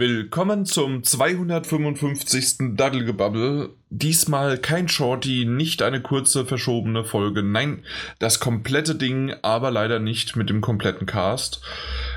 Willkommen 0.00 0.64
zum 0.64 1.02
255. 1.02 2.74
Daddelgebabbel. 2.74 3.74
Diesmal 3.90 4.56
kein 4.56 4.88
Shorty, 4.88 5.44
nicht 5.44 5.82
eine 5.82 6.00
kurze 6.00 6.46
verschobene 6.46 7.04
Folge. 7.04 7.42
Nein, 7.42 7.84
das 8.18 8.40
komplette 8.40 8.94
Ding, 8.94 9.34
aber 9.42 9.70
leider 9.70 9.98
nicht 9.98 10.36
mit 10.36 10.48
dem 10.48 10.62
kompletten 10.62 11.06
Cast. 11.06 11.60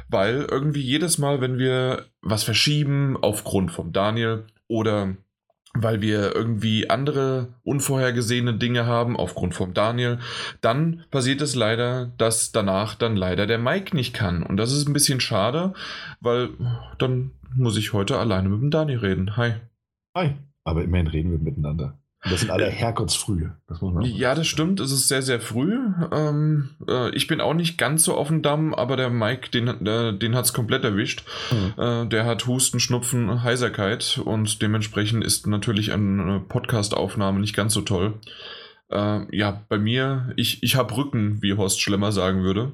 Weil 0.07 0.47
irgendwie 0.49 0.79
jedes 0.79 1.17
Mal, 1.17 1.41
wenn 1.41 1.57
wir 1.57 2.05
was 2.21 2.45
verschieben, 2.45 3.17
aufgrund 3.21 3.73
vom 3.73 3.91
Daniel 3.91 4.45
oder 4.69 5.17
weil 5.73 5.99
wir 5.99 6.33
irgendwie 6.33 6.89
andere 6.89 7.55
unvorhergesehene 7.63 8.53
Dinge 8.53 8.85
haben, 8.85 9.17
aufgrund 9.17 9.55
vom 9.55 9.73
Daniel, 9.73 10.19
dann 10.61 11.03
passiert 11.11 11.41
es 11.41 11.53
leider, 11.53 12.13
dass 12.17 12.53
danach 12.53 12.95
dann 12.95 13.17
leider 13.17 13.45
der 13.45 13.57
Mike 13.57 13.93
nicht 13.93 14.13
kann. 14.13 14.41
Und 14.41 14.55
das 14.55 14.71
ist 14.71 14.87
ein 14.87 14.93
bisschen 14.93 15.19
schade, 15.19 15.73
weil 16.21 16.51
dann 16.97 17.31
muss 17.55 17.77
ich 17.77 17.93
heute 17.93 18.17
alleine 18.17 18.49
mit 18.49 18.61
dem 18.61 18.71
Daniel 18.71 18.99
reden. 18.99 19.37
Hi. 19.37 19.53
Hi. 20.15 20.35
Aber 20.63 20.83
immerhin 20.83 21.07
reden 21.07 21.31
wir 21.31 21.39
miteinander. 21.39 21.99
Und 22.23 22.31
das 22.31 22.39
sind 22.39 22.51
alle 22.51 22.67
Herrgottsfrühe. 22.67 23.57
Das 23.67 23.81
muss 23.81 23.93
man 23.93 24.05
ja, 24.05 24.33
das 24.33 24.47
stimmt. 24.47 24.79
Es 24.79 24.91
ist 24.91 25.09
sehr, 25.09 25.21
sehr 25.21 25.41
früh. 25.41 25.77
Ähm, 26.11 26.69
äh, 26.87 27.13
ich 27.13 27.27
bin 27.27 27.41
auch 27.41 27.53
nicht 27.53 27.77
ganz 27.77 28.05
so 28.05 28.15
auf 28.15 28.29
dem 28.29 28.41
Damm, 28.41 28.73
aber 28.73 28.95
der 28.95 29.09
Mike, 29.09 29.51
den, 29.51 29.67
äh, 29.67 30.17
den 30.17 30.33
hat 30.33 30.45
es 30.45 30.53
komplett 30.53 30.85
erwischt. 30.85 31.25
Mhm. 31.51 31.83
Äh, 31.83 32.07
der 32.07 32.25
hat 32.25 32.47
Husten, 32.47 32.79
Schnupfen, 32.79 33.43
Heiserkeit 33.43 34.21
und 34.23 34.61
dementsprechend 34.61 35.23
ist 35.23 35.47
natürlich 35.47 35.91
eine 35.91 36.39
Podcast-Aufnahme 36.39 37.41
nicht 37.41 37.55
ganz 37.55 37.73
so 37.73 37.81
toll. 37.81 38.13
Äh, 38.89 39.35
ja, 39.35 39.65
bei 39.67 39.77
mir, 39.77 40.31
ich, 40.37 40.63
ich 40.63 40.77
habe 40.77 40.95
Rücken, 40.95 41.41
wie 41.41 41.55
Horst 41.55 41.81
Schlemmer 41.81 42.13
sagen 42.13 42.43
würde. 42.43 42.71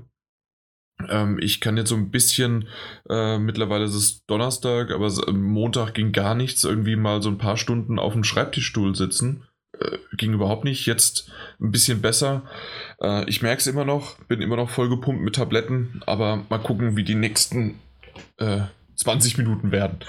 Ähm, 1.08 1.40
ich 1.40 1.62
kann 1.62 1.78
jetzt 1.78 1.90
so 1.90 1.96
ein 1.96 2.12
bisschen, 2.12 2.68
äh, 3.10 3.38
mittlerweile 3.38 3.86
ist 3.86 3.96
es 3.96 4.26
Donnerstag, 4.26 4.92
aber 4.92 5.12
Montag 5.32 5.94
ging 5.94 6.12
gar 6.12 6.36
nichts, 6.36 6.64
irgendwie 6.64 6.96
mal 6.96 7.22
so 7.22 7.30
ein 7.30 7.38
paar 7.38 7.58
Stunden 7.58 8.00
auf 8.00 8.14
dem 8.14 8.24
Schreibtischstuhl 8.24 8.96
sitzen. 8.96 9.44
Äh, 9.80 9.98
ging 10.18 10.34
überhaupt 10.34 10.66
nicht, 10.66 10.86
jetzt 10.86 11.32
ein 11.60 11.72
bisschen 11.72 12.02
besser. 12.02 12.44
Äh, 13.02 13.30
ich 13.30 13.42
merke 13.42 13.62
es 13.62 13.68
immer 13.68 13.86
noch, 13.86 14.18
bin 14.26 14.42
immer 14.42 14.58
noch 14.58 14.70
voll 14.70 14.90
gepumpt 14.90 15.22
mit 15.22 15.36
Tabletten, 15.36 16.02
aber 16.06 16.46
mal 16.50 16.60
gucken, 16.60 16.98
wie 16.98 17.04
die 17.04 17.16
nächsten 17.16 17.80
20 18.96 19.34
äh, 19.34 19.42
Minuten 19.42 19.72
werden. 19.72 20.00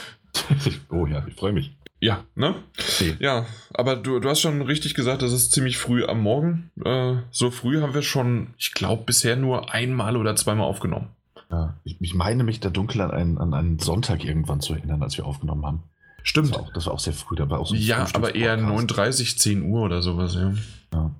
oh 0.90 1.06
ja, 1.06 1.24
ich 1.26 1.34
freue 1.34 1.52
mich. 1.52 1.79
Ja, 2.00 2.24
ne? 2.34 2.54
Okay. 2.78 3.14
Ja, 3.20 3.46
aber 3.74 3.96
du, 3.96 4.20
du 4.20 4.28
hast 4.28 4.40
schon 4.40 4.62
richtig 4.62 4.94
gesagt, 4.94 5.20
das 5.20 5.32
ist 5.32 5.52
ziemlich 5.52 5.76
früh 5.76 6.04
am 6.04 6.22
Morgen. 6.22 6.70
Äh, 6.82 7.16
so 7.30 7.50
früh 7.50 7.80
haben 7.82 7.92
wir 7.92 8.02
schon, 8.02 8.54
ich 8.56 8.72
glaube, 8.72 9.04
bisher 9.04 9.36
nur 9.36 9.72
einmal 9.72 10.16
oder 10.16 10.34
zweimal 10.34 10.66
aufgenommen. 10.66 11.08
Ja, 11.50 11.74
ich, 11.84 12.00
ich 12.00 12.14
meine 12.14 12.42
mich 12.42 12.60
da 12.60 12.70
dunkel 12.70 13.02
an 13.02 13.10
einen, 13.10 13.38
an 13.38 13.52
einen 13.52 13.78
Sonntag 13.78 14.24
irgendwann 14.24 14.60
zu 14.60 14.72
erinnern, 14.72 15.02
als 15.02 15.18
wir 15.18 15.26
aufgenommen 15.26 15.66
haben. 15.66 15.82
Stimmt. 16.22 16.50
Das 16.50 16.56
war 16.56 16.62
auch, 16.62 16.72
das 16.72 16.86
war 16.86 16.94
auch 16.94 17.00
sehr 17.00 17.12
früh, 17.12 17.36
da 17.36 17.50
war 17.50 17.60
auch 17.60 17.66
so 17.66 17.74
Ja, 17.74 18.06
aber 18.14 18.34
eher 18.34 18.58
9.30, 18.58 19.38
10 19.38 19.62
Uhr 19.62 19.82
oder 19.82 20.00
sowas, 20.00 20.34
ja. 20.34 20.54
ja. 20.92 21.10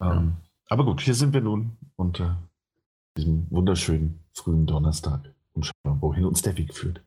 Ähm, 0.00 0.36
aber 0.68 0.84
gut, 0.84 1.00
hier 1.00 1.14
sind 1.14 1.32
wir 1.34 1.40
nun 1.40 1.76
unter 1.96 2.38
diesem 3.16 3.50
wunderschönen 3.50 4.20
frühen 4.32 4.66
Donnerstag 4.66 5.34
und 5.54 5.66
schauen, 5.66 6.00
wohin 6.00 6.24
uns 6.24 6.42
der 6.42 6.56
Weg 6.56 6.74
führt. 6.74 7.00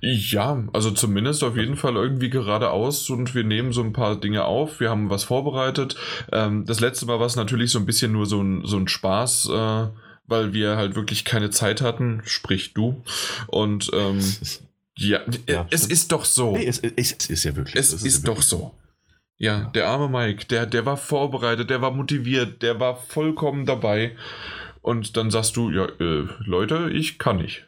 Ja, 0.00 0.64
also 0.72 0.90
zumindest 0.90 1.42
auf 1.44 1.56
jeden 1.56 1.76
Fall 1.76 1.96
irgendwie 1.96 2.30
geradeaus 2.30 3.08
und 3.10 3.34
wir 3.34 3.44
nehmen 3.44 3.72
so 3.72 3.82
ein 3.82 3.92
paar 3.92 4.16
Dinge 4.16 4.44
auf. 4.44 4.80
Wir 4.80 4.90
haben 4.90 5.10
was 5.10 5.24
vorbereitet. 5.24 5.96
Ähm, 6.32 6.64
das 6.66 6.80
letzte 6.80 7.06
Mal 7.06 7.18
war 7.18 7.26
es 7.26 7.36
natürlich 7.36 7.70
so 7.70 7.78
ein 7.78 7.86
bisschen 7.86 8.12
nur 8.12 8.26
so 8.26 8.42
ein, 8.42 8.64
so 8.64 8.76
ein 8.76 8.88
Spaß, 8.88 9.50
äh, 9.50 9.86
weil 10.26 10.52
wir 10.52 10.76
halt 10.76 10.94
wirklich 10.94 11.24
keine 11.24 11.50
Zeit 11.50 11.80
hatten, 11.80 12.22
sprich 12.24 12.74
du. 12.74 13.02
Und 13.46 13.90
ähm, 13.94 14.20
ja, 14.96 15.20
ja, 15.48 15.66
es 15.70 15.86
ist 15.86 16.12
doch 16.12 16.24
so. 16.24 16.56
Nee, 16.56 16.66
es, 16.66 16.80
es, 16.80 17.12
es 17.18 17.30
ist 17.30 17.44
ja 17.44 17.56
wirklich. 17.56 17.76
Es 17.76 17.92
ist, 17.92 18.06
ist 18.06 18.28
doch 18.28 18.42
so. 18.42 18.74
Ja, 19.36 19.58
ja, 19.60 19.64
der 19.70 19.88
arme 19.88 20.08
Mike, 20.08 20.46
der, 20.46 20.66
der 20.66 20.86
war 20.86 20.96
vorbereitet, 20.96 21.68
der 21.68 21.82
war 21.82 21.90
motiviert, 21.90 22.62
der 22.62 22.78
war 22.78 22.96
vollkommen 22.96 23.66
dabei. 23.66 24.16
Und 24.80 25.16
dann 25.16 25.30
sagst 25.30 25.56
du, 25.56 25.70
ja, 25.70 25.86
äh, 25.98 26.28
Leute, 26.44 26.90
ich 26.92 27.18
kann 27.18 27.38
nicht. 27.38 27.66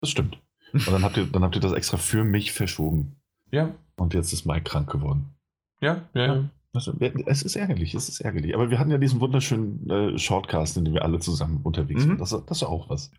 Das 0.00 0.10
stimmt. 0.10 0.38
Und 0.72 0.90
dann 0.90 1.02
habt 1.02 1.16
ihr, 1.16 1.26
dann 1.26 1.42
habt 1.42 1.54
ihr 1.54 1.60
das 1.60 1.72
extra 1.72 1.96
für 1.96 2.24
mich 2.24 2.52
verschoben. 2.52 3.16
Ja. 3.50 3.74
Und 3.96 4.14
jetzt 4.14 4.32
ist 4.32 4.46
Mike 4.46 4.62
krank 4.62 4.90
geworden. 4.90 5.34
Ja, 5.80 6.02
ja, 6.14 6.26
ja. 6.26 6.44
Also, 6.72 6.92
es 7.26 7.42
ist 7.42 7.56
ärgerlich, 7.56 7.94
es 7.94 8.08
ist 8.08 8.20
ärgerlich. 8.20 8.54
Aber 8.54 8.70
wir 8.70 8.78
hatten 8.78 8.92
ja 8.92 8.98
diesen 8.98 9.20
wunderschönen 9.20 9.90
äh, 9.90 10.18
Shortcast, 10.18 10.76
in 10.76 10.84
dem 10.84 10.94
wir 10.94 11.04
alle 11.04 11.18
zusammen 11.18 11.60
unterwegs 11.64 12.04
mhm. 12.04 12.10
sind. 12.10 12.20
Das, 12.20 12.30
das 12.30 12.58
ist 12.58 12.62
auch 12.62 12.88
was. 12.88 13.10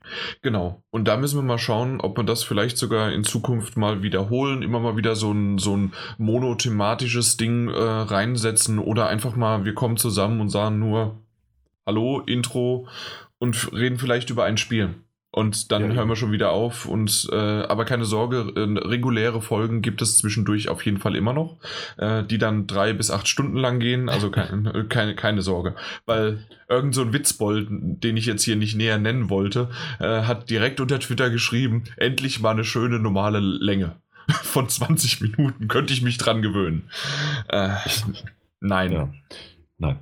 Genau. 0.41 0.81
Und 0.89 1.05
da 1.05 1.17
müssen 1.17 1.37
wir 1.37 1.43
mal 1.43 1.57
schauen, 1.57 1.99
ob 1.99 2.17
wir 2.17 2.23
das 2.23 2.43
vielleicht 2.43 2.77
sogar 2.77 3.11
in 3.11 3.25
Zukunft 3.25 3.75
mal 3.75 4.03
wiederholen, 4.03 4.61
immer 4.61 4.79
mal 4.79 4.95
wieder 4.95 5.17
so 5.17 5.33
ein, 5.33 5.57
so 5.57 5.75
ein 5.75 5.91
monothematisches 6.17 7.35
Ding 7.35 7.67
äh, 7.67 7.73
reinsetzen 7.73 8.79
oder 8.79 9.07
einfach 9.07 9.35
mal, 9.35 9.65
wir 9.65 9.73
kommen 9.73 9.97
zusammen 9.97 10.39
und 10.39 10.49
sagen 10.49 10.79
nur 10.79 11.19
Hallo, 11.85 12.21
Intro 12.21 12.87
und 13.37 13.73
reden 13.73 13.97
vielleicht 13.97 14.29
über 14.29 14.45
ein 14.45 14.55
Spiel. 14.55 14.95
Und 15.33 15.71
dann 15.71 15.83
ja, 15.83 15.95
hören 15.95 16.09
wir 16.09 16.17
schon 16.17 16.33
wieder 16.33 16.51
auf. 16.51 16.85
Und 16.85 17.29
äh, 17.31 17.35
aber 17.35 17.85
keine 17.85 18.03
Sorge, 18.03 18.51
äh, 18.55 18.79
reguläre 18.85 19.41
Folgen 19.41 19.81
gibt 19.81 20.01
es 20.01 20.17
zwischendurch 20.17 20.67
auf 20.67 20.85
jeden 20.85 20.97
Fall 20.97 21.15
immer 21.15 21.31
noch, 21.31 21.57
äh, 21.97 22.23
die 22.23 22.37
dann 22.37 22.67
drei 22.67 22.91
bis 22.91 23.09
acht 23.11 23.29
Stunden 23.29 23.55
lang 23.55 23.79
gehen. 23.79 24.09
Also 24.09 24.29
keine, 24.29 24.85
keine, 24.89 25.15
keine 25.15 25.41
Sorge. 25.41 25.75
Weil 26.05 26.45
irgend 26.67 26.93
so 26.93 27.01
ein 27.01 27.13
Witzbold, 27.13 27.67
den 27.69 28.17
ich 28.17 28.25
jetzt 28.25 28.43
hier 28.43 28.57
nicht 28.57 28.75
näher 28.75 28.97
nennen 28.97 29.29
wollte, 29.29 29.69
äh, 29.99 30.23
hat 30.23 30.49
direkt 30.49 30.81
unter 30.81 30.99
Twitter 30.99 31.29
geschrieben, 31.29 31.85
endlich 31.95 32.41
mal 32.41 32.51
eine 32.51 32.65
schöne 32.65 32.99
normale 32.99 33.39
Länge. 33.39 33.95
Von 34.43 34.67
20 34.67 35.21
Minuten 35.21 35.69
könnte 35.69 35.93
ich 35.93 36.01
mich 36.01 36.17
dran 36.17 36.41
gewöhnen. 36.41 36.89
Äh, 37.47 37.69
nein. 38.59 38.91
Ja. 38.91 39.13
Nein. 39.77 39.97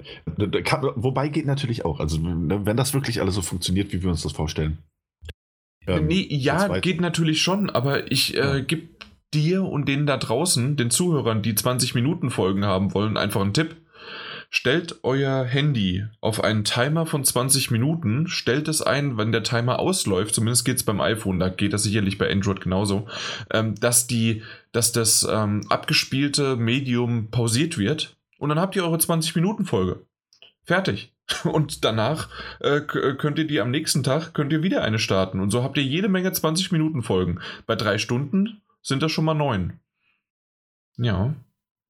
Wobei 0.96 1.30
geht 1.30 1.46
natürlich 1.46 1.86
auch. 1.86 2.02
Also, 2.02 2.20
wenn 2.22 2.78
das 2.78 2.94
wirklich 2.94 3.22
alles 3.22 3.36
so 3.36 3.42
funktioniert, 3.42 3.94
wie 3.94 4.04
wir 4.04 4.10
uns 4.10 4.24
das 4.24 4.34
vorstellen, 4.34 4.80
ähm, 5.98 6.08
nee, 6.08 6.28
ja, 6.30 6.80
geht 6.80 7.02
natürlich 7.02 7.42
schon, 7.42 7.70
aber 7.70 8.12
ich 8.12 8.36
äh, 8.36 8.40
ja. 8.40 8.60
gebe 8.60 8.90
dir 9.34 9.64
und 9.64 9.88
denen 9.88 10.06
da 10.06 10.18
draußen, 10.18 10.76
den 10.76 10.90
Zuhörern, 10.90 11.42
die 11.42 11.56
20 11.56 11.96
Minuten 11.96 12.30
Folgen 12.30 12.66
haben 12.66 12.94
wollen, 12.94 13.18
einfach 13.18 13.42
einen 13.42 13.54
Tipp. 13.54 13.76
Stellt 14.52 15.00
euer 15.04 15.44
Handy 15.44 16.06
auf 16.22 16.44
einen 16.44 16.64
Timer 16.64 17.06
von 17.06 17.24
20 17.24 17.70
Minuten, 17.70 18.28
stellt 18.28 18.68
es 18.68 18.82
ein, 18.82 19.16
wenn 19.16 19.32
der 19.32 19.44
Timer 19.44 19.78
ausläuft, 19.78 20.34
zumindest 20.34 20.66
geht 20.66 20.78
es 20.78 20.84
beim 20.84 21.02
iPhone, 21.02 21.40
da 21.40 21.50
geht 21.50 21.72
das 21.72 21.84
sicherlich 21.84 22.18
bei 22.18 22.32
Android 22.32 22.60
genauso, 22.60 23.08
ähm, 23.54 23.76
dass, 23.76 24.08
die, 24.08 24.42
dass 24.72 24.92
das 24.92 25.28
ähm, 25.30 25.62
abgespielte 25.70 26.56
Medium 26.56 27.30
pausiert 27.30 27.78
wird 27.78 28.18
und 28.40 28.50
dann 28.50 28.60
habt 28.60 28.76
ihr 28.76 28.84
eure 28.84 28.98
20 28.98 29.36
Minuten 29.36 29.66
Folge. 29.66 30.04
Fertig. 30.64 31.14
Und 31.44 31.86
danach 31.86 32.30
äh, 32.60 32.78
äh, 32.78 33.16
könnt 33.16 33.40
ihr 33.40 33.48
die 33.48 33.62
am 33.62 33.72
nächsten 33.72 34.04
Tag, 34.04 34.34
könnt 34.34 34.52
ihr 34.52 34.64
wieder 34.64 34.84
eine 34.84 35.00
starten. 35.00 35.40
Und 35.40 35.52
so 35.52 35.64
habt 35.64 35.78
ihr 35.78 35.84
jede 35.84 36.10
Menge 36.10 36.32
20 36.32 36.72
Minuten 36.72 37.04
Folgen. 37.04 37.40
Bei 37.66 37.76
drei 37.76 37.98
Stunden 37.98 38.62
sind 38.82 39.04
das 39.04 39.12
schon 39.12 39.26
mal 39.26 39.34
neun. 39.34 39.80
Ja. 40.98 41.34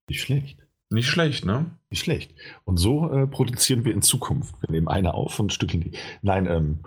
Nicht 0.07 0.21
schlecht. 0.21 0.65
Nicht 0.89 1.07
schlecht, 1.07 1.45
ne? 1.45 1.65
Nicht 1.89 2.03
schlecht. 2.03 2.33
Und 2.65 2.77
so 2.77 3.11
äh, 3.11 3.27
produzieren 3.27 3.85
wir 3.85 3.93
in 3.93 4.01
Zukunft. 4.01 4.55
Wir 4.61 4.71
nehmen 4.71 4.87
eine 4.87 5.13
auf 5.13 5.39
und 5.39 5.53
stückeln 5.53 5.83
die. 5.83 5.91
Nein, 6.21 6.47
ähm, 6.47 6.79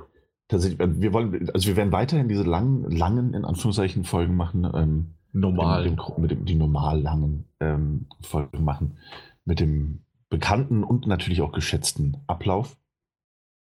tatsächlich, 0.49 0.81
äh, 0.81 1.01
wir 1.01 1.13
wollen, 1.13 1.51
also 1.51 1.69
wir 1.69 1.77
werden 1.77 1.93
weiterhin 1.93 2.29
diese 2.29 2.43
langen, 2.43 2.91
langen, 2.91 3.35
in 3.35 3.45
Anführungszeichen, 3.45 4.05
Folgen 4.05 4.37
machen. 4.37 4.69
Ähm, 4.75 5.15
normal. 5.33 5.89
Mit 5.89 5.99
dem, 5.99 6.21
mit 6.21 6.31
dem, 6.33 6.45
die 6.45 6.55
normal 6.57 7.01
langen 7.01 7.45
ähm, 7.61 8.07
Folgen 8.21 8.65
machen. 8.65 8.99
Mit 9.45 9.61
dem 9.61 10.05
bekannten 10.33 10.83
und 10.83 11.07
natürlich 11.07 11.43
auch 11.43 11.53
geschätzten 11.53 12.17
Ablauf 12.27 12.79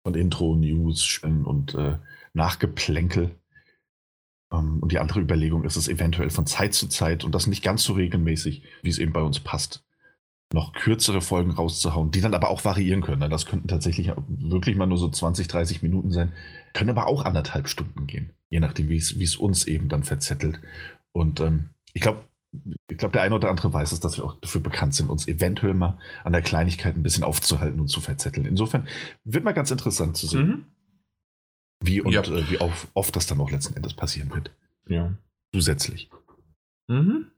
von 0.02 0.14
Intro, 0.14 0.54
News 0.56 1.18
und 1.22 1.74
äh, 1.74 1.96
Nachgeplänkel. 2.34 3.34
Ähm, 4.52 4.78
und 4.80 4.92
die 4.92 4.98
andere 4.98 5.20
Überlegung 5.20 5.64
ist 5.64 5.76
es 5.76 5.88
eventuell 5.88 6.28
von 6.28 6.44
Zeit 6.44 6.74
zu 6.74 6.86
Zeit 6.88 7.24
und 7.24 7.34
das 7.34 7.46
nicht 7.46 7.64
ganz 7.64 7.82
so 7.82 7.94
regelmäßig, 7.94 8.62
wie 8.82 8.90
es 8.90 8.98
eben 8.98 9.14
bei 9.14 9.22
uns 9.22 9.40
passt, 9.40 9.86
noch 10.52 10.74
kürzere 10.74 11.22
Folgen 11.22 11.52
rauszuhauen, 11.52 12.10
die 12.10 12.20
dann 12.20 12.34
aber 12.34 12.50
auch 12.50 12.62
variieren 12.62 13.00
können. 13.00 13.30
Das 13.30 13.46
könnten 13.46 13.68
tatsächlich 13.68 14.12
wirklich 14.28 14.76
mal 14.76 14.86
nur 14.86 14.98
so 14.98 15.08
20, 15.08 15.48
30 15.48 15.82
Minuten 15.82 16.10
sein, 16.10 16.34
können 16.74 16.90
aber 16.90 17.06
auch 17.06 17.24
anderthalb 17.24 17.68
Stunden 17.68 18.06
gehen, 18.06 18.34
je 18.50 18.60
nachdem, 18.60 18.90
wie 18.90 18.98
es 18.98 19.36
uns 19.36 19.66
eben 19.66 19.88
dann 19.88 20.02
verzettelt. 20.02 20.60
Und 21.12 21.40
ähm, 21.40 21.70
ich 21.94 22.02
glaube, 22.02 22.22
ich 22.88 22.98
glaube, 22.98 23.12
der 23.12 23.22
eine 23.22 23.34
oder 23.34 23.48
andere 23.48 23.72
weiß 23.72 23.92
es, 23.92 24.00
dass 24.00 24.16
wir 24.16 24.24
auch 24.24 24.34
dafür 24.40 24.60
bekannt 24.60 24.94
sind, 24.94 25.08
uns 25.08 25.28
eventuell 25.28 25.74
mal 25.74 25.98
an 26.24 26.32
der 26.32 26.42
Kleinigkeit 26.42 26.96
ein 26.96 27.02
bisschen 27.02 27.24
aufzuhalten 27.24 27.80
und 27.80 27.88
zu 27.88 28.00
verzetteln. 28.00 28.46
Insofern 28.46 28.88
wird 29.24 29.44
mal 29.44 29.52
ganz 29.52 29.70
interessant 29.70 30.16
zu 30.16 30.26
sehen, 30.26 30.46
mhm. 30.46 30.64
wie 31.82 32.00
und 32.00 32.12
ja. 32.12 32.22
äh, 32.22 32.50
wie 32.50 32.58
oft 32.58 33.16
das 33.16 33.26
dann 33.26 33.40
auch 33.40 33.50
letzten 33.50 33.74
Endes 33.74 33.94
passieren 33.94 34.30
wird. 34.34 34.50
Ja. 34.88 35.12
Zusätzlich. 35.54 36.10
Mhm. 36.88 37.30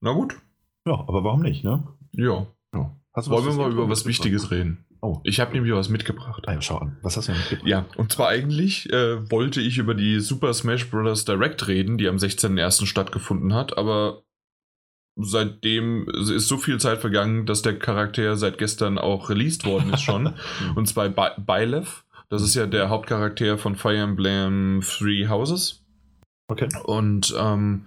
Na 0.00 0.12
gut. 0.12 0.40
Ja, 0.86 0.94
aber 0.94 1.24
warum 1.24 1.42
nicht, 1.42 1.64
ne? 1.64 1.86
Ja. 2.12 2.46
ja. 2.74 2.96
Wollen 3.14 3.46
wir 3.46 3.52
mal 3.52 3.72
über 3.72 3.88
was 3.88 4.06
Wichtiges 4.06 4.50
reden? 4.50 4.84
Oh. 5.04 5.20
Ich 5.22 5.38
habe 5.38 5.52
nämlich 5.52 5.70
was 5.74 5.90
mitgebracht. 5.90 6.44
Ah 6.46 6.54
ja, 6.54 6.62
schau 6.62 6.78
an. 6.78 6.96
Was 7.02 7.18
hast 7.18 7.28
du 7.28 7.32
denn 7.32 7.40
mitgebracht? 7.42 7.68
Ja, 7.68 7.84
und 7.98 8.10
zwar 8.10 8.28
eigentlich 8.28 8.90
äh, 8.90 9.30
wollte 9.30 9.60
ich 9.60 9.76
über 9.76 9.92
die 9.94 10.18
Super 10.18 10.54
Smash 10.54 10.88
Bros. 10.88 11.26
Direct 11.26 11.68
reden, 11.68 11.98
die 11.98 12.08
am 12.08 12.16
16.01. 12.16 12.86
stattgefunden 12.86 13.52
hat, 13.52 13.76
aber 13.76 14.22
seitdem 15.16 16.08
ist 16.08 16.48
so 16.48 16.56
viel 16.56 16.80
Zeit 16.80 17.02
vergangen, 17.02 17.44
dass 17.44 17.60
der 17.60 17.78
Charakter 17.78 18.36
seit 18.36 18.56
gestern 18.56 18.96
auch 18.96 19.28
released 19.28 19.66
worden 19.66 19.92
ist 19.92 20.00
schon. 20.00 20.32
und 20.74 20.88
zwar 20.88 21.10
Byleth. 21.10 22.04
Das 22.30 22.40
ist 22.40 22.54
ja 22.54 22.64
der 22.64 22.88
Hauptcharakter 22.88 23.58
von 23.58 23.76
Fire 23.76 23.98
Emblem 23.98 24.80
Three 24.82 25.28
Houses. 25.28 25.83
Okay. 26.46 26.68
Und 26.84 27.34
ähm, 27.38 27.86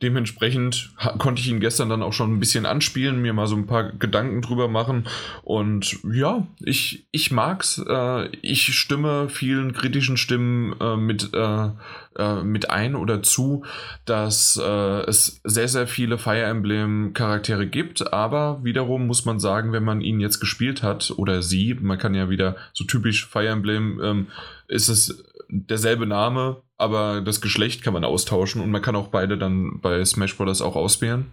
dementsprechend 0.00 0.94
konnte 1.18 1.42
ich 1.42 1.48
ihn 1.48 1.60
gestern 1.60 1.90
dann 1.90 2.02
auch 2.02 2.14
schon 2.14 2.32
ein 2.32 2.40
bisschen 2.40 2.64
anspielen, 2.64 3.20
mir 3.20 3.34
mal 3.34 3.46
so 3.46 3.54
ein 3.54 3.66
paar 3.66 3.92
Gedanken 3.92 4.40
drüber 4.40 4.66
machen. 4.66 5.06
Und 5.42 5.98
ja, 6.10 6.46
ich, 6.60 7.06
ich 7.10 7.30
mag's. 7.30 7.82
Äh, 7.86 8.28
ich 8.40 8.74
stimme 8.74 9.28
vielen 9.28 9.74
kritischen 9.74 10.16
Stimmen 10.16 10.74
äh, 10.80 10.96
mit, 10.96 11.34
äh, 11.34 11.68
äh 12.16 12.42
mit 12.44 12.70
ein 12.70 12.94
oder 12.94 13.22
zu, 13.22 13.66
dass 14.06 14.56
äh, 14.56 15.00
es 15.02 15.42
sehr, 15.44 15.68
sehr 15.68 15.86
viele 15.86 16.16
Fire 16.16 16.44
Emblem-Charaktere 16.44 17.66
gibt. 17.66 18.10
Aber 18.14 18.64
wiederum 18.64 19.06
muss 19.06 19.26
man 19.26 19.38
sagen, 19.38 19.72
wenn 19.72 19.84
man 19.84 20.00
ihn 20.00 20.18
jetzt 20.18 20.40
gespielt 20.40 20.82
hat 20.82 21.12
oder 21.18 21.42
sie, 21.42 21.74
man 21.74 21.98
kann 21.98 22.14
ja 22.14 22.30
wieder 22.30 22.56
so 22.72 22.84
typisch 22.84 23.26
Fire 23.26 23.48
Emblem, 23.48 24.00
ähm, 24.02 24.26
ist 24.66 24.88
es 24.88 25.24
derselbe 25.50 26.06
Name, 26.06 26.62
aber 26.78 27.20
das 27.20 27.40
Geschlecht 27.40 27.82
kann 27.82 27.92
man 27.92 28.04
austauschen 28.04 28.62
und 28.62 28.70
man 28.70 28.82
kann 28.82 28.96
auch 28.96 29.08
beide 29.08 29.36
dann 29.36 29.80
bei 29.80 30.04
Smash 30.04 30.36
Bros. 30.36 30.62
auch 30.62 30.76
auswählen. 30.76 31.26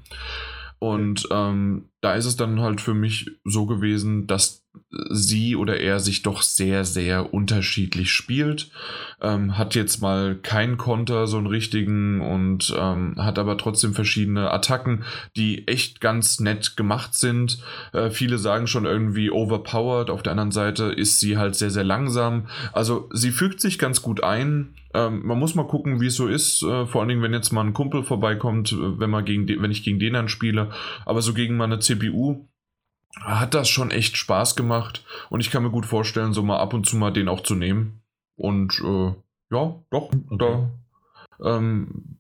Und 0.79 1.27
ähm, 1.31 1.89
da 2.01 2.15
ist 2.15 2.25
es 2.25 2.35
dann 2.35 2.59
halt 2.59 2.81
für 2.81 2.93
mich 2.93 3.31
so 3.45 3.65
gewesen, 3.65 4.27
dass 4.27 4.65
sie 5.09 5.55
oder 5.55 5.79
er 5.79 5.99
sich 5.99 6.21
doch 6.21 6.41
sehr, 6.41 6.83
sehr 6.85 7.33
unterschiedlich 7.33 8.11
spielt. 8.11 8.69
Ähm, 9.21 9.57
hat 9.57 9.75
jetzt 9.75 10.01
mal 10.01 10.35
keinen 10.35 10.77
Konter, 10.77 11.27
so 11.27 11.37
einen 11.37 11.47
richtigen, 11.47 12.21
und 12.21 12.73
ähm, 12.77 13.15
hat 13.17 13.39
aber 13.39 13.57
trotzdem 13.57 13.93
verschiedene 13.93 14.51
Attacken, 14.51 15.03
die 15.35 15.67
echt 15.67 16.01
ganz 16.01 16.39
nett 16.39 16.75
gemacht 16.75 17.15
sind. 17.15 17.59
Äh, 17.93 18.09
viele 18.09 18.37
sagen 18.37 18.67
schon 18.67 18.85
irgendwie 18.85 19.31
overpowered. 19.31 20.09
Auf 20.09 20.23
der 20.23 20.31
anderen 20.31 20.51
Seite 20.51 20.85
ist 20.85 21.19
sie 21.19 21.37
halt 21.37 21.55
sehr, 21.55 21.71
sehr 21.71 21.83
langsam. 21.83 22.47
Also 22.73 23.09
sie 23.13 23.31
fügt 23.31 23.61
sich 23.61 23.79
ganz 23.79 24.01
gut 24.01 24.23
ein. 24.23 24.73
Ähm, 24.95 25.25
man 25.25 25.37
muss 25.37 25.55
mal 25.55 25.67
gucken, 25.67 25.99
wie 25.99 26.07
es 26.07 26.15
so 26.15 26.27
ist. 26.27 26.63
Äh, 26.63 26.85
vor 26.85 27.01
allen 27.01 27.09
Dingen, 27.09 27.21
wenn 27.21 27.33
jetzt 27.33 27.51
mal 27.51 27.65
ein 27.65 27.73
Kumpel 27.73 28.03
vorbeikommt, 28.03 28.71
äh, 28.71 28.99
wenn, 28.99 29.09
man 29.09 29.25
gegen 29.25 29.47
wenn 29.61 29.71
ich 29.71 29.83
gegen 29.83 29.99
den 29.99 30.13
dann 30.13 30.29
spiele. 30.29 30.71
Aber 31.05 31.21
so 31.21 31.33
gegen 31.33 31.57
meine 31.57 31.79
CPU 31.79 32.47
hat 33.19 33.53
das 33.53 33.69
schon 33.69 33.91
echt 33.91 34.17
Spaß 34.17 34.55
gemacht 34.55 35.05
und 35.29 35.39
ich 35.39 35.49
kann 35.49 35.63
mir 35.63 35.71
gut 35.71 35.85
vorstellen, 35.85 36.33
so 36.33 36.43
mal 36.43 36.59
ab 36.59 36.73
und 36.73 36.85
zu 36.85 36.97
mal 36.97 37.11
den 37.11 37.27
auch 37.27 37.41
zu 37.41 37.55
nehmen. 37.55 38.01
Und 38.35 38.81
äh, 38.83 39.13
ja, 39.51 39.75
doch, 39.89 40.11
okay. 40.29 40.37
da 40.37 40.69
ähm, 41.43 42.19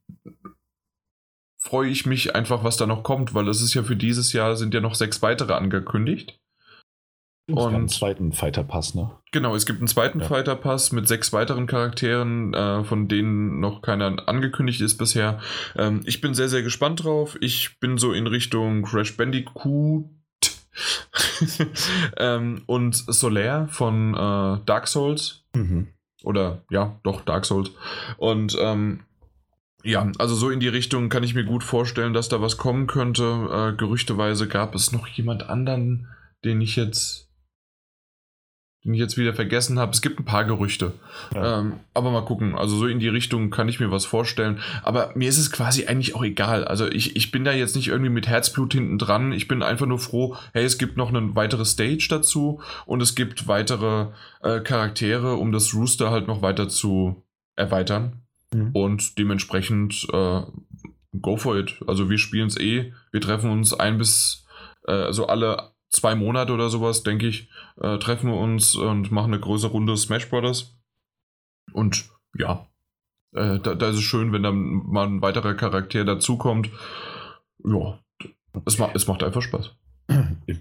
freue 1.57 1.89
ich 1.89 2.05
mich 2.05 2.35
einfach, 2.35 2.63
was 2.63 2.77
da 2.77 2.85
noch 2.85 3.03
kommt, 3.03 3.33
weil 3.33 3.47
es 3.47 3.61
ist 3.61 3.73
ja 3.73 3.83
für 3.83 3.95
dieses 3.95 4.33
Jahr 4.33 4.55
sind 4.55 4.73
ja 4.73 4.81
noch 4.81 4.95
sechs 4.95 5.21
weitere 5.21 5.53
angekündigt. 5.53 6.39
Und 7.47 7.75
einen 7.75 7.89
zweiten 7.89 8.31
Fighter 8.31 8.63
Pass, 8.63 8.95
ne? 8.95 9.11
Genau, 9.35 9.53
es 9.53 9.65
gibt 9.65 9.79
einen 9.79 9.89
zweiten 9.89 10.21
ja. 10.21 10.27
Fighter 10.27 10.55
Pass 10.55 10.93
mit 10.93 11.09
sechs 11.09 11.33
weiteren 11.33 11.67
Charakteren, 11.67 12.53
äh, 12.53 12.85
von 12.85 13.09
denen 13.09 13.59
noch 13.59 13.81
keiner 13.81 14.29
angekündigt 14.29 14.79
ist 14.79 14.95
bisher. 14.95 15.41
Ähm, 15.75 15.99
ich 16.05 16.21
bin 16.21 16.33
sehr, 16.33 16.47
sehr 16.47 16.63
gespannt 16.63 17.03
drauf. 17.03 17.37
Ich 17.41 17.77
bin 17.81 17.97
so 17.97 18.13
in 18.13 18.27
Richtung 18.27 18.83
Crash 18.83 19.17
Bandicoot 19.17 20.05
ähm, 22.15 22.61
und 22.65 22.95
Solaire 22.95 23.67
von 23.67 24.13
äh, 24.13 24.65
Dark 24.65 24.87
Souls. 24.87 25.43
Mhm. 25.53 25.87
Oder 26.23 26.63
ja, 26.69 26.97
doch, 27.03 27.19
Dark 27.19 27.43
Souls. 27.43 27.71
Und 28.15 28.57
ähm, 28.57 29.01
ja, 29.83 30.09
also 30.17 30.33
so 30.33 30.49
in 30.49 30.61
die 30.61 30.69
Richtung 30.69 31.09
kann 31.09 31.23
ich 31.23 31.35
mir 31.35 31.43
gut 31.43 31.65
vorstellen, 31.65 32.13
dass 32.13 32.29
da 32.29 32.39
was 32.39 32.55
kommen 32.55 32.87
könnte. 32.87 33.73
Äh, 33.73 33.75
gerüchteweise 33.75 34.47
gab 34.47 34.75
es 34.75 34.93
noch 34.93 35.07
jemand 35.07 35.49
anderen, 35.49 36.07
den 36.45 36.61
ich 36.61 36.77
jetzt 36.77 37.24
den 38.85 38.93
ich 38.93 38.99
jetzt 38.99 39.17
wieder 39.17 39.33
vergessen 39.33 39.79
habe. 39.79 39.91
Es 39.91 40.01
gibt 40.01 40.19
ein 40.19 40.25
paar 40.25 40.45
Gerüchte. 40.45 40.93
Ja. 41.33 41.59
Ähm, 41.59 41.73
aber 41.95 42.11
mal 42.11 42.23
gucken. 42.23 42.55
Also 42.55 42.77
so 42.77 42.85
in 42.85 42.99
die 42.99 43.07
Richtung 43.07 43.49
kann 43.49 43.67
ich 43.67 43.79
mir 43.79 43.89
was 43.89 44.05
vorstellen. 44.05 44.59
Aber 44.83 45.11
mir 45.15 45.27
ist 45.27 45.39
es 45.39 45.51
quasi 45.51 45.87
eigentlich 45.87 46.13
auch 46.13 46.23
egal. 46.23 46.65
Also 46.65 46.87
ich, 46.87 47.15
ich 47.15 47.31
bin 47.31 47.43
da 47.43 47.51
jetzt 47.51 47.75
nicht 47.75 47.87
irgendwie 47.87 48.11
mit 48.11 48.27
Herzblut 48.27 48.73
hinten 48.73 48.99
dran. 48.99 49.31
Ich 49.31 49.47
bin 49.47 49.63
einfach 49.63 49.87
nur 49.87 49.97
froh, 49.97 50.35
hey, 50.53 50.63
es 50.63 50.77
gibt 50.77 50.97
noch 50.97 51.09
eine 51.09 51.35
weitere 51.35 51.65
Stage 51.65 52.05
dazu 52.11 52.61
und 52.85 53.01
es 53.01 53.15
gibt 53.15 53.47
weitere 53.47 54.07
äh, 54.43 54.59
Charaktere, 54.59 55.35
um 55.35 55.51
das 55.51 55.73
Rooster 55.73 56.11
halt 56.11 56.27
noch 56.27 56.43
weiter 56.43 56.69
zu 56.69 57.23
erweitern. 57.55 58.21
Mhm. 58.53 58.69
Und 58.73 59.17
dementsprechend 59.17 60.05
äh, 60.13 60.41
go 61.19 61.37
for 61.37 61.57
it. 61.57 61.81
Also 61.87 62.07
wir 62.11 62.19
spielen 62.19 62.47
es 62.47 62.59
eh. 62.59 62.93
Wir 63.11 63.21
treffen 63.21 63.49
uns 63.49 63.73
ein 63.73 63.97
bis, 63.97 64.45
äh, 64.87 64.91
also 64.91 65.25
alle 65.25 65.71
zwei 65.89 66.13
Monate 66.13 66.53
oder 66.53 66.69
sowas, 66.69 67.03
denke 67.03 67.27
ich, 67.27 67.49
äh, 67.81 67.97
treffen 67.97 68.31
wir 68.31 68.37
uns 68.37 68.75
und 68.75 69.11
machen 69.11 69.33
eine 69.33 69.41
große 69.41 69.67
Runde 69.67 69.97
Smash 69.97 70.29
Brothers. 70.29 70.77
Und 71.73 72.09
ja, 72.37 72.67
äh, 73.33 73.59
da, 73.59 73.75
da, 73.75 73.89
ist 73.89 73.97
es 73.97 74.03
schön, 74.03 74.31
wenn 74.31 74.43
dann 74.43 74.57
mal 74.59 75.07
ein 75.07 75.21
weiterer 75.21 75.55
Charakter 75.55 76.05
dazukommt. 76.05 76.69
Ja, 77.63 77.99
es, 78.65 78.77
ma 78.77 78.91
es 78.93 79.07
macht 79.07 79.23
einfach 79.23 79.41
Spaß. 79.41 79.75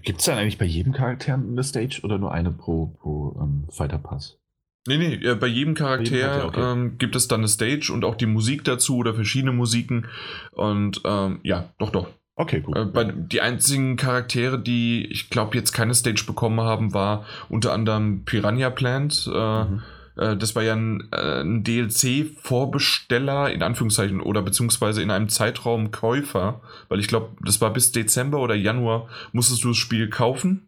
Gibt 0.03 0.19
es 0.19 0.25
dann 0.25 0.37
eigentlich 0.37 0.57
bei 0.57 0.65
jedem 0.65 0.91
Charakter 0.91 1.35
eine 1.35 1.63
Stage 1.63 2.01
oder 2.03 2.17
nur 2.17 2.31
eine 2.31 2.51
pro, 2.51 2.87
pro 2.87 3.39
ähm, 3.39 3.67
Fighter 3.69 3.99
Pass? 3.99 4.39
Nee, 4.87 4.97
nee, 4.97 5.35
bei 5.35 5.47
jedem 5.47 5.73
Charakter, 5.73 6.11
bei 6.11 6.17
jedem 6.17 6.29
Charakter 6.29 6.47
okay. 6.47 6.71
ähm, 6.71 6.97
gibt 6.97 7.15
es 7.15 7.27
dann 7.27 7.41
eine 7.41 7.47
Stage 7.47 7.91
und 7.91 8.03
auch 8.05 8.15
die 8.15 8.27
Musik 8.27 8.63
dazu 8.63 8.97
oder 8.97 9.13
verschiedene 9.13 9.51
Musiken. 9.51 10.07
Und 10.51 11.01
ähm, 11.05 11.39
ja, 11.43 11.73
doch, 11.77 11.91
doch. 11.91 12.09
Okay, 12.35 12.61
gut. 12.61 12.75
Äh, 12.75 12.85
bei, 12.85 13.05
die 13.05 13.41
einzigen 13.41 13.95
Charaktere, 13.95 14.59
die 14.59 15.05
ich 15.05 15.29
glaube 15.29 15.55
jetzt 15.55 15.71
keine 15.71 15.95
Stage 15.95 16.25
bekommen 16.27 16.59
haben, 16.59 16.93
war 16.93 17.25
unter 17.47 17.71
anderem 17.71 18.23
Piranha 18.25 18.69
Plant. 18.69 19.29
Äh, 19.33 19.63
mhm. 19.63 19.81
äh, 20.17 20.35
das 20.35 20.53
war 20.53 20.63
ja 20.63 20.75
ein, 20.75 21.07
äh, 21.11 21.41
ein 21.41 21.63
DLC-Vorbesteller, 21.63 23.51
in 23.51 23.63
Anführungszeichen, 23.63 24.19
oder 24.19 24.41
beziehungsweise 24.41 25.01
in 25.01 25.11
einem 25.11 25.29
Zeitraum 25.29 25.91
Käufer, 25.91 26.61
weil 26.89 26.99
ich 26.99 27.07
glaube, 27.07 27.29
das 27.41 27.61
war 27.61 27.71
bis 27.71 27.93
Dezember 27.93 28.39
oder 28.39 28.55
Januar, 28.55 29.07
musstest 29.31 29.63
du 29.63 29.69
das 29.69 29.77
Spiel 29.77 30.09
kaufen 30.09 30.67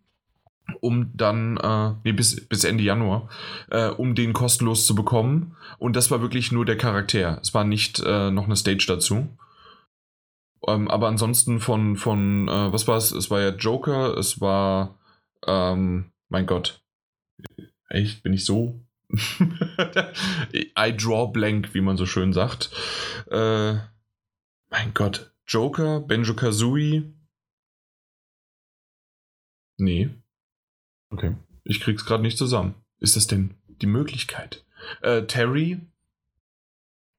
um 0.81 1.11
dann, 1.15 1.57
äh, 1.57 1.93
nee, 2.03 2.11
bis, 2.11 2.45
bis 2.47 2.65
Ende 2.65 2.83
Januar, 2.83 3.29
äh, 3.69 3.87
um 3.87 4.15
den 4.15 4.33
kostenlos 4.33 4.85
zu 4.85 4.95
bekommen. 4.95 5.55
Und 5.77 5.95
das 5.95 6.11
war 6.11 6.21
wirklich 6.21 6.51
nur 6.51 6.65
der 6.65 6.77
Charakter. 6.77 7.39
Es 7.41 7.53
war 7.53 7.63
nicht 7.63 8.01
äh, 8.05 8.31
noch 8.31 8.45
eine 8.45 8.55
Stage 8.55 8.85
dazu. 8.87 9.29
Ähm, 10.65 10.87
aber 10.89 11.07
ansonsten 11.07 11.59
von, 11.59 11.97
von 11.97 12.47
äh, 12.47 12.73
was 12.73 12.87
war 12.87 12.97
es? 12.97 13.11
Es 13.11 13.29
war 13.29 13.41
ja 13.41 13.49
Joker, 13.49 14.17
es 14.17 14.41
war, 14.41 14.97
ähm, 15.45 16.11
mein 16.29 16.45
Gott. 16.45 16.83
Echt, 17.89 18.23
bin 18.23 18.33
ich 18.33 18.45
so? 18.45 18.81
I 19.09 20.95
draw 20.95 21.31
blank, 21.31 21.73
wie 21.73 21.81
man 21.81 21.97
so 21.97 22.05
schön 22.05 22.33
sagt. 22.33 22.71
Äh, 23.29 23.75
mein 24.69 24.93
Gott. 24.93 25.31
Joker, 25.47 26.01
Benjo 26.01 26.33
Kazooie. 26.33 27.13
Nee. 29.77 30.09
Okay. 31.09 31.35
Ich 31.63 31.79
krieg's 31.79 32.05
gerade 32.05 32.23
nicht 32.23 32.37
zusammen. 32.37 32.75
Ist 32.99 33.15
das 33.15 33.27
denn 33.27 33.55
die 33.81 33.85
Möglichkeit? 33.85 34.65
Äh, 35.01 35.23
Terry 35.23 35.79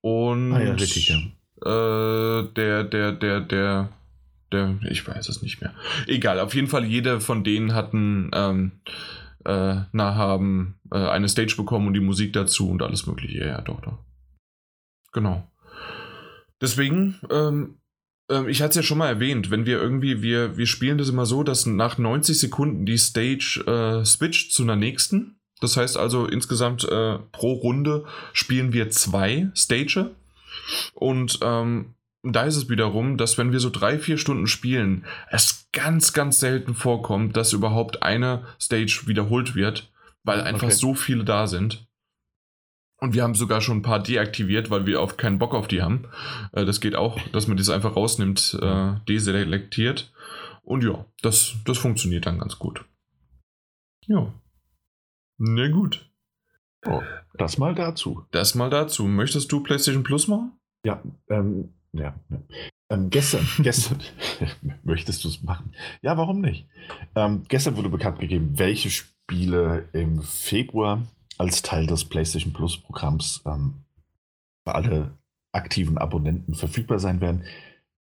und. 0.00 0.52
Ah 0.52 0.61
ja, 0.61 0.73
richtig, 0.73 1.09
ja. 1.09 1.18
Äh, 1.65 2.53
der, 2.55 2.85
der, 2.85 3.12
der, 3.12 3.41
der, 3.41 3.88
der, 4.53 4.79
ich 4.91 5.07
weiß 5.07 5.29
es 5.29 5.43
nicht 5.43 5.61
mehr. 5.61 5.75
Egal, 6.07 6.41
auf 6.41 6.55
jeden 6.55 6.69
Fall, 6.69 6.85
jede 6.85 7.21
von 7.21 7.45
denen 7.45 7.75
hatten, 7.75 8.31
ähm, 8.33 8.73
äh, 9.45 9.77
na, 9.93 10.15
haben 10.15 10.79
äh, 10.93 10.99
eine 10.99 11.29
Stage 11.29 11.57
bekommen 11.57 11.87
und 11.87 11.95
die 11.95 12.00
Musik 12.00 12.33
dazu 12.33 12.71
und 12.71 12.83
alles 12.83 13.07
Mögliche. 13.07 13.45
Ja, 13.45 13.61
doch, 13.61 13.81
doch. 13.81 13.99
Genau. 15.12 15.50
Deswegen, 16.61 17.19
ähm, 17.31 17.79
ähm, 18.31 18.49
ich 18.49 18.61
hatte 18.61 18.71
es 18.71 18.77
ja 18.77 18.83
schon 18.83 18.99
mal 18.99 19.09
erwähnt, 19.09 19.50
wenn 19.50 19.67
wir 19.67 19.81
irgendwie, 19.81 20.23
wir, 20.23 20.57
wir 20.57 20.67
spielen 20.67 20.99
das 20.99 21.09
immer 21.09 21.27
so, 21.27 21.43
dass 21.43 21.67
nach 21.67 21.99
90 21.99 22.38
Sekunden 22.38 22.87
die 22.87 22.99
Stage 22.99 23.65
äh, 23.67 24.05
switcht 24.05 24.53
zu 24.53 24.62
einer 24.62 24.77
nächsten. 24.77 25.41
Das 25.61 25.77
heißt 25.77 25.97
also 25.97 26.27
insgesamt 26.27 26.85
äh, 26.85 27.19
pro 27.33 27.53
Runde 27.53 28.05
spielen 28.33 28.73
wir 28.73 28.91
zwei 28.91 29.50
Stage. 29.57 30.11
Und 30.92 31.38
ähm, 31.42 31.94
da 32.22 32.42
ist 32.44 32.56
es 32.56 32.68
wiederum, 32.68 33.16
dass 33.16 33.38
wenn 33.38 33.52
wir 33.52 33.60
so 33.60 33.70
drei, 33.70 33.98
vier 33.98 34.18
Stunden 34.18 34.46
spielen, 34.46 35.04
es 35.30 35.68
ganz, 35.72 36.12
ganz 36.12 36.40
selten 36.40 36.75
vorkommt, 36.75 37.37
dass 37.37 37.52
überhaupt 37.52 38.02
eine 38.02 38.44
Stage 38.60 39.02
wiederholt 39.06 39.54
wird, 39.54 39.90
weil 40.25 40.40
einfach 40.40 40.68
okay. 40.68 40.76
so 40.76 40.94
viele 40.94 41.25
da 41.25 41.46
sind. 41.46 41.87
Und 43.00 43.14
wir 43.14 43.22
haben 43.22 43.37
sogar 43.37 43.60
schon 43.60 43.78
ein 43.78 43.82
paar 43.82 44.02
deaktiviert, 44.02 44.70
weil 44.70 44.84
wir 44.84 45.00
auf 45.00 45.16
keinen 45.16 45.38
Bock 45.38 45.54
auf 45.54 45.68
die 45.68 45.82
haben. 45.82 46.08
Äh, 46.52 46.64
das 46.64 46.80
geht 46.80 46.96
auch, 46.96 47.20
dass 47.32 47.46
man 47.46 47.56
das 47.56 47.68
einfach 47.68 47.94
rausnimmt, 47.94 48.58
äh, 48.60 48.94
deselektiert. 49.06 50.12
Und 50.62 50.82
ja, 50.82 51.06
das, 51.22 51.54
das 51.64 51.78
funktioniert 51.78 52.26
dann 52.26 52.40
ganz 52.40 52.58
gut. 52.58 52.84
Ja. 54.06 54.32
Na 55.38 55.68
gut. 55.68 56.10
Oh, 56.84 57.02
das 57.34 57.58
mal 57.58 57.75
dazu. 57.75 58.26
Das 58.32 58.56
mal 58.56 58.70
dazu. 58.70 59.06
Möchtest 59.06 59.52
du 59.52 59.62
PlayStation 59.62 60.02
Plus 60.02 60.26
machen? 60.26 60.58
Ja, 60.85 61.02
ähm, 61.28 61.75
ja. 61.92 62.14
ja. 62.30 62.42
Ähm, 62.90 63.11
gestern, 63.11 63.47
gestern, 63.58 64.00
möchtest 64.85 65.25
du 65.25 65.28
es 65.28 65.42
machen? 65.42 65.73
Ja, 66.02 66.16
warum 66.16 66.40
nicht? 66.40 66.66
Ähm, 67.14 67.44
gestern 67.49 67.76
wurde 67.76 67.88
bekannt 67.88 68.18
gegeben, 68.18 68.58
welche 68.58 68.90
Spiele 68.90 69.88
im 69.92 70.23
Februar 70.23 71.06
als 71.37 71.62
Teil 71.62 71.87
des 71.87 72.04
PlayStation 72.04 72.52
Plus 72.52 72.78
Programms 72.78 73.42
ähm, 73.47 73.75
für 74.64 74.75
alle 74.75 75.12
aktiven 75.52 75.99
Abonnenten 75.99 76.54
verfügbar 76.54 76.99
sein 76.99 77.20
werden. 77.20 77.44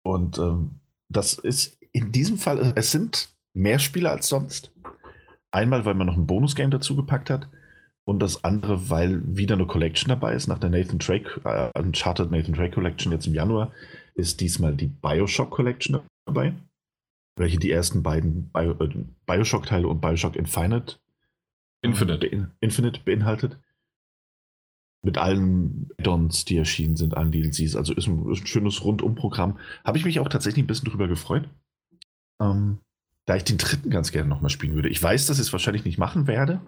Und 0.03 0.37
ähm, 0.37 0.79
das 1.09 1.33
ist 1.33 1.77
in 1.91 2.11
diesem 2.11 2.37
Fall, 2.37 2.73
es 2.75 2.91
sind 2.91 3.29
mehr 3.53 3.79
Spiele 3.79 4.09
als 4.09 4.27
sonst. 4.27 4.71
Einmal, 5.51 5.85
weil 5.85 5.95
man 5.95 6.07
noch 6.07 6.17
ein 6.17 6.27
Bonus-Game 6.27 6.71
dazu 6.71 6.95
gepackt 6.95 7.29
hat. 7.29 7.49
Und 8.05 8.19
das 8.19 8.43
andere, 8.43 8.89
weil 8.89 9.21
wieder 9.25 9.55
eine 9.55 9.67
Collection 9.67 10.09
dabei 10.09 10.33
ist. 10.33 10.47
Nach 10.47 10.57
der 10.57 10.69
Nathan 10.71 10.99
Drake, 10.99 11.41
äh, 11.43 11.79
Uncharted 11.79 12.31
Nathan 12.31 12.53
Drake 12.53 12.73
Collection 12.73 13.11
jetzt 13.11 13.27
im 13.27 13.35
Januar, 13.35 13.71
ist 14.15 14.41
diesmal 14.41 14.75
die 14.75 14.87
Bioshock 14.87 15.51
Collection 15.51 15.99
dabei. 16.25 16.53
Welche 17.37 17.59
die 17.59 17.71
ersten 17.71 18.01
beiden 18.01 18.49
Bio, 18.51 18.71
äh, 18.79 18.89
Bioshock-Teile 19.25 19.87
und 19.87 20.01
Bioshock 20.01 20.35
Infinite, 20.35 20.97
Infinite. 21.81 22.27
Bein, 22.27 22.51
Infinite 22.59 23.01
beinhaltet. 23.05 23.59
Mit 25.01 25.17
allen 25.17 25.89
Add-ons, 25.97 26.43
die 26.43 26.57
erschienen 26.57 26.97
sind, 26.97 27.15
allen 27.15 27.31
DLCs. 27.31 27.75
Also 27.75 27.93
ist 27.93 28.07
ein, 28.07 28.29
ist 28.29 28.41
ein 28.41 28.47
schönes 28.47 28.83
Rundum-Programm. 28.83 29.57
Habe 29.85 29.97
ich 29.97 30.03
mich 30.03 30.19
auch 30.19 30.27
tatsächlich 30.27 30.63
ein 30.63 30.67
bisschen 30.67 30.89
drüber 30.89 31.07
gefreut. 31.07 31.47
Ähm, 32.41 32.79
da 33.25 33.35
ich 33.35 33.43
den 33.43 33.57
dritten 33.57 33.91
ganz 33.91 34.11
gerne 34.11 34.27
nochmal 34.27 34.49
spielen 34.49 34.73
würde. 34.73 34.89
Ich 34.89 35.01
weiß, 35.01 35.27
dass 35.27 35.37
ich 35.37 35.47
es 35.47 35.53
wahrscheinlich 35.53 35.85
nicht 35.85 35.99
machen 35.99 36.27
werde, 36.27 36.61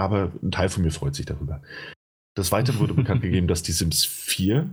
aber 0.00 0.32
ein 0.42 0.50
Teil 0.50 0.68
von 0.68 0.82
mir 0.82 0.90
freut 0.90 1.14
sich 1.14 1.26
darüber. 1.26 1.62
Des 2.36 2.52
Weiteren 2.52 2.78
wurde 2.78 2.94
bekannt 2.94 3.22
gegeben, 3.22 3.48
dass 3.48 3.62
die 3.62 3.72
Sims 3.72 4.04
4, 4.04 4.68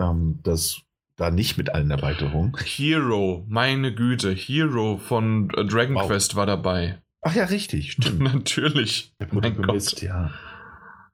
ähm, 0.00 0.38
das 0.42 0.82
da 1.16 1.30
nicht 1.30 1.58
mit 1.58 1.70
allen 1.70 1.90
Erweiterungen. 1.90 2.56
Hero, 2.64 3.44
meine 3.48 3.92
Güte, 3.94 4.32
Hero 4.32 4.98
von 4.98 5.50
äh, 5.50 5.64
Dragon 5.64 5.96
wow. 5.96 6.06
Quest 6.06 6.36
war 6.36 6.46
dabei. 6.46 6.98
Ach 7.22 7.34
ja, 7.34 7.44
richtig, 7.44 7.92
stimmt. 7.92 8.20
Natürlich. 8.34 9.12
Der 9.18 9.50
gemisst, 9.50 10.02
ja. 10.02 10.30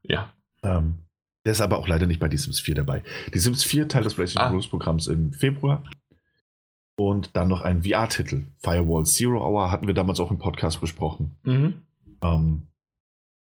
Ja. 0.02 0.32
Ähm, 0.62 0.98
der 1.44 1.52
ist 1.52 1.60
aber 1.60 1.78
auch 1.78 1.88
leider 1.88 2.06
nicht 2.06 2.20
bei 2.20 2.28
die 2.28 2.36
Sims 2.36 2.60
4 2.60 2.74
dabei. 2.74 3.02
Die 3.32 3.38
Sims 3.38 3.64
4 3.64 3.88
Teil 3.88 4.02
des 4.02 4.14
PlayStation 4.14 4.48
ah. 4.48 4.50
Plus 4.50 4.68
Programms 4.68 5.06
im 5.06 5.32
Februar. 5.32 5.82
Und 6.96 7.34
dann 7.36 7.48
noch 7.48 7.62
ein 7.62 7.82
VR-Titel. 7.82 8.44
Firewall 8.58 9.04
Zero 9.04 9.44
Hour 9.44 9.70
hatten 9.70 9.86
wir 9.86 9.94
damals 9.94 10.20
auch 10.20 10.30
im 10.30 10.38
Podcast 10.38 10.80
besprochen. 10.80 11.36
Mhm. 11.42 11.82
Ähm, 12.22 12.62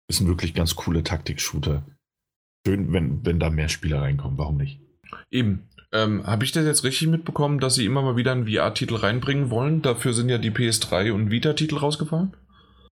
ist 0.07 0.21
ein 0.21 0.27
wirklich 0.27 0.53
ganz 0.53 0.75
cooler 0.75 1.03
Taktik-Shooter. 1.03 1.83
Schön, 2.65 2.91
wenn, 2.93 3.25
wenn 3.25 3.39
da 3.39 3.49
mehr 3.49 3.69
Spieler 3.69 4.01
reinkommen. 4.01 4.37
Warum 4.37 4.57
nicht? 4.57 4.79
Eben. 5.31 5.69
Ähm, 5.93 6.25
Habe 6.25 6.43
ich 6.43 6.51
das 6.51 6.65
jetzt 6.65 6.83
richtig 6.83 7.07
mitbekommen, 7.07 7.59
dass 7.59 7.75
sie 7.75 7.85
immer 7.85 8.01
mal 8.01 8.17
wieder 8.17 8.33
einen 8.33 8.47
VR-Titel 8.47 8.95
reinbringen 8.95 9.49
wollen? 9.49 9.81
Dafür 9.81 10.13
sind 10.13 10.29
ja 10.29 10.37
die 10.37 10.51
PS3 10.51 11.13
und 11.13 11.31
Vita-Titel 11.31 11.77
rausgefallen? 11.77 12.35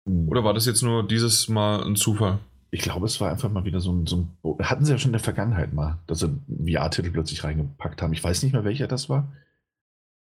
Mhm. 0.04 0.28
Oder 0.28 0.44
war 0.44 0.54
das 0.54 0.66
jetzt 0.66 0.82
nur 0.82 1.06
dieses 1.06 1.48
Mal 1.48 1.82
ein 1.84 1.96
Zufall? 1.96 2.38
Ich 2.70 2.80
glaube, 2.80 3.06
es 3.06 3.20
war 3.20 3.30
einfach 3.30 3.50
mal 3.50 3.64
wieder 3.64 3.80
so 3.80 3.92
ein, 3.92 4.06
so 4.06 4.28
ein. 4.42 4.64
Hatten 4.64 4.84
sie 4.84 4.92
ja 4.92 4.98
schon 4.98 5.10
in 5.10 5.14
der 5.14 5.20
Vergangenheit 5.20 5.72
mal, 5.72 5.98
dass 6.06 6.20
sie 6.20 6.40
VR-Titel 6.48 7.10
plötzlich 7.10 7.42
reingepackt 7.44 8.02
haben. 8.02 8.12
Ich 8.12 8.22
weiß 8.22 8.42
nicht 8.42 8.52
mehr, 8.52 8.64
welcher 8.64 8.88
das 8.88 9.08
war. 9.08 9.32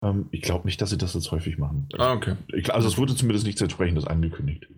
Ähm, 0.02 0.28
ich 0.30 0.42
glaube 0.42 0.66
nicht, 0.66 0.80
dass 0.80 0.90
sie 0.90 0.98
das 0.98 1.14
jetzt 1.14 1.30
häufig 1.30 1.58
machen. 1.58 1.88
Ah, 1.98 2.12
okay. 2.12 2.36
Ich, 2.54 2.72
also 2.74 2.88
es 2.88 2.98
wurde 2.98 3.14
zumindest 3.14 3.46
nichts 3.46 3.60
entsprechendes 3.60 4.06
angekündigt. 4.06 4.68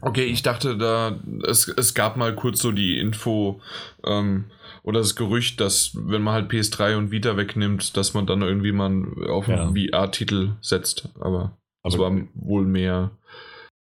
Okay, 0.00 0.24
ich 0.24 0.42
dachte, 0.42 0.76
da 0.76 1.18
es, 1.46 1.68
es 1.68 1.94
gab 1.94 2.16
mal 2.16 2.34
kurz 2.34 2.60
so 2.60 2.72
die 2.72 2.98
Info 2.98 3.60
ähm, 4.04 4.44
oder 4.82 5.00
das 5.00 5.16
Gerücht, 5.16 5.60
dass 5.60 5.92
wenn 5.94 6.22
man 6.22 6.34
halt 6.34 6.50
PS3 6.50 6.96
und 6.96 7.10
Vita 7.10 7.36
wegnimmt, 7.36 7.96
dass 7.96 8.14
man 8.14 8.26
dann 8.26 8.42
irgendwie 8.42 8.72
mal 8.72 9.04
auf 9.28 9.48
einen 9.48 9.74
ja. 9.74 9.90
VR-Titel 9.90 10.52
setzt. 10.60 11.08
Aber 11.20 11.56
es 11.82 11.98
war 11.98 12.12
wohl 12.34 12.66
mehr 12.66 13.10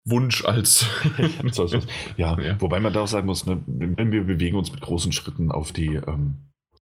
Wunsch 0.04 0.44
als. 0.44 0.86
ja, 2.16 2.40
ja, 2.40 2.60
wobei 2.60 2.80
man 2.80 2.92
da 2.92 3.00
auch 3.00 3.08
sagen 3.08 3.26
muss, 3.26 3.44
ne, 3.46 3.62
wir 3.66 4.25
bewegen 4.25 4.56
uns 4.56 4.70
mit 4.70 4.80
großen 4.80 5.12
Schritten 5.12 5.50
auf 5.50 5.72
die 5.72 5.96
ähm, 5.96 6.36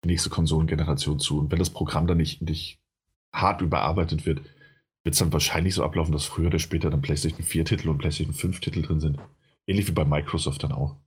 nächste 0.06 0.30
Konsolengeneration 0.30 1.20
zu. 1.20 1.40
Und 1.40 1.52
wenn 1.52 1.60
das 1.60 1.70
Programm 1.70 2.08
dann 2.08 2.18
nicht, 2.18 2.42
nicht 2.42 2.80
hart 3.34 3.62
überarbeitet 3.62 4.26
wird, 4.26 4.42
wird 5.10 5.16
es 5.16 5.20
dann 5.20 5.34
wahrscheinlich 5.34 5.74
so 5.74 5.84
ablaufen, 5.84 6.12
dass 6.12 6.26
früher 6.26 6.50
oder 6.50 6.60
später 6.60 6.92
dann 6.92 7.02
PlayStation 7.02 7.42
4 7.42 7.66
Titel 7.66 7.90
und 7.90 7.98
PlayStation 7.98 8.36
5 8.36 8.60
Titel 8.60 8.84
drin 8.84 9.00
sind. 9.00 9.18
Ähnlich 9.66 9.88
wie 9.88 9.92
bei 9.92 10.06
Microsoft 10.06 10.62
dann 10.62 10.72
auch. 10.72 10.98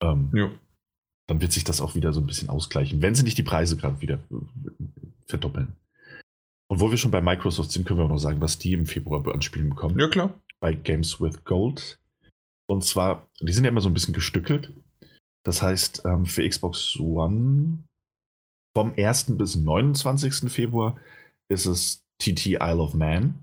Ähm, 0.00 0.30
ja. 0.32 0.52
Dann 1.26 1.40
wird 1.40 1.50
sich 1.50 1.64
das 1.64 1.80
auch 1.80 1.96
wieder 1.96 2.12
so 2.12 2.20
ein 2.20 2.28
bisschen 2.28 2.48
ausgleichen, 2.48 3.02
wenn 3.02 3.16
sie 3.16 3.24
nicht 3.24 3.38
die 3.38 3.42
Preise 3.42 3.76
gerade 3.76 4.00
wieder 4.00 4.20
verdoppeln. 5.26 5.74
Und 6.68 6.78
wo 6.78 6.88
wir 6.88 6.96
schon 6.96 7.10
bei 7.10 7.20
Microsoft 7.20 7.72
sind, 7.72 7.88
können 7.88 7.98
wir 7.98 8.04
auch 8.04 8.10
noch 8.10 8.18
sagen, 8.18 8.40
was 8.40 8.56
die 8.56 8.72
im 8.72 8.86
Februar 8.86 9.26
an 9.34 9.42
Spielen 9.42 9.70
bekommen. 9.70 9.98
Ja, 9.98 10.06
klar. 10.06 10.40
Bei 10.60 10.72
Games 10.72 11.20
with 11.20 11.42
Gold. 11.42 11.98
Und 12.68 12.84
zwar, 12.84 13.28
die 13.40 13.52
sind 13.52 13.64
ja 13.64 13.70
immer 13.70 13.80
so 13.80 13.90
ein 13.90 13.94
bisschen 13.94 14.14
gestückelt. 14.14 14.72
Das 15.44 15.60
heißt, 15.60 16.04
ähm, 16.04 16.24
für 16.24 16.48
Xbox 16.48 17.00
One 17.00 17.82
vom 18.76 18.94
1. 18.96 19.36
bis 19.38 19.56
29. 19.56 20.52
Februar 20.52 20.96
ist 21.48 21.66
es 21.66 22.05
TT 22.18 22.46
Isle 22.46 22.80
of 22.80 22.94
Man. 22.94 23.42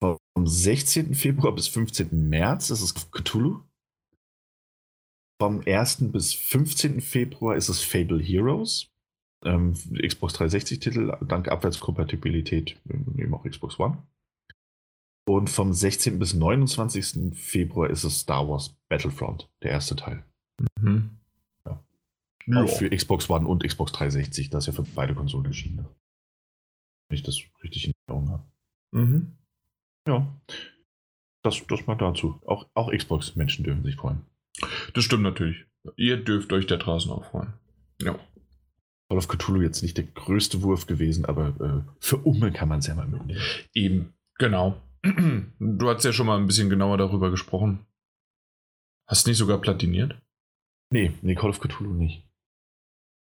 Vom 0.00 0.46
16. 0.46 1.14
Februar 1.14 1.54
bis 1.54 1.68
15. 1.68 2.28
März 2.28 2.70
ist 2.70 2.82
es 2.82 2.94
Cthulhu. 2.94 3.60
Vom 5.40 5.62
1. 5.66 6.12
bis 6.12 6.34
15. 6.34 7.00
Februar 7.00 7.56
ist 7.56 7.68
es 7.68 7.82
Fable 7.82 8.20
Heroes. 8.20 8.88
Ähm, 9.44 9.74
Xbox 10.00 10.34
360-Titel, 10.34 11.16
dank 11.26 11.48
Abwärtskompatibilität, 11.48 12.80
eben 12.88 13.34
auch 13.34 13.44
Xbox 13.44 13.78
One. 13.78 14.06
Und 15.28 15.50
vom 15.50 15.72
16. 15.72 16.18
bis 16.18 16.34
29. 16.34 17.36
Februar 17.36 17.90
ist 17.90 18.04
es 18.04 18.20
Star 18.20 18.48
Wars 18.48 18.76
Battlefront, 18.88 19.50
der 19.62 19.72
erste 19.72 19.96
Teil. 19.96 20.24
Mhm. 20.80 21.10
Ja. 21.66 21.82
Auch 22.62 22.68
für 22.68 22.90
Xbox 22.90 23.28
One 23.30 23.46
und 23.46 23.64
Xbox 23.64 23.92
360, 23.92 24.50
das 24.50 24.64
ist 24.64 24.74
ja 24.74 24.84
für 24.84 24.88
beide 24.94 25.14
Konsolen 25.14 25.46
erschienen. 25.46 25.86
Wenn 27.12 27.18
ich 27.18 27.24
das 27.24 27.42
richtig 27.62 27.88
in 27.88 27.92
Erinnerung 28.06 28.30
habe. 28.30 28.42
Mhm. 28.92 29.36
Ja. 30.08 30.34
Das, 31.42 31.62
das 31.66 31.86
mal 31.86 31.96
dazu. 31.96 32.40
Auch, 32.46 32.70
auch 32.72 32.90
Xbox-Menschen 32.90 33.64
dürfen 33.64 33.84
sich 33.84 33.96
freuen. 33.96 34.22
Das 34.94 35.04
stimmt 35.04 35.22
natürlich. 35.22 35.66
Ihr 35.96 36.16
dürft 36.16 36.54
euch 36.54 36.66
da 36.66 36.78
draußen 36.78 37.12
auch 37.12 37.26
freuen. 37.26 37.52
Ja. 38.00 38.18
Call 39.10 39.18
of 39.18 39.28
Cthulhu 39.28 39.60
jetzt 39.60 39.82
nicht 39.82 39.98
der 39.98 40.06
größte 40.06 40.62
Wurf 40.62 40.86
gewesen, 40.86 41.26
aber 41.26 41.48
äh, 41.60 41.92
für 42.00 42.16
Umme 42.16 42.50
kann 42.50 42.70
man 42.70 42.78
es 42.78 42.86
ja 42.86 42.94
mal 42.94 43.06
mitnehmen. 43.06 43.42
Eben, 43.74 44.14
genau. 44.38 44.80
Du 45.58 45.90
hast 45.90 46.04
ja 46.06 46.14
schon 46.14 46.26
mal 46.26 46.38
ein 46.38 46.46
bisschen 46.46 46.70
genauer 46.70 46.96
darüber 46.96 47.30
gesprochen. 47.30 47.84
Hast 49.06 49.26
du 49.26 49.30
nicht 49.30 49.38
sogar 49.38 49.58
platiniert? 49.58 50.18
Nee, 50.88 51.12
nee, 51.20 51.34
Call 51.34 51.50
of 51.50 51.60
Cthulhu 51.60 51.92
nicht. 51.92 52.26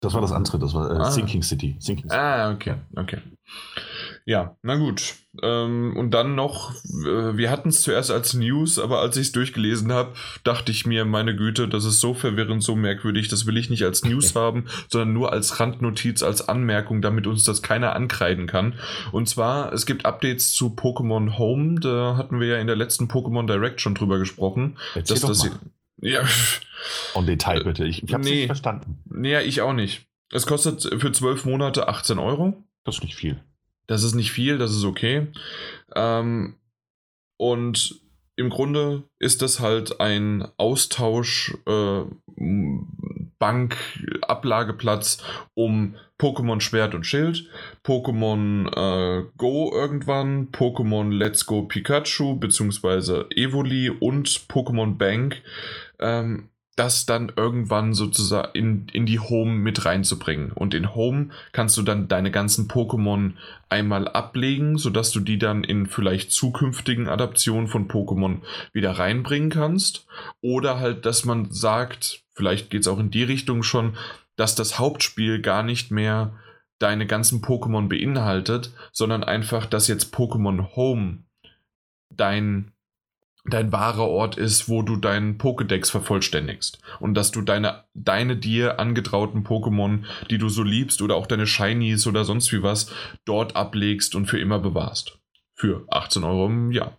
Das 0.01 0.15
war 0.15 0.23
das 0.23 0.33
andere, 0.33 0.59
das 0.59 0.73
war 0.73 0.91
äh, 0.91 0.99
ah. 0.99 1.11
Sinking 1.11 1.43
City. 1.43 1.77
Sinking 1.79 2.09
City. 2.09 2.17
Ah, 2.17 2.53
okay, 2.53 2.77
okay. 2.97 3.19
Ja, 4.25 4.57
na 4.63 4.77
gut. 4.77 5.15
Ähm, 5.43 5.95
und 5.97 6.13
dann 6.13 6.35
noch, 6.35 6.73
äh, 6.75 7.37
wir 7.37 7.51
hatten 7.51 7.69
es 7.69 7.83
zuerst 7.83 8.11
als 8.11 8.35
News, 8.35 8.79
aber 8.79 9.01
als 9.01 9.17
ich 9.17 9.29
es 9.29 9.33
durchgelesen 9.33 9.93
habe, 9.93 10.13
dachte 10.45 10.73
ich 10.73 10.87
mir, 10.87 11.05
meine 11.05 11.37
Güte, 11.37 11.69
das 11.69 11.85
ist 11.85 12.01
so 12.01 12.15
verwirrend, 12.15 12.63
so 12.63 12.77
merkwürdig, 12.77 13.29
das 13.29 13.47
will 13.47 13.57
ich 13.57 13.71
nicht 13.71 13.85
als 13.85 14.05
News 14.05 14.35
haben, 14.37 14.67
sondern 14.89 15.13
nur 15.13 15.33
als 15.33 15.61
Randnotiz, 15.61 16.23
als 16.23 16.49
Anmerkung, 16.49 17.03
damit 17.03 17.27
uns 17.27 17.45
das 17.45 17.63
keiner 17.63 17.95
ankreiden 17.95 18.47
kann. 18.47 18.75
Und 19.13 19.29
zwar, 19.29 19.73
es 19.73 19.85
gibt 19.85 20.07
Updates 20.07 20.53
zu 20.53 20.69
Pokémon 20.69 21.39
Home, 21.39 21.81
da 21.81 22.17
hatten 22.17 22.41
wir 22.41 22.49
ja 22.49 22.59
in 22.59 22.67
der 22.67 22.77
letzten 22.77 23.07
Pokémon 23.07 23.47
Direct 23.47 23.81
schon 23.81 23.95
drüber 23.95 24.19
gesprochen. 24.19 24.79
Erzähl 24.95 25.19
dass 25.21 25.43
das, 25.43 25.51
ja. 26.01 26.23
Und 27.15 27.27
Detail 27.27 27.65
bitte. 27.65 27.85
Ich, 27.85 28.03
ich 28.03 28.13
habe 28.13 28.25
nee, 28.25 28.31
nicht 28.31 28.47
verstanden. 28.47 28.99
Nee, 29.07 29.41
ich 29.41 29.61
auch 29.61 29.73
nicht. 29.73 30.07
Es 30.33 30.47
kostet 30.47 30.83
für 30.83 31.13
zwölf 31.13 31.45
Monate 31.45 31.89
18 31.89 32.19
Euro. 32.19 32.63
Das 32.85 32.97
ist 32.97 33.05
nicht 33.05 33.17
viel. 33.17 33.43
Das 33.87 34.05
ist 34.05 34.15
nicht 34.15 34.33
viel, 34.33 34.59
das 34.59 34.71
ist 34.71 34.85
okay. 34.85 35.27
Ähm, 35.95 36.55
und 37.37 38.01
im 38.37 38.49
Grunde 38.49 39.03
ist 39.19 39.43
das 39.43 39.61
halt 39.61 40.01
ein 40.01 40.47
Austausch, 40.57 41.57
äh, 41.67 42.03
Bank, 43.39 43.77
Ablageplatz 44.23 45.23
um 45.55 45.97
Pokémon 46.19 46.61
Schwert 46.61 46.95
und 46.95 47.05
Schild, 47.05 47.49
Pokémon 47.85 48.69
äh, 48.69 49.25
Go 49.37 49.73
irgendwann, 49.75 50.53
Pokémon 50.53 51.11
Let's 51.11 51.47
Go 51.47 51.63
Pikachu 51.63 52.37
bzw. 52.37 53.25
Evoli 53.35 53.91
und 53.91 54.29
Pokémon 54.49 54.97
Bank 54.97 55.43
ähm, 56.01 56.51
das 56.77 57.05
dann 57.05 57.31
irgendwann 57.37 57.93
sozusagen 57.93 58.53
in, 58.55 58.89
in 58.93 59.05
die 59.05 59.19
Home 59.19 59.53
mit 59.53 59.85
reinzubringen. 59.85 60.51
Und 60.53 60.73
in 60.73 60.95
Home 60.95 61.29
kannst 61.53 61.77
du 61.77 61.83
dann 61.83 62.09
deine 62.09 62.31
ganzen 62.31 62.69
Pokémon 62.69 63.35
einmal 63.69 64.09
ablegen, 64.09 64.79
sodass 64.79 65.11
du 65.11 65.21
die 65.21 65.39
dann 65.39 65.63
in 65.63 65.87
vielleicht 65.87 66.33
zukünftigen 66.33 67.07
Adaptionen 67.07 67.69
von 67.69 67.87
Pokémon 67.87 68.39
wieder 68.73 68.93
reinbringen 68.93 69.51
kannst. 69.51 70.07
Oder 70.41 70.81
halt, 70.81 71.05
dass 71.05 71.27
man 71.27 71.51
sagt, 71.51 72.23
vielleicht 72.33 72.71
geht 72.71 72.81
es 72.81 72.89
auch 72.89 72.99
in 72.99 73.11
die 73.11 73.25
Richtung 73.25 73.63
schon, 73.63 73.97
dass 74.37 74.55
das 74.55 74.79
Hauptspiel 74.79 75.43
gar 75.43 75.63
nicht 75.63 75.91
mehr 75.91 76.33
deine 76.79 77.07
ganzen 77.07 77.43
Pokémon 77.43 77.89
beinhaltet, 77.89 78.73
sondern 78.91 79.23
einfach, 79.23 79.67
dass 79.67 79.87
jetzt 79.87 80.15
Pokémon 80.15 80.75
Home 80.77 81.25
dein 82.09 82.73
dein 83.51 83.73
wahrer 83.73 84.09
Ort 84.09 84.37
ist, 84.37 84.69
wo 84.69 84.83
du 84.83 84.97
deinen 84.97 85.39
Pokédex 85.39 85.91
vervollständigst. 85.91 86.81
Und 86.99 87.15
dass 87.15 87.31
du 87.31 87.43
deine, 87.43 87.85
deine 87.95 88.37
dir 88.37 88.81
angetrauten 88.81 89.45
Pokémon, 89.45 90.05
die 90.31 90.39
du 90.39 90.49
so 90.49 90.63
liebst, 90.63 91.03
oder 91.03 91.17
auch 91.17 91.27
deine 91.27 91.47
Shinies 91.47 92.07
oder 92.07 92.25
sonst 92.25 92.53
wie 92.53 92.63
was, 92.63 92.93
dort 93.25 93.57
ablegst 93.57 94.15
und 94.15 94.27
für 94.27 94.39
immer 94.39 94.59
bewahrst. 94.59 95.19
Für 95.55 95.85
18 95.91 96.25
Euro 96.25 96.47
im 96.47 96.73
Jahr. 96.73 96.97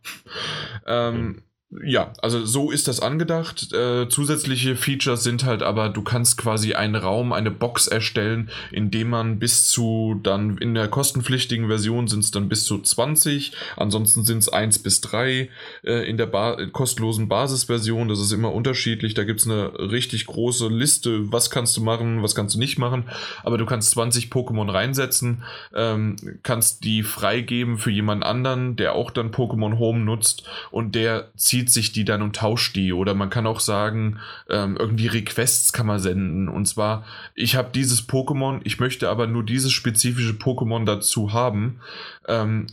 Ähm, 0.85 1.43
ja, 1.83 2.11
also 2.21 2.45
so 2.45 2.69
ist 2.69 2.89
das 2.89 2.99
angedacht. 2.99 3.71
Äh, 3.71 4.09
zusätzliche 4.09 4.75
Features 4.75 5.23
sind 5.23 5.45
halt 5.45 5.63
aber, 5.63 5.87
du 5.87 6.01
kannst 6.01 6.37
quasi 6.37 6.73
einen 6.73 6.95
Raum, 6.95 7.31
eine 7.31 7.49
Box 7.49 7.87
erstellen, 7.87 8.49
in 8.71 8.91
dem 8.91 9.09
man 9.09 9.39
bis 9.39 9.67
zu 9.67 10.19
dann 10.21 10.57
in 10.57 10.73
der 10.73 10.89
kostenpflichtigen 10.89 11.67
Version 11.67 12.09
sind 12.09 12.25
es 12.25 12.31
dann 12.31 12.49
bis 12.49 12.65
zu 12.65 12.79
20, 12.79 13.53
ansonsten 13.77 14.25
sind 14.25 14.39
es 14.39 14.49
1 14.49 14.79
bis 14.79 14.99
3 14.99 15.49
äh, 15.83 16.09
in 16.09 16.17
der 16.17 16.25
ba 16.25 16.57
kostenlosen 16.73 17.29
Basisversion. 17.29 18.09
Das 18.09 18.19
ist 18.19 18.33
immer 18.33 18.53
unterschiedlich. 18.53 19.13
Da 19.13 19.23
gibt 19.23 19.39
es 19.39 19.47
eine 19.47 19.71
richtig 19.91 20.25
große 20.25 20.67
Liste, 20.67 21.31
was 21.31 21.49
kannst 21.49 21.77
du 21.77 21.81
machen, 21.81 22.21
was 22.21 22.35
kannst 22.35 22.55
du 22.55 22.59
nicht 22.59 22.79
machen. 22.79 23.05
Aber 23.43 23.57
du 23.57 23.65
kannst 23.65 23.91
20 23.91 24.27
Pokémon 24.29 24.69
reinsetzen, 24.69 25.43
ähm, 25.73 26.17
kannst 26.43 26.83
die 26.83 27.03
freigeben 27.03 27.77
für 27.77 27.91
jemand 27.91 28.23
anderen, 28.23 28.75
der 28.75 28.93
auch 28.93 29.11
dann 29.11 29.31
Pokémon 29.31 29.79
Home 29.79 29.99
nutzt 29.99 30.43
und 30.71 30.95
der 30.95 31.29
zieht 31.37 31.60
zieht 31.61 31.69
sich 31.69 31.91
die 31.91 32.05
dann 32.05 32.23
und 32.23 32.35
tauscht 32.35 32.75
die. 32.75 32.91
Oder 32.91 33.13
man 33.13 33.29
kann 33.29 33.45
auch 33.45 33.59
sagen, 33.59 34.19
ähm, 34.49 34.77
irgendwie 34.77 35.07
Requests 35.07 35.71
kann 35.73 35.85
man 35.85 35.99
senden. 35.99 36.49
Und 36.49 36.65
zwar, 36.65 37.05
ich 37.35 37.55
habe 37.55 37.69
dieses 37.73 38.07
Pokémon, 38.07 38.61
ich 38.63 38.79
möchte 38.79 39.09
aber 39.09 39.27
nur 39.27 39.43
dieses 39.43 39.71
spezifische 39.71 40.33
Pokémon 40.33 40.85
dazu 40.85 41.33
haben. 41.33 41.79
Ähm, 42.27 42.65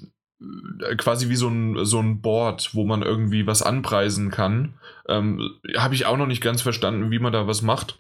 quasi 0.97 1.29
wie 1.29 1.37
so 1.37 1.49
ein, 1.49 1.85
so 1.85 1.99
ein 1.99 2.23
Board, 2.23 2.71
wo 2.73 2.87
man 2.87 3.03
irgendwie 3.03 3.47
was 3.47 3.63
anpreisen 3.63 4.31
kann. 4.31 4.75
Ähm, 5.07 5.51
habe 5.77 5.95
ich 5.95 6.07
auch 6.07 6.17
noch 6.17 6.27
nicht 6.27 6.43
ganz 6.43 6.63
verstanden, 6.63 7.11
wie 7.11 7.19
man 7.19 7.33
da 7.33 7.47
was 7.47 7.61
macht. 7.61 7.99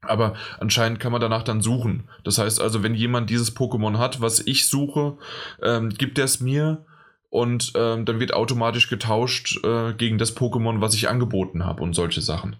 Aber 0.00 0.34
anscheinend 0.58 0.98
kann 0.98 1.12
man 1.12 1.20
danach 1.20 1.44
dann 1.44 1.60
suchen. 1.60 2.08
Das 2.24 2.38
heißt 2.38 2.60
also, 2.60 2.82
wenn 2.82 2.94
jemand 2.94 3.30
dieses 3.30 3.56
Pokémon 3.56 3.98
hat, 3.98 4.20
was 4.20 4.40
ich 4.40 4.66
suche, 4.66 5.18
ähm, 5.62 5.90
gibt 5.90 6.18
er 6.18 6.24
es 6.24 6.40
mir 6.40 6.84
und 7.30 7.72
ähm, 7.74 8.04
dann 8.04 8.20
wird 8.20 8.34
automatisch 8.34 8.88
getauscht 8.88 9.64
äh, 9.64 9.92
gegen 9.94 10.18
das 10.18 10.36
Pokémon, 10.36 10.80
was 10.80 10.94
ich 10.94 11.08
angeboten 11.08 11.64
habe 11.64 11.82
und 11.82 11.94
solche 11.94 12.20
Sachen. 12.20 12.56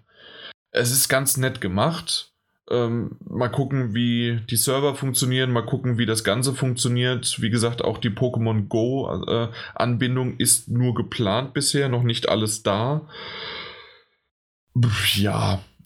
Es 0.71 0.91
ist 0.91 1.07
ganz 1.07 1.37
nett 1.37 1.61
gemacht. 1.61 2.33
Ähm, 2.69 3.17
mal 3.25 3.47
gucken, 3.47 3.93
wie 3.93 4.41
die 4.49 4.57
Server 4.57 4.93
funktionieren, 4.93 5.51
mal 5.51 5.65
gucken, 5.65 5.97
wie 5.97 6.05
das 6.05 6.25
Ganze 6.25 6.53
funktioniert. 6.53 7.41
Wie 7.41 7.49
gesagt, 7.49 7.81
auch 7.81 7.97
die 7.97 8.09
Pokémon 8.09 8.67
Go-Anbindung 8.67 10.33
äh, 10.33 10.43
ist 10.43 10.67
nur 10.67 10.93
geplant 10.93 11.53
bisher, 11.53 11.87
noch 11.87 12.03
nicht 12.03 12.27
alles 12.27 12.63
da. 12.63 13.07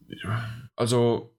Ja, 0.08 0.44
also 0.76 1.38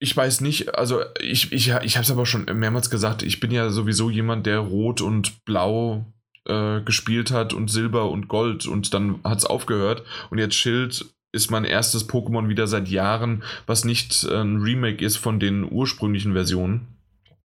ich 0.00 0.16
weiß 0.16 0.40
nicht, 0.40 0.74
also 0.76 1.02
ich, 1.20 1.52
ich, 1.52 1.68
ich 1.68 1.96
habe 1.96 2.04
es 2.04 2.10
aber 2.10 2.24
schon 2.24 2.44
mehrmals 2.44 2.88
gesagt, 2.88 3.22
ich 3.22 3.40
bin 3.40 3.50
ja 3.50 3.68
sowieso 3.68 4.10
jemand, 4.10 4.46
der 4.46 4.60
Rot 4.60 5.00
und 5.00 5.44
Blau 5.44 6.06
äh, 6.48 6.80
gespielt 6.80 7.30
hat 7.30 7.52
und 7.52 7.70
Silber 7.70 8.10
und 8.10 8.28
Gold 8.28 8.66
und 8.66 8.92
dann 8.94 9.20
hat 9.24 9.38
es 9.38 9.46
aufgehört 9.46 10.02
und 10.30 10.38
jetzt 10.38 10.54
Schild 10.54 11.06
ist 11.32 11.50
mein 11.50 11.64
erstes 11.64 12.08
Pokémon 12.08 12.48
wieder 12.48 12.66
seit 12.66 12.88
Jahren, 12.88 13.42
was 13.66 13.84
nicht 13.84 14.24
äh, 14.24 14.40
ein 14.40 14.56
Remake 14.56 15.04
ist 15.04 15.16
von 15.16 15.38
den 15.38 15.70
ursprünglichen 15.70 16.32
Versionen. 16.32 16.88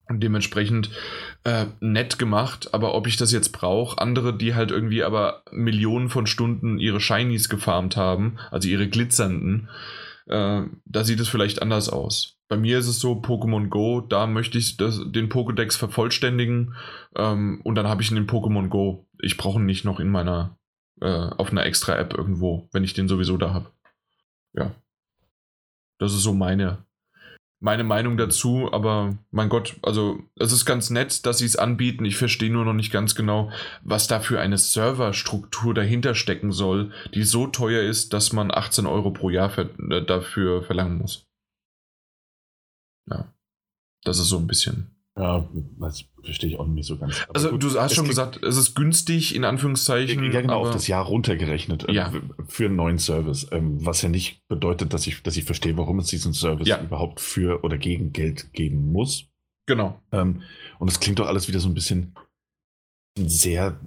Und 0.09 0.21
dementsprechend 0.23 0.91
äh, 1.45 1.67
nett 1.81 2.19
gemacht, 2.19 2.75
aber 2.75 2.95
ob 2.95 3.07
ich 3.07 3.17
das 3.17 3.33
jetzt 3.33 3.51
brauche, 3.51 3.99
andere, 3.99 4.37
die 4.37 4.55
halt 4.55 4.71
irgendwie 4.71 5.05
aber 5.05 5.43
Millionen 5.53 6.11
von 6.11 6.27
Stunden 6.27 6.79
ihre 6.79 7.01
Shinies 7.01 7.49
gefarmt 7.49 7.97
haben, 7.97 8.37
also 8.51 8.69
ihre 8.69 8.89
glitzernden, 8.89 9.69
äh, 10.27 10.63
da 10.85 11.05
sieht 11.05 11.21
es 11.21 11.29
vielleicht 11.29 11.63
anders 11.63 11.89
aus. 11.89 12.37
Bei 12.53 12.59
mir 12.59 12.79
ist 12.79 12.87
es 12.87 13.01
so, 13.01 13.15
Pokémon 13.15 13.69
Go, 13.69 14.03
da 14.03 14.27
möchte 14.27 14.59
ich 14.59 14.77
das, 14.77 15.01
den 15.07 15.31
Pokédex 15.31 15.79
vervollständigen 15.79 16.75
ähm, 17.17 17.63
und 17.65 17.77
dann 17.77 17.89
habe 17.89 18.03
ich 18.03 18.11
ihn 18.11 18.19
in 18.19 18.27
Pokémon 18.27 18.69
Go. 18.69 19.07
Ich 19.23 19.39
brauche 19.39 19.59
ihn 19.59 19.65
nicht 19.65 19.87
noch 19.87 19.99
in 19.99 20.11
meiner, 20.11 20.59
äh, 21.01 21.07
auf 21.07 21.51
einer 21.51 21.65
extra 21.65 21.97
App 21.97 22.13
irgendwo, 22.13 22.69
wenn 22.71 22.85
ich 22.85 22.93
den 22.93 23.09
sowieso 23.09 23.39
da 23.39 23.55
habe. 23.55 23.71
Ja. 24.53 24.75
Das 25.97 26.13
ist 26.13 26.25
so 26.25 26.35
meine, 26.35 26.85
meine 27.59 27.85
Meinung 27.85 28.19
dazu, 28.19 28.69
aber 28.71 29.17
mein 29.31 29.49
Gott, 29.49 29.77
also 29.81 30.19
es 30.37 30.53
ist 30.53 30.67
ganz 30.67 30.91
nett, 30.91 31.25
dass 31.25 31.39
sie 31.39 31.47
es 31.47 31.57
anbieten. 31.57 32.05
Ich 32.05 32.19
verstehe 32.19 32.53
nur 32.53 32.67
noch 32.67 32.75
nicht 32.75 32.93
ganz 32.93 33.15
genau, 33.15 33.51
was 33.81 34.09
da 34.09 34.21
für 34.21 34.43
eine 34.43 34.59
Serverstruktur 34.59 35.73
dahinter 35.73 36.15
stecken 36.15 36.53
soll, 36.53 36.93
die 37.15 37.23
so 37.23 37.47
teuer 37.47 37.83
ist, 37.83 38.13
dass 38.13 38.35
man 38.35 38.51
18 38.51 38.85
Euro 38.85 39.11
pro 39.11 39.31
Jahr 39.31 39.57
äh, 39.59 40.05
dafür 40.05 40.63
verlangen 40.63 40.99
muss. 40.99 41.32
Ja. 43.11 43.33
Das 44.05 44.19
ist 44.19 44.29
so 44.29 44.39
ein 44.39 44.47
bisschen. 44.47 44.97
Ja, 45.17 45.47
das 45.79 46.07
verstehe 46.25 46.51
ich 46.51 46.59
auch 46.59 46.67
nicht 46.67 46.87
so 46.87 46.97
ganz. 46.97 47.23
Aber 47.25 47.37
also 47.37 47.51
gut, 47.51 47.63
du 47.63 47.79
hast 47.79 47.95
schon 47.95 48.09
gesagt, 48.09 48.43
es 48.43 48.57
ist 48.57 48.75
günstig, 48.75 49.35
in 49.35 49.45
Anführungszeichen. 49.45 50.33
Ja, 50.33 50.41
genau, 50.41 50.61
auf 50.63 50.71
das 50.71 50.87
Jahr 50.87 51.05
runtergerechnet 51.05 51.87
äh, 51.87 51.93
ja. 51.93 52.13
für 52.47 52.65
einen 52.65 52.77
neuen 52.77 52.99
Service. 52.99 53.47
Ähm, 53.53 53.85
was 53.85 54.01
ja 54.01 54.09
nicht 54.09 54.41
bedeutet, 54.49 54.95
dass 54.95 55.07
ich, 55.07 55.23
dass 55.23 55.37
ich 55.37 55.45
verstehe, 55.45 55.77
warum 55.77 55.99
es 55.99 56.07
diesen 56.07 56.33
Service 56.33 56.67
ja. 56.67 56.83
überhaupt 56.83 57.21
für 57.21 57.63
oder 57.63 57.77
gegen 57.77 58.13
Geld 58.13 58.55
geben 58.55 58.91
muss. 58.91 59.27
Genau. 59.67 60.01
Ähm, 60.13 60.43
und 60.79 60.91
es 60.91 60.99
klingt 60.99 61.19
doch 61.19 61.27
alles 61.27 61.47
wieder 61.47 61.61
so 61.61 61.69
ein 61.69 61.75
bisschen 61.75 62.15
sehr, 63.19 63.79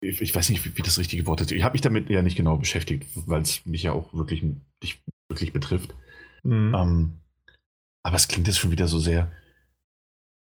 ich, 0.00 0.34
weiß 0.34 0.50
nicht, 0.50 0.64
wie, 0.64 0.76
wie, 0.76 0.82
das 0.82 0.98
richtige 0.98 1.26
Wort 1.26 1.40
ist. 1.40 1.52
Ich 1.52 1.62
habe 1.62 1.74
mich 1.74 1.82
damit 1.82 2.10
ja 2.10 2.20
nicht 2.22 2.36
genau 2.36 2.56
beschäftigt, 2.56 3.06
weil 3.14 3.42
es 3.42 3.64
mich 3.64 3.84
ja 3.84 3.92
auch 3.92 4.12
wirklich, 4.12 4.42
nicht 4.82 5.02
wirklich 5.28 5.52
betrifft. 5.52 5.94
Mhm. 6.42 6.74
Ähm, 6.74 7.12
aber 8.04 8.16
es 8.16 8.28
klingt 8.28 8.46
jetzt 8.46 8.58
schon 8.58 8.70
wieder 8.70 8.86
so 8.86 9.00
sehr 9.00 9.32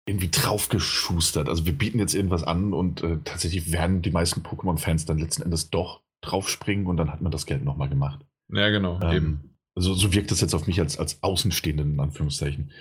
irgendwie 0.07 0.29
draufgeschustert. 0.29 1.49
Also 1.49 1.65
wir 1.65 1.77
bieten 1.77 1.99
jetzt 1.99 2.15
irgendwas 2.15 2.43
an 2.43 2.73
und 2.73 3.03
äh, 3.03 3.17
tatsächlich 3.23 3.71
werden 3.71 4.01
die 4.01 4.11
meisten 4.11 4.41
Pokémon-Fans 4.41 5.05
dann 5.05 5.17
letzten 5.19 5.43
Endes 5.43 5.69
doch 5.69 6.01
draufspringen 6.21 6.87
und 6.87 6.97
dann 6.97 7.11
hat 7.11 7.21
man 7.21 7.31
das 7.31 7.45
Geld 7.45 7.63
nochmal 7.63 7.89
gemacht. 7.89 8.25
Ja, 8.51 8.69
genau, 8.69 8.99
ähm, 9.01 9.15
eben. 9.15 9.55
So, 9.75 9.93
so 9.93 10.13
wirkt 10.13 10.31
das 10.31 10.41
jetzt 10.41 10.55
auf 10.55 10.67
mich 10.67 10.79
als, 10.79 10.97
als 10.97 11.21
Außenstehenden, 11.21 11.93
in 11.93 11.99
Anführungszeichen. 11.99 12.71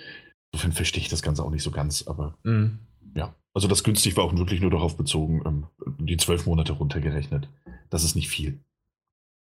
Insofern 0.51 0.71
verstehe 0.71 1.03
ich 1.03 1.09
das 1.09 1.21
Ganze 1.21 1.43
auch 1.43 1.51
nicht 1.51 1.63
so 1.63 1.71
ganz, 1.71 2.07
aber 2.07 2.37
mhm. 2.43 2.79
ja. 3.15 3.35
Also 3.53 3.67
das 3.67 3.83
günstig 3.83 4.15
war 4.15 4.23
auch 4.23 4.35
wirklich 4.35 4.61
nur 4.61 4.71
darauf 4.71 4.97
bezogen, 4.97 5.41
ähm, 5.45 5.65
die 5.99 6.17
zwölf 6.17 6.45
Monate 6.45 6.73
runtergerechnet. 6.73 7.49
Das 7.89 8.03
ist 8.03 8.15
nicht 8.15 8.29
viel. 8.29 8.59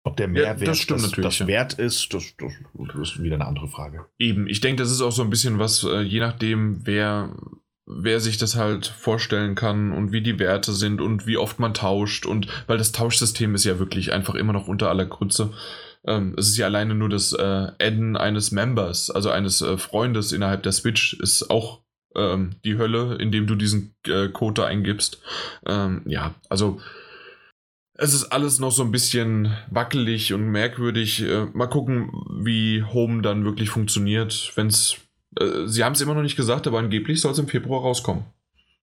Ob 0.07 0.15
der 0.15 0.29
Mehrwert 0.29 0.61
ja, 0.61 0.65
das, 0.65 0.87
das, 0.87 1.11
das 1.11 1.39
ja. 1.39 1.47
wert 1.47 1.73
ist, 1.73 2.13
das, 2.13 2.33
das, 2.37 2.53
ist 2.95 3.21
wieder 3.21 3.35
eine 3.35 3.45
andere 3.45 3.67
Frage. 3.67 4.05
Eben, 4.17 4.47
ich 4.47 4.61
denke, 4.61 4.81
das 4.81 4.89
ist 4.89 5.01
auch 5.01 5.11
so 5.11 5.21
ein 5.21 5.29
bisschen 5.29 5.59
was, 5.59 5.83
äh, 5.83 5.99
je 5.99 6.21
nachdem, 6.21 6.79
wer, 6.85 7.35
wer 7.85 8.21
sich 8.21 8.37
das 8.37 8.55
halt 8.55 8.87
vorstellen 8.87 9.55
kann 9.55 9.91
und 9.91 10.13
wie 10.13 10.21
die 10.21 10.39
Werte 10.39 10.71
sind 10.71 11.01
und 11.01 11.27
wie 11.27 11.35
oft 11.35 11.59
man 11.59 11.73
tauscht 11.73 12.25
und 12.25 12.47
weil 12.67 12.77
das 12.77 12.93
Tauschsystem 12.93 13.53
ist 13.53 13.65
ja 13.65 13.79
wirklich 13.79 14.13
einfach 14.13 14.35
immer 14.35 14.53
noch 14.53 14.69
unter 14.69 14.89
aller 14.89 15.05
Grütze. 15.05 15.51
Ähm, 16.05 16.35
es 16.37 16.47
ist 16.47 16.57
ja 16.57 16.67
alleine 16.67 16.95
nur 16.95 17.09
das 17.09 17.33
äh, 17.33 17.67
Adden 17.81 18.15
eines 18.15 18.53
Members, 18.53 19.11
also 19.11 19.29
eines 19.29 19.61
äh, 19.61 19.77
Freundes 19.77 20.31
innerhalb 20.31 20.63
der 20.63 20.71
Switch, 20.71 21.15
ist 21.19 21.49
auch 21.49 21.81
ähm, 22.15 22.51
die 22.63 22.77
Hölle, 22.77 23.17
indem 23.19 23.45
du 23.45 23.55
diesen 23.55 23.93
äh, 24.07 24.29
Code 24.29 24.61
da 24.61 24.67
eingibst. 24.67 25.21
Ähm, 25.65 26.03
ja, 26.05 26.33
also 26.47 26.79
es 27.97 28.13
ist 28.13 28.25
alles 28.25 28.59
noch 28.59 28.71
so 28.71 28.83
ein 28.83 28.91
bisschen 28.91 29.55
wackelig 29.69 30.33
und 30.33 30.49
merkwürdig. 30.49 31.23
Äh, 31.23 31.45
mal 31.53 31.67
gucken, 31.67 32.11
wie 32.43 32.83
Home 32.83 33.21
dann 33.21 33.43
wirklich 33.43 33.69
funktioniert. 33.69 34.51
Wenn 34.55 34.67
es. 34.67 34.97
Äh, 35.39 35.65
sie 35.65 35.83
haben 35.83 35.93
es 35.93 36.01
immer 36.01 36.13
noch 36.13 36.21
nicht 36.21 36.35
gesagt, 36.35 36.67
aber 36.67 36.79
angeblich 36.79 37.19
soll 37.21 37.31
es 37.31 37.39
im 37.39 37.47
Februar 37.47 37.81
rauskommen. 37.81 38.25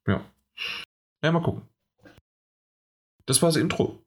Ja. 0.06 0.22
Ja, 1.22 1.30
mal 1.30 1.42
gucken. 1.42 1.62
Das 3.26 3.40
war 3.42 3.50
das 3.50 3.56
Intro. 3.56 4.02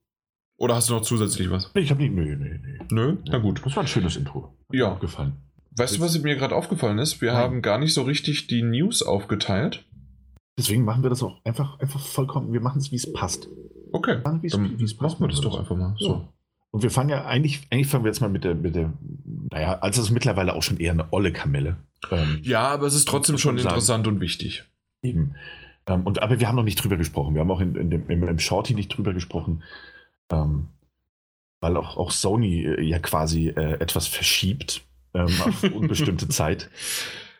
Oder 0.57 0.75
hast 0.75 0.89
du 0.89 0.93
noch 0.93 1.01
zusätzlich 1.01 1.49
was? 1.51 1.69
Ich 1.75 1.91
habe 1.91 2.01
nicht. 2.01 2.13
Nö, 2.13 2.35
nö, 2.35 2.57
nö. 2.57 2.77
Nö? 2.89 3.17
Na 3.27 3.37
gut. 3.37 3.61
Das 3.63 3.75
war 3.75 3.83
ein 3.83 3.87
schönes 3.87 4.15
Intro. 4.15 4.55
Hat 4.69 4.75
ja. 4.75 4.93
Gefallen. 4.95 5.33
Weißt 5.77 5.97
du, 5.97 6.01
was 6.01 6.17
mir 6.19 6.35
gerade 6.35 6.55
aufgefallen 6.55 6.99
ist? 6.99 7.21
Wir 7.21 7.33
Nein. 7.33 7.41
haben 7.41 7.61
gar 7.61 7.77
nicht 7.77 7.93
so 7.93 8.03
richtig 8.03 8.47
die 8.47 8.63
News 8.63 9.03
aufgeteilt. 9.03 9.85
Deswegen 10.57 10.85
machen 10.85 11.03
wir 11.03 11.09
das 11.09 11.21
auch 11.21 11.43
einfach, 11.43 11.79
einfach 11.79 11.99
vollkommen. 11.99 12.53
Wir 12.53 12.61
machen 12.61 12.79
es, 12.79 12.91
wie 12.91 12.95
es 12.95 13.11
passt. 13.11 13.49
Okay, 13.95 14.19
dann 14.23 14.41
wie 14.41 14.47
es 14.47 14.93
passt. 14.93 15.19
Machen 15.19 15.23
wir 15.23 15.27
das 15.29 15.41
doch 15.41 15.57
einfach 15.57 15.75
mal. 15.75 15.95
So. 15.97 16.27
Und 16.71 16.83
wir 16.83 16.91
fangen 16.91 17.09
ja 17.09 17.25
eigentlich, 17.25 17.61
eigentlich 17.69 17.87
fangen 17.87 18.03
wir 18.03 18.09
jetzt 18.09 18.19
mal 18.19 18.29
mit 18.29 18.43
der, 18.43 18.53
mit 18.53 18.75
der 18.75 18.91
naja, 19.51 19.79
also 19.79 20.01
es 20.01 20.07
ist 20.07 20.13
mittlerweile 20.13 20.53
auch 20.53 20.63
schon 20.63 20.77
eher 20.77 20.91
eine 20.91 21.11
olle 21.13 21.31
Kamelle. 21.31 21.77
Ähm, 22.11 22.39
ja, 22.43 22.67
aber 22.67 22.87
es 22.87 22.95
ist 22.95 23.07
trotzdem 23.07 23.37
schon 23.37 23.57
interessant 23.57 24.07
und 24.07 24.19
wichtig. 24.19 24.65
Eben. 25.01 25.35
Ähm, 25.87 26.01
und, 26.03 26.21
aber 26.21 26.39
wir 26.39 26.47
haben 26.47 26.57
noch 26.57 26.63
nicht 26.63 26.83
drüber 26.83 26.97
gesprochen. 26.97 27.33
Wir 27.33 27.41
haben 27.41 27.51
auch 27.51 27.61
in, 27.61 27.75
in 27.75 27.89
dem, 27.89 28.09
im, 28.09 28.27
im 28.27 28.39
Shorty 28.39 28.73
nicht 28.73 28.89
drüber 28.89 29.13
gesprochen. 29.13 29.63
Ähm, 30.29 30.67
weil 31.61 31.77
auch, 31.77 31.97
auch 31.97 32.11
Sony 32.11 32.65
äh, 32.65 32.81
ja 32.81 32.99
quasi 32.99 33.49
äh, 33.49 33.79
etwas 33.79 34.07
verschiebt 34.07 34.83
ähm, 35.13 35.33
auf 35.45 35.63
unbestimmte 35.73 36.27
Zeit. 36.27 36.69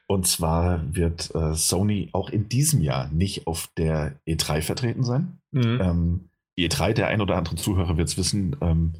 Und 0.07 0.27
zwar 0.27 0.81
wird 0.95 1.33
äh, 1.35 1.55
Sony 1.55 2.09
auch 2.13 2.29
in 2.29 2.47
diesem 2.47 2.81
Jahr 2.81 3.09
nicht 3.09 3.47
auf 3.47 3.69
der 3.77 4.19
E3 4.27 4.61
vertreten 4.61 5.03
sein. 5.03 5.39
Mhm. 5.51 6.29
Ähm, 6.57 6.63
die 6.63 6.69
E3, 6.69 6.93
der 6.93 7.07
ein 7.07 7.21
oder 7.21 7.37
andere 7.37 7.55
Zuhörer 7.55 7.97
wird 7.97 8.07
es 8.07 8.17
wissen, 8.17 8.55
ähm, 8.61 8.93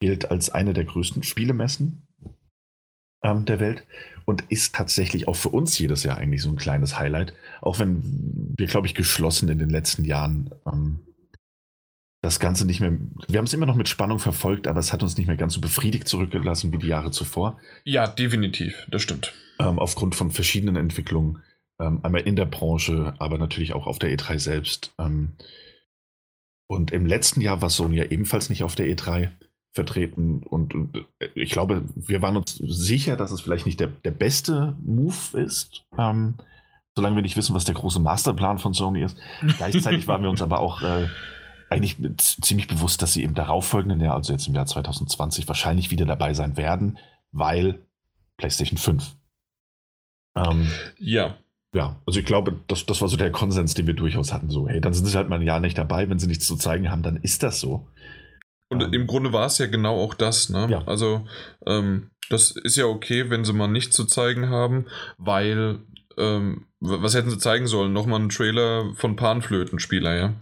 gilt 0.00 0.30
als 0.30 0.50
eine 0.50 0.74
der 0.74 0.84
größten 0.84 1.22
Spielemessen 1.22 2.06
ähm, 3.22 3.44
der 3.44 3.60
Welt 3.60 3.84
und 4.26 4.42
ist 4.50 4.74
tatsächlich 4.74 5.28
auch 5.28 5.36
für 5.36 5.50
uns 5.50 5.78
jedes 5.78 6.02
Jahr 6.02 6.18
eigentlich 6.18 6.42
so 6.42 6.50
ein 6.50 6.56
kleines 6.56 6.98
Highlight. 6.98 7.34
Auch 7.60 7.78
wenn 7.78 8.02
wir, 8.56 8.66
glaube 8.66 8.86
ich, 8.86 8.94
geschlossen 8.94 9.48
in 9.48 9.58
den 9.58 9.70
letzten 9.70 10.04
Jahren 10.04 10.50
ähm, 10.66 11.00
das 12.22 12.40
Ganze 12.40 12.64
nicht 12.64 12.80
mehr. 12.80 12.92
Wir 13.28 13.38
haben 13.38 13.44
es 13.44 13.52
immer 13.52 13.66
noch 13.66 13.76
mit 13.76 13.88
Spannung 13.88 14.18
verfolgt, 14.18 14.66
aber 14.66 14.80
es 14.80 14.92
hat 14.94 15.02
uns 15.02 15.18
nicht 15.18 15.26
mehr 15.26 15.36
ganz 15.36 15.54
so 15.54 15.60
befriedigt 15.60 16.08
zurückgelassen 16.08 16.72
wie 16.72 16.78
die 16.78 16.86
Jahre 16.86 17.10
zuvor. 17.10 17.58
Ja, 17.84 18.06
definitiv, 18.06 18.86
das 18.90 19.02
stimmt. 19.02 19.34
Ähm, 19.58 19.78
aufgrund 19.78 20.14
von 20.14 20.30
verschiedenen 20.30 20.76
Entwicklungen, 20.76 21.42
ähm, 21.78 22.00
einmal 22.02 22.22
in 22.22 22.36
der 22.36 22.46
Branche, 22.46 23.14
aber 23.18 23.36
natürlich 23.36 23.74
auch 23.74 23.86
auf 23.86 23.98
der 23.98 24.10
E3 24.16 24.38
selbst. 24.38 24.94
Ähm, 24.98 25.32
und 26.66 26.90
im 26.92 27.06
letzten 27.06 27.40
Jahr 27.40 27.62
war 27.62 27.70
Sony 27.70 27.96
ja 27.96 28.04
ebenfalls 28.04 28.48
nicht 28.48 28.62
auf 28.62 28.74
der 28.74 28.86
E3 28.86 29.30
vertreten. 29.72 30.42
Und, 30.42 30.74
und, 30.74 30.96
äh, 31.18 31.28
ich 31.34 31.50
glaube, 31.50 31.82
wir 31.94 32.22
waren 32.22 32.36
uns 32.36 32.54
sicher, 32.56 33.16
dass 33.16 33.32
es 33.32 33.40
vielleicht 33.40 33.66
nicht 33.66 33.80
der, 33.80 33.88
der 33.88 34.12
beste 34.12 34.76
Move 34.82 35.38
ist, 35.38 35.84
ähm, 35.98 36.34
solange 36.94 37.16
wir 37.16 37.22
nicht 37.22 37.36
wissen, 37.36 37.54
was 37.54 37.64
der 37.64 37.74
große 37.74 38.00
Masterplan 38.00 38.58
von 38.58 38.72
Sony 38.72 39.02
ist. 39.02 39.18
Gleichzeitig 39.56 40.06
waren 40.06 40.22
wir 40.22 40.30
uns 40.30 40.42
aber 40.42 40.60
auch 40.60 40.80
äh, 40.82 41.08
eigentlich 41.68 41.96
ziemlich 42.18 42.68
bewusst, 42.68 43.02
dass 43.02 43.12
sie 43.12 43.24
im 43.24 43.34
darauffolgenden 43.34 44.00
Jahr, 44.00 44.14
also 44.14 44.32
jetzt 44.32 44.46
im 44.46 44.54
Jahr 44.54 44.66
2020, 44.66 45.48
wahrscheinlich 45.48 45.90
wieder 45.90 46.06
dabei 46.06 46.32
sein 46.34 46.56
werden, 46.56 46.98
weil 47.32 47.84
PlayStation 48.36 48.78
5. 48.78 49.16
Ähm, 50.36 50.70
ja. 50.98 51.36
Ja, 51.74 52.00
also 52.06 52.20
ich 52.20 52.24
glaube, 52.24 52.60
das, 52.68 52.86
das 52.86 53.00
war 53.00 53.08
so 53.08 53.16
der 53.16 53.32
Konsens, 53.32 53.74
den 53.74 53.88
wir 53.88 53.94
durchaus 53.94 54.32
hatten. 54.32 54.48
So, 54.48 54.68
hey, 54.68 54.80
dann 54.80 54.94
sind 54.94 55.06
sie 55.06 55.16
halt 55.16 55.28
mal 55.28 55.40
ein 55.40 55.46
Jahr 55.46 55.58
nicht 55.58 55.76
dabei. 55.76 56.08
Wenn 56.08 56.20
sie 56.20 56.28
nichts 56.28 56.46
zu 56.46 56.56
zeigen 56.56 56.88
haben, 56.88 57.02
dann 57.02 57.16
ist 57.16 57.42
das 57.42 57.58
so. 57.58 57.88
Und 58.68 58.80
ähm, 58.80 58.92
im 58.92 59.06
Grunde 59.08 59.32
war 59.32 59.46
es 59.46 59.58
ja 59.58 59.66
genau 59.66 60.00
auch 60.00 60.14
das, 60.14 60.50
ne? 60.50 60.68
Ja. 60.70 60.84
Also, 60.86 61.26
ähm, 61.66 62.10
das 62.30 62.52
ist 62.52 62.76
ja 62.76 62.86
okay, 62.86 63.28
wenn 63.28 63.44
sie 63.44 63.52
mal 63.52 63.66
nichts 63.66 63.96
zu 63.96 64.04
zeigen 64.04 64.48
haben, 64.48 64.86
weil, 65.18 65.80
ähm, 66.16 66.66
was 66.78 67.14
hätten 67.14 67.30
sie 67.30 67.38
zeigen 67.38 67.66
sollen? 67.66 67.92
Nochmal 67.92 68.20
einen 68.20 68.28
Trailer 68.28 68.92
von 68.94 69.16
Panflötenspieler, 69.16 70.14
ja? 70.14 70.34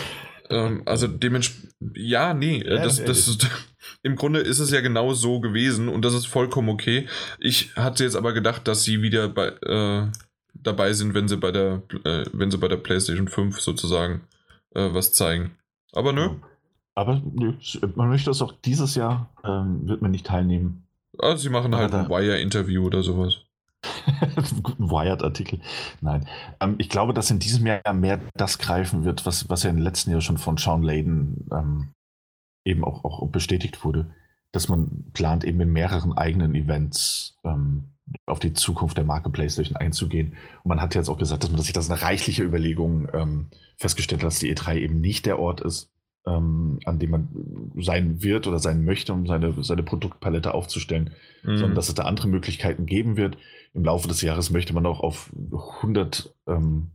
ähm, 0.50 0.82
also 0.84 1.06
dementsprechend, 1.06 1.72
ja, 1.94 2.34
nee, 2.34 2.60
ja, 2.64 2.82
das, 2.82 3.04
das 3.04 3.28
ist, 3.28 3.48
im 4.02 4.16
Grunde 4.16 4.40
ist 4.40 4.58
es 4.58 4.72
ja 4.72 4.80
genau 4.80 5.14
so 5.14 5.38
gewesen 5.38 5.88
und 5.88 6.04
das 6.04 6.14
ist 6.14 6.26
vollkommen 6.26 6.70
okay. 6.70 7.06
Ich 7.38 7.76
hatte 7.76 8.02
jetzt 8.02 8.16
aber 8.16 8.32
gedacht, 8.32 8.66
dass 8.66 8.82
sie 8.82 9.00
wieder 9.00 9.28
bei, 9.28 9.48
äh, 9.62 10.08
dabei 10.54 10.92
sind, 10.92 11.14
wenn 11.14 11.28
sie 11.28 11.36
bei 11.36 11.50
der, 11.50 11.82
äh, 12.04 12.24
wenn 12.32 12.50
sie 12.50 12.58
bei 12.58 12.68
der 12.68 12.76
PlayStation 12.76 13.28
5 13.28 13.60
sozusagen 13.60 14.22
äh, 14.74 14.92
was 14.92 15.12
zeigen. 15.12 15.56
Aber 15.92 16.12
nö. 16.12 16.30
Aber 16.94 17.20
nö, 17.24 17.54
man 17.94 18.08
möchte 18.08 18.30
das 18.30 18.42
auch 18.42 18.52
dieses 18.64 18.94
Jahr, 18.94 19.30
ähm, 19.44 19.88
wird 19.88 20.02
man 20.02 20.10
nicht 20.10 20.26
teilnehmen. 20.26 20.86
Also 21.18 21.42
sie 21.42 21.50
machen 21.50 21.74
halt 21.74 21.94
ein 21.94 22.08
Wire-Interview 22.08 22.84
oder 22.84 23.02
sowas. 23.02 23.40
guten 24.62 24.90
Wired-Artikel. 24.90 25.60
Nein. 26.00 26.28
Ähm, 26.60 26.76
ich 26.78 26.88
glaube, 26.88 27.14
dass 27.14 27.30
in 27.30 27.38
diesem 27.38 27.66
Jahr 27.66 27.92
mehr 27.92 28.20
das 28.34 28.58
greifen 28.58 29.04
wird, 29.04 29.26
was, 29.26 29.48
was 29.48 29.62
ja 29.62 29.70
im 29.70 29.78
letzten 29.78 30.10
Jahr 30.10 30.20
schon 30.20 30.38
von 30.38 30.56
Sean 30.56 30.82
Layden 30.82 31.48
ähm, 31.52 31.92
eben 32.64 32.84
auch, 32.84 33.04
auch 33.04 33.26
bestätigt 33.28 33.84
wurde, 33.84 34.14
dass 34.52 34.68
man 34.68 35.10
plant, 35.12 35.44
eben 35.44 35.60
in 35.60 35.72
mehreren 35.72 36.12
eigenen 36.12 36.54
Events 36.54 37.36
ähm, 37.44 37.91
auf 38.26 38.38
die 38.38 38.52
Zukunft 38.52 38.96
der 38.96 39.04
Marke 39.04 39.30
PlayStation 39.30 39.76
einzugehen. 39.76 40.34
Und 40.62 40.68
man 40.68 40.80
hat 40.80 40.94
ja 40.94 41.00
jetzt 41.00 41.08
auch 41.08 41.18
gesagt, 41.18 41.42
dass 41.42 41.50
man 41.50 41.60
sich 41.60 41.72
das 41.72 41.90
eine 41.90 42.02
reichliche 42.02 42.42
Überlegung 42.42 43.08
ähm, 43.12 43.48
festgestellt 43.78 44.22
hat, 44.22 44.28
dass 44.28 44.38
die 44.38 44.54
E3 44.54 44.76
eben 44.78 45.00
nicht 45.00 45.26
der 45.26 45.38
Ort 45.38 45.60
ist, 45.60 45.90
ähm, 46.26 46.78
an 46.84 46.98
dem 46.98 47.10
man 47.10 47.72
sein 47.78 48.22
wird 48.22 48.46
oder 48.46 48.58
sein 48.58 48.84
möchte, 48.84 49.12
um 49.12 49.26
seine, 49.26 49.62
seine 49.62 49.82
Produktpalette 49.82 50.54
aufzustellen, 50.54 51.10
mhm. 51.42 51.56
sondern 51.56 51.74
dass 51.74 51.88
es 51.88 51.94
da 51.94 52.04
andere 52.04 52.28
Möglichkeiten 52.28 52.86
geben 52.86 53.16
wird. 53.16 53.38
Im 53.74 53.84
Laufe 53.84 54.08
des 54.08 54.20
Jahres 54.22 54.50
möchte 54.50 54.74
man 54.74 54.86
auch 54.86 55.00
auf 55.00 55.32
100, 55.80 56.34
ähm, 56.46 56.92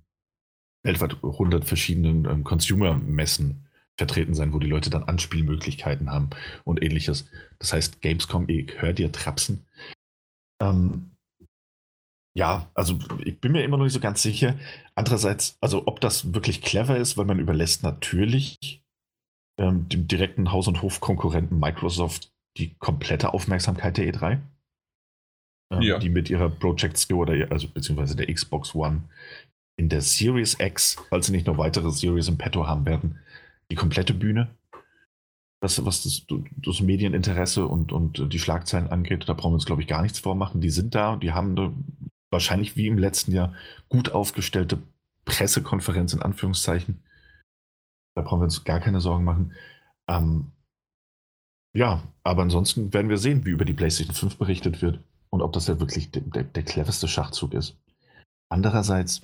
weltweit 0.83 1.17
100 1.23 1.65
verschiedenen 1.65 2.25
ähm, 2.25 2.43
Consumer-Messen 2.43 3.67
vertreten 3.97 4.35
sein, 4.35 4.53
wo 4.53 4.59
die 4.59 4.67
Leute 4.67 4.89
dann 4.89 5.03
Anspielmöglichkeiten 5.03 6.11
haben 6.11 6.29
und 6.63 6.83
ähnliches. 6.83 7.29
Das 7.59 7.73
heißt, 7.73 8.01
Gamescom, 8.01 8.47
ich 8.47 8.79
höre 8.79 8.93
dir 8.93 9.11
trapsen. 9.11 9.65
Ähm, 10.61 11.11
ja, 12.37 12.69
also 12.75 12.99
ich 13.25 13.39
bin 13.39 13.51
mir 13.51 13.63
immer 13.63 13.77
noch 13.77 13.85
nicht 13.85 13.93
so 13.93 13.99
ganz 13.99 14.21
sicher. 14.21 14.55
Andererseits, 14.95 15.57
also 15.59 15.87
ob 15.87 15.99
das 16.01 16.33
wirklich 16.33 16.61
clever 16.61 16.97
ist, 16.97 17.17
weil 17.17 17.25
man 17.25 17.39
überlässt 17.39 17.81
natürlich 17.81 18.83
ähm, 19.59 19.89
dem 19.89 20.07
direkten 20.07 20.51
Haus- 20.51 20.67
und 20.67 20.81
Hofkonkurrenten 20.81 21.59
Microsoft 21.59 22.31
die 22.57 22.75
komplette 22.75 23.33
Aufmerksamkeit 23.33 23.97
der 23.97 24.13
E3. 24.13 24.39
Ähm, 25.73 25.81
ja. 25.81 25.97
Die 25.99 26.09
mit 26.09 26.29
ihrer 26.29 26.49
Project 26.49 26.97
Skill 26.97 27.17
oder 27.17 27.51
also 27.51 27.67
beziehungsweise 27.67 28.15
der 28.15 28.31
Xbox 28.33 28.75
One 28.75 29.03
in 29.79 29.89
der 29.89 30.01
Series 30.01 30.59
X, 30.59 30.97
falls 31.09 31.27
sie 31.27 31.31
nicht 31.31 31.47
noch 31.47 31.57
weitere 31.57 31.91
Series 31.91 32.27
im 32.27 32.37
Petto 32.37 32.67
haben 32.67 32.85
werden, 32.85 33.19
die 33.71 33.75
komplette 33.75 34.13
Bühne. 34.13 34.55
Was, 35.59 35.83
was 35.83 36.03
das, 36.03 36.25
das 36.57 36.81
Medieninteresse 36.81 37.65
und, 37.67 37.91
und 37.91 38.31
die 38.31 38.39
Schlagzeilen 38.39 38.89
angeht, 38.89 39.27
da 39.27 39.33
brauchen 39.33 39.51
wir 39.51 39.55
uns, 39.55 39.65
glaube 39.65 39.81
ich, 39.81 39.87
gar 39.87 40.03
nichts 40.03 40.19
vormachen. 40.19 40.61
Die 40.61 40.69
sind 40.69 40.93
da, 40.93 41.15
die 41.15 41.31
haben 41.31 41.57
eine, 41.57 41.73
wahrscheinlich 42.29 42.75
wie 42.75 42.87
im 42.87 42.97
letzten 42.97 43.31
Jahr 43.31 43.53
gut 43.89 44.11
aufgestellte 44.11 44.79
Pressekonferenz 45.25 46.13
in 46.13 46.21
Anführungszeichen 46.21 47.01
da 48.17 48.23
brauchen 48.23 48.39
wir 48.39 48.45
uns 48.45 48.63
gar 48.63 48.79
keine 48.79 48.99
Sorgen 48.99 49.23
machen. 49.23 49.53
Ähm, 50.09 50.51
ja, 51.75 52.01
aber 52.23 52.41
ansonsten 52.41 52.91
werden 52.91 53.09
wir 53.09 53.19
sehen, 53.19 53.45
wie 53.45 53.51
über 53.51 53.63
die 53.63 53.73
PlayStation 53.73 54.15
5 54.15 54.37
berichtet 54.37 54.81
wird 54.81 54.99
und 55.29 55.43
ob 55.43 55.53
das 55.53 55.67
ja 55.67 55.79
wirklich 55.79 56.09
der, 56.09 56.23
der, 56.23 56.43
der 56.43 56.63
cleverste 56.63 57.07
Schachzug 57.07 57.53
ist. 57.53 57.77
Andererseits, 58.49 59.21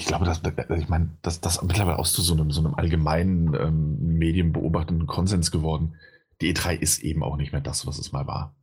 ich 0.00 0.06
glaube, 0.06 0.24
dass, 0.24 0.40
ich 0.78 0.88
meine, 0.88 1.10
dass 1.20 1.42
das 1.42 1.62
mittlerweile 1.62 1.98
auch 1.98 2.06
zu 2.06 2.22
so 2.22 2.32
einem, 2.32 2.50
so 2.50 2.60
einem 2.60 2.74
allgemeinen 2.74 3.52
ähm, 3.52 4.16
medienbeobachtenden 4.16 5.06
Konsens 5.06 5.50
geworden. 5.50 5.94
Die 6.40 6.54
E3 6.54 6.74
ist 6.74 7.02
eben 7.02 7.22
auch 7.22 7.36
nicht 7.36 7.52
mehr 7.52 7.60
das, 7.60 7.86
was 7.86 7.98
es 7.98 8.10
mal 8.10 8.26
war. 8.26 8.54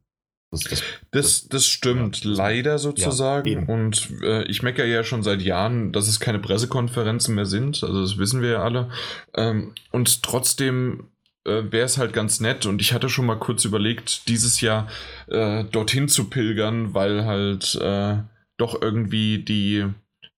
Das, 0.50 0.62
das, 0.62 0.84
das, 1.12 1.47
das 1.47 1.67
stimmt 1.67 2.23
ja, 2.23 2.32
leider 2.32 2.80
sozusagen. 2.80 3.67
Ja, 3.67 3.71
und 3.71 4.10
äh, 4.23 4.45
ich 4.45 4.63
meckere 4.63 4.88
ja 4.88 5.04
schon 5.04 5.21
seit 5.21 5.43
Jahren, 5.43 5.91
dass 5.91 6.08
es 6.08 6.19
keine 6.19 6.39
Pressekonferenzen 6.39 7.36
mehr 7.36 7.45
sind. 7.45 7.84
Also 7.84 8.02
das 8.02 8.17
wissen 8.17 8.41
wir 8.41 8.50
ja 8.50 8.63
alle. 8.63 8.89
Ähm, 9.36 9.76
und 9.91 10.23
trotzdem 10.23 11.10
äh, 11.45 11.63
wäre 11.69 11.86
es 11.86 12.00
halt 12.00 12.13
ganz 12.13 12.39
nett. 12.39 12.65
Und 12.65 12.82
ich 12.82 12.93
hatte 12.93 13.10
schon 13.10 13.28
mal 13.28 13.38
kurz 13.38 13.63
überlegt, 13.63 14.28
dieses 14.28 14.60
Jahr 14.60 14.88
äh, 15.28 15.65
dorthin 15.65 16.08
zu 16.08 16.32
pilgern, 16.32 16.95
weil 16.95 17.26
halt 17.26 17.76
äh, 17.76 18.23
doch 18.58 18.82
irgendwie 18.82 19.43
die, 19.43 19.86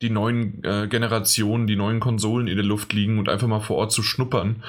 die 0.01 0.09
neuen 0.09 0.63
äh, 0.63 0.88
Generationen, 0.88 1.67
die 1.67 1.75
neuen 1.75 1.99
Konsolen 1.99 2.47
in 2.47 2.55
der 2.55 2.65
Luft 2.65 2.93
liegen 2.93 3.19
und 3.19 3.29
einfach 3.29 3.47
mal 3.47 3.59
vor 3.59 3.77
Ort 3.77 3.91
zu 3.91 4.03
schnuppern. 4.03 4.63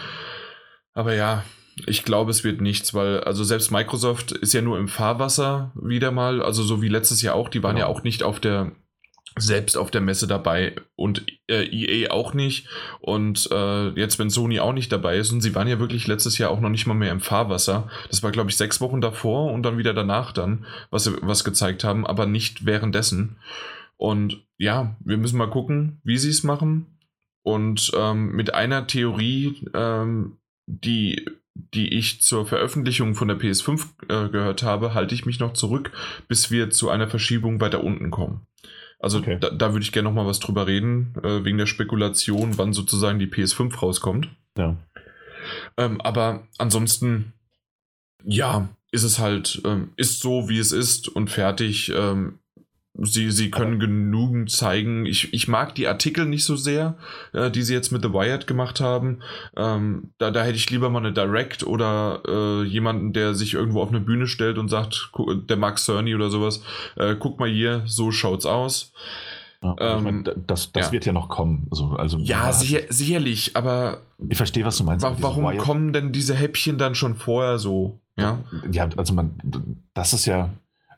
Aber 0.92 1.14
ja, 1.14 1.44
ich 1.86 2.04
glaube, 2.04 2.30
es 2.30 2.44
wird 2.44 2.60
nichts, 2.60 2.94
weil, 2.94 3.20
also 3.20 3.44
selbst 3.44 3.70
Microsoft 3.70 4.32
ist 4.32 4.52
ja 4.52 4.62
nur 4.62 4.78
im 4.78 4.88
Fahrwasser 4.88 5.72
wieder 5.80 6.10
mal, 6.10 6.42
also 6.42 6.62
so 6.62 6.82
wie 6.82 6.88
letztes 6.88 7.22
Jahr 7.22 7.34
auch, 7.34 7.48
die 7.48 7.62
waren 7.62 7.76
genau. 7.76 7.88
ja 7.88 7.94
auch 7.94 8.02
nicht 8.02 8.22
auf 8.22 8.40
der, 8.40 8.72
selbst 9.38 9.78
auf 9.78 9.90
der 9.90 10.00
Messe 10.00 10.26
dabei 10.26 10.74
und 10.96 11.24
äh, 11.48 11.64
EA 11.64 12.10
auch 12.10 12.34
nicht. 12.34 12.68
Und 13.00 13.48
äh, 13.52 13.90
jetzt, 13.90 14.18
wenn 14.18 14.30
Sony 14.30 14.60
auch 14.60 14.72
nicht 14.72 14.90
dabei 14.90 15.16
ist, 15.16 15.32
und 15.32 15.40
sie 15.40 15.54
waren 15.54 15.68
ja 15.68 15.78
wirklich 15.78 16.06
letztes 16.06 16.38
Jahr 16.38 16.50
auch 16.50 16.60
noch 16.60 16.68
nicht 16.68 16.86
mal 16.86 16.94
mehr 16.94 17.12
im 17.12 17.20
Fahrwasser. 17.20 17.88
Das 18.08 18.22
war, 18.22 18.32
glaube 18.32 18.50
ich, 18.50 18.56
sechs 18.56 18.80
Wochen 18.80 19.00
davor 19.00 19.52
und 19.52 19.62
dann 19.62 19.78
wieder 19.78 19.94
danach 19.94 20.32
dann, 20.32 20.66
was 20.90 21.04
sie 21.04 21.16
was 21.22 21.44
gezeigt 21.44 21.84
haben, 21.84 22.06
aber 22.06 22.26
nicht 22.26 22.66
währenddessen. 22.66 23.36
Und 23.96 24.44
ja, 24.60 24.94
wir 25.00 25.16
müssen 25.16 25.38
mal 25.38 25.50
gucken, 25.50 26.00
wie 26.04 26.18
sie 26.18 26.28
es 26.28 26.44
machen. 26.44 26.86
Und 27.42 27.90
ähm, 27.96 28.32
mit 28.32 28.52
einer 28.52 28.86
Theorie, 28.86 29.66
ähm, 29.74 30.36
die 30.66 31.24
die 31.54 31.88
ich 31.94 32.22
zur 32.22 32.46
Veröffentlichung 32.46 33.14
von 33.14 33.28
der 33.28 33.38
PS5 33.38 33.84
äh, 34.08 34.28
gehört 34.30 34.62
habe, 34.62 34.94
halte 34.94 35.14
ich 35.14 35.26
mich 35.26 35.40
noch 35.40 35.52
zurück, 35.52 35.92
bis 36.28 36.50
wir 36.50 36.70
zu 36.70 36.90
einer 36.90 37.08
Verschiebung 37.08 37.60
weiter 37.60 37.82
unten 37.82 38.10
kommen. 38.10 38.46
Also 38.98 39.18
okay. 39.18 39.36
da, 39.40 39.50
da 39.50 39.72
würde 39.72 39.82
ich 39.82 39.92
gerne 39.92 40.08
noch 40.08 40.14
mal 40.14 40.26
was 40.26 40.38
drüber 40.38 40.66
reden, 40.66 41.14
äh, 41.22 41.44
wegen 41.44 41.58
der 41.58 41.66
Spekulation, 41.66 42.56
wann 42.56 42.72
sozusagen 42.72 43.18
die 43.18 43.26
PS5 43.26 43.78
rauskommt. 43.78 44.28
Ja. 44.56 44.76
Ähm, 45.76 46.00
aber 46.00 46.46
ansonsten, 46.58 47.32
ja, 48.22 48.68
ist 48.92 49.02
es 49.02 49.18
halt, 49.18 49.60
ähm, 49.64 49.92
ist 49.96 50.20
so, 50.20 50.48
wie 50.48 50.58
es 50.58 50.72
ist 50.72 51.08
und 51.08 51.30
fertig. 51.30 51.92
Ähm, 51.94 52.38
sie, 52.94 53.30
sie 53.30 53.50
können 53.50 53.76
Aber 53.76 53.86
genügend 53.86 54.50
zeigen. 54.50 55.06
Ich, 55.06 55.32
ich 55.32 55.48
mag 55.48 55.74
die 55.74 55.86
Artikel 55.86 56.26
nicht 56.26 56.44
so 56.44 56.56
sehr, 56.56 56.96
äh, 57.32 57.50
die 57.50 57.62
sie 57.62 57.74
jetzt 57.74 57.92
mit 57.92 58.02
The 58.02 58.12
Wired 58.12 58.46
gemacht 58.46 58.80
haben. 58.80 59.20
Ähm, 59.56 60.12
da, 60.18 60.30
da 60.30 60.42
hätte 60.42 60.56
ich 60.56 60.70
lieber 60.70 60.90
mal 60.90 60.98
eine 60.98 61.12
Direct 61.12 61.62
oder 61.62 62.22
äh, 62.26 62.62
jemanden, 62.64 63.12
der 63.12 63.34
sich 63.34 63.54
irgendwo 63.54 63.82
auf 63.82 63.90
eine 63.90 64.00
Bühne 64.00 64.26
stellt 64.26 64.58
und 64.58 64.68
sagt, 64.68 65.12
der 65.48 65.56
Max 65.56 65.84
Cerny 65.84 66.14
oder 66.14 66.30
sowas, 66.30 66.62
äh, 66.96 67.14
guck 67.18 67.38
mal 67.38 67.48
hier, 67.48 67.82
so 67.86 68.10
schaut's 68.10 68.46
aus. 68.46 68.92
Ja, 69.62 69.76
ähm, 69.78 70.04
meine, 70.04 70.22
das 70.46 70.72
das 70.72 70.86
ja. 70.86 70.92
wird 70.92 71.04
ja 71.04 71.12
noch 71.12 71.28
kommen. 71.28 71.66
Also, 71.70 71.90
also 71.90 72.18
ja, 72.18 72.50
sicher, 72.50 72.80
sicherlich, 72.88 73.56
aber. 73.56 74.00
Ich 74.28 74.38
verstehe, 74.38 74.64
was 74.64 74.78
du 74.78 74.84
meinst. 74.84 75.04
Wa 75.04 75.14
warum 75.20 75.44
Wired. 75.44 75.58
kommen 75.58 75.92
denn 75.92 76.12
diese 76.12 76.34
Häppchen 76.34 76.78
dann 76.78 76.94
schon 76.94 77.14
vorher 77.14 77.58
so? 77.58 78.00
Ja, 78.16 78.38
ja 78.70 78.88
also 78.96 79.12
man, 79.12 79.38
das 79.92 80.14
ist 80.14 80.24
ja, 80.24 80.50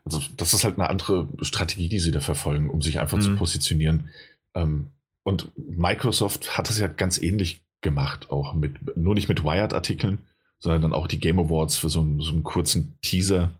also 0.05 0.21
das 0.35 0.53
ist 0.53 0.63
halt 0.63 0.77
eine 0.77 0.89
andere 0.89 1.27
Strategie, 1.41 1.89
die 1.89 1.99
sie 1.99 2.11
da 2.11 2.19
verfolgen, 2.19 2.69
um 2.69 2.81
sich 2.81 2.99
einfach 2.99 3.17
mhm. 3.17 3.21
zu 3.21 3.35
positionieren. 3.35 4.09
Ähm, 4.53 4.91
und 5.23 5.51
Microsoft 5.57 6.57
hat 6.57 6.69
es 6.69 6.77
ja 6.77 6.87
ganz 6.87 7.21
ähnlich 7.21 7.61
gemacht, 7.81 8.29
auch 8.29 8.53
mit, 8.53 8.97
nur 8.97 9.13
nicht 9.13 9.29
mit 9.29 9.43
Wired-Artikeln, 9.43 10.19
sondern 10.59 10.81
dann 10.81 10.93
auch 10.93 11.07
die 11.07 11.19
Game 11.19 11.39
Awards 11.39 11.77
für 11.77 11.89
so 11.89 12.01
einen, 12.01 12.19
so 12.19 12.31
einen 12.31 12.43
kurzen 12.43 12.97
Teaser 13.01 13.51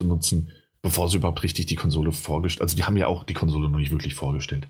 zu 0.00 0.06
nutzen, 0.06 0.50
bevor 0.82 1.08
sie 1.08 1.16
überhaupt 1.16 1.42
richtig 1.42 1.66
die 1.66 1.76
Konsole 1.76 2.12
vorgestellt 2.12 2.62
Also 2.62 2.76
die 2.76 2.84
haben 2.84 2.96
ja 2.96 3.06
auch 3.06 3.24
die 3.24 3.34
Konsole 3.34 3.68
noch 3.68 3.78
nicht 3.78 3.90
wirklich 3.90 4.14
vorgestellt. 4.14 4.66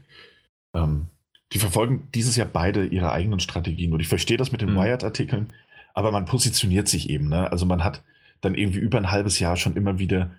Ähm, 0.75 1.07
die 1.53 1.59
verfolgen 1.59 2.09
dieses 2.15 2.37
Jahr 2.37 2.47
beide 2.47 2.87
ihre 2.87 3.13
eigenen 3.13 3.41
Strategien. 3.41 3.93
Und 3.93 4.01
ich 4.01 4.09
verstehe 4.09 4.37
das 4.37 4.53
mit 4.53 4.61
den 4.61 4.73
mhm. 4.73 4.77
Wired-Artikeln, 4.77 5.53
aber 5.95 6.13
man 6.13 6.25
positioniert 6.25 6.89
sich 6.89 7.11
eben. 7.11 7.29
Ne? 7.29 7.51
Also 7.51 7.67
man 7.67 7.85
hat 7.85 8.03
dann 8.41 8.55
irgendwie 8.55 8.79
über 8.79 8.99
ein 8.99 9.11
halbes 9.11 9.39
Jahr 9.39 9.57
schon 9.57 9.77
immer 9.77 9.99
wieder 9.99 10.31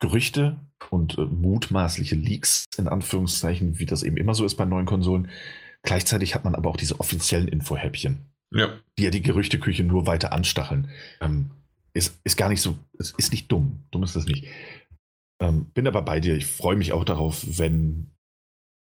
Gerüchte 0.00 0.60
und 0.90 1.18
äh, 1.18 1.24
mutmaßliche 1.24 2.14
Leaks, 2.14 2.66
in 2.76 2.88
Anführungszeichen, 2.88 3.78
wie 3.78 3.86
das 3.86 4.02
eben 4.02 4.16
immer 4.16 4.34
so 4.34 4.44
ist 4.44 4.56
bei 4.56 4.64
neuen 4.64 4.86
Konsolen. 4.86 5.28
Gleichzeitig 5.82 6.34
hat 6.34 6.44
man 6.44 6.54
aber 6.54 6.70
auch 6.70 6.76
diese 6.76 7.00
offiziellen 7.00 7.48
Infohäppchen, 7.48 8.26
ja. 8.50 8.78
die 8.98 9.04
ja 9.04 9.10
die 9.10 9.22
Gerüchteküche 9.22 9.84
nur 9.84 10.06
weiter 10.06 10.32
anstacheln. 10.32 10.90
Ähm, 11.20 11.50
ist, 11.92 12.20
ist 12.24 12.36
gar 12.36 12.48
nicht 12.48 12.60
so, 12.60 12.76
ist, 12.94 13.14
ist 13.18 13.32
nicht 13.32 13.50
dumm. 13.52 13.84
Dumm 13.90 14.02
ist 14.02 14.16
das 14.16 14.26
nicht. 14.26 14.46
Ähm, 15.40 15.66
bin 15.66 15.86
aber 15.86 16.02
bei 16.02 16.20
dir. 16.20 16.36
Ich 16.36 16.46
freue 16.46 16.76
mich 16.76 16.92
auch 16.92 17.04
darauf, 17.04 17.44
wenn 17.58 18.10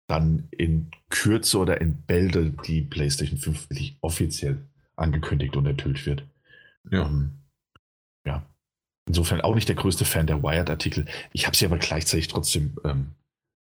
dann 0.07 0.47
in 0.51 0.91
Kürze 1.09 1.57
oder 1.57 1.79
in 1.81 2.01
Bälde 2.03 2.51
die 2.67 2.81
PlayStation 2.81 3.37
5 3.37 3.69
wirklich 3.69 3.97
offiziell 4.01 4.65
angekündigt 4.95 5.55
und 5.55 5.65
enthüllt 5.65 6.05
wird. 6.05 6.25
Ja. 6.89 7.05
Ähm, 7.05 7.31
ja. 7.31 7.40
Insofern 9.07 9.41
auch 9.41 9.55
nicht 9.55 9.67
der 9.67 9.75
größte 9.75 10.05
Fan 10.05 10.27
der 10.27 10.43
Wired-Artikel. 10.43 11.05
Ich 11.33 11.47
habe 11.47 11.57
sie 11.57 11.65
aber 11.65 11.77
gleichzeitig 11.77 12.27
trotzdem 12.27 12.77
ähm, 12.83 13.15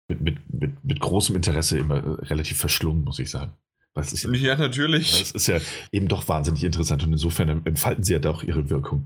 mit, 0.07 0.21
mit, 0.21 0.53
mit, 0.53 0.85
mit, 0.85 0.99
großem 0.99 1.35
Interesse 1.35 1.77
immer 1.77 1.97
äh, 1.97 2.25
relativ 2.25 2.57
verschlungen, 2.57 3.03
muss 3.03 3.19
ich 3.19 3.29
sagen. 3.29 3.53
Ja, 3.95 4.31
ja, 4.31 4.55
natürlich. 4.55 5.19
Das 5.19 5.31
ist 5.31 5.47
ja 5.47 5.59
eben 5.91 6.07
doch 6.07 6.27
wahnsinnig 6.27 6.63
interessant 6.63 7.03
und 7.03 7.13
insofern 7.13 7.65
entfalten 7.65 8.03
sie 8.03 8.13
ja 8.13 8.19
doch 8.19 8.43
ihre 8.43 8.69
Wirkung. 8.69 9.05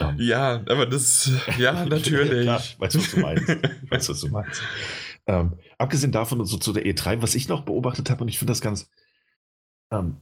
Um, 0.00 0.16
ja, 0.18 0.62
aber 0.68 0.86
das, 0.86 1.30
ja, 1.58 1.84
natürlich. 1.88 2.46
ja, 2.46 2.60
weißt 2.78 2.94
du, 2.94 2.98
was 2.98 3.10
du 3.10 3.20
meinst. 3.20 3.48
weißt, 3.90 4.08
was 4.08 4.20
du 4.20 4.28
meinst. 4.28 4.62
Ähm, 5.26 5.58
abgesehen 5.78 6.12
davon, 6.12 6.44
so 6.44 6.56
zu 6.56 6.72
der 6.72 6.84
E3, 6.84 7.20
was 7.22 7.34
ich 7.34 7.48
noch 7.48 7.62
beobachtet 7.62 8.10
habe, 8.10 8.22
und 8.22 8.28
ich 8.28 8.38
finde 8.38 8.52
das 8.52 8.60
ganz, 8.60 8.88
ähm, 9.90 10.18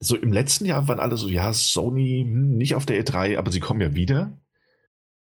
so 0.00 0.16
im 0.16 0.32
letzten 0.32 0.66
Jahr 0.66 0.88
waren 0.88 1.00
alle 1.00 1.16
so, 1.16 1.28
ja, 1.28 1.52
Sony 1.52 2.24
hm, 2.26 2.56
nicht 2.56 2.74
auf 2.74 2.86
der 2.86 3.02
E3, 3.02 3.38
aber 3.38 3.50
sie 3.52 3.60
kommen 3.60 3.80
ja 3.80 3.94
wieder. 3.94 4.36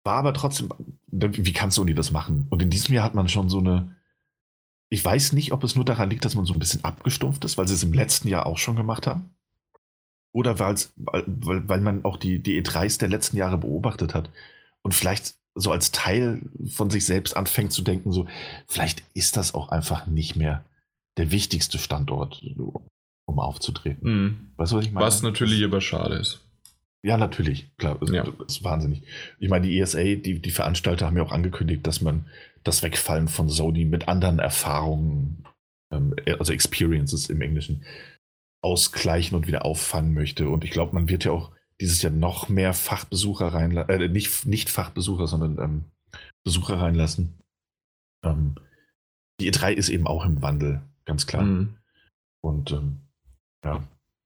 War 0.04 0.18
aber 0.18 0.34
trotzdem, 0.34 0.68
wie 1.08 1.52
kann 1.52 1.70
Sony 1.70 1.94
das 1.94 2.12
machen? 2.12 2.46
Und 2.50 2.62
in 2.62 2.70
diesem 2.70 2.94
Jahr 2.94 3.04
hat 3.04 3.14
man 3.14 3.28
schon 3.28 3.48
so 3.48 3.58
eine, 3.58 3.96
ich 4.88 5.04
weiß 5.04 5.32
nicht, 5.32 5.52
ob 5.52 5.64
es 5.64 5.74
nur 5.74 5.84
daran 5.84 6.10
liegt, 6.10 6.24
dass 6.24 6.36
man 6.36 6.46
so 6.46 6.52
ein 6.52 6.60
bisschen 6.60 6.84
abgestumpft 6.84 7.44
ist, 7.44 7.58
weil 7.58 7.66
sie 7.66 7.74
es 7.74 7.82
im 7.82 7.92
letzten 7.92 8.28
Jahr 8.28 8.46
auch 8.46 8.58
schon 8.58 8.76
gemacht 8.76 9.06
haben. 9.06 9.30
Oder 10.32 10.58
weil, 10.58 10.76
weil 11.06 11.80
man 11.80 12.04
auch 12.04 12.18
die, 12.18 12.40
die 12.42 12.62
E3s 12.62 12.98
der 12.98 13.08
letzten 13.08 13.36
Jahre 13.36 13.58
beobachtet 13.58 14.14
hat 14.14 14.30
und 14.82 14.94
vielleicht 14.94 15.34
so 15.54 15.72
als 15.72 15.90
Teil 15.90 16.42
von 16.68 16.90
sich 16.90 17.06
selbst 17.06 17.36
anfängt 17.36 17.72
zu 17.72 17.82
denken, 17.82 18.12
so, 18.12 18.26
vielleicht 18.68 19.02
ist 19.14 19.36
das 19.36 19.54
auch 19.54 19.70
einfach 19.70 20.06
nicht 20.06 20.36
mehr 20.36 20.64
der 21.16 21.30
wichtigste 21.30 21.78
Standort, 21.78 22.42
um 23.26 23.38
aufzutreten. 23.38 24.10
Mhm. 24.10 24.36
Weißt 24.56 24.72
du, 24.72 24.76
was 24.76 24.86
ich 24.86 24.92
meine? 24.92 25.06
Was 25.06 25.22
natürlich 25.22 25.62
aber 25.64 25.80
schade 25.80 26.14
ist. 26.16 26.40
Ja, 27.02 27.16
natürlich, 27.16 27.70
klar. 27.76 27.98
Das, 28.00 28.10
ja. 28.10 28.26
ist 28.46 28.64
wahnsinnig. 28.64 29.02
Ich 29.38 29.48
meine, 29.48 29.66
die 29.66 29.78
ESA, 29.78 30.02
die, 30.02 30.40
die 30.40 30.50
Veranstalter 30.50 31.06
haben 31.06 31.16
ja 31.16 31.22
auch 31.22 31.32
angekündigt, 31.32 31.86
dass 31.86 32.00
man 32.00 32.26
das 32.64 32.82
Wegfallen 32.82 33.28
von 33.28 33.48
Sony 33.48 33.84
mit 33.84 34.08
anderen 34.08 34.38
Erfahrungen, 34.40 35.44
ähm, 35.92 36.16
also 36.38 36.52
Experiences 36.52 37.30
im 37.30 37.40
Englischen, 37.42 37.84
ausgleichen 38.60 39.36
und 39.36 39.46
wieder 39.46 39.64
auffangen 39.64 40.14
möchte. 40.14 40.48
Und 40.48 40.64
ich 40.64 40.70
glaube, 40.70 40.94
man 40.94 41.08
wird 41.08 41.24
ja 41.24 41.30
auch 41.30 41.52
dieses 41.80 42.02
Jahr 42.02 42.12
noch 42.12 42.48
mehr 42.48 42.72
Fachbesucher 42.72 43.48
reinlassen, 43.48 43.90
äh, 43.90 44.08
nicht, 44.08 44.46
nicht 44.46 44.70
Fachbesucher, 44.70 45.28
sondern 45.28 45.58
ähm, 45.58 45.84
Besucher 46.42 46.80
reinlassen. 46.80 47.38
Ähm, 48.24 48.56
die 49.40 49.52
E3 49.52 49.72
ist 49.72 49.90
eben 49.90 50.06
auch 50.06 50.24
im 50.24 50.42
Wandel, 50.42 50.82
ganz 51.04 51.26
klar. 51.26 51.44
Mhm. 51.44 51.76
Und 52.40 52.72
ähm, 52.72 53.05
ja. 53.66 53.82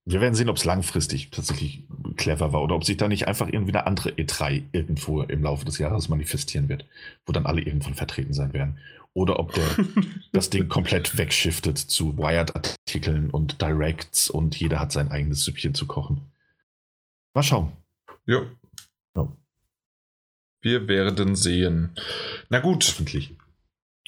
Wir 0.07 0.20
werden 0.20 0.35
sehen, 0.35 0.48
ob 0.48 0.57
es 0.57 0.64
langfristig 0.64 1.31
tatsächlich 1.31 1.85
clever 2.16 2.53
war 2.53 2.62
oder 2.62 2.74
ob 2.74 2.85
sich 2.85 2.96
da 2.96 3.07
nicht 3.07 3.29
einfach 3.29 3.48
irgendwie 3.48 3.72
eine 3.72 3.87
andere 3.87 4.11
E3 4.11 4.64
irgendwo 4.72 5.22
im 5.22 5.42
Laufe 5.42 5.64
des 5.64 5.79
Jahres 5.79 6.09
manifestieren 6.09 6.68
wird, 6.68 6.87
wo 7.26 7.33
dann 7.33 7.46
alle 7.46 7.61
irgendwann 7.61 7.94
vertreten 7.94 8.33
sein 8.33 8.53
werden. 8.53 8.79
Oder 9.12 9.38
ob 9.38 9.53
der, 9.53 9.64
das 10.33 10.50
Ding 10.50 10.68
komplett 10.68 11.18
wegschiftet 11.18 11.79
zu 11.79 12.16
Wired-Artikeln 12.16 13.31
und 13.31 13.61
Directs 13.61 14.31
und 14.31 14.59
jeder 14.59 14.81
hat 14.81 14.92
sein 14.92 15.11
eigenes 15.11 15.44
Süppchen 15.44 15.74
zu 15.74 15.87
kochen. 15.87 16.22
Mal 17.35 17.42
schauen. 17.42 17.72
Ja. 18.26 18.42
ja. 19.16 19.29
Wir 20.62 20.88
werden 20.88 21.37
sehen. 21.37 21.90
Na 22.48 22.61
gut. 22.61 22.85
Hoffentlich. 22.87 23.35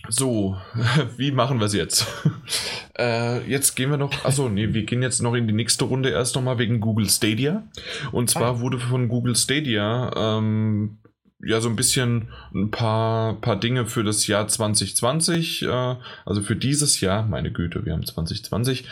So, 0.09 0.57
wie 1.17 1.31
machen 1.31 1.59
wir 1.59 1.67
es 1.67 1.75
jetzt? 1.75 2.07
äh, 2.99 3.49
jetzt 3.49 3.75
gehen 3.75 3.91
wir 3.91 3.97
noch, 3.97 4.25
achso, 4.25 4.49
nee, 4.49 4.73
wir 4.75 4.85
gehen 4.85 5.03
jetzt 5.03 5.23
noch 5.23 5.35
in 5.35 5.47
die 5.47 5.53
nächste 5.53 5.85
Runde 5.85 6.11
erst 6.11 6.35
nochmal 6.35 6.59
wegen 6.59 6.81
Google 6.81 7.09
Stadia. 7.09 7.63
Und 8.11 8.31
zwar 8.31 8.57
ah. 8.57 8.61
wurde 8.61 8.79
von 8.79 9.09
Google 9.09 9.37
Stadia 9.37 10.11
ähm, 10.17 10.99
ja 11.45 11.61
so 11.61 11.69
ein 11.69 11.77
bisschen 11.77 12.29
ein 12.55 12.71
paar, 12.71 13.41
paar 13.41 13.57
Dinge 13.57 13.87
für 13.87 14.05
das 14.05 14.27
Jahr 14.27 14.47
2020, 14.47 15.63
äh, 15.63 15.97
also 16.25 16.43
für 16.43 16.57
dieses 16.57 17.01
Jahr, 17.01 17.25
meine 17.27 17.53
Güte, 17.53 17.85
wir 17.85 17.93
haben 17.93 18.07
2020, 18.07 18.85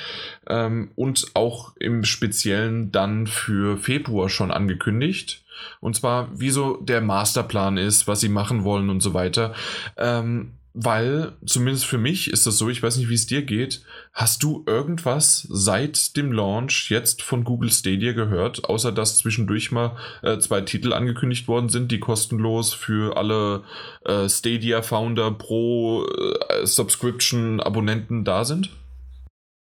ähm, 0.49 0.91
und 0.97 1.27
auch 1.35 1.77
im 1.77 2.05
Speziellen 2.05 2.93
dann 2.93 3.27
für 3.27 3.79
Februar 3.79 4.29
schon 4.29 4.51
angekündigt. 4.51 5.45
Und 5.81 5.95
zwar, 5.95 6.29
wie 6.39 6.51
so 6.51 6.77
der 6.77 7.03
Masterplan 7.03 7.77
ist, 7.77 8.09
was 8.09 8.21
sie 8.21 8.31
machen 8.31 8.65
wollen 8.65 8.89
und 8.89 9.01
so 9.01 9.13
weiter. 9.13 9.55
Ähm, 9.99 10.53
weil, 10.73 11.33
zumindest 11.45 11.87
für 11.87 11.99
mich 11.99 12.31
ist 12.31 12.47
das 12.47 12.59
so, 12.59 12.69
ich 12.69 12.83
weiß 12.83 12.97
nicht, 12.97 13.09
wie 13.09 13.15
es 13.15 13.27
dir 13.27 13.43
geht. 13.43 13.83
Hast 14.13 14.43
du 14.43 14.65
irgendwas 14.67 15.47
seit 15.51 16.17
dem 16.17 16.33
Launch 16.33 16.91
jetzt 16.91 17.23
von 17.23 17.45
Google 17.45 17.71
Stadia 17.71 18.13
gehört, 18.13 18.65
außer 18.65 18.93
dass 18.93 19.19
zwischendurch 19.19 19.73
mal 19.73 19.97
äh, 20.23 20.39
zwei 20.39 20.61
Titel 20.61 20.93
angekündigt 20.93 21.49
worden 21.49 21.69
sind, 21.69 21.91
die 21.91 21.99
kostenlos 21.99 22.73
für 22.73 23.17
alle 23.17 23.65
äh, 24.05 24.29
Stadia-Founder 24.29 25.33
pro 25.33 26.05
äh, 26.07 26.67
Subscription-Abonnenten 26.67 28.25
da 28.25 28.45
sind? 28.45 28.71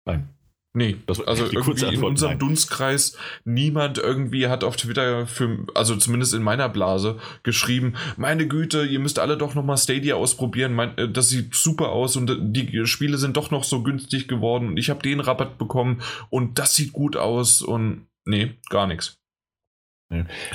Nein. 0.05 0.34
Nee, 0.75 0.97
das, 1.05 1.21
also 1.21 1.45
irgendwie 1.45 1.95
in 1.95 2.03
unserem 2.03 2.31
nein. 2.31 2.39
Dunstkreis 2.39 3.17
niemand 3.45 3.97
irgendwie 3.97 4.49
hat 4.49 4.65
auf 4.65 4.75
Twitter 4.75 5.25
für, 5.25 5.65
also 5.73 5.95
zumindest 5.95 6.33
in 6.33 6.43
meiner 6.43 6.67
Blase, 6.67 7.17
geschrieben, 7.43 7.93
meine 8.17 8.45
Güte, 8.45 8.85
ihr 8.85 8.99
müsst 8.99 9.17
alle 9.17 9.37
doch 9.37 9.55
nochmal 9.55 9.77
Stadia 9.77 10.15
ausprobieren, 10.15 10.73
mein, 10.73 10.97
äh, 10.97 11.09
das 11.09 11.29
sieht 11.29 11.55
super 11.55 11.93
aus 11.93 12.17
und 12.17 12.29
die 12.53 12.85
Spiele 12.87 13.17
sind 13.17 13.37
doch 13.37 13.51
noch 13.51 13.63
so 13.63 13.83
günstig 13.83 14.27
geworden 14.27 14.67
und 14.67 14.77
ich 14.77 14.89
habe 14.89 15.01
den 15.01 15.21
Rabatt 15.21 15.57
bekommen 15.57 16.01
und 16.29 16.59
das 16.59 16.75
sieht 16.75 16.91
gut 16.91 17.15
aus 17.15 17.61
und 17.61 18.07
nee, 18.25 18.51
gar 18.69 18.85
nichts. 18.85 19.17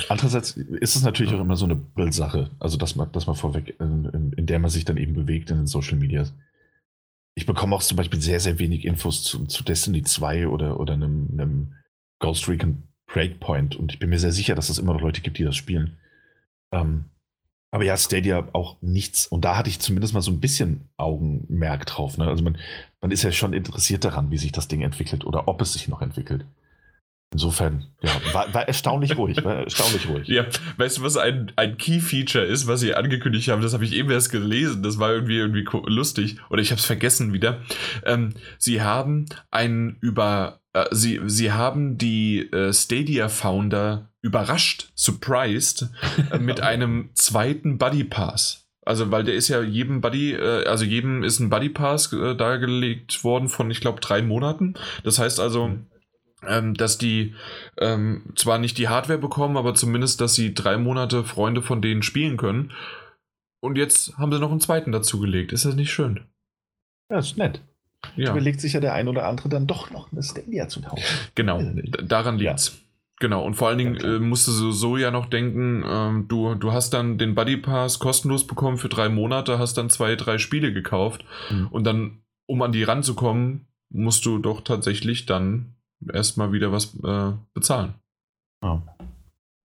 Andererseits 0.07 0.51
ist 0.51 0.95
es 0.95 1.01
natürlich 1.01 1.33
auch 1.33 1.41
immer 1.41 1.55
so 1.55 1.65
eine 1.65 1.75
Bildsache, 1.75 2.51
also 2.59 2.77
dass 2.77 2.95
man, 2.95 3.11
dass 3.11 3.25
man 3.25 3.35
vorweg, 3.35 3.75
in, 3.79 4.05
in, 4.05 4.33
in 4.33 4.45
der 4.45 4.59
man 4.59 4.69
sich 4.69 4.85
dann 4.85 4.97
eben 4.97 5.13
bewegt 5.13 5.49
in 5.49 5.57
den 5.57 5.67
Social 5.67 5.97
Medias 5.97 6.31
ich 7.35 7.45
bekomme 7.45 7.75
auch 7.75 7.81
zum 7.81 7.97
Beispiel 7.97 8.21
sehr, 8.21 8.39
sehr 8.39 8.59
wenig 8.59 8.85
Infos 8.85 9.23
zu, 9.23 9.45
zu 9.45 9.63
Destiny 9.63 10.03
2 10.03 10.47
oder, 10.47 10.79
oder 10.79 10.93
einem, 10.93 11.29
einem 11.31 11.73
Ghost 12.19 12.47
Recon 12.47 12.83
Breakpoint 13.07 13.75
und 13.75 13.91
ich 13.91 13.99
bin 13.99 14.09
mir 14.09 14.19
sehr 14.19 14.31
sicher, 14.31 14.55
dass 14.55 14.69
es 14.69 14.77
immer 14.77 14.93
noch 14.93 15.01
Leute 15.01 15.21
gibt, 15.21 15.37
die 15.37 15.43
das 15.43 15.55
spielen. 15.55 15.97
Ähm, 16.73 17.05
aber 17.73 17.85
ja, 17.85 17.95
Stadia 17.95 18.49
auch 18.53 18.81
nichts. 18.81 19.27
Und 19.27 19.45
da 19.45 19.57
hatte 19.57 19.69
ich 19.69 19.79
zumindest 19.79 20.13
mal 20.13 20.21
so 20.21 20.31
ein 20.31 20.41
bisschen 20.41 20.89
Augenmerk 20.97 21.85
drauf. 21.85 22.17
Ne? 22.17 22.27
Also 22.27 22.43
man, 22.43 22.57
man 22.99 23.11
ist 23.11 23.23
ja 23.23 23.31
schon 23.31 23.53
interessiert 23.53 24.03
daran, 24.03 24.29
wie 24.29 24.37
sich 24.37 24.51
das 24.51 24.67
Ding 24.67 24.81
entwickelt 24.81 25.25
oder 25.25 25.47
ob 25.47 25.61
es 25.61 25.73
sich 25.73 25.87
noch 25.87 26.01
entwickelt. 26.01 26.45
Insofern, 27.33 27.85
ja, 28.01 28.11
war, 28.33 28.53
war 28.53 28.67
erstaunlich 28.67 29.17
ruhig, 29.17 29.41
war 29.45 29.63
erstaunlich 29.63 30.09
ruhig. 30.09 30.27
Ja, 30.27 30.45
weißt 30.75 30.97
du, 30.97 31.03
was 31.03 31.15
ein, 31.15 31.49
ein 31.55 31.77
Key-Feature 31.77 32.43
ist, 32.43 32.67
was 32.67 32.81
sie 32.81 32.93
angekündigt 32.93 33.47
haben? 33.47 33.61
Das 33.61 33.73
habe 33.73 33.85
ich 33.85 33.93
eben 33.93 34.11
erst 34.11 34.33
gelesen. 34.33 34.83
Das 34.83 34.99
war 34.99 35.13
irgendwie, 35.13 35.37
irgendwie 35.37 35.65
lustig. 35.85 36.37
Oder 36.49 36.61
ich 36.61 36.71
habe 36.71 36.79
es 36.79 36.85
vergessen 36.85 37.31
wieder. 37.31 37.61
Ähm, 38.05 38.33
sie 38.57 38.81
haben 38.81 39.27
einen 39.49 39.95
über, 40.01 40.59
äh, 40.73 40.87
sie, 40.91 41.21
sie 41.27 41.53
haben 41.53 41.97
die 41.97 42.51
äh, 42.51 42.73
Stadia-Founder 42.73 44.09
überrascht, 44.21 44.89
surprised, 44.93 45.87
äh, 46.31 46.37
mit 46.37 46.59
einem 46.61 47.11
zweiten 47.13 47.77
Buddy 47.77 48.03
Pass. 48.03 48.67
Also, 48.83 49.09
weil 49.09 49.23
der 49.23 49.35
ist 49.35 49.47
ja 49.47 49.61
jedem 49.61 50.01
Buddy, 50.01 50.33
äh, 50.33 50.65
also 50.65 50.83
jedem 50.83 51.23
ist 51.23 51.39
ein 51.39 51.49
Buddy 51.49 51.69
Pass 51.69 52.11
äh, 52.11 52.35
dargelegt 52.35 53.23
worden 53.23 53.47
von, 53.47 53.71
ich 53.71 53.79
glaube, 53.79 54.01
drei 54.01 54.21
Monaten. 54.21 54.73
Das 55.05 55.17
heißt 55.17 55.39
also, 55.39 55.69
mhm 55.69 55.85
ähm, 56.47 56.73
dass 56.73 56.97
die 56.97 57.35
ähm, 57.79 58.23
zwar 58.35 58.57
nicht 58.57 58.77
die 58.77 58.89
Hardware 58.89 59.19
bekommen, 59.19 59.57
aber 59.57 59.73
zumindest, 59.73 60.21
dass 60.21 60.35
sie 60.35 60.53
drei 60.53 60.77
Monate 60.77 61.23
Freunde 61.23 61.61
von 61.61 61.81
denen 61.81 62.03
spielen 62.03 62.37
können. 62.37 62.71
Und 63.59 63.77
jetzt 63.77 64.17
haben 64.17 64.31
sie 64.31 64.39
noch 64.39 64.51
einen 64.51 64.59
zweiten 64.59 64.91
dazugelegt. 64.91 65.53
Ist 65.53 65.65
das 65.65 65.75
nicht 65.75 65.91
schön? 65.91 66.21
Ja, 67.11 67.19
ist 67.19 67.37
nett. 67.37 67.61
Ja. 68.15 68.31
Überlegt 68.31 68.59
sich 68.59 68.73
ja 68.73 68.79
der 68.79 68.93
ein 68.93 69.07
oder 69.07 69.27
andere 69.27 69.49
dann 69.49 69.67
doch 69.67 69.91
noch 69.91 70.11
eine 70.11 70.23
Stadia 70.23 70.67
zu 70.67 70.81
kaufen. 70.81 71.03
Genau, 71.35 71.61
daran 72.03 72.39
liegt's. 72.39 72.67
Ja. 72.67 72.73
Genau, 73.19 73.45
und 73.45 73.53
vor 73.53 73.67
allen 73.67 73.77
Dingen 73.77 73.95
ja, 73.97 74.15
äh, 74.15 74.19
musst 74.19 74.47
du 74.47 74.51
so, 74.51 74.71
so, 74.71 74.97
ja 74.97 75.11
noch 75.11 75.27
denken, 75.27 75.83
ähm, 75.87 76.27
du, 76.27 76.55
du 76.55 76.71
hast 76.71 76.89
dann 76.89 77.19
den 77.19 77.35
Buddy 77.35 77.55
Pass 77.55 77.99
kostenlos 77.99 78.47
bekommen 78.47 78.79
für 78.79 78.89
drei 78.89 79.09
Monate, 79.09 79.59
hast 79.59 79.77
dann 79.77 79.91
zwei, 79.91 80.15
drei 80.15 80.39
Spiele 80.39 80.73
gekauft 80.73 81.23
mhm. 81.51 81.67
und 81.67 81.83
dann, 81.83 82.23
um 82.47 82.63
an 82.63 82.71
die 82.71 82.81
ranzukommen, 82.81 83.67
musst 83.89 84.25
du 84.25 84.39
doch 84.39 84.61
tatsächlich 84.61 85.27
dann 85.27 85.75
erstmal 86.11 86.51
wieder 86.51 86.71
was 86.71 86.95
äh, 87.03 87.33
bezahlen. 87.53 87.93
Ah. 88.61 88.81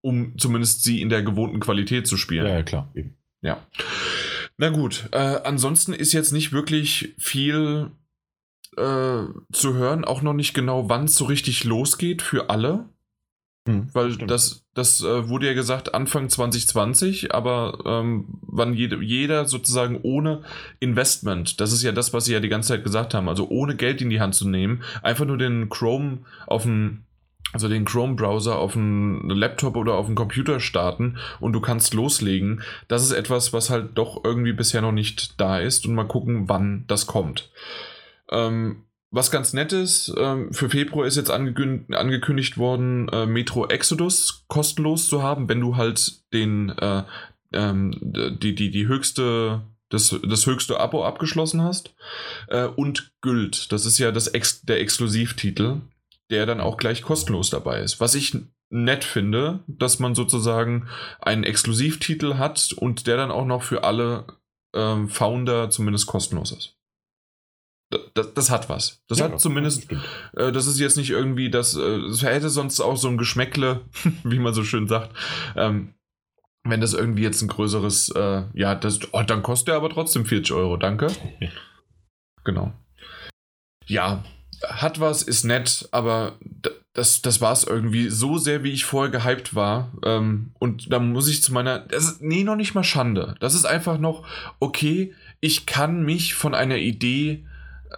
Um 0.03 0.39
zumindest 0.39 0.83
sie 0.83 1.01
in 1.01 1.09
der 1.09 1.23
gewohnten 1.23 1.61
Qualität 1.61 2.07
zu 2.07 2.17
spielen. 2.17 2.47
Ja, 2.47 2.55
ja 2.55 2.63
klar. 2.63 2.91
Eben. 2.95 3.17
Ja. 3.43 3.65
Na 4.59 4.71
gut, 4.71 5.09
äh, 5.13 5.41
ansonsten 5.45 5.93
ist 5.93 6.13
jetzt 6.13 6.33
nicht 6.33 6.53
wirklich 6.53 7.15
viel 7.19 7.91
äh, 8.77 9.25
zu 9.53 9.75
hören, 9.75 10.05
auch 10.05 10.23
noch 10.23 10.33
nicht 10.33 10.55
genau, 10.55 10.89
wann 10.89 11.05
es 11.05 11.17
so 11.17 11.27
richtig 11.27 11.65
losgeht 11.65 12.23
für 12.23 12.51
alle. 12.51 12.89
Hm, 13.69 13.89
Weil 13.93 14.13
stimmt. 14.13 14.31
das, 14.31 14.66
das 14.77 15.03
äh, 15.03 15.29
wurde 15.29 15.47
ja 15.47 15.55
gesagt 15.55 15.95
Anfang 15.95 16.29
2020, 16.29 17.35
aber 17.35 17.79
ähm, 17.87 18.27
wann 18.43 18.75
jede, 18.75 19.03
jeder 19.03 19.47
sozusagen 19.47 19.99
ohne 20.03 20.43
Investment, 20.81 21.63
das 21.63 21.73
ist 21.73 21.83
ja 21.83 21.93
das, 21.93 22.13
was 22.13 22.27
sie 22.27 22.35
ja 22.35 22.41
die 22.41 22.51
ganze 22.51 22.69
Zeit 22.69 22.85
gesagt 22.85 23.15
haben, 23.15 23.31
also 23.31 23.49
ohne 23.49 23.75
Geld 23.75 24.03
in 24.03 24.11
die 24.11 24.21
Hand 24.21 24.35
zu 24.35 24.47
nehmen, 24.47 24.83
einfach 25.03 25.25
nur 25.25 25.39
den 25.39 25.71
Chrome 25.71 26.19
auf 26.47 26.65
dem 26.65 27.05
also 27.53 27.69
den 27.69 27.87
Chrome-Browser 27.87 28.59
auf 28.59 28.77
einen 28.77 29.31
Laptop 29.31 29.77
oder 29.77 29.95
auf 29.95 30.07
einen 30.07 30.15
Computer 30.15 30.61
starten 30.61 31.17
und 31.41 31.55
du 31.55 31.61
kannst 31.61 31.95
loslegen. 31.95 32.61
Das 32.89 33.03
ist 33.03 33.13
etwas, 33.13 33.55
was 33.55 33.71
halt 33.71 33.97
doch 33.97 34.25
irgendwie 34.25 34.53
bisher 34.53 34.83
noch 34.83 34.93
nicht 34.93 35.41
da 35.41 35.59
ist 35.59 35.87
und 35.87 35.95
mal 35.95 36.09
gucken, 36.09 36.51
wann 36.51 36.85
das 36.87 37.07
kommt. 37.07 37.51
Ähm, 38.31 38.83
was 39.11 39.31
ganz 39.31 39.53
nett 39.53 39.73
ist, 39.73 40.13
ähm, 40.19 40.53
für 40.53 40.69
Februar 40.69 41.07
ist 41.07 41.17
jetzt 41.17 41.31
angekündigt, 41.31 41.95
angekündigt 41.95 42.59
worden, 42.59 43.09
äh, 43.11 43.27
Metro 43.27 43.67
Exodus 43.67 44.45
kostenlos 44.49 45.09
zu 45.09 45.23
haben, 45.23 45.49
wenn 45.49 45.61
du 45.61 45.77
halt 45.77 46.23
den, 46.33 46.71
äh, 46.71 47.05
ähm, 47.53 47.95
die, 48.01 48.55
die, 48.55 48.71
die 48.71 48.87
höchste, 48.89 49.63
das, 49.89 50.15
das 50.29 50.47
höchste 50.47 50.81
Abo 50.81 51.05
abgeschlossen 51.05 51.63
hast. 51.63 51.95
Äh, 52.49 52.67
und 52.67 53.13
Güld, 53.21 53.71
das 53.73 53.87
ist 53.87 53.99
ja 53.99 54.11
das 54.11 54.29
Ex 54.29 54.63
der 54.63 54.81
Exklusivtitel, 54.81 55.81
der 56.31 56.45
dann 56.45 56.61
auch 56.61 56.77
gleich 56.77 57.03
kostenlos 57.03 57.51
dabei 57.51 57.81
ist. 57.81 58.01
Was 58.01 58.17
ich 58.17 58.37
nett 58.69 59.05
finde, 59.05 59.61
dass 59.69 60.01
man 60.01 60.17
sozusagen 60.17 60.89
einen 61.21 61.45
Exklusivtitel 61.45 62.35
hat 62.35 62.73
und 62.73 63.07
der 63.07 63.17
dann 63.17 63.31
auch 63.31 63.47
noch 63.47 63.63
für 63.63 63.85
alle 63.85 64.27
ähm, 64.75 65.09
Founder 65.09 65.71
zumindest 65.71 66.09
kostenlos 66.09 66.51
ist 66.51 66.77
das, 67.91 68.35
das, 68.35 68.51
hat 68.51 68.69
was. 68.69 69.03
Das 69.09 69.19
ja, 69.19 69.27
hat 69.27 69.41
zumindest, 69.41 69.91
das, 69.91 70.49
äh, 70.49 70.53
das 70.53 70.67
ist 70.67 70.79
jetzt 70.79 70.97
nicht 70.97 71.11
irgendwie, 71.11 71.51
das, 71.51 71.77
äh, 71.77 72.01
das 72.01 72.23
hätte 72.23 72.49
sonst 72.49 72.81
auch 72.81 72.97
so 72.97 73.09
ein 73.09 73.19
Geschmäckle, 73.19 73.83
wie 74.25 74.39
man 74.39 74.55
so 74.55 74.65
schön 74.65 74.89
sagt. 74.89 75.15
Ähm, 75.55 75.95
wenn 76.65 76.81
das 76.81 76.95
irgendwie 76.95 77.23
jetzt 77.23 77.43
ein 77.43 77.49
größeres, 77.49 78.11
äh, 78.11 78.43
ja, 78.55 78.75
das, 78.75 79.01
oh, 79.13 79.23
dann 79.23 79.43
kostet 79.43 79.69
er 79.69 79.77
aber 79.77 79.91
trotzdem 79.91 80.27
40 80.27 80.53
Euro, 80.53 80.77
danke. 80.77 81.07
genau. 82.45 82.73
Ja, 83.87 84.25
hat 84.65 84.99
was, 84.99 85.23
ist 85.23 85.45
nett, 85.45 85.89
aber 85.93 86.39
das, 86.93 87.23
das 87.23 87.41
war 87.41 87.53
es 87.53 87.63
irgendwie 87.63 88.09
so 88.09 88.39
sehr, 88.39 88.65
wie 88.65 88.73
ich 88.73 88.85
vorher 88.85 89.13
gehypt 89.13 89.55
war. 89.55 89.93
Ähm, 90.05 90.53
und 90.59 90.93
da 90.93 90.99
muss 90.99 91.29
ich 91.29 91.43
zu 91.43 91.53
meiner, 91.53 91.79
das 91.79 92.05
ist, 92.05 92.23
nee, 92.23 92.43
noch 92.43 92.57
nicht 92.57 92.75
mal 92.75 92.83
Schande. 92.83 93.37
Das 93.39 93.55
ist 93.55 93.67
einfach 93.67 93.99
noch, 93.99 94.27
okay, 94.59 95.15
ich 95.41 95.67
kann 95.67 96.03
mich 96.03 96.35
von 96.35 96.55
einer 96.55 96.79
Idee 96.79 97.45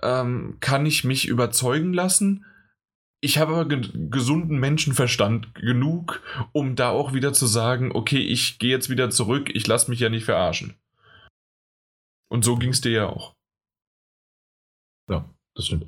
ähm, 0.02 0.56
kann 0.61 0.87
ich 0.87 1.04
mich 1.04 1.28
überzeugen 1.28 1.92
lassen. 1.92 2.44
Ich 3.20 3.38
habe 3.38 3.52
aber 3.52 3.64
ge 3.66 3.88
gesunden 4.11 4.58
Menschenverstand 4.58 5.54
genug, 5.54 6.22
um 6.52 6.76
da 6.76 6.90
auch 6.90 7.12
wieder 7.12 7.32
zu 7.32 7.46
sagen, 7.46 7.90
okay, 7.92 8.20
ich 8.20 8.58
gehe 8.58 8.70
jetzt 8.70 8.90
wieder 8.90 9.11
zurück, 9.11 9.50
ich 9.52 9.66
lasse 9.66 9.90
mich 9.90 10.00
ja 10.00 10.08
nicht 10.08 10.24
verarschen. 10.24 10.76
Und 12.28 12.44
so 12.44 12.56
ging 12.56 12.70
es 12.70 12.80
dir 12.80 12.92
ja 12.92 13.06
auch. 13.08 13.34
Ja, 15.11 15.24
das 15.54 15.66
stimmt. 15.66 15.87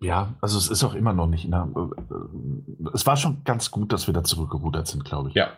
Ja, 0.00 0.34
also 0.40 0.58
es 0.58 0.68
ist 0.68 0.84
auch 0.84 0.94
immer 0.94 1.12
noch 1.12 1.28
nicht. 1.28 1.48
Na, 1.48 1.68
äh, 1.74 2.90
es 2.92 3.06
war 3.06 3.16
schon 3.16 3.44
ganz 3.44 3.70
gut, 3.70 3.92
dass 3.92 4.06
wir 4.06 4.14
da 4.14 4.24
zurückgerudert 4.24 4.86
sind, 4.86 5.04
glaube 5.04 5.30
ich. 5.30 5.34
Ja. 5.34 5.56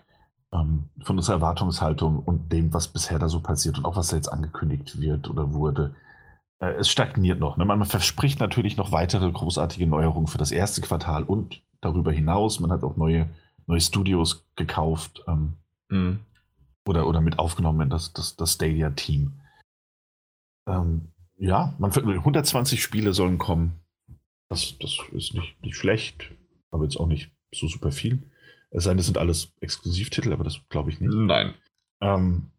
Ähm, 0.53 0.89
von 1.03 1.17
unserer 1.17 1.37
Erwartungshaltung 1.37 2.21
und 2.21 2.53
dem, 2.53 2.73
was 2.73 2.89
bisher 2.89 3.19
da 3.19 3.29
so 3.29 3.41
passiert 3.41 3.79
und 3.79 3.85
auch 3.85 3.97
was 3.97 4.09
da 4.09 4.17
jetzt 4.17 4.33
angekündigt 4.33 5.01
wird 5.01 5.29
oder 5.29 5.53
wurde 5.53 5.95
äh, 6.61 6.73
es 6.73 6.89
stagniert 6.89 7.41
noch. 7.41 7.57
Ne? 7.57 7.65
Man, 7.65 7.85
verspricht 7.85 8.41
natürlich 8.41 8.77
noch 8.77 8.93
weitere 8.93 9.31
großartige 9.31 9.87
Neuerungen 9.87 10.27
für 10.27 10.39
das 10.39 10.51
erste 10.51 10.81
Quartal 10.81 11.25
und 11.25 11.63
darüber 11.81 12.13
hinaus. 12.13 12.61
Man 12.61 12.73
hat 12.73 12.83
auch 12.83 12.97
neue, 12.97 13.29
neue 13.67 13.81
Studios 13.81 14.47
gekauft 14.57 15.23
ähm, 15.29 15.55
mhm. 15.89 16.21
oder, 16.87 17.07
oder 17.07 17.21
mit 17.21 17.39
aufgenommen 17.39 17.83
in 17.83 17.91
das, 17.91 18.13
das, 18.13 18.37
das 18.37 18.55
Stadia-Team. 18.55 19.33
Ähm, 20.69 21.09
ja, 21.37 21.75
man, 21.79 21.93
120 21.93 22.83
Spiele 22.83 23.13
sollen 23.13 23.39
kommen. 23.39 23.81
Das, 24.49 24.77
das 24.79 24.99
ist 25.13 25.35
nicht, 25.35 25.63
nicht 25.63 25.77
schlecht, 25.77 26.33
aber 26.71 26.85
jetzt 26.85 26.99
auch 26.99 27.07
nicht 27.07 27.31
so 27.55 27.69
super 27.69 27.93
viel. 27.93 28.23
Es 28.71 28.85
sei 28.85 28.91
denn, 28.91 28.99
das 28.99 29.07
sind 29.07 29.19
alles 29.19 29.53
Exklusivtitel, 29.61 30.33
aber 30.33 30.45
das 30.45 30.61
glaube 30.69 30.91
ich 30.91 31.01
nicht. 31.01 31.13
Nein. 31.13 31.55
Ähm, 32.01 32.51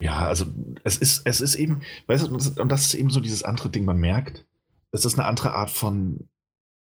ja, 0.00 0.26
also 0.26 0.46
es 0.84 0.98
ist, 0.98 1.22
es 1.24 1.40
ist 1.40 1.54
eben, 1.54 1.80
weißt 2.06 2.26
du, 2.26 2.60
und 2.60 2.68
das 2.68 2.86
ist 2.86 2.94
eben 2.94 3.10
so 3.10 3.20
dieses 3.20 3.42
andere 3.42 3.70
Ding, 3.70 3.84
man 3.84 3.98
merkt, 3.98 4.44
es 4.92 5.04
ist 5.04 5.18
eine 5.18 5.26
andere 5.26 5.54
Art 5.54 5.70
von, 5.70 6.28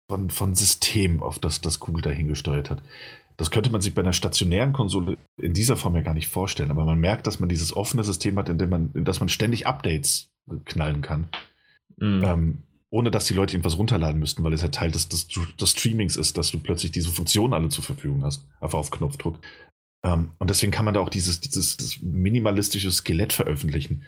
von, 0.07 0.29
von 0.29 0.55
System, 0.55 1.21
auf 1.21 1.39
das 1.39 1.61
das 1.61 1.79
Google 1.79 2.01
dahingesteuert 2.01 2.69
hat. 2.69 2.81
Das 3.37 3.51
könnte 3.51 3.71
man 3.71 3.81
sich 3.81 3.93
bei 3.93 4.01
einer 4.01 4.13
stationären 4.13 4.73
Konsole 4.73 5.17
in 5.37 5.53
dieser 5.53 5.75
Form 5.75 5.95
ja 5.95 6.01
gar 6.01 6.13
nicht 6.13 6.29
vorstellen, 6.29 6.71
aber 6.71 6.85
man 6.85 6.99
merkt, 6.99 7.27
dass 7.27 7.39
man 7.39 7.49
dieses 7.49 7.75
offene 7.75 8.03
System 8.03 8.37
hat, 8.37 8.49
in 8.49 8.57
dem 8.57 8.69
man, 8.69 8.91
in 8.93 9.05
das 9.05 9.19
man 9.19 9.29
ständig 9.29 9.67
Updates 9.67 10.31
knallen 10.65 11.01
kann. 11.01 11.27
Mhm. 11.97 12.23
Ähm, 12.23 12.63
ohne 12.89 13.11
dass 13.11 13.25
die 13.25 13.33
Leute 13.33 13.53
irgendwas 13.53 13.77
runterladen 13.77 14.19
müssten, 14.19 14.43
weil 14.43 14.53
es 14.53 14.61
ja 14.61 14.69
Teil 14.69 14.89
des, 14.89 15.09
des, 15.09 15.27
des, 15.27 15.69
Streamings 15.71 16.15
ist, 16.15 16.37
dass 16.37 16.51
du 16.51 16.59
plötzlich 16.59 16.91
diese 16.91 17.09
Funktionen 17.09 17.53
alle 17.53 17.67
zur 17.67 17.83
Verfügung 17.83 18.23
hast, 18.23 18.47
einfach 18.61 18.79
auf 18.79 18.89
Knopfdruck. 18.89 19.37
Ähm, 20.05 20.31
und 20.37 20.49
deswegen 20.49 20.71
kann 20.71 20.85
man 20.85 20.93
da 20.93 20.99
auch 20.99 21.09
dieses, 21.09 21.41
dieses 21.41 22.01
minimalistische 22.01 22.91
Skelett 22.91 23.33
veröffentlichen, 23.33 24.03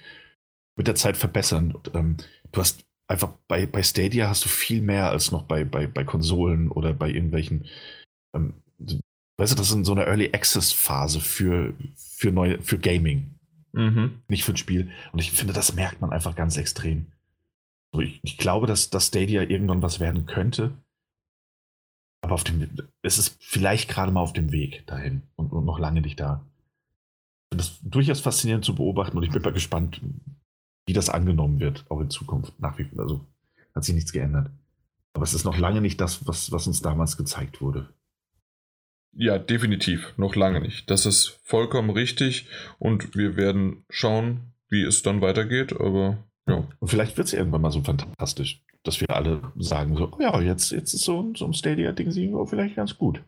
mit 0.77 0.88
der 0.88 0.95
Zeit 0.95 1.17
verbessern. 1.17 1.71
Und, 1.71 1.93
ähm, 1.95 2.17
du 2.51 2.62
hast 2.62 2.86
einfach 3.07 3.33
bei, 3.47 3.65
bei 3.65 3.81
Stadia 3.81 4.29
hast 4.29 4.45
du 4.45 4.49
viel 4.49 4.81
mehr 4.81 5.10
als 5.10 5.31
noch 5.31 5.43
bei, 5.43 5.65
bei, 5.65 5.88
bei 5.88 6.03
Konsolen 6.03 6.69
oder 6.69 6.93
bei 6.93 7.10
irgendwelchen. 7.10 7.65
Ähm, 8.36 8.53
weißt 9.38 9.53
du, 9.53 9.57
das 9.57 9.71
ist 9.71 9.86
so 9.86 9.91
eine 9.91 10.05
Early 10.05 10.29
Access 10.33 10.71
Phase 10.71 11.19
für, 11.19 11.73
für, 11.95 12.31
neue, 12.31 12.62
für 12.62 12.77
Gaming. 12.77 13.31
Mhm. 13.73 14.21
Nicht 14.27 14.43
für 14.43 14.53
ein 14.53 14.57
Spiel. 14.57 14.91
Und 15.13 15.19
ich 15.19 15.31
finde, 15.31 15.53
das 15.53 15.73
merkt 15.73 15.99
man 15.99 16.12
einfach 16.12 16.36
ganz 16.36 16.57
extrem. 16.57 17.07
Ich, 17.97 18.19
ich 18.21 18.38
glaube, 18.38 18.67
dass, 18.67 18.91
dass 18.91 19.07
Stadia 19.07 19.41
irgendwann 19.41 19.81
was 19.81 19.99
werden 19.99 20.27
könnte. 20.27 20.77
Aber 22.28 22.34
auf 22.34 22.44
dem, 22.44 22.68
es 23.04 23.18
ist 23.18 23.38
vielleicht 23.40 23.90
gerade 23.90 24.12
mal 24.12 24.20
auf 24.20 24.34
dem 24.34 24.52
Weg 24.52 24.86
dahin 24.86 25.22
und, 25.38 25.54
und 25.54 25.63
noch 25.63 25.80
lange 25.80 26.02
nicht 26.02 26.19
da. 26.19 26.46
Ich 27.46 27.56
finde 27.56 27.63
das 27.63 27.80
durchaus 27.82 28.19
faszinierend 28.19 28.65
zu 28.65 28.75
beobachten 28.75 29.15
und 29.15 29.23
ich 29.23 29.32
bin 29.32 29.42
mal 29.42 29.54
gespannt, 29.54 30.02
wie 30.86 30.92
das 30.92 31.08
angenommen 31.08 31.62
wird, 31.62 31.86
auch 31.90 32.02
in 32.02 32.10
Zukunft. 32.10 32.60
Nach 32.60 32.78
wie 32.78 32.84
vor, 32.84 33.00
also 33.00 33.25
hat 33.73 33.86
sich 33.86 33.96
nichts 33.96 34.12
geändert. 34.12 34.50
Aber 35.13 35.23
es 35.23 35.34
ist 35.34 35.46
noch 35.46 35.58
lange 35.58 35.80
nicht 35.80 36.02
das, 36.02 36.28
was, 36.28 36.52
was 36.52 36.67
uns 36.67 36.82
damals 36.82 37.15
gezeigt 37.15 37.62
wurde. 37.62 37.94
Ja, 39.13 39.40
definitiv. 39.40 40.13
Noch 40.17 40.36
lange 40.36 40.60
nicht. 40.60 40.90
Das 40.90 41.06
ist 41.06 41.40
vollkommen 41.44 41.92
richtig 41.92 42.50
und 42.78 43.15
wir 43.15 43.38
werden 43.38 43.86
schauen, 43.90 44.52
wie 44.67 44.84
es 44.84 45.02
dann 45.02 45.21
weitergeht, 45.21 45.71
aber 45.80 46.17
ja. 46.46 46.67
Und 46.80 46.90
vielleicht 46.90 47.15
wird 47.15 47.28
es 47.28 47.34
irgendwann 47.34 47.62
mal 47.62 47.71
so 47.71 47.84
fantastisch 47.84 48.65
dass 48.88 49.02
wir 49.02 49.10
alle 49.10 49.42
sagen 49.58 49.98
so, 49.98 50.12
oh 50.12 50.21
ja, 50.21 50.40
jetzt, 50.40 50.71
jetzt 50.71 50.94
ist 50.94 51.04
so, 51.04 51.33
so 51.35 51.46
ein 51.46 51.54
Stadia-Ding 51.54 52.12
vielleicht 52.48 52.75
ganz 52.75 52.98
gut. 52.98 53.21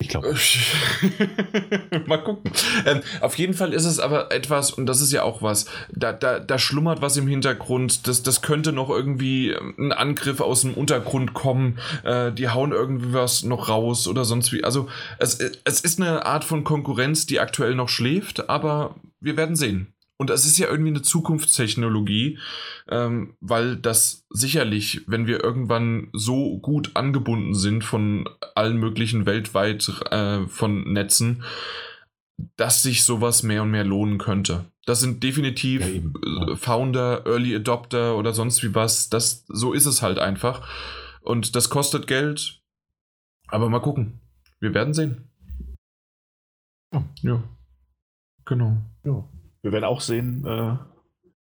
Ich 0.00 0.08
glaube. 0.08 0.34
Mal 2.06 2.24
gucken. 2.24 2.50
Ähm, 2.86 3.02
auf 3.20 3.36
jeden 3.36 3.52
Fall 3.52 3.74
ist 3.74 3.84
es 3.84 4.00
aber 4.00 4.32
etwas, 4.32 4.72
und 4.72 4.86
das 4.86 5.02
ist 5.02 5.12
ja 5.12 5.24
auch 5.24 5.42
was, 5.42 5.66
da, 5.92 6.14
da, 6.14 6.40
da 6.40 6.58
schlummert 6.58 7.02
was 7.02 7.18
im 7.18 7.28
Hintergrund. 7.28 8.08
Das, 8.08 8.22
das 8.22 8.40
könnte 8.40 8.72
noch 8.72 8.88
irgendwie 8.88 9.54
ein 9.78 9.92
Angriff 9.92 10.40
aus 10.40 10.62
dem 10.62 10.72
Untergrund 10.72 11.34
kommen. 11.34 11.78
Äh, 12.02 12.32
die 12.32 12.48
hauen 12.48 12.72
irgendwie 12.72 13.12
was 13.12 13.44
noch 13.44 13.68
raus 13.68 14.08
oder 14.08 14.24
sonst 14.24 14.52
wie. 14.52 14.64
Also, 14.64 14.88
es, 15.18 15.38
es 15.38 15.80
ist 15.80 16.00
eine 16.00 16.24
Art 16.24 16.44
von 16.44 16.64
Konkurrenz, 16.64 17.26
die 17.26 17.38
aktuell 17.38 17.74
noch 17.74 17.90
schläft, 17.90 18.48
aber 18.48 18.94
wir 19.20 19.36
werden 19.36 19.54
sehen. 19.54 19.92
Und 20.20 20.28
das 20.28 20.44
ist 20.44 20.58
ja 20.58 20.68
irgendwie 20.68 20.90
eine 20.90 21.00
Zukunftstechnologie, 21.00 22.38
ähm, 22.90 23.38
weil 23.40 23.76
das 23.76 24.26
sicherlich, 24.28 25.00
wenn 25.06 25.26
wir 25.26 25.42
irgendwann 25.42 26.10
so 26.12 26.58
gut 26.58 26.90
angebunden 26.92 27.54
sind 27.54 27.84
von 27.84 28.28
allen 28.54 28.76
möglichen 28.76 29.24
weltweit 29.24 29.88
äh, 30.10 30.46
von 30.46 30.92
Netzen, 30.92 31.42
dass 32.56 32.82
sich 32.82 33.04
sowas 33.04 33.42
mehr 33.42 33.62
und 33.62 33.70
mehr 33.70 33.86
lohnen 33.86 34.18
könnte. 34.18 34.66
Das 34.84 35.00
sind 35.00 35.22
definitiv 35.22 35.80
ja, 35.80 36.52
äh, 36.52 36.56
Founder, 36.56 37.24
Early 37.24 37.56
Adopter 37.56 38.18
oder 38.18 38.34
sonst 38.34 38.62
wie 38.62 38.74
was. 38.74 39.08
Das, 39.08 39.46
so 39.48 39.72
ist 39.72 39.86
es 39.86 40.02
halt 40.02 40.18
einfach. 40.18 40.68
Und 41.22 41.56
das 41.56 41.70
kostet 41.70 42.06
Geld. 42.06 42.60
Aber 43.48 43.70
mal 43.70 43.80
gucken. 43.80 44.20
Wir 44.58 44.74
werden 44.74 44.92
sehen. 44.92 45.30
Ja. 46.92 47.04
ja. 47.22 47.42
Genau. 48.44 48.76
Ja 49.02 49.29
wir 49.62 49.72
werden 49.72 49.84
auch 49.84 50.00
sehen, 50.00 50.44
äh, 50.46 50.76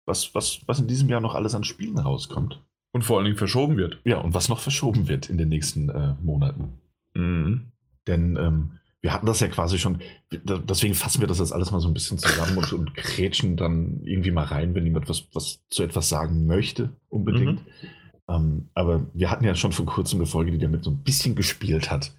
was, 0.06 0.34
was, 0.36 0.62
was 0.66 0.80
in 0.80 0.88
diesem 0.88 1.10
Jahr 1.10 1.22
noch 1.22 1.36
alles 1.36 1.56
an 1.56 1.64
Spielen 1.64 1.98
rauskommt. 1.98 2.62
Und 2.94 3.04
vor 3.04 3.18
allen 3.18 3.26
Dingen 3.26 3.38
verschoben 3.38 3.78
wird. 3.78 4.00
Ja, 4.04 4.18
und 4.18 4.34
was 4.34 4.50
noch 4.50 4.60
verschoben 4.60 5.08
wird 5.08 5.30
in 5.30 5.38
den 5.38 5.48
nächsten 5.48 5.90
äh, 5.90 6.14
Monaten. 6.22 6.74
Mhm. 7.14 7.72
Denn 8.06 8.36
ähm, 8.36 8.80
wir 9.02 9.14
hatten 9.14 9.26
das 9.26 9.40
ja 9.40 9.48
quasi 9.48 9.80
schon, 9.80 10.00
deswegen 10.32 10.94
fassen 10.94 11.22
wir 11.22 11.28
das 11.28 11.40
jetzt 11.40 11.54
alles 11.54 11.72
mal 11.72 11.80
so 11.80 11.88
ein 11.88 11.94
bisschen 11.94 12.18
zusammen 12.18 12.58
und, 12.58 12.74
und 12.74 12.94
kretschen 12.94 13.58
dann 13.58 14.02
irgendwie 14.04 14.32
mal 14.32 14.46
rein, 14.46 14.76
wenn 14.76 14.86
jemand 14.86 15.10
was, 15.10 15.28
was 15.34 15.66
zu 15.70 15.84
etwas 15.84 16.10
sagen 16.10 16.46
möchte, 16.46 16.90
unbedingt. 17.10 17.62
Mhm. 17.62 17.90
Ähm, 18.28 18.70
aber 18.76 19.08
wir 19.14 19.32
hatten 19.32 19.46
ja 19.46 19.56
schon 19.56 19.72
vor 19.72 19.86
kurzem 19.86 20.20
eine 20.20 20.28
Folge, 20.28 20.52
die 20.52 20.60
damit 20.60 20.84
so 20.84 20.92
ein 20.92 21.04
bisschen 21.04 21.36
gespielt 21.36 21.90
hat, 21.90 22.14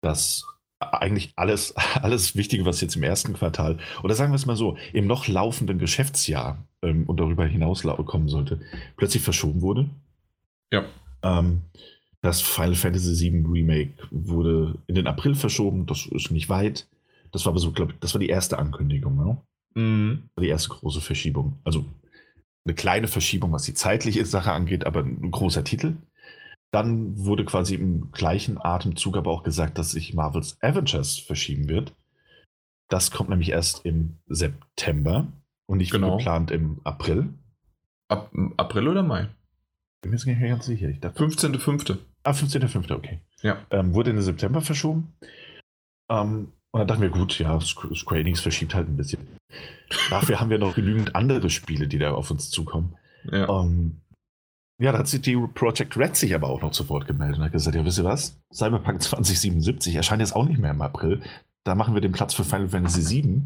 dass 0.00 0.46
eigentlich 0.90 1.32
alles, 1.36 1.74
alles 1.94 2.36
Wichtige, 2.36 2.64
was 2.64 2.80
jetzt 2.80 2.96
im 2.96 3.02
ersten 3.02 3.34
Quartal 3.34 3.78
oder 4.02 4.14
sagen 4.14 4.32
wir 4.32 4.36
es 4.36 4.46
mal 4.46 4.56
so, 4.56 4.76
im 4.92 5.06
noch 5.06 5.28
laufenden 5.28 5.78
Geschäftsjahr 5.78 6.64
ähm, 6.82 7.04
und 7.06 7.18
darüber 7.18 7.46
hinaus 7.46 7.82
kommen 7.82 8.28
sollte, 8.28 8.60
plötzlich 8.96 9.22
verschoben 9.22 9.62
wurde. 9.62 9.88
Ja. 10.72 10.84
Ähm, 11.22 11.62
das 12.20 12.40
Final 12.40 12.76
Fantasy 12.76 13.32
VII 13.32 13.44
Remake 13.48 13.94
wurde 14.10 14.78
in 14.86 14.94
den 14.94 15.08
April 15.08 15.34
verschoben, 15.34 15.86
das 15.86 16.06
ist 16.06 16.30
nicht 16.30 16.48
weit. 16.48 16.86
Das 17.32 17.44
war 17.44 17.50
aber 17.50 17.60
so, 17.60 17.72
glaube 17.72 17.92
ich, 17.92 17.98
das 17.98 18.14
war 18.14 18.20
die 18.20 18.28
erste 18.28 18.58
Ankündigung, 18.58 19.16
ne? 19.16 19.36
Mhm. 19.74 20.22
Die 20.38 20.48
erste 20.48 20.68
große 20.68 21.00
Verschiebung. 21.00 21.58
Also 21.64 21.84
eine 22.64 22.74
kleine 22.74 23.08
Verschiebung, 23.08 23.52
was 23.52 23.64
die 23.64 23.74
zeitliche 23.74 24.24
Sache 24.24 24.52
angeht, 24.52 24.86
aber 24.86 25.00
ein 25.00 25.30
großer 25.30 25.64
Titel. 25.64 25.94
Dann 26.72 27.24
wurde 27.24 27.44
quasi 27.44 27.74
im 27.74 28.10
gleichen 28.12 28.58
Atemzug 28.58 29.16
aber 29.16 29.30
auch 29.30 29.42
gesagt, 29.42 29.78
dass 29.78 29.92
sich 29.92 30.14
Marvels 30.14 30.60
Avengers 30.62 31.18
verschieben 31.18 31.68
wird. 31.68 31.94
Das 32.88 33.10
kommt 33.10 33.30
nämlich 33.30 33.50
erst 33.50 33.84
im 33.84 34.18
September 34.26 35.26
und 35.66 35.78
nicht 35.78 35.92
genau. 35.92 36.16
geplant 36.16 36.50
im 36.50 36.80
April. 36.84 37.28
Ab, 38.08 38.32
April 38.56 38.88
oder 38.88 39.02
Mai? 39.02 39.28
Bin 40.00 40.10
mir 40.10 40.16
jetzt 40.16 40.26
nicht 40.26 40.40
mehr 40.40 40.48
ganz 40.48 40.66
sicher. 40.66 40.88
15.05. 40.88 41.98
Ah, 42.24 42.32
15.05. 42.32 42.94
okay. 42.94 43.20
Ja. 43.42 43.58
Ähm, 43.70 43.94
wurde 43.94 44.10
in 44.10 44.16
den 44.16 44.24
September 44.24 44.60
verschoben. 44.60 45.12
Ähm, 46.10 46.52
und 46.70 46.78
dann 46.78 46.88
dachten 46.88 47.02
wir, 47.02 47.10
gut, 47.10 47.38
ja, 47.38 47.60
Square 47.60 48.20
Enix 48.20 48.40
verschiebt 48.40 48.74
halt 48.74 48.88
ein 48.88 48.96
bisschen. 48.96 49.26
Dafür 50.10 50.40
haben 50.40 50.50
wir 50.50 50.58
noch 50.58 50.74
genügend 50.74 51.14
andere 51.14 51.50
Spiele, 51.50 51.86
die 51.86 51.98
da 51.98 52.12
auf 52.12 52.30
uns 52.30 52.50
zukommen. 52.50 52.96
Ja. 53.30 53.48
Ähm, 53.48 54.00
ja, 54.82 54.90
da 54.90 54.98
hat 54.98 55.08
sich 55.08 55.20
die 55.20 55.36
Project 55.36 55.96
Red 55.96 56.16
sich 56.16 56.34
aber 56.34 56.48
auch 56.48 56.60
noch 56.60 56.72
zu 56.72 56.88
Wort 56.88 57.06
gemeldet 57.06 57.38
und 57.38 57.44
hat 57.44 57.52
gesagt, 57.52 57.76
ja, 57.76 57.84
wisst 57.84 57.98
ihr 57.98 58.04
was? 58.04 58.40
Cyberpunk 58.52 59.00
2077 59.00 59.94
erscheint 59.94 60.20
jetzt 60.20 60.34
auch 60.34 60.46
nicht 60.46 60.58
mehr 60.58 60.72
im 60.72 60.82
April. 60.82 61.22
Da 61.62 61.76
machen 61.76 61.94
wir 61.94 62.00
den 62.00 62.10
Platz 62.10 62.34
für 62.34 62.42
Final 62.42 62.68
Fantasy 62.68 63.22
VII. 63.22 63.42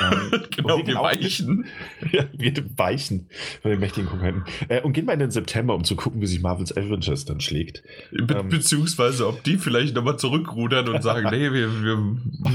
ähm, 0.00 0.42
genau, 0.50 0.86
wir, 0.86 0.94
weichen. 0.94 1.64
ja, 2.12 2.26
wir 2.32 2.52
weichen 2.76 3.28
von 3.62 3.72
den 3.72 3.80
mächtigen 3.80 4.08
Konkurrenten. 4.08 4.44
Äh, 4.68 4.82
und 4.82 4.92
gehen 4.92 5.06
mal 5.06 5.14
in 5.14 5.18
den 5.18 5.32
September, 5.32 5.74
um 5.74 5.82
zu 5.82 5.96
gucken, 5.96 6.20
wie 6.20 6.26
sich 6.26 6.40
Marvel's 6.40 6.76
Avengers 6.76 7.24
dann 7.24 7.40
schlägt. 7.40 7.82
Be 8.12 8.34
ähm, 8.34 8.48
beziehungsweise, 8.48 9.26
ob 9.26 9.42
die 9.42 9.58
vielleicht 9.58 9.96
nochmal 9.96 10.18
zurückrudern 10.18 10.88
und 10.88 11.02
sagen, 11.02 11.30
nee, 11.32 11.50
wir, 11.50 11.82
wir 11.82 11.96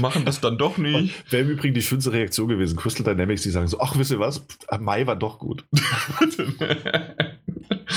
machen 0.00 0.24
das 0.24 0.40
dann 0.40 0.56
doch 0.56 0.78
nicht. 0.78 1.30
Wäre 1.30 1.42
im 1.42 1.50
Übrigen 1.50 1.74
die 1.74 1.82
schönste 1.82 2.12
Reaktion 2.12 2.48
gewesen. 2.48 2.78
Crystal 2.78 3.04
Dynamics, 3.04 3.42
die 3.42 3.50
sagen 3.50 3.68
so, 3.68 3.78
ach, 3.78 3.98
wisst 3.98 4.10
ihr 4.10 4.20
was? 4.20 4.46
Mai 4.78 5.06
war 5.06 5.16
doch 5.16 5.38
gut. 5.38 5.66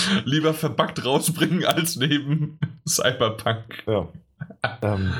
Lieber 0.26 0.54
verpackt 0.54 1.04
rausbringen 1.06 1.66
als 1.66 1.96
neben 1.96 2.60
Cyberpunk. 2.88 3.84
Ja. 3.88 4.10
Ähm, 4.82 5.14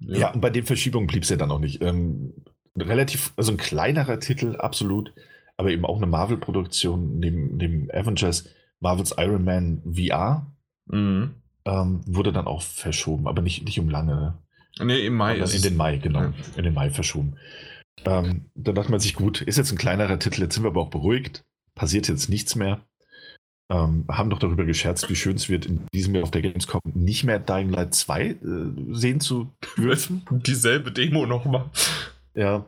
ja. 0.00 0.18
ja. 0.18 0.30
und 0.32 0.40
bei 0.40 0.50
den 0.50 0.64
Verschiebungen 0.64 1.06
blieb 1.06 1.22
es 1.22 1.30
ja 1.30 1.36
dann 1.36 1.50
auch 1.50 1.60
nicht. 1.60 1.82
Ähm, 1.82 2.34
relativ, 2.76 3.32
also 3.36 3.52
ein 3.52 3.56
kleinerer 3.56 4.20
Titel, 4.20 4.56
absolut, 4.56 5.12
aber 5.56 5.70
eben 5.70 5.84
auch 5.84 5.96
eine 5.96 6.06
Marvel-Produktion 6.06 7.18
neben, 7.18 7.56
neben 7.56 7.90
Avengers, 7.90 8.48
Marvels 8.80 9.14
Iron 9.18 9.44
Man 9.44 9.82
VR, 9.84 10.46
mhm. 10.86 11.34
ähm, 11.64 12.00
wurde 12.06 12.32
dann 12.32 12.46
auch 12.46 12.62
verschoben, 12.62 13.26
aber 13.26 13.42
nicht, 13.42 13.64
nicht 13.64 13.80
um 13.80 13.88
lange. 13.88 14.14
Ne? 14.78 14.84
Nee, 14.84 15.06
im 15.06 15.14
Mai 15.14 15.38
ist 15.38 15.54
In 15.54 15.62
den 15.62 15.76
Mai, 15.76 15.96
genau. 15.96 16.22
Ja. 16.22 16.32
In 16.56 16.62
den 16.62 16.74
Mai 16.74 16.90
verschoben. 16.90 17.36
Ähm, 18.04 18.50
da 18.54 18.72
dachte 18.72 18.92
man 18.92 19.00
sich, 19.00 19.14
gut, 19.14 19.40
ist 19.40 19.56
jetzt 19.56 19.72
ein 19.72 19.78
kleinerer 19.78 20.20
Titel, 20.20 20.42
jetzt 20.42 20.54
sind 20.54 20.62
wir 20.62 20.70
aber 20.70 20.82
auch 20.82 20.90
beruhigt, 20.90 21.44
passiert 21.74 22.06
jetzt 22.06 22.28
nichts 22.28 22.54
mehr 22.54 22.80
ähm, 23.70 24.04
haben 24.08 24.30
doch 24.30 24.38
darüber 24.38 24.64
gescherzt, 24.64 25.10
wie 25.10 25.16
schön 25.16 25.36
es 25.36 25.48
wird, 25.48 25.66
in 25.66 25.86
diesem 25.92 26.14
Jahr 26.14 26.24
auf 26.24 26.30
der 26.30 26.42
Gamescom 26.42 26.80
nicht 26.94 27.24
mehr 27.24 27.38
Dying 27.38 27.70
Light 27.70 27.94
2 27.94 28.22
äh, 28.22 28.36
sehen 28.90 29.20
zu 29.20 29.52
dürfen. 29.76 30.24
Dieselbe 30.30 30.90
Demo 30.90 31.26
nochmal. 31.26 31.66
Ja. 32.34 32.66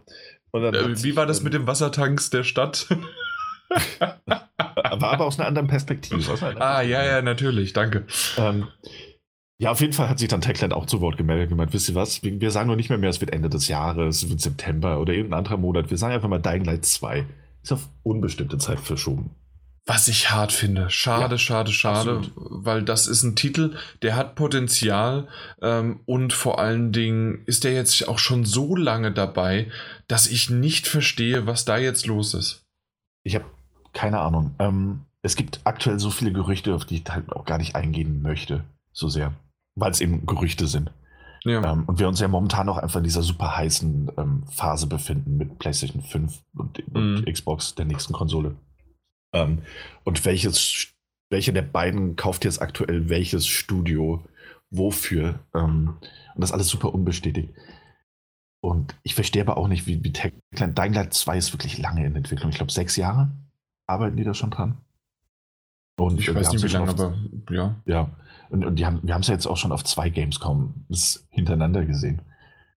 Äh, 0.52 1.02
wie 1.02 1.16
war 1.16 1.26
das 1.26 1.42
mit 1.42 1.54
den 1.54 1.66
Wassertanks 1.66 2.30
der 2.30 2.44
Stadt? 2.44 2.86
war 4.00 5.12
aber 5.12 5.26
aus 5.26 5.38
einer 5.38 5.48
anderen 5.48 5.68
Perspektive. 5.68 6.20
Einer 6.44 6.60
ah, 6.60 6.82
ja, 6.82 7.04
ja, 7.04 7.22
natürlich, 7.22 7.72
danke. 7.72 8.04
Ähm, 8.36 8.66
ja, 9.58 9.70
auf 9.70 9.80
jeden 9.80 9.92
Fall 9.92 10.08
hat 10.08 10.18
sich 10.18 10.28
dann 10.28 10.40
Techland 10.40 10.72
auch 10.72 10.86
zu 10.86 11.00
Wort 11.00 11.16
gemeldet 11.16 11.44
und 11.44 11.50
gemeint, 11.50 11.72
wisst 11.72 11.88
ihr 11.88 11.94
was, 11.94 12.22
wir, 12.22 12.40
wir 12.40 12.50
sagen 12.50 12.68
noch 12.68 12.76
nicht 12.76 12.88
mehr 12.88 12.98
mehr, 12.98 13.10
es 13.10 13.20
wird 13.20 13.32
Ende 13.32 13.48
des 13.48 13.68
Jahres, 13.68 14.22
es 14.22 14.30
wird 14.30 14.40
September 14.40 14.98
oder 15.00 15.12
irgendein 15.12 15.38
anderer 15.38 15.58
Monat. 15.58 15.90
Wir 15.90 15.98
sagen 15.98 16.14
einfach 16.14 16.28
mal 16.28 16.40
Dying 16.40 16.64
Light 16.64 16.84
2. 16.84 17.26
Ist 17.62 17.72
auf 17.72 17.88
unbestimmte 18.02 18.56
Zeit 18.58 18.80
verschoben. 18.80 19.30
Was 19.86 20.08
ich 20.08 20.30
hart 20.30 20.52
finde. 20.52 20.88
Schade, 20.90 21.34
ja, 21.34 21.38
schade, 21.38 21.72
schade, 21.72 22.18
absolut. 22.18 22.32
weil 22.36 22.82
das 22.82 23.06
ist 23.06 23.22
ein 23.22 23.34
Titel, 23.34 23.76
der 24.02 24.14
hat 24.14 24.34
Potenzial 24.34 25.26
ähm, 25.62 26.00
und 26.06 26.32
vor 26.32 26.58
allen 26.58 26.92
Dingen 26.92 27.42
ist 27.46 27.64
der 27.64 27.72
jetzt 27.72 28.06
auch 28.06 28.18
schon 28.18 28.44
so 28.44 28.76
lange 28.76 29.10
dabei, 29.10 29.70
dass 30.06 30.26
ich 30.26 30.50
nicht 30.50 30.86
verstehe, 30.86 31.46
was 31.46 31.64
da 31.64 31.78
jetzt 31.78 32.06
los 32.06 32.34
ist. 32.34 32.62
Ich 33.24 33.34
habe 33.34 33.46
keine 33.92 34.20
Ahnung. 34.20 34.54
Ähm, 34.58 35.06
es 35.22 35.36
gibt 35.36 35.60
aktuell 35.64 35.98
so 35.98 36.10
viele 36.10 36.32
Gerüchte, 36.32 36.74
auf 36.74 36.84
die 36.84 36.96
ich 36.96 37.04
halt 37.10 37.32
auch 37.32 37.44
gar 37.44 37.58
nicht 37.58 37.74
eingehen 37.74 38.22
möchte, 38.22 38.64
so 38.92 39.08
sehr, 39.08 39.34
weil 39.74 39.90
es 39.90 40.00
eben 40.00 40.26
Gerüchte 40.26 40.66
sind. 40.66 40.90
Ja. 41.44 41.72
Ähm, 41.72 41.84
und 41.86 41.98
wir 41.98 42.08
uns 42.08 42.20
ja 42.20 42.28
momentan 42.28 42.66
noch 42.66 42.76
einfach 42.76 42.98
in 42.98 43.04
dieser 43.04 43.22
super 43.22 43.56
heißen 43.56 44.12
ähm, 44.16 44.42
Phase 44.50 44.86
befinden 44.86 45.36
mit 45.36 45.58
PlayStation 45.58 46.02
5 46.02 46.38
und, 46.54 46.78
und 46.94 47.20
mhm. 47.20 47.24
Xbox, 47.24 47.74
der 47.74 47.86
nächsten 47.86 48.12
Konsole. 48.12 48.56
Ähm, 49.32 49.62
und 50.04 50.24
welches, 50.24 50.88
welche 51.30 51.52
der 51.52 51.62
beiden 51.62 52.16
kauft 52.16 52.44
jetzt 52.44 52.60
aktuell 52.60 53.08
welches 53.08 53.46
Studio 53.46 54.24
wofür? 54.70 55.40
Ähm, 55.54 55.98
und 56.34 56.40
das 56.40 56.52
alles 56.52 56.68
super 56.68 56.92
unbestätigt. 56.94 57.50
Und 58.62 58.94
ich 59.02 59.14
verstehe 59.14 59.42
aber 59.42 59.56
auch 59.56 59.68
nicht, 59.68 59.86
wie, 59.86 60.04
wie 60.04 60.12
Techland, 60.12 60.76
Dying 60.76 60.92
Light 60.92 61.14
2 61.14 61.38
ist 61.38 61.52
wirklich 61.52 61.78
lange 61.78 62.04
in 62.04 62.14
Entwicklung. 62.14 62.50
Ich 62.50 62.56
glaube, 62.56 62.72
sechs 62.72 62.96
Jahre 62.96 63.30
arbeiten 63.86 64.16
die 64.16 64.24
da 64.24 64.34
schon 64.34 64.50
dran. 64.50 64.78
Und 65.98 66.20
ich 66.20 66.34
weiß 66.34 66.52
nicht, 66.52 66.62
wie 66.62 66.68
lange, 66.68 66.90
aber 66.90 67.14
ja. 67.50 67.76
Ja, 67.84 68.10
und, 68.48 68.64
und 68.64 68.76
die 68.76 68.86
haben, 68.86 69.00
wir 69.02 69.12
haben 69.14 69.20
es 69.20 69.28
ja 69.28 69.34
jetzt 69.34 69.46
auch 69.46 69.56
schon 69.56 69.72
auf 69.72 69.84
zwei 69.84 70.08
Gamescom 70.08 70.86
hintereinander 71.28 71.84
gesehen. 71.84 72.22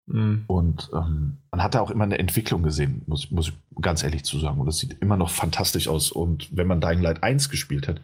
Mhm. 0.05 0.43
Und 0.47 0.89
ähm, 0.93 1.37
man 1.51 1.63
hat 1.63 1.75
da 1.75 1.81
auch 1.81 1.91
immer 1.91 2.03
eine 2.03 2.19
Entwicklung 2.19 2.63
gesehen, 2.63 3.03
muss, 3.07 3.31
muss 3.31 3.49
ich 3.49 3.81
ganz 3.81 4.03
ehrlich 4.03 4.23
zu 4.23 4.39
sagen. 4.39 4.59
Und 4.59 4.65
das 4.65 4.79
sieht 4.79 4.99
immer 5.01 5.17
noch 5.17 5.29
fantastisch 5.29 5.87
aus. 5.87 6.11
Und 6.11 6.55
wenn 6.55 6.67
man 6.67 6.81
Dying 6.81 7.01
Light 7.01 7.23
1 7.23 7.49
gespielt 7.49 7.87
hat, 7.87 8.01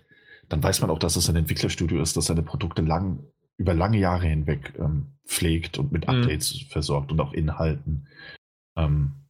dann 0.48 0.64
weiß 0.64 0.82
man 0.82 0.90
auch, 0.90 1.00
dass 1.00 1.16
es 1.16 1.30
ein 1.30 1.36
Entwicklerstudio 1.36 2.02
ist, 2.02 2.18
das 2.18 2.26
seine 2.26 2.44
Produkte 2.44 2.82
lang, 2.82 3.24
über 3.58 3.74
lange 3.74 3.98
Jahre 3.98 4.26
hinweg 4.26 4.74
ähm, 4.80 5.18
pflegt 5.26 5.78
und 5.78 5.92
mit 5.92 6.08
mhm. 6.08 6.16
Updates 6.16 6.54
mhm. 6.54 6.68
versorgt 6.68 7.12
und 7.12 7.20
auch 7.20 7.34
Inhalten. 7.34 8.08
Ähm, 8.78 9.28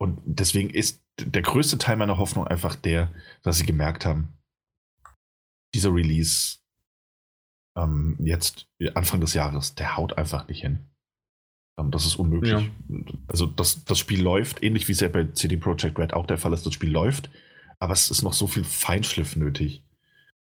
und 0.00 0.20
deswegen 0.24 0.70
ist 0.70 1.02
der 1.20 1.42
größte 1.42 1.78
Teil 1.78 1.96
meiner 1.96 2.18
Hoffnung 2.18 2.46
einfach 2.46 2.74
der, 2.74 3.12
dass 3.42 3.58
sie 3.58 3.66
gemerkt 3.66 4.06
haben, 4.06 4.38
dieser 5.74 5.94
Release 5.94 6.58
ähm, 7.76 8.16
jetzt 8.20 8.68
Anfang 8.94 9.20
des 9.20 9.34
Jahres, 9.34 9.74
der 9.74 9.96
haut 9.96 10.18
einfach 10.18 10.48
nicht 10.48 10.60
hin. 10.60 10.91
Ähm, 11.78 11.90
das 11.90 12.06
ist 12.06 12.16
unmöglich. 12.16 12.52
Ja. 12.52 12.62
Also 13.28 13.46
das, 13.46 13.84
das 13.84 13.98
Spiel 13.98 14.22
läuft, 14.22 14.62
ähnlich 14.62 14.88
wie 14.88 14.92
es 14.92 15.00
ja 15.00 15.08
bei 15.08 15.24
CD 15.24 15.56
Projekt 15.56 15.98
Red 15.98 16.14
auch 16.14 16.26
der 16.26 16.38
Fall 16.38 16.52
ist, 16.52 16.66
das 16.66 16.74
Spiel 16.74 16.90
läuft, 16.90 17.30
aber 17.78 17.92
es 17.92 18.10
ist 18.10 18.22
noch 18.22 18.32
so 18.32 18.46
viel 18.46 18.64
Feinschliff 18.64 19.36
nötig. 19.36 19.82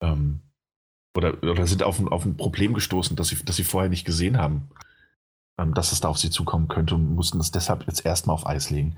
Ähm, 0.02 0.40
oder, 1.16 1.42
oder 1.42 1.66
sind 1.66 1.82
auf 1.82 1.98
ein, 1.98 2.08
auf 2.08 2.24
ein 2.24 2.36
Problem 2.36 2.74
gestoßen, 2.74 3.16
das 3.16 3.28
sie, 3.28 3.44
das 3.44 3.56
sie 3.56 3.64
vorher 3.64 3.88
nicht 3.88 4.04
gesehen 4.04 4.38
haben, 4.38 4.68
ähm, 5.58 5.74
dass 5.74 5.92
es 5.92 6.00
da 6.00 6.08
auf 6.08 6.18
sie 6.18 6.30
zukommen 6.30 6.68
könnte 6.68 6.96
und 6.96 7.14
mussten 7.14 7.38
das 7.38 7.52
deshalb 7.52 7.86
jetzt 7.86 8.04
erstmal 8.04 8.34
auf 8.34 8.46
Eis 8.46 8.70
legen. 8.70 8.96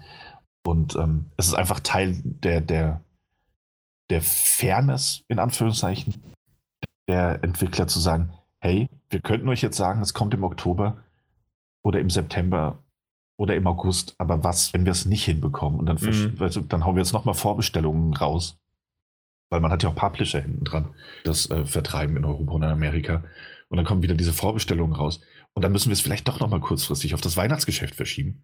Und 0.67 0.97
ähm, 0.97 1.27
es 1.37 1.47
ist 1.47 1.55
einfach 1.55 1.81
Teil 1.81 2.21
der, 2.25 2.61
der, 2.61 3.05
der 4.11 4.23
Fairness, 4.23 5.25
in 5.29 5.39
Anführungszeichen, 5.39 6.23
der 7.09 7.45
Entwickler 7.45 7.87
zu 7.87 8.01
sagen, 8.01 8.33
hey, 8.61 8.89
wir 9.11 9.21
könnten 9.21 9.49
euch 9.49 9.63
jetzt 9.63 9.77
sagen, 9.77 10.01
es 10.01 10.15
kommt 10.15 10.35
im 10.35 10.43
Oktober 10.43 11.05
oder 11.87 12.01
im 12.01 12.11
September. 12.11 12.83
Oder 13.39 13.55
im 13.55 13.67
August, 13.67 14.15
aber 14.17 14.43
was, 14.45 14.73
wenn 14.73 14.87
wir 14.87 14.93
es 14.93 15.05
nicht 15.05 15.27
hinbekommen? 15.27 15.79
Und 15.79 15.85
dann, 15.85 15.99
mhm. 16.01 16.39
also, 16.41 16.63
dann 16.63 16.87
hauen 16.87 16.97
wir 16.97 17.03
jetzt 17.03 17.13
nochmal 17.13 17.35
Vorbestellungen 17.35 18.15
raus, 18.15 18.59
weil 19.51 19.61
man 19.61 19.71
hat 19.71 19.83
ja 19.83 19.91
auch 19.91 19.95
Publisher 19.95 20.41
hinten 20.41 20.65
dran, 20.65 20.95
das 21.23 21.51
äh, 21.51 21.67
vertreiben 21.67 22.17
in 22.17 22.25
Europa 22.25 22.53
und 22.53 22.63
in 22.63 22.71
Amerika. 22.71 23.25
Und 23.69 23.77
dann 23.77 23.85
kommen 23.85 24.03
wieder 24.03 24.15
diese 24.15 24.33
Vorbestellungen 24.33 24.95
raus. 24.95 25.21
Und 25.53 25.63
dann 25.63 25.73
müssen 25.73 25.91
wir 25.91 25.93
es 25.93 26.01
vielleicht 26.01 26.27
doch 26.29 26.41
nochmal 26.41 26.61
kurzfristig 26.61 27.13
auf 27.13 27.21
das 27.21 27.37
Weihnachtsgeschäft 27.37 27.95
verschieben 27.95 28.43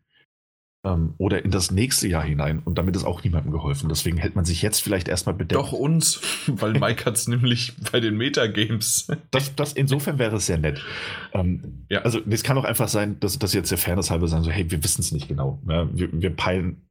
ähm, 0.85 1.14
oder 1.18 1.45
in 1.45 1.51
das 1.51 1.70
nächste 1.70 2.09
Jahr 2.09 2.24
hinein. 2.24 2.61
Und 2.64 2.76
damit 2.76 2.97
ist 2.97 3.05
auch 3.05 3.22
niemandem 3.22 3.53
geholfen. 3.53 3.89
Deswegen 3.89 4.16
hält 4.16 4.35
man 4.35 4.45
sich 4.45 4.62
jetzt 4.62 4.83
vielleicht 4.83 5.09
erstmal 5.09 5.35
bedeckt. 5.35 5.61
Doch 5.61 5.72
uns, 5.72 6.20
weil 6.47 6.72
Mike 6.72 7.05
hat 7.07 7.16
es 7.16 7.28
nämlich 7.28 7.74
bei 7.91 8.01
den 8.01 8.16
Metagames. 8.16 9.09
Das, 9.30 9.55
das, 9.55 9.72
insofern 9.72 10.18
wäre 10.18 10.37
es 10.37 10.47
sehr 10.47 10.59
nett. 10.59 10.85
Ähm, 11.33 11.87
ja. 11.89 12.03
Also 12.03 12.20
es 12.28 12.43
kann 12.43 12.59
auch 12.59 12.64
einfach 12.64 12.89
sein, 12.89 13.18
dass, 13.20 13.39
dass 13.39 13.55
jetzt 13.55 13.70
der 13.70 13.78
Fairness 13.78 14.11
halber 14.11 14.28
sagen, 14.28 14.45
so, 14.45 14.51
hey, 14.51 14.70
wir 14.70 14.83
wissen 14.83 15.01
es 15.01 15.12
nicht 15.12 15.28
genau. 15.28 15.61
Ja, 15.68 15.89
wir, 15.97 16.09
wir 16.12 16.30
peilen, 16.35 16.83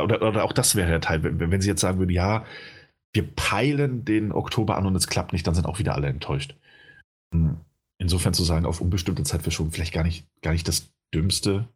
oder, 0.00 0.22
oder 0.22 0.44
auch 0.44 0.52
das 0.52 0.76
wäre 0.76 0.90
der 0.90 1.00
Teil, 1.00 1.22
wenn, 1.24 1.40
wenn 1.40 1.60
sie 1.60 1.68
jetzt 1.68 1.80
sagen 1.80 1.98
würden, 1.98 2.10
ja, 2.10 2.44
wir 3.12 3.26
peilen 3.26 4.04
den 4.04 4.32
Oktober 4.32 4.76
an 4.76 4.86
und 4.86 4.94
es 4.94 5.08
klappt 5.08 5.32
nicht, 5.32 5.46
dann 5.46 5.54
sind 5.54 5.66
auch 5.66 5.78
wieder 5.78 5.94
alle 5.94 6.08
enttäuscht. 6.08 6.54
Hm. 7.34 7.56
Insofern 8.00 8.32
zu 8.32 8.44
sagen, 8.44 8.64
auf 8.64 8.80
unbestimmte 8.80 9.24
Zeit 9.24 9.42
verschoben, 9.42 9.72
vielleicht 9.72 9.92
gar 9.92 10.04
nicht, 10.04 10.24
gar 10.40 10.52
nicht 10.52 10.68
das 10.68 10.92
Dümmste, 11.12 11.68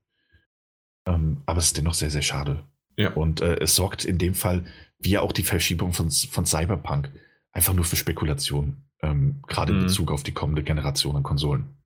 ähm, 1.07 1.43
aber 1.47 1.59
es 1.59 1.67
ist 1.67 1.79
dennoch 1.79 1.95
sehr, 1.95 2.11
sehr 2.11 2.23
schade. 2.23 2.65
Ja. 2.97 3.13
Und 3.13 3.41
äh, 3.41 3.59
es 3.61 3.75
sorgt 3.75 4.05
in 4.05 4.19
dem 4.19 4.35
Fall, 4.35 4.65
wie 4.99 5.11
ja 5.11 5.21
auch 5.21 5.33
die 5.33 5.43
Verschiebung 5.43 5.93
von, 5.93 6.11
von 6.11 6.47
Cyberpunk, 6.47 7.11
einfach 7.53 7.75
nur 7.75 7.85
für 7.85 7.97
Spekulation, 7.97 8.77
ähm, 9.03 9.43
gerade 9.47 9.73
mhm. 9.73 9.81
in 9.81 9.85
Bezug 9.87 10.11
auf 10.11 10.23
die 10.23 10.33
kommende 10.33 10.63
Generation 10.63 11.17
an 11.17 11.23
Konsolen. 11.23 11.77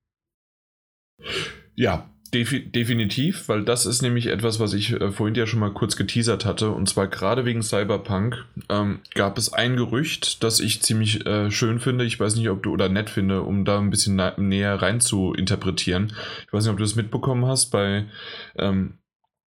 Ja, 1.75 2.09
Defi 2.33 2.69
definitiv, 2.69 3.47
weil 3.47 3.63
das 3.63 3.85
ist 3.85 4.01
nämlich 4.01 4.27
etwas, 4.27 4.59
was 4.59 4.73
ich 4.73 4.91
äh, 4.91 5.11
vorhin 5.11 5.35
ja 5.35 5.47
schon 5.47 5.59
mal 5.59 5.71
kurz 5.71 5.95
geteasert 5.95 6.45
hatte. 6.45 6.71
Und 6.71 6.89
zwar 6.89 7.07
gerade 7.07 7.45
wegen 7.45 7.61
Cyberpunk 7.61 8.45
ähm, 8.69 8.99
gab 9.13 9.37
es 9.37 9.53
ein 9.53 9.77
Gerücht, 9.77 10.43
das 10.43 10.59
ich 10.59 10.81
ziemlich 10.81 11.25
äh, 11.25 11.49
schön 11.51 11.79
finde. 11.79 12.05
Ich 12.05 12.19
weiß 12.19 12.35
nicht, 12.35 12.49
ob 12.49 12.63
du 12.63 12.71
oder 12.73 12.89
nett 12.89 13.09
finde, 13.09 13.43
um 13.43 13.63
da 13.63 13.79
ein 13.79 13.89
bisschen 13.89 14.21
näher 14.37 14.75
rein 14.81 14.99
zu 14.99 15.33
interpretieren. 15.33 16.13
Ich 16.45 16.53
weiß 16.53 16.63
nicht, 16.63 16.71
ob 16.71 16.77
du 16.77 16.83
das 16.83 16.95
mitbekommen 16.95 17.45
hast. 17.45 17.67
Bei 17.67 18.05
ähm, 18.57 18.96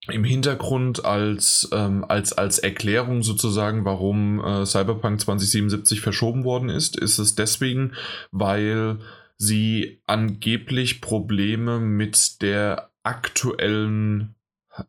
im 0.09 0.24
Hintergrund 0.24 1.05
als, 1.05 1.68
ähm, 1.72 2.05
als, 2.09 2.32
als 2.32 2.59
Erklärung 2.59 3.22
sozusagen, 3.22 3.84
warum 3.84 4.42
äh, 4.42 4.64
Cyberpunk 4.64 5.20
2077 5.20 6.01
verschoben 6.01 6.44
worden 6.44 6.70
ist, 6.70 6.96
ist 6.96 7.18
es 7.18 7.34
deswegen, 7.34 7.92
weil 8.30 8.98
sie 9.36 10.03
angeblich 10.07 11.01
Probleme 11.01 11.78
mit 11.78 12.40
der 12.42 12.90
aktuellen 13.03 14.34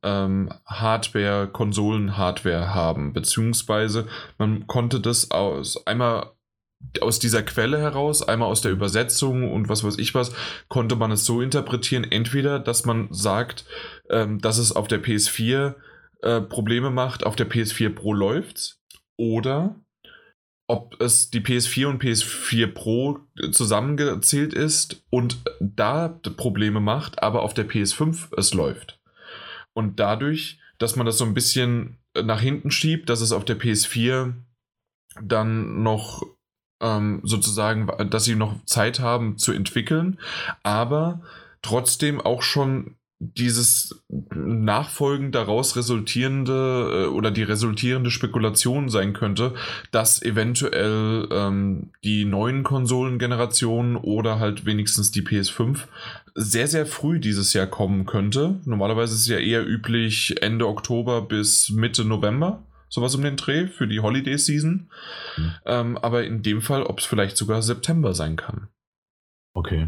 ähm, 0.03 0.49
Hardware, 0.65 1.47
Konsolen-Hardware 1.47 2.73
haben, 2.73 3.13
beziehungsweise 3.13 4.07
man 4.37 4.67
konnte 4.67 4.99
das 4.99 5.31
aus 5.31 5.85
einmal 5.87 6.31
aus 7.01 7.19
dieser 7.19 7.43
Quelle 7.43 7.79
heraus, 7.79 8.21
einmal 8.21 8.49
aus 8.49 8.61
der 8.61 8.71
Übersetzung 8.71 9.51
und 9.51 9.69
was 9.69 9.83
weiß 9.83 9.97
ich 9.97 10.13
was, 10.13 10.33
konnte 10.67 10.95
man 10.95 11.11
es 11.11 11.25
so 11.25 11.41
interpretieren, 11.41 12.03
entweder, 12.03 12.59
dass 12.59 12.85
man 12.85 13.07
sagt, 13.11 13.65
ähm, 14.09 14.39
dass 14.39 14.57
es 14.57 14.75
auf 14.75 14.87
der 14.87 15.01
PS4 15.01 15.75
äh, 16.21 16.41
Probleme 16.41 16.89
macht, 16.89 17.25
auf 17.25 17.35
der 17.35 17.49
PS4 17.49 17.89
Pro 17.89 18.13
läuft, 18.13 18.77
oder 19.17 19.75
ob 20.67 20.99
es 21.01 21.29
die 21.29 21.41
PS4 21.41 21.87
und 21.87 22.01
PS4 22.01 22.67
Pro 22.67 23.19
zusammengezählt 23.51 24.53
ist 24.53 25.05
und 25.09 25.37
da 25.59 26.07
Probleme 26.07 26.79
macht, 26.79 27.21
aber 27.21 27.41
auf 27.41 27.53
der 27.53 27.67
PS5 27.67 28.29
es 28.37 28.53
läuft. 28.53 28.99
Und 29.73 29.99
dadurch, 29.99 30.59
dass 30.77 30.95
man 30.95 31.05
das 31.05 31.17
so 31.17 31.25
ein 31.25 31.33
bisschen 31.33 31.97
nach 32.15 32.39
hinten 32.39 32.71
schiebt, 32.71 33.09
dass 33.09 33.21
es 33.21 33.31
auf 33.31 33.43
der 33.45 33.59
PS4 33.59 34.33
dann 35.21 35.83
noch 35.83 36.25
ähm, 36.81 37.21
sozusagen, 37.23 37.87
dass 38.09 38.25
sie 38.25 38.35
noch 38.35 38.63
Zeit 38.65 38.99
haben 38.99 39.37
zu 39.37 39.51
entwickeln, 39.51 40.19
aber 40.63 41.21
trotzdem 41.61 42.19
auch 42.19 42.41
schon 42.41 42.95
dieses 43.23 44.03
nachfolgend 44.33 45.35
daraus 45.35 45.75
resultierende 45.75 47.05
äh, 47.05 47.07
oder 47.07 47.29
die 47.29 47.43
resultierende 47.43 48.09
Spekulation 48.09 48.89
sein 48.89 49.13
könnte, 49.13 49.53
dass 49.91 50.23
eventuell 50.23 51.27
ähm, 51.31 51.91
die 52.03 52.25
neuen 52.25 52.63
Konsolengenerationen 52.63 53.95
oder 53.95 54.39
halt 54.39 54.65
wenigstens 54.65 55.11
die 55.11 55.21
PS5 55.21 55.81
sehr, 56.33 56.67
sehr 56.67 56.87
früh 56.87 57.19
dieses 57.19 57.53
Jahr 57.53 57.67
kommen 57.67 58.07
könnte. 58.07 58.59
Normalerweise 58.65 59.13
ist 59.13 59.21
es 59.21 59.27
ja 59.27 59.37
eher 59.37 59.67
üblich 59.67 60.41
Ende 60.41 60.67
Oktober 60.67 61.21
bis 61.21 61.69
Mitte 61.69 62.03
November 62.03 62.63
sowas 62.91 63.15
um 63.15 63.23
den 63.23 63.37
Dreh 63.37 63.67
für 63.67 63.87
die 63.87 64.01
Holiday 64.01 64.37
Season. 64.37 64.89
Mhm. 65.37 65.51
Ähm, 65.65 65.97
aber 65.97 66.25
in 66.25 66.43
dem 66.43 66.61
Fall, 66.61 66.83
ob 66.83 66.99
es 66.99 67.05
vielleicht 67.05 67.37
sogar 67.37 67.61
September 67.61 68.13
sein 68.13 68.35
kann. 68.35 68.67
Okay. 69.53 69.87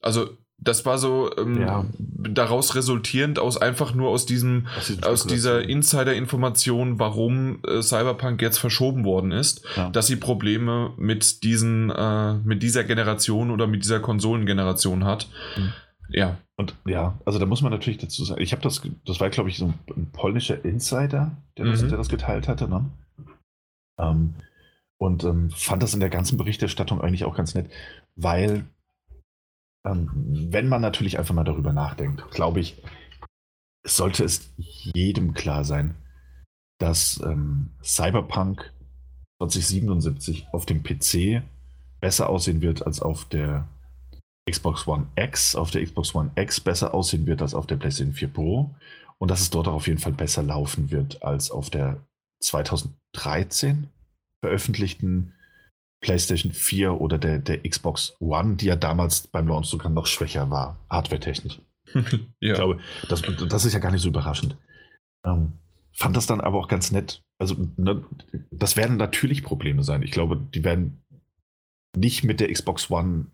Also 0.00 0.30
das 0.58 0.86
war 0.86 0.96
so 0.96 1.36
ähm, 1.36 1.60
ja. 1.60 1.84
daraus 1.98 2.74
resultierend 2.76 3.38
aus 3.38 3.58
einfach 3.58 3.94
nur 3.94 4.08
aus 4.08 4.24
diesem 4.24 4.68
aus 5.02 5.26
dieser 5.26 5.68
Insider-Information, 5.68 6.98
warum 6.98 7.60
äh, 7.66 7.82
Cyberpunk 7.82 8.40
jetzt 8.40 8.58
verschoben 8.58 9.04
worden 9.04 9.32
ist, 9.32 9.66
ja. 9.76 9.90
dass 9.90 10.06
sie 10.06 10.16
Probleme 10.16 10.94
mit 10.96 11.42
diesen 11.42 11.90
äh, 11.90 12.34
mit 12.34 12.62
dieser 12.62 12.84
Generation 12.84 13.50
oder 13.50 13.66
mit 13.66 13.82
dieser 13.82 14.00
Konsolengeneration 14.00 15.04
hat. 15.04 15.28
Mhm. 15.56 15.72
Ja. 16.08 16.38
Und 16.58 16.74
ja, 16.86 17.18
also 17.26 17.38
da 17.38 17.46
muss 17.46 17.60
man 17.60 17.70
natürlich 17.70 17.98
dazu 17.98 18.24
sagen, 18.24 18.40
ich 18.40 18.52
habe 18.52 18.62
das, 18.62 18.82
das 19.04 19.20
war 19.20 19.28
glaube 19.28 19.50
ich 19.50 19.58
so 19.58 19.72
ein, 19.94 20.10
polnischer 20.12 20.64
Insider, 20.64 21.36
der 21.58 21.66
das, 21.66 21.82
mhm. 21.82 21.88
der 21.90 21.98
das 21.98 22.08
geteilt 22.08 22.48
hatte, 22.48 22.68
ne? 22.68 22.90
Ähm, 23.98 24.34
und 24.98 25.24
ähm, 25.24 25.50
fand 25.50 25.82
das 25.82 25.92
in 25.92 26.00
der 26.00 26.08
ganzen 26.08 26.38
Berichterstattung 26.38 27.02
eigentlich 27.02 27.24
auch 27.24 27.36
ganz 27.36 27.54
nett, 27.54 27.70
weil 28.14 28.64
ähm, 29.86 30.10
wenn 30.50 30.68
man 30.68 30.80
natürlich 30.80 31.18
einfach 31.18 31.34
mal 31.34 31.44
darüber 31.44 31.74
nachdenkt, 31.74 32.30
glaube 32.30 32.60
ich, 32.60 32.82
sollte 33.86 34.24
es 34.24 34.50
jedem 34.56 35.34
klar 35.34 35.64
sein, 35.64 35.94
dass 36.78 37.20
ähm, 37.22 37.70
Cyberpunk 37.82 38.72
2077 39.38 40.48
auf 40.52 40.66
dem 40.66 40.82
PC 40.82 41.42
besser 42.00 42.28
aussehen 42.28 42.62
wird 42.62 42.84
als 42.86 43.00
auf 43.00 43.26
der 43.26 43.68
Xbox 44.48 44.86
One 44.86 45.06
X 45.16 45.54
auf 45.54 45.70
der 45.70 45.84
Xbox 45.84 46.14
One 46.14 46.30
X 46.36 46.60
besser 46.60 46.94
aussehen 46.94 47.26
wird 47.26 47.42
als 47.42 47.54
auf 47.54 47.66
der 47.66 47.76
PlayStation 47.76 48.14
4 48.14 48.28
Pro 48.28 48.74
und 49.18 49.30
dass 49.30 49.40
es 49.40 49.50
dort 49.50 49.68
auch 49.68 49.74
auf 49.74 49.86
jeden 49.86 49.98
Fall 49.98 50.12
besser 50.12 50.42
laufen 50.42 50.90
wird 50.90 51.22
als 51.22 51.50
auf 51.50 51.70
der 51.70 52.00
2013 52.42 53.88
veröffentlichten 54.44 55.32
PlayStation 56.00 56.52
4 56.52 57.00
oder 57.00 57.18
der, 57.18 57.38
der 57.38 57.62
Xbox 57.68 58.16
One, 58.20 58.56
die 58.56 58.66
ja 58.66 58.76
damals 58.76 59.26
beim 59.26 59.48
Launch 59.48 59.66
sogar 59.66 59.90
noch 59.90 60.06
schwächer 60.06 60.50
war, 60.50 60.78
hardware-technisch. 60.90 61.60
ja. 61.94 62.12
Ich 62.40 62.54
glaube, 62.54 62.80
das, 63.08 63.22
das 63.48 63.64
ist 63.64 63.72
ja 63.72 63.78
gar 63.78 63.90
nicht 63.90 64.02
so 64.02 64.08
überraschend. 64.08 64.56
Ähm, 65.24 65.54
fand 65.92 66.16
das 66.16 66.26
dann 66.26 66.40
aber 66.40 66.58
auch 66.58 66.68
ganz 66.68 66.92
nett. 66.92 67.22
Also, 67.38 67.56
ne, 67.76 68.04
das 68.50 68.76
werden 68.76 68.96
natürlich 68.96 69.42
Probleme 69.42 69.82
sein. 69.82 70.02
Ich 70.02 70.10
glaube, 70.10 70.36
die 70.36 70.64
werden 70.64 71.02
nicht 71.96 72.24
mit 72.24 72.40
der 72.40 72.52
Xbox 72.52 72.90
One 72.90 73.26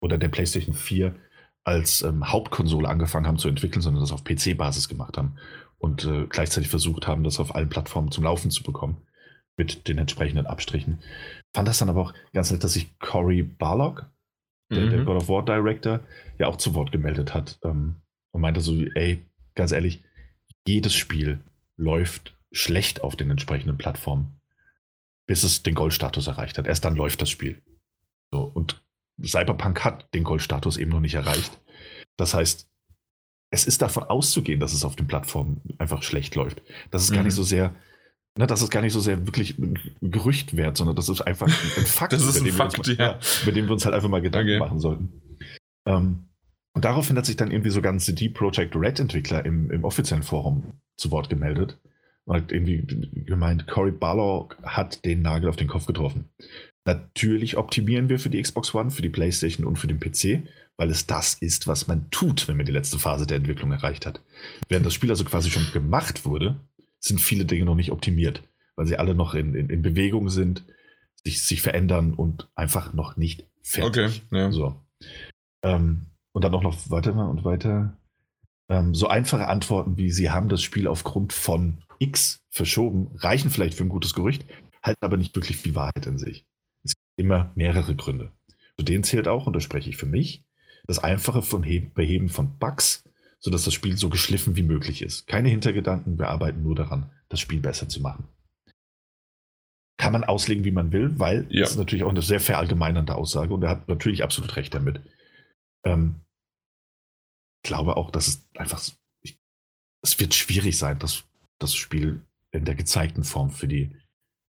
oder 0.00 0.18
der 0.18 0.28
PlayStation 0.28 0.74
4 0.74 1.14
als 1.64 2.02
ähm, 2.02 2.30
Hauptkonsole 2.30 2.88
angefangen 2.88 3.26
haben 3.26 3.38
zu 3.38 3.48
entwickeln, 3.48 3.82
sondern 3.82 4.02
das 4.02 4.12
auf 4.12 4.24
PC-Basis 4.24 4.88
gemacht 4.88 5.18
haben 5.18 5.36
und 5.78 6.04
äh, 6.04 6.26
gleichzeitig 6.28 6.68
versucht 6.68 7.06
haben, 7.06 7.24
das 7.24 7.40
auf 7.40 7.54
allen 7.54 7.68
Plattformen 7.68 8.10
zum 8.12 8.24
Laufen 8.24 8.50
zu 8.50 8.62
bekommen 8.62 8.98
mit 9.56 9.88
den 9.88 9.98
entsprechenden 9.98 10.46
Abstrichen. 10.46 11.00
Fand 11.54 11.66
das 11.66 11.78
dann 11.78 11.88
aber 11.88 12.02
auch 12.02 12.14
ganz 12.32 12.50
nett, 12.50 12.62
dass 12.62 12.74
sich 12.74 12.98
Cory 12.98 13.42
Barlock, 13.42 14.06
der, 14.70 14.86
mhm. 14.86 14.90
der, 14.90 15.04
God 15.04 15.16
of 15.16 15.28
War 15.28 15.44
Director, 15.44 16.00
ja 16.38 16.46
auch 16.46 16.56
zu 16.56 16.74
Wort 16.74 16.92
gemeldet 16.92 17.34
hat 17.34 17.58
ähm, 17.64 17.96
und 18.32 18.42
meinte 18.42 18.60
so, 18.60 18.74
ey, 18.94 19.24
ganz 19.54 19.72
ehrlich, 19.72 20.02
jedes 20.66 20.94
Spiel 20.94 21.40
läuft 21.76 22.36
schlecht 22.52 23.02
auf 23.02 23.16
den 23.16 23.30
entsprechenden 23.30 23.76
Plattformen, 23.76 24.40
bis 25.26 25.42
es 25.42 25.62
den 25.62 25.74
Goldstatus 25.74 26.26
erreicht 26.26 26.58
hat. 26.58 26.66
Erst 26.66 26.84
dann 26.84 26.96
läuft 26.96 27.22
das 27.22 27.30
Spiel. 27.30 27.62
So, 28.30 28.42
und 28.42 28.82
Cyberpunk 29.24 29.84
hat 29.84 30.12
den 30.14 30.24
Goldstatus 30.24 30.76
eben 30.76 30.90
noch 30.90 31.00
nicht 31.00 31.14
erreicht. 31.14 31.60
Das 32.16 32.34
heißt, 32.34 32.68
es 33.50 33.66
ist 33.66 33.82
davon 33.82 34.04
auszugehen, 34.04 34.60
dass 34.60 34.72
es 34.72 34.84
auf 34.84 34.96
den 34.96 35.06
Plattformen 35.06 35.62
einfach 35.78 36.02
schlecht 36.02 36.34
läuft. 36.34 36.62
Das 36.90 37.02
ist 37.02 37.10
mhm. 37.10 37.14
gar 37.14 37.22
nicht 37.24 37.34
mhm. 37.34 37.36
so 37.36 37.42
sehr, 37.42 37.74
ne, 38.36 38.46
das 38.46 38.62
ist 38.62 38.70
gar 38.70 38.82
nicht 38.82 38.92
so 38.92 39.00
sehr 39.00 39.26
wirklich 39.26 39.58
ein 39.58 39.78
Gerücht 40.00 40.56
wert, 40.56 40.76
sondern 40.76 40.96
das 40.96 41.08
ist 41.08 41.20
einfach 41.20 41.46
ein 41.46 41.52
Fakt, 41.86 42.12
das 42.12 42.24
ist 42.24 42.40
ein 42.40 42.52
Fakt 42.52 42.78
uns, 42.78 42.96
ja. 42.96 43.18
mit 43.44 43.56
dem 43.56 43.66
wir 43.66 43.72
uns 43.72 43.84
halt 43.84 43.94
einfach 43.94 44.08
mal 44.08 44.22
Gedanken 44.22 44.50
okay. 44.50 44.58
machen 44.58 44.80
sollten. 44.80 45.22
Ähm, 45.86 46.28
und 46.74 46.84
daraufhin 46.84 47.16
hat 47.16 47.24
sich 47.24 47.36
dann 47.36 47.50
irgendwie 47.50 47.70
sogar 47.70 47.92
ein 47.92 48.00
CD 48.00 48.28
Projekt 48.28 48.76
Red 48.76 49.00
Entwickler 49.00 49.46
im, 49.46 49.70
im 49.70 49.84
offiziellen 49.84 50.22
Forum 50.22 50.74
zu 50.98 51.10
Wort 51.10 51.30
gemeldet 51.30 51.78
und 52.24 52.36
hat 52.36 52.52
irgendwie 52.52 52.84
gemeint, 53.24 53.66
Cory 53.66 53.92
Barlog 53.92 54.58
hat 54.62 55.04
den 55.04 55.22
Nagel 55.22 55.48
auf 55.48 55.56
den 55.56 55.68
Kopf 55.68 55.86
getroffen. 55.86 56.28
Natürlich 56.86 57.56
optimieren 57.56 58.08
wir 58.08 58.20
für 58.20 58.30
die 58.30 58.40
Xbox 58.40 58.72
One, 58.72 58.92
für 58.92 59.02
die 59.02 59.08
PlayStation 59.08 59.66
und 59.66 59.76
für 59.76 59.88
den 59.88 59.98
PC, 59.98 60.48
weil 60.76 60.88
es 60.90 61.06
das 61.06 61.34
ist, 61.34 61.66
was 61.66 61.88
man 61.88 62.08
tut, 62.10 62.46
wenn 62.46 62.56
man 62.56 62.64
die 62.64 62.72
letzte 62.72 62.98
Phase 62.98 63.26
der 63.26 63.38
Entwicklung 63.38 63.72
erreicht 63.72 64.06
hat. 64.06 64.22
Während 64.68 64.86
das 64.86 64.94
Spiel 64.94 65.10
also 65.10 65.24
quasi 65.24 65.50
schon 65.50 65.66
gemacht 65.72 66.24
wurde, 66.24 66.60
sind 67.00 67.20
viele 67.20 67.44
Dinge 67.44 67.64
noch 67.64 67.74
nicht 67.74 67.90
optimiert, 67.90 68.44
weil 68.76 68.86
sie 68.86 68.98
alle 68.98 69.16
noch 69.16 69.34
in, 69.34 69.54
in, 69.54 69.68
in 69.68 69.82
Bewegung 69.82 70.28
sind, 70.28 70.64
sich, 71.24 71.42
sich 71.42 71.60
verändern 71.60 72.14
und 72.14 72.48
einfach 72.54 72.92
noch 72.92 73.16
nicht 73.16 73.46
fertig. 73.62 74.22
Okay, 74.30 74.38
ja. 74.38 74.52
So. 74.52 74.80
Ähm, 75.62 76.06
und 76.32 76.44
dann 76.44 76.54
auch 76.54 76.62
noch 76.62 76.88
weiter 76.88 77.28
und 77.28 77.44
weiter. 77.44 77.96
Ähm, 78.68 78.94
so 78.94 79.08
einfache 79.08 79.48
Antworten 79.48 79.96
wie 79.96 80.12
sie 80.12 80.30
haben 80.30 80.48
das 80.48 80.62
Spiel 80.62 80.86
aufgrund 80.86 81.32
von 81.32 81.82
X 81.98 82.38
verschoben, 82.50 83.10
reichen 83.16 83.50
vielleicht 83.50 83.74
für 83.74 83.84
ein 83.84 83.88
gutes 83.88 84.14
Gerücht, 84.14 84.44
halten 84.82 85.04
aber 85.04 85.16
nicht 85.16 85.34
wirklich 85.34 85.56
viel 85.56 85.74
Wahrheit 85.74 86.06
in 86.06 86.18
sich. 86.18 86.46
Immer 87.16 87.52
mehrere 87.54 87.94
Gründe. 87.94 88.32
Zu 88.78 88.84
denen 88.84 89.04
zählt 89.04 89.28
auch, 89.28 89.46
und 89.46 89.54
da 89.54 89.60
spreche 89.60 89.88
ich 89.88 89.96
für 89.96 90.06
mich, 90.06 90.44
das 90.86 90.98
einfache 90.98 91.42
von 91.42 91.62
Beheben 91.62 92.28
von 92.28 92.58
Bugs, 92.58 93.04
sodass 93.40 93.64
das 93.64 93.74
Spiel 93.74 93.96
so 93.96 94.08
geschliffen 94.08 94.56
wie 94.56 94.62
möglich 94.62 95.02
ist. 95.02 95.26
Keine 95.26 95.48
Hintergedanken, 95.48 96.18
wir 96.18 96.28
arbeiten 96.28 96.62
nur 96.62 96.74
daran, 96.74 97.10
das 97.28 97.40
Spiel 97.40 97.60
besser 97.60 97.88
zu 97.88 98.00
machen. 98.00 98.28
Kann 99.98 100.12
man 100.12 100.24
auslegen, 100.24 100.64
wie 100.64 100.70
man 100.70 100.92
will, 100.92 101.18
weil 101.18 101.46
ja. 101.48 101.62
das 101.62 101.72
ist 101.72 101.78
natürlich 101.78 102.04
auch 102.04 102.10
eine 102.10 102.22
sehr 102.22 102.40
verallgemeinernde 102.40 103.14
Aussage 103.14 103.54
und 103.54 103.62
er 103.62 103.70
hat 103.70 103.88
natürlich 103.88 104.22
absolut 104.22 104.56
recht 104.56 104.74
damit. 104.74 105.00
Ähm, 105.84 106.20
glaube 107.62 107.96
auch, 107.96 108.10
dass 108.10 108.28
es 108.28 108.48
einfach, 108.56 108.82
ich, 109.22 109.38
es 110.02 110.18
wird 110.20 110.34
schwierig 110.34 110.78
sein, 110.78 110.98
das, 110.98 111.24
das 111.58 111.74
Spiel 111.74 112.22
in 112.52 112.64
der 112.64 112.74
gezeigten 112.74 113.24
Form 113.24 113.50
für 113.50 113.68
die 113.68 113.94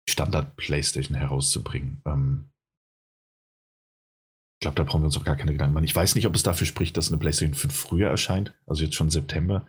Standard-Playstation 0.09 1.17
herauszubringen. 1.17 2.01
Ähm, 2.05 2.49
ich 4.59 4.61
glaube, 4.61 4.75
da 4.75 4.83
brauchen 4.83 5.01
wir 5.01 5.05
uns 5.07 5.17
auch 5.17 5.23
gar 5.23 5.35
keine 5.35 5.51
Gedanken 5.51 5.75
machen. 5.75 5.83
Ich 5.83 5.95
weiß 5.95 6.15
nicht, 6.15 6.25
ob 6.25 6.33
es 6.33 6.43
dafür 6.43 6.65
spricht, 6.65 6.97
dass 6.97 7.09
eine 7.09 7.19
PlayStation 7.19 7.53
5 7.53 7.75
früher 7.75 8.09
erscheint, 8.09 8.53
also 8.65 8.83
jetzt 8.83 8.95
schon 8.95 9.11
September. 9.11 9.67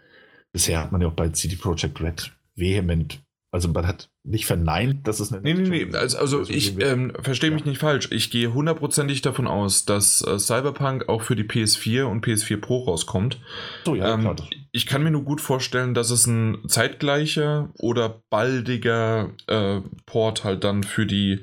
Bisher 0.52 0.80
hat 0.80 0.92
man 0.92 1.02
ja 1.02 1.08
auch 1.08 1.14
bei 1.14 1.28
CD 1.28 1.56
Projekt 1.56 2.00
Red 2.00 2.32
vehement 2.54 3.22
also 3.50 3.68
man 3.68 3.86
hat 3.86 4.10
nicht 4.24 4.44
verneint, 4.44 5.08
dass 5.08 5.20
es 5.20 5.32
eine. 5.32 5.40
Nee, 5.42 5.54
nee, 5.54 5.86
nee. 5.86 5.96
Also, 5.96 6.18
also 6.18 6.42
ich 6.42 6.78
ähm, 6.80 7.14
verstehe 7.22 7.50
mich 7.50 7.62
ja. 7.62 7.68
nicht 7.68 7.78
falsch. 7.78 8.08
Ich 8.10 8.30
gehe 8.30 8.52
hundertprozentig 8.52 9.22
davon 9.22 9.46
aus, 9.46 9.86
dass 9.86 10.20
äh, 10.20 10.38
Cyberpunk 10.38 11.08
auch 11.08 11.22
für 11.22 11.34
die 11.34 11.44
PS4 11.44 12.04
und 12.04 12.24
PS4 12.24 12.58
Pro 12.58 12.84
rauskommt. 12.84 13.40
So, 13.86 13.94
ja, 13.94 14.12
ähm, 14.12 14.20
klar. 14.20 14.36
Ich 14.72 14.86
kann 14.86 15.02
mir 15.02 15.10
nur 15.10 15.24
gut 15.24 15.40
vorstellen, 15.40 15.94
dass 15.94 16.10
es 16.10 16.26
ein 16.26 16.58
zeitgleicher 16.68 17.70
oder 17.78 18.22
baldiger 18.28 19.30
äh, 19.46 19.80
Port 20.04 20.44
halt 20.44 20.64
dann 20.64 20.82
für 20.82 21.06
die, 21.06 21.40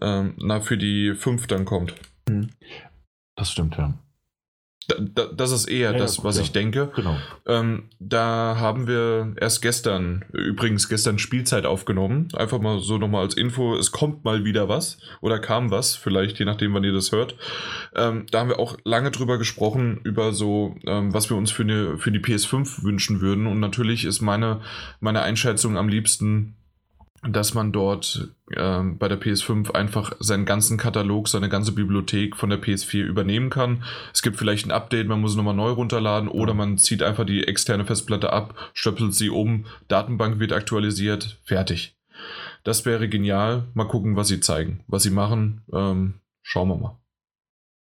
äh, 0.00 0.24
na, 0.36 0.60
für 0.60 0.76
die 0.76 1.14
5 1.14 1.46
dann 1.46 1.64
kommt. 1.64 1.94
Mhm. 2.28 2.50
Das 3.36 3.52
stimmt, 3.52 3.76
ja. 3.76 3.94
Da, 4.88 5.26
das 5.26 5.52
ist 5.52 5.66
eher 5.66 5.92
ja, 5.92 5.98
das, 5.98 6.24
was 6.24 6.36
ja. 6.36 6.42
ich 6.42 6.52
denke. 6.52 6.90
Genau. 6.96 7.18
Ähm, 7.46 7.84
da 8.00 8.56
haben 8.58 8.86
wir 8.86 9.34
erst 9.38 9.60
gestern, 9.60 10.24
übrigens 10.32 10.88
gestern 10.88 11.18
Spielzeit 11.18 11.66
aufgenommen. 11.66 12.28
Einfach 12.34 12.58
mal 12.58 12.80
so 12.80 12.96
nochmal 12.96 13.22
als 13.22 13.34
Info, 13.34 13.76
es 13.76 13.92
kommt 13.92 14.24
mal 14.24 14.46
wieder 14.46 14.70
was 14.70 14.98
oder 15.20 15.38
kam 15.40 15.70
was, 15.70 15.94
vielleicht 15.94 16.38
je 16.38 16.46
nachdem, 16.46 16.72
wann 16.72 16.84
ihr 16.84 16.94
das 16.94 17.12
hört. 17.12 17.36
Ähm, 17.94 18.24
da 18.30 18.40
haben 18.40 18.48
wir 18.48 18.58
auch 18.58 18.78
lange 18.84 19.10
drüber 19.10 19.36
gesprochen, 19.36 20.00
über 20.04 20.32
so, 20.32 20.74
ähm, 20.86 21.12
was 21.12 21.28
wir 21.28 21.36
uns 21.36 21.50
für, 21.50 21.64
eine, 21.64 21.98
für 21.98 22.10
die 22.10 22.20
PS5 22.20 22.82
wünschen 22.82 23.20
würden. 23.20 23.46
Und 23.46 23.60
natürlich 23.60 24.06
ist 24.06 24.22
meine, 24.22 24.62
meine 25.00 25.20
Einschätzung 25.20 25.76
am 25.76 25.90
liebsten 25.90 26.56
dass 27.22 27.54
man 27.54 27.72
dort 27.72 28.28
äh, 28.50 28.82
bei 28.82 29.08
der 29.08 29.20
PS5 29.20 29.72
einfach 29.72 30.12
seinen 30.20 30.44
ganzen 30.44 30.78
Katalog, 30.78 31.28
seine 31.28 31.48
ganze 31.48 31.72
Bibliothek 31.72 32.36
von 32.36 32.50
der 32.50 32.62
PS4 32.62 33.02
übernehmen 33.02 33.50
kann. 33.50 33.82
Es 34.12 34.22
gibt 34.22 34.36
vielleicht 34.36 34.66
ein 34.66 34.70
Update, 34.70 35.08
man 35.08 35.20
muss 35.20 35.32
es 35.32 35.36
nochmal 35.36 35.54
neu 35.54 35.70
runterladen 35.70 36.28
oder 36.28 36.54
man 36.54 36.78
zieht 36.78 37.02
einfach 37.02 37.26
die 37.26 37.46
externe 37.46 37.84
Festplatte 37.84 38.32
ab, 38.32 38.54
stöpselt 38.72 39.14
sie 39.14 39.30
um, 39.30 39.66
Datenbank 39.88 40.38
wird 40.38 40.52
aktualisiert, 40.52 41.38
fertig. 41.44 41.96
Das 42.64 42.84
wäre 42.84 43.08
genial. 43.08 43.64
Mal 43.74 43.86
gucken, 43.86 44.16
was 44.16 44.28
sie 44.28 44.40
zeigen. 44.40 44.80
Was 44.88 45.02
sie 45.02 45.10
machen, 45.10 45.62
ähm, 45.72 46.14
schauen 46.42 46.68
wir 46.68 46.76
mal. 46.76 46.98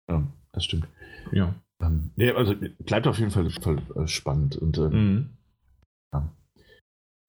Ja, 0.09 0.23
das 0.51 0.65
stimmt. 0.65 0.87
Ja. 1.31 1.53
Ähm, 1.81 2.11
nee, 2.15 2.31
also 2.31 2.55
bleibt 2.79 3.07
auf 3.07 3.19
jeden 3.19 3.31
Fall, 3.31 3.49
Fall 3.49 3.81
äh, 3.95 4.07
spannend 4.07 4.55
und 4.55 4.77
ähm, 4.77 4.91
mhm. 4.91 5.29
ja. 6.13 6.29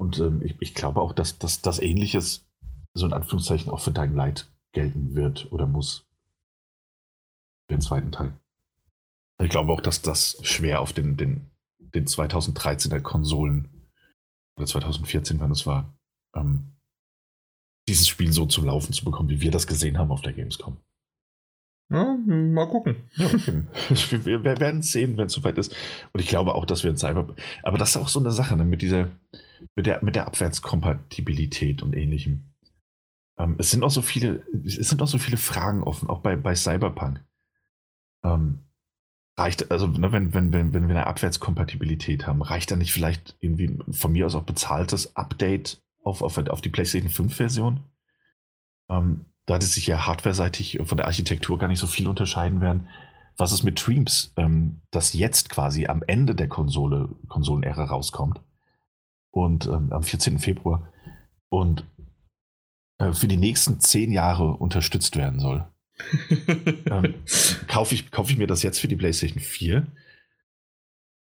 Und 0.02 0.18
ähm, 0.18 0.42
ich, 0.42 0.56
ich, 0.58 0.74
glaube 0.74 1.00
auch, 1.00 1.12
dass, 1.12 1.38
dass 1.38 1.62
das 1.62 1.78
Ähnliches 1.78 2.44
so 2.92 3.06
in 3.06 3.12
Anführungszeichen 3.12 3.70
auch 3.70 3.78
für 3.78 3.92
Dying 3.92 4.16
Light 4.16 4.50
gelten 4.74 5.14
wird 5.14 5.52
oder 5.52 5.68
muss. 5.68 6.08
Den 7.70 7.80
zweiten 7.80 8.10
Teil. 8.10 8.36
Ich 9.40 9.48
glaube 9.48 9.72
auch, 9.72 9.80
dass 9.80 10.02
das 10.02 10.38
schwer 10.42 10.80
auf 10.80 10.92
den, 10.92 11.16
den, 11.16 11.52
den 11.78 12.06
2013er 12.06 12.98
Konsolen 12.98 13.68
oder 14.56 14.66
2014, 14.66 15.38
wann 15.38 15.52
es 15.52 15.66
war, 15.66 15.96
ähm, 16.34 16.72
dieses 17.88 18.08
Spiel 18.08 18.32
so 18.32 18.46
zum 18.46 18.64
Laufen 18.64 18.92
zu 18.92 19.04
bekommen, 19.04 19.28
wie 19.28 19.40
wir 19.40 19.52
das 19.52 19.68
gesehen 19.68 19.98
haben 19.98 20.10
auf 20.10 20.22
der 20.22 20.32
Gamescom. 20.32 20.78
Ja, 21.92 22.16
mal 22.26 22.68
gucken. 22.68 22.96
Ja, 23.14 23.26
okay. 23.26 23.62
wir, 24.24 24.42
werden 24.58 24.82
sehen, 24.82 25.16
wenn 25.16 25.26
es 25.26 25.34
soweit 25.34 25.58
ist. 25.58 25.76
Und 26.12 26.20
ich 26.20 26.26
glaube 26.26 26.56
auch, 26.56 26.64
dass 26.64 26.82
wir 26.82 26.90
in 26.90 26.96
Cyber. 26.96 27.36
Aber 27.62 27.78
das 27.78 27.90
ist 27.90 27.96
auch 27.98 28.08
so 28.08 28.18
eine 28.18 28.32
Sache, 28.32 28.56
ne, 28.56 28.64
mit 28.64 28.82
dieser, 28.82 29.08
mit 29.74 29.86
der, 29.86 30.04
mit 30.04 30.16
der 30.16 30.26
Abwärtskompatibilität 30.26 31.82
und 31.82 31.94
ähnlichem. 31.94 32.54
Ähm, 33.38 33.56
es 33.58 33.70
sind 33.70 33.82
auch 33.82 33.90
so 33.90 34.02
viele, 34.02 34.46
es 34.64 34.88
sind 34.88 35.02
auch 35.02 35.08
so 35.08 35.18
viele 35.18 35.36
Fragen 35.36 35.82
offen, 35.82 36.08
auch 36.08 36.20
bei, 36.20 36.36
bei 36.36 36.54
Cyberpunk. 36.54 37.24
Ähm, 38.24 38.60
reicht, 39.36 39.70
also 39.70 39.86
ne, 39.86 40.12
wenn, 40.12 40.34
wenn, 40.34 40.52
wenn, 40.52 40.72
wenn 40.72 40.88
wir 40.88 40.96
eine 40.96 41.06
Abwärtskompatibilität 41.06 42.26
haben, 42.26 42.42
reicht 42.42 42.70
da 42.70 42.76
nicht 42.76 42.92
vielleicht 42.92 43.36
irgendwie 43.40 43.78
von 43.90 44.12
mir 44.12 44.26
aus 44.26 44.34
auch 44.34 44.44
bezahltes 44.44 45.16
Update 45.16 45.82
auf, 46.02 46.22
auf, 46.22 46.38
auf 46.38 46.60
die 46.60 46.70
PlayStation 46.70 47.10
5 47.10 47.34
Version? 47.34 47.80
Ähm, 48.88 49.26
da 49.46 49.56
es 49.56 49.74
sich 49.74 49.86
ja 49.86 50.06
hardware-seitig 50.06 50.80
von 50.84 50.96
der 50.96 51.06
Architektur 51.06 51.58
gar 51.58 51.68
nicht 51.68 51.80
so 51.80 51.86
viel 51.86 52.06
unterscheiden 52.06 52.60
werden. 52.60 52.88
Was 53.36 53.52
ist 53.52 53.64
mit 53.64 53.84
Dreams, 53.84 54.32
ähm, 54.36 54.82
das 54.90 55.14
jetzt 55.14 55.48
quasi 55.48 55.86
am 55.86 56.02
Ende 56.06 56.34
der 56.34 56.48
Konsole, 56.48 57.08
Konsolenära 57.28 57.84
rauskommt? 57.84 58.40
Und 59.32 59.66
ähm, 59.66 59.92
am 59.92 60.02
14. 60.02 60.38
Februar 60.38 60.88
und 61.48 61.84
äh, 62.98 63.12
für 63.12 63.26
die 63.26 63.36
nächsten 63.36 63.80
zehn 63.80 64.12
Jahre 64.12 64.52
unterstützt 64.54 65.16
werden 65.16 65.40
soll. 65.40 65.66
ähm, 66.86 67.14
kaufe 67.66 67.94
ich, 67.94 68.10
kauf 68.10 68.30
ich 68.30 68.38
mir 68.38 68.46
das 68.46 68.62
jetzt 68.62 68.78
für 68.78 68.88
die 68.88 68.96
PlayStation 68.96 69.40
4 69.40 69.86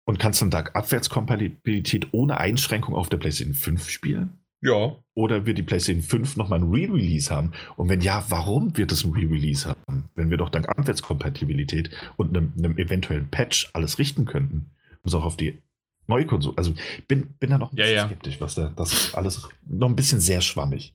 und 0.05 0.19
kannst 0.19 0.41
dann 0.41 0.51
da 0.51 0.61
Abwärtskompatibilität 0.61 2.09
ohne 2.13 2.39
Einschränkung 2.39 2.95
auf 2.95 3.09
der 3.09 3.17
PlayStation 3.17 3.55
5 3.55 3.91
spielen? 3.91 4.39
Ja. 4.63 4.97
Oder 5.15 5.47
wird 5.47 5.59
die 5.59 5.63
PlayStation 5.63 6.03
5 6.03 6.37
nochmal 6.37 6.61
ein 6.61 6.71
Re-Release 6.71 7.35
haben? 7.35 7.53
Und 7.77 7.89
wenn 7.89 8.01
ja, 8.01 8.25
warum 8.29 8.77
wird 8.77 8.93
es 8.93 9.05
ein 9.05 9.13
Re-Release 9.13 9.69
haben? 9.69 10.09
Wenn 10.15 10.31
wir 10.31 10.39
doch 10.39 10.49
dank 10.49 10.69
Abwärtskompatibilität 10.69 11.91
und 12.17 12.37
einem, 12.37 12.53
einem 12.57 12.79
eventuellen 12.79 13.31
Patch 13.31 13.69
alles 13.75 13.99
richten 13.99 14.25
könnten, 14.25 14.71
um 15.03 15.09
es 15.09 15.15
auch 15.15 15.25
auf 15.25 15.37
die 15.37 15.63
neue 16.07 16.27
Konsole. 16.27 16.57
Also 16.57 16.75
bin, 17.09 17.35
bin 17.39 17.51
da 17.51 17.59
noch 17.59 17.73
ein 17.73 17.77
bisschen 17.77 17.95
ja, 17.95 18.03
ja. 18.03 18.07
skeptisch, 18.07 18.41
was 18.41 18.55
da, 18.55 18.73
das 18.77 18.93
ist 18.93 19.15
alles 19.15 19.49
noch 19.67 19.89
ein 19.89 19.97
bisschen 19.97 20.21
sehr 20.21 20.41
schwammig. 20.41 20.95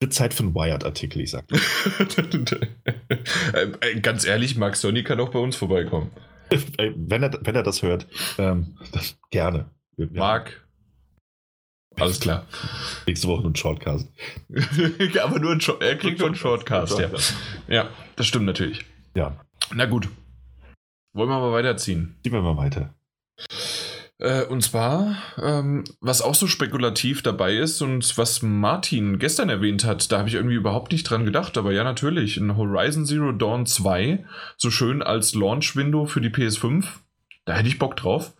Wird 0.00 0.12
Zeit 0.12 0.32
für 0.32 0.44
einen 0.44 0.54
Wired-Artikel, 0.54 1.22
ich 1.22 1.30
sag. 1.30 1.44
Äh, 3.52 4.00
ganz 4.00 4.24
ehrlich, 4.24 4.56
Mark 4.56 4.76
Sony 4.76 5.02
kann 5.02 5.18
auch 5.20 5.30
bei 5.30 5.38
uns 5.38 5.56
vorbeikommen. 5.56 6.10
wenn, 6.50 7.22
er, 7.22 7.38
wenn 7.42 7.54
er 7.54 7.62
das 7.62 7.82
hört, 7.82 8.06
ähm, 8.38 8.76
das, 8.92 9.18
gerne. 9.30 9.70
Mark, 9.96 10.68
alles 12.00 12.20
klar. 12.20 12.46
Nächste 13.06 13.28
Woche 13.28 13.42
nur 13.42 13.50
ein 13.50 13.56
Shortcast. 13.56 14.08
Aber 15.22 15.38
nur 15.38 15.52
ein 15.52 15.60
Short, 15.60 15.82
er 15.82 15.96
kriegt 15.96 16.18
nur 16.18 16.28
einen 16.28 16.36
Shortcast, 16.36 16.98
ja. 16.98 17.10
Ja, 17.66 17.90
das 18.16 18.26
stimmt 18.26 18.46
natürlich. 18.46 18.84
Ja. 19.14 19.36
Na 19.74 19.86
gut. 19.86 20.08
Wollen 21.12 21.28
wir 21.28 21.40
mal 21.40 21.52
weiterziehen? 21.52 22.16
Ziehen 22.22 22.32
wir 22.32 22.42
mal 22.42 22.56
weiter. 22.56 22.94
Äh, 24.18 24.44
und 24.46 24.62
zwar, 24.62 25.16
ähm, 25.40 25.84
was 26.00 26.22
auch 26.22 26.34
so 26.34 26.46
spekulativ 26.48 27.22
dabei 27.22 27.56
ist 27.56 27.80
und 27.82 28.18
was 28.18 28.42
Martin 28.42 29.18
gestern 29.18 29.48
erwähnt 29.48 29.84
hat, 29.84 30.10
da 30.10 30.18
habe 30.18 30.28
ich 30.28 30.34
irgendwie 30.34 30.56
überhaupt 30.56 30.90
nicht 30.90 31.04
dran 31.04 31.24
gedacht, 31.24 31.56
aber 31.56 31.72
ja, 31.72 31.84
natürlich, 31.84 32.36
ein 32.36 32.56
Horizon 32.56 33.06
Zero 33.06 33.32
Dawn 33.32 33.64
2, 33.64 34.24
so 34.56 34.70
schön 34.70 35.02
als 35.02 35.34
Launch-Window 35.34 36.06
für 36.06 36.20
die 36.20 36.30
PS5, 36.30 36.84
da 37.44 37.54
hätte 37.54 37.68
ich 37.68 37.78
Bock 37.78 37.96
drauf. 37.96 38.34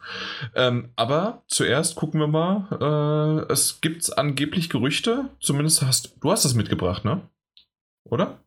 Ähm, 0.55 0.91
aber 0.97 1.43
zuerst 1.47 1.95
gucken 1.95 2.20
wir 2.20 2.26
mal, 2.26 3.47
äh, 3.49 3.53
es 3.53 3.81
gibt 3.81 4.18
angeblich 4.18 4.68
Gerüchte, 4.68 5.31
zumindest 5.41 5.83
hast 5.83 6.16
du 6.20 6.31
hast 6.31 6.45
das 6.45 6.55
mitgebracht, 6.55 7.05
ne? 7.05 7.22
Oder? 8.05 8.41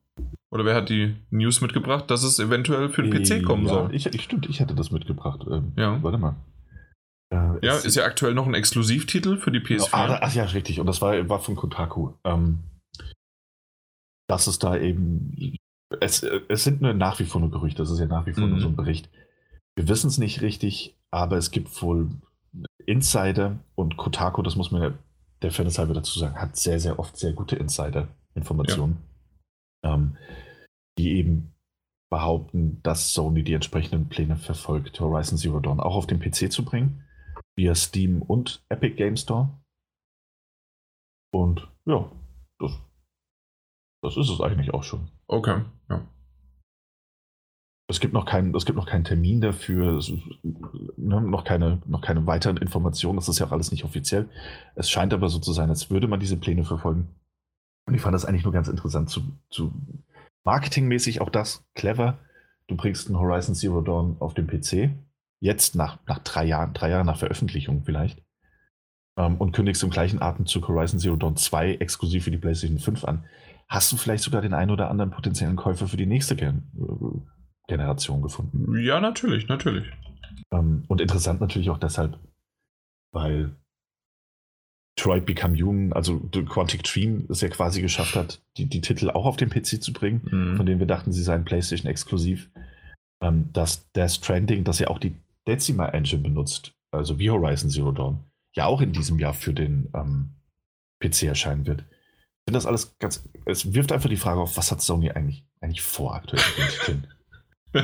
Oder 0.52 0.66
wer 0.66 0.76
hat 0.76 0.90
die 0.90 1.16
News 1.30 1.62
mitgebracht, 1.62 2.12
dass 2.12 2.24
es 2.24 2.38
eventuell 2.38 2.90
für 2.90 3.04
den 3.04 3.12
PC 3.12 3.44
kommen 3.44 3.66
ja, 3.66 3.70
soll? 3.70 3.96
Ich, 3.96 4.06
ich, 4.08 4.22
stimmt, 4.22 4.50
ich 4.50 4.60
hatte 4.60 4.76
das 4.76 4.92
mitgebracht. 4.92 5.46
Ähm, 5.50 5.72
Ja. 5.78 5.98
Warte 6.04 6.18
mal. 6.18 6.36
Äh, 7.32 7.66
Ja, 7.66 7.78
ist 7.78 7.96
ja 7.96 8.04
aktuell 8.06 8.34
noch 8.34 8.46
ein 8.48 8.54
Exklusivtitel 8.54 9.38
für 9.38 9.52
die 9.52 9.60
PS4. 9.62 9.90
Ah, 9.94 10.08
da- 10.08 10.20
ach 10.22 10.34
ja, 10.34 10.44
richtig. 10.46 10.80
Und 10.80 10.86
das 10.88 11.02
war, 11.02 11.28
war 11.30 11.40
von 11.40 11.56
Kotaku. 11.56 12.14
Ähm, 12.24 12.60
dass 14.30 14.48
es 14.48 14.60
da 14.60 14.78
eben. 14.78 15.58
Es, 16.00 16.24
äh, 16.24 16.42
es 16.48 16.64
sind 16.64 16.82
nur 16.82 16.94
nach 16.94 17.20
wie 17.20 17.26
vor 17.26 17.42
nur 17.42 17.52
Gerüchte. 17.52 17.82
Das 17.82 17.92
ist 17.92 18.00
ja 18.00 18.06
nach 18.06 18.26
wie 18.26 18.34
vor 18.34 18.48
nur 18.48 18.58
Mhm. 18.58 18.62
so 18.62 18.68
ein 18.70 18.76
Bericht. 18.76 19.10
Wir 19.76 19.88
wissen 19.88 20.08
es 20.08 20.18
nicht 20.18 20.42
richtig, 20.42 20.98
aber 21.12 21.38
es 21.38 21.52
gibt 21.52 21.82
wohl 21.82 22.10
Insider 22.86 23.60
und 23.76 23.98
Kotaku, 23.98 24.42
das 24.42 24.56
muss 24.56 24.72
man 24.72 24.82
ja 24.82 24.94
der 25.42 25.52
Fairness 25.52 25.78
halber 25.80 25.94
dazu 25.94 26.20
sagen, 26.20 26.36
hat 26.36 26.56
sehr, 26.58 26.80
sehr 26.80 27.00
oft 27.00 27.18
sehr 27.18 27.34
gute 27.34 27.56
Insider-Informationen, 27.56 28.98
ähm, 29.84 30.18
die 30.98 31.14
eben 31.14 31.54
behaupten, 32.12 32.82
dass 32.84 33.14
Sony 33.14 33.44
die 33.44 33.54
entsprechenden 33.54 34.10
Pläne 34.10 34.36
verfolgt, 34.36 35.00
Horizon 35.00 35.38
Zero 35.38 35.60
Dawn 35.62 35.80
auch 35.80 35.96
auf 35.96 36.06
den 36.08 36.20
PC 36.20 36.52
zu 36.52 36.66
bringen, 36.66 37.04
via 37.62 37.76
Steam 37.76 38.24
und 38.24 38.64
Epic 38.70 38.95
Game 38.95 39.16
Store. 39.16 39.49
Und 41.32 41.70
ja, 41.86 42.12
das, 42.59 42.72
das 44.03 44.18
ist 44.18 44.32
es 44.32 44.41
eigentlich 44.41 44.74
auch 44.74 44.84
schon. 44.84 45.12
Okay, 45.28 45.62
ja. 45.89 46.07
Es 47.88 47.99
gibt 47.99 48.14
noch 48.14 48.26
keinen, 48.26 48.55
es 48.55 48.66
gibt 48.66 48.78
noch 48.78 48.88
keinen 48.88 49.03
Termin 49.03 49.41
dafür, 49.41 49.97
es, 49.97 50.12
ne, 50.43 51.22
noch, 51.22 51.43
keine, 51.43 51.82
noch 51.86 52.01
keine 52.01 52.26
weiteren 52.26 52.57
Informationen, 52.57 53.18
das 53.18 53.30
ist 53.30 53.38
ja 53.38 53.45
auch 53.45 53.51
alles 53.51 53.70
nicht 53.70 53.84
offiziell. 53.84 54.28
Es 54.76 54.89
scheint 54.89 55.14
aber 55.14 55.30
so 55.30 55.39
zu 55.39 55.53
sein, 55.53 55.70
als 55.70 55.91
würde 55.91 56.07
man 56.07 56.20
diese 56.20 56.38
Pläne 56.38 56.64
verfolgen. 56.64 57.09
Und 57.86 57.93
ich 57.93 58.01
fand 58.01 58.16
das 58.16 58.26
eigentlich 58.26 58.43
nur 58.43 58.53
ganz 58.53 58.70
interessant 58.70 59.09
zu, 59.09 59.22
zu 59.49 59.74
marketingmäßig 60.45 61.22
auch 61.22 61.30
das 61.30 61.64
clever. 61.76 62.18
Du 62.68 62.76
bringst 62.76 63.09
ein 63.09 63.20
Horizon 63.20 63.53
Zero 63.53 63.82
Dawn 63.82 64.16
auf 64.20 64.34
den 64.34 64.47
PC, 64.47 64.97
jetzt 65.42 65.76
nach, 65.76 66.00
nach 66.08 66.20
drei 66.20 66.46
Jahren, 66.46 66.74
drei 66.74 66.89
Jahren 66.89 67.06
nach 67.08 67.18
Veröffentlichung 67.18 67.84
vielleicht, 67.84 68.22
ähm, 69.18 69.38
und 69.38 69.52
kündigst 69.52 69.84
im 69.84 69.89
gleichen 69.89 70.22
Atemzug 70.22 70.68
Horizon 70.68 71.00
Zero 71.00 71.16
Dawn 71.16 71.36
2 71.36 71.76
exklusiv 71.76 72.24
für 72.24 72.32
die 72.32 72.38
PlayStation 72.38 72.80
5 72.80 73.04
an. 73.06 73.26
Hast 73.68 73.92
du 73.92 73.98
vielleicht 73.98 74.24
sogar 74.24 74.42
den 74.42 74.54
einen 74.54 74.72
oder 74.72 74.89
anderen 74.89 75.12
potenziellen 75.12 75.56
Käufer 75.56 75.88
für 75.88 75.98
die 75.98 76.06
nächste 76.06 76.36
Gen 76.36 76.64
äh, 76.78 77.20
Generation 77.68 78.22
gefunden? 78.22 78.78
Ja, 78.82 79.00
natürlich, 79.00 79.48
natürlich. 79.48 79.86
Ähm, 80.52 80.84
und 80.88 81.02
interessant 81.02 81.42
natürlich 81.42 81.70
auch 81.70 81.78
deshalb, 81.78 82.18
weil 83.14 83.56
Detroit 84.98 85.26
Become 85.26 85.58
Human, 85.58 85.94
also 85.94 86.20
Quantic 86.20 86.84
Dream, 86.84 87.26
es 87.30 87.42
ja 87.42 87.48
quasi 87.48 87.82
geschafft 87.82 88.16
hat, 88.16 88.42
die, 88.58 88.66
die 88.68 88.82
Titel 88.82 89.10
auch 89.10 89.26
auf 89.26 89.38
den 89.38 89.50
PC 89.50 89.82
zu 89.82 89.94
bringen, 89.94 90.22
Mhm. 90.30 90.58
von 90.58 90.66
denen 90.66 90.80
wir 90.80 90.88
dachten, 90.88 91.12
sie 91.12 91.24
seien 91.24 91.46
PlayStation 91.46 91.89
exklusiv. 91.89 92.50
Ähm, 93.24 93.50
dass 93.54 93.89
Death 93.92 94.12
Stranding, 94.12 94.64
das 94.64 94.80
ja 94.80 94.88
auch 94.88 95.00
die 95.00 95.16
Decima 95.48 95.88
Engine 95.88 96.22
benutzt, 96.22 96.74
also 96.92 97.20
wie 97.20 97.30
Horizon 97.30 97.70
Zero 97.70 97.92
Dawn, 97.92 98.24
ja 98.56 98.66
auch 98.66 98.82
in 98.82 98.94
diesem 98.94 99.20
Jahr 99.20 99.34
für 99.34 99.54
den 99.54 99.89
ähm, 99.94 100.36
PC 101.00 101.24
erscheinen 101.24 101.66
wird. 101.66 101.82
Ich 101.82 102.46
finde 102.50 102.58
das 102.58 102.66
alles 102.66 102.98
ganz. 103.00 103.28
Es 103.46 103.74
wirft 103.74 103.92
einfach 103.92 104.10
die 104.10 104.18
Frage 104.18 104.39
auf, 104.39 104.58
was 104.58 104.72
hat 104.72 104.82
Sony 104.82 105.12
eigentlich, 105.12 105.46
eigentlich 105.62 105.82
vor 105.82 106.16
aktuell? 106.16 106.42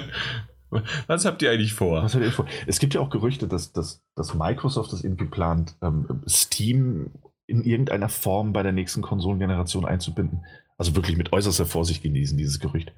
Was 1.08 1.24
habt 1.24 1.42
ihr 1.42 1.50
eigentlich 1.50 1.74
vor? 1.74 2.04
Was 2.04 2.14
hat 2.14 2.22
er 2.22 2.32
vor? 2.32 2.46
Es 2.66 2.80
gibt 2.80 2.94
ja 2.94 3.00
auch 3.00 3.10
Gerüchte, 3.10 3.48
dass, 3.48 3.72
dass, 3.72 4.04
dass 4.16 4.34
Microsoft 4.34 4.92
das 4.92 5.04
irgendwie 5.04 5.26
plant, 5.26 5.76
ähm, 5.82 6.24
Steam 6.28 7.12
in 7.46 7.64
irgendeiner 7.64 8.10
Form 8.10 8.52
bei 8.52 8.64
der 8.64 8.74
nächsten 8.74 9.02
Konsolengeneration 9.02 9.86
einzubinden. 9.86 10.46
Also 10.78 10.96
wirklich 10.96 11.18
mit 11.18 11.32
äußerster 11.32 11.66
Vorsicht 11.66 12.04
genießen, 12.04 12.38
dieses 12.38 12.60
Gerücht. 12.60 12.92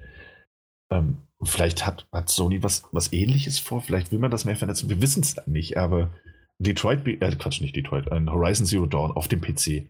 Ähm, 0.90 1.18
vielleicht 1.42 1.86
hat, 1.86 2.06
hat 2.12 2.28
Sony 2.28 2.62
was, 2.62 2.84
was 2.92 3.12
ähnliches 3.12 3.58
vor, 3.58 3.80
vielleicht 3.80 4.12
will 4.12 4.18
man 4.18 4.30
das 4.30 4.44
mehr 4.44 4.56
vernetzen. 4.56 4.88
Wir 4.88 5.00
wissen 5.00 5.22
es 5.22 5.36
nicht, 5.46 5.76
aber 5.76 6.10
Detroit, 6.58 7.06
äh, 7.06 7.36
Quatsch, 7.36 7.60
nicht 7.60 7.76
Detroit, 7.76 8.10
ein 8.12 8.30
Horizon 8.30 8.66
Zero 8.66 8.86
Dawn 8.86 9.12
auf 9.12 9.28
dem 9.28 9.40
PC, 9.40 9.88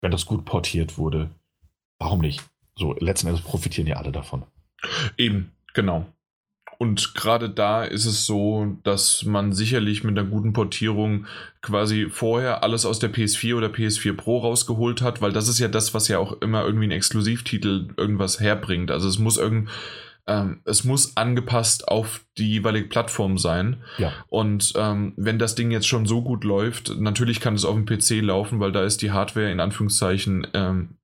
wenn 0.00 0.12
das 0.12 0.26
gut 0.26 0.44
portiert 0.44 0.98
wurde, 0.98 1.30
warum 1.98 2.20
nicht? 2.20 2.44
So, 2.76 2.94
letzten 2.94 3.28
Endes 3.28 3.42
profitieren 3.42 3.88
ja 3.88 3.96
alle 3.96 4.12
davon. 4.12 4.44
Eben, 5.16 5.52
genau. 5.74 6.06
Und 6.78 7.14
gerade 7.14 7.48
da 7.48 7.84
ist 7.84 8.04
es 8.04 8.26
so, 8.26 8.76
dass 8.84 9.24
man 9.24 9.52
sicherlich 9.52 10.04
mit 10.04 10.18
einer 10.18 10.28
guten 10.28 10.52
Portierung 10.52 11.26
quasi 11.62 12.08
vorher 12.10 12.62
alles 12.62 12.86
aus 12.86 12.98
der 12.98 13.12
PS4 13.12 13.56
oder 13.56 13.68
PS4 13.68 14.14
Pro 14.14 14.38
rausgeholt 14.38 15.02
hat, 15.02 15.20
weil 15.20 15.32
das 15.32 15.48
ist 15.48 15.58
ja 15.58 15.68
das, 15.68 15.94
was 15.94 16.08
ja 16.08 16.18
auch 16.18 16.40
immer 16.40 16.64
irgendwie 16.64 16.86
ein 16.86 16.92
Exklusivtitel 16.92 17.88
irgendwas 17.96 18.40
herbringt. 18.40 18.90
Also 18.90 19.08
es 19.08 19.18
muss 19.18 19.38
irgend, 19.38 19.68
ähm, 20.26 20.60
es 20.64 20.84
muss 20.84 21.16
angepasst 21.16 21.88
auf 21.88 22.24
die 22.36 22.50
jeweilige 22.50 22.88
Plattform 22.88 23.38
sein. 23.38 23.82
Ja. 23.98 24.12
Und 24.28 24.72
ähm, 24.76 25.14
wenn 25.16 25.38
das 25.38 25.54
Ding 25.54 25.70
jetzt 25.70 25.88
schon 25.88 26.06
so 26.06 26.22
gut 26.22 26.44
läuft, 26.44 26.98
natürlich 26.98 27.40
kann 27.40 27.54
es 27.54 27.64
auf 27.64 27.74
dem 27.74 27.86
PC 27.86 28.22
laufen, 28.22 28.60
weil 28.60 28.72
da 28.72 28.84
ist 28.84 29.02
die 29.02 29.12
Hardware 29.12 29.50
in 29.50 29.60
Anführungszeichen 29.60 30.46
ähm, 30.54 30.96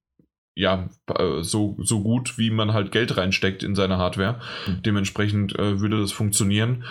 ja, 0.55 0.89
äh, 1.09 1.43
so, 1.43 1.77
so 1.81 2.03
gut, 2.03 2.37
wie 2.39 2.51
man 2.51 2.73
halt 2.73 2.93
Geld 2.93 3.17
reinsteckt 3.17 3.63
in 3.63 3.75
seine 3.75 3.97
Hardware. 3.99 4.41
Mhm. 4.67 4.83
Dementsprechend 4.83 5.59
äh, 5.59 5.81
würde 5.81 6.01
das 6.01 6.13
funktionieren. 6.13 6.85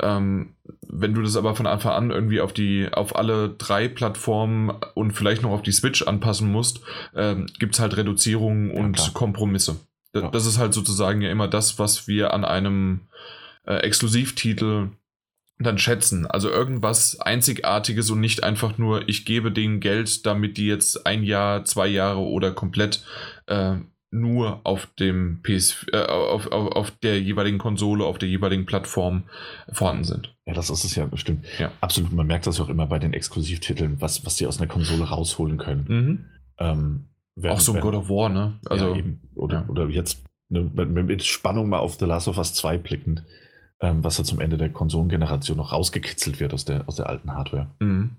Ähm, 0.00 0.54
wenn 0.86 1.14
du 1.14 1.22
das 1.22 1.36
aber 1.36 1.56
von 1.56 1.66
Anfang 1.66 1.92
an 1.92 2.10
irgendwie 2.10 2.40
auf 2.40 2.52
die, 2.52 2.88
auf 2.92 3.16
alle 3.16 3.50
drei 3.50 3.88
Plattformen 3.88 4.70
und 4.94 5.12
vielleicht 5.12 5.42
noch 5.42 5.50
auf 5.50 5.62
die 5.62 5.72
Switch 5.72 6.02
anpassen 6.02 6.50
musst, 6.50 6.80
ähm, 7.14 7.46
gibt 7.58 7.74
es 7.74 7.80
halt 7.80 7.96
Reduzierungen 7.96 8.70
Ja, 8.70 8.80
und 8.80 8.96
klar. 8.96 9.10
Kompromisse. 9.14 9.80
D 10.14 10.20
Ja. 10.20 10.30
Das 10.30 10.46
ist 10.46 10.58
halt 10.58 10.72
sozusagen 10.72 11.20
ja 11.20 11.30
immer 11.30 11.48
das, 11.48 11.78
was 11.78 12.06
wir 12.06 12.32
an 12.32 12.44
einem 12.44 13.08
äh, 13.66 13.78
Exklusivtitel 13.78 14.90
dann 15.58 15.78
schätzen. 15.78 16.26
Also 16.26 16.50
irgendwas 16.50 17.20
Einzigartiges 17.20 18.10
und 18.10 18.20
nicht 18.20 18.44
einfach 18.44 18.78
nur, 18.78 19.08
ich 19.08 19.24
gebe 19.24 19.50
denen 19.50 19.80
Geld, 19.80 20.24
damit 20.26 20.56
die 20.56 20.66
jetzt 20.66 21.06
ein 21.06 21.22
Jahr, 21.22 21.64
zwei 21.64 21.86
Jahre 21.88 22.20
oder 22.20 22.52
komplett 22.52 23.04
äh, 23.46 23.76
nur 24.10 24.60
auf 24.64 24.86
dem 24.98 25.42
PS, 25.42 25.84
äh, 25.92 25.98
auf, 26.04 26.46
auf, 26.46 26.72
auf 26.72 26.90
der 27.02 27.20
jeweiligen 27.20 27.58
Konsole, 27.58 28.04
auf 28.04 28.18
der 28.18 28.28
jeweiligen 28.28 28.64
Plattform 28.66 29.24
vorhanden 29.70 30.04
sind. 30.04 30.34
Ja, 30.46 30.54
das 30.54 30.70
ist 30.70 30.84
es 30.84 30.94
ja 30.94 31.04
bestimmt. 31.06 31.44
Ja. 31.58 31.72
Absolut. 31.80 32.12
Man 32.12 32.26
merkt 32.26 32.46
das 32.46 32.58
ja 32.58 32.64
auch 32.64 32.68
immer 32.70 32.86
bei 32.86 32.98
den 32.98 33.12
Exklusivtiteln, 33.12 34.00
was, 34.00 34.24
was 34.24 34.36
die 34.36 34.46
aus 34.46 34.58
einer 34.58 34.68
Konsole 34.68 35.04
rausholen 35.04 35.58
können. 35.58 35.84
Mhm. 35.88 36.24
Ähm, 36.58 37.04
wenn- 37.34 37.50
Auch 37.50 37.60
so 37.60 37.74
ein 37.74 37.80
God 37.80 37.94
of 37.94 38.08
War, 38.08 38.28
ne? 38.30 38.58
Also, 38.66 38.92
ja, 38.92 38.96
eben. 38.96 39.20
Oder, 39.34 39.60
ja. 39.60 39.68
oder 39.68 39.88
jetzt 39.88 40.24
ne, 40.48 40.70
mit, 40.74 41.06
mit 41.06 41.24
Spannung 41.24 41.68
mal 41.68 41.78
auf 41.78 41.96
The 41.98 42.06
Last 42.06 42.28
of 42.28 42.38
Us 42.38 42.54
2 42.54 42.78
blickend, 42.78 43.24
ähm, 43.80 44.02
was 44.02 44.16
da 44.16 44.24
zum 44.24 44.40
Ende 44.40 44.56
der 44.56 44.70
Konsolengeneration 44.70 45.56
noch 45.56 45.72
rausgekitzelt 45.72 46.40
wird 46.40 46.54
aus 46.54 46.64
der, 46.64 46.88
aus 46.88 46.96
der 46.96 47.08
alten 47.08 47.32
Hardware. 47.32 47.70
mhm. 47.80 48.16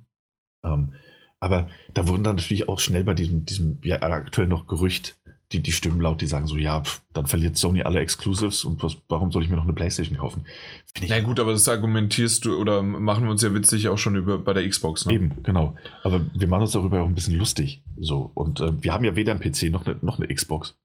Ähm, 0.63 0.93
aber 1.41 1.69
da 1.93 2.05
wurden 2.09 2.25
dann 2.25 2.35
natürlich 2.35 2.67
auch 2.67 2.79
schnell 2.79 3.05
bei 3.05 3.13
diesem, 3.13 3.45
diesem 3.45 3.79
ja, 3.81 4.01
aktuell 4.01 4.47
noch 4.47 4.67
Gerücht 4.67 5.17
die, 5.51 5.61
die 5.61 5.71
Stimmen 5.71 5.99
laut, 5.99 6.21
die 6.21 6.27
sagen 6.27 6.45
so, 6.45 6.57
ja, 6.57 6.81
pf, 6.81 7.01
dann 7.13 7.25
verliert 7.25 7.57
Sony 7.57 7.81
alle 7.81 7.99
Exclusives 7.99 8.63
und 8.65 8.83
was, 8.83 8.97
warum 9.07 9.31
soll 9.31 9.43
ich 9.43 9.49
mir 9.49 9.55
noch 9.55 9.63
eine 9.63 9.73
Playstation 9.73 10.17
kaufen? 10.17 10.45
Finde 10.93 11.05
ich 11.05 11.09
Na 11.09 11.21
gut, 11.21 11.39
aber 11.39 11.53
das 11.53 11.67
argumentierst 11.67 12.45
du 12.45 12.55
oder 12.55 12.83
machen 12.83 13.23
wir 13.23 13.31
uns 13.31 13.41
ja 13.41 13.53
witzig 13.53 13.87
auch 13.87 13.97
schon 13.97 14.15
über 14.15 14.37
bei 14.37 14.53
der 14.53 14.67
Xbox, 14.69 15.05
ne? 15.07 15.13
Eben, 15.13 15.41
genau. 15.41 15.75
Aber 16.03 16.21
wir 16.33 16.47
machen 16.47 16.61
uns 16.63 16.73
darüber 16.73 17.01
auch 17.01 17.07
ein 17.07 17.15
bisschen 17.15 17.35
lustig. 17.35 17.83
So. 17.99 18.29
Und 18.35 18.59
äh, 18.59 18.83
wir 18.83 18.93
haben 18.93 19.03
ja 19.03 19.15
weder 19.15 19.31
einen 19.31 19.41
PC 19.41 19.71
noch 19.71 19.87
eine, 19.87 19.97
noch 20.01 20.19
eine 20.19 20.33
Xbox. 20.33 20.77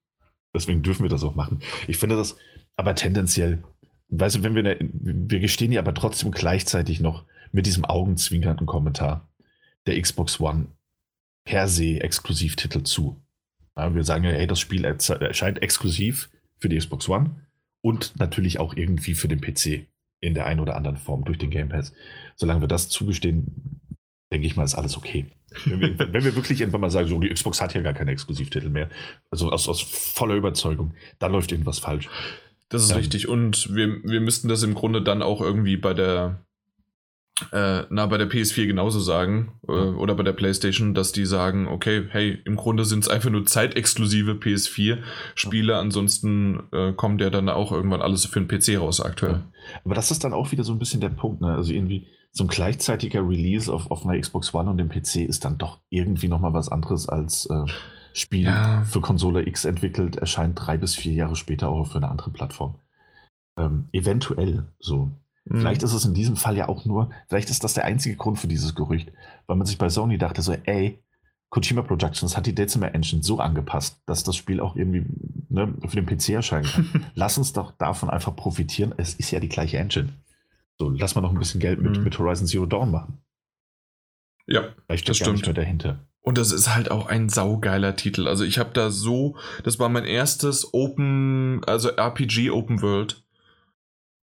Deswegen 0.55 0.83
dürfen 0.83 1.03
wir 1.03 1.11
das 1.11 1.25
auch 1.25 1.35
machen. 1.35 1.61
Ich 1.87 1.99
finde 1.99 2.16
das 2.16 2.37
aber 2.77 2.95
tendenziell, 2.95 3.62
weißt 4.09 4.37
du, 4.37 4.43
wenn 4.43 4.55
wir, 4.55 4.61
eine, 4.61 4.77
wir 4.81 5.41
gestehen 5.41 5.73
ja 5.73 5.81
aber 5.81 5.95
trotzdem 5.95 6.31
gleichzeitig 6.31 7.01
noch 7.01 7.25
mit 7.53 7.67
diesem 7.67 7.85
augenzwinkernden 7.85 8.67
Kommentar 8.67 9.29
der 9.87 10.01
Xbox 10.01 10.41
One 10.41 10.67
per 11.45 11.69
se 11.69 12.01
Exklusivtitel 12.01 12.83
zu. 12.83 13.21
Ja, 13.77 13.95
wir 13.95 14.05
sagen 14.05 14.25
ja, 14.25 14.31
hey, 14.31 14.47
das 14.47 14.61
Spiel 14.61 14.85
erscheint 14.85 15.63
exklusiv 15.63 16.31
für 16.59 16.69
die 16.69 16.79
Xbox 16.79 17.09
One 17.09 17.37
und 17.81 18.19
natürlich 18.19 18.59
auch 18.61 18.77
irgendwie 18.77 19.15
für 19.15 19.29
den 19.29 19.41
PC 19.41 19.87
in 20.21 20.35
der 20.35 20.47
einen 20.47 20.61
oder 20.61 20.77
anderen 20.77 20.97
Form 20.97 21.25
durch 21.25 21.39
den 21.39 21.51
Game 21.51 21.69
Pass. 21.69 21.93
Solange 22.37 22.63
wir 22.63 22.69
das 22.69 22.89
zugestehen, 22.89 23.81
denke 24.33 24.47
ich 24.47 24.57
mal, 24.57 24.65
ist 24.65 24.75
alles 24.75 24.97
okay. 24.97 25.27
Wenn 25.67 25.81
wir, 25.81 25.99
wenn 25.99 26.25
wir 26.25 26.35
wirklich 26.35 26.61
irgendwann 26.61 26.81
mal 26.81 26.91
sagen, 26.91 27.09
so, 27.09 27.21
die 27.21 27.29
Xbox 27.29 27.61
hat 27.61 27.75
ja 27.75 27.83
gar 27.83 27.93
keine 27.93 28.11
Exklusivtitel 28.11 28.71
mehr, 28.71 28.89
also 29.31 29.51
aus, 29.53 29.69
aus 29.69 29.81
voller 29.83 30.35
Überzeugung, 30.35 30.95
da 31.19 31.27
läuft 31.27 31.53
irgendwas 31.53 31.79
falsch. 31.79 32.09
Das 32.75 32.83
ist 32.83 32.91
Ähm, 32.91 32.97
richtig. 32.99 33.29
Und 33.29 33.75
wir, 33.75 34.03
wir 34.03 34.20
müssten 34.20 34.49
das 34.49 34.62
im 34.62 34.75
Grunde 34.75 35.01
dann 35.01 35.22
auch 35.22 35.41
irgendwie 35.41 35.77
bei 35.77 35.95
der 35.95 36.45
äh, 37.51 37.83
na, 37.91 38.07
bei 38.07 38.16
der 38.16 38.31
PS4 38.31 38.66
genauso 38.66 39.01
sagen 39.01 39.53
äh, 39.66 39.72
oder 39.72 40.14
bei 40.14 40.22
der 40.22 40.33
PlayStation, 40.33 40.95
dass 40.95 41.11
die 41.11 41.25
sagen, 41.25 41.66
okay, 41.66 42.07
hey, 42.11 42.39
im 42.45 42.55
Grunde 42.55 42.85
sind 42.85 43.03
es 43.03 43.09
einfach 43.09 43.31
nur 43.31 43.45
zeitexklusive 43.45 44.33
PS4-Spiele, 44.33 45.77
ansonsten 45.77 46.62
äh, 46.72 46.93
kommt 46.93 47.20
ja 47.20 47.31
dann 47.31 47.49
auch 47.49 47.72
irgendwann 47.72 48.03
alles 48.03 48.27
für 48.27 48.41
den 48.41 48.47
PC 48.47 48.81
raus 48.81 49.01
aktuell. 49.01 49.33
Ja. 49.33 49.49
Aber 49.85 49.95
das 49.95 50.12
ist 50.12 50.22
dann 50.22 50.33
auch 50.33 50.53
wieder 50.53 50.62
so 50.62 50.72
ein 50.72 50.79
bisschen 50.79 51.01
der 51.01 51.09
Punkt, 51.09 51.41
ne? 51.41 51.55
Also 51.55 51.72
irgendwie 51.72 52.07
so 52.31 52.45
ein 52.45 52.49
gleichzeitiger 52.49 53.29
Release 53.29 53.72
auf, 53.72 53.91
auf 53.91 54.05
einer 54.07 54.18
Xbox 54.18 54.55
One 54.55 54.70
und 54.70 54.79
dem 54.79 54.89
PC 54.89 55.16
ist 55.29 55.45
dann 55.45 55.59
doch 55.59 55.81
irgendwie 55.91 56.29
nochmal 56.29 56.53
was 56.53 56.68
anderes 56.68 57.09
als 57.09 57.47
äh, 57.47 57.64
Spiel 58.15 58.45
ja. 58.45 58.85
für 58.85 59.01
Konsole 59.01 59.47
X 59.47 59.65
entwickelt, 59.65 60.17
erscheint 60.17 60.59
drei 60.59 60.79
bis 60.79 60.95
vier 60.95 61.12
Jahre 61.12 61.37
später 61.37 61.69
auch 61.69 61.85
für 61.85 61.97
eine 61.97 62.09
andere 62.09 62.31
Plattform. 62.31 62.77
Ähm, 63.59 63.89
eventuell 63.93 64.69
so. 64.79 65.11
Mhm. 65.45 65.59
Vielleicht 65.59 65.83
ist 65.83 65.93
es 65.93 66.05
in 66.05 66.15
diesem 66.15 66.37
Fall 66.37 66.57
ja 66.57 66.69
auch 66.69 66.85
nur, 66.85 67.11
vielleicht 67.29 67.51
ist 67.51 67.65
das 67.65 67.75
der 67.75 67.85
einzige 67.85 68.17
Grund 68.17 68.39
für 68.39 68.47
dieses 68.47 68.75
Gerücht, 68.75 69.12
weil 69.47 69.57
man 69.57 69.67
sich 69.67 69.79
bei 69.79 69.89
Sony 69.89 70.17
dachte 70.17 70.43
so, 70.43 70.53
ey, 70.53 71.03
Kojima 71.51 71.83
Productions 71.83 72.37
hat 72.37 72.47
die 72.47 72.55
Decimal 72.55 72.95
Engine 72.95 73.23
so 73.23 73.39
angepasst, 73.39 74.01
dass 74.07 74.25
das 74.25 74.37
Spiel 74.37 74.61
auch 74.61 74.75
irgendwie 74.75 75.05
ne, 75.49 75.75
für 75.87 76.01
den 76.01 76.07
PC 76.07 76.31
erscheinen 76.31 76.67
kann. 76.67 77.07
lass 77.15 77.39
uns 77.39 77.53
doch 77.53 77.73
davon 77.73 78.11
einfach 78.11 78.35
profitieren. 78.35 78.95
Es 78.97 79.15
ist 79.15 79.31
ja 79.31 79.39
die 79.39 79.49
gleiche 79.49 79.79
Engine. 79.79 80.12
So, 80.79 80.91
lass 80.91 81.15
mal 81.15 81.21
noch 81.21 81.31
ein 81.31 81.39
bisschen 81.39 81.61
Geld 81.61 81.81
mit, 81.81 81.99
mhm. 81.99 82.05
mit 82.05 82.19
Horizon 82.19 82.47
Zero 82.47 82.67
Dawn 82.67 82.91
machen. 82.91 83.19
Ja, 84.47 84.75
vielleicht 84.87 85.09
das 85.09 85.17
stimmt. 85.17 85.47
dahinter. 85.57 86.01
Und 86.25 86.39
das 86.39 86.53
ist 86.53 86.75
halt 86.75 86.91
auch 86.91 87.07
ein 87.07 87.29
saugeiler 87.29 87.97
Titel. 87.97 88.27
Also 88.29 88.45
ich 88.45 88.59
habe 88.59 88.70
da 88.72 88.91
so, 88.91 89.37
das 89.62 89.79
war 89.79 89.91
mein 89.91 90.07
erstes 90.07 90.72
Open, 90.72 91.62
also 91.64 91.91
RPG 91.91 92.51
Open 92.51 92.81
World. 92.81 93.22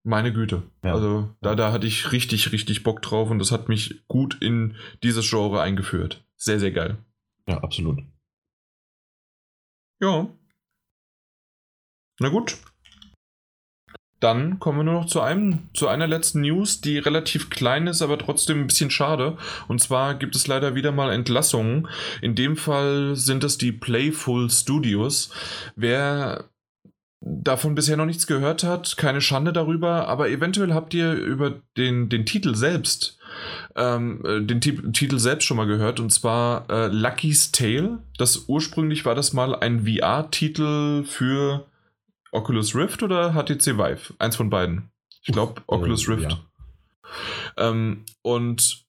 Meine 0.02 0.32
Güte. 0.32 0.64
Ja. 0.82 0.94
Also 0.94 1.30
da, 1.40 1.54
da 1.54 1.70
hatte 1.70 1.86
ich 1.86 2.10
richtig, 2.10 2.50
richtig 2.50 2.82
Bock 2.82 3.02
drauf 3.02 3.30
und 3.30 3.38
das 3.38 3.52
hat 3.52 3.68
mich 3.68 4.02
gut 4.08 4.36
in 4.42 4.74
dieses 5.04 5.30
Genre 5.30 5.62
eingeführt. 5.62 6.24
Sehr, 6.36 6.58
sehr 6.58 6.72
geil. 6.72 6.98
Ja, 7.46 7.58
absolut. 7.58 8.00
Ja. 10.00 10.26
Na 12.18 12.28
gut. 12.30 12.58
Dann 14.22 14.60
kommen 14.60 14.78
wir 14.78 14.84
nur 14.84 14.94
noch 14.94 15.06
zu 15.06 15.20
einem, 15.20 15.68
zu 15.74 15.88
einer 15.88 16.06
letzten 16.06 16.42
News, 16.42 16.80
die 16.80 16.98
relativ 16.98 17.50
klein 17.50 17.88
ist, 17.88 18.02
aber 18.02 18.18
trotzdem 18.18 18.60
ein 18.60 18.66
bisschen 18.68 18.90
schade. 18.90 19.36
Und 19.66 19.80
zwar 19.80 20.14
gibt 20.14 20.36
es 20.36 20.46
leider 20.46 20.76
wieder 20.76 20.92
mal 20.92 21.12
Entlassungen. 21.12 21.88
In 22.20 22.36
dem 22.36 22.56
Fall 22.56 23.16
sind 23.16 23.42
es 23.42 23.58
die 23.58 23.72
Playful 23.72 24.48
Studios. 24.48 25.30
Wer 25.74 26.44
davon 27.20 27.74
bisher 27.74 27.96
noch 27.96 28.06
nichts 28.06 28.28
gehört 28.28 28.62
hat, 28.62 28.96
keine 28.96 29.20
Schande 29.20 29.52
darüber, 29.52 30.06
aber 30.06 30.28
eventuell 30.28 30.72
habt 30.72 30.94
ihr 30.94 31.14
über 31.14 31.60
den, 31.76 32.08
den 32.08 32.24
Titel 32.24 32.54
selbst, 32.54 33.18
ähm, 33.74 34.22
äh, 34.24 34.40
den 34.40 34.60
T 34.60 34.72
Titel 34.92 35.18
selbst 35.18 35.46
schon 35.46 35.56
mal 35.56 35.66
gehört, 35.66 35.98
und 35.98 36.10
zwar 36.10 36.70
äh, 36.70 36.86
Lucky's 36.86 37.50
Tale. 37.50 37.98
Das 38.18 38.44
ursprünglich 38.46 39.04
war 39.04 39.16
das 39.16 39.32
mal 39.32 39.56
ein 39.56 39.84
VR-Titel 39.84 41.04
für 41.04 41.66
Oculus 42.32 42.74
Rift 42.74 43.02
oder 43.02 43.32
HTC 43.32 43.78
Vive? 43.78 44.14
Eins 44.18 44.36
von 44.36 44.50
beiden. 44.50 44.90
Ich 45.24 45.32
glaube 45.32 45.62
Oculus 45.66 46.08
äh, 46.08 46.12
Rift. 46.12 46.32
Ja. 46.32 47.68
Ähm, 47.68 48.04
und 48.22 48.82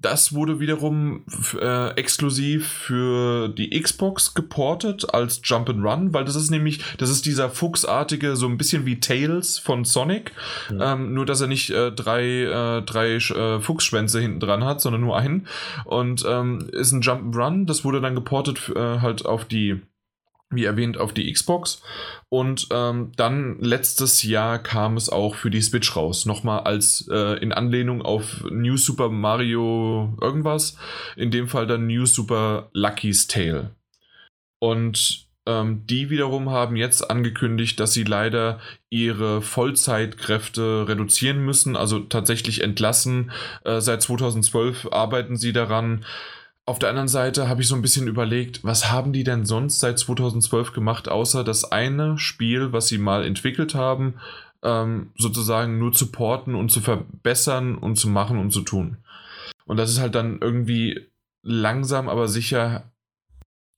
das 0.00 0.32
wurde 0.32 0.60
wiederum 0.60 1.24
äh, 1.60 1.90
exklusiv 1.94 2.66
für 2.66 3.48
die 3.48 3.78
Xbox 3.78 4.34
geportet 4.34 5.12
als 5.12 5.40
Jump 5.44 5.68
and 5.68 5.84
Run, 5.84 6.14
weil 6.14 6.24
das 6.24 6.36
ist 6.36 6.50
nämlich, 6.50 6.80
das 6.96 7.10
ist 7.10 7.26
dieser 7.26 7.50
fuchsartige, 7.50 8.36
so 8.36 8.46
ein 8.46 8.56
bisschen 8.56 8.86
wie 8.86 8.98
Tails 8.98 9.58
von 9.58 9.84
Sonic, 9.84 10.32
mhm. 10.70 10.80
ähm, 10.80 11.14
nur 11.14 11.26
dass 11.26 11.42
er 11.42 11.48
nicht 11.48 11.70
äh, 11.70 11.92
drei, 11.92 12.24
äh, 12.24 12.82
drei 12.82 13.16
äh, 13.16 13.60
Fuchsschwänze 13.60 14.20
hinten 14.20 14.40
dran 14.40 14.64
hat, 14.64 14.80
sondern 14.80 15.02
nur 15.02 15.18
einen. 15.18 15.46
Und 15.84 16.24
ähm, 16.26 16.68
ist 16.72 16.92
ein 16.92 17.02
Jump 17.02 17.22
and 17.22 17.36
Run, 17.36 17.66
das 17.66 17.84
wurde 17.84 18.00
dann 18.00 18.14
geportet 18.14 18.72
äh, 18.74 19.00
halt 19.00 19.26
auf 19.26 19.44
die 19.44 19.82
wie 20.50 20.64
erwähnt, 20.64 20.98
auf 20.98 21.14
die 21.14 21.32
Xbox. 21.32 21.82
Und 22.28 22.68
ähm, 22.72 23.12
dann 23.16 23.58
letztes 23.60 24.22
Jahr 24.22 24.58
kam 24.58 24.96
es 24.96 25.08
auch 25.08 25.36
für 25.36 25.50
die 25.50 25.62
Switch 25.62 25.94
raus. 25.96 26.26
Nochmal 26.26 26.60
als 26.60 27.08
äh, 27.10 27.38
in 27.40 27.52
Anlehnung 27.52 28.02
auf 28.02 28.44
New 28.50 28.76
Super 28.76 29.08
Mario 29.08 30.16
irgendwas. 30.20 30.76
In 31.16 31.30
dem 31.30 31.48
Fall 31.48 31.66
dann 31.66 31.86
New 31.86 32.06
Super 32.06 32.68
Lucky's 32.72 33.28
Tale. 33.28 33.70
Und 34.58 35.30
ähm, 35.46 35.86
die 35.86 36.10
wiederum 36.10 36.50
haben 36.50 36.76
jetzt 36.76 37.10
angekündigt, 37.10 37.80
dass 37.80 37.92
sie 37.92 38.04
leider 38.04 38.60
ihre 38.90 39.42
Vollzeitkräfte 39.42 40.86
reduzieren 40.86 41.44
müssen, 41.44 41.76
also 41.76 42.00
tatsächlich 42.00 42.62
entlassen. 42.62 43.30
Äh, 43.64 43.80
seit 43.80 44.02
2012 44.02 44.88
arbeiten 44.92 45.36
sie 45.36 45.52
daran 45.52 46.04
auf 46.66 46.78
der 46.78 46.88
anderen 46.88 47.08
Seite 47.08 47.48
habe 47.48 47.62
ich 47.62 47.68
so 47.68 47.74
ein 47.74 47.82
bisschen 47.82 48.06
überlegt, 48.06 48.62
was 48.62 48.92
haben 48.92 49.12
die 49.12 49.24
denn 49.24 49.44
sonst 49.44 49.80
seit 49.80 49.98
2012 49.98 50.72
gemacht, 50.72 51.08
außer 51.08 51.42
das 51.42 51.72
eine 51.72 52.18
Spiel, 52.18 52.72
was 52.72 52.88
sie 52.88 52.98
mal 52.98 53.24
entwickelt 53.24 53.74
haben, 53.74 54.14
ähm, 54.62 55.10
sozusagen 55.16 55.78
nur 55.78 55.92
zu 55.92 56.12
porten 56.12 56.54
und 56.54 56.70
zu 56.70 56.80
verbessern 56.80 57.76
und 57.76 57.96
zu 57.96 58.08
machen 58.08 58.38
und 58.38 58.52
zu 58.52 58.60
tun. 58.60 58.98
Und 59.66 59.78
das 59.78 59.90
ist 59.90 60.00
halt 60.00 60.14
dann 60.14 60.38
irgendwie 60.40 61.06
langsam, 61.42 62.08
aber 62.08 62.28
sicher 62.28 62.84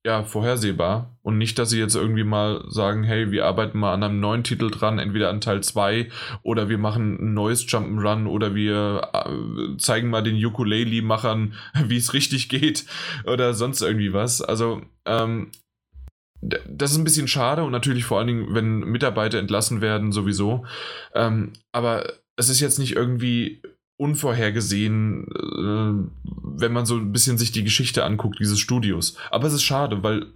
ja, 0.04 0.24
vorhersehbar. 0.24 1.16
Und 1.22 1.38
nicht, 1.38 1.58
dass 1.58 1.70
sie 1.70 1.78
jetzt 1.78 1.94
irgendwie 1.94 2.24
mal 2.24 2.64
sagen, 2.68 3.04
hey, 3.04 3.30
wir 3.30 3.46
arbeiten 3.46 3.78
mal 3.78 3.94
an 3.94 4.02
einem 4.02 4.18
neuen 4.18 4.42
Titel 4.42 4.70
dran, 4.70 4.98
entweder 4.98 5.30
an 5.30 5.40
Teil 5.40 5.62
2 5.62 6.10
oder 6.42 6.68
wir 6.68 6.78
machen 6.78 7.18
ein 7.20 7.34
neues 7.34 7.66
Jump'n'Run 7.66 8.26
oder 8.26 8.54
wir 8.54 9.10
äh, 9.12 9.76
zeigen 9.78 10.10
mal 10.10 10.22
den 10.22 10.44
Ukulele-Machern, 10.44 11.54
wie 11.86 11.96
es 11.96 12.14
richtig 12.14 12.48
geht 12.48 12.84
oder 13.24 13.54
sonst 13.54 13.80
irgendwie 13.80 14.12
was. 14.12 14.42
Also, 14.42 14.82
ähm, 15.04 15.52
das 16.40 16.90
ist 16.90 16.96
ein 16.96 17.04
bisschen 17.04 17.28
schade 17.28 17.62
und 17.62 17.70
natürlich 17.70 18.04
vor 18.04 18.18
allen 18.18 18.26
Dingen, 18.26 18.46
wenn 18.54 18.80
Mitarbeiter 18.80 19.38
entlassen 19.38 19.80
werden, 19.80 20.10
sowieso. 20.10 20.66
Ähm, 21.14 21.52
aber 21.70 22.14
es 22.34 22.48
ist 22.48 22.58
jetzt 22.58 22.80
nicht 22.80 22.96
irgendwie 22.96 23.62
unvorhergesehen, 24.02 25.28
äh, 25.28 26.10
wenn 26.24 26.72
man 26.72 26.86
so 26.86 26.96
ein 26.96 27.12
bisschen 27.12 27.38
sich 27.38 27.52
die 27.52 27.62
Geschichte 27.62 28.04
anguckt, 28.04 28.40
dieses 28.40 28.58
Studios. 28.58 29.16
Aber 29.30 29.46
es 29.46 29.54
ist 29.54 29.62
schade, 29.62 30.02
weil 30.02 30.26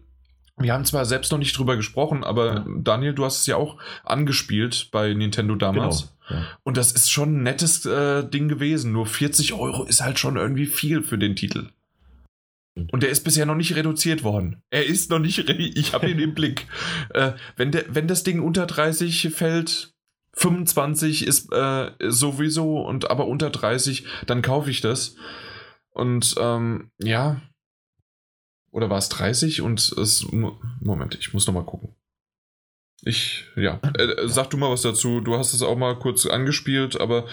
wir 0.56 0.72
haben 0.72 0.84
zwar 0.84 1.04
selbst 1.04 1.32
noch 1.32 1.38
nicht 1.38 1.58
drüber 1.58 1.76
gesprochen, 1.76 2.22
aber 2.22 2.54
ja. 2.54 2.66
Daniel, 2.78 3.12
du 3.12 3.24
hast 3.24 3.40
es 3.40 3.46
ja 3.46 3.56
auch 3.56 3.76
angespielt 4.04 4.88
bei 4.92 5.12
Nintendo 5.12 5.56
damals. 5.56 6.14
Genau. 6.28 6.40
Ja. 6.40 6.46
Und 6.62 6.76
das 6.76 6.92
ist 6.92 7.10
schon 7.10 7.38
ein 7.38 7.42
nettes 7.42 7.84
äh, 7.84 8.24
Ding 8.28 8.48
gewesen. 8.48 8.92
Nur 8.92 9.06
40 9.06 9.52
Euro 9.52 9.84
ist 9.84 10.00
halt 10.00 10.18
schon 10.18 10.36
irgendwie 10.36 10.66
viel 10.66 11.02
für 11.02 11.18
den 11.18 11.36
Titel. 11.36 11.70
Und 12.92 13.02
der 13.02 13.10
ist 13.10 13.24
bisher 13.24 13.46
noch 13.46 13.54
nicht 13.54 13.74
reduziert 13.74 14.22
worden. 14.22 14.62
Er 14.70 14.86
ist 14.86 15.10
noch 15.10 15.18
nicht, 15.18 15.38
ich 15.48 15.92
habe 15.92 16.08
ihn 16.08 16.18
im 16.20 16.34
Blick. 16.34 16.66
Äh, 17.10 17.32
wenn, 17.56 17.72
der, 17.72 17.84
wenn 17.88 18.06
das 18.06 18.22
Ding 18.22 18.40
unter 18.40 18.66
30 18.66 19.30
fällt, 19.34 19.95
25 20.36 21.26
ist 21.26 21.52
äh, 21.52 21.92
sowieso 22.00 22.80
und 22.80 23.10
aber 23.10 23.26
unter 23.26 23.50
30, 23.50 24.06
dann 24.26 24.42
kaufe 24.42 24.70
ich 24.70 24.80
das. 24.80 25.16
Und 25.90 26.34
ähm, 26.38 26.90
ja. 26.98 27.40
Oder 28.70 28.90
war 28.90 28.98
es 28.98 29.08
30 29.08 29.62
und 29.62 29.80
es. 29.92 30.26
Moment, 30.80 31.16
ich 31.18 31.32
muss 31.32 31.46
nochmal 31.46 31.64
gucken. 31.64 31.94
Ich, 33.02 33.46
ja. 33.56 33.80
Äh, 33.96 34.02
äh, 34.02 34.28
sag 34.28 34.50
du 34.50 34.58
mal 34.58 34.70
was 34.70 34.82
dazu. 34.82 35.20
Du 35.20 35.36
hast 35.36 35.54
es 35.54 35.62
auch 35.62 35.76
mal 35.76 35.98
kurz 35.98 36.26
angespielt, 36.26 37.00
aber 37.00 37.26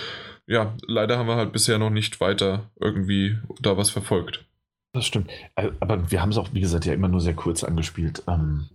ja, 0.48 0.76
leider 0.88 1.18
haben 1.18 1.28
wir 1.28 1.36
halt 1.36 1.52
bisher 1.52 1.78
noch 1.78 1.90
nicht 1.90 2.22
weiter 2.22 2.72
irgendwie 2.80 3.38
da 3.62 3.76
was 3.76 3.90
verfolgt. 3.90 4.46
Das 4.94 5.06
stimmt. 5.06 5.30
Äh, 5.56 5.72
aber 5.82 6.10
wir 6.10 6.22
haben 6.22 6.30
es 6.30 6.38
auch, 6.38 6.54
wie 6.54 6.62
gesagt, 6.62 6.86
ja 6.86 6.94
immer 6.94 7.10
nur 7.10 7.22
sehr 7.22 7.34
kurz 7.34 7.66
angespielt. 7.66 8.24
Ähm, 8.28 8.70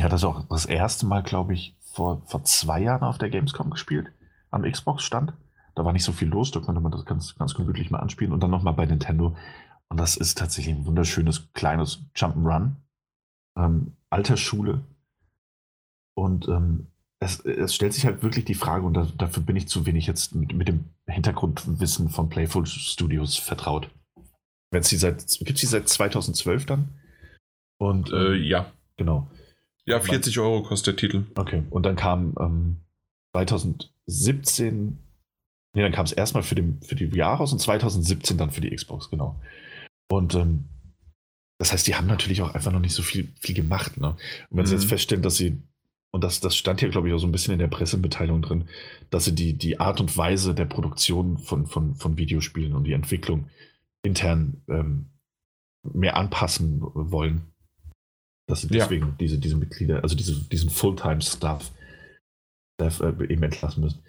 ja, 0.00 0.08
das 0.08 0.22
ist 0.22 0.24
auch 0.24 0.44
das 0.48 0.66
erste 0.66 1.06
Mal, 1.06 1.22
glaube 1.22 1.54
ich, 1.54 1.76
vor, 1.98 2.22
vor 2.26 2.44
zwei 2.44 2.80
Jahren 2.80 3.02
auf 3.02 3.18
der 3.18 3.28
Gamescom 3.28 3.70
gespielt, 3.70 4.12
am 4.52 4.62
Xbox-Stand. 4.62 5.32
Da 5.74 5.84
war 5.84 5.92
nicht 5.92 6.04
so 6.04 6.12
viel 6.12 6.28
los, 6.28 6.52
da 6.52 6.60
konnte 6.60 6.80
man 6.80 6.92
das 6.92 7.04
ganz, 7.04 7.34
ganz 7.36 7.54
gemütlich 7.54 7.90
mal 7.90 7.98
anspielen. 7.98 8.32
Und 8.32 8.40
dann 8.40 8.52
nochmal 8.52 8.74
bei 8.74 8.86
Nintendo. 8.86 9.36
Und 9.88 9.98
das 9.98 10.16
ist 10.16 10.38
tatsächlich 10.38 10.76
ein 10.76 10.86
wunderschönes, 10.86 11.52
kleines 11.54 12.04
Jump'n'Run. 12.14 12.76
Ähm, 13.56 13.96
alter 14.10 14.36
Schule. 14.36 14.84
Und 16.16 16.46
ähm, 16.46 16.86
es, 17.18 17.40
es, 17.40 17.74
stellt 17.74 17.94
sich 17.94 18.06
halt 18.06 18.22
wirklich 18.22 18.44
die 18.44 18.54
Frage, 18.54 18.86
und 18.86 18.94
da, 18.94 19.08
dafür 19.16 19.42
bin 19.42 19.56
ich 19.56 19.66
zu 19.66 19.84
wenig 19.84 20.06
jetzt 20.06 20.36
mit, 20.36 20.52
mit, 20.52 20.68
dem 20.68 20.84
Hintergrundwissen 21.08 22.10
von 22.10 22.28
Playful 22.28 22.64
Studios 22.64 23.36
vertraut. 23.36 23.90
Wenn 24.70 24.82
es 24.82 24.88
die 24.88 24.96
seit, 24.96 25.26
gibt 25.38 25.54
es 25.56 25.60
die 25.60 25.66
seit 25.66 25.88
2012 25.88 26.64
dann? 26.64 26.90
Und 27.80 28.12
äh, 28.12 28.34
ja. 28.34 28.70
Genau. 28.96 29.28
Ja, 29.88 30.00
40 30.00 30.38
Euro 30.38 30.62
kostet 30.62 30.86
der 30.94 30.96
Titel. 30.96 31.24
Okay, 31.34 31.62
und 31.70 31.84
dann 31.84 31.96
kam 31.96 32.34
ähm, 32.38 32.76
2017, 33.32 34.98
nee, 35.74 35.82
dann 35.82 35.92
kam 35.92 36.04
es 36.04 36.12
erstmal 36.12 36.42
für, 36.42 36.54
den, 36.54 36.80
für 36.82 36.94
die 36.94 37.08
VR 37.08 37.34
raus 37.34 37.52
und 37.52 37.58
2017 37.58 38.36
dann 38.36 38.50
für 38.50 38.60
die 38.60 38.74
Xbox, 38.74 39.10
genau. 39.10 39.40
Und 40.10 40.34
ähm, 40.34 40.64
das 41.58 41.72
heißt, 41.72 41.86
die 41.86 41.94
haben 41.94 42.06
natürlich 42.06 42.42
auch 42.42 42.54
einfach 42.54 42.70
noch 42.70 42.80
nicht 42.80 42.94
so 42.94 43.02
viel, 43.02 43.32
viel 43.40 43.54
gemacht. 43.54 43.96
Ne? 43.98 44.10
Und 44.10 44.18
wenn 44.50 44.64
mhm. 44.64 44.66
sie 44.66 44.74
jetzt 44.74 44.84
mhm. 44.84 44.90
feststellen, 44.90 45.22
dass 45.22 45.36
sie, 45.36 45.60
und 46.10 46.22
das, 46.22 46.40
das 46.40 46.56
stand 46.56 46.80
hier, 46.80 46.88
glaube 46.88 47.08
ich, 47.08 47.14
auch 47.14 47.18
so 47.18 47.26
ein 47.26 47.32
bisschen 47.32 47.52
in 47.52 47.58
der 47.58 47.68
Pressemitteilung 47.68 48.42
drin, 48.42 48.68
dass 49.10 49.24
sie 49.24 49.34
die, 49.34 49.54
die 49.54 49.80
Art 49.80 50.00
und 50.00 50.16
Weise 50.16 50.54
der 50.54 50.66
Produktion 50.66 51.38
von, 51.38 51.66
von, 51.66 51.94
von 51.94 52.16
Videospielen 52.16 52.74
und 52.74 52.84
die 52.84 52.92
Entwicklung 52.92 53.48
intern 54.02 54.62
ähm, 54.68 55.06
mehr 55.82 56.16
anpassen 56.16 56.80
wollen. 56.80 57.42
Dass 58.48 58.62
sie 58.62 58.68
deswegen 58.68 59.06
ja. 59.06 59.14
diese, 59.20 59.38
diese 59.38 59.56
Mitglieder, 59.56 60.02
also 60.02 60.16
diese, 60.16 60.34
diesen 60.48 60.70
Fulltime-Staff 60.70 61.70
äh, 62.80 63.24
eben 63.28 63.42
entlassen 63.42 63.82
müssen. 63.82 64.02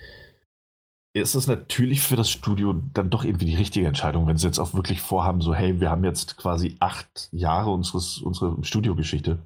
Ist 1.16 1.36
es 1.36 1.48
natürlich 1.48 2.02
für 2.02 2.16
das 2.16 2.30
Studio 2.30 2.82
dann 2.94 3.10
doch 3.10 3.26
irgendwie 3.26 3.48
die 3.48 3.56
richtige 3.56 3.88
Entscheidung, 3.88 4.28
wenn 4.28 4.38
sie 4.38 4.46
jetzt 4.46 4.60
auch 4.60 4.76
wirklich 4.76 5.02
vorhaben, 5.02 5.42
so, 5.42 5.56
hey, 5.56 5.82
wir 5.82 5.90
haben 5.90 6.04
jetzt 6.04 6.38
quasi 6.38 6.78
acht 6.80 7.30
Jahre 7.32 7.72
unseres, 7.72 8.20
unserer 8.20 8.64
Studiogeschichte. 8.64 9.40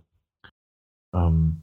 Ähm, 1.15 1.61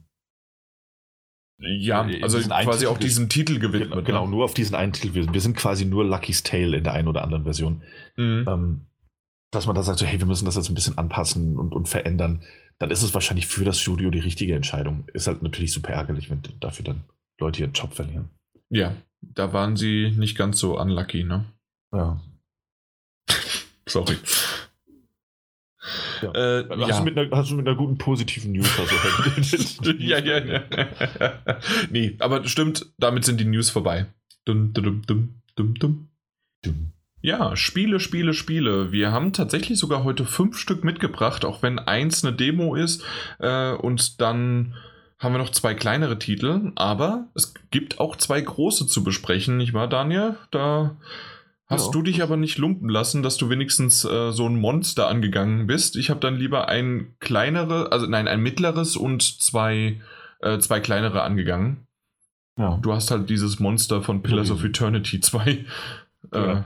ja, 1.59 2.01
also 2.23 2.39
quasi 2.39 2.87
auch 2.87 2.97
diesen 2.97 3.29
Titel 3.29 3.59
gewidmet. 3.59 3.91
Genau, 3.91 4.03
genau, 4.03 4.27
nur 4.27 4.45
auf 4.45 4.55
diesen 4.55 4.75
einen 4.75 4.93
Titel. 4.93 5.13
Wir, 5.13 5.31
wir 5.31 5.41
sind 5.41 5.55
quasi 5.55 5.85
nur 5.85 6.03
Lucky's 6.03 6.41
Tale 6.41 6.75
in 6.75 6.83
der 6.83 6.93
einen 6.93 7.07
oder 7.07 7.23
anderen 7.23 7.43
Version. 7.43 7.83
Mhm. 8.17 8.45
Ähm, 8.47 8.81
dass 9.51 9.67
man 9.67 9.75
da 9.75 9.83
sagt, 9.83 9.99
so, 9.99 10.05
hey, 10.05 10.19
wir 10.19 10.25
müssen 10.25 10.45
das 10.45 10.55
jetzt 10.55 10.69
ein 10.69 10.75
bisschen 10.75 10.97
anpassen 10.97 11.59
und, 11.59 11.73
und 11.73 11.87
verändern, 11.87 12.41
dann 12.81 12.89
ist 12.89 13.03
es 13.03 13.13
wahrscheinlich 13.13 13.45
für 13.45 13.63
das 13.63 13.79
Studio 13.79 14.09
die 14.09 14.19
richtige 14.19 14.55
Entscheidung. 14.55 15.03
Ist 15.13 15.27
halt 15.27 15.43
natürlich 15.43 15.71
super 15.71 15.89
ärgerlich, 15.89 16.31
wenn 16.31 16.41
dafür 16.59 16.83
dann 16.83 17.03
Leute 17.39 17.61
ihren 17.61 17.73
Job 17.73 17.93
verlieren. 17.93 18.29
Ja, 18.69 18.95
da 19.21 19.53
waren 19.53 19.75
sie 19.75 20.11
nicht 20.17 20.35
ganz 20.35 20.57
so 20.57 20.79
unlucky, 20.79 21.23
ne? 21.23 21.45
Ja. 21.93 22.19
Sorry. 23.87 24.17
Ja. 26.23 26.33
Äh, 26.33 26.69
hast, 26.71 26.89
ja. 26.89 26.97
Du 26.97 27.03
mit 27.03 27.19
einer, 27.19 27.37
hast 27.37 27.51
du 27.51 27.55
mit 27.55 27.67
einer 27.67 27.77
guten 27.77 27.99
positiven 27.99 28.51
News 28.51 28.69
also 28.79 29.91
Ja, 29.99 30.17
ja, 30.17 30.39
ja. 30.39 30.63
nee, 31.91 32.15
aber 32.17 32.47
stimmt, 32.47 32.87
damit 32.97 33.25
sind 33.25 33.39
die 33.39 33.45
News 33.45 33.69
vorbei. 33.69 34.07
Dum, 34.45 34.73
dum, 34.73 35.03
dum, 35.05 35.41
dum, 35.55 35.75
dum. 35.75 36.09
dum. 36.63 36.93
Ja, 37.21 37.55
Spiele, 37.55 37.99
Spiele, 37.99 38.33
Spiele. 38.33 38.91
Wir 38.91 39.11
haben 39.11 39.31
tatsächlich 39.31 39.77
sogar 39.77 40.03
heute 40.03 40.25
fünf 40.25 40.57
Stück 40.57 40.83
mitgebracht, 40.83 41.45
auch 41.45 41.61
wenn 41.61 41.77
eins 41.77 42.25
eine 42.25 42.35
Demo 42.35 42.75
ist. 42.75 43.03
Äh, 43.39 43.73
und 43.73 44.19
dann 44.21 44.73
haben 45.19 45.35
wir 45.35 45.37
noch 45.37 45.51
zwei 45.51 45.75
kleinere 45.75 46.17
Titel, 46.17 46.71
aber 46.75 47.27
es 47.35 47.53
gibt 47.69 47.99
auch 47.99 48.15
zwei 48.15 48.41
große 48.41 48.87
zu 48.87 49.03
besprechen, 49.03 49.57
nicht 49.57 49.73
wahr, 49.73 49.87
Daniel? 49.87 50.35
Da 50.49 50.97
hast 51.67 51.87
ja. 51.87 51.91
du 51.91 52.01
dich 52.01 52.23
aber 52.23 52.37
nicht 52.37 52.57
lumpen 52.57 52.89
lassen, 52.89 53.21
dass 53.21 53.37
du 53.37 53.47
wenigstens 53.49 54.03
äh, 54.03 54.31
so 54.31 54.47
ein 54.47 54.59
Monster 54.59 55.07
angegangen 55.07 55.67
bist. 55.67 55.95
Ich 55.95 56.09
habe 56.09 56.19
dann 56.19 56.37
lieber 56.37 56.69
ein 56.69 57.13
kleineres, 57.19 57.91
also 57.91 58.07
nein, 58.07 58.27
ein 58.27 58.41
mittleres 58.41 58.97
und 58.97 59.21
zwei, 59.21 60.01
äh, 60.39 60.57
zwei 60.57 60.79
kleinere 60.79 61.21
angegangen. 61.21 61.85
Ja. 62.57 62.79
Du 62.81 62.91
hast 62.91 63.11
halt 63.11 63.29
dieses 63.29 63.59
Monster 63.59 64.01
von 64.01 64.23
Pillars 64.23 64.49
of 64.49 64.63
Eternity 64.63 65.19
2 65.19 65.65
äh, 66.31 66.61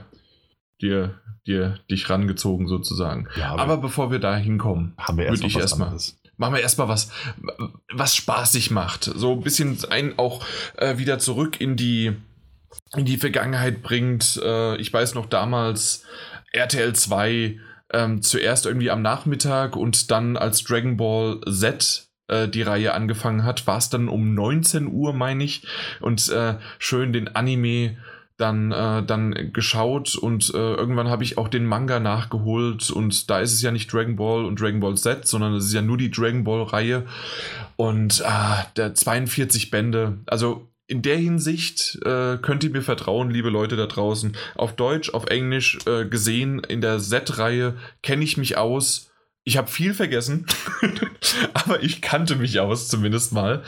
dir, 0.80 1.20
dir 1.46 1.78
dich 1.90 2.08
rangezogen 2.08 2.68
sozusagen. 2.68 3.28
Ja, 3.38 3.50
aber, 3.50 3.62
aber, 3.62 3.76
bevor 3.78 4.10
wir 4.10 4.18
da 4.18 4.36
hinkommen, 4.36 4.94
würde 5.08 5.46
ich 5.46 5.56
erstmal 5.56 5.96
machen 6.38 6.54
wir 6.54 6.60
erstmal 6.60 6.88
was, 6.88 7.10
was 7.92 8.14
spaßig 8.14 8.70
macht. 8.70 9.04
So 9.04 9.32
ein 9.32 9.40
bisschen 9.40 9.78
ein 9.90 10.18
auch 10.18 10.44
äh, 10.76 10.98
wieder 10.98 11.18
zurück 11.18 11.60
in 11.60 11.76
die, 11.76 12.12
in 12.94 13.04
die 13.04 13.16
Vergangenheit 13.16 13.82
bringt. 13.82 14.38
Äh, 14.42 14.76
ich 14.76 14.92
weiß 14.92 15.14
noch 15.14 15.26
damals 15.26 16.04
RTL 16.52 16.94
2 16.94 17.58
ähm, 17.92 18.22
zuerst 18.22 18.66
irgendwie 18.66 18.90
am 18.90 19.02
Nachmittag 19.02 19.76
und 19.76 20.10
dann 20.10 20.36
als 20.36 20.64
Dragon 20.64 20.96
Ball 20.96 21.40
Z 21.50 22.08
äh, 22.28 22.48
die 22.48 22.62
Reihe 22.62 22.94
angefangen 22.94 23.44
hat, 23.44 23.66
war 23.66 23.78
es 23.78 23.90
dann 23.90 24.08
um 24.08 24.34
19 24.34 24.88
Uhr, 24.88 25.12
meine 25.12 25.44
ich. 25.44 25.66
Und 26.00 26.28
äh, 26.28 26.56
schön 26.78 27.12
den 27.12 27.34
Anime 27.34 27.96
dann, 28.36 28.70
äh, 28.70 29.02
dann 29.02 29.52
geschaut 29.52 30.14
und 30.14 30.52
äh, 30.54 30.74
irgendwann 30.74 31.08
habe 31.08 31.24
ich 31.24 31.38
auch 31.38 31.48
den 31.48 31.64
Manga 31.64 32.00
nachgeholt 32.00 32.90
und 32.90 33.30
da 33.30 33.40
ist 33.40 33.52
es 33.52 33.62
ja 33.62 33.70
nicht 33.70 33.92
Dragon 33.92 34.16
Ball 34.16 34.44
und 34.44 34.60
Dragon 34.60 34.80
Ball 34.80 34.96
Z, 34.96 35.26
sondern 35.26 35.54
es 35.54 35.66
ist 35.66 35.72
ja 35.72 35.82
nur 35.82 35.96
die 35.96 36.10
Dragon 36.10 36.44
Ball 36.44 36.62
Reihe 36.62 37.06
und 37.76 38.20
äh, 38.20 38.64
der 38.76 38.94
42 38.94 39.70
Bände. 39.70 40.18
Also 40.26 40.68
in 40.86 41.02
der 41.02 41.16
Hinsicht 41.16 41.98
äh, 42.04 42.36
könnt 42.36 42.62
ihr 42.62 42.70
mir 42.70 42.82
vertrauen, 42.82 43.30
liebe 43.30 43.50
Leute 43.50 43.76
da 43.76 43.86
draußen. 43.86 44.36
Auf 44.54 44.76
Deutsch, 44.76 45.10
auf 45.10 45.26
Englisch 45.26 45.78
äh, 45.86 46.04
gesehen, 46.04 46.60
in 46.60 46.80
der 46.80 46.98
Z-Reihe 47.00 47.74
kenne 48.02 48.22
ich 48.22 48.36
mich 48.36 48.56
aus 48.56 49.10
ich 49.46 49.56
habe 49.56 49.68
viel 49.68 49.94
vergessen, 49.94 50.44
aber 51.54 51.80
ich 51.80 52.02
kannte 52.02 52.34
mich 52.34 52.58
aus, 52.58 52.88
zumindest 52.88 53.32
mal. 53.32 53.62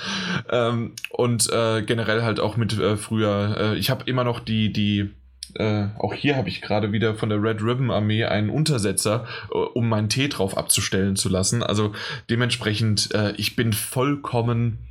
Ähm, 0.50 0.94
und 1.10 1.48
äh, 1.52 1.82
generell 1.82 2.24
halt 2.24 2.40
auch 2.40 2.56
mit 2.56 2.76
äh, 2.76 2.96
früher. 2.96 3.56
Äh, 3.56 3.78
ich 3.78 3.88
habe 3.88 4.02
immer 4.06 4.24
noch 4.24 4.40
die, 4.40 4.72
die, 4.72 5.14
äh, 5.54 5.86
auch 5.96 6.12
hier 6.14 6.34
habe 6.34 6.48
ich 6.48 6.62
gerade 6.62 6.90
wieder 6.90 7.14
von 7.14 7.28
der 7.28 7.40
Red 7.40 7.62
Ribbon 7.62 7.92
Armee 7.92 8.24
einen 8.24 8.50
Untersetzer, 8.50 9.24
äh, 9.52 9.54
um 9.56 9.88
meinen 9.88 10.08
Tee 10.08 10.26
drauf 10.26 10.58
abzustellen 10.58 11.14
zu 11.14 11.28
lassen. 11.28 11.62
Also 11.62 11.92
dementsprechend, 12.28 13.14
äh, 13.14 13.32
ich 13.36 13.56
bin 13.56 13.72
vollkommen 13.72 14.84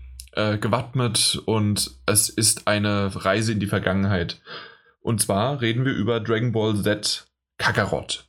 gewappnet 0.62 1.42
und 1.46 1.96
es 2.06 2.30
ist 2.30 2.68
eine 2.68 3.10
Reise 3.26 3.54
in 3.54 3.60
die 3.60 3.66
Vergangenheit. 3.66 4.40
Und 5.02 5.20
zwar 5.20 5.62
reden 5.62 5.84
wir 5.84 5.94
über 5.94 6.20
Dragon 6.20 6.52
Ball 6.52 6.76
Z 6.76 7.26
Kakarot 7.58 8.27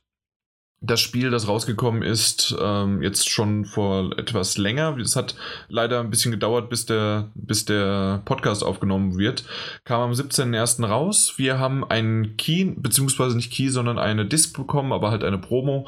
das 0.81 1.01
Spiel, 1.01 1.29
das 1.29 1.47
rausgekommen 1.47 2.03
ist, 2.03 2.55
ähm, 2.59 3.01
jetzt 3.01 3.29
schon 3.29 3.65
vor 3.65 4.17
etwas 4.17 4.57
länger. 4.57 4.97
Es 4.97 5.15
hat 5.15 5.35
leider 5.67 5.99
ein 5.99 6.09
bisschen 6.09 6.31
gedauert, 6.31 6.69
bis 6.69 6.85
der, 6.85 7.31
bis 7.35 7.65
der 7.65 8.21
Podcast 8.23 8.63
aufgenommen 8.63 9.17
wird. 9.17 9.43
Kam 9.83 10.01
am 10.01 10.11
17.01. 10.11 10.85
raus. 10.85 11.33
Wir 11.37 11.59
haben 11.59 11.83
einen 11.83 12.37
Key, 12.37 12.73
beziehungsweise 12.77 13.35
nicht 13.35 13.51
Key, 13.51 13.69
sondern 13.69 13.99
eine 13.99 14.25
Disc 14.25 14.55
bekommen, 14.55 14.93
aber 14.93 15.11
halt 15.11 15.25
eine 15.25 15.37
Promo. 15.37 15.87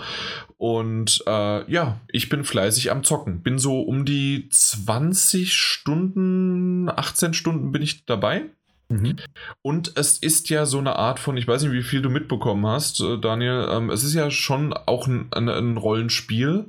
Und 0.57 1.23
äh, 1.25 1.71
ja, 1.71 2.01
ich 2.09 2.27
bin 2.27 2.43
fleißig 2.43 2.91
am 2.91 3.03
Zocken. 3.03 3.41
Bin 3.41 3.59
so 3.59 3.81
um 3.81 4.03
die 4.03 4.49
20 4.49 5.53
Stunden, 5.53 6.89
18 6.89 7.33
Stunden 7.33 7.71
bin 7.71 7.81
ich 7.81 8.05
dabei. 8.05 8.49
Mhm. 8.91 9.15
Und 9.61 9.93
es 9.95 10.17
ist 10.17 10.49
ja 10.49 10.65
so 10.65 10.79
eine 10.79 10.95
Art 10.95 11.19
von, 11.19 11.37
ich 11.37 11.47
weiß 11.47 11.63
nicht, 11.63 11.73
wie 11.73 11.83
viel 11.83 12.01
du 12.01 12.09
mitbekommen 12.09 12.65
hast, 12.65 13.01
äh, 13.01 13.17
Daniel, 13.17 13.67
ähm, 13.71 13.89
es 13.89 14.03
ist 14.03 14.13
ja 14.13 14.29
schon 14.31 14.73
auch 14.73 15.07
ein, 15.07 15.27
ein, 15.31 15.49
ein 15.49 15.77
Rollenspiel. 15.77 16.65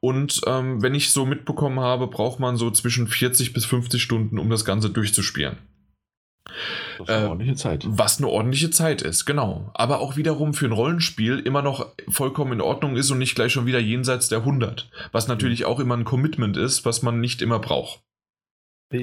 Und 0.00 0.40
ähm, 0.46 0.82
wenn 0.82 0.94
ich 0.94 1.12
so 1.12 1.26
mitbekommen 1.26 1.80
habe, 1.80 2.06
braucht 2.06 2.40
man 2.40 2.56
so 2.56 2.70
zwischen 2.70 3.06
40 3.06 3.52
bis 3.52 3.64
50 3.64 4.02
Stunden, 4.02 4.38
um 4.38 4.50
das 4.50 4.64
Ganze 4.64 4.90
durchzuspielen. 4.90 5.56
Das 6.98 7.08
ist 7.08 7.14
eine 7.14 7.24
äh, 7.24 7.28
ordentliche 7.28 7.56
Zeit. 7.56 7.84
Was 7.88 8.18
eine 8.18 8.28
ordentliche 8.28 8.70
Zeit 8.70 9.02
ist, 9.02 9.24
genau. 9.24 9.70
Aber 9.74 10.00
auch 10.00 10.16
wiederum 10.16 10.54
für 10.54 10.66
ein 10.66 10.72
Rollenspiel 10.72 11.38
immer 11.38 11.62
noch 11.62 11.86
vollkommen 12.08 12.52
in 12.52 12.60
Ordnung 12.60 12.96
ist 12.96 13.10
und 13.10 13.18
nicht 13.18 13.34
gleich 13.34 13.52
schon 13.52 13.66
wieder 13.66 13.78
jenseits 13.78 14.28
der 14.28 14.40
100. 14.40 14.90
Was 15.12 15.28
natürlich 15.28 15.60
mhm. 15.60 15.66
auch 15.66 15.80
immer 15.80 15.96
ein 15.96 16.04
Commitment 16.04 16.56
ist, 16.56 16.84
was 16.84 17.02
man 17.02 17.20
nicht 17.20 17.42
immer 17.42 17.58
braucht. 17.58 18.02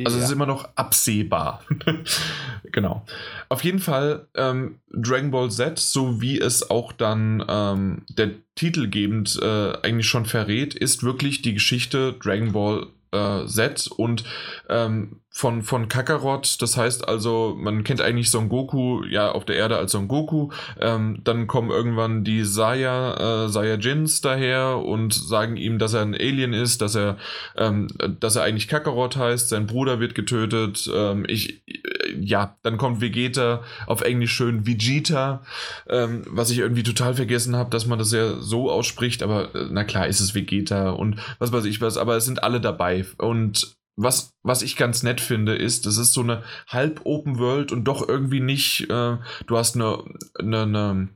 Also 0.05 0.17
es 0.17 0.25
ist 0.25 0.31
immer 0.31 0.45
noch 0.45 0.69
absehbar. 0.75 1.63
genau. 2.71 3.05
Auf 3.49 3.63
jeden 3.63 3.79
Fall 3.79 4.27
ähm, 4.35 4.79
Dragon 4.91 5.31
Ball 5.31 5.51
Z, 5.51 5.79
so 5.79 6.21
wie 6.21 6.39
es 6.39 6.69
auch 6.69 6.91
dann 6.91 7.43
ähm, 7.47 8.03
der 8.09 8.31
titelgebend 8.55 9.39
äh, 9.41 9.73
eigentlich 9.81 10.07
schon 10.07 10.25
verrät, 10.25 10.75
ist 10.75 11.03
wirklich 11.03 11.41
die 11.41 11.53
Geschichte 11.53 12.13
Dragon 12.13 12.51
Ball 12.51 12.87
äh, 13.11 13.45
Z 13.45 13.87
und 13.87 14.23
ähm, 14.69 15.21
von, 15.39 15.63
von 15.63 15.87
Kakarot. 15.87 16.61
Das 16.61 16.75
heißt 16.75 17.07
also, 17.07 17.55
man 17.57 17.85
kennt 17.85 18.01
eigentlich 18.01 18.29
Son 18.29 18.49
Goku 18.49 19.05
ja 19.05 19.31
auf 19.31 19.45
der 19.45 19.55
Erde 19.55 19.77
als 19.77 19.93
Son 19.93 20.09
Goku. 20.09 20.49
Ähm, 20.81 21.21
dann 21.23 21.47
kommen 21.47 21.69
irgendwann 21.69 22.25
die 22.25 22.43
Saya, 22.43 23.45
äh, 23.45 23.47
Saiyajins 23.47 24.19
daher 24.19 24.79
und 24.79 25.13
sagen 25.13 25.55
ihm, 25.55 25.79
dass 25.79 25.93
er 25.93 26.01
ein 26.01 26.13
Alien 26.13 26.51
ist, 26.51 26.81
dass 26.81 26.93
er, 26.93 27.15
ähm, 27.55 27.87
dass 28.19 28.35
er 28.35 28.43
eigentlich 28.43 28.67
Kakarot 28.67 29.15
heißt. 29.15 29.47
Sein 29.47 29.65
Bruder 29.65 30.01
wird 30.01 30.13
getötet. 30.13 30.91
Ähm, 30.93 31.23
ich, 31.25 31.65
äh, 31.69 32.17
ja, 32.19 32.57
dann 32.61 32.77
kommt 32.77 32.99
Vegeta, 32.99 33.63
auf 33.87 34.01
Englisch 34.01 34.33
schön 34.33 34.67
Vegeta, 34.67 35.43
ähm, 35.87 36.23
was 36.27 36.51
ich 36.51 36.57
irgendwie 36.57 36.83
total 36.83 37.13
vergessen 37.13 37.55
habe, 37.55 37.69
dass 37.69 37.85
man 37.85 37.97
das 37.97 38.11
ja 38.11 38.41
so 38.41 38.69
ausspricht. 38.69 39.23
Aber 39.23 39.55
äh, 39.55 39.67
na 39.71 39.85
klar, 39.85 40.05
ist 40.05 40.19
es 40.19 40.35
Vegeta 40.35 40.89
und 40.89 41.15
was 41.39 41.53
weiß 41.53 41.63
ich 41.63 41.79
was. 41.79 41.95
Aber 41.95 42.17
es 42.17 42.25
sind 42.25 42.43
alle 42.43 42.59
dabei 42.59 43.05
und 43.17 43.78
was, 43.99 44.33
was 44.43 44.61
ich 44.61 44.77
ganz 44.77 45.03
nett 45.03 45.19
finde, 45.19 45.55
ist, 45.55 45.85
es 45.85 45.97
ist 45.97 46.13
so 46.13 46.21
eine 46.21 46.43
halb 46.67 47.01
Open 47.03 47.37
World 47.37 47.71
und 47.71 47.83
doch 47.83 48.07
irgendwie 48.07 48.39
nicht. 48.39 48.89
Äh, 48.89 49.17
du 49.45 49.57
hast 49.57 49.75
eine, 49.75 50.03
eine, 50.39 50.61
eine, 50.61 51.09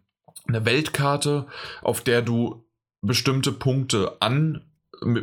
eine 0.47 0.65
Weltkarte, 0.65 1.47
auf 1.81 2.01
der 2.01 2.21
du 2.21 2.65
bestimmte 3.01 3.53
Punkte 3.53 4.17
an 4.19 4.65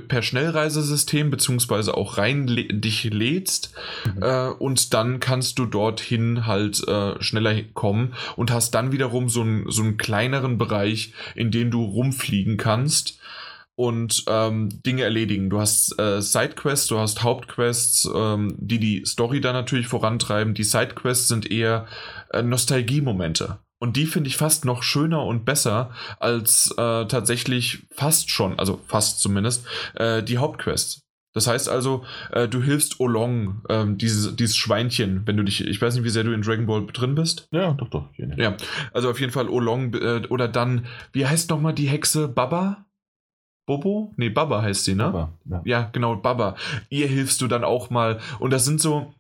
per 0.08 0.22
Schnellreisesystem 0.22 1.30
beziehungsweise 1.30 1.96
auch 1.96 2.18
rein 2.18 2.46
dich 2.46 3.04
lädst 3.04 3.72
mhm. 4.04 4.22
äh, 4.22 4.48
und 4.48 4.92
dann 4.92 5.20
kannst 5.20 5.58
du 5.58 5.64
dorthin 5.64 6.46
halt 6.46 6.86
äh, 6.86 7.22
schneller 7.22 7.62
kommen 7.74 8.14
und 8.36 8.50
hast 8.50 8.72
dann 8.72 8.92
wiederum 8.92 9.28
so, 9.28 9.42
ein, 9.42 9.64
so 9.68 9.82
einen 9.82 9.96
kleineren 9.96 10.58
Bereich, 10.58 11.14
in 11.34 11.50
dem 11.50 11.70
du 11.70 11.82
rumfliegen 11.82 12.56
kannst 12.56 13.19
und 13.80 14.24
ähm, 14.26 14.68
Dinge 14.84 15.04
erledigen. 15.04 15.48
Du 15.48 15.58
hast 15.58 15.98
äh, 15.98 16.20
Sidequests, 16.20 16.88
du 16.88 16.98
hast 16.98 17.22
Hauptquests, 17.22 18.10
ähm, 18.14 18.54
die 18.58 18.78
die 18.78 19.06
Story 19.06 19.40
da 19.40 19.54
natürlich 19.54 19.86
vorantreiben. 19.86 20.52
Die 20.52 20.64
Sidequests 20.64 21.28
sind 21.28 21.50
eher 21.50 21.86
äh, 22.30 22.42
Nostalgie-Momente. 22.42 23.60
Und 23.78 23.96
die 23.96 24.04
finde 24.04 24.28
ich 24.28 24.36
fast 24.36 24.66
noch 24.66 24.82
schöner 24.82 25.24
und 25.24 25.46
besser 25.46 25.92
als 26.18 26.70
äh, 26.72 27.06
tatsächlich 27.06 27.86
fast 27.90 28.30
schon, 28.30 28.58
also 28.58 28.82
fast 28.86 29.20
zumindest, 29.20 29.64
äh, 29.94 30.22
die 30.22 30.36
Hauptquests. 30.36 31.00
Das 31.32 31.46
heißt 31.46 31.70
also, 31.70 32.04
äh, 32.32 32.48
du 32.48 32.62
hilfst 32.62 33.00
Olong, 33.00 33.62
ähm, 33.70 33.96
dieses, 33.96 34.36
dieses 34.36 34.58
Schweinchen, 34.58 35.22
wenn 35.24 35.38
du 35.38 35.42
dich, 35.42 35.66
ich 35.66 35.80
weiß 35.80 35.94
nicht, 35.94 36.04
wie 36.04 36.10
sehr 36.10 36.24
du 36.24 36.32
in 36.32 36.42
Dragon 36.42 36.66
Ball 36.66 36.86
drin 36.86 37.14
bist. 37.14 37.48
Ja, 37.50 37.72
doch, 37.72 37.88
doch. 37.88 38.10
Ja, 38.18 38.58
also 38.92 39.08
auf 39.08 39.20
jeden 39.20 39.32
Fall 39.32 39.48
Olong 39.48 39.94
äh, 39.94 40.26
oder 40.28 40.48
dann, 40.48 40.84
wie 41.12 41.24
heißt 41.24 41.48
nochmal 41.48 41.72
die 41.72 41.88
Hexe 41.88 42.28
Baba? 42.28 42.84
Bobo? 43.70 44.12
Nee, 44.16 44.30
Baba 44.30 44.62
heißt 44.62 44.84
sie, 44.84 44.96
ne? 44.96 45.04
Baba, 45.04 45.32
ja. 45.44 45.62
ja, 45.64 45.90
genau, 45.92 46.16
Baba. 46.16 46.56
Ihr 46.88 47.06
hilfst 47.06 47.40
du 47.40 47.46
dann 47.46 47.62
auch 47.62 47.88
mal. 47.88 48.18
Und 48.40 48.52
das 48.52 48.64
sind 48.64 48.80
so, 48.80 49.14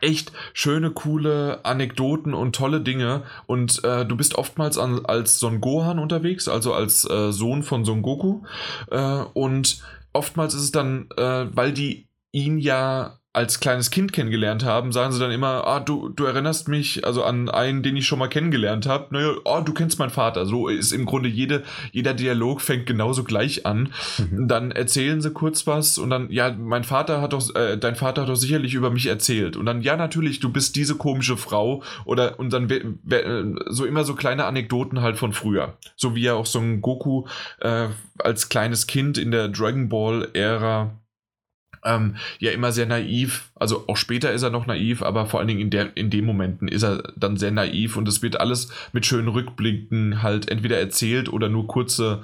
echt 0.00 0.32
schöne, 0.54 0.90
coole 0.90 1.64
Anekdoten 1.64 2.34
und 2.34 2.56
tolle 2.56 2.80
Dinge. 2.80 3.22
Und 3.46 3.84
äh, 3.84 4.04
du 4.04 4.16
bist 4.16 4.34
oftmals 4.34 4.76
an, 4.76 5.06
als 5.06 5.38
Son 5.38 5.60
Gohan 5.60 6.00
unterwegs, 6.00 6.48
also 6.48 6.74
als 6.74 7.08
äh, 7.08 7.30
Sohn 7.30 7.62
von 7.62 7.84
Son 7.84 8.02
Goku. 8.02 8.42
Äh, 8.90 9.22
und 9.34 9.80
oftmals 10.12 10.54
ist 10.54 10.62
es 10.62 10.72
dann, 10.72 11.06
äh, 11.16 11.46
weil 11.54 11.72
die 11.72 12.08
ihn 12.32 12.58
ja 12.58 13.20
als 13.36 13.60
kleines 13.60 13.90
Kind 13.90 14.14
kennengelernt 14.14 14.64
haben, 14.64 14.92
sagen 14.92 15.12
sie 15.12 15.20
dann 15.20 15.30
immer, 15.30 15.66
ah, 15.66 15.78
du, 15.78 16.08
du 16.08 16.24
erinnerst 16.24 16.68
mich 16.68 17.04
also 17.04 17.22
an 17.22 17.50
einen, 17.50 17.82
den 17.82 17.94
ich 17.94 18.06
schon 18.06 18.18
mal 18.18 18.28
kennengelernt 18.28 18.86
habe. 18.86 19.08
Naja, 19.10 19.34
oh, 19.44 19.60
du 19.60 19.74
kennst 19.74 19.98
meinen 19.98 20.10
Vater. 20.10 20.46
So 20.46 20.68
ist 20.68 20.90
im 20.90 21.04
Grunde 21.04 21.28
jede, 21.28 21.62
jeder 21.92 22.14
Dialog 22.14 22.62
fängt 22.62 22.86
genauso 22.86 23.24
gleich 23.24 23.66
an. 23.66 23.90
Mhm. 24.16 24.48
Dann 24.48 24.70
erzählen 24.70 25.20
sie 25.20 25.32
kurz 25.32 25.66
was 25.66 25.98
und 25.98 26.08
dann, 26.08 26.30
ja, 26.30 26.50
mein 26.50 26.82
Vater 26.82 27.20
hat 27.20 27.34
doch, 27.34 27.54
äh, 27.54 27.76
dein 27.76 27.94
Vater 27.94 28.22
hat 28.22 28.30
doch 28.30 28.36
sicherlich 28.36 28.72
über 28.72 28.88
mich 28.88 29.04
erzählt. 29.04 29.56
Und 29.56 29.66
dann, 29.66 29.82
ja, 29.82 29.98
natürlich, 29.98 30.40
du 30.40 30.50
bist 30.50 30.74
diese 30.74 30.94
komische 30.94 31.36
Frau. 31.36 31.82
Oder 32.06 32.38
und 32.38 32.54
dann 32.54 32.98
so 33.66 33.84
immer 33.84 34.04
so 34.04 34.14
kleine 34.14 34.46
Anekdoten 34.46 35.02
halt 35.02 35.18
von 35.18 35.34
früher. 35.34 35.76
So 35.94 36.14
wie 36.14 36.22
ja 36.22 36.32
auch 36.32 36.46
so 36.46 36.58
ein 36.58 36.80
Goku 36.80 37.26
äh, 37.60 37.88
als 38.18 38.48
kleines 38.48 38.86
Kind 38.86 39.18
in 39.18 39.30
der 39.30 39.48
Dragon 39.48 39.90
Ball-Ära 39.90 40.96
ähm, 41.86 42.16
ja 42.38 42.50
immer 42.50 42.72
sehr 42.72 42.86
naiv. 42.86 43.50
Also 43.54 43.84
auch 43.86 43.96
später 43.96 44.32
ist 44.32 44.42
er 44.42 44.50
noch 44.50 44.66
naiv, 44.66 45.02
aber 45.02 45.26
vor 45.26 45.40
allen 45.40 45.48
Dingen 45.48 45.60
in, 45.60 45.70
der, 45.70 45.96
in 45.96 46.10
den 46.10 46.26
Momenten 46.26 46.68
ist 46.68 46.82
er 46.82 47.12
dann 47.16 47.36
sehr 47.36 47.52
naiv 47.52 47.96
und 47.96 48.06
es 48.08 48.22
wird 48.22 48.38
alles 48.38 48.70
mit 48.92 49.06
schönen 49.06 49.28
Rückblicken 49.28 50.22
halt 50.22 50.50
entweder 50.50 50.78
erzählt 50.78 51.28
oder 51.32 51.48
nur 51.48 51.66
kurze 51.66 52.22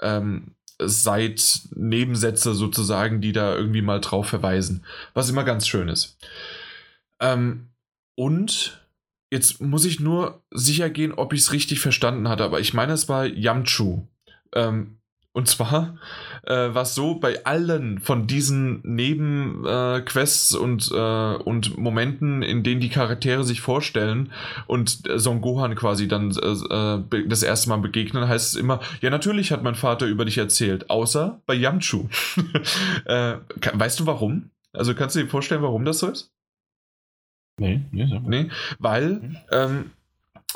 ähm, 0.00 0.54
Seit-Nebensätze 0.78 2.54
sozusagen, 2.54 3.20
die 3.20 3.32
da 3.32 3.54
irgendwie 3.54 3.82
mal 3.82 4.00
drauf 4.00 4.28
verweisen. 4.28 4.84
Was 5.14 5.30
immer 5.30 5.44
ganz 5.44 5.68
schön 5.68 5.88
ist. 5.88 6.16
Ähm, 7.20 7.68
und 8.16 8.82
jetzt 9.30 9.60
muss 9.60 9.84
ich 9.84 10.00
nur 10.00 10.42
sicher 10.50 10.90
gehen, 10.90 11.12
ob 11.12 11.32
ich 11.32 11.40
es 11.40 11.52
richtig 11.52 11.80
verstanden 11.80 12.28
hatte, 12.28 12.44
aber 12.44 12.60
ich 12.60 12.74
meine, 12.74 12.94
es 12.94 13.08
war 13.08 13.26
Yamchu. 13.26 14.06
Ähm, 14.54 14.98
und 15.34 15.48
zwar 15.48 15.96
äh, 16.42 16.52
war 16.52 16.82
es 16.82 16.94
so, 16.94 17.14
bei 17.14 17.44
allen 17.44 18.00
von 18.00 18.26
diesen 18.26 18.80
Nebenquests 18.82 20.54
äh, 20.54 20.58
und, 20.58 20.90
äh, 20.92 21.34
und 21.36 21.78
Momenten, 21.78 22.42
in 22.42 22.62
denen 22.62 22.80
die 22.80 22.90
Charaktere 22.90 23.42
sich 23.44 23.62
vorstellen 23.62 24.30
und 24.66 25.08
äh, 25.08 25.18
Son 25.18 25.40
Gohan 25.40 25.74
quasi 25.74 26.06
dann 26.06 26.32
äh, 26.32 27.16
äh, 27.16 27.28
das 27.28 27.42
erste 27.42 27.70
Mal 27.70 27.78
begegnen, 27.78 28.28
heißt 28.28 28.54
es 28.54 28.60
immer, 28.60 28.80
ja 29.00 29.08
natürlich 29.08 29.52
hat 29.52 29.62
mein 29.62 29.74
Vater 29.74 30.06
über 30.06 30.26
dich 30.26 30.36
erzählt, 30.36 30.90
außer 30.90 31.40
bei 31.46 31.54
Yamchu. 31.54 32.08
weißt 33.06 34.00
du 34.00 34.06
warum? 34.06 34.50
Also 34.72 34.94
kannst 34.94 35.16
du 35.16 35.20
dir 35.20 35.28
vorstellen, 35.28 35.62
warum 35.62 35.84
das 35.84 36.00
so 36.00 36.08
ist? 36.08 36.30
Nee, 37.58 37.82
nee, 37.90 38.20
nee 38.26 38.50
weil 38.78 39.42
ähm, 39.50 39.90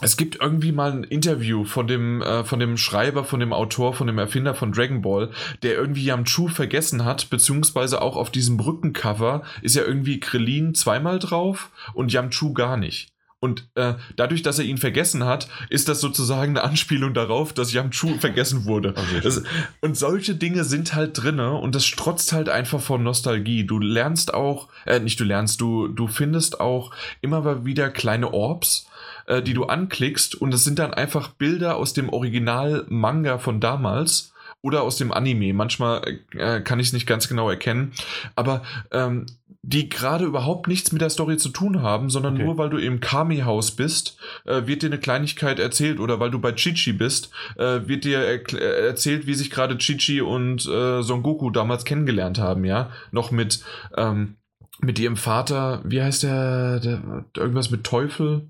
es 0.03 0.17
gibt 0.17 0.37
irgendwie 0.41 0.73
mal 0.73 0.93
ein 0.93 1.05
Interview 1.05 1.65
von 1.65 1.87
dem, 1.87 2.21
äh, 2.21 2.45
von 2.45 2.61
dem 2.61 2.77
Schreiber, 2.77 3.25
von 3.25 3.41
dem 3.41 3.53
Autor, 3.53 3.95
von 3.95 4.07
dem 4.07 4.19
Erfinder 4.19 4.55
von 4.55 4.73
Dragon 4.73 5.01
Ball, 5.01 5.31
der 5.63 5.75
irgendwie 5.75 6.05
Yamchu 6.05 6.49
vergessen 6.49 7.05
hat, 7.05 7.31
beziehungsweise 7.31 8.03
auch 8.03 8.17
auf 8.17 8.31
diesem 8.31 8.57
Brückencover 8.57 9.43
ist 9.63 9.77
ja 9.77 9.83
irgendwie 9.83 10.21
Krillin 10.21 10.75
zweimal 10.75 11.19
drauf 11.19 11.71
und 11.95 12.13
Yamchu 12.13 12.53
gar 12.53 12.77
nicht. 12.77 13.13
Und 13.39 13.69
äh, 13.75 13.95
dadurch, 14.17 14.43
dass 14.43 14.59
er 14.59 14.65
ihn 14.65 14.79
vergessen 14.79 15.25
hat, 15.25 15.49
ist 15.69 15.89
das 15.89 16.01
sozusagen 16.01 16.57
eine 16.57 16.65
Anspielung 16.65 17.13
darauf, 17.13 17.53
dass 17.53 17.73
Yamchu 17.73 18.19
vergessen 18.19 18.65
wurde. 18.65 18.91
Okay, 18.91 19.21
das, 19.23 19.43
und 19.83 19.97
solche 19.97 20.35
Dinge 20.35 20.65
sind 20.65 20.95
halt 20.95 21.23
drinne 21.23 21.53
und 21.53 21.75
das 21.75 21.85
strotzt 21.85 22.33
halt 22.33 22.49
einfach 22.49 22.81
von 22.81 23.03
Nostalgie. 23.03 23.65
Du 23.65 23.79
lernst 23.79 24.33
auch, 24.33 24.69
äh, 24.87 25.01
nicht 25.01 25.21
du 25.21 25.25
lernst, 25.25 25.61
du, 25.61 25.89
du 25.89 26.07
findest 26.07 26.61
auch 26.61 26.93
immer 27.21 27.65
wieder 27.67 27.91
kleine 27.91 28.33
Orbs, 28.33 28.89
äh, 29.27 29.43
die 29.43 29.55
du 29.55 29.65
anklickst 29.65 30.35
und 30.35 30.53
es 30.55 30.65
sind 30.65 30.79
dann 30.79 30.95
einfach 30.95 31.29
Bilder 31.29 31.77
aus 31.77 31.93
dem 31.93 32.09
Original-Manga 32.09 33.39
von 33.39 33.61
damals 33.61 34.33
oder 34.63 34.83
aus 34.83 34.97
dem 34.97 35.13
Anime. 35.13 35.53
Manchmal 35.53 36.21
äh, 36.33 36.61
kann 36.61 36.81
ich 36.81 36.89
es 36.89 36.93
nicht 36.93 37.07
ganz 37.07 37.29
genau 37.29 37.49
erkennen, 37.49 37.93
aber 38.35 38.63
ähm, 38.91 39.27
die 39.63 39.89
gerade 39.89 40.25
überhaupt 40.25 40.69
nichts 40.69 40.93
mit 40.93 41.03
der 41.03 41.11
Story 41.11 41.39
zu 41.39 41.49
tun 41.49 41.83
haben, 41.83 42.09
sondern 42.09 42.35
okay. 42.35 42.45
nur 42.45 42.57
weil 42.57 42.71
du 42.71 42.77
im 42.77 43.01
Kami-Haus 43.01 43.73
bist, 43.73 44.17
äh, 44.45 44.67
wird 44.67 44.83
dir 44.83 44.87
eine 44.87 44.99
Kleinigkeit 44.99 45.59
erzählt 45.59 45.99
oder 45.99 46.21
weil 46.21 46.31
du 46.31 46.39
bei 46.39 46.53
Chichi 46.53 46.93
bist, 46.93 47.31
äh, 47.57 47.81
wird 47.87 48.05
dir 48.05 48.21
er 48.21 48.87
erzählt, 48.87 49.27
wie 49.27 49.35
sich 49.35 49.51
gerade 49.51 49.77
Chichi 49.77 50.21
und 50.21 50.67
äh, 50.67 51.03
Son 51.03 51.23
Goku 51.25 51.51
damals 51.51 51.85
kennengelernt 51.85 52.39
haben, 52.39 52.65
ja, 52.65 52.91
noch 53.11 53.33
mit 53.33 53.65
ähm, 53.97 54.37
mit 54.81 54.99
ihrem 54.99 55.17
Vater, 55.17 55.81
wie 55.85 56.03
heißt 56.03 56.23
der, 56.23 56.81
der 56.81 57.25
irgendwas 57.35 57.71
mit 57.71 57.85
Teufel? 57.85 58.49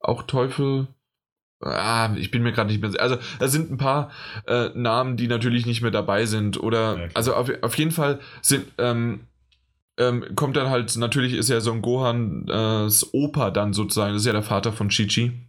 Auch 0.00 0.22
Teufel. 0.24 0.88
Ah, 1.60 2.14
ich 2.16 2.30
bin 2.30 2.42
mir 2.42 2.52
gerade 2.52 2.70
nicht 2.70 2.80
mehr. 2.80 3.00
Also, 3.00 3.16
da 3.40 3.48
sind 3.48 3.70
ein 3.70 3.78
paar 3.78 4.10
äh, 4.46 4.68
Namen, 4.74 5.16
die 5.16 5.26
natürlich 5.26 5.66
nicht 5.66 5.82
mehr 5.82 5.90
dabei 5.90 6.24
sind. 6.24 6.62
Oder, 6.62 6.98
ja, 6.98 7.08
also 7.14 7.34
auf, 7.34 7.50
auf 7.62 7.76
jeden 7.76 7.90
Fall 7.90 8.20
sind, 8.42 8.66
ähm, 8.78 9.26
ähm, 9.98 10.24
kommt 10.36 10.56
dann 10.56 10.70
halt, 10.70 10.96
natürlich 10.96 11.34
ist 11.34 11.48
ja 11.48 11.60
Son 11.60 11.82
Gohans 11.82 13.02
äh, 13.02 13.06
Opa 13.12 13.50
dann 13.50 13.72
sozusagen, 13.72 14.12
das 14.12 14.22
ist 14.22 14.26
ja 14.26 14.32
der 14.32 14.42
Vater 14.42 14.72
von 14.72 14.88
Chichi. 14.88 15.47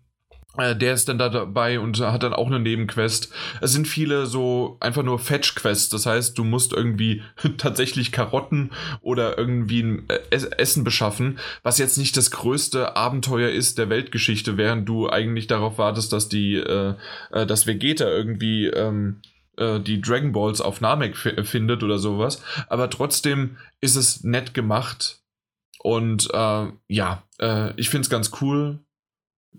Äh, 0.58 0.76
der 0.76 0.94
ist 0.94 1.08
dann 1.08 1.20
da 1.20 1.30
dabei 1.30 1.80
und 1.80 2.00
hat 2.00 2.24
dann 2.24 2.34
auch 2.34 2.48
eine 2.48 2.60
Nebenquest. 2.60 3.32
Es 3.62 3.72
sind 3.72 3.88
viele 3.88 4.26
so 4.26 4.78
einfach 4.80 5.04
nur 5.04 5.20
Fetch-Quests. 5.20 5.90
Das 5.90 6.06
heißt, 6.06 6.38
du 6.38 6.44
musst 6.44 6.74
irgendwie 6.74 7.22
tatsächlich 7.58 8.12
Karotten 8.12 8.72
oder 9.02 9.38
irgendwie 9.38 9.84
ein 9.84 10.10
äh, 10.10 10.20
Essen 10.32 10.84
beschaffen, 10.84 11.40
was 11.62 11.78
jetzt 11.78 11.98
nicht 11.98 12.18
das 12.18 12.32
größte 12.32 12.96
Abenteuer 12.96 13.50
ist 13.50 13.78
der 13.78 13.90
Weltgeschichte, 13.90 14.58
während 14.58 14.90
du 14.90 15.10
eigentlich 15.10 15.48
darauf 15.48 15.78
wartest, 15.78 16.14
dass 16.14 16.30
die, 16.30 16.56
äh, 16.56 16.96
äh 17.32 17.46
dass 17.46 17.68
Vegeta 17.68 18.08
irgendwie 18.08 18.66
ähm, 18.68 19.22
äh, 19.58 19.80
die 19.80 20.02
Dragon 20.02 20.32
Balls 20.32 20.62
auf 20.62 20.82
Namek 20.82 21.16
findet 21.16 21.84
oder 21.84 22.00
sowas. 22.00 22.42
Aber 22.68 22.90
trotzdem 22.90 23.58
ist 23.82 23.96
es 23.96 24.24
nett 24.24 24.56
gemacht. 24.56 25.20
Und 25.82 26.28
äh, 26.34 26.68
ja, 26.90 27.24
ich 27.78 27.90
finde 27.90 28.02
es 28.02 28.10
ganz 28.10 28.32
cool 28.42 28.80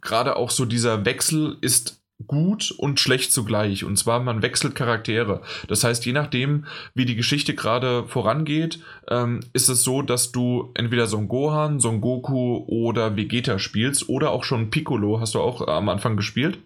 gerade 0.00 0.36
auch 0.36 0.50
so 0.50 0.64
dieser 0.64 1.04
Wechsel 1.04 1.56
ist 1.60 2.00
gut 2.26 2.70
und 2.70 3.00
schlecht 3.00 3.32
zugleich. 3.32 3.84
Und 3.84 3.96
zwar, 3.96 4.20
man 4.20 4.42
wechselt 4.42 4.74
Charaktere. 4.74 5.42
Das 5.68 5.84
heißt, 5.84 6.04
je 6.04 6.12
nachdem, 6.12 6.66
wie 6.94 7.04
die 7.04 7.16
Geschichte 7.16 7.54
gerade 7.54 8.04
vorangeht, 8.06 8.80
ähm, 9.08 9.40
ist 9.52 9.68
es 9.68 9.82
so, 9.82 10.02
dass 10.02 10.32
du 10.32 10.70
entweder 10.74 11.06
Son 11.06 11.28
Gohan, 11.28 11.80
Son 11.80 12.00
Goku 12.00 12.64
oder 12.66 13.16
Vegeta 13.16 13.58
spielst 13.58 14.08
oder 14.08 14.30
auch 14.30 14.44
schon 14.44 14.70
Piccolo 14.70 15.20
hast 15.20 15.34
du 15.34 15.40
auch 15.40 15.66
am 15.66 15.88
Anfang 15.88 16.16
gespielt. 16.16 16.58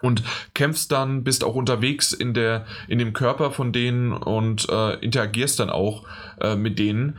Und 0.00 0.22
kämpfst 0.54 0.92
dann, 0.92 1.24
bist 1.24 1.42
auch 1.42 1.56
unterwegs 1.56 2.12
in, 2.12 2.32
der, 2.32 2.66
in 2.86 3.00
dem 3.00 3.12
Körper 3.12 3.50
von 3.50 3.72
denen 3.72 4.12
und 4.12 4.68
äh, 4.68 4.94
interagierst 5.00 5.58
dann 5.58 5.70
auch 5.70 6.06
äh, 6.40 6.54
mit 6.54 6.78
denen. 6.78 7.18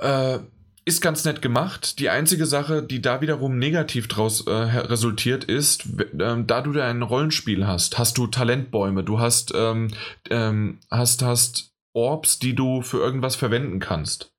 Äh, 0.00 0.38
ist 0.84 1.00
ganz 1.00 1.24
nett 1.24 1.42
gemacht. 1.42 1.98
Die 1.98 2.10
einzige 2.10 2.46
Sache, 2.46 2.82
die 2.82 3.00
da 3.00 3.20
wiederum 3.20 3.58
negativ 3.58 4.08
draus 4.08 4.46
äh, 4.46 4.50
resultiert, 4.50 5.44
ist, 5.44 5.86
äh, 5.98 6.42
da 6.44 6.60
du 6.60 6.72
da 6.72 6.88
ein 6.88 7.02
Rollenspiel 7.02 7.66
hast, 7.66 7.98
hast 7.98 8.18
du 8.18 8.26
Talentbäume, 8.26 9.04
du 9.04 9.20
hast, 9.20 9.52
ähm, 9.54 9.88
ähm, 10.30 10.80
hast, 10.90 11.22
hast 11.22 11.72
Orbs, 11.92 12.38
die 12.38 12.54
du 12.54 12.82
für 12.82 12.98
irgendwas 12.98 13.36
verwenden 13.36 13.78
kannst. 13.78 14.34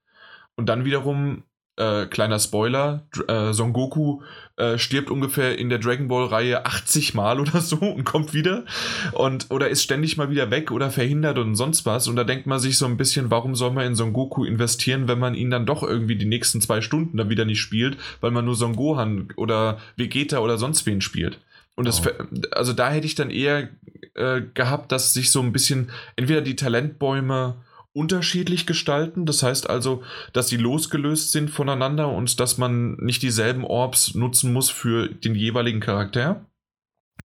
Und 0.56 0.68
dann 0.68 0.86
wiederum 0.86 1.44
äh, 1.78 2.06
kleiner 2.06 2.40
Spoiler, 2.40 3.08
äh, 3.28 3.54
Son 3.54 3.74
Goku 3.74 4.22
äh, 4.58 4.78
stirbt 4.78 5.10
ungefähr 5.10 5.58
in 5.58 5.70
der 5.70 5.80
Dragon 5.80 6.08
Ball 6.08 6.26
Reihe 6.28 6.66
80 6.66 7.14
Mal 7.16 7.40
oder 7.40 7.60
so 7.62 7.78
und 7.78 8.04
kommt 8.04 8.34
wieder 8.34 8.66
und 9.14 9.48
oder 9.50 9.68
ist 9.70 9.82
ständig 9.84 10.16
mal 10.18 10.30
wieder 10.30 10.52
weg 10.52 10.72
oder 10.72 10.92
verhindert 10.92 11.40
und 11.40 11.56
sonst 11.56 11.86
was 11.86 12.08
und 12.08 12.16
da 12.16 12.24
denkt 12.24 12.46
man 12.46 12.60
sich 12.60 12.78
so 12.78 12.86
ein 12.86 12.98
bisschen, 12.98 13.32
warum 13.32 13.56
soll 13.56 13.72
man 13.72 13.88
in 13.88 13.96
Son 13.96 14.14
Goku 14.14 14.44
investieren, 14.46 15.08
wenn 15.08 15.18
man 15.20 15.34
ihn 15.34 15.50
dann 15.50 15.66
doch 15.66 15.82
irgendwie 15.82 16.16
die 16.16 16.26
nächsten 16.26 16.62
zwei 16.62 16.82
Stunden 16.82 17.18
dann 17.18 17.30
wieder 17.30 17.46
nicht 17.46 17.62
spielt, 17.62 17.98
weil 18.22 18.32
man 18.32 18.46
nur 18.46 18.56
Son 18.56 18.76
Gohan 18.76 19.30
oder 19.38 19.80
Vegeta 19.96 20.38
oder 20.40 20.58
sonst 20.58 20.86
wen 20.86 21.02
spielt. 21.02 21.40
Und 21.76 21.88
das, 21.88 22.06
Oh. 22.06 22.12
also 22.52 22.74
da 22.74 22.92
hätte 22.92 23.08
ich 23.08 23.16
dann 23.16 23.32
eher 23.32 23.70
äh, 24.14 24.42
gehabt, 24.54 24.92
dass 24.92 25.14
sich 25.14 25.32
so 25.32 25.42
ein 25.42 25.52
bisschen 25.52 25.90
entweder 26.16 26.42
die 26.42 26.56
Talentbäume 26.56 27.56
unterschiedlich 27.94 28.66
gestalten, 28.66 29.26
das 29.26 29.44
heißt 29.44 29.70
also, 29.70 30.04
dass 30.34 30.48
sie 30.48 30.58
losgelöst 30.58 31.32
sind 31.32 31.50
voneinander 31.50 32.10
und 32.10 32.40
dass 32.40 32.58
man 32.58 32.96
nicht 32.96 33.22
dieselben 33.22 33.64
Orbs 33.64 34.16
nutzen 34.16 34.52
muss 34.52 34.70
für 34.70 35.08
den 35.08 35.36
jeweiligen 35.36 35.80
Charakter. 35.80 36.46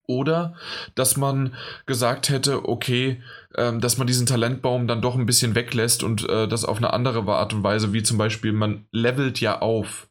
Oder 0.06 0.54
dass 0.94 1.16
man 1.16 1.54
gesagt 1.86 2.28
hätte, 2.28 2.68
okay, 2.68 3.22
ähm, 3.56 3.80
dass 3.80 3.96
man 3.96 4.06
diesen 4.06 4.26
Talentbaum 4.26 4.86
dann 4.86 5.00
doch 5.00 5.16
ein 5.16 5.24
bisschen 5.24 5.54
weglässt 5.54 6.02
und 6.02 6.28
äh, 6.28 6.46
das 6.46 6.66
auf 6.66 6.76
eine 6.76 6.92
andere 6.92 7.22
Art 7.32 7.54
und 7.54 7.62
Weise, 7.62 7.92
wie 7.94 8.02
zum 8.02 8.18
Beispiel, 8.18 8.52
man 8.52 8.86
levelt 8.90 9.40
ja 9.40 9.60
auf. 9.60 10.08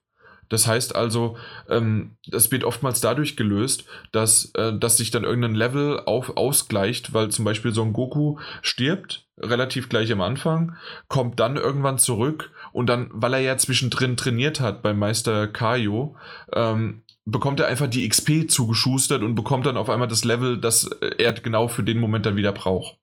Das 0.54 0.68
heißt 0.68 0.96
also, 0.96 1.36
ähm, 1.68 2.12
das 2.28 2.52
wird 2.52 2.64
oftmals 2.64 3.02
dadurch 3.02 3.36
gelöst, 3.36 3.86
dass, 4.12 4.52
äh, 4.54 4.78
dass 4.78 4.98
sich 4.98 5.10
dann 5.10 5.24
irgendein 5.24 5.56
Level 5.56 6.02
auf, 6.06 6.38
ausgleicht, 6.38 7.12
weil 7.12 7.30
zum 7.30 7.44
Beispiel 7.44 7.74
Son 7.74 7.92
Goku 7.92 8.38
stirbt, 8.62 9.26
relativ 9.40 9.90
gleich 9.90 10.12
am 10.12 10.22
Anfang, 10.22 10.76
kommt 11.08 11.40
dann 11.40 11.56
irgendwann 11.56 11.98
zurück 11.98 12.52
und 12.72 12.86
dann, 12.86 13.10
weil 13.12 13.34
er 13.34 13.40
ja 13.40 13.58
zwischendrin 13.58 14.16
trainiert 14.16 14.60
hat 14.60 14.84
beim 14.84 15.00
Meister 15.00 15.48
Kaio, 15.48 16.16
ähm, 16.54 17.02
bekommt 17.26 17.60
er 17.60 17.66
einfach 17.66 17.88
die 17.88 18.08
XP 18.08 18.48
zugeschustert 18.48 19.24
und 19.24 19.34
bekommt 19.34 19.66
dann 19.66 19.76
auf 19.76 19.90
einmal 19.90 20.08
das 20.08 20.24
Level, 20.24 20.60
das 20.60 20.84
er 21.18 21.34
genau 21.34 21.68
für 21.68 21.82
den 21.82 22.00
Moment 22.00 22.28
dann 22.28 22.36
wieder 22.36 22.52
braucht. 22.52 23.00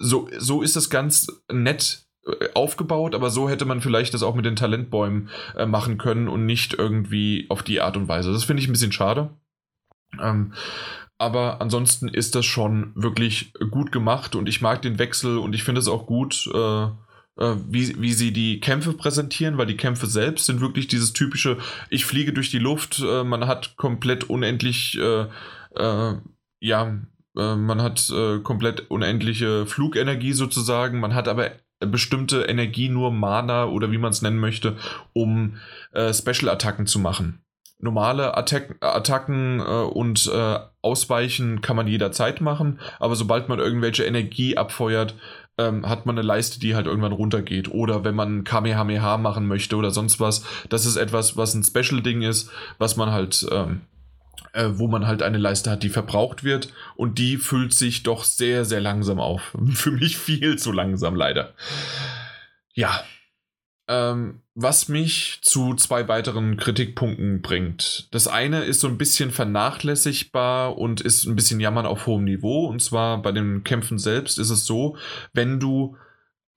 So, 0.00 0.28
so 0.38 0.60
ist 0.60 0.74
das 0.74 0.90
ganz 0.90 1.28
nett 1.52 2.00
äh, 2.00 2.03
aufgebaut, 2.54 3.14
aber 3.14 3.30
so 3.30 3.48
hätte 3.48 3.64
man 3.64 3.80
vielleicht 3.80 4.14
das 4.14 4.22
auch 4.22 4.34
mit 4.34 4.44
den 4.44 4.56
Talentbäumen 4.56 5.28
äh, 5.56 5.66
machen 5.66 5.98
können 5.98 6.28
und 6.28 6.46
nicht 6.46 6.74
irgendwie 6.74 7.46
auf 7.50 7.62
die 7.62 7.80
Art 7.80 7.96
und 7.96 8.08
Weise. 8.08 8.32
Das 8.32 8.44
finde 8.44 8.62
ich 8.62 8.68
ein 8.68 8.72
bisschen 8.72 8.92
schade. 8.92 9.30
Ähm, 10.20 10.54
aber 11.18 11.60
ansonsten 11.60 12.08
ist 12.08 12.34
das 12.34 12.44
schon 12.44 12.92
wirklich 12.94 13.52
gut 13.70 13.92
gemacht 13.92 14.34
und 14.34 14.48
ich 14.48 14.60
mag 14.60 14.82
den 14.82 14.98
Wechsel 14.98 15.38
und 15.38 15.54
ich 15.54 15.64
finde 15.64 15.80
es 15.80 15.88
auch 15.88 16.06
gut, 16.06 16.48
äh, 16.52 16.84
äh, 17.36 17.56
wie, 17.68 18.00
wie 18.00 18.12
sie 18.12 18.32
die 18.32 18.60
Kämpfe 18.60 18.92
präsentieren, 18.94 19.58
weil 19.58 19.66
die 19.66 19.76
Kämpfe 19.76 20.06
selbst 20.06 20.46
sind 20.46 20.60
wirklich 20.60 20.88
dieses 20.88 21.12
typische, 21.12 21.58
ich 21.90 22.04
fliege 22.04 22.32
durch 22.32 22.50
die 22.50 22.58
Luft, 22.58 23.00
äh, 23.00 23.24
man 23.24 23.46
hat 23.46 23.76
komplett 23.76 24.30
unendlich, 24.30 24.98
äh, 24.98 25.26
äh, 25.76 26.14
ja, 26.60 26.98
äh, 27.36 27.56
man 27.56 27.82
hat 27.82 28.10
äh, 28.10 28.40
komplett 28.40 28.90
unendliche 28.90 29.66
Flugenergie 29.66 30.32
sozusagen, 30.32 31.00
man 31.00 31.14
hat 31.14 31.28
aber 31.28 31.52
bestimmte 31.80 32.42
Energie, 32.42 32.88
nur 32.88 33.10
Mana 33.10 33.66
oder 33.66 33.90
wie 33.90 33.98
man 33.98 34.10
es 34.10 34.22
nennen 34.22 34.38
möchte, 34.38 34.76
um 35.12 35.56
äh, 35.92 36.12
Special-Attacken 36.12 36.86
zu 36.86 36.98
machen. 36.98 37.40
Normale 37.78 38.36
Attack 38.36 38.76
Attacken 38.80 39.60
äh, 39.60 39.62
und 39.62 40.30
äh, 40.32 40.58
Ausweichen 40.80 41.60
kann 41.60 41.76
man 41.76 41.86
jederzeit 41.86 42.40
machen, 42.40 42.78
aber 42.98 43.16
sobald 43.16 43.48
man 43.48 43.58
irgendwelche 43.58 44.04
Energie 44.04 44.56
abfeuert, 44.56 45.14
ähm, 45.58 45.88
hat 45.88 46.06
man 46.06 46.18
eine 46.18 46.26
Leiste, 46.26 46.58
die 46.58 46.74
halt 46.74 46.86
irgendwann 46.86 47.12
runtergeht. 47.12 47.70
Oder 47.70 48.04
wenn 48.04 48.14
man 48.14 48.44
Kamehameha 48.44 49.18
machen 49.18 49.46
möchte 49.46 49.76
oder 49.76 49.90
sonst 49.90 50.20
was, 50.20 50.44
das 50.68 50.86
ist 50.86 50.96
etwas, 50.96 51.36
was 51.36 51.54
ein 51.54 51.62
Special-Ding 51.62 52.22
ist, 52.22 52.50
was 52.78 52.96
man 52.96 53.12
halt, 53.12 53.46
ähm, 53.52 53.82
äh, 54.54 54.70
wo 54.78 54.88
man 54.88 55.06
halt 55.06 55.22
eine 55.22 55.38
Leiste 55.38 55.70
hat, 55.70 55.82
die 55.82 55.88
verbraucht 55.90 56.44
wird 56.44 56.72
und 56.96 57.18
die 57.18 57.36
füllt 57.36 57.74
sich 57.74 58.02
doch 58.02 58.24
sehr, 58.24 58.64
sehr 58.64 58.80
langsam 58.80 59.20
auf. 59.20 59.54
Für 59.74 59.90
mich 59.90 60.16
viel 60.16 60.56
zu 60.56 60.72
langsam, 60.72 61.14
leider. 61.14 61.52
Ja. 62.72 63.02
Ähm, 63.86 64.40
was 64.54 64.88
mich 64.88 65.40
zu 65.42 65.74
zwei 65.74 66.08
weiteren 66.08 66.56
Kritikpunkten 66.56 67.42
bringt. 67.42 68.08
Das 68.12 68.28
eine 68.28 68.64
ist 68.64 68.80
so 68.80 68.88
ein 68.88 68.96
bisschen 68.96 69.30
vernachlässigbar 69.30 70.78
und 70.78 71.00
ist 71.02 71.26
ein 71.26 71.36
bisschen 71.36 71.60
Jammern 71.60 71.84
auf 71.84 72.06
hohem 72.06 72.24
Niveau. 72.24 72.66
Und 72.66 72.80
zwar 72.80 73.20
bei 73.20 73.32
den 73.32 73.62
Kämpfen 73.64 73.98
selbst 73.98 74.38
ist 74.38 74.50
es 74.50 74.64
so, 74.64 74.96
wenn 75.34 75.60
du 75.60 75.96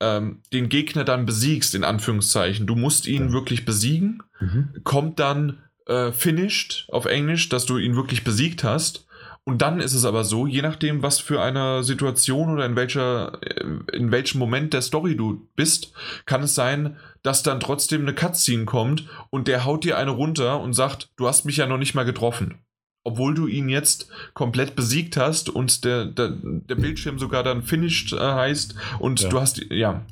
ähm, 0.00 0.40
den 0.52 0.68
Gegner 0.68 1.04
dann 1.04 1.26
besiegst, 1.26 1.74
in 1.74 1.82
Anführungszeichen, 1.84 2.66
du 2.66 2.76
musst 2.76 3.06
ihn 3.06 3.26
Ja. 3.26 3.32
wirklich 3.32 3.64
besiegen, 3.64 4.22
Mhm. 4.40 4.68
kommt 4.84 5.18
dann 5.18 5.58
äh, 5.88 6.12
finished 6.12 6.86
auf 6.90 7.06
Englisch, 7.06 7.48
dass 7.48 7.66
du 7.66 7.78
ihn 7.78 7.96
wirklich 7.96 8.24
besiegt 8.24 8.64
hast. 8.64 9.06
Und 9.44 9.62
dann 9.62 9.80
ist 9.80 9.94
es 9.94 10.04
aber 10.04 10.24
so, 10.24 10.46
je 10.46 10.60
nachdem, 10.60 11.02
was 11.02 11.20
für 11.20 11.40
eine 11.40 11.82
Situation 11.82 12.50
oder 12.50 12.66
in 12.66 12.76
welcher, 12.76 13.38
äh, 13.42 13.64
in 13.96 14.10
welchem 14.10 14.38
Moment 14.38 14.74
der 14.74 14.82
Story 14.82 15.16
du 15.16 15.48
bist, 15.56 15.92
kann 16.26 16.42
es 16.42 16.54
sein, 16.54 16.96
dass 17.22 17.42
dann 17.42 17.58
trotzdem 17.58 18.02
eine 18.02 18.14
Cutscene 18.14 18.66
kommt 18.66 19.08
und 19.30 19.48
der 19.48 19.64
haut 19.64 19.84
dir 19.84 19.96
eine 19.96 20.10
runter 20.10 20.60
und 20.60 20.74
sagt, 20.74 21.08
du 21.16 21.26
hast 21.26 21.46
mich 21.46 21.56
ja 21.56 21.66
noch 21.66 21.78
nicht 21.78 21.94
mal 21.94 22.04
getroffen. 22.04 22.58
Obwohl 23.04 23.34
du 23.34 23.46
ihn 23.46 23.70
jetzt 23.70 24.10
komplett 24.34 24.76
besiegt 24.76 25.16
hast 25.16 25.48
und 25.48 25.82
der, 25.86 26.04
der, 26.04 26.28
der 26.42 26.74
Bildschirm 26.74 27.18
sogar 27.18 27.42
dann 27.42 27.62
finished 27.62 28.12
äh, 28.12 28.18
heißt 28.20 28.74
und 28.98 29.20
Ja. 29.22 29.28
du 29.30 29.40
hast, 29.40 29.62
ja. 29.70 30.04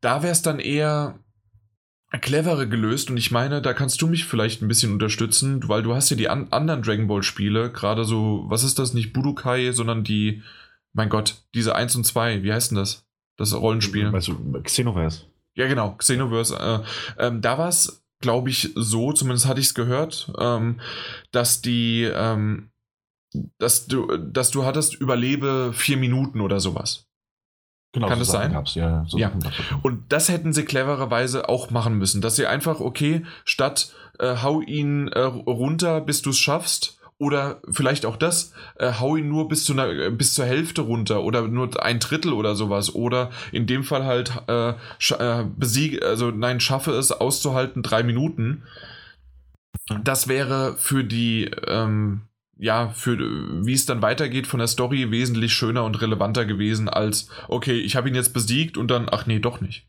Da 0.00 0.22
wäre 0.22 0.32
es 0.32 0.42
dann 0.42 0.60
eher 0.60 1.18
clevere 2.18 2.68
gelöst 2.68 3.10
und 3.10 3.16
ich 3.16 3.30
meine, 3.30 3.62
da 3.62 3.72
kannst 3.72 4.02
du 4.02 4.06
mich 4.06 4.26
vielleicht 4.26 4.60
ein 4.60 4.68
bisschen 4.68 4.92
unterstützen, 4.92 5.66
weil 5.68 5.82
du 5.82 5.94
hast 5.94 6.10
ja 6.10 6.16
die 6.16 6.28
an 6.28 6.48
anderen 6.50 6.82
Dragon 6.82 7.06
Ball 7.06 7.22
Spiele, 7.22 7.70
gerade 7.72 8.04
so, 8.04 8.44
was 8.48 8.64
ist 8.64 8.78
das, 8.78 8.92
nicht 8.92 9.12
Budokai, 9.12 9.72
sondern 9.72 10.04
die, 10.04 10.42
mein 10.92 11.08
Gott, 11.08 11.42
diese 11.54 11.74
1 11.74 11.96
und 11.96 12.04
2, 12.04 12.42
wie 12.42 12.52
heißt 12.52 12.70
denn 12.70 12.78
das? 12.78 13.06
Das 13.38 13.54
Rollenspiel. 13.54 14.08
Also 14.08 14.36
Xenoverse. 14.62 15.22
Ja, 15.54 15.66
genau, 15.66 15.94
Xenoverse. 15.96 16.84
Äh, 17.18 17.26
ähm, 17.26 17.40
da 17.40 17.58
war 17.58 17.68
es, 17.68 18.04
glaube 18.20 18.50
ich, 18.50 18.70
so, 18.74 19.12
zumindest 19.12 19.46
hatte 19.46 19.60
ich 19.60 19.66
es 19.66 19.74
gehört, 19.74 20.32
ähm, 20.38 20.80
dass 21.30 21.62
die, 21.62 22.02
ähm, 22.02 22.70
dass 23.58 23.86
du, 23.86 24.18
dass 24.18 24.50
du 24.50 24.64
hattest, 24.64 24.94
überlebe 24.94 25.72
vier 25.72 25.96
Minuten 25.96 26.40
oder 26.40 26.60
sowas. 26.60 27.08
Genau, 27.92 28.08
Kann 28.08 28.18
so 28.18 28.24
das 28.24 28.32
sein? 28.32 28.52
Gab's, 28.52 28.74
ja, 28.74 29.04
so 29.06 29.18
Ja. 29.18 29.28
Gab's. 29.28 29.56
Und 29.82 30.10
das 30.10 30.28
hätten 30.28 30.52
sie 30.52 30.64
clevererweise 30.64 31.48
auch 31.48 31.70
machen 31.70 31.98
müssen, 31.98 32.22
dass 32.22 32.36
sie 32.36 32.46
einfach, 32.46 32.80
okay, 32.80 33.22
statt 33.44 33.92
äh, 34.18 34.36
hau 34.42 34.60
ihn 34.62 35.08
äh, 35.08 35.20
runter, 35.20 36.00
bis 36.00 36.22
du 36.22 36.30
es 36.30 36.38
schaffst, 36.38 36.98
oder 37.22 37.60
vielleicht 37.70 38.04
auch 38.04 38.16
das, 38.16 38.52
äh, 38.80 38.94
hau 38.98 39.14
ihn 39.14 39.28
nur 39.28 39.46
bis, 39.46 39.64
zu 39.64 39.74
einer, 39.74 39.88
äh, 39.88 40.10
bis 40.10 40.34
zur 40.34 40.44
Hälfte 40.44 40.82
runter 40.82 41.22
oder 41.22 41.46
nur 41.46 41.80
ein 41.80 42.00
Drittel 42.00 42.32
oder 42.32 42.56
sowas. 42.56 42.96
Oder 42.96 43.30
in 43.52 43.68
dem 43.68 43.84
Fall 43.84 44.04
halt 44.04 44.32
äh, 44.48 44.70
äh, 44.70 45.44
besiege, 45.56 46.04
also 46.04 46.32
nein, 46.32 46.58
schaffe 46.58 46.90
es 46.90 47.12
auszuhalten, 47.12 47.84
drei 47.84 48.02
Minuten. 48.02 48.64
Das 50.02 50.26
wäre 50.26 50.74
für 50.76 51.04
die, 51.04 51.44
ähm, 51.68 52.22
ja, 52.62 52.90
für 52.90 53.18
wie 53.66 53.72
es 53.72 53.86
dann 53.86 54.02
weitergeht 54.02 54.46
von 54.46 54.58
der 54.58 54.68
Story 54.68 55.10
wesentlich 55.10 55.52
schöner 55.52 55.84
und 55.84 56.00
relevanter 56.00 56.44
gewesen 56.44 56.88
als, 56.88 57.28
okay, 57.48 57.78
ich 57.80 57.96
habe 57.96 58.08
ihn 58.08 58.14
jetzt 58.14 58.32
besiegt 58.32 58.76
und 58.78 58.88
dann, 58.88 59.08
ach 59.10 59.26
nee, 59.26 59.40
doch 59.40 59.60
nicht. 59.60 59.86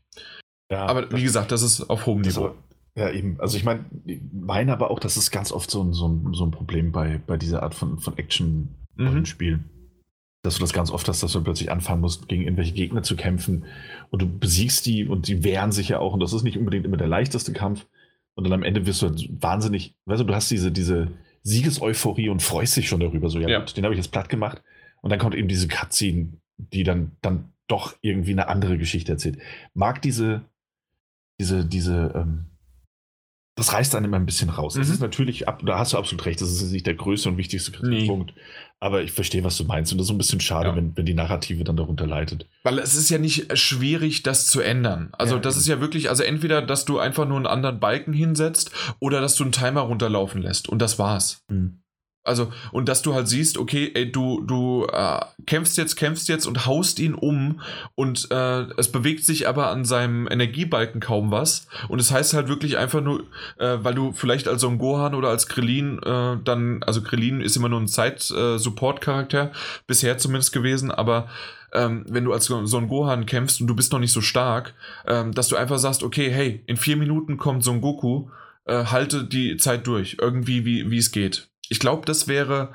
Ja, 0.70 0.86
Aber 0.86 1.10
wie 1.12 1.22
gesagt, 1.22 1.52
das 1.52 1.62
ist 1.62 1.88
auf 1.88 2.06
hohem 2.06 2.22
Niveau. 2.22 2.46
aber- 2.46 2.54
ja, 2.96 3.10
eben. 3.10 3.40
Also 3.40 3.56
ich 3.56 3.64
meine, 3.64 3.84
ich 4.06 4.20
meine 4.32 4.72
aber 4.72 4.90
auch, 4.90 4.98
das 4.98 5.16
ist 5.16 5.30
ganz 5.30 5.52
oft 5.52 5.70
so 5.70 5.82
ein, 5.84 5.92
so 5.92 6.08
ein, 6.08 6.32
so 6.34 6.44
ein 6.44 6.50
Problem 6.50 6.90
bei, 6.92 7.20
bei 7.26 7.36
dieser 7.36 7.62
Art 7.62 7.74
von, 7.74 7.98
von 7.98 8.14
Mhm. 8.14 8.18
Action-Spielen. 8.18 9.64
Dass 10.42 10.54
du 10.56 10.60
das 10.60 10.72
ganz 10.72 10.90
oft 10.90 11.08
hast, 11.08 11.22
dass 11.22 11.32
du 11.32 11.42
plötzlich 11.42 11.70
anfangen 11.72 12.00
musst, 12.02 12.28
gegen 12.28 12.42
irgendwelche 12.42 12.72
Gegner 12.74 13.02
zu 13.02 13.16
kämpfen 13.16 13.64
und 14.10 14.20
du 14.20 14.26
besiegst 14.28 14.84
die 14.86 15.06
und 15.06 15.26
die 15.28 15.42
wehren 15.42 15.72
sich 15.72 15.88
ja 15.90 15.98
auch 16.00 16.12
und 16.12 16.20
das 16.20 16.32
ist 16.32 16.42
nicht 16.42 16.58
unbedingt 16.58 16.84
immer 16.84 16.96
der 16.98 17.06
leichteste 17.08 17.52
Kampf. 17.52 17.86
Und 18.36 18.44
dann 18.44 18.52
am 18.52 18.62
Ende 18.64 18.84
wirst 18.86 19.00
du 19.02 19.06
halt 19.08 19.28
wahnsinnig, 19.42 19.94
weißt 20.06 20.20
du, 20.22 20.26
du 20.26 20.34
hast 20.34 20.50
diese, 20.50 20.70
diese 20.72 21.08
Siegeseuphorie 21.44 22.28
und 22.30 22.42
freust 22.42 22.76
dich 22.76 22.88
schon 22.88 23.00
darüber. 23.00 23.28
So, 23.30 23.38
ja, 23.38 23.48
Ja. 23.48 23.58
gut, 23.60 23.76
den 23.76 23.84
habe 23.84 23.94
ich 23.94 23.98
jetzt 23.98 24.10
platt 24.10 24.28
gemacht. 24.28 24.62
Und 25.02 25.10
dann 25.10 25.18
kommt 25.18 25.34
eben 25.34 25.46
diese 25.48 25.68
Cutscene, 25.68 26.32
die 26.56 26.82
dann, 26.82 27.12
dann 27.22 27.52
doch 27.68 27.94
irgendwie 28.00 28.32
eine 28.32 28.48
andere 28.48 28.76
Geschichte 28.78 29.12
erzählt. 29.12 29.38
Mag 29.74 30.02
diese, 30.02 30.42
diese, 31.38 31.64
diese, 31.64 32.12
ähm, 32.14 32.46
das 33.56 33.72
reißt 33.72 33.94
dann 33.94 34.04
immer 34.04 34.16
ein 34.16 34.26
bisschen 34.26 34.50
raus. 34.50 34.74
Das 34.74 34.88
Mhm. 34.88 34.94
ist 34.94 35.00
natürlich, 35.00 35.46
ab, 35.48 35.62
da 35.64 35.78
hast 35.78 35.92
du 35.92 35.98
absolut 35.98 36.26
recht, 36.26 36.40
das 36.40 36.50
ist 36.50 36.72
nicht 36.72 36.86
der 36.86 36.94
größte 36.94 37.28
und 37.28 37.36
wichtigste 37.36 37.70
Kritikpunkt. 37.72 38.34
Aber 38.80 39.02
ich 39.02 39.12
verstehe, 39.12 39.44
was 39.44 39.56
du 39.56 39.64
meinst. 39.64 39.92
Und 39.92 39.98
das 39.98 40.08
ist 40.08 40.10
ein 40.10 40.18
bisschen 40.18 40.40
schade, 40.40 40.68
Ja. 40.70 40.76
wenn, 40.76 40.94
wenn 40.96 41.06
die 41.06 41.14
Narrative 41.14 41.64
dann 41.64 41.76
darunter 41.76 42.06
leidet. 42.06 42.48
Weil 42.64 42.78
es 42.80 42.94
ist 42.96 43.08
ja 43.10 43.18
nicht 43.18 43.56
schwierig, 43.56 44.22
das 44.24 44.46
zu 44.46 44.60
ändern. 44.60 45.08
Also 45.12 45.36
Ja, 45.36 45.40
das 45.40 45.54
eben. 45.54 45.60
ist 45.60 45.68
ja 45.68 45.80
wirklich, 45.80 46.10
also 46.10 46.22
entweder, 46.24 46.60
dass 46.60 46.84
du 46.84 46.98
einfach 46.98 47.26
nur 47.26 47.36
einen 47.36 47.46
anderen 47.46 47.80
Balken 47.80 48.12
hinsetzt 48.12 48.72
oder 48.98 49.20
dass 49.20 49.36
du 49.36 49.44
einen 49.44 49.52
Timer 49.52 49.82
runterlaufen 49.82 50.42
lässt. 50.42 50.68
Und 50.68 50.80
das 50.82 50.98
war's. 50.98 51.42
Also, 52.24 52.50
und 52.72 52.88
dass 52.88 53.02
du 53.02 53.14
halt 53.14 53.28
siehst, 53.28 53.58
okay, 53.58 53.92
ey, 53.94 54.10
du, 54.10 54.40
du 54.40 54.86
äh, 54.90 55.20
kämpfst 55.46 55.76
jetzt, 55.76 55.96
kämpfst 55.96 56.28
jetzt 56.28 56.46
und 56.46 56.64
haust 56.64 56.98
ihn 56.98 57.14
um 57.14 57.60
und 57.94 58.30
äh, 58.30 58.62
es 58.78 58.90
bewegt 58.90 59.24
sich 59.24 59.46
aber 59.46 59.68
an 59.68 59.84
seinem 59.84 60.26
Energiebalken 60.26 61.02
kaum 61.02 61.30
was. 61.30 61.66
Und 61.88 62.00
es 62.00 62.10
heißt 62.10 62.32
halt 62.32 62.48
wirklich 62.48 62.78
einfach 62.78 63.02
nur, 63.02 63.24
äh, 63.58 63.76
weil 63.82 63.94
du 63.94 64.12
vielleicht 64.12 64.48
als 64.48 64.62
so 64.62 64.68
ein 64.68 64.78
Gohan 64.78 65.14
oder 65.14 65.28
als 65.28 65.48
Krillin 65.48 66.02
äh, 66.02 66.38
dann, 66.42 66.82
also 66.82 67.02
Krillin 67.02 67.42
ist 67.42 67.56
immer 67.56 67.68
nur 67.68 67.80
ein 67.80 67.88
Zeit-Support-Charakter, 67.88 69.52
bisher 69.86 70.16
zumindest 70.16 70.52
gewesen, 70.52 70.90
aber 70.90 71.28
ähm, 71.74 72.06
wenn 72.08 72.24
du 72.24 72.32
als 72.32 72.46
so 72.46 72.78
ein 72.78 72.88
Gohan 72.88 73.26
kämpfst 73.26 73.60
und 73.60 73.66
du 73.66 73.76
bist 73.76 73.92
noch 73.92 73.98
nicht 73.98 74.12
so 74.12 74.22
stark, 74.22 74.72
ähm, 75.06 75.32
dass 75.32 75.48
du 75.48 75.56
einfach 75.56 75.78
sagst, 75.78 76.02
okay, 76.02 76.30
hey, 76.30 76.62
in 76.66 76.78
vier 76.78 76.96
Minuten 76.96 77.36
kommt 77.36 77.64
so 77.64 77.72
ein 77.72 77.82
Goku, 77.82 78.28
äh, 78.64 78.86
halte 78.86 79.24
die 79.24 79.58
Zeit 79.58 79.86
durch, 79.86 80.16
irgendwie 80.20 80.64
wie 80.64 80.90
wie 80.90 80.98
es 80.98 81.12
geht. 81.12 81.50
Ich 81.68 81.78
glaube, 81.78 82.06
das 82.06 82.28
wäre 82.28 82.74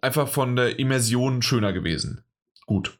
einfach 0.00 0.28
von 0.28 0.56
der 0.56 0.78
Immersion 0.78 1.42
schöner 1.42 1.72
gewesen. 1.72 2.24
Gut. 2.66 2.98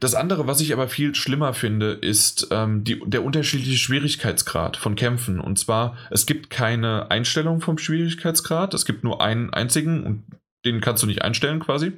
Das 0.00 0.14
andere, 0.14 0.46
was 0.46 0.60
ich 0.60 0.72
aber 0.72 0.88
viel 0.88 1.14
schlimmer 1.14 1.54
finde, 1.54 1.92
ist 1.92 2.48
ähm, 2.50 2.82
die, 2.82 3.00
der 3.06 3.24
unterschiedliche 3.24 3.78
Schwierigkeitsgrad 3.78 4.76
von 4.76 4.96
Kämpfen. 4.96 5.38
Und 5.38 5.58
zwar, 5.58 5.96
es 6.10 6.26
gibt 6.26 6.50
keine 6.50 7.10
Einstellung 7.10 7.60
vom 7.60 7.78
Schwierigkeitsgrad, 7.78 8.74
es 8.74 8.84
gibt 8.84 9.04
nur 9.04 9.22
einen 9.22 9.54
einzigen 9.54 10.04
und 10.04 10.24
den 10.64 10.80
kannst 10.80 11.02
du 11.02 11.06
nicht 11.06 11.22
einstellen 11.22 11.60
quasi, 11.60 11.92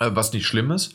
äh, 0.00 0.10
was 0.12 0.32
nicht 0.32 0.46
schlimm 0.46 0.70
ist. 0.70 0.94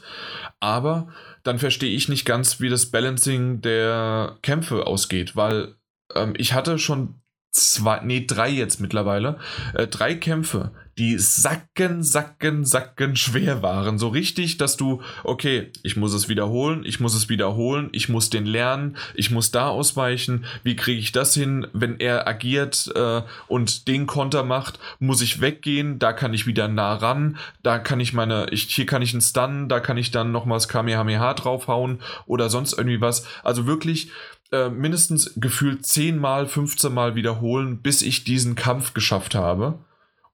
Aber 0.60 1.14
dann 1.44 1.60
verstehe 1.60 1.96
ich 1.96 2.10
nicht 2.10 2.26
ganz, 2.26 2.60
wie 2.60 2.70
das 2.70 2.88
Balancing 2.88 3.62
der 3.62 4.38
Kämpfe 4.42 4.88
ausgeht, 4.88 5.36
weil 5.36 5.76
ähm, 6.16 6.34
ich 6.36 6.54
hatte 6.54 6.80
schon 6.80 7.22
zwei, 7.58 8.02
nee, 8.04 8.26
drei 8.26 8.50
jetzt 8.50 8.80
mittlerweile, 8.80 9.40
äh, 9.74 9.88
drei 9.88 10.16
Kämpfe, 10.16 10.72
die 10.98 11.20
sacken, 11.20 12.02
sacken, 12.02 12.66
sacken 12.66 13.16
schwer 13.16 13.62
waren. 13.62 14.00
So 14.00 14.08
richtig, 14.08 14.58
dass 14.58 14.78
du, 14.78 15.02
okay, 15.24 15.72
ich 15.84 15.96
muss 15.96 16.14
es 16.14 16.28
wiederholen, 16.28 16.84
ich 16.86 17.00
muss 17.00 17.14
es 17.14 17.30
wiederholen, 17.30 17.90
ich 17.92 18.10
muss 18.10 18.32
den 18.32 18.46
lernen, 18.46 18.98
ich 19.14 19.30
muss 19.30 19.52
da 19.52 19.68
ausweichen. 19.68 20.46
Wie 20.64 20.76
kriege 20.76 21.00
ich 21.00 21.12
das 21.12 21.36
hin, 21.36 21.68
wenn 21.72 22.00
er 22.00 22.28
agiert 22.28 22.92
äh, 22.96 23.22
und 23.48 23.88
den 23.88 24.08
Konter 24.08 24.44
macht, 24.44 24.80
muss 25.00 25.22
ich 25.22 25.40
weggehen, 25.40 26.00
da 26.00 26.14
kann 26.14 26.34
ich 26.34 26.48
wieder 26.48 26.68
nah 26.68 26.96
ran, 26.96 27.38
da 27.62 27.78
kann 27.78 28.00
ich 28.00 28.14
meine, 28.14 28.48
ich, 28.50 28.64
hier 28.64 28.88
kann 28.88 29.04
ich 29.04 29.14
einen 29.14 29.22
Stun, 29.22 29.70
da 29.70 29.80
kann 29.80 29.98
ich 29.98 30.10
dann 30.10 30.32
nochmals 30.32 30.68
Kamehameha 30.68 31.36
draufhauen 31.36 32.00
oder 32.26 32.50
sonst 32.50 32.74
irgendwie 32.74 33.02
was. 33.02 33.26
Also 33.44 33.68
wirklich, 33.68 34.10
äh, 34.52 34.70
mindestens 34.70 35.34
gefühlt 35.36 35.86
10 35.86 36.18
mal, 36.18 36.48
15 36.48 36.94
mal 36.94 37.16
wiederholen, 37.16 37.82
bis 37.82 38.02
ich 38.02 38.24
diesen 38.24 38.56
Kampf 38.56 38.94
geschafft 38.94 39.36
habe. 39.36 39.80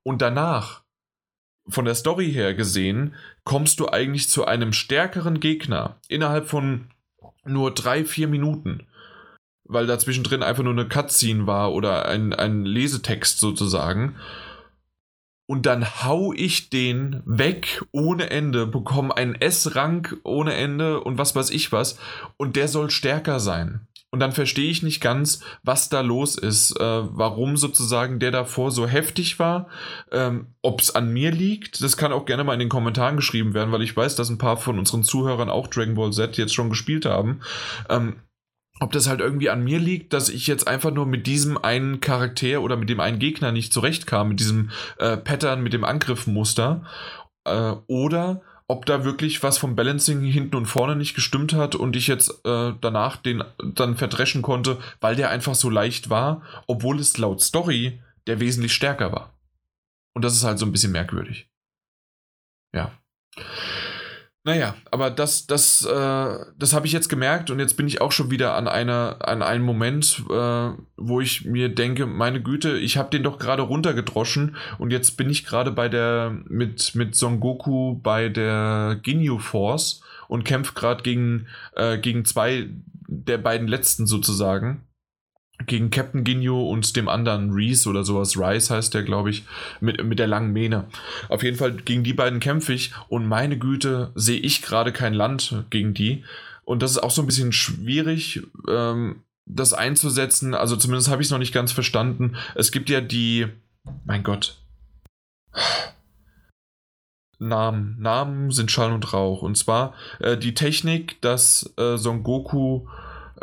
Und 0.03 0.21
danach, 0.21 0.83
von 1.67 1.85
der 1.85 1.95
Story 1.95 2.31
her 2.31 2.53
gesehen, 2.53 3.15
kommst 3.43 3.79
du 3.79 3.87
eigentlich 3.89 4.29
zu 4.29 4.45
einem 4.45 4.73
stärkeren 4.73 5.39
Gegner 5.39 5.97
innerhalb 6.07 6.47
von 6.47 6.89
nur 7.45 7.73
drei, 7.73 8.05
vier 8.05 8.27
Minuten. 8.27 8.87
Weil 9.65 9.87
dazwischen 9.87 10.23
drin 10.23 10.43
einfach 10.43 10.63
nur 10.63 10.73
eine 10.73 10.87
Cutscene 10.87 11.47
war 11.47 11.73
oder 11.73 12.07
ein, 12.07 12.33
ein 12.33 12.65
Lesetext 12.65 13.39
sozusagen. 13.39 14.15
Und 15.45 15.65
dann 15.65 16.03
hau 16.03 16.33
ich 16.33 16.69
den 16.69 17.21
weg 17.25 17.83
ohne 17.91 18.29
Ende, 18.29 18.65
bekomme 18.65 19.15
einen 19.15 19.35
S-Rang 19.35 20.07
ohne 20.23 20.53
Ende 20.53 21.01
und 21.01 21.17
was 21.17 21.35
weiß 21.35 21.49
ich 21.49 21.71
was. 21.71 21.97
Und 22.37 22.55
der 22.55 22.67
soll 22.67 22.89
stärker 22.89 23.39
sein. 23.39 23.87
Und 24.13 24.19
dann 24.19 24.31
verstehe 24.31 24.69
ich 24.69 24.83
nicht 24.83 25.01
ganz, 25.01 25.39
was 25.63 25.89
da 25.89 26.01
los 26.01 26.35
ist, 26.37 26.79
äh, 26.79 26.83
warum 26.83 27.57
sozusagen 27.57 28.19
der 28.19 28.29
davor 28.29 28.69
so 28.69 28.85
heftig 28.85 29.39
war, 29.39 29.69
ähm, 30.11 30.53
ob 30.61 30.81
es 30.81 30.93
an 30.93 31.11
mir 31.11 31.31
liegt. 31.31 31.81
Das 31.81 31.97
kann 31.97 32.13
auch 32.13 32.25
gerne 32.25 32.43
mal 32.43 32.53
in 32.53 32.59
den 32.59 32.69
Kommentaren 32.69 33.15
geschrieben 33.15 33.55
werden, 33.55 33.71
weil 33.71 33.81
ich 33.81 33.97
weiß, 33.97 34.15
dass 34.15 34.29
ein 34.29 34.37
paar 34.37 34.57
von 34.57 34.77
unseren 34.77 35.03
Zuhörern 35.03 35.49
auch 35.49 35.65
Dragon 35.65 35.95
Ball 35.95 36.13
Z 36.13 36.37
jetzt 36.37 36.53
schon 36.53 36.69
gespielt 36.69 37.07
haben. 37.07 37.39
Ähm, 37.89 38.17
ob 38.79 38.91
das 38.91 39.09
halt 39.09 39.19
irgendwie 39.19 39.49
an 39.49 39.63
mir 39.63 39.79
liegt, 39.79 40.13
dass 40.13 40.29
ich 40.29 40.45
jetzt 40.45 40.67
einfach 40.67 40.91
nur 40.91 41.07
mit 41.07 41.25
diesem 41.25 41.57
einen 41.57 41.99
Charakter 41.99 42.61
oder 42.61 42.75
mit 42.75 42.89
dem 42.89 42.99
einen 42.99 43.17
Gegner 43.17 43.51
nicht 43.51 43.73
zurechtkam, 43.73 44.29
mit 44.29 44.39
diesem 44.39 44.69
äh, 44.99 45.17
Pattern, 45.17 45.63
mit 45.63 45.73
dem 45.73 45.83
Angriffmuster. 45.83 46.85
Äh, 47.45 47.73
oder 47.87 48.43
ob 48.73 48.87
da 48.87 49.03
wirklich 49.03 49.43
was 49.43 49.59
vom 49.59 49.75
Balancing 49.75 50.21
hinten 50.21 50.55
und 50.55 50.65
vorne 50.65 50.95
nicht 50.95 51.13
gestimmt 51.13 51.53
hat 51.53 51.75
und 51.75 51.95
ich 51.95 52.07
jetzt 52.07 52.43
äh, 52.43 52.73
danach 52.81 53.17
den 53.17 53.43
dann 53.63 53.97
verdreschen 53.97 54.41
konnte, 54.41 54.79
weil 54.99 55.15
der 55.15 55.29
einfach 55.29 55.53
so 55.53 55.69
leicht 55.69 56.09
war, 56.09 56.41
obwohl 56.65 56.99
es 56.99 57.19
laut 57.19 57.39
Story 57.39 58.01
der 58.25 58.39
wesentlich 58.39 58.73
stärker 58.73 59.11
war. 59.11 59.37
Und 60.15 60.25
das 60.25 60.33
ist 60.33 60.43
halt 60.43 60.57
so 60.57 60.65
ein 60.65 60.71
bisschen 60.71 60.91
merkwürdig. 60.91 61.47
Ja. 62.73 62.91
Naja, 64.45 64.75
aber 64.91 65.09
das, 65.09 65.47
das, 65.47 65.85
äh, 65.85 66.37
das 66.57 66.73
habe 66.73 66.85
ich 66.85 66.91
jetzt 66.91 67.07
gemerkt 67.07 67.49
und 67.49 67.59
jetzt 67.59 67.77
bin 67.77 67.87
ich 67.87 68.01
auch 68.01 68.11
schon 68.11 68.29
wieder 68.29 68.55
an 68.55 68.67
einer, 68.67 69.19
an 69.21 69.41
einem 69.41 69.63
Moment, 69.63 70.21
äh, 70.29 70.69
wo 70.97 71.21
ich 71.21 71.45
mir 71.45 71.69
denke, 71.69 72.05
meine 72.07 72.41
Güte, 72.41 72.77
ich 72.77 72.97
habe 72.97 73.09
den 73.09 73.23
doch 73.23 73.39
gerade 73.39 73.61
runtergedroschen 73.61 74.57
und 74.79 74.91
jetzt 74.91 75.15
bin 75.15 75.29
ich 75.29 75.45
gerade 75.45 75.71
bei 75.71 75.87
der, 75.87 76.35
mit, 76.49 76.93
mit 76.93 77.15
Son 77.15 77.39
Goku 77.39 77.95
bei 78.01 78.27
der 78.27 78.99
Ginyu 79.01 79.39
Force 79.39 80.01
und 80.27 80.43
kämpfe 80.43 80.73
gerade 80.73 81.03
gegen, 81.03 81.47
äh, 81.77 81.97
gegen 81.97 82.25
zwei 82.25 82.67
der 83.07 83.37
beiden 83.37 83.69
letzten 83.69 84.07
sozusagen 84.07 84.83
gegen 85.65 85.89
Captain 85.89 86.23
Ginyu 86.23 86.59
und 86.69 86.95
dem 86.95 87.07
anderen 87.07 87.51
Reese 87.51 87.89
oder 87.89 88.03
sowas. 88.03 88.37
Rice 88.37 88.69
heißt 88.69 88.93
der, 88.93 89.03
glaube 89.03 89.29
ich, 89.29 89.43
mit, 89.79 90.03
mit 90.03 90.19
der 90.19 90.27
langen 90.27 90.53
Mähne. 90.53 90.85
Auf 91.29 91.43
jeden 91.43 91.57
Fall 91.57 91.73
gegen 91.73 92.03
die 92.03 92.13
beiden 92.13 92.39
kämpfe 92.39 92.73
ich 92.73 92.91
und 93.09 93.27
meine 93.27 93.57
Güte, 93.57 94.11
sehe 94.15 94.39
ich 94.39 94.61
gerade 94.61 94.91
kein 94.91 95.13
Land 95.13 95.63
gegen 95.69 95.93
die. 95.93 96.23
Und 96.65 96.81
das 96.81 96.91
ist 96.91 97.03
auch 97.03 97.11
so 97.11 97.21
ein 97.21 97.27
bisschen 97.27 97.51
schwierig, 97.51 98.41
ähm, 98.69 99.23
das 99.45 99.73
einzusetzen. 99.73 100.53
Also 100.55 100.75
zumindest 100.75 101.09
habe 101.09 101.21
ich 101.21 101.27
es 101.27 101.31
noch 101.31 101.39
nicht 101.39 101.53
ganz 101.53 101.71
verstanden. 101.71 102.35
Es 102.55 102.71
gibt 102.71 102.89
ja 102.89 103.01
die, 103.01 103.47
mein 104.05 104.23
Gott. 104.23 104.57
Namen. 107.39 107.97
Namen 107.99 108.51
sind 108.51 108.71
Schall 108.71 108.93
und 108.93 109.13
Rauch. 109.13 109.41
Und 109.41 109.57
zwar 109.57 109.93
äh, 110.19 110.37
die 110.37 110.53
Technik, 110.53 111.21
dass 111.21 111.73
äh, 111.77 111.97
Son 111.97 112.23
Goku 112.23 112.87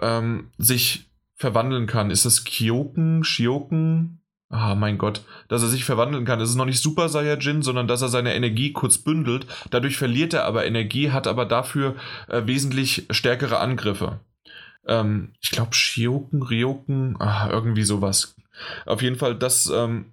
ähm, 0.01 0.51
sich 0.59 1.10
verwandeln 1.41 1.87
kann. 1.87 2.11
Ist 2.11 2.27
das 2.27 2.45
Kyoken, 2.45 3.25
Shioken? 3.25 4.21
Ah, 4.51 4.75
mein 4.75 4.99
Gott, 4.99 5.23
dass 5.49 5.63
er 5.63 5.69
sich 5.69 5.85
verwandeln 5.85 6.27
kann. 6.27 6.41
Es 6.41 6.51
ist 6.51 6.57
noch 6.57 6.67
nicht 6.67 6.83
Super 6.83 7.09
Saiyajin, 7.09 7.63
sondern 7.63 7.89
dass 7.89 8.03
er 8.03 8.09
seine 8.09 8.35
Energie 8.35 8.73
kurz 8.73 8.99
bündelt. 8.99 9.47
Dadurch 9.71 9.97
verliert 9.97 10.35
er 10.35 10.45
aber 10.45 10.67
Energie, 10.67 11.13
hat 11.13 11.27
aber 11.27 11.47
dafür 11.47 11.95
äh, 12.29 12.43
wesentlich 12.45 13.07
stärkere 13.11 13.59
Angriffe. 13.59 14.21
Ähm, 14.87 15.33
ich 15.41 15.51
glaube, 15.51 15.73
Shioken, 15.73 16.43
Ryoken, 16.43 17.17
ah, 17.21 17.49
irgendwie 17.51 17.85
sowas. 17.85 18.37
Auf 18.85 19.01
jeden 19.01 19.17
Fall, 19.17 19.35
das 19.35 19.71
ähm, 19.75 20.13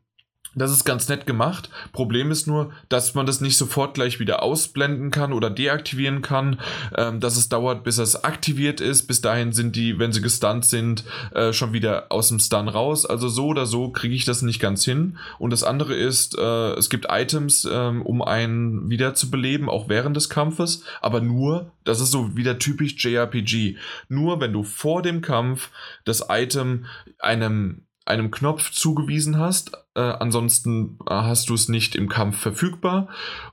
das 0.57 0.71
ist 0.71 0.85
ganz 0.85 1.07
nett 1.09 1.25
gemacht. 1.25 1.69
Problem 1.91 2.31
ist 2.31 2.47
nur, 2.47 2.71
dass 2.89 3.13
man 3.13 3.25
das 3.25 3.41
nicht 3.41 3.57
sofort 3.57 3.93
gleich 3.93 4.19
wieder 4.19 4.43
ausblenden 4.43 5.11
kann 5.11 5.33
oder 5.33 5.49
deaktivieren 5.49 6.21
kann. 6.21 6.59
Ähm, 6.95 7.19
dass 7.19 7.37
es 7.37 7.49
dauert, 7.49 7.83
bis 7.83 7.97
es 7.97 8.23
aktiviert 8.23 8.81
ist. 8.81 9.07
Bis 9.07 9.21
dahin 9.21 9.51
sind 9.51 9.75
die, 9.75 9.99
wenn 9.99 10.11
sie 10.11 10.21
gestunt 10.21 10.65
sind, 10.65 11.03
äh, 11.33 11.53
schon 11.53 11.73
wieder 11.73 12.07
aus 12.09 12.29
dem 12.29 12.39
Stun 12.39 12.67
raus. 12.67 13.05
Also 13.05 13.27
so 13.27 13.47
oder 13.47 13.65
so 13.65 13.89
kriege 13.89 14.15
ich 14.15 14.25
das 14.25 14.41
nicht 14.41 14.59
ganz 14.59 14.85
hin. 14.85 15.17
Und 15.39 15.51
das 15.51 15.63
andere 15.63 15.95
ist, 15.95 16.37
äh, 16.37 16.73
es 16.73 16.89
gibt 16.89 17.07
Items, 17.09 17.67
ähm, 17.71 18.01
um 18.01 18.21
einen 18.21 18.89
wiederzubeleben, 18.89 19.69
auch 19.69 19.89
während 19.89 20.15
des 20.15 20.29
Kampfes. 20.29 20.83
Aber 21.01 21.21
nur, 21.21 21.71
das 21.83 21.99
ist 22.01 22.11
so 22.11 22.35
wieder 22.35 22.59
typisch 22.59 22.95
JRPG. 23.03 23.77
Nur 24.09 24.39
wenn 24.39 24.53
du 24.53 24.63
vor 24.63 25.01
dem 25.01 25.21
Kampf 25.21 25.71
das 26.05 26.25
Item 26.29 26.85
einem 27.19 27.86
einem 28.07 28.31
Knopf 28.31 28.71
zugewiesen 28.71 29.37
hast. 29.37 29.73
Äh, 29.95 30.01
ansonsten 30.01 30.97
äh, 31.07 31.13
hast 31.13 31.49
du 31.49 31.53
es 31.53 31.69
nicht 31.69 31.95
im 31.95 32.09
Kampf 32.09 32.37
verfügbar. 32.37 33.09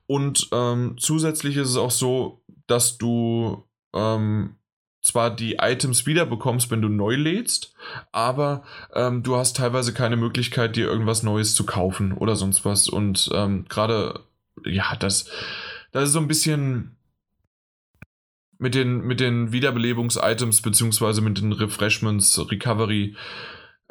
Und 0.06 0.48
ähm, 0.52 0.96
zusätzlich 0.98 1.56
ist 1.56 1.70
es 1.70 1.76
auch 1.76 1.90
so, 1.90 2.42
dass 2.66 2.98
du 2.98 3.64
ähm, 3.94 4.56
zwar 5.02 5.30
die 5.30 5.56
Items 5.60 6.06
wiederbekommst, 6.06 6.70
wenn 6.70 6.80
du 6.80 6.88
neu 6.88 7.14
lädst, 7.14 7.74
aber 8.10 8.64
ähm, 8.94 9.22
du 9.22 9.36
hast 9.36 9.58
teilweise 9.58 9.92
keine 9.92 10.16
Möglichkeit, 10.16 10.76
dir 10.76 10.86
irgendwas 10.86 11.22
Neues 11.22 11.54
zu 11.54 11.66
kaufen 11.66 12.12
oder 12.12 12.36
sonst 12.36 12.64
was. 12.64 12.88
Und 12.88 13.28
ähm, 13.34 13.66
gerade, 13.68 14.20
ja, 14.64 14.96
das, 14.96 15.28
das 15.92 16.04
ist 16.04 16.12
so 16.12 16.20
ein 16.20 16.28
bisschen 16.28 16.96
mit 18.58 18.74
den, 18.74 19.02
mit 19.02 19.20
den 19.20 19.52
Wiederbelebungs-Items 19.52 20.62
beziehungsweise 20.62 21.20
mit 21.20 21.38
den 21.38 21.52
Refreshments, 21.52 22.50
Recovery 22.50 23.14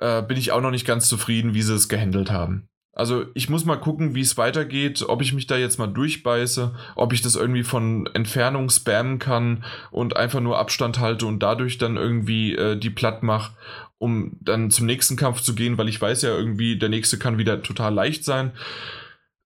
äh, 0.04 0.22
bin 0.22 0.38
ich 0.38 0.52
auch 0.52 0.62
noch 0.62 0.72
nicht 0.72 0.86
ganz 0.86 1.08
zufrieden, 1.08 1.54
wie 1.54 1.62
sie 1.62 1.74
es 1.74 1.88
gehandelt 1.88 2.30
haben. 2.30 2.68
Also 2.92 3.26
ich 3.34 3.50
muss 3.50 3.66
mal 3.66 3.78
gucken, 3.78 4.14
wie 4.14 4.22
es 4.22 4.38
weitergeht, 4.38 5.04
ob 5.08 5.22
ich 5.24 5.34
mich 5.34 5.48
da 5.48 5.58
jetzt 5.58 5.80
mal 5.80 5.88
durchbeiße, 5.88 6.76
ob 6.96 7.14
ich 7.14 7.22
das 7.24 7.36
irgendwie 7.36 7.64
von 7.64 8.08
Entfernung 8.14 8.70
spammen 8.70 9.18
kann 9.18 9.64
und 9.90 10.16
einfach 10.16 10.42
nur 10.42 10.60
Abstand 10.60 11.00
halte 11.00 11.26
und 11.26 11.40
dadurch 11.40 11.80
dann 11.80 11.98
irgendwie 11.98 12.54
äh, 12.54 12.78
die 12.78 12.92
platt 12.92 13.24
mache, 13.24 13.54
um 13.98 14.38
dann 14.42 14.70
zum 14.70 14.86
nächsten 14.86 15.16
Kampf 15.16 15.42
zu 15.42 15.56
gehen, 15.56 15.78
weil 15.80 15.90
ich 15.90 16.00
weiß 16.00 16.22
ja 16.22 16.30
irgendwie, 16.36 16.78
der 16.78 16.90
nächste 16.90 17.18
kann 17.18 17.40
wieder 17.40 17.64
total 17.64 17.94
leicht 17.94 18.26
sein. 18.26 18.52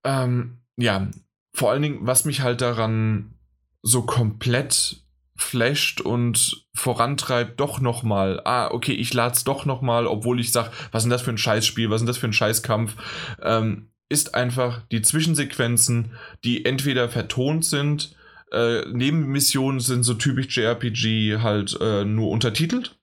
Ähm, 0.04 0.58
ja, 0.76 1.08
vor 1.54 1.72
allen 1.72 1.84
Dingen, 1.84 2.00
was 2.02 2.26
mich 2.26 2.42
halt 2.42 2.60
daran 2.60 3.36
so 3.82 4.02
komplett 4.02 5.07
flasht 5.38 6.02
und 6.02 6.66
vorantreibt, 6.74 7.60
doch 7.60 7.80
nochmal, 7.80 8.42
ah, 8.44 8.70
okay, 8.72 8.94
ich 8.94 9.14
lade 9.14 9.36
es 9.36 9.44
doch 9.44 9.66
nochmal, 9.66 10.08
obwohl 10.08 10.40
ich 10.40 10.52
sage, 10.52 10.72
was 10.92 11.04
ist 11.04 11.12
das 11.12 11.22
für 11.22 11.32
ein 11.32 11.38
Scheißspiel, 11.38 11.90
was 11.90 12.02
ist 12.02 12.08
das 12.08 12.18
für 12.18 12.28
ein 12.28 12.34
Scheißkampf, 12.34 12.96
ähm, 13.42 13.92
ist 14.10 14.36
einfach 14.36 14.82
die 14.92 15.02
Zwischensequenzen, 15.02 16.14
die 16.44 16.66
entweder 16.66 17.08
vertont 17.08 17.66
sind, 17.66 18.16
äh, 18.52 18.88
Nebenmissionen 18.90 19.80
sind 19.80 20.04
so 20.04 20.16
typisch 20.16 20.58
JRPG 20.58 21.40
halt 21.40 21.78
äh, 21.80 22.04
nur 22.04 22.30
untertitelt, 22.30 22.98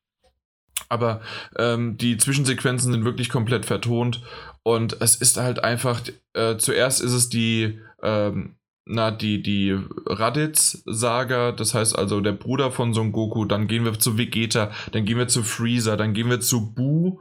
aber 0.88 1.20
ähm, 1.56 1.96
die 1.98 2.16
Zwischensequenzen 2.16 2.92
sind 2.92 3.04
wirklich 3.04 3.28
komplett 3.28 3.64
vertont 3.64 4.22
und 4.62 5.00
es 5.00 5.16
ist 5.16 5.36
halt 5.36 5.62
einfach, 5.62 6.02
äh, 6.32 6.56
zuerst 6.56 7.00
ist 7.00 7.12
es 7.12 7.28
die, 7.28 7.78
ähm, 8.02 8.56
na, 8.86 9.10
die, 9.10 9.42
die 9.42 9.78
Raditz-Saga, 10.06 11.52
das 11.52 11.74
heißt 11.74 11.98
also 11.98 12.20
der 12.20 12.32
Bruder 12.32 12.70
von 12.70 12.92
Son 12.92 13.12
Goku, 13.12 13.44
dann 13.44 13.66
gehen 13.66 13.84
wir 13.84 13.98
zu 13.98 14.18
Vegeta, 14.18 14.70
dann 14.92 15.04
gehen 15.04 15.18
wir 15.18 15.28
zu 15.28 15.42
Freezer, 15.42 15.96
dann 15.96 16.12
gehen 16.12 16.28
wir 16.28 16.40
zu 16.40 16.74
Buu 16.74 17.18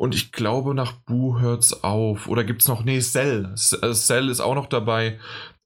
und 0.00 0.14
ich 0.14 0.32
glaube, 0.32 0.74
nach 0.74 0.92
Buu 0.92 1.40
hört's 1.40 1.84
auf. 1.84 2.26
Oder 2.26 2.42
gibt's 2.42 2.68
noch, 2.68 2.84
nee, 2.84 3.00
Cell. 3.00 3.54
Äh, 3.82 3.92
Cell 3.92 4.30
ist 4.30 4.40
auch 4.40 4.54
noch 4.54 4.66
dabei. 4.66 5.18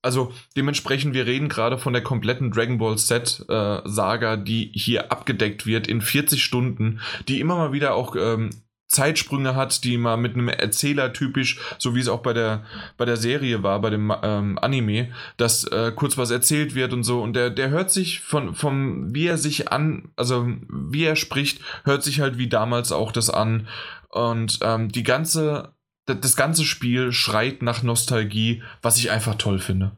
Also 0.02 0.32
dementsprechend, 0.56 1.14
wir 1.14 1.24
reden 1.24 1.48
gerade 1.48 1.78
von 1.78 1.92
der 1.92 2.02
kompletten 2.02 2.50
Dragon 2.50 2.78
Ball 2.78 2.98
Z-Saga, 2.98 4.34
äh, 4.34 4.42
die 4.42 4.72
hier 4.74 5.12
abgedeckt 5.12 5.66
wird 5.66 5.86
in 5.86 6.00
40 6.00 6.42
Stunden, 6.42 7.00
die 7.28 7.38
immer 7.38 7.54
mal 7.54 7.72
wieder 7.72 7.94
auch 7.94 8.16
ähm, 8.16 8.50
Zeitsprünge 8.86 9.54
hat, 9.54 9.82
die 9.84 9.96
mal 9.98 10.16
mit 10.16 10.34
einem 10.34 10.48
Erzähler 10.48 11.12
typisch, 11.12 11.58
so 11.78 11.94
wie 11.94 12.00
es 12.00 12.08
auch 12.08 12.20
bei 12.20 12.32
der, 12.32 12.64
bei 12.96 13.04
der 13.04 13.16
Serie 13.16 13.62
war, 13.62 13.80
bei 13.80 13.90
dem 13.90 14.12
ähm, 14.22 14.58
Anime, 14.58 15.12
dass 15.36 15.64
äh, 15.64 15.92
kurz 15.94 16.16
was 16.18 16.30
erzählt 16.30 16.74
wird 16.74 16.92
und 16.92 17.02
so. 17.02 17.22
Und 17.22 17.34
der, 17.34 17.50
der 17.50 17.70
hört 17.70 17.90
sich 17.90 18.20
von, 18.20 18.54
vom, 18.54 19.14
wie 19.14 19.26
er 19.26 19.38
sich 19.38 19.72
an, 19.72 20.12
also 20.16 20.48
wie 20.68 21.04
er 21.04 21.16
spricht, 21.16 21.60
hört 21.84 22.02
sich 22.02 22.20
halt 22.20 22.38
wie 22.38 22.48
damals 22.48 22.92
auch 22.92 23.10
das 23.10 23.30
an. 23.30 23.68
Und 24.10 24.60
ähm, 24.62 24.90
die 24.90 25.02
ganze, 25.02 25.74
das 26.06 26.36
ganze 26.36 26.64
Spiel 26.64 27.12
schreit 27.12 27.62
nach 27.62 27.82
Nostalgie, 27.82 28.62
was 28.82 28.98
ich 28.98 29.10
einfach 29.10 29.34
toll 29.36 29.58
finde. 29.58 29.96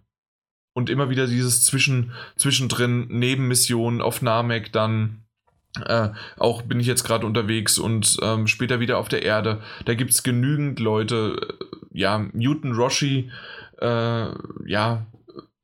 Und 0.75 0.91
immer 0.91 1.11
wieder 1.11 1.27
dieses 1.27 1.63
Zwischen, 1.63 2.13
zwischendrin 2.37 3.09
Nebenmissionen 3.09 4.01
auf 4.01 4.23
Namek 4.23 4.73
dann 4.73 5.26
äh, 5.86 6.11
auch 6.39 6.62
bin 6.62 6.81
ich 6.81 6.86
jetzt 6.86 7.05
gerade 7.05 7.27
unterwegs 7.27 7.78
und 7.78 8.16
ähm, 8.23 8.47
später 8.47 8.81
wieder 8.81 8.98
auf 8.98 9.09
der 9.09 9.23
Erde. 9.23 9.61
Da 9.85 9.94
gibt 9.94 10.12
es 10.12 10.23
genügend 10.23 10.81
Leute, 10.81 11.57
äh, 11.61 11.98
ja, 11.98 12.27
Newton 12.32 12.73
Roshi, 12.73 13.31
äh, 13.81 14.28
ja, 14.66 15.07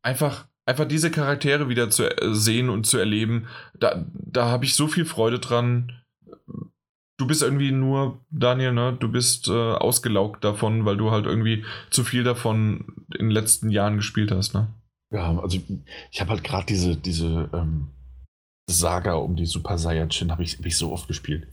einfach, 0.03 0.47
einfach 0.67 0.87
diese 0.87 1.11
Charaktere 1.11 1.69
wieder 1.69 1.91
zu 1.91 2.05
äh, 2.05 2.35
sehen 2.35 2.69
und 2.69 2.87
zu 2.87 2.99
erleben. 2.99 3.47
Da, 3.79 4.05
da 4.13 4.47
habe 4.47 4.65
ich 4.65 4.75
so 4.75 4.87
viel 4.89 5.05
Freude 5.05 5.39
dran. 5.39 5.93
Du 7.19 7.27
bist 7.27 7.43
irgendwie 7.43 7.71
nur, 7.71 8.21
Daniel, 8.31 8.73
ne? 8.73 8.97
Du 8.99 9.11
bist 9.11 9.49
äh, 9.49 9.53
ausgelaugt 9.53 10.43
davon, 10.43 10.85
weil 10.85 10.97
du 10.97 11.11
halt 11.11 11.27
irgendwie 11.27 11.65
zu 11.91 12.05
viel 12.05 12.25
davon 12.25 13.07
in 13.15 13.27
den 13.27 13.31
letzten 13.31 13.71
Jahren 13.71 13.97
gespielt 13.97 14.33
hast, 14.33 14.55
ne? 14.55 14.69
Ja, 15.13 15.39
also 15.39 15.61
ich 16.11 16.21
habe 16.21 16.31
halt 16.31 16.43
gerade 16.43 16.67
diese, 16.67 16.97
diese, 16.97 17.51
ähm 17.53 17.89
Saga 18.69 19.15
um 19.15 19.37
die 19.37 19.47
Super 19.47 19.79
Saiyajin 19.79 20.31
habe 20.31 20.43
ich, 20.43 20.59
hab 20.59 20.67
ich 20.67 20.77
so 20.77 20.93
oft 20.93 21.09
gespielt. 21.09 21.49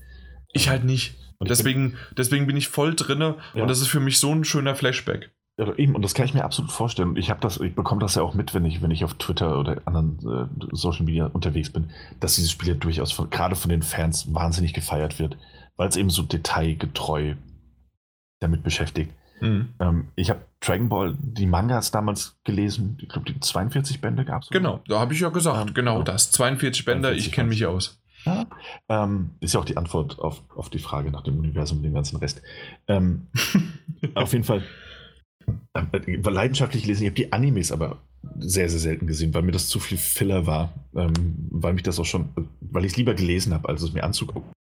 Ich 0.53 0.69
halt 0.69 0.83
nicht. 0.83 1.15
Und 1.37 1.49
deswegen, 1.49 1.91
bin, 1.91 1.99
deswegen 2.17 2.47
bin 2.47 2.57
ich 2.57 2.67
voll 2.67 2.95
drinne 2.95 3.37
ja. 3.53 3.61
und 3.61 3.69
das 3.69 3.79
ist 3.79 3.87
für 3.87 3.99
mich 3.99 4.19
so 4.19 4.33
ein 4.33 4.43
schöner 4.43 4.75
Flashback. 4.75 5.31
Ja, 5.57 5.73
eben, 5.75 5.93
und 5.93 6.03
das 6.03 6.13
kann 6.13 6.25
ich 6.25 6.33
mir 6.33 6.45
absolut 6.45 6.71
vorstellen. 6.71 7.17
Ich 7.17 7.29
habe 7.29 7.41
das, 7.41 7.59
ich 7.59 7.75
bekomme 7.75 7.99
das 7.99 8.15
ja 8.15 8.21
auch 8.21 8.33
mit, 8.33 8.53
wenn 8.53 8.63
ich, 8.63 8.81
wenn 8.81 8.91
ich 8.91 9.03
auf 9.03 9.15
Twitter 9.15 9.59
oder 9.59 9.81
anderen 9.85 10.17
äh, 10.19 10.67
Social 10.71 11.03
Media 11.03 11.25
unterwegs 11.25 11.69
bin, 11.69 11.91
dass 12.21 12.35
dieses 12.35 12.51
Spiel 12.51 12.69
ja 12.69 12.75
durchaus 12.75 13.11
von, 13.11 13.29
gerade 13.29 13.57
von 13.57 13.69
den 13.69 13.81
Fans 13.81 14.33
wahnsinnig 14.33 14.73
gefeiert 14.73 15.19
wird, 15.19 15.37
weil 15.75 15.89
es 15.89 15.97
eben 15.97 16.09
so 16.09 16.23
detailgetreu 16.23 17.35
damit 18.39 18.63
beschäftigt. 18.63 19.13
Mhm. 19.41 19.69
Ähm, 19.79 20.07
ich 20.15 20.29
habe 20.29 20.41
Dragon 20.59 20.89
Ball, 20.89 21.17
die 21.19 21.45
Mangas 21.45 21.91
damals 21.91 22.37
gelesen. 22.43 22.97
Ich 23.01 23.09
glaube, 23.09 23.31
die 23.31 23.39
42 23.39 24.01
Bände 24.01 24.25
gab 24.25 24.43
es. 24.43 24.49
Genau, 24.49 24.81
da 24.87 24.99
habe 24.99 25.13
ich 25.13 25.19
ja 25.19 25.29
gesagt, 25.29 25.69
ähm, 25.69 25.73
genau, 25.73 26.03
das. 26.03 26.31
42 26.31 26.85
Bände, 26.85 27.13
ich 27.13 27.31
kenne 27.31 27.49
mich 27.49 27.65
aus. 27.65 28.01
Ja, 28.25 28.47
ähm, 28.89 29.31
ist 29.39 29.53
ja 29.53 29.61
auch 29.61 29.65
die 29.65 29.77
Antwort 29.77 30.19
auf, 30.19 30.43
auf 30.53 30.69
die 30.69 30.79
Frage 30.79 31.09
nach 31.09 31.23
dem 31.23 31.39
Universum 31.39 31.77
und 31.77 31.83
dem 31.83 31.93
ganzen 31.93 32.17
Rest. 32.17 32.41
Ähm, 32.87 33.27
auf 34.13 34.33
jeden 34.33 34.43
Fall 34.43 34.63
äh, 35.73 36.29
leidenschaftlich 36.29 36.85
lesen. 36.85 37.03
Ich 37.03 37.09
habe 37.09 37.15
die 37.15 37.31
Animes 37.31 37.71
aber 37.71 37.99
sehr, 38.37 38.69
sehr 38.69 38.79
selten 38.79 39.07
gesehen, 39.07 39.33
weil 39.33 39.43
mir 39.43 39.53
das 39.53 39.69
zu 39.69 39.79
viel 39.79 39.97
Filler 39.97 40.45
war. 40.45 40.73
Ähm, 40.95 41.13
weil 41.49 41.73
mich 41.73 41.83
das 41.83 41.99
auch 41.99 42.05
schon, 42.05 42.29
weil 42.59 42.85
ich 42.85 42.91
es 42.91 42.97
lieber 42.97 43.13
gelesen 43.13 43.53
habe, 43.53 43.69
als 43.69 43.81
es 43.81 43.93
mir 43.93 44.03
anzugucken. 44.03 44.51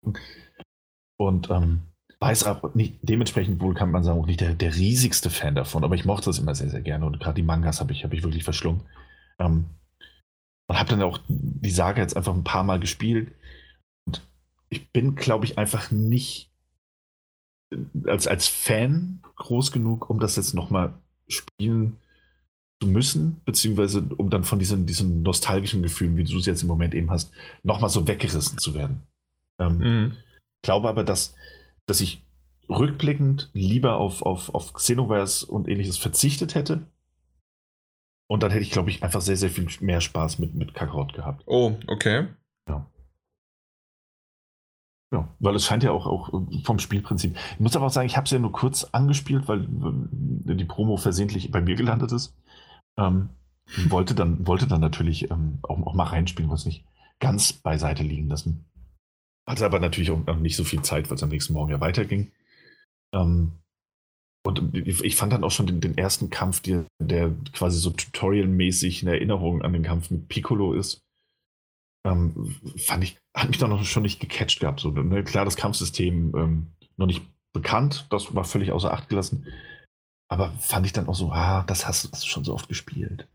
Und 1.17 1.51
ähm, 1.51 1.83
weiß 2.21 2.45
aber 2.45 2.71
nicht, 2.75 2.99
dementsprechend 3.03 3.61
wohl 3.61 3.75
kann 3.75 3.91
man 3.91 4.03
sagen, 4.03 4.21
auch 4.21 4.27
nicht 4.27 4.41
der, 4.41 4.55
der 4.55 4.75
riesigste 4.75 5.31
Fan 5.31 5.55
davon, 5.55 5.85
aber 5.85 5.95
ich 5.95 6.05
mochte 6.05 6.27
das 6.27 6.39
immer 6.39 6.55
sehr, 6.55 6.71
sehr 6.71 6.81
gerne 6.81 7.07
und 7.07 7.21
gerade 7.21 7.37
die 7.37 7.47
Mangas 7.47 7.81
habe 7.81 7.93
ich, 7.93 8.05
hab 8.05 8.13
ich 8.13 8.23
wirklich 8.23 8.45
verschlungen. 8.45 8.83
Ähm, 9.39 9.67
und 10.67 10.79
habe 10.79 10.91
dann 10.91 11.03
auch 11.03 11.19
die 11.29 11.71
Saga 11.71 12.03
jetzt 12.03 12.17
einfach 12.17 12.35
ein 12.35 12.45
paar 12.45 12.65
Mal 12.65 12.81
gespielt 12.81 13.33
und 14.07 14.23
ich 14.69 14.91
bin, 14.91 15.15
glaube 15.15 15.45
ich, 15.45 15.59
einfach 15.59 15.91
nicht 15.91 16.51
als, 18.07 18.27
als 18.27 18.49
Fan 18.49 19.21
groß 19.37 19.73
genug, 19.73 20.11
um 20.11 20.19
das 20.21 20.37
jetzt 20.37 20.55
nochmal 20.55 20.95
spielen 21.29 21.97
zu 22.81 22.89
müssen, 22.89 23.41
beziehungsweise 23.45 24.03
um 24.17 24.31
dann 24.31 24.45
von 24.45 24.59
diesen, 24.59 24.87
diesen 24.87 25.23
nostalgischen 25.23 25.83
Gefühlen, 25.83 26.17
wie 26.17 26.25
du 26.25 26.39
es 26.39 26.47
jetzt 26.47 26.63
im 26.63 26.69
Moment 26.69 26.95
eben 26.95 27.11
hast, 27.11 27.33
nochmal 27.63 27.91
so 27.91 28.07
weggerissen 28.07 28.59
zu 28.59 28.75
werden. 28.75 29.03
Ähm, 29.59 29.79
mhm. 29.79 30.17
glaube 30.63 30.89
aber, 30.89 31.05
dass 31.05 31.35
dass 31.89 32.01
ich 32.01 32.23
rückblickend 32.69 33.51
lieber 33.55 33.97
auf, 33.97 34.23
auf, 34.23 34.55
auf 34.55 34.75
Xenoverse 34.75 35.47
und 35.47 35.69
ähnliches 35.69 35.97
verzichtet 35.97 36.55
hätte. 36.55 36.87
Und 38.31 38.43
dann 38.43 38.51
hätte 38.51 38.63
ich, 38.63 38.71
glaube 38.71 38.91
ich, 38.91 39.03
einfach 39.03 39.23
sehr, 39.23 39.39
sehr 39.39 39.49
viel 39.49 39.67
mehr 39.81 40.03
Spaß 40.03 40.39
mit, 40.39 40.55
mit 40.55 40.75
Kakarot 40.75 41.15
gehabt. 41.15 41.45
Oh, 41.47 41.77
okay. 41.87 42.27
Ja. 42.69 42.87
Ja, 45.11 45.35
weil 45.39 45.55
es 45.55 45.65
scheint 45.65 45.83
ja 45.83 45.93
auch, 45.93 46.07
auch 46.07 46.31
vom 46.65 46.79
Spielprinzip. 46.79 47.35
Ich 47.55 47.61
muss 47.61 47.75
aber 47.75 47.87
auch 47.87 47.91
sagen, 47.91 48.07
ich 48.07 48.19
habe 48.19 48.27
es 48.27 48.31
ja 48.31 48.39
nur 48.39 48.53
kurz 48.53 48.85
angespielt, 48.85 49.49
weil 49.49 49.67
die 49.71 50.67
Promo 50.67 50.99
versehentlich 50.99 51.51
bei 51.51 51.63
mir 51.63 51.77
gelandet 51.77 52.13
ist. 52.13 52.37
Ähm, 52.99 53.31
wollte, 53.89 54.15
dann, 54.15 54.47
wollte 54.47 54.67
dann 54.67 54.83
natürlich 54.83 55.31
ähm, 55.31 55.61
auch, 55.63 55.79
auch 55.87 55.95
mal 55.95 56.05
reinspielen, 56.05 56.51
was 56.51 56.67
nicht 56.67 56.85
ganz 57.21 57.55
beiseite 57.55 58.03
liegen 58.03 58.29
lassen. 58.29 58.67
Hatte 59.49 59.65
aber 59.65 59.81
natürlich 59.81 60.11
auch 60.11 60.37
nicht 60.37 60.57
so 60.57 60.65
viel 60.65 60.83
Zeit, 60.83 61.09
weil 61.09 61.17
es 61.17 61.23
am 61.23 61.31
nächsten 61.31 61.55
Morgen 61.55 61.71
ja 61.71 61.81
weiterging. 61.81 62.31
Ähm, 63.15 63.53
und 64.47 64.75
ich 64.75 65.17
fand 65.17 65.33
dann 65.33 65.43
auch 65.43 65.51
schon 65.51 65.67
den, 65.67 65.81
den 65.81 65.97
ersten 65.97 66.31
Kampf, 66.31 66.61
der, 66.61 66.85
der, 67.03 67.35
quasi 67.53 67.79
so 67.79 67.91
tutorialmäßig 67.91 69.03
eine 69.03 69.13
Erinnerung 69.13 69.63
an 69.63 69.73
den 69.73 69.83
Kampf 69.83 70.11
mit 70.11 70.29
Piccolo 70.29 70.75
ist. 70.75 71.01
Ähm, 72.07 72.57
fand 72.77 73.05
ich, 73.05 73.19
hat 73.35 73.49
mich 73.49 73.59
dann 73.59 73.71
noch 73.71 73.85
schon 73.85 74.03
nicht 74.03 74.21
gecatcht 74.21 74.61
gehabt. 74.61 74.81
So, 74.81 74.91
ne? 74.91 75.25
Klar, 75.25 75.45
das 75.45 75.57
Kampfsystem 75.57 76.35
ähm, 76.37 76.67
noch 76.97 77.07
nicht 77.07 77.25
bekannt, 77.53 78.07
das 78.11 78.35
war 78.35 78.45
völlig 78.45 78.73
außer 78.73 78.93
Acht 78.93 79.09
gelassen. 79.09 79.47
Aber 80.31 80.51
fand 80.61 80.85
ich 80.85 80.93
dann 80.93 81.09
auch 81.09 81.15
so, 81.15 81.33
ah, 81.33 81.65
das 81.67 81.87
hast 81.87 82.05
du 82.05 82.27
schon 82.27 82.45
so 82.45 82.53
oft 82.53 82.69
gespielt. 82.69 83.27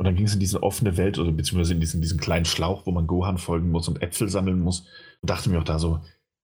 Und 0.00 0.06
dann 0.06 0.14
ging 0.14 0.24
es 0.24 0.32
in 0.32 0.40
diese 0.40 0.62
offene 0.62 0.96
Welt 0.96 1.18
oder 1.18 1.30
beziehungsweise 1.30 1.74
in 1.74 1.80
diesen, 1.80 2.00
diesen 2.00 2.18
kleinen 2.18 2.46
Schlauch, 2.46 2.86
wo 2.86 2.90
man 2.90 3.06
Gohan 3.06 3.36
folgen 3.36 3.70
muss 3.70 3.86
und 3.86 4.00
Äpfel 4.00 4.30
sammeln 4.30 4.58
muss. 4.58 4.86
Und 5.20 5.28
dachte 5.28 5.50
mir 5.50 5.58
auch 5.58 5.64
da 5.64 5.78
so, 5.78 6.00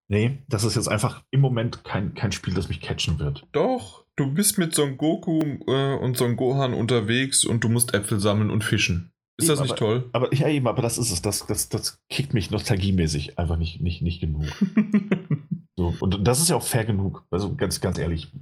nee, 0.08 0.42
das 0.46 0.62
ist 0.62 0.76
jetzt 0.76 0.88
einfach 0.88 1.22
im 1.30 1.40
Moment 1.40 1.82
kein, 1.82 2.12
kein 2.12 2.32
Spiel, 2.32 2.52
das 2.52 2.68
mich 2.68 2.82
catchen 2.82 3.18
wird. 3.18 3.46
Doch, 3.52 4.04
du 4.14 4.30
bist 4.30 4.58
mit 4.58 4.74
Son 4.74 4.98
Goku 4.98 5.40
äh, 5.68 5.94
und 5.94 6.18
Son 6.18 6.36
Gohan 6.36 6.74
unterwegs 6.74 7.46
und 7.46 7.64
du 7.64 7.70
musst 7.70 7.94
Äpfel 7.94 8.20
sammeln 8.20 8.50
und 8.50 8.62
fischen. 8.62 9.10
Ist 9.38 9.44
eben, 9.44 9.52
das 9.52 9.60
nicht 9.60 9.70
aber, 9.70 9.78
toll? 9.78 10.10
Aber 10.12 10.34
ja, 10.34 10.48
eben, 10.48 10.68
aber 10.68 10.82
das 10.82 10.98
ist 10.98 11.10
es. 11.10 11.22
Das, 11.22 11.46
das, 11.46 11.70
das 11.70 11.98
kickt 12.10 12.34
mich 12.34 12.50
nostalgiemäßig 12.50 13.38
einfach 13.38 13.56
nicht, 13.56 13.80
nicht, 13.80 14.02
nicht 14.02 14.20
genug. 14.20 14.44
so, 15.76 15.94
und 16.00 16.26
das 16.26 16.40
ist 16.40 16.48
ja 16.48 16.56
auch 16.56 16.62
fair 16.62 16.86
genug. 16.86 17.26
Also 17.30 17.54
ganz, 17.54 17.82
ganz 17.82 17.98
ehrlich, 17.98 18.32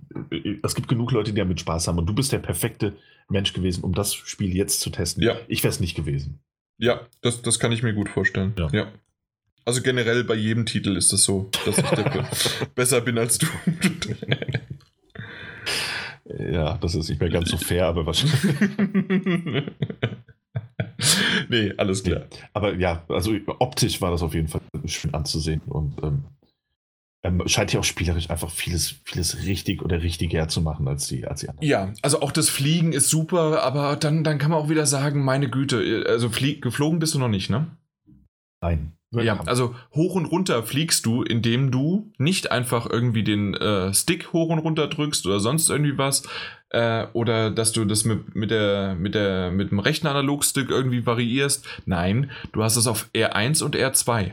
es 0.62 0.74
gibt 0.76 0.86
genug 0.86 1.10
Leute, 1.10 1.32
die 1.32 1.38
damit 1.38 1.58
Spaß 1.58 1.88
haben. 1.88 1.98
Und 1.98 2.06
du 2.06 2.14
bist 2.14 2.30
der 2.30 2.38
perfekte 2.38 2.96
Mensch 3.28 3.52
gewesen, 3.52 3.82
um 3.82 3.92
das 3.92 4.14
Spiel 4.14 4.54
jetzt 4.54 4.80
zu 4.80 4.90
testen. 4.90 5.22
Ja. 5.22 5.36
Ich 5.48 5.64
wäre 5.64 5.72
es 5.72 5.80
nicht 5.80 5.96
gewesen. 5.96 6.38
Ja, 6.78 7.00
das, 7.22 7.42
das 7.42 7.58
kann 7.58 7.72
ich 7.72 7.82
mir 7.82 7.92
gut 7.92 8.08
vorstellen. 8.08 8.54
Ja. 8.56 8.68
ja. 8.72 8.92
Also 9.64 9.82
generell 9.82 10.22
bei 10.22 10.34
jedem 10.34 10.64
Titel 10.66 10.96
ist 10.96 11.06
es 11.06 11.10
das 11.10 11.24
so, 11.24 11.50
dass 11.64 11.78
ich 11.78 12.68
besser 12.74 13.00
bin 13.00 13.18
als 13.18 13.38
du. 13.38 13.46
ja, 16.38 16.76
das 16.76 16.94
ist 16.94 17.08
nicht 17.08 17.20
mehr 17.20 17.30
ganz 17.30 17.50
so 17.50 17.56
fair, 17.56 17.86
aber 17.86 18.06
wahrscheinlich. 18.06 19.64
nee, 21.48 21.72
alles 21.78 22.04
klar. 22.04 22.26
Nee. 22.30 22.38
Aber 22.52 22.74
ja, 22.74 23.04
also 23.08 23.34
optisch 23.58 24.00
war 24.00 24.12
das 24.12 24.22
auf 24.22 24.34
jeden 24.34 24.48
Fall 24.48 24.60
schön 24.84 25.14
anzusehen 25.14 25.62
und 25.66 26.00
ähm, 26.02 26.24
ähm, 27.24 27.42
scheint 27.46 27.72
ja 27.72 27.80
auch 27.80 27.84
spielerisch 27.84 28.30
einfach 28.30 28.50
vieles, 28.50 28.96
vieles 29.04 29.44
richtig 29.44 29.82
oder 29.82 30.02
richtiger 30.02 30.46
zu 30.46 30.60
machen 30.60 30.86
als 30.86 31.08
die, 31.08 31.26
als 31.26 31.40
die 31.40 31.48
anderen. 31.48 31.66
Ja, 31.66 31.92
also 32.02 32.20
auch 32.20 32.30
das 32.30 32.50
Fliegen 32.50 32.92
ist 32.92 33.08
super, 33.08 33.62
aber 33.62 33.96
dann, 33.96 34.22
dann 34.24 34.38
kann 34.38 34.50
man 34.50 34.60
auch 34.60 34.68
wieder 34.68 34.86
sagen, 34.86 35.24
meine 35.24 35.48
Güte, 35.48 36.04
also 36.06 36.28
flieg, 36.28 36.60
geflogen 36.60 36.98
bist 36.98 37.14
du 37.14 37.18
noch 37.18 37.28
nicht, 37.28 37.48
ne? 37.48 37.66
Nein. 38.60 38.92
Ja, 39.10 39.40
also 39.46 39.76
hoch 39.94 40.16
und 40.16 40.26
runter 40.26 40.64
fliegst 40.64 41.06
du, 41.06 41.22
indem 41.22 41.70
du 41.70 42.10
nicht 42.18 42.50
einfach 42.50 42.90
irgendwie 42.90 43.22
den 43.22 43.54
äh, 43.54 43.94
Stick 43.94 44.32
hoch 44.32 44.48
und 44.48 44.58
runter 44.58 44.88
drückst 44.88 45.24
oder 45.26 45.38
sonst 45.38 45.70
irgendwie 45.70 45.96
was. 45.96 46.24
Äh, 46.70 47.06
oder 47.12 47.52
dass 47.52 47.70
du 47.70 47.84
das 47.84 48.04
mit, 48.04 48.34
mit, 48.34 48.50
der, 48.50 48.96
mit, 48.96 49.14
der, 49.14 49.52
mit 49.52 49.70
dem 49.70 49.78
rechten 49.78 50.08
Analogstick 50.08 50.68
irgendwie 50.68 51.06
variierst. 51.06 51.64
Nein, 51.86 52.32
du 52.52 52.64
hast 52.64 52.76
es 52.76 52.88
auf 52.88 53.08
R1 53.14 53.62
und 53.62 53.76
R2. 53.76 54.32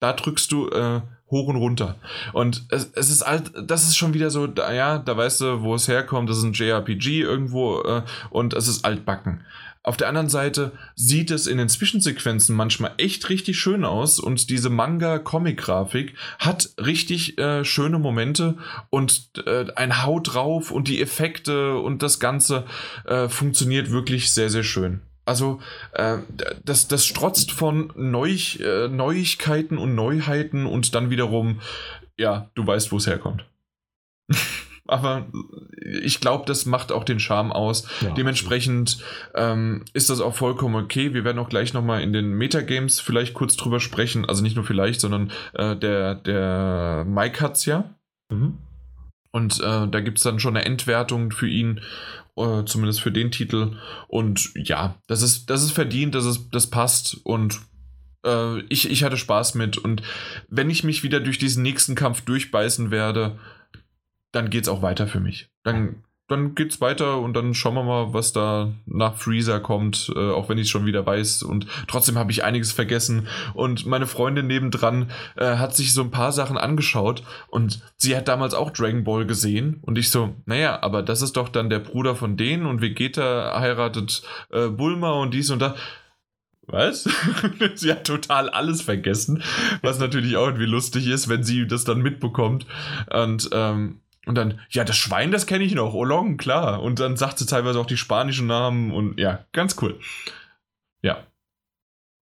Da 0.00 0.14
drückst 0.14 0.50
du 0.50 0.70
äh, 0.70 1.02
hoch 1.32 1.48
und 1.48 1.56
runter. 1.56 1.96
Und 2.32 2.66
es, 2.68 2.92
es 2.94 3.10
ist 3.10 3.26
halt, 3.26 3.50
das 3.66 3.88
ist 3.88 3.96
schon 3.96 4.14
wieder 4.14 4.30
so, 4.30 4.46
da, 4.46 4.72
ja, 4.72 4.98
da 4.98 5.16
weißt 5.16 5.40
du, 5.40 5.62
wo 5.62 5.74
es 5.74 5.88
herkommt, 5.88 6.30
das 6.30 6.38
ist 6.38 6.44
ein 6.44 6.52
JRPG 6.52 7.22
irgendwo 7.22 7.80
äh, 7.80 8.02
und 8.30 8.54
es 8.54 8.68
ist 8.68 8.84
altbacken. 8.84 9.42
Auf 9.84 9.96
der 9.96 10.08
anderen 10.08 10.28
Seite 10.28 10.70
sieht 10.94 11.32
es 11.32 11.48
in 11.48 11.58
den 11.58 11.68
Zwischensequenzen 11.68 12.54
manchmal 12.54 12.92
echt 12.98 13.28
richtig 13.30 13.58
schön 13.58 13.84
aus 13.84 14.20
und 14.20 14.48
diese 14.48 14.70
Manga-Comic-Grafik 14.70 16.14
hat 16.38 16.70
richtig 16.78 17.36
äh, 17.38 17.64
schöne 17.64 17.98
Momente 17.98 18.58
und 18.90 19.30
äh, 19.44 19.66
ein 19.74 20.04
Haut 20.04 20.34
drauf 20.34 20.70
und 20.70 20.86
die 20.86 21.00
Effekte 21.00 21.78
und 21.78 22.02
das 22.02 22.20
Ganze 22.20 22.64
äh, 23.06 23.28
funktioniert 23.28 23.90
wirklich 23.90 24.30
sehr, 24.30 24.50
sehr 24.50 24.62
schön. 24.62 25.00
Also, 25.24 25.60
äh, 25.92 26.18
das, 26.64 26.88
das 26.88 27.06
strotzt 27.06 27.52
von 27.52 27.92
Neu 27.94 28.36
äh, 28.60 28.88
Neuigkeiten 28.88 29.78
und 29.78 29.94
Neuheiten 29.94 30.66
und 30.66 30.94
dann 30.94 31.10
wiederum, 31.10 31.60
ja, 32.16 32.50
du 32.54 32.66
weißt, 32.66 32.92
wo 32.92 32.96
es 32.96 33.06
herkommt. 33.06 33.44
aber 34.86 35.26
ich 35.80 36.20
glaube, 36.20 36.44
das 36.46 36.66
macht 36.66 36.92
auch 36.92 37.04
den 37.04 37.20
Charme 37.20 37.52
aus. 37.52 37.86
Ja. 38.00 38.10
Dementsprechend 38.10 38.98
ähm, 39.34 39.84
ist 39.94 40.10
das 40.10 40.20
auch 40.20 40.34
vollkommen 40.34 40.74
okay. 40.74 41.14
Wir 41.14 41.24
werden 41.24 41.38
auch 41.38 41.48
gleich 41.48 41.72
nochmal 41.72 42.02
in 42.02 42.12
den 42.12 42.32
Metagames 42.34 43.00
vielleicht 43.00 43.34
kurz 43.34 43.56
drüber 43.56 43.80
sprechen. 43.80 44.28
Also 44.28 44.42
nicht 44.42 44.56
nur 44.56 44.64
vielleicht, 44.64 45.00
sondern 45.00 45.30
äh, 45.54 45.76
der, 45.76 46.16
der 46.16 47.06
Mike 47.08 47.40
hat 47.40 47.56
es 47.56 47.66
ja. 47.66 47.94
Mhm. 48.30 48.58
Und 49.30 49.60
äh, 49.60 49.88
da 49.88 50.00
gibt 50.00 50.18
es 50.18 50.24
dann 50.24 50.40
schon 50.40 50.56
eine 50.56 50.66
Endwertung 50.66 51.30
für 51.30 51.48
ihn, 51.48 51.80
äh, 52.36 52.64
zumindest 52.64 53.00
für 53.00 53.12
den 53.12 53.30
Titel. 53.30 53.76
Und 54.08 54.52
ja, 54.54 54.96
das 55.06 55.22
ist, 55.22 55.50
das 55.50 55.62
ist 55.62 55.72
verdient, 55.72 56.14
das, 56.14 56.24
ist, 56.24 56.48
das 56.52 56.68
passt 56.68 57.14
und 57.24 57.60
äh, 58.24 58.60
ich, 58.68 58.90
ich 58.90 59.04
hatte 59.04 59.16
Spaß 59.16 59.54
mit. 59.54 59.78
Und 59.78 60.02
wenn 60.48 60.70
ich 60.70 60.84
mich 60.84 61.02
wieder 61.02 61.20
durch 61.20 61.38
diesen 61.38 61.62
nächsten 61.62 61.94
Kampf 61.94 62.22
durchbeißen 62.22 62.90
werde, 62.90 63.38
dann 64.32 64.50
geht 64.50 64.62
es 64.62 64.68
auch 64.68 64.82
weiter 64.82 65.06
für 65.06 65.20
mich. 65.20 65.50
Dann, 65.62 66.04
dann 66.28 66.54
es 66.56 66.80
weiter 66.80 67.18
und 67.18 67.34
dann 67.34 67.54
schauen 67.54 67.74
wir 67.74 67.82
mal, 67.82 68.14
was 68.14 68.32
da 68.32 68.72
nach 68.86 69.16
Freezer 69.16 69.60
kommt, 69.60 70.12
äh, 70.14 70.30
auch 70.30 70.48
wenn 70.48 70.58
ich 70.58 70.70
schon 70.70 70.86
wieder 70.86 71.04
weiß. 71.04 71.42
Und 71.42 71.66
trotzdem 71.88 72.16
habe 72.16 72.30
ich 72.30 72.44
einiges 72.44 72.72
vergessen. 72.72 73.28
Und 73.54 73.86
meine 73.86 74.06
Freundin 74.06 74.46
nebendran 74.46 75.10
äh, 75.36 75.56
hat 75.56 75.76
sich 75.76 75.92
so 75.92 76.02
ein 76.02 76.10
paar 76.10 76.32
Sachen 76.32 76.56
angeschaut 76.56 77.22
und 77.48 77.82
sie 77.96 78.16
hat 78.16 78.28
damals 78.28 78.54
auch 78.54 78.70
Dragon 78.70 79.04
Ball 79.04 79.26
gesehen. 79.26 79.80
Und 79.82 79.98
ich 79.98 80.10
so, 80.10 80.34
naja, 80.46 80.82
aber 80.82 81.02
das 81.02 81.22
ist 81.22 81.36
doch 81.36 81.48
dann 81.48 81.70
der 81.70 81.80
Bruder 81.80 82.16
von 82.16 82.36
denen 82.36 82.66
und 82.66 82.80
Vegeta 82.80 83.58
heiratet 83.60 84.22
äh, 84.50 84.68
Bulma 84.68 85.12
und 85.12 85.34
dies 85.34 85.50
und 85.50 85.60
das. 85.60 85.74
Was? 86.68 87.08
sie 87.74 87.90
hat 87.90 88.06
total 88.06 88.48
alles 88.48 88.82
vergessen, 88.82 89.42
was 89.82 89.98
natürlich 89.98 90.36
auch 90.36 90.46
irgendwie 90.46 90.66
lustig 90.66 91.08
ist, 91.08 91.28
wenn 91.28 91.42
sie 91.42 91.66
das 91.66 91.84
dann 91.84 92.00
mitbekommt. 92.00 92.66
Und 93.10 93.50
ähm, 93.52 94.01
und 94.26 94.36
dann, 94.36 94.60
ja, 94.70 94.84
das 94.84 94.96
Schwein, 94.96 95.32
das 95.32 95.46
kenne 95.46 95.64
ich 95.64 95.74
noch, 95.74 95.94
Olong, 95.94 96.36
klar. 96.36 96.82
Und 96.82 97.00
dann 97.00 97.16
sagt 97.16 97.38
sie 97.38 97.46
teilweise 97.46 97.80
auch 97.80 97.86
die 97.86 97.96
spanischen 97.96 98.46
Namen 98.46 98.92
und 98.92 99.18
ja, 99.18 99.44
ganz 99.52 99.76
cool. 99.82 99.98
Ja. 101.02 101.26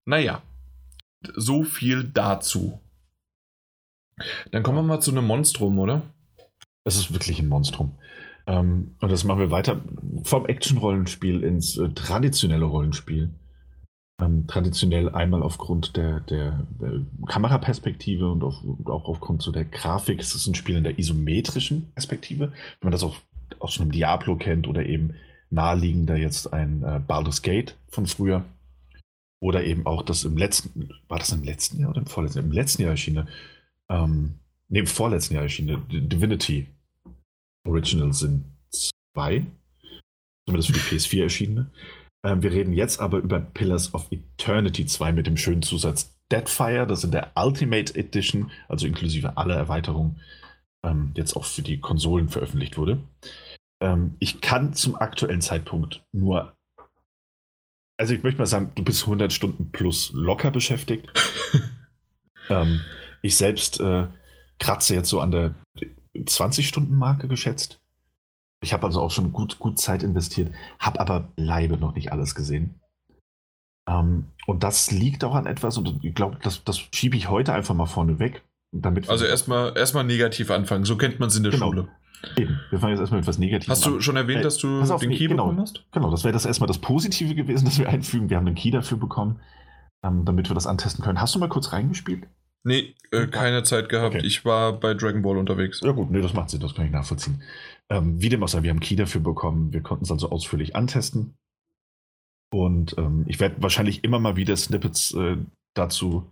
Naja. 0.05 0.41
So 1.35 1.63
viel 1.63 2.03
dazu. 2.03 2.81
Dann 4.51 4.63
kommen 4.63 4.79
wir 4.79 4.83
mal 4.83 4.99
zu 4.99 5.11
einem 5.11 5.25
Monstrum, 5.25 5.77
oder? 5.77 6.01
Es 6.83 6.95
ist 6.95 7.13
wirklich 7.13 7.39
ein 7.39 7.47
Monstrum. 7.47 7.95
Ähm, 8.47 8.95
und 8.99 9.11
das 9.11 9.23
machen 9.23 9.39
wir 9.39 9.51
weiter 9.51 9.79
vom 10.23 10.47
Action-Rollenspiel 10.47 11.43
ins 11.43 11.77
äh, 11.77 11.89
traditionelle 11.89 12.65
Rollenspiel 12.65 13.29
ähm, 14.21 14.45
traditionell 14.47 15.09
einmal 15.09 15.41
aufgrund 15.41 15.97
der, 15.97 16.19
der, 16.21 16.65
der 16.79 17.01
Kameraperspektive 17.27 18.31
und 18.31 18.43
auf, 18.43 18.55
auch 18.85 19.05
aufgrund 19.05 19.41
so 19.41 19.51
der 19.51 19.65
Grafik. 19.65 20.19
Es 20.19 20.35
ist 20.35 20.47
ein 20.47 20.55
Spiel 20.55 20.77
in 20.77 20.83
der 20.83 20.99
isometrischen 20.99 21.91
Perspektive, 21.93 22.51
wenn 22.51 22.87
man 22.87 22.91
das 22.91 23.03
auch 23.03 23.17
aus 23.59 23.79
einem 23.79 23.91
Diablo 23.91 24.35
kennt 24.37 24.67
oder 24.67 24.85
eben 24.85 25.15
naheliegender 25.49 26.15
jetzt 26.15 26.53
ein 26.53 26.83
äh, 26.83 26.99
Baldur's 27.05 27.41
Gate 27.41 27.75
von 27.89 28.05
früher. 28.05 28.45
Oder 29.43 29.63
eben 29.63 29.87
auch 29.87 30.03
das 30.03 30.23
im 30.23 30.37
letzten, 30.37 30.89
war 31.07 31.17
das 31.17 31.31
im 31.31 31.43
letzten 31.43 31.79
Jahr 31.79 31.89
oder 31.89 32.01
im 32.01 32.07
vorletzten? 32.07 32.39
Im 32.39 32.51
letzten 32.51 32.83
Jahr 32.83 32.91
erschienene, 32.91 33.27
ähm, 33.89 34.35
nee, 34.69 34.79
im 34.79 34.87
vorletzten 34.87 35.33
Jahr 35.33 35.43
erschienene 35.43 35.81
Divinity 35.89 36.67
Original 37.67 38.13
Sin 38.13 38.45
2, 39.15 39.43
zumindest 40.45 40.69
für 40.69 40.73
die 40.73 40.95
PS4 40.95 41.23
erschienene. 41.23 41.71
Ähm, 42.23 42.43
wir 42.43 42.51
reden 42.51 42.73
jetzt 42.73 42.99
aber 42.99 43.19
über 43.19 43.39
Pillars 43.39 43.93
of 43.93 44.11
Eternity 44.11 44.85
2 44.85 45.11
mit 45.11 45.27
dem 45.27 45.37
schönen 45.37 45.61
Zusatz 45.61 46.15
Deadfire, 46.31 46.87
das 46.87 47.03
in 47.03 47.11
der 47.11 47.31
Ultimate 47.35 47.93
Edition, 47.95 48.51
also 48.69 48.87
inklusive 48.87 49.37
aller 49.37 49.55
Erweiterungen, 49.55 50.21
ähm, 50.83 51.11
jetzt 51.15 51.35
auch 51.35 51.45
für 51.45 51.61
die 51.61 51.79
Konsolen 51.79 52.29
veröffentlicht 52.29 52.77
wurde. 52.77 52.99
Ähm, 53.81 54.15
ich 54.19 54.41
kann 54.41 54.73
zum 54.73 54.95
aktuellen 54.95 55.41
Zeitpunkt 55.41 56.05
nur, 56.13 56.55
also 57.99 58.13
ich 58.13 58.23
möchte 58.23 58.39
mal 58.39 58.45
sagen, 58.45 58.71
du 58.75 58.83
bist 58.83 59.03
100 59.03 59.33
Stunden 59.33 59.71
plus 59.71 60.11
locker 60.13 60.51
beschäftigt. 60.51 61.11
ähm, 62.49 62.81
ich 63.21 63.35
selbst 63.35 63.79
äh, 63.79 64.07
kratze 64.59 64.95
jetzt 64.95 65.09
so 65.09 65.19
an 65.19 65.31
der 65.31 65.55
20-Stunden-Marke 66.15 67.27
geschätzt. 67.27 67.80
Ich 68.63 68.73
habe 68.73 68.85
also 68.85 69.01
auch 69.01 69.11
schon 69.11 69.33
gut, 69.33 69.59
gut 69.59 69.79
Zeit 69.79 70.03
investiert, 70.03 70.53
habe 70.79 70.99
aber 70.99 71.29
leibe 71.35 71.77
noch 71.77 71.95
nicht 71.95 72.11
alles 72.11 72.35
gesehen. 72.35 72.75
Ähm, 73.89 74.25
und 74.45 74.63
das 74.63 74.91
liegt 74.91 75.23
auch 75.23 75.35
an 75.35 75.47
etwas, 75.47 75.77
und 75.77 76.03
ich 76.03 76.13
glaube, 76.13 76.37
das, 76.43 76.63
das 76.63 76.79
schiebe 76.93 77.17
ich 77.17 77.29
heute 77.29 77.53
einfach 77.53 77.73
mal 77.73 77.87
vorne 77.87 78.19
weg. 78.19 78.43
Damit 78.73 79.09
also 79.09 79.25
erstmal 79.25 79.77
erstmal 79.77 80.05
negativ 80.05 80.49
anfangen, 80.49 80.85
so 80.85 80.95
kennt 80.95 81.19
man 81.19 81.27
es 81.27 81.35
in 81.35 81.43
der 81.43 81.51
genau. 81.51 81.71
Schule. 81.71 81.87
Eben. 82.37 82.59
Wir 82.69 82.79
fangen 82.79 82.91
jetzt 82.91 82.99
erstmal 82.99 83.19
mit 83.19 83.25
etwas 83.25 83.39
Negatives 83.39 83.67
an. 83.67 83.71
Hast 83.71 83.85
du 83.85 84.01
schon 84.01 84.15
erwähnt, 84.15 84.41
äh, 84.41 84.43
dass 84.43 84.57
du 84.57 84.81
auf, 84.81 85.01
den 85.01 85.09
Key 85.09 85.27
genau, 85.27 85.45
bekommen 85.45 85.61
hast? 85.61 85.83
Genau, 85.91 86.11
das 86.11 86.23
wäre 86.23 86.33
das 86.33 86.45
erstmal 86.45 86.67
das 86.67 86.77
Positive 86.77 87.33
gewesen, 87.35 87.65
das 87.65 87.79
wir 87.79 87.89
einfügen. 87.89 88.29
Wir 88.29 88.37
haben 88.37 88.45
den 88.45 88.55
Key 88.55 88.69
dafür 88.69 88.97
bekommen, 88.97 89.39
ähm, 90.03 90.23
damit 90.23 90.49
wir 90.49 90.53
das 90.53 90.67
antesten 90.67 91.03
können. 91.03 91.19
Hast 91.19 91.33
du 91.35 91.39
mal 91.39 91.49
kurz 91.49 91.73
reingespielt? 91.73 92.27
Nee, 92.63 92.95
äh, 93.11 93.25
keine 93.25 93.63
Zeit 93.63 93.89
gehabt. 93.89 94.15
Okay. 94.15 94.25
Ich 94.25 94.45
war 94.45 94.73
bei 94.73 94.93
Dragon 94.93 95.23
Ball 95.23 95.37
unterwegs. 95.37 95.81
Ja 95.83 95.91
gut, 95.91 96.11
nee, 96.11 96.21
das 96.21 96.33
macht 96.33 96.51
Sinn, 96.51 96.59
das 96.59 96.75
kann 96.75 96.85
ich 96.85 96.91
nachvollziehen. 96.91 97.41
Ähm, 97.91 98.21
wie 98.21 98.29
dem 98.29 98.41
auch 98.41 98.47
sei, 98.47 98.63
wir 98.63 98.69
haben 98.69 98.79
Key 98.79 98.95
dafür 98.95 99.19
bekommen. 99.19 99.73
Wir 99.73 99.81
konnten 99.81 100.05
es 100.05 100.11
also 100.11 100.29
ausführlich 100.29 100.75
antesten. 100.77 101.35
Und 102.49 102.97
ähm, 102.97 103.25
ich 103.27 103.39
werde 103.41 103.61
wahrscheinlich 103.61 104.03
immer 104.05 104.19
mal 104.19 104.37
wieder 104.37 104.55
Snippets 104.55 105.13
äh, 105.13 105.37
dazu 105.73 106.31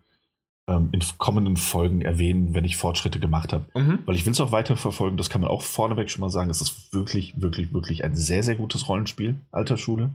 ähm, 0.69 0.89
in 0.93 1.03
kommenden 1.17 1.57
Folgen 1.57 2.01
erwähnen, 2.01 2.53
wenn 2.53 2.63
ich 2.63 2.77
Fortschritte 2.77 3.19
gemacht 3.19 3.51
habe. 3.51 3.65
Mhm. 3.77 3.99
Weil 4.05 4.15
ich 4.15 4.25
will 4.25 4.31
es 4.31 4.39
auch 4.39 4.53
weiter 4.53 4.77
verfolgen. 4.77 5.17
Das 5.17 5.29
kann 5.29 5.41
man 5.41 5.49
auch 5.49 5.61
vorneweg 5.61 6.09
schon 6.09 6.21
mal 6.21 6.29
sagen. 6.29 6.49
Es 6.49 6.61
ist 6.61 6.93
wirklich, 6.93 7.41
wirklich, 7.41 7.73
wirklich 7.73 8.05
ein 8.05 8.15
sehr, 8.15 8.41
sehr 8.43 8.55
gutes 8.55 8.87
Rollenspiel, 8.87 9.35
alter 9.51 9.75
Schule. 9.75 10.13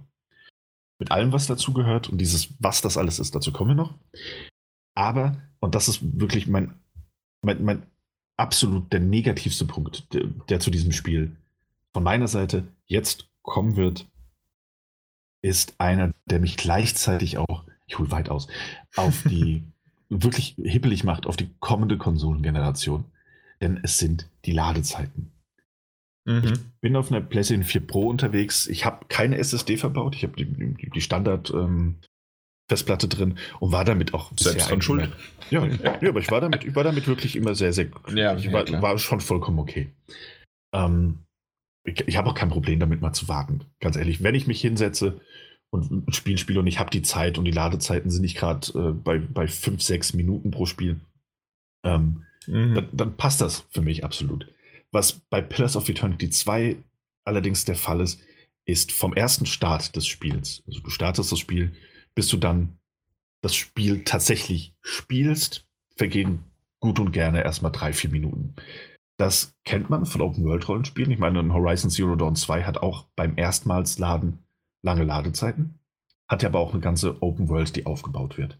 Mit 0.98 1.10
allem, 1.10 1.32
was 1.32 1.46
dazugehört. 1.46 2.08
Und 2.08 2.18
dieses, 2.22 2.54
was 2.58 2.80
das 2.80 2.96
alles 2.96 3.18
ist, 3.18 3.34
dazu 3.34 3.52
kommen 3.52 3.70
wir 3.70 3.74
noch. 3.74 3.94
Aber, 4.94 5.36
und 5.60 5.74
das 5.74 5.88
ist 5.88 6.00
wirklich 6.18 6.46
mein, 6.46 6.72
mein, 7.42 7.62
mein 7.64 7.82
absolut 8.36 8.92
der 8.92 9.00
negativste 9.00 9.64
Punkt, 9.64 10.12
der, 10.12 10.24
der 10.48 10.60
zu 10.60 10.70
diesem 10.70 10.92
Spiel 10.92 11.36
von 11.92 12.02
meiner 12.02 12.28
Seite 12.28 12.66
jetzt 12.86 13.28
kommen 13.42 13.76
wird, 13.76 14.06
ist 15.42 15.74
einer, 15.78 16.12
der 16.24 16.40
mich 16.40 16.56
gleichzeitig 16.56 17.38
auch, 17.38 17.64
ich 17.86 17.98
hole 17.98 18.10
weit 18.10 18.30
aus, 18.30 18.48
auf 18.96 19.22
die 19.24 19.62
wirklich 20.08 20.56
hippelig 20.62 21.04
macht, 21.04 21.26
auf 21.26 21.36
die 21.36 21.50
kommende 21.60 21.98
Konsolengeneration. 21.98 23.04
Denn 23.60 23.80
es 23.82 23.98
sind 23.98 24.28
die 24.44 24.52
Ladezeiten. 24.52 25.30
Mhm. 26.24 26.44
Ich 26.44 26.60
bin 26.80 26.96
auf 26.96 27.10
einer 27.10 27.20
PlayStation 27.20 27.64
4 27.64 27.86
Pro 27.86 28.08
unterwegs. 28.08 28.66
Ich 28.66 28.84
habe 28.84 29.06
keine 29.08 29.38
SSD 29.38 29.76
verbaut. 29.76 30.16
Ich 30.16 30.22
habe 30.22 30.34
die, 30.36 30.46
die, 30.46 30.90
die 30.90 31.00
Standard 31.00 31.50
ähm, 31.50 31.96
Festplatte 32.68 33.08
drin 33.08 33.38
und 33.60 33.72
war 33.72 33.84
damit 33.84 34.14
auch 34.14 34.32
selbst 34.38 34.70
dran 34.70 34.80
schuld. 34.80 35.12
Ja, 35.50 35.66
ja, 35.66 36.08
aber 36.08 36.20
ich 36.20 36.30
war 36.30 36.40
damit, 36.40 36.64
ich 36.64 36.74
war 36.74 36.84
damit 36.84 37.06
wirklich 37.06 37.36
immer 37.36 37.54
sehr, 37.54 37.72
sehr. 37.72 37.88
Ja, 38.14 38.36
ich 38.36 38.50
war, 38.52 38.66
ja, 38.66 38.80
war 38.80 38.96
schon 38.98 39.20
vollkommen 39.20 39.58
okay. 39.58 39.90
Ähm, 40.72 41.18
ich, 41.84 42.08
ich 42.08 42.16
habe 42.16 42.30
auch 42.30 42.34
kein 42.34 42.48
Problem 42.48 42.80
damit, 42.80 43.02
mal 43.02 43.12
zu 43.12 43.28
warten. 43.28 43.66
Ganz 43.80 43.96
ehrlich, 43.96 44.22
wenn 44.22 44.34
ich 44.34 44.46
mich 44.46 44.60
hinsetze 44.60 45.20
und 45.70 46.08
ein 46.08 46.12
Spiel 46.12 46.38
spiele 46.38 46.60
und 46.60 46.66
ich 46.66 46.78
habe 46.78 46.90
die 46.90 47.02
Zeit 47.02 47.36
und 47.36 47.44
die 47.44 47.50
Ladezeiten 47.50 48.10
sind 48.10 48.22
nicht 48.22 48.36
gerade 48.36 48.66
äh, 48.78 48.92
bei, 48.92 49.18
bei 49.18 49.46
fünf, 49.46 49.82
sechs 49.82 50.14
Minuten 50.14 50.50
pro 50.50 50.64
Spiel, 50.64 51.00
ähm, 51.84 52.24
mhm. 52.46 52.74
dann, 52.74 52.88
dann 52.92 53.16
passt 53.16 53.40
das 53.40 53.66
für 53.70 53.82
mich 53.82 54.04
absolut. 54.04 54.46
Was 54.90 55.12
bei 55.12 55.42
Pillars 55.42 55.76
of 55.76 55.88
Eternity 55.88 56.30
2 56.30 56.76
allerdings 57.24 57.64
der 57.64 57.76
Fall 57.76 58.00
ist, 58.00 58.20
ist 58.64 58.92
vom 58.92 59.12
ersten 59.12 59.44
Start 59.44 59.94
des 59.96 60.06
Spiels. 60.06 60.62
Also 60.66 60.80
du 60.80 60.90
startest 60.90 61.32
das 61.32 61.38
Spiel, 61.38 61.72
bis 62.14 62.28
du 62.28 62.36
dann 62.36 62.78
das 63.42 63.54
Spiel 63.54 64.04
tatsächlich 64.04 64.74
spielst, 64.80 65.66
vergehen 65.96 66.44
gut 66.80 66.98
und 66.98 67.12
gerne 67.12 67.42
erstmal 67.42 67.72
drei, 67.72 67.92
vier 67.92 68.10
Minuten. 68.10 68.54
Das 69.16 69.54
kennt 69.64 69.90
man 69.90 70.06
von 70.06 70.20
Open-World-Rollenspielen. 70.20 71.10
Ich 71.10 71.18
meine, 71.18 71.52
Horizon 71.52 71.90
Zero 71.90 72.16
Dawn 72.16 72.36
2 72.36 72.64
hat 72.64 72.78
auch 72.78 73.06
beim 73.14 73.38
erstmals 73.38 73.98
Laden 73.98 74.38
lange 74.82 75.04
Ladezeiten, 75.04 75.78
hat 76.28 76.42
ja 76.42 76.48
aber 76.48 76.58
auch 76.58 76.72
eine 76.72 76.80
ganze 76.80 77.22
Open 77.22 77.48
World, 77.48 77.76
die 77.76 77.86
aufgebaut 77.86 78.36
wird. 78.38 78.58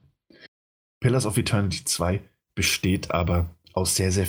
Pillars 1.01 1.27
of 1.27 1.37
Eternity 1.37 1.85
2 1.85 2.23
besteht 2.55 3.11
aber 3.11 3.51
aus 3.73 3.97
sehr, 3.97 4.13
sehr 4.13 4.29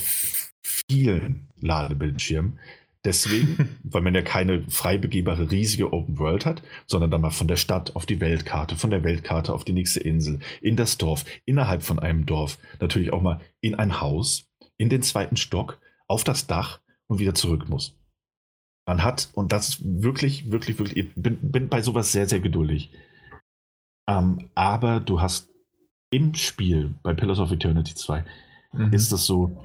vielen 0.61 1.47
Ladebildschirmen. 1.61 2.60
Deswegen, 3.06 3.77
weil 3.84 4.02
man 4.02 4.15
ja 4.15 4.23
keine 4.23 4.64
frei 4.69 4.98
begehbare 4.98 5.52
riesige 5.52 5.94
Open 5.94 6.18
World 6.19 6.45
hat, 6.45 6.64
sondern 6.88 7.11
dann 7.11 7.22
mal 7.22 7.30
von 7.30 7.48
der 7.48 7.56
Stadt 7.56 7.95
auf 7.95 8.06
die 8.06 8.19
Weltkarte, 8.19 8.76
von 8.76 8.90
der 8.90 9.03
Weltkarte 9.03 9.53
auf 9.53 9.64
die 9.64 9.73
nächste 9.73 9.99
Insel, 9.99 10.40
in 10.60 10.76
das 10.76 10.98
Dorf, 10.98 11.23
innerhalb 11.45 11.84
von 11.84 11.99
einem 11.99 12.26
Dorf, 12.26 12.57
natürlich 12.82 13.14
auch 13.14 13.22
mal 13.22 13.40
in 13.61 13.76
ein 13.76 14.02
Haus, 14.02 14.49
in 14.77 14.90
den 14.90 15.03
zweiten 15.03 15.38
Stock, 15.38 15.80
auf 16.07 16.23
das 16.23 16.48
Dach 16.48 16.82
und 17.07 17.19
wieder 17.19 17.36
zurück 17.36 17.69
muss. 17.69 17.95
Man 18.88 19.03
hat, 19.03 19.30
und 19.34 19.52
das 19.52 19.69
ist 19.69 19.82
wirklich, 19.84 20.52
wirklich, 20.52 20.77
wirklich, 20.77 20.98
ich 20.98 21.15
bin, 21.15 21.40
bin 21.52 21.69
bei 21.69 21.82
sowas 21.82 22.11
sehr, 22.11 22.27
sehr 22.27 22.40
geduldig. 22.40 22.91
Ähm, 24.07 24.49
aber 24.53 24.99
du 24.99 25.22
hast 25.22 25.49
im 26.11 26.34
Spiel, 26.36 26.94
bei 27.02 27.14
Pillars 27.14 27.40
of 27.40 27.52
Eternity 27.52 27.95
2, 27.95 28.23
mhm. 28.73 28.94
ist 28.94 29.11
es 29.11 29.26
so, 29.26 29.64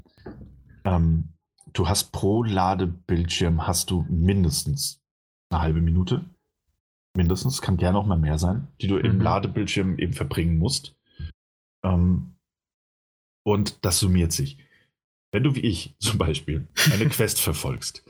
ähm, 0.85 1.29
du 1.73 1.89
hast 1.89 2.13
pro 2.13 2.43
Ladebildschirm 2.43 3.67
hast 3.67 3.91
du 3.91 4.07
mindestens 4.09 5.01
eine 5.51 5.63
halbe 5.63 5.81
Minute. 5.81 6.25
Mindestens, 7.17 7.61
kann 7.61 7.77
gerne 7.77 7.99
auch 7.99 8.07
mal 8.07 8.19
mehr 8.19 8.39
sein, 8.39 8.69
die 8.81 8.87
du 8.87 8.95
mhm. 8.95 9.05
im 9.05 9.21
Ladebildschirm 9.21 9.99
eben 9.99 10.13
verbringen 10.13 10.59
musst. 10.59 10.97
Ähm, 11.85 12.37
und 13.45 13.85
das 13.85 13.99
summiert 13.99 14.33
sich. 14.33 14.59
Wenn 15.33 15.43
du 15.43 15.55
wie 15.55 15.61
ich 15.61 15.97
zum 16.01 16.19
Beispiel 16.19 16.69
eine 16.93 17.09
Quest 17.09 17.41
verfolgst 17.41 18.05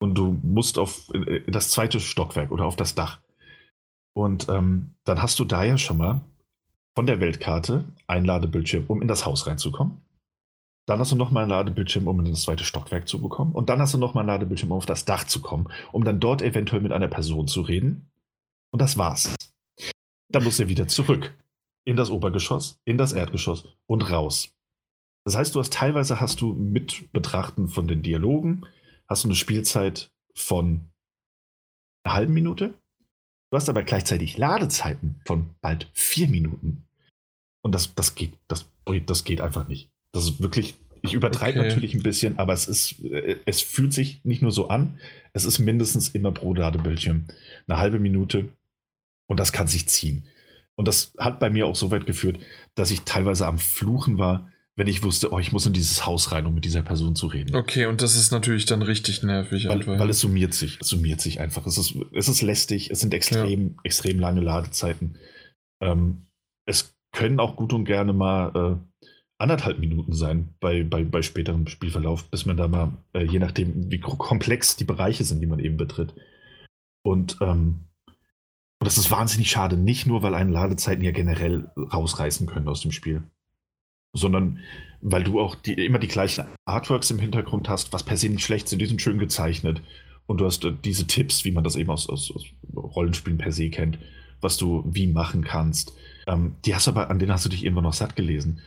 und 0.00 0.14
du 0.14 0.38
musst 0.42 0.78
auf 0.78 1.10
das 1.46 1.70
zweite 1.70 2.00
Stockwerk 2.00 2.50
oder 2.50 2.66
auf 2.66 2.76
das 2.76 2.94
Dach 2.94 3.20
und 4.16 4.48
ähm, 4.48 4.94
dann 5.04 5.20
hast 5.20 5.38
du 5.38 5.44
da 5.44 5.64
ja 5.64 5.76
schon 5.76 5.98
mal 5.98 6.20
von 6.96 7.06
der 7.06 7.20
Weltkarte 7.20 7.84
ein 8.06 8.24
Ladebildschirm, 8.24 8.84
um 8.86 9.02
in 9.02 9.08
das 9.08 9.26
Haus 9.26 9.46
reinzukommen. 9.46 10.03
Dann 10.86 10.98
hast 10.98 11.12
du 11.12 11.16
nochmal 11.16 11.44
einen 11.44 11.50
Ladebildschirm, 11.50 12.06
um 12.06 12.20
in 12.20 12.30
das 12.30 12.42
zweite 12.42 12.64
Stockwerk 12.64 13.08
zu 13.08 13.20
bekommen. 13.20 13.52
Und 13.52 13.70
dann 13.70 13.80
hast 13.80 13.94
du 13.94 13.98
nochmal 13.98 14.22
einen 14.22 14.28
Ladebildschirm, 14.28 14.70
um 14.70 14.78
auf 14.78 14.86
das 14.86 15.04
Dach 15.04 15.24
zu 15.24 15.40
kommen, 15.40 15.68
um 15.92 16.04
dann 16.04 16.20
dort 16.20 16.42
eventuell 16.42 16.82
mit 16.82 16.92
einer 16.92 17.08
Person 17.08 17.48
zu 17.48 17.62
reden. 17.62 18.10
Und 18.70 18.82
das 18.82 18.98
war's. 18.98 19.34
Dann 20.28 20.44
musst 20.44 20.58
du 20.58 20.68
wieder 20.68 20.86
zurück. 20.88 21.34
In 21.86 21.96
das 21.96 22.10
Obergeschoss, 22.10 22.80
in 22.84 22.98
das 22.98 23.12
Erdgeschoss 23.12 23.68
und 23.86 24.10
raus. 24.10 24.50
Das 25.24 25.36
heißt, 25.36 25.54
du 25.54 25.60
hast 25.60 25.72
teilweise 25.72 26.20
hast 26.20 26.40
du 26.40 26.52
mit 26.52 27.12
Betrachten 27.12 27.68
von 27.68 27.88
den 27.88 28.02
Dialogen, 28.02 28.66
hast 29.08 29.24
du 29.24 29.28
eine 29.28 29.34
Spielzeit 29.34 30.10
von 30.34 30.90
einer 32.04 32.14
halben 32.14 32.34
Minute. 32.34 32.74
Du 33.50 33.56
hast 33.56 33.68
aber 33.68 33.82
gleichzeitig 33.82 34.36
Ladezeiten 34.36 35.20
von 35.26 35.54
bald 35.60 35.90
vier 35.94 36.28
Minuten. 36.28 36.86
Und 37.62 37.74
das, 37.74 37.94
das 37.94 38.14
geht, 38.14 38.32
das, 38.48 38.66
das 39.06 39.24
geht 39.24 39.40
einfach 39.40 39.68
nicht. 39.68 39.90
Das 40.14 40.24
ist 40.24 40.40
wirklich, 40.40 40.76
ich 41.02 41.12
übertreibe 41.12 41.58
okay. 41.58 41.68
natürlich 41.68 41.94
ein 41.94 42.02
bisschen, 42.02 42.38
aber 42.38 42.52
es 42.52 42.68
ist, 42.68 43.04
äh, 43.04 43.36
es 43.44 43.60
fühlt 43.60 43.92
sich 43.92 44.24
nicht 44.24 44.42
nur 44.42 44.52
so 44.52 44.68
an, 44.68 44.98
es 45.32 45.44
ist 45.44 45.58
mindestens 45.58 46.08
immer 46.08 46.30
pro 46.30 46.54
Ladebildschirm 46.54 47.24
eine 47.66 47.78
halbe 47.78 47.98
Minute 47.98 48.48
und 49.26 49.40
das 49.40 49.52
kann 49.52 49.66
sich 49.66 49.88
ziehen. 49.88 50.24
Und 50.76 50.88
das 50.88 51.12
hat 51.18 51.40
bei 51.40 51.50
mir 51.50 51.66
auch 51.66 51.76
so 51.76 51.90
weit 51.90 52.06
geführt, 52.06 52.38
dass 52.76 52.90
ich 52.90 53.02
teilweise 53.02 53.46
am 53.46 53.58
Fluchen 53.58 54.18
war, 54.18 54.48
wenn 54.76 54.86
ich 54.86 55.02
wusste, 55.02 55.32
oh, 55.32 55.38
ich 55.38 55.52
muss 55.52 55.66
in 55.66 55.72
dieses 55.72 56.06
Haus 56.06 56.32
rein, 56.32 56.46
um 56.46 56.54
mit 56.54 56.64
dieser 56.64 56.82
Person 56.82 57.14
zu 57.14 57.26
reden. 57.26 57.54
Okay, 57.54 57.86
und 57.86 58.02
das 58.02 58.16
ist 58.16 58.30
natürlich 58.32 58.66
dann 58.66 58.82
richtig 58.82 59.22
nervig. 59.22 59.68
Weil, 59.68 59.86
weil 59.86 60.10
es 60.10 60.20
summiert 60.20 60.54
sich, 60.54 60.78
es 60.80 60.88
summiert 60.88 61.20
sich 61.20 61.40
einfach. 61.40 61.66
Es 61.66 61.78
ist, 61.78 61.94
es 62.12 62.28
ist 62.28 62.42
lästig, 62.42 62.90
es 62.90 63.00
sind 63.00 63.14
extrem, 63.14 63.68
ja. 63.68 63.74
extrem 63.84 64.18
lange 64.18 64.40
Ladezeiten. 64.40 65.16
Ähm, 65.80 66.26
es 66.66 66.96
können 67.12 67.38
auch 67.38 67.56
gut 67.56 67.72
und 67.72 67.84
gerne 67.84 68.12
mal 68.12 68.80
äh, 68.80 68.93
anderthalb 69.38 69.78
Minuten 69.78 70.12
sein 70.12 70.54
bei, 70.60 70.84
bei, 70.84 71.04
bei 71.04 71.22
späterem 71.22 71.66
Spielverlauf, 71.66 72.30
bis 72.30 72.46
man 72.46 72.56
da 72.56 72.68
mal, 72.68 72.92
äh, 73.12 73.24
je 73.24 73.38
nachdem, 73.38 73.90
wie 73.90 74.00
komplex 74.00 74.76
die 74.76 74.84
Bereiche 74.84 75.24
sind, 75.24 75.40
die 75.40 75.46
man 75.46 75.58
eben 75.58 75.76
betritt. 75.76 76.14
Und, 77.02 77.38
ähm, 77.40 77.80
das 78.80 78.98
ist 78.98 79.10
wahnsinnig 79.10 79.50
schade, 79.50 79.76
nicht 79.76 80.06
nur, 80.06 80.22
weil 80.22 80.34
einen 80.34 80.52
Ladezeiten 80.52 81.04
ja 81.04 81.10
generell 81.10 81.70
rausreißen 81.76 82.46
können 82.46 82.68
aus 82.68 82.82
dem 82.82 82.92
Spiel, 82.92 83.22
sondern 84.12 84.60
weil 85.00 85.24
du 85.24 85.40
auch 85.40 85.54
die, 85.54 85.72
immer 85.72 85.98
die 85.98 86.08
gleichen 86.08 86.46
Artworks 86.64 87.10
im 87.10 87.18
Hintergrund 87.18 87.68
hast, 87.68 87.92
was 87.92 88.04
per 88.04 88.16
se 88.16 88.28
nicht 88.28 88.44
schlecht 88.44 88.68
sind, 88.68 88.80
die 88.80 88.86
sind 88.86 89.02
schön 89.02 89.18
gezeichnet. 89.18 89.82
Und 90.26 90.40
du 90.40 90.46
hast 90.46 90.64
äh, 90.64 90.72
diese 90.84 91.06
Tipps, 91.06 91.44
wie 91.44 91.50
man 91.50 91.64
das 91.64 91.76
eben 91.76 91.90
aus, 91.90 92.08
aus, 92.08 92.30
aus 92.34 92.44
Rollenspielen 92.74 93.38
per 93.38 93.52
se 93.52 93.70
kennt, 93.70 93.98
was 94.40 94.56
du 94.56 94.82
wie 94.86 95.06
machen 95.06 95.44
kannst. 95.44 95.92
Ähm, 96.26 96.56
die 96.64 96.74
hast 96.74 96.88
aber, 96.88 97.10
an 97.10 97.18
denen 97.18 97.32
hast 97.32 97.44
du 97.44 97.50
dich 97.50 97.64
irgendwann 97.64 97.84
noch 97.84 97.92
satt 97.92 98.16
gelesen. 98.16 98.60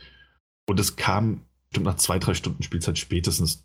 Und 0.68 0.78
es 0.78 0.96
kam 0.96 1.40
bestimmt 1.70 1.86
nach 1.86 1.96
zwei, 1.96 2.18
drei 2.18 2.34
Stunden 2.34 2.62
Spielzeit 2.62 2.98
spätestens, 2.98 3.64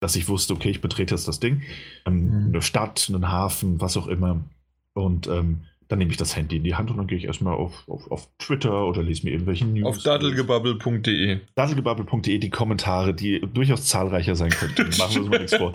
dass 0.00 0.16
ich 0.16 0.28
wusste, 0.28 0.52
okay, 0.52 0.68
ich 0.68 0.82
betrete 0.82 1.14
jetzt 1.14 1.26
das 1.26 1.40
Ding. 1.40 1.62
Ähm, 2.04 2.26
mhm. 2.26 2.46
Eine 2.48 2.62
Stadt, 2.62 3.06
einen 3.08 3.28
Hafen, 3.28 3.80
was 3.80 3.96
auch 3.96 4.06
immer. 4.06 4.44
Und 4.92 5.26
ähm, 5.28 5.62
dann 5.88 5.98
nehme 5.98 6.10
ich 6.10 6.18
das 6.18 6.36
Handy 6.36 6.56
in 6.56 6.64
die 6.64 6.74
Hand 6.74 6.90
und 6.90 6.98
dann 6.98 7.06
gehe 7.06 7.16
ich 7.16 7.24
erstmal 7.24 7.54
auf, 7.54 7.88
auf, 7.88 8.10
auf 8.10 8.28
Twitter 8.38 8.86
oder 8.86 9.02
lese 9.02 9.24
mir 9.24 9.30
irgendwelche 9.30 9.64
News. 9.64 9.86
Auf 9.86 10.02
daddelgebubble.de. 10.02 11.40
Daddelgebubble.de, 11.54 12.38
die 12.38 12.50
Kommentare, 12.50 13.14
die 13.14 13.40
durchaus 13.40 13.86
zahlreicher 13.86 14.36
sein 14.36 14.50
könnten. 14.50 14.88
Machen 14.98 15.14
wir 15.14 15.20
uns 15.22 15.30
mal 15.30 15.38
nichts 15.38 15.56
vor. 15.56 15.72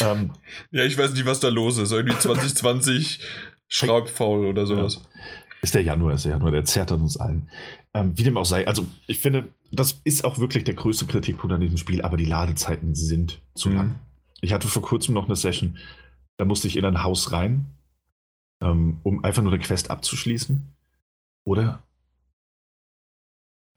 Ähm, 0.00 0.30
ja, 0.70 0.84
ich 0.84 0.96
weiß 0.96 1.12
nicht, 1.12 1.26
was 1.26 1.40
da 1.40 1.48
los 1.48 1.76
ist. 1.76 1.92
Irgendwie 1.92 2.18
2020 2.18 3.20
schraubfaul 3.68 4.46
oder 4.46 4.64
sowas. 4.64 5.02
Ja. 5.02 5.47
Ist 5.60 5.74
der 5.74 5.82
Januar, 5.82 6.14
ist 6.14 6.24
der 6.24 6.32
Januar, 6.32 6.52
der 6.52 6.64
zerrt 6.64 6.92
an 6.92 7.00
uns 7.00 7.16
allen. 7.16 7.50
Ähm, 7.94 8.16
wie 8.16 8.22
dem 8.22 8.36
auch 8.36 8.44
sei, 8.44 8.66
also 8.66 8.86
ich 9.06 9.18
finde, 9.18 9.48
das 9.72 10.00
ist 10.04 10.24
auch 10.24 10.38
wirklich 10.38 10.64
der 10.64 10.74
größte 10.74 11.06
Kritikpunkt 11.06 11.52
an 11.52 11.60
diesem 11.60 11.78
Spiel, 11.78 12.02
aber 12.02 12.16
die 12.16 12.24
Ladezeiten 12.24 12.94
sind 12.94 13.40
zu 13.54 13.70
mhm. 13.70 13.76
lang. 13.76 13.94
Ich 14.40 14.52
hatte 14.52 14.68
vor 14.68 14.82
kurzem 14.82 15.14
noch 15.14 15.26
eine 15.26 15.36
Session, 15.36 15.78
da 16.36 16.44
musste 16.44 16.68
ich 16.68 16.76
in 16.76 16.84
ein 16.84 17.02
Haus 17.02 17.32
rein, 17.32 17.66
ähm, 18.60 18.98
um 19.02 19.24
einfach 19.24 19.42
nur 19.42 19.52
eine 19.52 19.62
Quest 19.62 19.90
abzuschließen. 19.90 20.74
Oder 21.44 21.82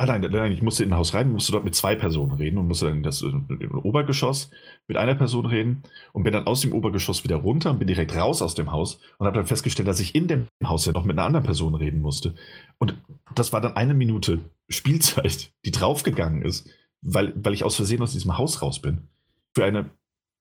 Ah 0.02 0.07
nein, 0.07 0.22
nein, 0.32 0.52
ich 0.52 0.64
musste 0.64 0.84
in 0.84 0.91
ein 0.91 0.98
Haus 0.98 1.14
rein, 1.14 1.32
musste 1.32 1.52
dort 1.52 1.64
mit 1.64 1.76
zwei 1.76 1.94
Personen 1.95 2.32
reden 2.32 2.57
und 2.57 2.68
musste 2.68 2.86
dann 2.88 2.98
in 2.98 3.03
das, 3.03 3.22
in 3.22 3.69
Obergeschoss 3.72 4.49
mit 4.88 4.98
einer 4.98 5.14
Person 5.14 5.45
reden 5.45 5.84
und 6.11 6.23
bin 6.23 6.34
dann 6.34 6.48
aus 6.48 6.61
dem 6.61 6.73
Obergeschoss 6.73 7.23
wieder 7.23 7.36
runter 7.36 7.69
und 7.69 7.78
bin 7.78 7.88
direkt 7.88 8.15
raus 8.15 8.41
aus 8.41 8.56
dem 8.56 8.72
Haus 8.72 8.99
und 9.19 9.28
habe 9.28 9.38
dann 9.38 9.45
festgestellt, 9.45 9.88
dass 9.88 9.99
ich 9.99 10.15
in 10.15 10.28
dem 10.28 10.48
Haus 10.64 10.88
ja 10.88 10.91
noch 10.91 11.06
mit 11.06 11.19
einer 11.19 11.28
anderen 11.28 11.45
Person 11.45 11.76
reden 11.76 12.02
musste. 12.02 12.34
Und 12.80 12.99
das 13.36 13.53
war 13.53 13.61
dann 13.61 13.76
eine 13.76 13.94
Minute 13.94 14.40
Spielzeit, 14.69 15.53
die 15.65 15.72
draufgegangen 15.72 16.41
ist, 16.41 16.68
weil, 17.03 17.34
weil 17.36 17.53
ich 17.53 17.64
aus 17.64 17.76
Versehen 17.76 18.02
aus 18.02 18.14
diesem 18.14 18.40
Haus 18.40 18.64
raus 18.64 18.82
bin. 18.82 19.07
Für 19.53 19.65
eine 19.65 19.91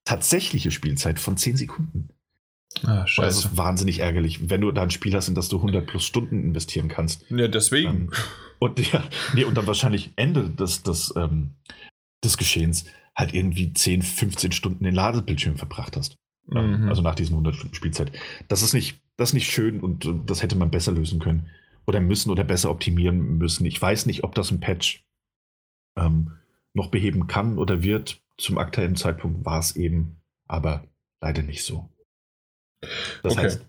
tatsächliche 0.06 0.70
Spielzeit 0.70 1.18
von 1.18 1.36
zehn 1.36 1.58
Sekunden. 1.58 2.08
Ah, 2.84 3.06
scheiße. 3.06 3.26
Das 3.26 3.44
ist 3.52 3.56
wahnsinnig 3.56 3.98
ärgerlich, 3.98 4.48
wenn 4.48 4.60
du 4.60 4.70
da 4.72 4.82
ein 4.82 4.90
Spiel 4.90 5.14
hast, 5.14 5.28
in 5.28 5.34
das 5.34 5.48
du 5.48 5.56
100 5.56 5.86
plus 5.86 6.04
Stunden 6.04 6.42
investieren 6.44 6.88
kannst. 6.88 7.24
Ja, 7.30 7.48
deswegen. 7.48 7.88
Ähm, 7.88 8.10
und, 8.58 8.92
ja, 8.92 9.04
nee, 9.34 9.44
und 9.44 9.56
dann 9.56 9.66
wahrscheinlich 9.66 10.12
Ende 10.16 10.48
des, 10.48 10.82
des, 10.82 11.12
ähm, 11.16 11.54
des 12.24 12.36
Geschehens 12.36 12.84
halt 13.16 13.34
irgendwie 13.34 13.72
10, 13.72 14.02
15 14.02 14.52
Stunden 14.52 14.84
den 14.84 14.94
Ladebildschirm 14.94 15.56
verbracht 15.56 15.96
hast. 15.96 16.16
Ähm, 16.54 16.82
mhm. 16.82 16.88
Also 16.88 17.02
nach 17.02 17.14
diesen 17.14 17.34
100 17.34 17.56
Stunden 17.56 17.74
Spielzeit. 17.74 18.12
Das 18.48 18.62
ist 18.62 18.72
nicht, 18.72 19.00
das 19.16 19.30
ist 19.30 19.34
nicht 19.34 19.50
schön 19.50 19.80
und, 19.80 20.06
und 20.06 20.30
das 20.30 20.42
hätte 20.42 20.56
man 20.56 20.70
besser 20.70 20.92
lösen 20.92 21.20
können. 21.20 21.48
Oder 21.86 22.00
müssen 22.00 22.30
oder 22.30 22.44
besser 22.44 22.70
optimieren 22.70 23.38
müssen. 23.38 23.66
Ich 23.66 23.80
weiß 23.80 24.06
nicht, 24.06 24.22
ob 24.22 24.34
das 24.34 24.50
ein 24.50 24.60
Patch 24.60 25.04
ähm, 25.96 26.32
noch 26.72 26.88
beheben 26.88 27.26
kann 27.26 27.58
oder 27.58 27.82
wird. 27.82 28.20
Zum 28.38 28.58
aktuellen 28.58 28.96
Zeitpunkt 28.96 29.44
war 29.44 29.58
es 29.58 29.76
eben, 29.76 30.20
aber 30.46 30.84
leider 31.20 31.42
nicht 31.42 31.64
so. 31.64 31.90
Das 33.22 33.32
okay. 33.32 33.42
heißt, 33.42 33.66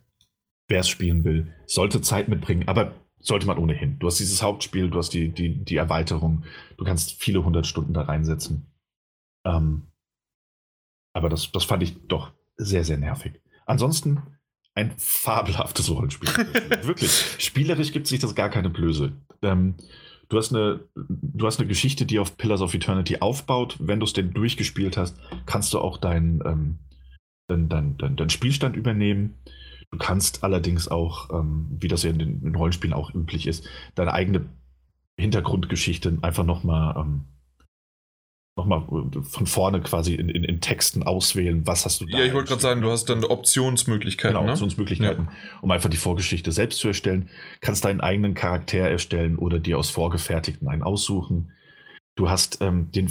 wer 0.67 0.79
es 0.79 0.89
spielen 0.89 1.23
will, 1.23 1.53
sollte 1.65 2.01
Zeit 2.01 2.29
mitbringen, 2.29 2.67
aber 2.67 2.95
sollte 3.19 3.45
man 3.45 3.57
ohnehin. 3.57 3.99
Du 3.99 4.07
hast 4.07 4.19
dieses 4.19 4.41
Hauptspiel, 4.41 4.89
du 4.89 4.97
hast 4.97 5.09
die, 5.13 5.29
die, 5.29 5.63
die 5.63 5.75
Erweiterung, 5.75 6.43
du 6.77 6.85
kannst 6.85 7.21
viele 7.21 7.43
hundert 7.43 7.67
Stunden 7.67 7.93
da 7.93 8.01
reinsetzen. 8.01 8.65
Ähm, 9.45 9.83
aber 11.13 11.29
das, 11.29 11.51
das 11.51 11.63
fand 11.63 11.83
ich 11.83 12.07
doch 12.07 12.31
sehr, 12.57 12.83
sehr 12.83 12.97
nervig. 12.97 13.41
Ansonsten 13.65 14.21
ein 14.73 14.93
fabelhaftes 14.97 15.89
Rollenspiel. 15.89 16.29
Wirklich. 16.83 17.11
Spielerisch 17.39 17.91
gibt 17.91 18.07
sich 18.07 18.19
das 18.19 18.35
gar 18.35 18.49
keine 18.49 18.69
Blöße. 18.69 19.11
Ähm, 19.41 19.75
du, 20.29 20.37
hast 20.37 20.53
eine, 20.53 20.87
du 20.95 21.45
hast 21.45 21.59
eine 21.59 21.67
Geschichte, 21.67 22.05
die 22.05 22.19
auf 22.19 22.37
Pillars 22.37 22.61
of 22.61 22.73
Eternity 22.73 23.17
aufbaut. 23.19 23.75
Wenn 23.79 23.99
du 23.99 24.05
es 24.05 24.13
denn 24.13 24.31
durchgespielt 24.31 24.95
hast, 24.95 25.17
kannst 25.45 25.73
du 25.73 25.79
auch 25.79 25.97
dein, 25.97 26.41
ähm, 26.45 26.79
dein, 27.51 27.69
dein, 27.69 27.97
dein, 27.97 28.15
dein 28.15 28.29
Spielstand 28.29 28.75
übernehmen. 28.75 29.35
Du 29.91 29.97
kannst 29.97 30.43
allerdings 30.43 30.87
auch, 30.87 31.29
ähm, 31.31 31.67
wie 31.79 31.87
das 31.87 32.03
ja 32.03 32.11
in 32.11 32.19
den 32.19 32.41
in 32.43 32.55
Rollenspielen 32.55 32.93
auch 32.93 33.13
üblich 33.13 33.45
ist, 33.45 33.67
deine 33.95 34.13
eigene 34.13 34.45
Hintergrundgeschichte 35.19 36.17
einfach 36.21 36.45
nochmal 36.45 36.95
ähm, 36.97 37.25
noch 38.57 38.65
mal 38.65 38.85
von 39.23 39.47
vorne 39.47 39.81
quasi 39.81 40.15
in, 40.15 40.29
in, 40.29 40.43
in, 40.43 40.59
Texten 40.59 41.03
auswählen, 41.03 41.65
was 41.65 41.85
hast 41.85 42.01
du 42.01 42.05
da. 42.05 42.19
Ja, 42.19 42.25
ich 42.25 42.33
wollte 42.33 42.49
gerade 42.49 42.61
sagen, 42.61 42.81
du 42.81 42.91
hast 42.91 43.05
dann 43.05 43.23
Optionsmöglichkeiten. 43.23 44.35
Genau, 44.35 44.45
ne? 44.45 44.51
Optionsmöglichkeiten, 44.51 45.25
ja. 45.25 45.59
um 45.61 45.71
einfach 45.71 45.89
die 45.89 45.97
Vorgeschichte 45.97 46.51
selbst 46.51 46.79
zu 46.79 46.89
erstellen. 46.89 47.29
Kannst 47.61 47.85
deinen 47.85 48.01
eigenen 48.01 48.33
Charakter 48.33 48.79
erstellen 48.79 49.37
oder 49.37 49.59
dir 49.59 49.77
aus 49.77 49.89
vorgefertigten 49.89 50.67
einen 50.67 50.83
aussuchen. 50.83 51.53
Du 52.15 52.29
hast 52.29 52.61
ähm, 52.61 52.91
den 52.91 53.07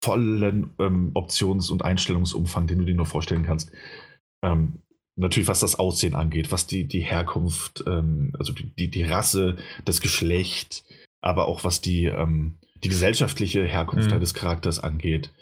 vollen 0.00 0.70
ähm, 0.78 1.10
Options- 1.14 1.70
und 1.70 1.84
Einstellungsumfang, 1.84 2.66
den 2.66 2.78
du 2.78 2.84
dir 2.84 2.94
nur 2.94 3.06
vorstellen 3.06 3.44
kannst. 3.44 3.72
Ähm, 4.42 4.82
natürlich, 5.16 5.48
was 5.48 5.60
das 5.60 5.78
Aussehen 5.78 6.14
angeht, 6.14 6.52
was 6.52 6.66
die, 6.66 6.84
die 6.84 7.00
Herkunft, 7.00 7.84
ähm, 7.86 8.32
also 8.38 8.52
die, 8.52 8.88
die 8.88 9.02
Rasse, 9.02 9.56
das 9.84 10.00
Geschlecht, 10.00 10.84
aber 11.20 11.48
auch 11.48 11.64
was 11.64 11.80
die, 11.80 12.04
ähm, 12.04 12.58
die 12.84 12.88
gesellschaftliche 12.88 13.64
Herkunft 13.64 14.06
mhm. 14.06 14.10
deines 14.10 14.34
Charakters 14.34 14.78
angeht. 14.78 15.32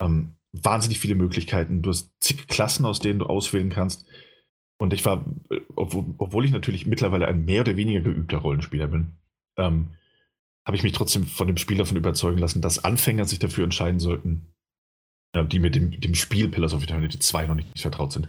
Ähm, 0.00 0.36
wahnsinnig 0.52 1.00
viele 1.00 1.16
Möglichkeiten. 1.16 1.82
Du 1.82 1.90
hast 1.90 2.12
zig 2.20 2.46
Klassen, 2.46 2.86
aus 2.86 3.00
denen 3.00 3.18
du 3.18 3.26
auswählen 3.26 3.70
kannst. 3.70 4.06
Und 4.78 4.92
ich 4.92 5.04
war, 5.04 5.24
äh, 5.50 5.60
obwohl, 5.74 6.14
obwohl 6.18 6.44
ich 6.44 6.52
natürlich 6.52 6.86
mittlerweile 6.86 7.26
ein 7.26 7.44
mehr 7.44 7.62
oder 7.62 7.76
weniger 7.76 8.00
geübter 8.00 8.38
Rollenspieler 8.38 8.86
bin, 8.86 9.16
ähm, 9.56 9.88
habe 10.68 10.76
ich 10.76 10.82
mich 10.82 10.92
trotzdem 10.92 11.26
von 11.26 11.46
dem 11.46 11.56
Spiel 11.56 11.78
davon 11.78 11.96
überzeugen 11.96 12.36
lassen, 12.36 12.60
dass 12.60 12.84
Anfänger 12.84 13.24
sich 13.24 13.38
dafür 13.38 13.64
entscheiden 13.64 14.00
sollten, 14.00 14.52
äh, 15.32 15.42
die 15.46 15.60
mit 15.60 15.74
dem, 15.74 15.98
dem 15.98 16.14
Spiel 16.14 16.50
Pillars 16.50 16.74
of 16.74 16.82
Eternity 16.82 17.18
2 17.18 17.46
noch 17.46 17.54
nicht 17.54 17.80
vertraut 17.80 18.12
sind, 18.12 18.28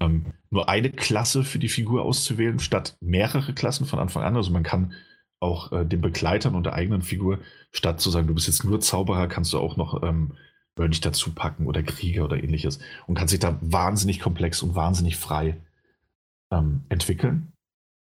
ähm, 0.00 0.26
nur 0.50 0.68
eine 0.68 0.90
Klasse 0.90 1.44
für 1.44 1.60
die 1.60 1.68
Figur 1.68 2.02
auszuwählen, 2.02 2.58
statt 2.58 2.96
mehrere 3.00 3.54
Klassen 3.54 3.86
von 3.86 4.00
Anfang 4.00 4.24
an. 4.24 4.34
Also 4.34 4.50
man 4.50 4.64
kann 4.64 4.94
auch 5.38 5.70
äh, 5.70 5.86
den 5.86 6.00
Begleitern 6.00 6.56
und 6.56 6.66
der 6.66 6.74
eigenen 6.74 7.02
Figur, 7.02 7.38
statt 7.70 8.00
zu 8.00 8.10
sagen, 8.10 8.26
du 8.26 8.34
bist 8.34 8.48
jetzt 8.48 8.64
nur 8.64 8.80
Zauberer, 8.80 9.28
kannst 9.28 9.52
du 9.52 9.60
auch 9.60 9.76
noch 9.76 10.02
ähm, 10.02 10.32
dazu 10.74 11.32
packen 11.34 11.66
oder 11.66 11.84
Krieger 11.84 12.24
oder 12.24 12.42
ähnliches 12.42 12.80
und 13.06 13.14
kann 13.14 13.28
sich 13.28 13.38
da 13.38 13.58
wahnsinnig 13.60 14.18
komplex 14.18 14.60
und 14.62 14.74
wahnsinnig 14.74 15.16
frei 15.16 15.56
ähm, 16.50 16.82
entwickeln. 16.88 17.49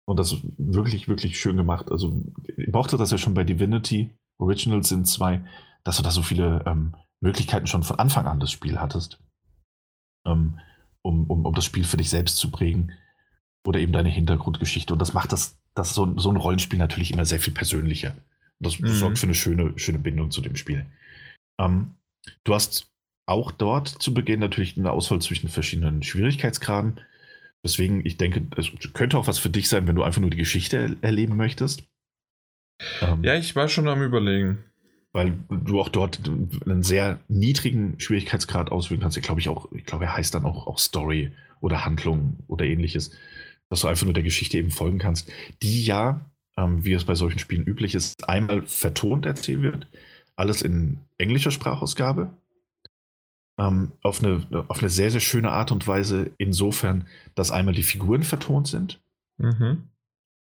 Und 0.05 0.17
das 0.19 0.33
ist 0.33 0.41
wirklich, 0.57 1.07
wirklich 1.07 1.39
schön 1.39 1.57
gemacht. 1.57 1.91
Also, 1.91 2.23
ich 2.57 2.71
mochte 2.71 2.97
das 2.97 3.11
ja 3.11 3.17
schon 3.17 3.33
bei 3.33 3.43
Divinity 3.43 4.11
Originals 4.39 4.89
sind 4.89 5.07
zwei, 5.07 5.41
dass 5.83 5.97
du 5.97 6.03
da 6.03 6.11
so 6.11 6.21
viele 6.21 6.63
ähm, 6.65 6.95
Möglichkeiten 7.21 7.67
schon 7.67 7.83
von 7.83 7.99
Anfang 7.99 8.25
an 8.25 8.39
das 8.39 8.51
Spiel 8.51 8.79
hattest, 8.79 9.19
ähm, 10.25 10.59
um, 11.01 11.29
um, 11.29 11.45
um 11.45 11.53
das 11.53 11.65
Spiel 11.65 11.83
für 11.83 11.97
dich 11.97 12.09
selbst 12.09 12.37
zu 12.37 12.51
prägen 12.51 12.91
oder 13.65 13.79
eben 13.79 13.93
deine 13.93 14.09
Hintergrundgeschichte. 14.09 14.93
Und 14.93 14.99
das 14.99 15.13
macht 15.13 15.31
das, 15.31 15.57
das 15.73 15.93
so, 15.93 16.17
so 16.17 16.29
ein 16.29 16.37
Rollenspiel 16.37 16.79
natürlich 16.79 17.11
immer 17.11 17.25
sehr 17.25 17.39
viel 17.39 17.53
persönlicher. 17.53 18.11
Und 18.59 18.67
das 18.67 18.79
mhm. 18.79 18.87
sorgt 18.87 19.19
für 19.19 19.27
eine 19.27 19.35
schöne, 19.35 19.77
schöne 19.77 19.99
Bindung 19.99 20.31
zu 20.31 20.41
dem 20.41 20.55
Spiel. 20.55 20.85
Ähm, 21.59 21.95
du 22.43 22.53
hast 22.53 22.91
auch 23.25 23.51
dort 23.51 23.87
zu 23.87 24.13
Beginn 24.13 24.41
natürlich 24.41 24.77
eine 24.77 24.91
Auswahl 24.91 25.21
zwischen 25.21 25.47
verschiedenen 25.47 26.03
Schwierigkeitsgraden. 26.03 26.99
Deswegen, 27.63 28.05
ich 28.05 28.17
denke, 28.17 28.45
es 28.57 28.71
könnte 28.93 29.17
auch 29.17 29.27
was 29.27 29.39
für 29.39 29.49
dich 29.49 29.69
sein, 29.69 29.87
wenn 29.87 29.95
du 29.95 30.03
einfach 30.03 30.19
nur 30.19 30.29
die 30.29 30.37
Geschichte 30.37 30.97
erleben 31.01 31.37
möchtest. 31.37 31.83
Ähm, 33.01 33.23
ja, 33.23 33.35
ich 33.35 33.55
war 33.55 33.69
schon 33.69 33.87
am 33.87 34.03
Überlegen. 34.03 34.65
Weil 35.13 35.37
du 35.49 35.79
auch 35.79 35.89
dort 35.89 36.21
einen 36.27 36.81
sehr 36.81 37.19
niedrigen 37.27 37.99
Schwierigkeitsgrad 37.99 38.71
auswählen 38.71 38.99
kannst. 38.99 39.15
Ich 39.15 39.23
glaube, 39.23 39.39
ich 39.39 39.47
auch, 39.47 39.71
ich 39.71 39.85
glaube, 39.85 40.05
er 40.05 40.17
heißt 40.17 40.33
dann 40.33 40.43
auch, 40.43 40.65
auch 40.65 40.79
Story 40.79 41.31
oder 41.61 41.85
Handlung 41.85 42.39
oder 42.47 42.65
ähnliches. 42.65 43.11
Dass 43.69 43.81
du 43.81 43.87
einfach 43.87 44.05
nur 44.05 44.15
der 44.15 44.23
Geschichte 44.23 44.57
eben 44.57 44.71
folgen 44.71 44.97
kannst, 44.97 45.31
die 45.61 45.85
ja, 45.85 46.25
ähm, 46.57 46.83
wie 46.83 46.93
es 46.93 47.05
bei 47.05 47.15
solchen 47.15 47.39
Spielen 47.39 47.63
üblich 47.63 47.93
ist, 47.93 48.27
einmal 48.27 48.63
vertont 48.63 49.25
erzählt 49.25 49.61
wird. 49.61 49.87
Alles 50.35 50.63
in 50.63 50.97
englischer 51.19 51.51
Sprachausgabe 51.51 52.35
ähm, 53.57 53.91
auf, 54.01 54.23
eine, 54.23 54.45
auf 54.67 54.79
eine 54.79 54.89
sehr, 54.89 55.11
sehr 55.11 55.19
schöne 55.19 55.51
Art 55.51 55.71
und 55.71 55.87
Weise, 55.87 56.31
insofern, 56.37 57.07
dass 57.35 57.51
einmal 57.51 57.73
die 57.73 57.83
Figuren 57.83 58.23
vertont 58.23 58.67
sind, 58.67 59.01
mhm. 59.37 59.89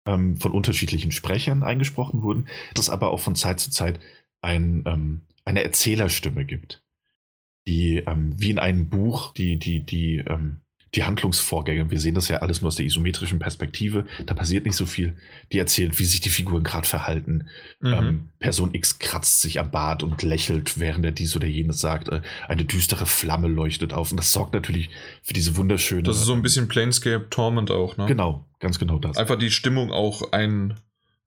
ähm, 0.06 0.36
von 0.36 0.52
unterschiedlichen 0.52 1.12
Sprechern 1.12 1.62
eingesprochen 1.62 2.22
wurden, 2.22 2.48
dass 2.74 2.90
aber 2.90 3.10
auch 3.10 3.20
von 3.20 3.34
Zeit 3.34 3.60
zu 3.60 3.70
Zeit 3.70 4.00
ein, 4.42 4.84
ähm, 4.86 5.22
eine 5.44 5.64
Erzählerstimme 5.64 6.44
gibt, 6.44 6.82
die 7.66 7.98
ähm, 7.98 8.34
wie 8.38 8.50
in 8.50 8.58
einem 8.58 8.88
Buch 8.88 9.32
die, 9.34 9.58
die, 9.58 9.80
die 9.80 10.18
ähm, 10.18 10.60
die 10.94 11.04
Handlungsvorgänge. 11.04 11.90
Wir 11.90 12.00
sehen 12.00 12.14
das 12.14 12.28
ja 12.28 12.38
alles 12.38 12.60
nur 12.60 12.68
aus 12.68 12.76
der 12.76 12.86
isometrischen 12.86 13.38
Perspektive. 13.38 14.06
Da 14.26 14.34
passiert 14.34 14.66
nicht 14.66 14.74
so 14.74 14.86
viel. 14.86 15.16
Die 15.52 15.58
erzählt, 15.58 15.98
wie 15.98 16.04
sich 16.04 16.20
die 16.20 16.30
Figuren 16.30 16.64
gerade 16.64 16.86
verhalten. 16.86 17.48
Mhm. 17.80 17.92
Ähm, 17.92 18.28
Person 18.40 18.74
X 18.74 18.98
kratzt 18.98 19.40
sich 19.40 19.60
am 19.60 19.70
Bart 19.70 20.02
und 20.02 20.22
lächelt, 20.22 20.80
während 20.80 21.04
er 21.04 21.12
dies 21.12 21.36
oder 21.36 21.46
jenes 21.46 21.80
sagt. 21.80 22.08
Äh, 22.08 22.22
eine 22.48 22.64
düstere 22.64 23.06
Flamme 23.06 23.46
leuchtet 23.46 23.92
auf. 23.92 24.10
Und 24.10 24.16
das 24.16 24.32
sorgt 24.32 24.52
natürlich 24.52 24.90
für 25.22 25.32
diese 25.32 25.56
wunderschöne. 25.56 26.02
Das 26.02 26.16
ist 26.16 26.24
so 26.24 26.34
ein 26.34 26.42
bisschen 26.42 26.66
Planescape 26.66 27.28
Torment 27.30 27.70
auch, 27.70 27.96
ne? 27.96 28.06
Genau, 28.06 28.46
ganz 28.58 28.78
genau 28.80 28.98
das. 28.98 29.16
Einfach 29.16 29.38
die 29.38 29.52
Stimmung 29.52 29.92
auch 29.92 30.32
ein, 30.32 30.74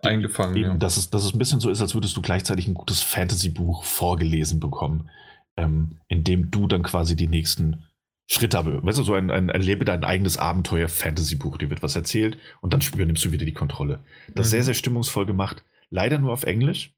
eingefangen. 0.01 0.57
Eben, 0.57 0.71
ja. 0.71 0.77
dass, 0.77 0.97
es, 0.97 1.09
dass 1.09 1.23
es 1.23 1.33
ein 1.33 1.39
bisschen 1.39 1.61
so 1.61 1.69
ist, 1.69 1.79
als 1.79 1.93
würdest 1.93 2.17
du 2.17 2.21
gleichzeitig 2.21 2.67
ein 2.67 2.73
gutes 2.73 3.01
Fantasy-Buch 3.01 3.85
vorgelesen 3.85 4.59
bekommen, 4.59 5.09
ähm, 5.55 5.99
in 6.09 6.25
dem 6.25 6.51
du 6.51 6.67
dann 6.67 6.83
quasi 6.83 7.15
die 7.15 7.27
nächsten 7.27 7.85
Schritt 8.33 8.55
habe. 8.55 8.83
Weißt 8.83 8.97
du, 8.97 9.03
so 9.03 9.13
ein, 9.13 9.29
ein 9.31 9.49
erlebe 9.49 9.85
dein 9.85 10.03
eigenes 10.03 10.37
Abenteuer 10.37 10.89
Fantasy-Buch. 10.89 11.57
Dir 11.57 11.69
wird 11.69 11.83
was 11.83 11.95
erzählt 11.95 12.37
und 12.61 12.73
dann 12.73 12.81
übernimmst 12.81 13.23
du 13.25 13.31
wieder 13.31 13.45
die 13.45 13.53
Kontrolle. 13.53 14.03
Das 14.33 14.47
ist 14.47 14.51
mhm. 14.51 14.55
sehr, 14.55 14.63
sehr 14.63 14.73
stimmungsvoll 14.73 15.25
gemacht. 15.25 15.63
Leider 15.89 16.17
nur 16.17 16.33
auf 16.33 16.43
Englisch. 16.43 16.93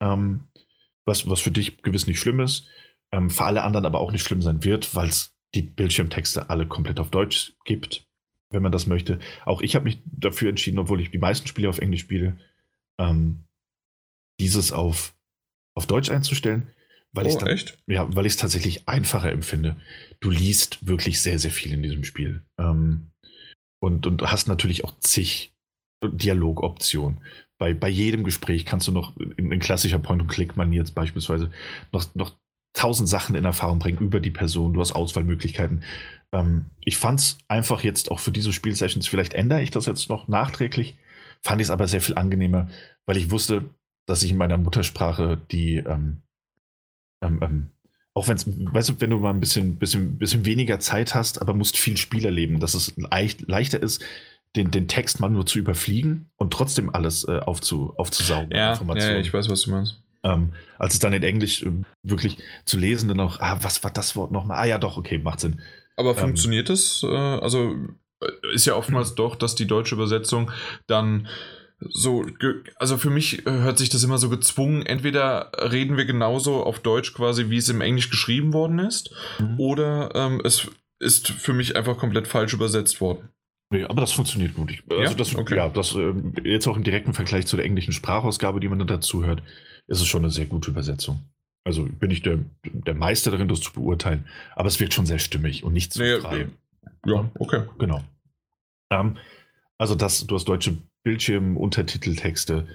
Ähm, 0.00 0.44
was, 1.04 1.28
was 1.28 1.40
für 1.40 1.50
dich 1.50 1.82
gewiss 1.82 2.06
nicht 2.06 2.20
schlimm 2.20 2.40
ist. 2.40 2.66
Ähm, 3.12 3.30
für 3.30 3.44
alle 3.44 3.62
anderen 3.62 3.86
aber 3.86 4.00
auch 4.00 4.12
nicht 4.12 4.22
schlimm 4.22 4.42
sein 4.42 4.64
wird, 4.64 4.94
weil 4.94 5.08
es 5.08 5.34
die 5.54 5.62
Bildschirmtexte 5.62 6.48
alle 6.48 6.66
komplett 6.66 7.00
auf 7.00 7.10
Deutsch 7.10 7.54
gibt, 7.64 8.06
wenn 8.50 8.62
man 8.62 8.72
das 8.72 8.86
möchte. 8.86 9.18
Auch 9.44 9.62
ich 9.62 9.74
habe 9.74 9.84
mich 9.84 10.00
dafür 10.04 10.48
entschieden, 10.48 10.78
obwohl 10.78 11.00
ich 11.00 11.10
die 11.10 11.18
meisten 11.18 11.48
Spiele 11.48 11.68
auf 11.68 11.78
Englisch 11.78 12.02
spiele, 12.02 12.38
ähm, 12.98 13.44
dieses 14.38 14.72
auf, 14.72 15.14
auf 15.74 15.86
Deutsch 15.86 16.10
einzustellen. 16.10 16.68
Weil 17.12 17.26
oh, 17.26 17.46
echt? 17.46 17.76
Ja, 17.86 18.14
weil 18.14 18.26
ich 18.26 18.34
es 18.34 18.38
tatsächlich 18.38 18.88
einfacher 18.88 19.32
empfinde. 19.32 19.76
Du 20.20 20.30
liest 20.30 20.86
wirklich 20.86 21.20
sehr, 21.20 21.38
sehr 21.38 21.50
viel 21.50 21.72
in 21.72 21.82
diesem 21.82 22.04
Spiel. 22.04 22.42
Ähm, 22.58 23.10
und, 23.82 24.06
und 24.06 24.22
hast 24.22 24.46
natürlich 24.46 24.84
auch 24.84 24.98
zig 25.00 25.52
Dialogoptionen. 26.04 27.20
Bei, 27.58 27.74
bei 27.74 27.88
jedem 27.88 28.24
Gespräch 28.24 28.64
kannst 28.64 28.88
du 28.88 28.92
noch 28.92 29.16
in, 29.16 29.52
in 29.52 29.60
klassischer 29.60 29.98
Point-and-Click-Manier 29.98 30.80
jetzt 30.80 30.94
beispielsweise 30.94 31.50
noch, 31.92 32.14
noch 32.14 32.36
tausend 32.72 33.08
Sachen 33.08 33.34
in 33.34 33.44
Erfahrung 33.44 33.78
bringen 33.78 33.98
über 33.98 34.20
die 34.20 34.30
Person. 34.30 34.72
Du 34.72 34.80
hast 34.80 34.92
Auswahlmöglichkeiten. 34.92 35.82
Ähm, 36.32 36.66
ich 36.80 36.96
fand 36.96 37.20
es 37.20 37.38
einfach 37.48 37.82
jetzt 37.82 38.10
auch 38.10 38.20
für 38.20 38.30
diese 38.30 38.52
Spielsessions, 38.52 39.08
vielleicht 39.08 39.34
ändere 39.34 39.62
ich 39.62 39.70
das 39.70 39.86
jetzt 39.86 40.08
noch 40.08 40.28
nachträglich, 40.28 40.96
fand 41.42 41.60
ich 41.60 41.66
es 41.66 41.70
aber 41.70 41.88
sehr 41.88 42.00
viel 42.00 42.16
angenehmer, 42.16 42.68
weil 43.06 43.16
ich 43.16 43.30
wusste, 43.30 43.74
dass 44.06 44.22
ich 44.22 44.30
in 44.30 44.36
meiner 44.36 44.58
Muttersprache 44.58 45.40
die, 45.50 45.76
ähm, 45.76 46.22
ähm, 47.20 47.40
ähm, 47.42 47.70
auch 48.14 48.28
wenn 48.28 48.36
es, 48.36 48.46
weißt 48.46 48.90
du, 48.90 49.00
wenn 49.00 49.10
du 49.10 49.18
mal 49.18 49.30
ein 49.30 49.40
bisschen, 49.40 49.76
bisschen, 49.76 50.18
bisschen 50.18 50.44
weniger 50.44 50.80
Zeit 50.80 51.14
hast, 51.14 51.40
aber 51.40 51.54
musst 51.54 51.78
viel 51.78 51.96
Spiel 51.96 52.24
erleben, 52.24 52.60
dass 52.60 52.74
es 52.74 52.94
leicht, 52.96 53.48
leichter 53.48 53.82
ist, 53.82 54.02
den, 54.56 54.70
den 54.70 54.88
Text 54.88 55.20
mal 55.20 55.28
nur 55.28 55.46
zu 55.46 55.58
überfliegen 55.58 56.30
und 56.36 56.52
trotzdem 56.52 56.92
alles 56.92 57.26
äh, 57.28 57.38
aufzu, 57.38 57.94
aufzusaugen. 57.96 58.50
Ja, 58.50 58.74
ja, 58.74 59.18
ich 59.18 59.32
weiß, 59.32 59.48
was 59.48 59.62
du 59.62 59.70
meinst. 59.70 60.02
Ähm, 60.22 60.52
als 60.78 60.94
es 60.94 61.00
dann 61.00 61.12
in 61.12 61.22
Englisch 61.22 61.62
äh, 61.62 61.70
wirklich 62.02 62.38
zu 62.64 62.78
lesen, 62.78 63.08
dann 63.08 63.16
noch, 63.16 63.40
ah, 63.40 63.58
was 63.62 63.82
war 63.84 63.90
das 63.90 64.16
Wort 64.16 64.32
nochmal? 64.32 64.58
Ah 64.58 64.66
ja, 64.66 64.78
doch, 64.78 64.96
okay, 64.98 65.18
macht 65.18 65.40
Sinn. 65.40 65.60
Aber 65.96 66.10
ähm, 66.10 66.16
funktioniert 66.16 66.68
das? 66.68 67.02
Äh, 67.02 67.06
also 67.06 67.76
äh, 68.20 68.54
ist 68.54 68.66
ja 68.66 68.74
oftmals 68.74 69.14
doch, 69.14 69.36
dass 69.36 69.54
die 69.54 69.66
deutsche 69.66 69.94
Übersetzung 69.94 70.50
dann 70.86 71.28
so, 71.80 72.26
also 72.76 72.98
für 72.98 73.10
mich 73.10 73.46
äh, 73.46 73.50
hört 73.50 73.78
sich 73.78 73.88
das 73.88 74.04
immer 74.04 74.18
so 74.18 74.28
gezwungen. 74.28 74.84
Entweder 74.84 75.50
reden 75.72 75.96
wir 75.96 76.04
genauso 76.04 76.62
auf 76.62 76.80
Deutsch 76.80 77.14
quasi, 77.14 77.48
wie 77.48 77.56
es 77.56 77.68
im 77.68 77.80
Englisch 77.80 78.10
geschrieben 78.10 78.52
worden 78.52 78.78
ist, 78.78 79.14
mhm. 79.38 79.58
oder 79.58 80.14
ähm, 80.14 80.40
es 80.44 80.68
ist 80.98 81.28
für 81.28 81.54
mich 81.54 81.76
einfach 81.76 81.96
komplett 81.96 82.28
falsch 82.28 82.52
übersetzt 82.52 83.00
worden. 83.00 83.30
Nee, 83.72 83.84
aber 83.84 84.00
das 84.00 84.12
funktioniert 84.12 84.54
gut. 84.54 84.72
Ich, 84.72 84.82
also 84.90 85.02
ja? 85.02 85.14
das, 85.14 85.34
okay. 85.34 85.56
ja, 85.56 85.68
das 85.68 85.94
äh, 85.94 86.12
jetzt 86.44 86.66
auch 86.66 86.76
im 86.76 86.82
direkten 86.82 87.14
Vergleich 87.14 87.46
zu 87.46 87.56
der 87.56 87.64
englischen 87.64 87.92
Sprachausgabe, 87.92 88.60
die 88.60 88.68
man 88.68 88.78
dann 88.78 88.88
dazu 88.88 89.24
hört, 89.24 89.42
ist 89.86 90.00
es 90.00 90.06
schon 90.06 90.22
eine 90.22 90.30
sehr 90.30 90.46
gute 90.46 90.70
Übersetzung. 90.70 91.20
Also 91.64 91.84
bin 91.84 92.10
ich 92.10 92.22
der, 92.22 92.40
der 92.64 92.94
Meister 92.94 93.30
darin, 93.30 93.48
das 93.48 93.60
zu 93.60 93.72
beurteilen, 93.72 94.26
aber 94.56 94.68
es 94.68 94.80
wirkt 94.80 94.92
schon 94.92 95.06
sehr 95.06 95.18
stimmig 95.18 95.62
und 95.62 95.72
nicht 95.72 95.92
zu 95.92 96.02
nee, 96.02 96.18
frei. 96.18 96.48
Ja, 97.06 97.30
okay. 97.38 97.62
Genau. 97.78 98.02
Ähm, 98.90 99.16
also 99.78 99.94
das, 99.94 100.26
du 100.26 100.34
hast 100.34 100.46
deutsche 100.46 100.76
Bildschirm, 101.02 101.56
Untertiteltexte, 101.56 102.68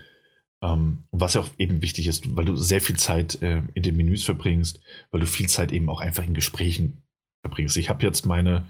ähm, 0.61 1.03
was 1.11 1.35
ja 1.35 1.41
auch 1.41 1.49
eben 1.57 1.81
wichtig 1.81 2.07
ist, 2.07 2.35
weil 2.35 2.45
du 2.45 2.55
sehr 2.55 2.81
viel 2.81 2.97
Zeit 2.97 3.41
äh, 3.41 3.61
in 3.73 3.83
den 3.83 3.95
Menüs 3.95 4.23
verbringst, 4.23 4.79
weil 5.11 5.21
du 5.21 5.27
viel 5.27 5.47
Zeit 5.47 5.71
eben 5.71 5.89
auch 5.89 6.01
einfach 6.01 6.23
in 6.23 6.33
Gesprächen 6.33 7.03
verbringst. 7.41 7.77
Ich 7.77 7.89
habe 7.89 8.03
jetzt 8.03 8.25
meine, 8.25 8.67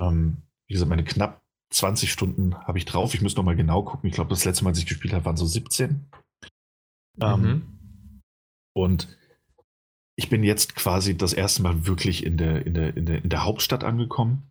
ähm, 0.00 0.38
wie 0.66 0.74
gesagt, 0.74 0.90
meine 0.90 1.04
knapp 1.04 1.42
20 1.70 2.10
Stunden 2.10 2.56
habe 2.56 2.78
ich 2.78 2.84
drauf. 2.84 3.14
Ich 3.14 3.22
muss 3.22 3.36
noch 3.36 3.44
mal 3.44 3.56
genau 3.56 3.82
gucken. 3.82 4.08
Ich 4.08 4.14
glaube, 4.14 4.30
das 4.30 4.44
letzte 4.44 4.64
Mal, 4.64 4.70
als 4.70 4.78
ich 4.78 4.86
gespielt 4.86 5.14
habe, 5.14 5.24
waren 5.24 5.36
so 5.36 5.46
17. 5.46 6.10
Ähm, 7.20 7.40
mhm. 7.40 7.46
Ähm, 7.46 8.22
und 8.74 9.16
ich 10.16 10.28
bin 10.28 10.42
jetzt 10.42 10.74
quasi 10.74 11.16
das 11.16 11.32
erste 11.32 11.62
Mal 11.62 11.86
wirklich 11.86 12.26
in 12.26 12.36
der, 12.36 12.66
in 12.66 12.74
der, 12.74 12.96
in 12.96 13.06
der, 13.06 13.22
in 13.22 13.30
der 13.30 13.44
Hauptstadt 13.44 13.84
angekommen 13.84 14.49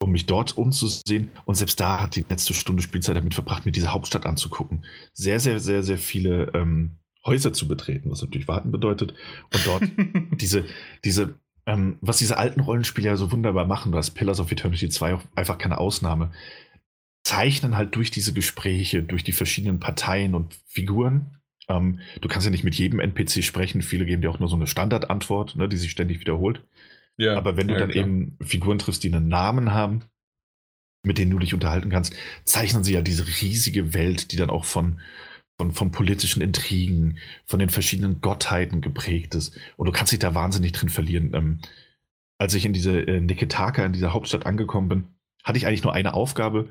um 0.00 0.12
mich 0.12 0.26
dort 0.26 0.56
umzusehen. 0.56 1.30
Und 1.44 1.54
selbst 1.54 1.80
da 1.80 2.00
hat 2.00 2.16
die 2.16 2.24
letzte 2.28 2.54
Stunde 2.54 2.82
Spielzeit 2.82 3.16
damit 3.16 3.34
verbracht, 3.34 3.64
mir 3.64 3.72
diese 3.72 3.92
Hauptstadt 3.92 4.26
anzugucken. 4.26 4.84
Sehr, 5.12 5.40
sehr, 5.40 5.60
sehr, 5.60 5.82
sehr 5.82 5.98
viele 5.98 6.50
ähm, 6.54 6.98
Häuser 7.24 7.52
zu 7.52 7.66
betreten, 7.68 8.10
was 8.10 8.22
natürlich 8.22 8.48
warten 8.48 8.70
bedeutet. 8.70 9.14
Und 9.52 9.66
dort 9.66 9.82
diese, 10.40 10.64
diese, 11.04 11.38
ähm, 11.66 11.98
was 12.00 12.18
diese 12.18 12.36
alten 12.36 12.60
Rollenspiele 12.60 13.08
ja 13.08 13.16
so 13.16 13.32
wunderbar 13.32 13.66
machen, 13.66 13.92
das 13.92 14.10
Pillars 14.10 14.40
of 14.40 14.52
Eternity 14.52 14.88
2 14.88 15.14
auch 15.14 15.22
einfach 15.34 15.58
keine 15.58 15.78
Ausnahme, 15.78 16.32
zeichnen 17.22 17.76
halt 17.76 17.94
durch 17.96 18.10
diese 18.10 18.34
Gespräche, 18.34 19.02
durch 19.02 19.24
die 19.24 19.32
verschiedenen 19.32 19.80
Parteien 19.80 20.34
und 20.34 20.54
Figuren. 20.66 21.38
Ähm, 21.68 22.00
du 22.20 22.28
kannst 22.28 22.44
ja 22.44 22.50
nicht 22.50 22.64
mit 22.64 22.74
jedem 22.74 23.00
NPC 23.00 23.42
sprechen, 23.42 23.80
viele 23.80 24.04
geben 24.04 24.20
dir 24.20 24.30
auch 24.30 24.38
nur 24.38 24.50
so 24.50 24.56
eine 24.56 24.66
Standardantwort, 24.66 25.56
ne, 25.56 25.68
die 25.68 25.78
sich 25.78 25.90
ständig 25.90 26.20
wiederholt. 26.20 26.62
Ja, 27.16 27.36
Aber 27.36 27.56
wenn 27.56 27.68
du 27.68 27.74
ja, 27.74 27.80
dann 27.80 27.90
klar. 27.90 28.04
eben 28.04 28.36
Figuren 28.40 28.78
triffst, 28.78 29.04
die 29.04 29.12
einen 29.12 29.28
Namen 29.28 29.72
haben, 29.72 30.02
mit 31.04 31.18
denen 31.18 31.30
du 31.30 31.38
dich 31.38 31.54
unterhalten 31.54 31.90
kannst, 31.90 32.14
zeichnen 32.44 32.82
sie 32.82 32.94
ja 32.94 33.02
diese 33.02 33.26
riesige 33.26 33.94
Welt, 33.94 34.32
die 34.32 34.36
dann 34.36 34.50
auch 34.50 34.64
von, 34.64 35.00
von, 35.58 35.72
von 35.72 35.90
politischen 35.90 36.42
Intrigen, 36.42 37.18
von 37.44 37.58
den 37.58 37.68
verschiedenen 37.68 38.20
Gottheiten 38.20 38.80
geprägt 38.80 39.34
ist. 39.34 39.56
Und 39.76 39.86
du 39.86 39.92
kannst 39.92 40.12
dich 40.12 40.18
da 40.18 40.34
wahnsinnig 40.34 40.72
drin 40.72 40.88
verlieren. 40.88 41.32
Ähm, 41.34 41.58
als 42.38 42.54
ich 42.54 42.64
in 42.64 42.72
diese 42.72 43.00
äh, 43.00 43.20
Nikitaka, 43.20 43.84
in 43.84 43.92
dieser 43.92 44.12
Hauptstadt 44.12 44.46
angekommen 44.46 44.88
bin, 44.88 45.04
hatte 45.44 45.58
ich 45.58 45.66
eigentlich 45.66 45.84
nur 45.84 45.92
eine 45.92 46.14
Aufgabe, 46.14 46.70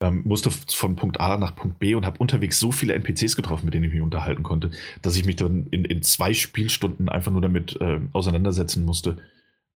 ähm, 0.00 0.22
musste 0.24 0.50
von 0.50 0.96
Punkt 0.96 1.20
A 1.20 1.36
nach 1.38 1.56
Punkt 1.56 1.78
B 1.78 1.94
und 1.94 2.06
habe 2.06 2.18
unterwegs 2.18 2.60
so 2.60 2.70
viele 2.70 2.94
NPCs 2.94 3.36
getroffen, 3.36 3.64
mit 3.64 3.74
denen 3.74 3.84
ich 3.84 3.92
mich 3.92 4.02
unterhalten 4.02 4.42
konnte, 4.42 4.70
dass 5.02 5.16
ich 5.16 5.24
mich 5.24 5.36
dann 5.36 5.66
in, 5.68 5.84
in 5.84 6.02
zwei 6.02 6.34
Spielstunden 6.34 7.08
einfach 7.08 7.32
nur 7.32 7.40
damit 7.40 7.80
äh, 7.80 8.00
auseinandersetzen 8.12 8.84
musste, 8.84 9.18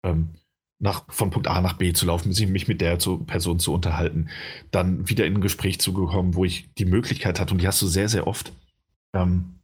ähm, 0.06 0.30
nach, 0.78 1.04
von 1.08 1.30
Punkt 1.30 1.48
A 1.48 1.60
nach 1.60 1.74
B 1.74 1.92
zu 1.92 2.06
laufen, 2.06 2.34
mich 2.52 2.68
mit 2.68 2.80
der 2.80 2.98
zu, 2.98 3.18
Person 3.18 3.58
zu 3.58 3.72
unterhalten, 3.72 4.28
dann 4.70 5.08
wieder 5.08 5.26
in 5.26 5.34
ein 5.34 5.40
Gespräch 5.40 5.80
zu 5.80 5.92
kommen, 5.92 6.34
wo 6.34 6.44
ich 6.44 6.68
die 6.74 6.84
Möglichkeit 6.84 7.40
hatte, 7.40 7.54
und 7.54 7.62
die 7.62 7.66
hast 7.66 7.80
du 7.80 7.86
sehr, 7.86 8.08
sehr 8.08 8.26
oft, 8.26 8.52
ähm, 9.14 9.56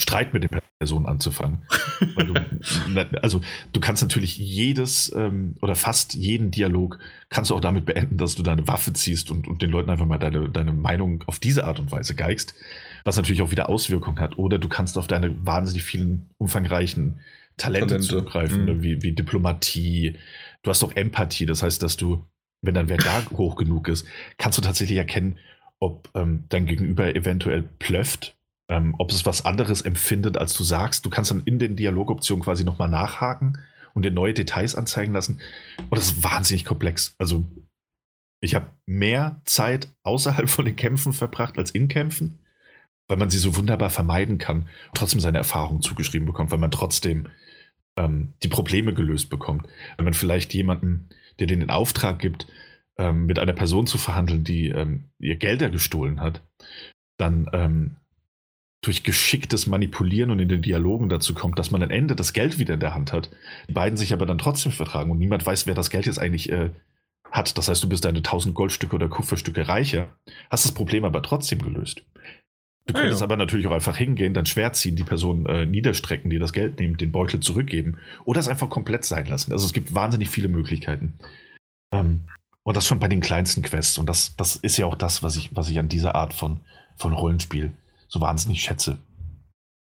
Streit 0.00 0.34
mit 0.34 0.42
der 0.42 0.60
Person 0.80 1.06
anzufangen. 1.06 1.62
du, 2.16 2.34
also 3.22 3.40
du 3.72 3.80
kannst 3.80 4.02
natürlich 4.02 4.36
jedes 4.36 5.14
ähm, 5.14 5.54
oder 5.60 5.76
fast 5.76 6.14
jeden 6.14 6.50
Dialog 6.50 6.98
kannst 7.28 7.50
du 7.50 7.54
auch 7.54 7.60
damit 7.60 7.86
beenden, 7.86 8.16
dass 8.16 8.34
du 8.34 8.42
deine 8.42 8.66
Waffe 8.66 8.92
ziehst 8.92 9.30
und, 9.30 9.46
und 9.46 9.62
den 9.62 9.70
Leuten 9.70 9.90
einfach 9.90 10.06
mal 10.06 10.18
deine, 10.18 10.48
deine 10.48 10.72
Meinung 10.72 11.22
auf 11.26 11.38
diese 11.38 11.64
Art 11.64 11.78
und 11.78 11.92
Weise 11.92 12.16
geigst, 12.16 12.54
was 13.04 13.16
natürlich 13.16 13.42
auch 13.42 13.52
wieder 13.52 13.68
Auswirkungen 13.68 14.18
hat. 14.18 14.38
Oder 14.38 14.58
du 14.58 14.68
kannst 14.68 14.98
auf 14.98 15.06
deine 15.06 15.46
wahnsinnig 15.46 15.84
vielen 15.84 16.30
umfangreichen 16.38 17.20
Talente, 17.56 17.88
Talente. 17.88 18.08
zugreifen, 18.08 18.64
ne, 18.64 18.74
mhm. 18.74 18.82
wie, 18.82 19.02
wie 19.02 19.12
Diplomatie. 19.12 20.18
Du 20.62 20.70
hast 20.70 20.82
auch 20.84 20.94
Empathie, 20.94 21.46
das 21.46 21.62
heißt, 21.62 21.82
dass 21.82 21.96
du, 21.96 22.24
wenn 22.62 22.74
dein 22.74 22.88
Wert 22.88 23.04
da 23.04 23.24
hoch 23.36 23.56
genug 23.56 23.88
ist, 23.88 24.06
kannst 24.38 24.58
du 24.58 24.62
tatsächlich 24.62 24.98
erkennen, 24.98 25.38
ob 25.80 26.08
ähm, 26.14 26.44
dein 26.48 26.66
Gegenüber 26.66 27.14
eventuell 27.14 27.62
plöfft, 27.62 28.36
ähm, 28.68 28.94
ob 28.98 29.10
es 29.10 29.26
was 29.26 29.44
anderes 29.44 29.82
empfindet, 29.82 30.38
als 30.38 30.54
du 30.54 30.62
sagst. 30.62 31.04
Du 31.04 31.10
kannst 31.10 31.30
dann 31.30 31.42
in 31.44 31.58
den 31.58 31.74
Dialogoptionen 31.76 32.44
quasi 32.44 32.64
nochmal 32.64 32.88
nachhaken 32.88 33.58
und 33.94 34.04
dir 34.04 34.12
neue 34.12 34.34
Details 34.34 34.74
anzeigen 34.74 35.12
lassen. 35.12 35.40
Und 35.78 35.96
das 35.96 36.06
ist 36.06 36.22
wahnsinnig 36.22 36.64
komplex. 36.64 37.14
Also, 37.18 37.44
ich 38.40 38.54
habe 38.54 38.70
mehr 38.86 39.40
Zeit 39.44 39.88
außerhalb 40.02 40.48
von 40.48 40.64
den 40.64 40.76
Kämpfen 40.76 41.12
verbracht 41.12 41.58
als 41.58 41.70
in 41.70 41.88
Kämpfen, 41.88 42.40
weil 43.08 43.16
man 43.16 43.30
sie 43.30 43.38
so 43.38 43.56
wunderbar 43.56 43.90
vermeiden 43.90 44.38
kann 44.38 44.62
und 44.62 44.94
trotzdem 44.94 45.20
seine 45.20 45.38
Erfahrungen 45.38 45.82
zugeschrieben 45.82 46.26
bekommt, 46.26 46.50
weil 46.50 46.58
man 46.58 46.70
trotzdem 46.70 47.28
ähm, 47.96 48.34
die 48.42 48.48
Probleme 48.48 48.94
gelöst 48.94 49.30
bekommt. 49.30 49.66
Wenn 49.96 50.04
man 50.04 50.14
vielleicht 50.14 50.54
jemanden, 50.54 51.08
der 51.38 51.46
den 51.46 51.70
Auftrag 51.70 52.18
gibt, 52.18 52.46
ähm, 52.98 53.26
mit 53.26 53.38
einer 53.38 53.52
Person 53.52 53.86
zu 53.86 53.98
verhandeln, 53.98 54.44
die 54.44 54.68
ähm, 54.68 55.04
ihr 55.18 55.36
Gelder 55.36 55.70
gestohlen 55.70 56.20
hat, 56.20 56.42
dann 57.18 57.48
ähm, 57.52 57.96
durch 58.82 59.04
geschicktes 59.04 59.66
Manipulieren 59.66 60.30
und 60.30 60.40
in 60.40 60.48
den 60.48 60.62
Dialogen 60.62 61.08
dazu 61.08 61.34
kommt, 61.34 61.58
dass 61.58 61.70
man 61.70 61.82
am 61.82 61.90
Ende 61.90 62.16
das 62.16 62.32
Geld 62.32 62.58
wieder 62.58 62.74
in 62.74 62.80
der 62.80 62.94
Hand 62.94 63.12
hat, 63.12 63.30
die 63.68 63.72
beiden 63.72 63.96
sich 63.96 64.12
aber 64.12 64.26
dann 64.26 64.38
trotzdem 64.38 64.72
vertragen 64.72 65.10
und 65.10 65.18
niemand 65.18 65.46
weiß, 65.46 65.66
wer 65.66 65.74
das 65.74 65.90
Geld 65.90 66.06
jetzt 66.06 66.18
eigentlich 66.18 66.50
äh, 66.50 66.70
hat. 67.30 67.56
Das 67.56 67.68
heißt, 67.68 67.82
du 67.82 67.88
bist 67.88 68.04
deine 68.04 68.18
1000 68.18 68.54
Goldstücke 68.54 68.96
oder 68.96 69.08
Kupferstücke 69.08 69.68
reicher, 69.68 70.08
hast 70.50 70.64
das 70.64 70.72
Problem 70.72 71.04
aber 71.04 71.22
trotzdem 71.22 71.60
gelöst. 71.60 72.02
Du 72.86 72.94
könntest 72.94 73.20
ja, 73.20 73.24
aber 73.24 73.36
natürlich 73.36 73.66
auch 73.68 73.72
einfach 73.72 73.96
hingehen, 73.96 74.34
dann 74.34 74.46
schwer 74.46 74.72
ziehen, 74.72 74.96
die 74.96 75.04
Person 75.04 75.46
äh, 75.46 75.66
niederstrecken, 75.66 76.30
die 76.30 76.38
das 76.38 76.52
Geld 76.52 76.80
nehmen, 76.80 76.96
den 76.96 77.12
Beutel 77.12 77.40
zurückgeben 77.40 77.98
oder 78.24 78.40
es 78.40 78.48
einfach 78.48 78.68
komplett 78.68 79.04
sein 79.04 79.26
lassen. 79.26 79.52
Also 79.52 79.66
es 79.66 79.72
gibt 79.72 79.94
wahnsinnig 79.94 80.30
viele 80.30 80.48
Möglichkeiten. 80.48 81.14
Ähm, 81.92 82.22
und 82.64 82.76
das 82.76 82.86
schon 82.86 82.98
bei 82.98 83.08
den 83.08 83.20
kleinsten 83.20 83.62
Quests. 83.62 83.98
Und 83.98 84.06
das, 84.08 84.34
das 84.36 84.56
ist 84.56 84.76
ja 84.76 84.86
auch 84.86 84.96
das, 84.96 85.22
was 85.22 85.36
ich, 85.36 85.54
was 85.54 85.68
ich 85.68 85.78
an 85.78 85.88
dieser 85.88 86.14
Art 86.14 86.34
von, 86.34 86.60
von 86.96 87.12
Rollenspiel 87.12 87.72
so 88.08 88.20
wahnsinnig 88.20 88.62
schätze. 88.62 88.98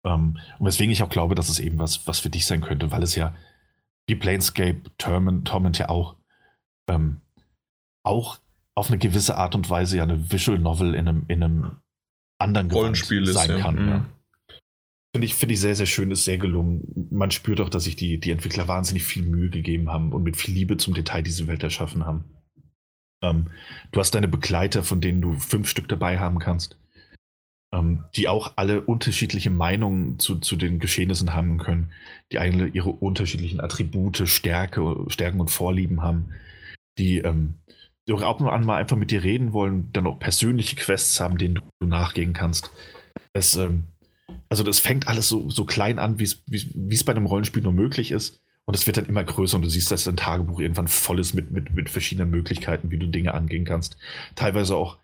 Ähm, 0.06 0.38
und 0.60 0.66
weswegen 0.66 0.92
ich 0.92 1.02
auch 1.02 1.10
glaube, 1.10 1.36
dass 1.36 1.50
es 1.50 1.60
eben 1.60 1.80
was, 1.80 2.08
was 2.08 2.20
für 2.20 2.30
dich 2.30 2.46
sein 2.46 2.62
könnte, 2.62 2.92
weil 2.92 3.04
es 3.04 3.16
ja 3.16 3.36
wie 4.08 4.16
Planescape, 4.16 4.82
Torment, 4.98 5.48
Torment 5.48 5.78
ja 5.80 5.90
auch, 5.90 6.16
ähm, 6.88 7.22
auch 8.04 8.38
auf 8.76 8.90
eine 8.90 9.00
gewisse 9.00 9.38
Art 9.38 9.56
und 9.56 9.70
Weise 9.70 9.98
ja 9.98 10.04
eine 10.04 10.32
Visual 10.32 10.60
Novel 10.60 10.94
in 10.94 11.08
einem, 11.08 11.26
in 11.28 11.44
einem 11.44 11.78
anderen 12.38 12.72
Rollenspiel 12.72 13.26
sein 13.28 13.52
ist, 13.52 13.62
kann. 13.62 13.78
Ja. 13.78 13.88
Ja. 13.88 14.06
Finde 15.14 15.26
ich, 15.28 15.36
find 15.36 15.52
ich 15.52 15.62
sehr, 15.62 15.76
sehr 15.76 15.86
schön, 15.86 16.12
ist 16.12 16.26
sehr 16.26 16.38
gelungen. 16.38 17.08
Man 17.10 17.32
spürt 17.32 17.62
auch, 17.62 17.70
dass 17.70 17.86
sich 17.86 17.96
die, 17.96 18.20
die 18.20 18.32
Entwickler 18.32 18.68
wahnsinnig 18.68 19.04
viel 19.04 19.24
Mühe 19.24 19.50
gegeben 19.50 19.90
haben 19.90 20.12
und 20.12 20.24
mit 20.24 20.36
viel 20.36 20.54
Liebe 20.54 20.76
zum 20.76 20.94
Detail 20.94 21.22
diese 21.22 21.48
Welt 21.48 21.64
erschaffen 21.64 22.06
haben. 22.06 22.26
Ähm, 23.22 23.48
du 23.92 24.00
hast 24.00 24.14
deine 24.14 24.28
Begleiter, 24.28 24.84
von 24.84 25.00
denen 25.00 25.22
du 25.22 25.36
fünf 25.36 25.70
Stück 25.70 25.88
dabei 25.88 26.20
haben 26.20 26.40
kannst, 26.40 26.78
ähm, 27.74 28.04
die 28.16 28.28
auch 28.28 28.54
alle 28.58 28.82
unterschiedliche 28.82 29.52
Meinungen 29.52 30.20
zu, 30.20 30.36
zu 30.40 30.58
den 30.58 30.80
Geschehnissen 30.80 31.34
haben 31.34 31.60
können, 31.60 31.94
die 32.34 32.40
alle 32.40 32.68
ihre 32.68 32.90
unterschiedlichen 32.90 33.62
Attribute, 33.62 34.28
Stärke, 34.28 35.06
Stärken 35.08 35.40
und 35.40 35.50
Vorlieben 35.50 36.02
haben, 36.02 36.34
die 36.98 37.20
ähm, 37.20 37.56
die 37.68 37.75
auch 38.14 38.22
ab 38.22 38.40
und 38.40 38.48
an 38.48 38.66
mal 38.66 38.78
einfach 38.78 38.98
mit 38.98 39.12
dir 39.12 39.24
reden 39.24 39.54
wollen, 39.54 39.92
dann 39.92 40.08
auch 40.08 40.20
persönliche 40.20 40.76
Quests 40.76 41.20
haben, 41.20 41.38
denen 41.38 41.60
du 41.80 41.88
nachgehen 41.88 42.34
kannst. 42.34 42.72
Es, 43.34 43.56
ähm, 43.56 43.86
also 44.50 44.64
das 44.64 44.80
fängt 44.80 45.08
alles 45.08 45.28
so, 45.28 45.50
so 45.50 45.66
klein 45.66 46.00
an, 46.00 46.20
wie 46.20 46.24
es 46.24 47.04
bei 47.04 47.14
einem 47.14 47.26
Rollenspiel 47.26 47.64
nur 47.64 47.74
möglich 47.74 48.12
ist. 48.12 48.42
Und 48.66 48.76
es 48.76 48.88
wird 48.88 48.98
dann 48.98 49.06
immer 49.06 49.24
größer 49.24 49.58
und 49.58 49.64
du 49.64 49.70
siehst, 49.70 49.92
dass 49.92 50.06
dein 50.06 50.18
Tagebuch 50.18 50.60
irgendwann 50.60 50.88
voll 50.88 51.20
ist 51.20 51.34
mit, 51.34 51.52
mit, 51.52 51.74
mit 51.74 51.90
verschiedenen 51.90 52.32
Möglichkeiten, 52.32 52.90
wie 52.90 52.98
du 52.98 53.08
Dinge 53.08 53.34
angehen 53.34 53.64
kannst. 53.64 53.98
Teilweise 54.34 54.76
auch 54.76 54.98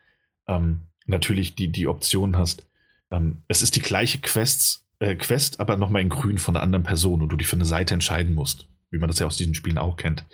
ähm, 0.48 0.82
natürlich 1.06 1.56
die, 1.56 1.72
die 1.72 1.88
Option 1.88 2.38
hast. 2.38 2.68
Ähm, 3.12 3.44
es 3.48 3.62
ist 3.62 3.76
die 3.76 3.82
gleiche 3.82 4.20
Quests, 4.20 4.88
äh, 5.00 5.16
Quest, 5.16 5.60
aber 5.60 5.78
nochmal 5.78 6.02
in 6.02 6.10
grün 6.10 6.40
von 6.40 6.56
einer 6.56 6.64
anderen 6.64 6.84
Person 6.84 7.22
und 7.22 7.30
du 7.30 7.38
dich 7.38 7.48
für 7.48 7.56
eine 7.56 7.66
Seite 7.66 7.94
entscheiden 7.94 8.34
musst, 8.34 8.68
wie 8.90 8.98
man 8.98 9.10
das 9.10 9.20
ja 9.20 9.28
aus 9.28 9.38
diesen 9.38 9.54
Spielen 9.54 9.78
auch 9.78 9.96
kennt. 9.96 10.26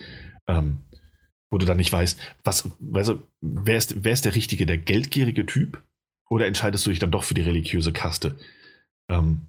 Ähm, 0.47 0.79
wo 1.49 1.57
du 1.57 1.65
dann 1.65 1.77
nicht 1.77 1.91
weißt, 1.91 2.19
was, 2.43 2.69
also, 2.93 3.21
wer, 3.41 3.77
ist, 3.77 4.03
wer 4.03 4.13
ist 4.13 4.25
der 4.25 4.35
richtige, 4.35 4.65
der 4.65 4.77
geldgierige 4.77 5.45
Typ? 5.45 5.81
Oder 6.29 6.45
entscheidest 6.45 6.85
du 6.85 6.89
dich 6.89 6.99
dann 6.99 7.11
doch 7.11 7.23
für 7.23 7.33
die 7.33 7.41
religiöse 7.41 7.93
Kaste? 7.93 8.35
Ähm, 9.09 9.47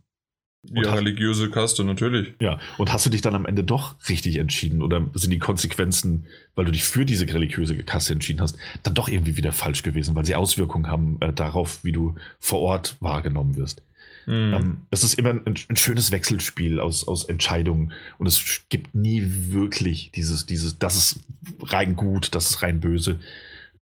ja, 0.65 0.91
hast, 0.91 0.99
religiöse 0.99 1.51
Kaste, 1.51 1.85
natürlich. 1.85 2.35
Ja, 2.41 2.59
und 2.79 2.93
hast 2.93 3.07
du 3.07 3.11
dich 3.11 3.21
dann 3.21 3.35
am 3.35 3.47
Ende 3.47 3.65
doch 3.65 3.97
richtig 4.09 4.37
entschieden? 4.37 4.83
Oder 4.83 5.09
sind 5.15 5.31
die 5.31 5.39
Konsequenzen, 5.39 6.27
weil 6.55 6.65
du 6.65 6.73
dich 6.73 6.85
für 6.85 7.05
diese 7.05 7.27
religiöse 7.27 7.77
Kaste 7.85 8.13
entschieden 8.13 8.41
hast, 8.41 8.57
dann 8.83 8.95
doch 8.95 9.09
irgendwie 9.09 9.37
wieder 9.37 9.53
falsch 9.53 9.83
gewesen, 9.83 10.15
weil 10.15 10.25
sie 10.25 10.35
Auswirkungen 10.35 10.89
haben 10.89 11.17
äh, 11.21 11.33
darauf, 11.33 11.85
wie 11.85 11.93
du 11.93 12.15
vor 12.39 12.61
Ort 12.61 12.97
wahrgenommen 13.01 13.57
wirst? 13.57 13.83
Mhm. 14.29 14.55
Ähm, 14.55 14.77
es 14.91 15.05
ist 15.05 15.15
immer 15.15 15.31
ein, 15.31 15.43
ein, 15.47 15.77
schönes 15.77 16.13
Wechselspiel 16.13 16.81
aus, 16.81 17.09
aus 17.09 17.25
Entscheidungen 17.25 17.95
und 18.19 18.27
es 18.27 18.61
gibt 18.69 18.95
nie 18.95 19.23
wirklich 19.25 20.13
dieses, 20.15 20.45
dieses, 20.45 20.79
das 20.79 20.97
ist 20.97 21.21
rein 21.63 21.97
gut, 21.97 22.35
das 22.35 22.51
ist 22.51 22.63
rein 22.63 22.79
böse. 22.79 23.21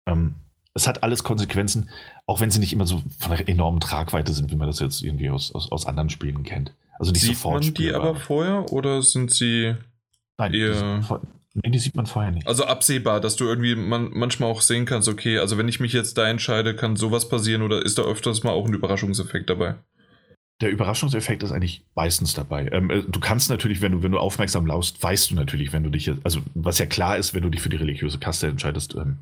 Ähm, 0.06 0.36
es 0.72 0.86
hat 0.86 1.02
alles 1.02 1.24
Konsequenzen, 1.24 1.90
auch 2.26 2.40
wenn 2.40 2.52
sie 2.52 2.60
nicht 2.60 2.72
immer 2.72 2.86
so 2.86 3.02
von 3.18 3.32
einer 3.32 3.48
enormen 3.48 3.80
Tragweite 3.80 4.32
sind, 4.32 4.52
wie 4.52 4.56
man 4.56 4.68
das 4.68 4.78
jetzt 4.78 5.02
irgendwie 5.02 5.30
aus, 5.30 5.52
aus, 5.52 5.72
aus 5.72 5.84
anderen 5.84 6.10
Spielen 6.10 6.44
kennt. 6.44 6.72
Also 7.00 7.10
nicht 7.10 7.22
sieht 7.22 7.34
sofort. 7.34 7.64
Sieht 7.64 7.76
man 7.76 7.84
die 7.84 7.92
aber 7.92 8.14
vorher 8.14 8.72
oder 8.72 9.02
sind 9.02 9.32
sie 9.32 9.74
Nein, 10.38 10.54
eher... 10.54 11.00
Die, 11.00 11.60
nee, 11.60 11.70
die 11.70 11.78
sieht 11.80 11.96
man 11.96 12.06
vorher 12.06 12.30
nicht. 12.30 12.46
Also 12.46 12.66
absehbar, 12.66 13.20
dass 13.20 13.34
du 13.34 13.46
irgendwie 13.46 13.74
man, 13.74 14.10
manchmal 14.12 14.48
auch 14.48 14.60
sehen 14.60 14.84
kannst, 14.84 15.08
okay, 15.08 15.38
also 15.38 15.58
wenn 15.58 15.66
ich 15.66 15.80
mich 15.80 15.92
jetzt 15.92 16.16
da 16.18 16.28
entscheide, 16.28 16.76
kann 16.76 16.94
sowas 16.94 17.28
passieren 17.28 17.62
oder 17.62 17.84
ist 17.84 17.98
da 17.98 18.02
öfters 18.02 18.44
mal 18.44 18.52
auch 18.52 18.68
ein 18.68 18.74
Überraschungseffekt 18.74 19.50
dabei? 19.50 19.74
Der 20.60 20.70
Überraschungseffekt 20.70 21.42
ist 21.42 21.52
eigentlich 21.52 21.84
meistens 21.94 22.34
dabei. 22.34 22.68
Ähm, 22.72 22.90
äh, 22.90 23.02
du 23.02 23.20
kannst 23.20 23.50
natürlich, 23.50 23.82
wenn 23.82 23.92
du, 23.92 24.02
wenn 24.02 24.12
du 24.12 24.18
aufmerksam 24.18 24.66
laust, 24.66 25.02
weißt 25.02 25.30
du 25.30 25.34
natürlich, 25.34 25.72
wenn 25.72 25.84
du 25.84 25.90
dich, 25.90 26.10
also 26.24 26.40
was 26.54 26.78
ja 26.78 26.86
klar 26.86 27.16
ist, 27.18 27.34
wenn 27.34 27.42
du 27.42 27.50
dich 27.50 27.60
für 27.60 27.68
die 27.68 27.76
religiöse 27.76 28.18
Kaste 28.18 28.46
entscheidest, 28.46 28.94
ähm, 28.94 29.18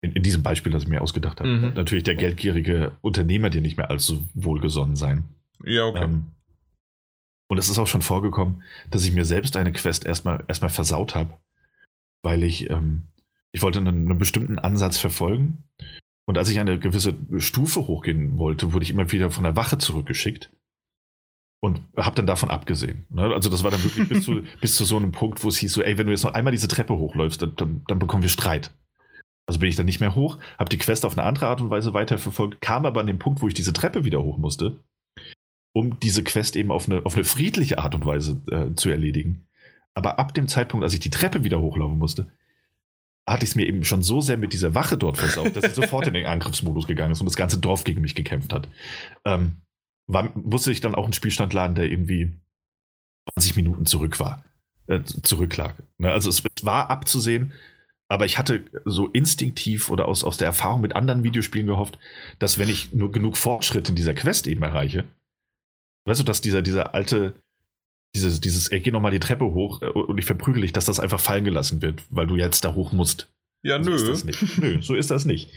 in, 0.00 0.12
in, 0.12 0.22
diesem 0.22 0.42
Beispiel, 0.42 0.72
das 0.72 0.82
ich 0.82 0.88
mir 0.88 1.00
ausgedacht 1.00 1.40
habe, 1.40 1.48
mhm. 1.48 1.74
natürlich 1.74 2.04
der 2.04 2.14
geldgierige 2.14 2.92
Unternehmer 3.00 3.50
dir 3.50 3.60
nicht 3.60 3.76
mehr 3.76 3.90
allzu 3.90 4.26
wohlgesonnen 4.34 4.96
sein. 4.96 5.24
Ja, 5.64 5.84
okay. 5.86 6.04
Ähm, 6.04 6.26
und 7.48 7.58
es 7.58 7.68
ist 7.68 7.78
auch 7.78 7.86
schon 7.86 8.02
vorgekommen, 8.02 8.62
dass 8.90 9.04
ich 9.04 9.12
mir 9.12 9.24
selbst 9.24 9.56
eine 9.56 9.72
Quest 9.72 10.06
erstmal 10.06 10.44
erstmal 10.48 10.70
versaut 10.70 11.14
habe, 11.14 11.38
weil 12.22 12.42
ich, 12.42 12.70
ähm, 12.70 13.02
ich 13.52 13.62
wollte 13.62 13.78
einen, 13.78 14.10
einen 14.10 14.18
bestimmten 14.18 14.58
Ansatz 14.58 14.98
verfolgen 14.98 15.64
und 16.26 16.38
als 16.38 16.48
ich 16.48 16.58
eine 16.58 16.78
gewisse 16.78 17.14
Stufe 17.38 17.86
hochgehen 17.86 18.38
wollte, 18.38 18.72
wurde 18.72 18.84
ich 18.84 18.90
immer 18.90 19.10
wieder 19.12 19.30
von 19.30 19.44
der 19.44 19.56
Wache 19.56 19.78
zurückgeschickt, 19.78 20.50
und 21.64 21.80
habe 21.96 22.14
dann 22.14 22.26
davon 22.26 22.50
abgesehen. 22.50 23.06
Ne? 23.08 23.22
Also 23.32 23.48
das 23.48 23.64
war 23.64 23.70
dann 23.70 23.82
wirklich 23.82 24.06
bis 24.06 24.24
zu, 24.24 24.42
bis 24.60 24.76
zu 24.76 24.84
so 24.84 24.98
einem 24.98 25.12
Punkt, 25.12 25.42
wo 25.42 25.48
es 25.48 25.56
hieß 25.56 25.72
so, 25.72 25.82
ey, 25.82 25.96
wenn 25.96 26.06
du 26.06 26.12
jetzt 26.12 26.24
noch 26.24 26.34
einmal 26.34 26.50
diese 26.50 26.68
Treppe 26.68 26.94
hochläufst, 26.94 27.40
dann, 27.40 27.56
dann, 27.56 27.82
dann 27.88 27.98
bekommen 27.98 28.22
wir 28.22 28.28
Streit. 28.28 28.70
Also 29.46 29.60
bin 29.60 29.70
ich 29.70 29.76
dann 29.76 29.86
nicht 29.86 30.00
mehr 30.00 30.14
hoch, 30.14 30.38
habe 30.58 30.68
die 30.68 30.78
Quest 30.78 31.06
auf 31.06 31.16
eine 31.16 31.26
andere 31.26 31.46
Art 31.46 31.62
und 31.62 31.70
Weise 31.70 31.94
weiterverfolgt, 31.94 32.60
kam 32.60 32.84
aber 32.84 33.00
an 33.00 33.06
den 33.06 33.18
Punkt, 33.18 33.40
wo 33.40 33.48
ich 33.48 33.54
diese 33.54 33.72
Treppe 33.72 34.04
wieder 34.04 34.22
hoch 34.22 34.36
musste, 34.36 34.78
um 35.72 35.98
diese 36.00 36.22
Quest 36.22 36.54
eben 36.56 36.70
auf 36.70 36.86
eine, 36.86 37.04
auf 37.06 37.14
eine 37.14 37.24
friedliche 37.24 37.78
Art 37.78 37.94
und 37.94 38.04
Weise 38.04 38.42
äh, 38.50 38.74
zu 38.74 38.90
erledigen. 38.90 39.46
Aber 39.94 40.18
ab 40.18 40.34
dem 40.34 40.48
Zeitpunkt, 40.48 40.84
als 40.84 40.92
ich 40.92 41.00
die 41.00 41.10
Treppe 41.10 41.44
wieder 41.44 41.60
hochlaufen 41.60 41.98
musste, 41.98 42.30
hatte 43.26 43.44
ich 43.44 43.50
es 43.50 43.56
mir 43.56 43.66
eben 43.66 43.84
schon 43.84 44.02
so 44.02 44.20
sehr 44.20 44.36
mit 44.36 44.52
dieser 44.52 44.74
Wache 44.74 44.98
dort 44.98 45.16
versaut, 45.16 45.56
dass 45.56 45.64
sie 45.64 45.80
sofort 45.80 46.06
in 46.06 46.14
den 46.14 46.26
Angriffsmodus 46.26 46.86
gegangen 46.86 47.12
ist 47.12 47.20
und 47.20 47.26
das 47.26 47.36
ganze 47.36 47.58
Dorf 47.58 47.84
gegen 47.84 48.02
mich 48.02 48.14
gekämpft 48.14 48.52
hat. 48.52 48.68
Ähm, 49.24 49.56
war, 50.06 50.30
musste 50.36 50.70
ich 50.70 50.80
dann 50.80 50.94
auch 50.94 51.04
einen 51.04 51.14
Spielstand 51.14 51.52
laden, 51.52 51.74
der 51.74 51.90
irgendwie 51.90 52.32
20 53.34 53.56
Minuten 53.56 53.86
zurück 53.86 54.20
war, 54.20 54.44
äh, 54.86 55.02
zurücklag. 55.02 55.82
Ne? 55.98 56.12
Also 56.12 56.28
es 56.28 56.42
war 56.62 56.90
abzusehen, 56.90 57.52
aber 58.08 58.26
ich 58.26 58.38
hatte 58.38 58.64
so 58.84 59.08
instinktiv 59.08 59.90
oder 59.90 60.06
aus, 60.06 60.24
aus 60.24 60.36
der 60.36 60.46
Erfahrung 60.46 60.82
mit 60.82 60.94
anderen 60.94 61.24
Videospielen 61.24 61.66
gehofft, 61.66 61.98
dass 62.38 62.58
wenn 62.58 62.68
ich 62.68 62.92
nur 62.92 63.10
genug 63.10 63.36
Fortschritt 63.36 63.88
in 63.88 63.96
dieser 63.96 64.14
Quest 64.14 64.46
eben 64.46 64.62
erreiche, 64.62 65.04
weißt 66.06 66.20
du, 66.20 66.24
dass 66.24 66.42
dieser, 66.42 66.60
dieser 66.60 66.94
alte, 66.94 67.34
dieses, 68.14 68.40
dieses, 68.40 68.68
ey, 68.68 68.80
geh 68.80 68.90
nochmal 68.90 69.10
die 69.10 69.20
Treppe 69.20 69.44
hoch 69.44 69.82
äh, 69.82 69.88
und 69.88 70.18
ich 70.18 70.24
verprügel 70.24 70.62
dich, 70.62 70.72
dass 70.72 70.84
das 70.84 71.00
einfach 71.00 71.20
fallen 71.20 71.44
gelassen 71.44 71.82
wird, 71.82 72.02
weil 72.10 72.26
du 72.26 72.36
jetzt 72.36 72.64
da 72.64 72.74
hoch 72.74 72.92
musst. 72.92 73.28
Ja, 73.62 73.82
so 73.82 73.90
nö. 73.90 73.96
Ist 73.96 74.08
das 74.08 74.24
nicht. 74.24 74.58
nö, 74.58 74.82
so 74.82 74.94
ist 74.94 75.10
das 75.10 75.24
nicht. 75.24 75.50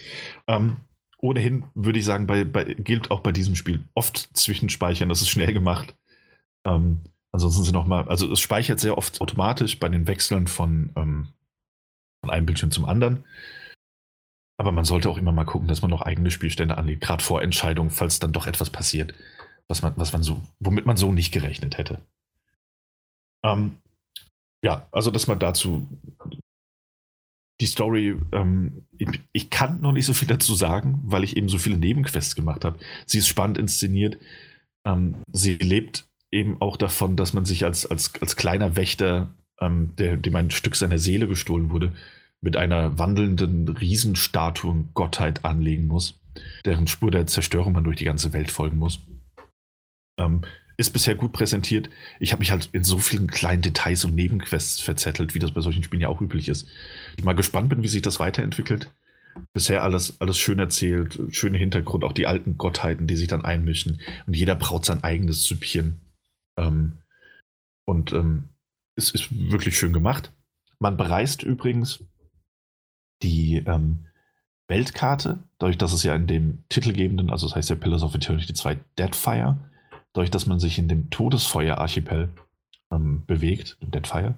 Ähm, 0.47 0.77
ohnehin 1.19 1.65
würde 1.75 1.99
ich 1.99 2.05
sagen, 2.05 2.27
bei, 2.27 2.43
bei, 2.43 2.63
gilt 2.63 3.11
auch 3.11 3.21
bei 3.21 3.31
diesem 3.31 3.55
Spiel 3.55 3.83
oft 3.93 4.29
Zwischenspeichern, 4.35 5.09
das 5.09 5.21
ist 5.21 5.29
schnell 5.29 5.53
gemacht. 5.53 5.95
Ähm, 6.65 7.01
ansonsten 7.31 7.63
sind 7.63 7.73
nochmal, 7.73 8.07
also 8.07 8.31
es 8.31 8.39
speichert 8.39 8.79
sehr 8.79 8.97
oft 8.97 9.21
automatisch 9.21 9.79
bei 9.79 9.89
den 9.89 10.07
Wechseln 10.07 10.47
von, 10.47 10.91
ähm, 10.95 11.27
von 12.21 12.31
einem 12.31 12.45
Bildschirm 12.45 12.71
zum 12.71 12.85
anderen. 12.85 13.25
Aber 14.59 14.71
man 14.71 14.85
sollte 14.85 15.09
auch 15.09 15.17
immer 15.17 15.31
mal 15.31 15.45
gucken, 15.45 15.67
dass 15.67 15.81
man 15.81 15.91
noch 15.91 16.01
eigene 16.01 16.31
Spielstände 16.31 16.77
anlegt, 16.77 17.03
gerade 17.03 17.23
vor 17.23 17.43
Entscheidungen, 17.43 17.91
falls 17.91 18.19
dann 18.19 18.31
doch 18.31 18.47
etwas 18.47 18.71
passiert, 18.71 19.13
was 19.67 19.83
man, 19.83 19.93
was 19.97 20.13
man 20.13 20.23
so, 20.23 20.41
womit 20.59 20.87
man 20.87 20.97
so 20.97 21.11
nicht 21.11 21.31
gerechnet 21.31 21.77
hätte. 21.77 22.01
Ähm, 23.43 23.77
ja, 24.63 24.87
also 24.91 25.11
dass 25.11 25.27
man 25.27 25.39
dazu 25.39 25.87
die 27.59 27.65
Story, 27.65 28.15
ähm, 28.31 28.85
ich, 28.97 29.07
ich, 29.31 29.49
kann 29.49 29.81
noch 29.81 29.91
nicht 29.91 30.05
so 30.05 30.13
viel 30.13 30.27
dazu 30.27 30.53
sagen, 30.53 30.99
weil 31.03 31.23
ich 31.23 31.37
eben 31.37 31.49
so 31.49 31.57
viele 31.57 31.77
Nebenquests 31.77 32.35
gemacht 32.35 32.63
habe. 32.63 32.79
Sie 33.05 33.17
ist 33.17 33.27
spannend 33.27 33.57
inszeniert. 33.57 34.17
Ähm, 34.85 35.15
sie 35.31 35.55
lebt 35.55 36.07
eben 36.31 36.61
auch 36.61 36.77
davon, 36.77 37.15
dass 37.15 37.33
man 37.33 37.45
sich 37.45 37.65
als, 37.65 37.85
als, 37.85 38.13
als 38.21 38.35
kleiner 38.35 38.75
Wächter, 38.75 39.33
ähm, 39.59 39.95
der, 39.97 40.17
dem 40.17 40.35
ein 40.35 40.51
Stück 40.51 40.75
seiner 40.75 40.99
Seele 40.99 41.27
gestohlen 41.27 41.71
wurde, 41.71 41.93
mit 42.41 42.55
einer 42.57 42.99
wandelnden 42.99 43.69
Riesenstatue 43.69 44.85
Gottheit 44.93 45.43
anlegen 45.43 45.87
muss, 45.87 46.19
deren 46.65 46.85
Spur 46.85 47.09
der 47.09 47.25
Zerstörung 47.25 47.73
man 47.73 47.83
durch 47.83 47.97
die 47.97 48.05
ganze 48.05 48.33
Welt 48.33 48.51
folgen 48.51 48.77
muss. 48.77 48.99
Ähm, 50.19 50.41
ist 50.77 50.93
bisher 50.93 51.15
gut 51.15 51.33
präsentiert. 51.33 51.89
Ich 52.19 52.31
habe 52.31 52.39
mich 52.39 52.51
halt 52.51 52.69
in 52.71 52.83
so 52.83 52.99
vielen 52.99 53.27
kleinen 53.27 53.63
Details 53.63 54.05
und 54.05 54.13
Nebenquests 54.13 54.79
verzettelt, 54.79 55.33
wie 55.33 55.39
das 55.39 55.51
bei 55.51 55.61
solchen 55.61 55.83
Spielen 55.83 56.01
ja 56.01 56.07
auch 56.07 56.21
üblich 56.21 56.47
ist. 56.47 56.67
Ich 57.17 57.23
mal 57.23 57.33
gespannt 57.33 57.69
bin, 57.69 57.81
wie 57.81 57.87
sich 57.87 58.03
das 58.03 58.19
weiterentwickelt. 58.19 58.91
Bisher 59.53 59.83
alles, 59.83 60.21
alles 60.21 60.37
schön 60.37 60.59
erzählt, 60.59 61.19
schöner 61.31 61.57
Hintergrund, 61.57 62.03
auch 62.03 62.13
die 62.13 62.27
alten 62.27 62.57
Gottheiten, 62.57 63.07
die 63.07 63.15
sich 63.15 63.27
dann 63.27 63.43
einmischen. 63.43 64.01
Und 64.27 64.35
jeder 64.35 64.55
braut 64.55 64.85
sein 64.85 65.03
eigenes 65.03 65.43
Süppchen. 65.43 65.99
Ähm, 66.57 66.99
und 67.85 68.13
ähm, 68.13 68.49
es 68.95 69.11
ist 69.11 69.29
wirklich 69.31 69.77
schön 69.77 69.93
gemacht. 69.93 70.31
Man 70.79 70.97
bereist 70.97 71.41
übrigens 71.41 72.03
die 73.23 73.63
ähm, 73.65 74.05
Weltkarte, 74.67 75.39
dadurch, 75.57 75.77
dass 75.77 75.93
es 75.93 76.03
ja 76.03 76.13
in 76.13 76.27
dem 76.27 76.63
titelgebenden, 76.69 77.29
also 77.31 77.47
das 77.47 77.55
heißt 77.55 77.69
ja 77.69 77.75
Pillars 77.75 78.03
of 78.03 78.13
Eternity 78.13 78.53
2 78.53 78.77
Deadfire, 78.97 79.57
dadurch, 80.13 80.31
dass 80.31 80.45
man 80.45 80.59
sich 80.59 80.79
in 80.79 80.87
dem 80.87 81.09
Todesfeuer-Archipel 81.09 82.29
ähm, 82.91 83.25
bewegt, 83.25 83.77
im 83.81 83.91
Deadfire. 83.91 84.35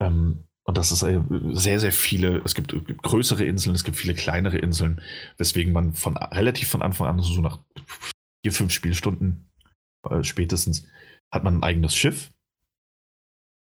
Ähm, 0.00 0.44
und 0.64 0.76
das 0.76 0.92
ist 0.92 1.02
äh, 1.02 1.20
sehr, 1.52 1.80
sehr 1.80 1.92
viele, 1.92 2.42
es 2.44 2.54
gibt, 2.54 2.72
gibt, 2.86 3.02
größere 3.02 3.44
Inseln, 3.44 3.74
es 3.74 3.84
gibt 3.84 3.96
viele 3.96 4.14
kleinere 4.14 4.58
Inseln, 4.58 5.00
weswegen 5.36 5.72
man 5.72 5.94
von 5.94 6.16
relativ 6.16 6.68
von 6.68 6.82
Anfang 6.82 7.06
an, 7.06 7.20
so 7.20 7.40
nach 7.40 7.58
vier, 8.42 8.52
fünf 8.52 8.72
Spielstunden 8.72 9.50
äh, 10.08 10.22
spätestens, 10.22 10.86
hat 11.32 11.44
man 11.44 11.56
ein 11.56 11.62
eigenes 11.62 11.94
Schiff, 11.94 12.30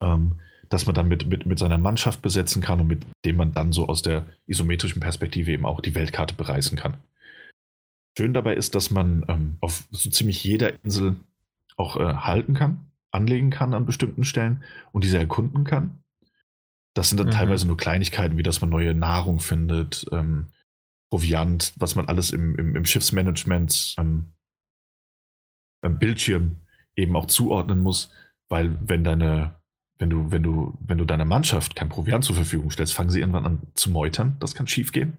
ähm, 0.02 0.40
das 0.68 0.86
man 0.86 0.94
dann 0.94 1.08
mit, 1.08 1.26
mit, 1.26 1.46
mit 1.46 1.58
seiner 1.58 1.78
Mannschaft 1.78 2.22
besetzen 2.22 2.60
kann 2.60 2.80
und 2.80 2.88
mit 2.88 3.06
dem 3.24 3.36
man 3.36 3.52
dann 3.52 3.72
so 3.72 3.86
aus 3.86 4.02
der 4.02 4.26
isometrischen 4.46 5.00
Perspektive 5.00 5.52
eben 5.52 5.66
auch 5.66 5.80
die 5.80 5.94
Weltkarte 5.94 6.34
bereisen 6.34 6.76
kann. 6.76 6.96
Schön 8.16 8.32
dabei 8.32 8.54
ist, 8.54 8.74
dass 8.74 8.90
man 8.90 9.24
ähm, 9.28 9.58
auf 9.60 9.84
so 9.90 10.08
ziemlich 10.08 10.42
jeder 10.42 10.72
Insel 10.84 11.16
auch 11.76 11.96
äh, 11.96 12.14
halten 12.14 12.54
kann, 12.54 12.90
anlegen 13.10 13.50
kann 13.50 13.74
an 13.74 13.84
bestimmten 13.84 14.24
Stellen 14.24 14.64
und 14.92 15.04
diese 15.04 15.18
erkunden 15.18 15.64
kann. 15.64 16.02
Das 16.94 17.10
sind 17.10 17.18
dann 17.18 17.26
mhm. 17.26 17.32
teilweise 17.32 17.66
nur 17.66 17.76
Kleinigkeiten, 17.76 18.38
wie 18.38 18.42
dass 18.42 18.62
man 18.62 18.70
neue 18.70 18.94
Nahrung 18.94 19.38
findet, 19.38 20.06
ähm, 20.12 20.46
Proviant, 21.10 21.74
was 21.76 21.94
man 21.94 22.08
alles 22.08 22.30
im, 22.30 22.56
im, 22.56 22.74
im 22.74 22.84
Schiffsmanagement 22.84 23.94
ähm, 23.98 24.32
am 25.82 25.98
Bildschirm 25.98 26.56
eben 26.96 27.14
auch 27.16 27.26
zuordnen 27.26 27.80
muss, 27.80 28.10
weil 28.48 28.76
wenn 28.88 29.04
deine, 29.04 29.60
wenn 29.98 30.10
du, 30.10 30.30
wenn 30.30 30.42
du, 30.42 30.76
wenn 30.80 30.98
du 30.98 31.04
deiner 31.04 31.26
Mannschaft 31.26 31.76
kein 31.76 31.90
Proviant 31.90 32.24
zur 32.24 32.34
Verfügung 32.34 32.70
stellst, 32.70 32.94
fangen 32.94 33.10
sie 33.10 33.20
irgendwann 33.20 33.46
an 33.46 33.62
zu 33.74 33.90
meutern. 33.90 34.36
Das 34.40 34.54
kann 34.54 34.66
schiefgehen. 34.66 35.18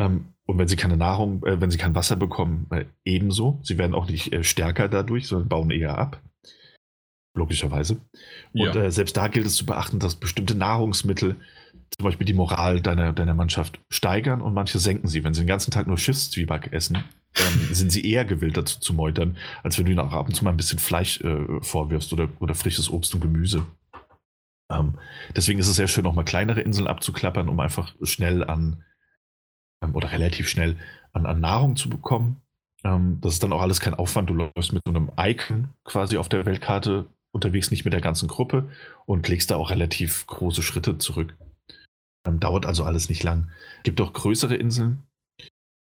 Ähm, 0.00 0.32
und 0.46 0.58
wenn 0.58 0.66
sie 0.66 0.76
keine 0.76 0.96
Nahrung, 0.96 1.44
äh, 1.44 1.60
wenn 1.60 1.70
sie 1.70 1.78
kein 1.78 1.94
Wasser 1.94 2.16
bekommen, 2.16 2.66
äh, 2.70 2.86
ebenso. 3.04 3.60
Sie 3.62 3.78
werden 3.78 3.94
auch 3.94 4.08
nicht 4.08 4.32
äh, 4.32 4.42
stärker 4.42 4.88
dadurch, 4.88 5.28
sondern 5.28 5.48
bauen 5.48 5.70
eher 5.70 5.98
ab. 5.98 6.20
Logischerweise. 7.36 8.00
Und 8.52 8.74
ja. 8.74 8.74
Äh, 8.74 8.90
selbst 8.90 9.16
da 9.16 9.28
gilt 9.28 9.46
es 9.46 9.54
zu 9.54 9.66
beachten, 9.66 10.00
dass 10.00 10.16
bestimmte 10.16 10.56
Nahrungsmittel 10.56 11.36
zum 11.96 12.04
Beispiel 12.04 12.24
die 12.24 12.34
Moral 12.34 12.80
deiner, 12.80 13.12
deiner 13.12 13.34
Mannschaft 13.34 13.80
steigern 13.90 14.40
und 14.40 14.54
manche 14.54 14.78
senken 14.78 15.06
sie. 15.06 15.22
Wenn 15.22 15.34
sie 15.34 15.42
den 15.42 15.48
ganzen 15.48 15.70
Tag 15.70 15.86
nur 15.86 15.98
Schiffszwieback 15.98 16.72
essen, 16.72 17.04
ähm, 17.36 17.68
sind 17.72 17.92
sie 17.92 18.04
eher 18.10 18.24
gewillt 18.24 18.56
dazu 18.56 18.80
zu 18.80 18.94
meutern, 18.94 19.36
als 19.62 19.78
wenn 19.78 19.84
du 19.84 19.92
ihnen 19.92 20.00
auch 20.00 20.12
ab 20.12 20.26
und 20.26 20.34
zu 20.34 20.44
mal 20.44 20.50
ein 20.50 20.56
bisschen 20.56 20.78
Fleisch 20.78 21.20
äh, 21.20 21.60
vorwirfst 21.60 22.12
oder, 22.12 22.28
oder 22.40 22.54
frisches 22.54 22.90
Obst 22.90 23.14
und 23.14 23.20
Gemüse. 23.20 23.66
Ähm, 24.72 24.94
deswegen 25.36 25.58
ist 25.58 25.68
es 25.68 25.76
sehr 25.76 25.88
schön, 25.88 26.06
auch 26.06 26.14
mal 26.14 26.24
kleinere 26.24 26.60
Inseln 26.60 26.86
abzuklappern, 26.86 27.48
um 27.48 27.60
einfach 27.60 27.94
schnell 28.02 28.42
an 28.42 28.82
ähm, 29.82 29.94
oder 29.94 30.12
relativ 30.12 30.48
schnell 30.48 30.76
an, 31.12 31.26
an 31.26 31.40
Nahrung 31.40 31.76
zu 31.76 31.88
bekommen. 31.88 32.40
Ähm, 32.84 33.18
das 33.20 33.34
ist 33.34 33.42
dann 33.42 33.52
auch 33.52 33.62
alles 33.62 33.80
kein 33.80 33.94
Aufwand. 33.94 34.30
Du 34.30 34.34
läufst 34.34 34.72
mit 34.72 34.82
so 34.84 34.92
einem 34.92 35.10
Icon 35.18 35.68
quasi 35.84 36.16
auf 36.16 36.28
der 36.28 36.46
Weltkarte 36.46 37.06
unterwegs, 37.32 37.70
nicht 37.70 37.84
mit 37.84 37.92
der 37.92 38.00
ganzen 38.00 38.28
Gruppe 38.28 38.70
und 39.06 39.28
legst 39.28 39.50
da 39.50 39.56
auch 39.56 39.70
relativ 39.70 40.26
große 40.26 40.62
Schritte 40.62 40.98
zurück. 40.98 41.36
Ähm, 42.26 42.40
dauert 42.40 42.66
also 42.66 42.84
alles 42.84 43.08
nicht 43.08 43.22
lang. 43.22 43.50
Gibt 43.82 44.00
auch 44.00 44.12
größere 44.12 44.56
Inseln, 44.56 45.04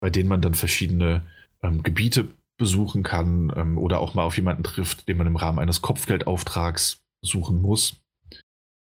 bei 0.01 0.09
denen 0.09 0.29
man 0.29 0.41
dann 0.41 0.53
verschiedene 0.53 1.23
ähm, 1.61 1.83
Gebiete 1.83 2.29
besuchen 2.57 3.03
kann 3.03 3.51
ähm, 3.55 3.77
oder 3.77 3.99
auch 3.99 4.13
mal 4.13 4.23
auf 4.23 4.37
jemanden 4.37 4.63
trifft, 4.63 5.07
den 5.07 5.17
man 5.17 5.27
im 5.27 5.35
Rahmen 5.35 5.59
eines 5.59 5.81
Kopfgeldauftrags 5.81 6.99
suchen 7.21 7.61
muss 7.61 8.01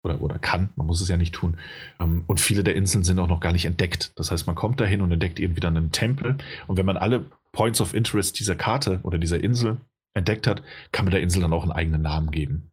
oder, 0.03 0.21
oder 0.21 0.37
kann, 0.37 0.69
man 0.75 0.85
muss 0.85 1.01
es 1.01 1.07
ja 1.07 1.17
nicht 1.17 1.33
tun. 1.33 1.57
Ähm, 1.99 2.23
und 2.27 2.39
viele 2.39 2.63
der 2.63 2.75
Inseln 2.75 3.03
sind 3.03 3.19
auch 3.19 3.27
noch 3.27 3.39
gar 3.39 3.53
nicht 3.53 3.65
entdeckt. 3.65 4.11
Das 4.17 4.31
heißt, 4.31 4.45
man 4.45 4.55
kommt 4.55 4.79
dahin 4.79 5.01
und 5.01 5.11
entdeckt 5.11 5.39
eben 5.39 5.55
wieder 5.55 5.69
einen 5.69 5.91
Tempel. 5.91 6.37
Und 6.67 6.77
wenn 6.77 6.85
man 6.85 6.97
alle 6.97 7.25
Points 7.53 7.79
of 7.81 7.93
Interest 7.93 8.37
dieser 8.39 8.55
Karte 8.55 8.99
oder 9.03 9.17
dieser 9.17 9.41
Insel 9.41 9.77
entdeckt 10.13 10.45
hat, 10.45 10.61
kann 10.91 11.05
man 11.05 11.11
der 11.11 11.21
Insel 11.21 11.41
dann 11.41 11.53
auch 11.53 11.63
einen 11.63 11.71
eigenen 11.71 12.01
Namen 12.01 12.31
geben. 12.31 12.71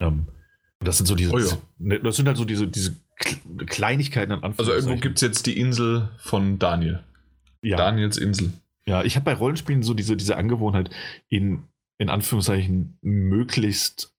Ähm, 0.00 0.26
und 0.80 0.88
das 0.88 0.98
sind 0.98 1.06
so 1.06 1.14
diese, 1.14 1.32
oh 1.32 1.38
ja. 1.38 1.56
Ne, 1.78 2.00
das 2.00 2.16
sind 2.16 2.26
halt 2.26 2.36
so 2.36 2.44
diese, 2.44 2.66
diese 2.66 2.96
Kleinigkeiten 3.66 4.32
an 4.32 4.42
Anfang. 4.42 4.58
Also 4.58 4.72
irgendwo 4.72 5.00
gibt 5.00 5.16
es 5.16 5.22
jetzt 5.22 5.46
die 5.46 5.58
Insel 5.58 6.10
von 6.18 6.58
Daniel. 6.58 7.04
Ja. 7.62 7.76
Daniels 7.76 8.18
Insel. 8.18 8.52
Ja, 8.86 9.02
ich 9.02 9.16
habe 9.16 9.24
bei 9.24 9.34
Rollenspielen 9.34 9.82
so 9.82 9.94
diese, 9.94 10.16
diese 10.16 10.36
Angewohnheit, 10.36 10.90
in, 11.28 11.64
in 11.96 12.10
Anführungszeichen 12.10 12.98
möglichst 13.00 14.13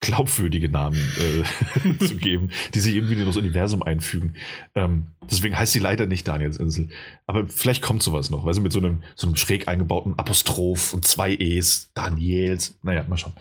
glaubwürdige 0.00 0.68
Namen 0.68 0.98
äh, 1.18 1.98
zu 2.06 2.16
geben, 2.16 2.50
die 2.74 2.80
sich 2.80 2.94
irgendwie 2.94 3.14
in 3.14 3.26
das 3.26 3.36
Universum 3.36 3.82
einfügen. 3.82 4.34
Ähm, 4.74 5.08
deswegen 5.30 5.56
heißt 5.56 5.72
sie 5.72 5.78
leider 5.78 6.06
nicht 6.06 6.26
Danielsinsel. 6.26 6.88
Aber 7.26 7.46
vielleicht 7.46 7.82
kommt 7.82 8.02
sowas 8.02 8.30
noch, 8.30 8.44
weil 8.44 8.54
sie 8.54 8.60
mit 8.60 8.72
so 8.72 8.78
einem, 8.78 9.02
so 9.14 9.26
einem 9.26 9.36
schräg 9.36 9.68
eingebauten 9.68 10.18
Apostroph 10.18 10.94
und 10.94 11.04
zwei 11.04 11.34
E's, 11.34 11.90
Daniels, 11.94 12.78
naja, 12.82 13.04
mal 13.08 13.18
schauen. 13.18 13.34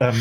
Ähm, 0.00 0.20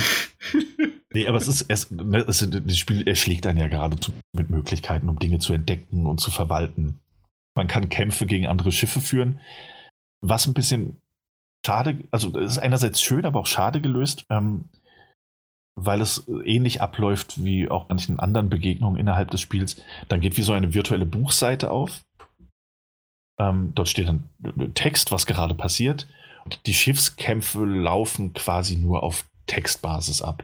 nee, 1.14 1.28
aber 1.28 1.38
es 1.38 1.48
ist, 1.48 1.66
es, 1.68 1.90
ne, 1.90 2.20
es, 2.20 2.48
das 2.48 2.78
Spiel 2.78 3.08
erschlägt 3.08 3.48
einen 3.48 3.60
ja 3.60 3.68
gerade 3.68 3.98
mit 4.34 4.50
Möglichkeiten, 4.50 5.10
um 5.10 5.18
Dinge 5.18 5.40
zu 5.40 5.54
entdecken 5.54 6.06
und 6.06 6.20
zu 6.20 6.30
verwalten. 6.30 7.00
Man 7.56 7.68
kann 7.68 7.90
Kämpfe 7.90 8.28
gegen 8.28 8.46
andere 8.46 8.72
Schiffe 8.72 9.02
führen, 9.02 9.40
was 10.22 10.46
ein 10.46 10.54
bisschen 10.54 10.98
schade, 11.66 11.98
also 12.12 12.38
es 12.40 12.54
ist 12.54 12.58
einerseits 12.60 13.02
schön, 13.02 13.26
aber 13.26 13.40
auch 13.40 13.48
schade 13.48 13.82
gelöst, 13.82 14.26
ähm, 14.30 14.66
weil 15.76 16.02
es 16.02 16.28
ähnlich 16.44 16.82
abläuft 16.82 17.44
wie 17.44 17.70
auch 17.70 17.90
manchen 17.90 18.20
anderen 18.20 18.50
Begegnungen 18.50 19.00
innerhalb 19.00 19.32
des 19.32 19.42
Spiels. 19.42 19.82
Dann 20.08 20.22
geht 20.22 20.38
wie 20.38 20.42
so 20.42 20.54
eine 20.54 20.74
virtuelle 20.74 21.06
Buchseite 21.06 21.72
auf. 21.72 22.02
Ähm, 23.40 23.72
dort 23.76 23.88
steht 23.88 24.08
dann 24.08 24.30
Text, 24.74 25.12
was 25.12 25.26
gerade 25.26 25.56
passiert. 25.56 26.08
Und 26.46 26.66
die 26.66 26.74
Schiffskämpfe 26.74 27.64
laufen 27.64 28.34
quasi 28.34 28.76
nur 28.76 29.04
auf 29.04 29.26
Textbasis 29.48 30.22
ab. 30.22 30.44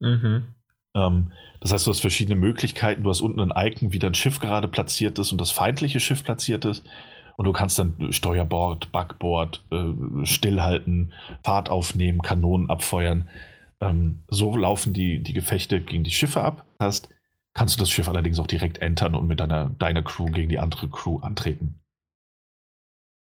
Mhm. 0.00 0.54
Ähm, 0.94 1.32
das 1.60 1.72
heißt, 1.72 1.86
du 1.86 1.90
hast 1.90 2.00
verschiedene 2.00 2.36
Möglichkeiten. 2.36 3.02
Du 3.04 3.10
hast 3.10 3.20
unten 3.20 3.40
ein 3.40 3.52
Icon, 3.54 3.92
wie 3.92 3.98
dein 3.98 4.14
Schiff 4.14 4.40
gerade 4.40 4.68
platziert 4.68 5.18
ist 5.18 5.32
und 5.32 5.40
das 5.40 5.50
feindliche 5.50 6.00
Schiff 6.00 6.24
platziert 6.24 6.64
ist. 6.64 6.84
Und 7.36 7.46
du 7.46 7.52
kannst 7.52 7.78
dann 7.78 8.12
Steuerbord, 8.12 8.92
Backbord, 8.92 9.64
äh, 9.70 10.26
stillhalten, 10.26 11.12
Fahrt 11.42 11.70
aufnehmen, 11.70 12.20
Kanonen 12.20 12.68
abfeuern. 12.68 13.28
Ähm, 13.82 14.22
so 14.28 14.56
laufen 14.56 14.92
die, 14.92 15.22
die 15.22 15.32
Gefechte 15.32 15.80
gegen 15.80 16.04
die 16.04 16.10
Schiffe 16.12 16.42
ab. 16.42 16.64
Heißt, 16.80 17.08
kannst 17.52 17.74
du 17.74 17.80
das 17.80 17.90
Schiff 17.90 18.08
allerdings 18.08 18.38
auch 18.38 18.46
direkt 18.46 18.78
entern 18.78 19.16
und 19.16 19.26
mit 19.26 19.40
deiner, 19.40 19.70
deiner 19.70 20.02
Crew 20.02 20.26
gegen 20.26 20.48
die 20.48 20.60
andere 20.60 20.88
Crew 20.88 21.18
antreten. 21.18 21.80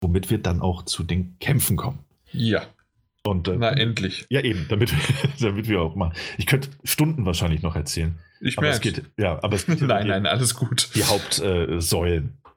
Womit 0.01 0.31
wir 0.31 0.39
dann 0.39 0.61
auch 0.61 0.83
zu 0.83 1.03
den 1.03 1.37
Kämpfen 1.39 1.77
kommen. 1.77 1.99
Ja. 2.31 2.63
Und, 3.23 3.47
äh, 3.47 3.57
Na, 3.57 3.69
endlich. 3.71 4.25
Ja, 4.29 4.41
eben, 4.41 4.65
damit, 4.69 4.91
damit 5.39 5.67
wir 5.67 5.81
auch 5.81 5.95
mal. 5.95 6.13
Ich 6.37 6.47
könnte 6.47 6.69
Stunden 6.83 7.25
wahrscheinlich 7.25 7.61
noch 7.61 7.75
erzählen. 7.75 8.17
Ich 8.41 8.59
merke. 8.59 8.75
Es 8.75 8.81
geht, 8.81 9.03
ja, 9.17 9.43
aber 9.43 9.55
es 9.55 9.65
geht 9.67 9.81
nein, 9.81 10.07
nein, 10.07 10.25
alles 10.25 10.55
gut. 10.55 10.89
Die 10.95 11.03
Hauptsäulen. 11.03 12.39
Äh, 12.43 12.49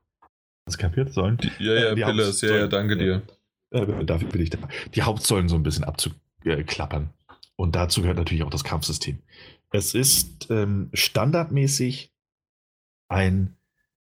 Hast 0.66 0.78
kapiert? 0.78 1.12
Säulen? 1.12 1.36
Die, 1.38 1.50
ja, 1.58 1.74
ja, 1.74 1.90
äh, 1.90 1.94
Pillars, 1.94 2.40
ja, 2.40 2.56
ja, 2.56 2.66
danke 2.68 2.96
dir. 2.96 3.22
Äh, 3.70 4.04
dafür 4.04 4.28
bin 4.28 4.40
ich 4.40 4.50
da. 4.50 4.58
Die 4.94 5.02
Hauptsäulen 5.02 5.48
so 5.48 5.56
ein 5.56 5.62
bisschen 5.62 5.84
abzuklappern. 5.84 7.10
Und 7.62 7.76
dazu 7.76 8.00
gehört 8.00 8.18
natürlich 8.18 8.42
auch 8.42 8.50
das 8.50 8.64
Kampfsystem. 8.64 9.20
Es 9.70 9.94
ist 9.94 10.50
ähm, 10.50 10.90
standardmäßig 10.94 12.10
ein 13.08 13.54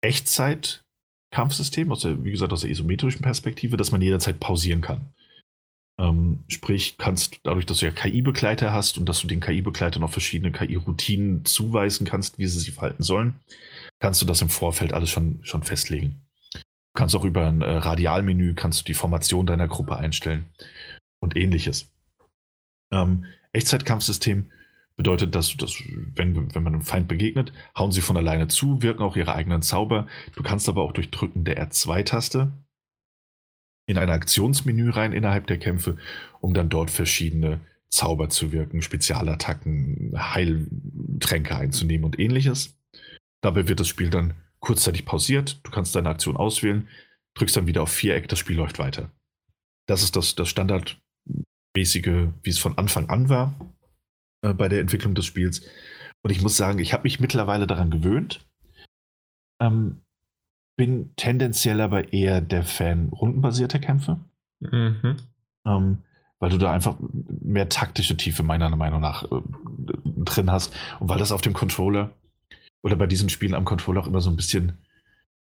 Echtzeit-Kampfsystem, 0.01 1.91
aus 1.91 2.01
der, 2.01 2.23
wie 2.23 2.29
gesagt, 2.29 2.53
aus 2.53 2.61
der 2.61 2.69
isometrischen 2.69 3.23
Perspektive, 3.23 3.75
dass 3.75 3.91
man 3.91 4.03
jederzeit 4.03 4.39
pausieren 4.39 4.81
kann. 4.81 5.15
Ähm, 5.97 6.43
sprich, 6.47 6.99
kannst 6.99 7.39
dadurch, 7.41 7.65
dass 7.65 7.79
du 7.79 7.87
ja 7.87 7.91
KI-Begleiter 7.91 8.71
hast 8.71 8.99
und 8.99 9.09
dass 9.09 9.19
du 9.19 9.25
den 9.25 9.39
KI-Begleitern 9.39 10.03
auch 10.03 10.11
verschiedene 10.11 10.51
KI-Routinen 10.51 11.43
zuweisen 11.43 12.05
kannst, 12.05 12.37
wie 12.37 12.45
sie 12.45 12.59
sich 12.59 12.75
verhalten 12.75 13.01
sollen, 13.01 13.39
kannst 13.97 14.21
du 14.21 14.27
das 14.27 14.43
im 14.43 14.49
Vorfeld 14.49 14.93
alles 14.93 15.09
schon, 15.09 15.39
schon 15.41 15.63
festlegen. 15.63 16.21
Du 16.53 16.61
kannst 16.93 17.15
auch 17.15 17.25
über 17.25 17.47
ein 17.47 17.63
äh, 17.63 17.77
Radialmenü 17.77 18.53
kannst 18.53 18.81
du 18.81 18.83
die 18.85 18.93
Formation 18.93 19.47
deiner 19.47 19.67
Gruppe 19.67 19.97
einstellen 19.97 20.45
und 21.19 21.35
ähnliches. 21.35 21.91
Ähm, 22.91 23.25
Echtzeitkampfsystem 23.53 24.51
bedeutet, 24.95 25.33
dass, 25.33 25.55
dass 25.55 25.81
wenn, 26.15 26.53
wenn 26.53 26.63
man 26.63 26.73
einem 26.73 26.81
Feind 26.81 27.07
begegnet, 27.07 27.53
hauen 27.77 27.91
sie 27.91 28.01
von 28.01 28.17
alleine 28.17 28.47
zu, 28.49 28.81
wirken 28.81 29.01
auch 29.01 29.15
ihre 29.15 29.33
eigenen 29.33 29.61
Zauber. 29.61 30.07
Du 30.35 30.43
kannst 30.43 30.67
aber 30.67 30.81
auch 30.81 30.91
durch 30.91 31.09
Drücken 31.09 31.45
der 31.45 31.65
R2-Taste 31.65 32.51
in 33.85 33.97
ein 33.97 34.09
Aktionsmenü 34.09 34.89
rein 34.89 35.13
innerhalb 35.13 35.47
der 35.47 35.57
Kämpfe, 35.57 35.97
um 36.41 36.53
dann 36.53 36.69
dort 36.69 36.91
verschiedene 36.91 37.61
Zauber 37.89 38.29
zu 38.29 38.51
wirken, 38.51 38.81
Spezialattacken, 38.81 40.13
Heiltränke 40.15 41.55
einzunehmen 41.55 42.05
und 42.05 42.19
ähnliches. 42.19 42.77
Dabei 43.41 43.67
wird 43.67 43.79
das 43.79 43.87
Spiel 43.87 44.09
dann 44.09 44.35
kurzzeitig 44.59 45.05
pausiert. 45.05 45.61
Du 45.63 45.71
kannst 45.71 45.95
deine 45.95 46.09
Aktion 46.09 46.37
auswählen, 46.37 46.87
drückst 47.33 47.57
dann 47.57 47.67
wieder 47.67 47.81
auf 47.81 47.91
Viereck, 47.91 48.27
das 48.27 48.37
Spiel 48.37 48.57
läuft 48.57 48.77
weiter. 48.79 49.11
Das 49.87 50.03
ist 50.03 50.15
das, 50.15 50.35
das 50.35 50.49
standardmäßige, 51.69 52.33
wie 52.43 52.49
es 52.49 52.59
von 52.59 52.77
Anfang 52.77 53.09
an 53.09 53.29
war 53.29 53.53
äh, 54.41 54.53
bei 54.53 54.69
der 54.69 54.79
Entwicklung 54.79 55.15
des 55.15 55.25
Spiels. 55.25 55.61
Und 56.21 56.31
ich 56.31 56.41
muss 56.41 56.57
sagen, 56.57 56.79
ich 56.79 56.93
habe 56.93 57.03
mich 57.03 57.19
mittlerweile 57.19 57.67
daran 57.67 57.91
gewöhnt. 57.91 58.45
Ähm, 59.61 60.01
bin 60.77 61.13
tendenziell 61.15 61.81
aber 61.81 62.13
eher 62.13 62.41
der 62.41 62.63
Fan 62.63 63.09
rundenbasierter 63.09 63.79
Kämpfe. 63.79 64.19
Mhm. 64.59 65.17
Ähm, 65.65 65.97
weil 66.39 66.49
du 66.49 66.57
da 66.57 66.71
einfach 66.71 66.95
mehr 67.41 67.67
taktische 67.67 68.15
Tiefe 68.15 68.43
meiner 68.43 68.73
Meinung 68.75 69.01
nach 69.01 69.23
äh, 69.23 69.41
drin 70.23 70.51
hast. 70.51 70.73
Und 70.99 71.09
weil 71.09 71.19
das 71.19 71.31
auf 71.31 71.41
dem 71.41 71.53
Controller 71.53 72.11
oder 72.81 72.95
bei 72.95 73.07
diesen 73.07 73.29
Spielen 73.29 73.53
am 73.53 73.65
Controller 73.65 74.01
auch 74.01 74.07
immer 74.07 74.21
so 74.21 74.29
ein 74.29 74.37
bisschen. 74.37 74.77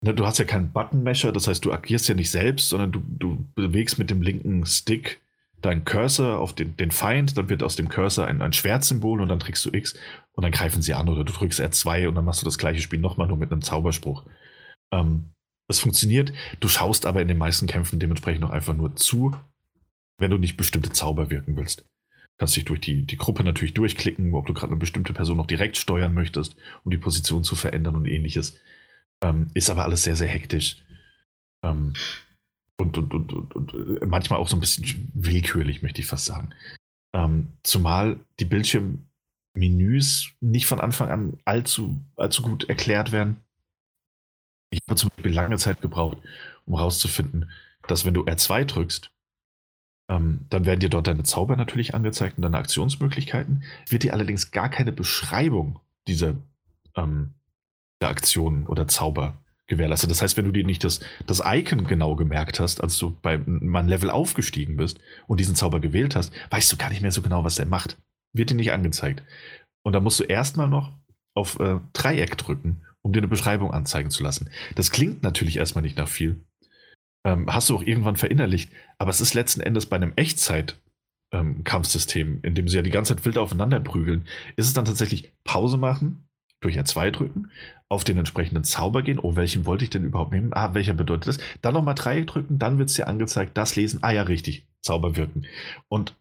Ne, 0.05 0.13
du 0.13 0.27
hast 0.27 0.39
ja 0.39 0.45
keinen 0.45 0.73
Button-Mesher, 0.73 1.31
das 1.31 1.47
heißt, 1.47 1.65
du 1.65 1.73
agierst 1.73 2.09
ja 2.09 2.17
nicht 2.17 2.31
selbst, 2.31 2.69
sondern 2.69 2.91
du, 2.91 3.01
du 3.07 3.47
bewegst 3.55 4.01
mit 4.01 4.11
dem 4.11 4.21
linken 4.21 4.67
Stick 4.67 5.21
deinen 5.63 5.85
Cursor 5.85 6.39
auf 6.39 6.55
den, 6.55 6.77
den 6.77 6.91
Feind, 6.91 7.39
dann 7.39 7.49
wird 7.49 7.63
aus 7.63 7.77
dem 7.77 7.89
Cursor 7.89 8.27
ein, 8.27 8.43
ein 8.43 8.53
Schwertsymbol 8.53 9.21
und 9.21 9.29
dann 9.29 9.39
drückst 9.39 9.65
du 9.65 9.71
X 9.73 9.95
und 10.33 10.43
dann 10.43 10.53
greifen 10.53 10.83
sie 10.83 10.95
an 10.95 11.09
oder 11.09 11.25
du 11.25 11.33
drückst 11.33 11.61
R2 11.61 12.09
und 12.09 12.15
dann 12.15 12.25
machst 12.25 12.43
du 12.43 12.45
das 12.45 12.59
gleiche 12.59 12.83
Spiel 12.83 12.99
nochmal 12.99 13.29
nur 13.29 13.37
mit 13.37 13.53
einem 13.53 13.63
Zauberspruch. 13.63 14.25
Ähm, 14.93 15.31
das 15.69 15.81
funktioniert. 15.81 16.33
Du 16.61 16.69
schaust 16.69 17.07
aber 17.07 17.23
in 17.23 17.29
den 17.29 17.39
meisten 17.39 17.67
Kämpfen 17.67 17.99
dementsprechend 17.99 18.43
noch 18.43 18.51
einfach 18.51 18.75
nur 18.75 18.95
zu, 18.97 19.35
wenn 20.19 20.31
du 20.31 20.39
nicht 20.39 20.57
bestimmte 20.57 20.91
Zauber 20.91 21.31
wirken 21.31 21.57
willst. 21.57 21.81
Du 21.81 22.39
kannst 22.39 22.57
dich 22.57 22.65
durch 22.65 22.81
die, 22.81 23.07
die 23.07 23.17
Gruppe 23.17 23.45
natürlich 23.45 23.75
durchklicken, 23.75 24.35
ob 24.35 24.47
du 24.47 24.55
gerade 24.55 24.73
eine 24.73 24.81
bestimmte 24.81 25.13
Person 25.13 25.37
noch 25.37 25.47
direkt 25.47 25.77
steuern 25.77 26.15
möchtest, 26.15 26.57
um 26.85 26.91
die 26.91 26.99
Position 26.99 27.45
zu 27.45 27.57
verändern 27.57 27.97
und 27.97 28.07
ähnliches. 28.07 28.59
Ähm, 29.23 29.49
ist 29.55 29.71
aber 29.71 29.85
alles 29.85 30.03
sehr, 30.03 30.17
sehr 30.17 30.29
hektisch. 30.29 30.83
Ähm, 31.63 31.95
und, 32.79 32.99
und, 32.99 33.13
und, 33.33 33.55
und, 33.55 34.07
manchmal 34.07 34.39
auch 34.39 34.49
so 34.49 34.57
ein 34.57 34.61
bisschen 34.61 35.11
willkürlich, 35.15 35.83
möchte 35.83 36.01
ich 36.01 36.07
fast 36.07 36.27
sagen. 36.27 36.51
Ähm, 37.15 37.53
zumal 37.63 38.19
die 38.41 38.45
Bildschirmmenüs 38.45 40.33
nicht 40.41 40.67
von 40.67 40.81
Anfang 40.81 41.11
an 41.11 41.39
allzu, 41.45 42.01
allzu 42.17 42.43
gut 42.43 42.69
erklärt 42.69 43.13
werden. 43.13 43.37
Ich 44.71 44.81
habe 44.89 44.97
zum 44.97 45.11
Beispiel 45.11 45.33
lange 45.33 45.59
Zeit 45.59 45.81
gebraucht, 45.81 46.19
um 46.65 46.77
herauszufinden, 46.77 47.51
dass 47.87 48.05
wenn 48.05 48.15
du 48.15 48.25
R2 48.25 48.65
drückst, 48.65 49.11
ähm, 50.09 50.47
dann 50.51 50.65
werden 50.65 50.81
dir 50.81 50.89
dort 50.89 51.07
deine 51.07 51.23
Zauber 51.23 51.57
natürlich 51.57 51.95
angezeigt 51.95 52.37
und 52.39 52.43
deine 52.43 52.59
Aktionsmöglichkeiten. 52.59 53.65
Wird 53.89 54.03
dir 54.03 54.13
allerdings 54.13 54.51
gar 54.51 54.69
keine 54.69 54.93
Beschreibung 54.93 55.79
dieser 56.07 56.35
ähm, 56.97 57.35
der 58.01 58.09
Aktionen 58.09 58.67
oder 58.67 58.89
Zauber 58.89 59.42
gewährleistet. 59.73 60.11
Das 60.11 60.23
heißt, 60.23 60.37
wenn 60.37 60.45
du 60.45 60.53
dir 60.53 60.65
nicht 60.65 60.85
das, 60.85 61.01
das 61.27 61.43
Icon 61.45 61.87
genau 61.87 62.17
gemerkt 62.17 62.61
hast, 62.61 62.81
als 62.81 62.99
du 62.99 63.17
beim 63.23 63.75
ein 63.75 63.89
Level 63.89 64.11
aufgestiegen 64.11 64.77
bist 64.77 64.99
und 65.27 65.41
diesen 65.41 65.57
Zauber 65.57 65.81
gewählt 65.81 66.17
hast, 66.17 66.33
weißt 66.51 66.73
du 66.73 66.77
gar 66.77 66.91
nicht 66.91 67.03
mehr 67.03 67.13
so 67.13 67.23
genau, 67.23 67.45
was 67.45 67.57
der 67.57 67.67
macht. 67.67 67.99
Wird 68.33 68.51
dir 68.51 68.55
nicht 68.55 68.73
angezeigt. 68.73 69.23
Und 69.83 69.93
da 69.93 70.01
musst 70.01 70.21
du 70.21 70.25
erstmal 70.25 70.69
noch 70.69 70.93
auf 71.35 71.59
äh, 71.61 71.81
Dreieck 71.93 72.39
drücken 72.39 72.83
um 73.03 73.13
dir 73.13 73.19
eine 73.19 73.29
Beschreibung 73.29 73.71
anzeigen 73.73 74.09
zu 74.11 74.23
lassen. 74.23 74.49
Das 74.77 74.91
klingt 74.91 75.23
natürlich 75.23 75.59
erstmal 75.59 75.83
nicht 75.83 75.99
nach 75.99 76.09
viel. 76.09 76.41
Ähm, 77.25 77.53
hast 77.53 77.69
du 77.69 77.77
auch 77.77 77.83
irgendwann 77.83 78.17
verinnerlicht, 78.17 78.73
aber 78.99 79.11
es 79.11 79.21
ist 79.21 79.35
letzten 79.35 79.61
Endes 79.61 79.87
bei 79.87 79.97
einem 79.97 80.13
Echtzeit-Kampfsystem, 80.17 82.29
ähm, 82.29 82.41
in 82.43 82.55
dem 82.55 82.69
sie 82.69 82.77
ja 82.77 82.83
die 82.83 82.91
ganze 82.91 83.15
Zeit 83.15 83.25
wild 83.25 83.39
aufeinander 83.39 83.81
prügeln, 83.81 84.27
ist 84.57 84.67
es 84.67 84.73
dann 84.73 84.85
tatsächlich 84.85 85.33
Pause 85.45 85.77
machen, 85.77 86.29
durch 86.63 86.79
R2 86.79 87.11
drücken, 87.11 87.51
auf 87.89 88.05
den 88.05 88.17
entsprechenden 88.17 88.65
Zauber 88.65 89.03
gehen. 89.03 89.19
Oh, 89.19 89.37
welchen 89.37 89.67
wollte 89.67 89.85
ich 89.85 89.91
denn 89.91 90.05
überhaupt 90.05 90.33
nehmen? 90.33 90.53
Ah, 90.55 90.73
welcher 90.73 90.95
bedeutet 90.95 91.29
das? 91.29 91.39
Dann 91.61 91.75
nochmal 91.75 91.95
Dreieck 91.95 92.27
drücken, 92.27 92.59
dann 92.59 92.79
wird 92.79 92.89
es 92.89 92.97
dir 92.97 93.07
angezeigt, 93.07 93.57
das 93.57 93.77
lesen. 93.77 93.99
Ah 94.03 94.13
ja, 94.13 94.23
richtig, 94.23 94.67
Zauber 94.81 95.17
wirken. 95.17 95.47
Und 95.89 96.17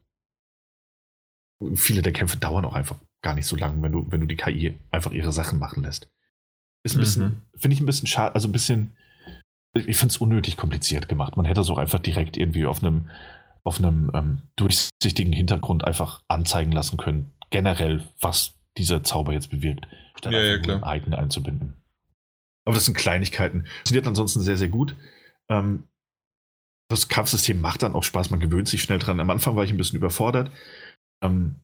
viele 1.75 2.01
der 2.01 2.13
Kämpfe 2.13 2.37
dauern 2.37 2.65
auch 2.65 2.73
einfach 2.73 2.97
gar 3.21 3.35
nicht 3.35 3.45
so 3.45 3.55
lang, 3.55 3.81
wenn 3.81 3.91
du, 3.91 4.05
wenn 4.09 4.21
du 4.21 4.27
die 4.27 4.35
KI 4.35 4.77
einfach 4.89 5.11
ihre 5.11 5.31
Sachen 5.31 5.59
machen 5.59 5.83
lässt. 5.83 6.09
Ist 6.83 6.95
ein 6.95 6.99
bisschen, 6.99 7.23
mhm. 7.23 7.41
finde 7.55 7.75
ich 7.75 7.81
ein 7.81 7.85
bisschen 7.85 8.07
schade, 8.07 8.33
also 8.33 8.47
ein 8.47 8.51
bisschen, 8.51 8.97
ich 9.73 9.97
finde 9.97 10.11
es 10.11 10.17
unnötig 10.17 10.57
kompliziert 10.57 11.07
gemacht. 11.07 11.37
Man 11.37 11.45
hätte 11.45 11.61
es 11.61 11.69
auch 11.69 11.77
einfach 11.77 11.99
direkt 11.99 12.37
irgendwie 12.37 12.65
auf 12.65 12.83
einem, 12.83 13.09
auf 13.63 13.77
einem 13.77 14.11
ähm, 14.15 14.41
durchsichtigen 14.55 15.33
Hintergrund 15.33 15.85
einfach 15.85 16.23
anzeigen 16.27 16.71
lassen 16.71 16.97
können, 16.97 17.31
generell, 17.51 18.03
was 18.19 18.55
dieser 18.77 19.03
Zauber 19.03 19.33
jetzt 19.33 19.51
bewirkt, 19.51 19.87
statt 20.21 20.33
ja, 20.33 20.41
ja, 20.41 20.57
klar. 20.59 20.83
ein 20.83 20.99
Icon 20.99 21.13
einzubinden. 21.13 21.73
Aber 22.65 22.75
das 22.75 22.85
sind 22.85 22.95
Kleinigkeiten. 22.95 23.65
Funktioniert 23.65 24.07
ansonsten 24.07 24.41
sehr, 24.41 24.57
sehr 24.57 24.69
gut. 24.69 24.95
Ähm, 25.49 25.87
das 26.89 27.07
Kampfsystem 27.07 27.59
macht 27.59 27.83
dann 27.83 27.95
auch 27.95 28.03
Spaß, 28.03 28.29
man 28.29 28.39
gewöhnt 28.39 28.67
sich 28.67 28.83
schnell 28.83 28.99
dran. 28.99 29.19
Am 29.19 29.29
Anfang 29.29 29.55
war 29.55 29.63
ich 29.63 29.71
ein 29.71 29.77
bisschen 29.77 29.97
überfordert. 29.97 30.51
Ähm, 31.23 31.55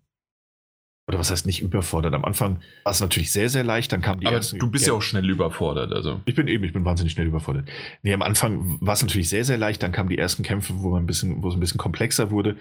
oder 1.07 1.19
was 1.19 1.31
heißt 1.31 1.45
nicht 1.45 1.61
überfordert? 1.61 2.13
Am 2.13 2.25
Anfang 2.25 2.61
war 2.83 2.91
es 2.91 2.99
natürlich 2.99 3.31
sehr, 3.31 3.49
sehr 3.49 3.63
leicht, 3.63 3.91
dann 3.93 4.01
kam 4.01 4.19
die 4.19 4.27
Aber 4.27 4.35
ersten, 4.35 4.59
du 4.59 4.69
bist 4.69 4.85
ja, 4.85 4.93
ja 4.93 4.97
auch 4.97 5.01
schnell 5.01 5.29
überfordert, 5.29 5.93
also. 5.93 6.21
Ich 6.25 6.35
bin 6.35 6.47
eben, 6.47 6.63
ich 6.65 6.73
bin 6.73 6.83
wahnsinnig 6.83 7.13
schnell 7.13 7.27
überfordert. 7.27 7.69
Nee, 8.03 8.13
am 8.13 8.21
Anfang 8.21 8.77
war 8.81 8.93
es 8.93 9.01
natürlich 9.01 9.29
sehr, 9.29 9.45
sehr 9.45 9.57
leicht, 9.57 9.81
dann 9.83 9.93
kamen 9.93 10.09
die 10.09 10.17
ersten 10.17 10.43
Kämpfe, 10.43 10.73
wo 10.79 10.89
man 10.89 11.03
ein 11.03 11.07
bisschen, 11.07 11.41
wo 11.43 11.47
es 11.47 11.53
ein 11.53 11.61
bisschen 11.61 11.77
komplexer 11.77 12.29
wurde 12.29 12.57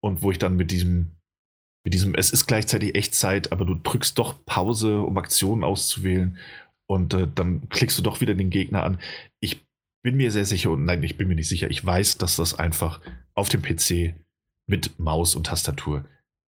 und 0.00 0.22
wo 0.22 0.30
ich 0.30 0.38
dann 0.38 0.56
mit 0.56 0.70
diesem, 0.70 1.12
mit 1.84 1.94
diesem, 1.94 2.14
es 2.14 2.30
ist 2.30 2.46
gleichzeitig 2.46 2.94
Echtzeit, 2.94 3.52
aber 3.52 3.64
du 3.64 3.74
drückst 3.74 4.18
doch 4.18 4.44
Pause, 4.44 5.00
um 5.00 5.18
Aktionen 5.18 5.64
auszuwählen 5.64 6.38
und 6.86 7.14
äh, 7.14 7.28
dann 7.32 7.68
klickst 7.68 7.98
du 7.98 8.02
doch 8.02 8.20
wieder 8.20 8.34
den 8.34 8.50
Gegner 8.50 8.84
an. 8.84 8.98
Ich 9.40 9.64
bin 10.02 10.16
mir 10.16 10.30
sehr 10.30 10.44
sicher, 10.44 10.70
und 10.70 10.84
nein, 10.84 11.02
ich 11.02 11.16
bin 11.16 11.28
mir 11.28 11.34
nicht 11.34 11.48
sicher, 11.48 11.70
ich 11.70 11.84
weiß, 11.84 12.18
dass 12.18 12.36
das 12.36 12.58
einfach 12.58 13.00
auf 13.34 13.48
dem 13.48 13.62
PC 13.62 14.14
mit 14.68 14.98
Maus 14.98 15.34
und 15.34 15.46
Tastatur 15.46 16.04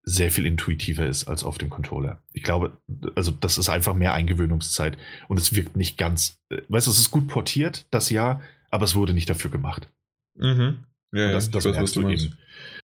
sehr 0.07 0.31
viel 0.31 0.45
intuitiver 0.45 1.07
ist 1.07 1.27
als 1.29 1.45
auf 1.45 1.57
dem 1.59 1.71
Controller. 1.71 2.23
Ich 2.33 2.43
glaube, 2.43 2.77
also 3.15 3.31
das 3.31 3.57
ist 3.59 3.71
einfach 3.71 3.95
mehr 3.95 4.13
Eingewöhnungszeit 4.13 4.99
und 5.29 5.39
es 5.39 5.55
wirkt 5.55 5.77
nicht 5.77 5.97
ganz, 5.97 6.39
äh, 6.51 6.61
weißt 6.69 6.87
du, 6.87 6.91
es 6.91 6.99
ist 6.99 7.11
gut 7.11 7.27
portiert, 7.29 7.87
das 7.91 8.11
ja, 8.11 8.41
aber 8.71 8.85
es 8.85 8.95
wurde 8.95 9.15
nicht 9.15 9.31
dafür 9.31 9.51
gemacht. 9.51 9.89
Mhm. 10.37 10.85
Ja, 11.13 11.33
das, 11.33 11.47
ja, 11.47 11.53
das 11.53 11.65
was 11.65 11.75
merkst 11.75 11.97
du 11.97 12.09
eben. 12.09 12.39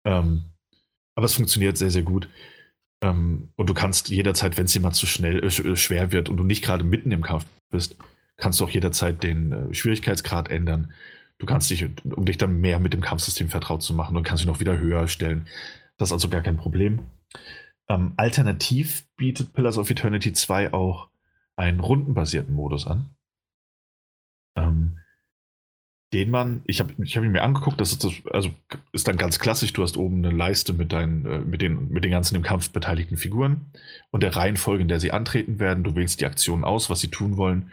Ähm, 0.05 0.45
aber 1.15 1.25
es 1.25 1.33
funktioniert 1.33 1.77
sehr, 1.77 1.91
sehr 1.91 2.03
gut. 2.03 2.29
Ähm, 3.01 3.49
und 3.55 3.69
du 3.69 3.73
kannst 3.73 4.09
jederzeit, 4.09 4.57
wenn 4.57 4.65
es 4.65 4.73
dir 4.73 4.81
mal 4.81 4.91
zu 4.91 5.05
schnell, 5.05 5.43
äh, 5.43 5.47
äh, 5.47 5.75
schwer 5.75 6.11
wird 6.11 6.29
und 6.29 6.37
du 6.37 6.43
nicht 6.43 6.63
gerade 6.63 6.83
mitten 6.83 7.11
im 7.11 7.23
Kampf 7.23 7.45
bist, 7.69 7.97
kannst 8.37 8.59
du 8.59 8.65
auch 8.65 8.69
jederzeit 8.69 9.23
den 9.23 9.51
äh, 9.51 9.73
Schwierigkeitsgrad 9.73 10.49
ändern. 10.49 10.93
Du 11.37 11.45
kannst 11.45 11.69
dich, 11.69 11.85
um 12.03 12.25
dich 12.25 12.37
dann 12.37 12.61
mehr 12.61 12.79
mit 12.79 12.93
dem 12.93 13.01
Kampfsystem 13.01 13.49
vertraut 13.49 13.83
zu 13.83 13.93
machen, 13.93 14.15
und 14.15 14.23
kannst 14.23 14.43
dich 14.43 14.47
noch 14.47 14.59
wieder 14.59 14.77
höher 14.77 15.07
stellen. 15.07 15.47
Das 15.97 16.09
ist 16.09 16.13
also 16.13 16.29
gar 16.29 16.41
kein 16.41 16.57
Problem. 16.57 16.99
Ähm, 17.89 18.13
alternativ 18.17 19.05
bietet 19.17 19.53
Pillars 19.53 19.77
of 19.77 19.89
Eternity 19.89 20.33
2 20.33 20.73
auch 20.73 21.09
einen 21.55 21.79
rundenbasierten 21.79 22.53
Modus 22.53 22.87
an. 22.87 23.09
Ähm, 24.55 24.99
den 26.13 26.31
man, 26.31 26.61
ich 26.65 26.79
habe 26.79 26.93
ich 27.03 27.17
hab 27.17 27.23
ihn 27.23 27.31
mir 27.31 27.43
angeguckt, 27.43 27.81
das 27.81 27.91
ist, 27.91 28.03
das, 28.03 28.13
also 28.31 28.49
ist 28.91 29.07
dann 29.07 29.17
ganz 29.17 29.39
klassisch, 29.39 29.73
du 29.73 29.83
hast 29.83 29.97
oben 29.97 30.23
eine 30.23 30.35
Leiste 30.35 30.73
mit, 30.73 30.93
deinen, 30.93 31.25
äh, 31.25 31.39
mit, 31.39 31.61
den, 31.61 31.89
mit 31.89 32.03
den 32.03 32.11
ganzen 32.11 32.35
im 32.35 32.43
Kampf 32.43 32.69
beteiligten 32.69 33.17
Figuren 33.17 33.65
und 34.11 34.23
der 34.23 34.35
Reihenfolge, 34.35 34.81
in 34.81 34.87
der 34.87 34.99
sie 34.99 35.11
antreten 35.11 35.59
werden. 35.59 35.83
Du 35.83 35.95
wählst 35.95 36.21
die 36.21 36.25
Aktionen 36.25 36.63
aus, 36.63 36.89
was 36.89 37.01
sie 37.01 37.09
tun 37.09 37.37
wollen. 37.37 37.71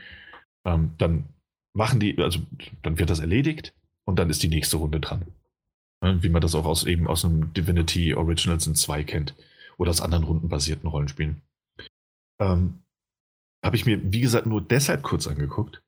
Ähm, 0.65 0.93
dann 0.99 1.25
machen 1.75 2.01
die, 2.01 2.19
also 2.19 2.41
dann 2.83 2.99
wird 2.99 3.11
das 3.11 3.21
erledigt 3.21 3.75
und 4.05 4.19
dann 4.19 4.31
ist 4.31 4.43
die 4.43 4.49
nächste 4.49 4.79
Runde 4.79 5.01
dran. 5.01 5.27
Ne, 6.03 6.23
Wie 6.23 6.29
man 6.29 6.43
das 6.43 6.55
auch 6.55 6.65
aus 6.65 6.85
eben 6.85 7.07
aus 7.07 7.25
einem 7.25 7.53
Divinity 7.55 8.15
Originals 8.15 8.67
in 8.67 8.75
2 8.75 9.05
kennt 9.05 9.35
oder 9.79 9.91
aus 9.91 10.01
anderen 10.01 10.25
rundenbasierten 10.25 10.89
Rollenspielen. 10.89 11.43
Ähm, 12.41 12.83
habe 13.65 13.77
ich 13.77 13.87
mir, 13.87 14.01
wie 14.13 14.21
gesagt, 14.21 14.47
nur 14.47 14.61
deshalb 14.61 15.03
kurz 15.03 15.27
angeguckt, 15.27 15.83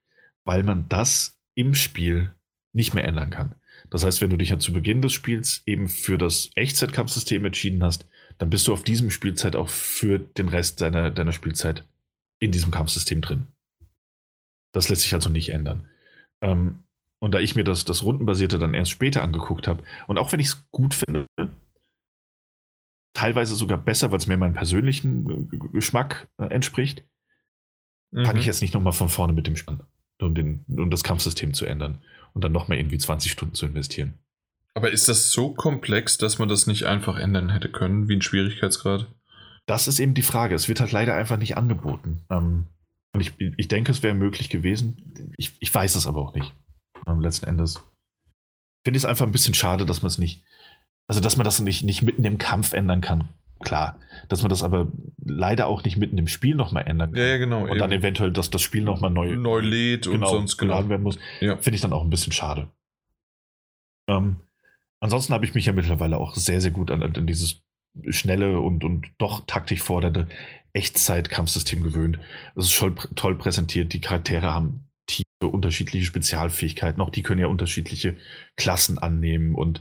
weil 0.44 0.62
man 0.62 0.88
das 0.88 1.33
im 1.54 1.74
Spiel 1.74 2.34
nicht 2.72 2.94
mehr 2.94 3.04
ändern 3.04 3.30
kann. 3.30 3.54
Das 3.90 4.04
heißt, 4.04 4.20
wenn 4.20 4.30
du 4.30 4.36
dich 4.36 4.50
ja 4.50 4.58
zu 4.58 4.72
Beginn 4.72 5.02
des 5.02 5.12
Spiels 5.12 5.62
eben 5.66 5.88
für 5.88 6.18
das 6.18 6.50
Echtzeitkampfsystem 6.54 7.44
entschieden 7.44 7.82
hast, 7.82 8.06
dann 8.38 8.50
bist 8.50 8.66
du 8.66 8.72
auf 8.72 8.82
diesem 8.82 9.10
Spielzeit 9.10 9.54
auch 9.56 9.68
für 9.68 10.18
den 10.18 10.48
Rest 10.48 10.80
deiner, 10.80 11.10
deiner 11.10 11.32
Spielzeit 11.32 11.84
in 12.40 12.50
diesem 12.50 12.70
Kampfsystem 12.70 13.20
drin. 13.20 13.46
Das 14.72 14.88
lässt 14.88 15.02
sich 15.02 15.14
also 15.14 15.30
nicht 15.30 15.50
ändern. 15.50 15.88
Ähm, 16.40 16.84
und 17.20 17.32
da 17.32 17.38
ich 17.38 17.54
mir 17.54 17.64
das, 17.64 17.84
das 17.84 18.02
Rundenbasierte 18.02 18.58
dann 18.58 18.74
erst 18.74 18.90
später 18.90 19.22
angeguckt 19.22 19.68
habe, 19.68 19.84
und 20.08 20.18
auch 20.18 20.32
wenn 20.32 20.40
ich 20.40 20.48
es 20.48 20.66
gut 20.72 20.94
finde, 20.94 21.26
teilweise 23.14 23.54
sogar 23.54 23.78
besser, 23.78 24.10
weil 24.10 24.18
es 24.18 24.26
mir 24.26 24.36
meinem 24.36 24.54
persönlichen 24.54 25.48
Geschmack 25.72 26.28
äh, 26.38 26.46
entspricht, 26.46 27.04
fange 28.12 28.40
ich 28.40 28.44
Mhm. 28.44 28.48
jetzt 28.48 28.62
nicht 28.62 28.74
nochmal 28.74 28.92
von 28.92 29.08
vorne 29.08 29.32
mit 29.32 29.46
dem 29.46 29.56
an, 29.66 29.82
um, 30.20 30.34
den, 30.34 30.64
um 30.68 30.90
das 30.90 31.04
Kampfsystem 31.04 31.54
zu 31.54 31.66
ändern 31.66 32.02
und 32.32 32.44
dann 32.44 32.52
nochmal 32.52 32.78
irgendwie 32.78 32.98
20 32.98 33.32
Stunden 33.32 33.54
zu 33.54 33.66
investieren. 33.66 34.14
Aber 34.74 34.90
ist 34.90 35.08
das 35.08 35.30
so 35.30 35.50
komplex, 35.50 36.18
dass 36.18 36.38
man 36.38 36.48
das 36.48 36.66
nicht 36.66 36.84
einfach 36.84 37.16
ändern 37.16 37.50
hätte 37.50 37.70
können, 37.70 38.08
wie 38.08 38.16
ein 38.16 38.22
Schwierigkeitsgrad? 38.22 39.06
Das 39.66 39.88
ist 39.88 40.00
eben 40.00 40.14
die 40.14 40.22
Frage. 40.22 40.54
Es 40.54 40.68
wird 40.68 40.80
halt 40.80 40.92
leider 40.92 41.14
einfach 41.14 41.38
nicht 41.38 41.56
angeboten. 41.56 42.22
Ähm, 42.28 42.66
und 43.12 43.20
ich, 43.20 43.32
ich 43.38 43.68
denke, 43.68 43.92
es 43.92 44.02
wäre 44.02 44.14
möglich 44.14 44.50
gewesen. 44.50 45.32
Ich, 45.36 45.56
ich 45.60 45.72
weiß 45.72 45.94
es 45.94 46.06
aber 46.08 46.20
auch 46.20 46.34
nicht. 46.34 46.52
Ähm, 47.06 47.20
letzten 47.20 47.46
Endes 47.46 47.82
finde 48.84 48.98
ich 48.98 49.04
es 49.04 49.08
einfach 49.08 49.26
ein 49.26 49.32
bisschen 49.32 49.54
schade, 49.54 49.86
dass 49.86 50.02
man 50.02 50.08
es 50.08 50.18
nicht, 50.18 50.42
also 51.06 51.20
dass 51.20 51.36
man 51.36 51.44
das 51.44 51.60
nicht, 51.60 51.84
nicht 51.84 52.02
mitten 52.02 52.24
im 52.24 52.38
Kampf 52.38 52.72
ändern 52.72 53.00
kann. 53.00 53.28
Klar, 53.60 53.98
dass 54.28 54.42
man 54.42 54.50
das 54.50 54.62
aber 54.62 54.88
leider 55.24 55.66
auch 55.66 55.84
nicht 55.84 55.96
mitten 55.96 56.18
im 56.18 56.26
Spiel 56.26 56.54
nochmal 56.54 56.86
ändern 56.86 57.12
kann. 57.12 57.20
Ja, 57.20 57.28
ja, 57.28 57.38
genau. 57.38 57.62
Und 57.62 57.78
dann 57.78 57.92
eben. 57.92 58.02
eventuell, 58.02 58.32
dass 58.32 58.50
das 58.50 58.62
Spiel 58.62 58.82
nochmal 58.82 59.10
neu, 59.10 59.36
neu 59.36 59.60
lädt 59.60 60.06
und 60.06 60.14
genau, 60.14 60.28
sonst 60.28 60.58
genau. 60.58 60.72
geladen 60.72 60.90
werden 60.90 61.02
muss. 61.02 61.18
Ja. 61.40 61.56
Finde 61.56 61.76
ich 61.76 61.80
dann 61.80 61.92
auch 61.92 62.02
ein 62.02 62.10
bisschen 62.10 62.32
schade. 62.32 62.68
Ähm, 64.08 64.36
ansonsten 65.00 65.32
habe 65.32 65.44
ich 65.44 65.54
mich 65.54 65.66
ja 65.66 65.72
mittlerweile 65.72 66.18
auch 66.18 66.34
sehr, 66.34 66.60
sehr 66.60 66.72
gut 66.72 66.90
an, 66.90 67.02
an 67.02 67.26
dieses 67.26 67.62
schnelle 68.08 68.60
und, 68.60 68.84
und 68.84 69.10
doch 69.18 69.46
taktisch 69.46 69.80
fordernde 69.80 70.28
Echtzeit-Kampfsystem 70.72 71.82
gewöhnt. 71.82 72.18
Es 72.56 72.66
ist 72.66 72.72
schon 72.72 72.96
toll 73.14 73.38
präsentiert. 73.38 73.92
Die 73.92 74.00
Charaktere 74.00 74.52
haben 74.52 74.88
tiefe, 75.06 75.48
unterschiedliche 75.48 76.04
Spezialfähigkeiten. 76.04 77.00
Auch 77.00 77.10
die 77.10 77.22
können 77.22 77.40
ja 77.40 77.46
unterschiedliche 77.46 78.16
Klassen 78.56 78.98
annehmen. 78.98 79.54
Und 79.54 79.80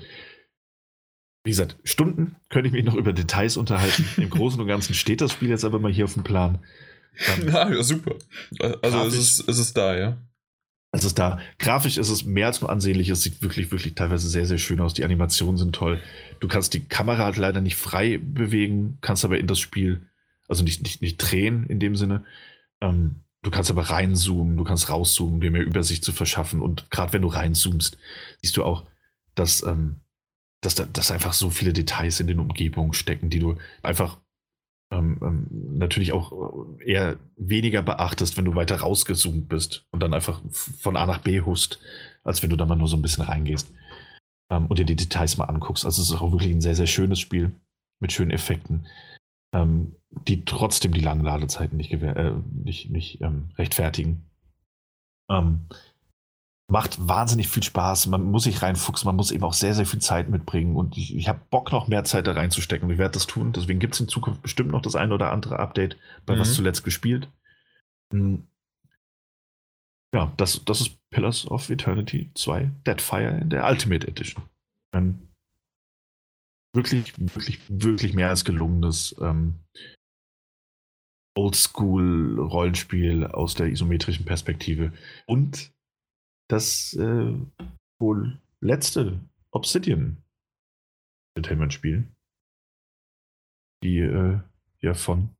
wie 1.43 1.49
gesagt, 1.49 1.77
Stunden 1.83 2.35
könnte 2.49 2.67
ich 2.67 2.73
mich 2.73 2.85
noch 2.85 2.95
über 2.95 3.11
Details 3.11 3.57
unterhalten. 3.57 4.05
Im 4.17 4.29
Großen 4.29 4.59
und 4.59 4.67
Ganzen 4.67 4.93
steht 4.93 5.21
das 5.21 5.33
Spiel 5.33 5.49
jetzt 5.49 5.65
aber 5.65 5.79
mal 5.79 5.91
hier 5.91 6.05
auf 6.05 6.13
dem 6.13 6.23
Plan. 6.23 6.59
Ähm, 7.37 7.47
Ja, 7.53 7.69
ja, 7.69 7.83
super. 7.83 8.15
Also 8.81 9.05
es 9.05 9.15
ist, 9.15 9.49
es 9.49 9.59
ist 9.59 9.75
da, 9.75 9.97
ja. 9.97 10.17
Also 10.91 11.07
es 11.07 11.15
da, 11.15 11.39
grafisch 11.57 11.97
ist 11.97 12.09
es 12.09 12.23
mehr 12.23 12.47
als 12.47 12.61
nur 12.61 12.69
ansehnlich. 12.69 13.09
Es 13.09 13.23
sieht 13.23 13.41
wirklich, 13.41 13.71
wirklich 13.71 13.95
teilweise 13.95 14.29
sehr, 14.29 14.45
sehr 14.45 14.59
schön 14.59 14.79
aus. 14.79 14.93
Die 14.93 15.03
Animationen 15.03 15.57
sind 15.57 15.73
toll. 15.73 15.99
Du 16.39 16.47
kannst 16.47 16.73
die 16.75 16.85
Kamera 16.85 17.25
halt 17.25 17.37
leider 17.37 17.61
nicht 17.61 17.75
frei 17.75 18.19
bewegen, 18.19 18.99
kannst 19.01 19.25
aber 19.25 19.39
in 19.39 19.47
das 19.47 19.59
Spiel, 19.59 20.07
also 20.47 20.63
nicht, 20.63 20.83
nicht, 20.83 21.01
nicht 21.01 21.17
drehen 21.17 21.65
in 21.65 21.79
dem 21.79 21.95
Sinne. 21.95 22.23
Ähm, 22.79 23.15
du 23.41 23.49
kannst 23.49 23.71
aber 23.71 23.89
reinzoomen, 23.89 24.55
du 24.55 24.63
kannst 24.63 24.87
rauszoomen, 24.87 25.41
dir 25.41 25.49
mehr 25.51 25.65
Übersicht 25.65 26.05
zu 26.05 26.11
verschaffen. 26.13 26.61
Und 26.61 26.89
gerade 26.91 27.11
wenn 27.11 27.23
du 27.23 27.27
reinzoomst, 27.27 27.97
siehst 28.41 28.55
du 28.55 28.63
auch, 28.63 28.85
dass, 29.33 29.63
ähm, 29.63 29.95
dass, 30.65 30.75
da, 30.75 30.85
dass 30.85 31.11
einfach 31.11 31.33
so 31.33 31.49
viele 31.49 31.73
Details 31.73 32.19
in 32.19 32.27
den 32.27 32.39
Umgebungen 32.39 32.93
stecken, 32.93 33.29
die 33.29 33.39
du 33.39 33.57
einfach 33.81 34.17
ähm, 34.91 35.17
ähm, 35.21 35.77
natürlich 35.77 36.11
auch 36.11 36.31
eher 36.79 37.17
weniger 37.35 37.81
beachtest, 37.81 38.37
wenn 38.37 38.45
du 38.45 38.55
weiter 38.55 38.77
rausgezoomt 38.77 39.49
bist 39.49 39.85
und 39.91 40.01
dann 40.01 40.13
einfach 40.13 40.41
von 40.51 40.97
A 40.97 41.05
nach 41.05 41.19
B 41.19 41.41
hust, 41.41 41.79
als 42.23 42.43
wenn 42.43 42.49
du 42.49 42.55
da 42.55 42.65
mal 42.65 42.75
nur 42.75 42.87
so 42.87 42.95
ein 42.95 43.01
bisschen 43.01 43.23
reingehst 43.23 43.71
ähm, 44.51 44.67
und 44.67 44.79
dir 44.79 44.85
die 44.85 44.95
Details 44.95 45.37
mal 45.37 45.45
anguckst. 45.45 45.85
Also 45.85 46.01
es 46.01 46.09
ist 46.09 46.21
auch 46.21 46.31
wirklich 46.31 46.51
ein 46.51 46.61
sehr, 46.61 46.75
sehr 46.75 46.87
schönes 46.87 47.19
Spiel 47.19 47.51
mit 47.99 48.11
schönen 48.11 48.31
Effekten, 48.31 48.85
ähm, 49.53 49.95
die 50.27 50.45
trotzdem 50.45 50.93
die 50.93 51.01
langen 51.01 51.25
Ladezeiten 51.25 51.77
nicht, 51.77 51.91
äh, 51.91 52.33
nicht, 52.51 52.89
nicht 52.89 53.21
ähm, 53.21 53.49
rechtfertigen. 53.57 54.29
Macht 56.71 57.07
wahnsinnig 57.07 57.49
viel 57.49 57.61
Spaß. 57.63 58.07
Man 58.07 58.23
muss 58.23 58.43
sich 58.43 58.61
reinfuchsen, 58.61 59.05
man 59.05 59.15
muss 59.15 59.31
eben 59.31 59.43
auch 59.43 59.53
sehr, 59.53 59.73
sehr 59.73 59.85
viel 59.85 59.99
Zeit 59.99 60.29
mitbringen. 60.29 60.75
Und 60.75 60.97
ich, 60.97 61.15
ich 61.15 61.27
habe 61.27 61.41
Bock, 61.49 61.71
noch 61.71 61.87
mehr 61.87 62.03
Zeit 62.03 62.25
da 62.25 62.31
reinzustecken. 62.31 62.87
Und 62.87 62.93
ich 62.93 62.99
werde 62.99 63.13
das 63.13 63.27
tun. 63.27 63.51
Deswegen 63.51 63.79
gibt 63.79 63.93
es 63.95 63.99
in 63.99 64.07
Zukunft 64.07 64.41
bestimmt 64.41 64.71
noch 64.71 64.81
das 64.81 64.95
eine 64.95 65.13
oder 65.13 65.31
andere 65.31 65.59
Update, 65.59 65.97
bei 66.25 66.39
was 66.39 66.49
Mhm. 66.49 66.53
zuletzt 66.53 66.83
gespielt. 66.83 67.29
Hm. 68.13 68.47
Ja, 70.15 70.31
das, 70.37 70.63
das 70.63 70.81
ist 70.81 70.97
Pillars 71.09 71.47
of 71.47 71.69
Eternity 71.69 72.31
2 72.35 72.71
Deadfire 72.85 73.39
in 73.41 73.49
der 73.49 73.67
Ultimate 73.67 74.07
Edition. 74.07 74.43
Ein 74.91 75.27
wirklich, 76.75 77.13
wirklich, 77.17 77.59
wirklich 77.67 78.13
mehr 78.13 78.29
als 78.29 78.45
gelungenes 78.45 79.15
ähm, 79.19 79.59
Oldschool-Rollenspiel 81.35 83.25
aus 83.25 83.55
der 83.55 83.67
isometrischen 83.67 84.25
Perspektive. 84.25 84.93
Und 85.25 85.72
das 86.47 86.93
äh, 86.93 87.33
wohl 87.99 88.39
letzte 88.59 89.19
Obsidian 89.51 90.23
Entertainment-Spiel, 91.35 92.07
die 93.83 93.99
äh, 93.99 94.39
ja 94.81 94.93
von 94.93 95.35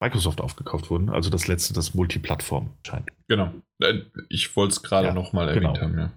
Microsoft 0.00 0.40
aufgekauft 0.40 0.90
wurden. 0.90 1.10
Also 1.10 1.28
das 1.28 1.48
letzte, 1.48 1.74
das 1.74 1.92
Multiplattform 1.92 2.70
scheint. 2.86 3.08
Genau. 3.26 3.52
Äh, 3.80 4.02
Ich 4.28 4.54
wollte 4.54 4.72
es 4.72 4.82
gerade 4.84 5.08
Ja, 5.08 5.12
noch 5.14 5.32
mal 5.32 5.48
erwähnt 5.48 5.74
genau. 5.74 5.80
haben, 5.80 5.98
ja. 5.98 6.12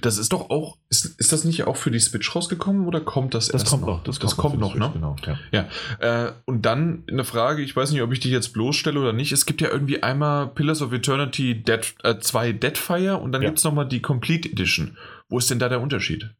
Das 0.00 0.16
ist 0.16 0.32
doch 0.32 0.48
auch, 0.48 0.78
ist, 0.88 1.04
ist 1.20 1.30
das 1.30 1.44
nicht 1.44 1.64
auch 1.64 1.76
für 1.76 1.90
die 1.90 1.98
Switch 2.00 2.34
rausgekommen 2.34 2.86
oder 2.86 3.00
kommt 3.02 3.34
das, 3.34 3.48
Das 3.48 3.62
erst 3.62 3.70
kommt 3.70 3.84
noch. 3.84 4.02
Das, 4.02 4.18
Das 4.18 4.36
kommt 4.38 4.54
für 4.54 4.60
noch, 4.60 4.74
ne? 4.74 4.84
Switch, 4.86 4.94
Genau, 4.94 5.16
ja. 5.52 5.68
Äh, 5.98 6.32
und 6.46 6.62
dann 6.64 7.04
eine 7.06 7.24
Frage, 7.24 7.60
ich 7.62 7.76
weiß 7.76 7.90
nicht, 7.92 8.00
ob 8.00 8.12
ich 8.12 8.20
die 8.20 8.30
jetzt 8.30 8.54
bloßstelle 8.54 8.98
oder 8.98 9.12
nicht. 9.12 9.30
Es 9.32 9.44
gibt 9.44 9.60
ja 9.60 9.68
irgendwie 9.68 10.02
einmal 10.02 10.46
Pillars 10.48 10.80
of 10.80 10.92
Eternity 10.94 11.62
Dead, 11.62 11.94
äh, 12.04 12.18
2 12.18 12.52
Deadfire 12.52 13.18
und 13.18 13.32
dann 13.32 13.42
Ja. 13.42 13.48
gibt 13.48 13.58
es 13.58 13.64
nochmal 13.64 13.86
die 13.86 14.00
Complete 14.00 14.48
Edition. 14.48 14.96
Wo 15.28 15.36
ist 15.36 15.50
denn 15.50 15.58
da 15.58 15.68
der 15.68 15.82
Unterschied? 15.82 16.30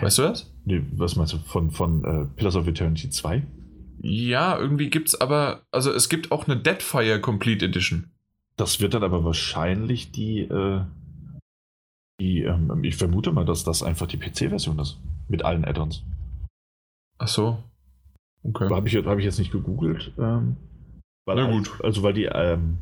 Weißt 0.00 0.18
du 0.18 0.22
das? 0.22 0.52
Nee, 0.64 0.82
was 0.92 1.16
meinst 1.16 1.32
du 1.32 1.38
von, 1.38 1.70
von 1.70 2.04
äh, 2.04 2.26
Pillars 2.36 2.56
of 2.56 2.66
Eternity 2.66 3.08
2? 3.10 3.42
Ja, 4.08 4.56
irgendwie 4.56 4.88
gibt 4.88 5.08
es 5.08 5.20
aber, 5.20 5.66
also 5.72 5.90
es 5.90 6.08
gibt 6.08 6.30
auch 6.30 6.46
eine 6.46 6.56
Deadfire 6.56 7.20
Complete 7.20 7.64
Edition. 7.64 8.12
Das 8.56 8.80
wird 8.80 8.94
dann 8.94 9.02
aber 9.02 9.24
wahrscheinlich 9.24 10.12
die, 10.12 10.42
äh, 10.42 10.82
die 12.20 12.42
ähm, 12.42 12.84
ich 12.84 12.94
vermute 12.94 13.32
mal, 13.32 13.44
dass 13.44 13.64
das 13.64 13.82
einfach 13.82 14.06
die 14.06 14.16
PC-Version 14.16 14.78
ist. 14.78 15.00
Mit 15.28 15.44
allen 15.44 15.64
Add-ons. 15.64 16.04
Ach 17.18 17.26
so. 17.26 17.64
Okay. 18.44 18.68
Habe 18.70 18.86
ich, 18.86 18.94
hab 18.94 19.18
ich 19.18 19.24
jetzt 19.24 19.40
nicht 19.40 19.50
gegoogelt. 19.50 20.12
Ähm, 20.18 20.56
weil, 21.26 21.36
Na 21.36 21.50
gut. 21.50 21.72
Also, 21.82 22.04
weil 22.04 22.12
die, 22.12 22.26
ähm, 22.26 22.78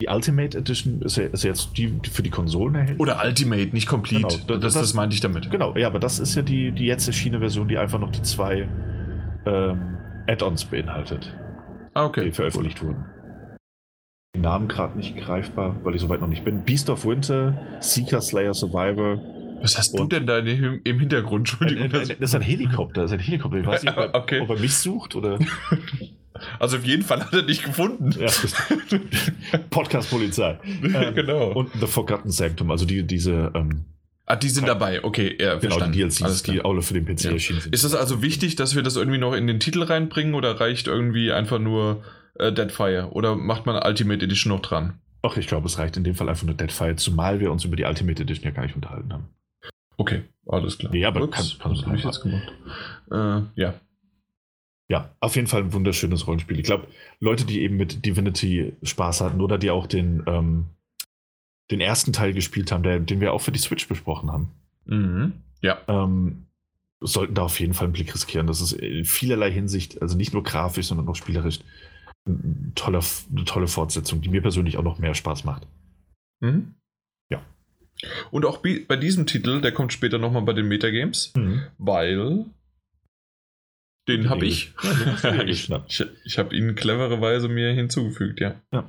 Die 0.00 0.06
Ultimate 0.06 0.56
Edition 0.56 1.02
ist, 1.02 1.16
ja, 1.16 1.24
ist 1.24 1.42
jetzt 1.42 1.76
die, 1.76 1.90
die, 1.90 2.10
für 2.10 2.22
die 2.22 2.30
Konsolen 2.30 2.76
erhältlich. 2.76 3.00
Oder 3.00 3.20
Ultimate, 3.24 3.70
nicht 3.72 3.88
Complete. 3.88 4.38
Genau, 4.46 4.60
das, 4.60 4.60
das, 4.60 4.74
das, 4.74 4.94
meinte 4.94 5.14
ich 5.14 5.20
damit. 5.20 5.50
Genau, 5.50 5.76
ja, 5.76 5.88
aber 5.88 5.98
das 5.98 6.20
ist 6.20 6.36
ja 6.36 6.42
die, 6.42 6.70
die 6.70 6.84
jetzt 6.84 7.08
erschienene 7.08 7.40
Version, 7.40 7.66
die 7.66 7.76
einfach 7.76 7.98
noch 7.98 8.12
die 8.12 8.22
zwei 8.22 8.68
ähm, 9.46 9.94
Add-ons 10.26 10.64
beinhaltet. 10.64 11.34
Ah, 11.94 12.06
okay. 12.06 12.24
Die 12.24 12.32
veröffentlicht 12.32 12.82
cool. 12.82 12.88
wurden. 12.88 13.04
Die 14.34 14.40
Namen 14.40 14.66
gerade 14.66 14.96
nicht 14.96 15.16
greifbar, 15.16 15.76
weil 15.84 15.94
ich 15.94 16.00
soweit 16.00 16.20
noch 16.20 16.28
nicht 16.28 16.44
bin. 16.44 16.64
Beast 16.64 16.90
of 16.90 17.04
Winter, 17.04 17.56
Seeker 17.80 18.20
Slayer 18.20 18.54
Survivor. 18.54 19.20
Was 19.60 19.78
hast 19.78 19.98
du 19.98 20.04
denn 20.04 20.26
da 20.26 20.38
im 20.38 20.98
Hintergrund? 20.98 21.48
Entschuldigung. 21.48 21.88
Das 21.90 22.10
ist 22.10 22.34
ein 22.34 22.42
Helikopter. 22.42 23.02
Das 23.02 23.12
ist 23.12 23.18
ein 23.18 23.24
Helikopter. 23.24 23.60
Ich 23.60 23.66
weiß 23.66 23.82
nicht, 23.84 23.96
ob, 23.96 24.14
okay. 24.14 24.40
ob 24.40 24.50
er 24.50 24.58
mich 24.58 24.74
sucht 24.74 25.14
oder. 25.14 25.38
Also 26.58 26.78
auf 26.78 26.84
jeden 26.84 27.04
Fall 27.04 27.20
hat 27.20 27.32
er 27.32 27.42
dich 27.42 27.62
gefunden. 27.62 28.10
Ja, 28.18 28.26
Podcast-Polizei. 29.70 30.58
ähm, 30.82 31.14
genau. 31.14 31.52
Und 31.52 31.70
The 31.78 31.86
Forgotten 31.86 32.28
Sanctum, 32.32 32.72
also 32.72 32.84
die, 32.84 33.06
diese. 33.06 33.52
Ähm, 33.54 33.84
ah, 34.26 34.36
die 34.36 34.48
sind 34.48 34.68
dabei, 34.68 35.04
okay, 35.04 35.36
ja, 35.38 35.56
genau, 35.56 35.60
verstanden. 35.60 35.92
die 35.92 35.98
DLCs, 36.00 36.42
die 36.44 36.64
alle 36.64 36.82
für 36.82 36.94
den 36.94 37.04
PC 37.04 37.24
ja. 37.24 37.30
erschienen 37.32 37.60
sind. 37.60 37.74
Ist 37.74 37.84
es 37.84 37.94
also 37.94 38.22
wichtig, 38.22 38.56
dass 38.56 38.74
wir 38.74 38.82
das 38.82 38.96
irgendwie 38.96 39.18
noch 39.18 39.32
in 39.32 39.46
den 39.46 39.60
Titel 39.60 39.82
reinbringen 39.82 40.34
oder 40.34 40.60
reicht 40.60 40.86
irgendwie 40.86 41.32
einfach 41.32 41.58
nur 41.58 42.02
äh, 42.38 42.52
Deadfire? 42.52 43.10
Oder 43.12 43.36
macht 43.36 43.66
man 43.66 43.76
Ultimate 43.82 44.24
Edition 44.24 44.52
noch 44.52 44.60
dran? 44.60 44.94
Ach, 45.22 45.36
ich 45.36 45.46
glaube, 45.46 45.66
es 45.66 45.78
reicht 45.78 45.96
in 45.96 46.04
dem 46.04 46.14
Fall 46.14 46.28
einfach 46.28 46.44
nur 46.44 46.54
Deadfire, 46.54 46.96
zumal 46.96 47.40
wir 47.40 47.50
uns 47.50 47.64
über 47.64 47.76
die 47.76 47.84
Ultimate 47.84 48.22
Edition 48.22 48.44
ja 48.44 48.50
gar 48.50 48.62
nicht 48.62 48.76
unterhalten 48.76 49.12
haben. 49.12 49.28
Okay, 49.96 50.22
alles 50.46 50.78
klar. 50.78 50.92
Nee, 50.92 51.04
aber 51.04 51.22
Ups, 51.22 51.58
kann, 51.58 51.72
kann 51.78 51.92
was 51.92 51.98
ich 51.98 52.04
jetzt 52.04 52.20
gemacht? 52.22 52.52
Äh, 53.10 53.60
ja, 53.60 53.74
ja, 54.88 55.14
auf 55.20 55.34
jeden 55.36 55.46
Fall 55.46 55.62
ein 55.62 55.72
wunderschönes 55.72 56.26
Rollenspiel. 56.26 56.58
Ich 56.58 56.66
glaube, 56.66 56.88
Leute, 57.18 57.46
die 57.46 57.62
eben 57.62 57.76
mit 57.76 58.04
Divinity 58.04 58.74
Spaß 58.82 59.22
hatten 59.22 59.40
oder 59.40 59.56
die 59.56 59.70
auch 59.70 59.86
den, 59.86 60.22
ähm, 60.26 60.66
den 61.70 61.80
ersten 61.80 62.12
Teil 62.12 62.32
gespielt 62.32 62.72
haben, 62.72 62.82
der, 62.82 63.00
den 63.00 63.20
wir 63.20 63.32
auch 63.32 63.40
für 63.40 63.52
die 63.52 63.58
Switch 63.58 63.88
besprochen 63.88 64.30
haben, 64.30 64.50
mhm. 64.86 65.32
ja. 65.60 65.78
Ähm, 65.88 66.46
sollten 67.00 67.34
da 67.34 67.42
auf 67.42 67.60
jeden 67.60 67.74
Fall 67.74 67.84
einen 67.84 67.92
Blick 67.92 68.14
riskieren. 68.14 68.46
Das 68.46 68.62
ist 68.62 68.72
in 68.72 69.04
vielerlei 69.04 69.50
Hinsicht, 69.50 70.00
also 70.00 70.16
nicht 70.16 70.32
nur 70.32 70.42
grafisch, 70.42 70.86
sondern 70.86 71.06
auch 71.08 71.16
spielerisch, 71.16 71.60
eine 72.26 72.72
tolle, 72.74 73.00
eine 73.30 73.44
tolle 73.44 73.68
Fortsetzung, 73.68 74.22
die 74.22 74.30
mir 74.30 74.40
persönlich 74.40 74.78
auch 74.78 74.82
noch 74.82 74.98
mehr 74.98 75.14
Spaß 75.14 75.44
macht. 75.44 75.66
Mhm. 76.40 76.74
Ja. 77.30 77.42
Und 78.30 78.46
auch 78.46 78.58
bei 78.58 78.96
diesem 78.96 79.26
Titel, 79.26 79.60
der 79.60 79.72
kommt 79.72 79.92
später 79.92 80.18
nochmal 80.18 80.42
bei 80.42 80.54
den 80.54 80.66
Metagames, 80.66 81.32
mhm. 81.36 81.62
weil 81.76 82.46
den 84.08 84.28
habe 84.30 84.46
ich. 84.46 84.72
Ja, 85.22 85.42
ich. 85.42 85.70
ich, 85.70 86.06
ich 86.24 86.38
habe 86.38 86.56
ihn 86.56 86.74
clevererweise 86.74 87.48
mir 87.48 87.72
hinzugefügt, 87.72 88.40
ja. 88.40 88.60
ja. 88.72 88.88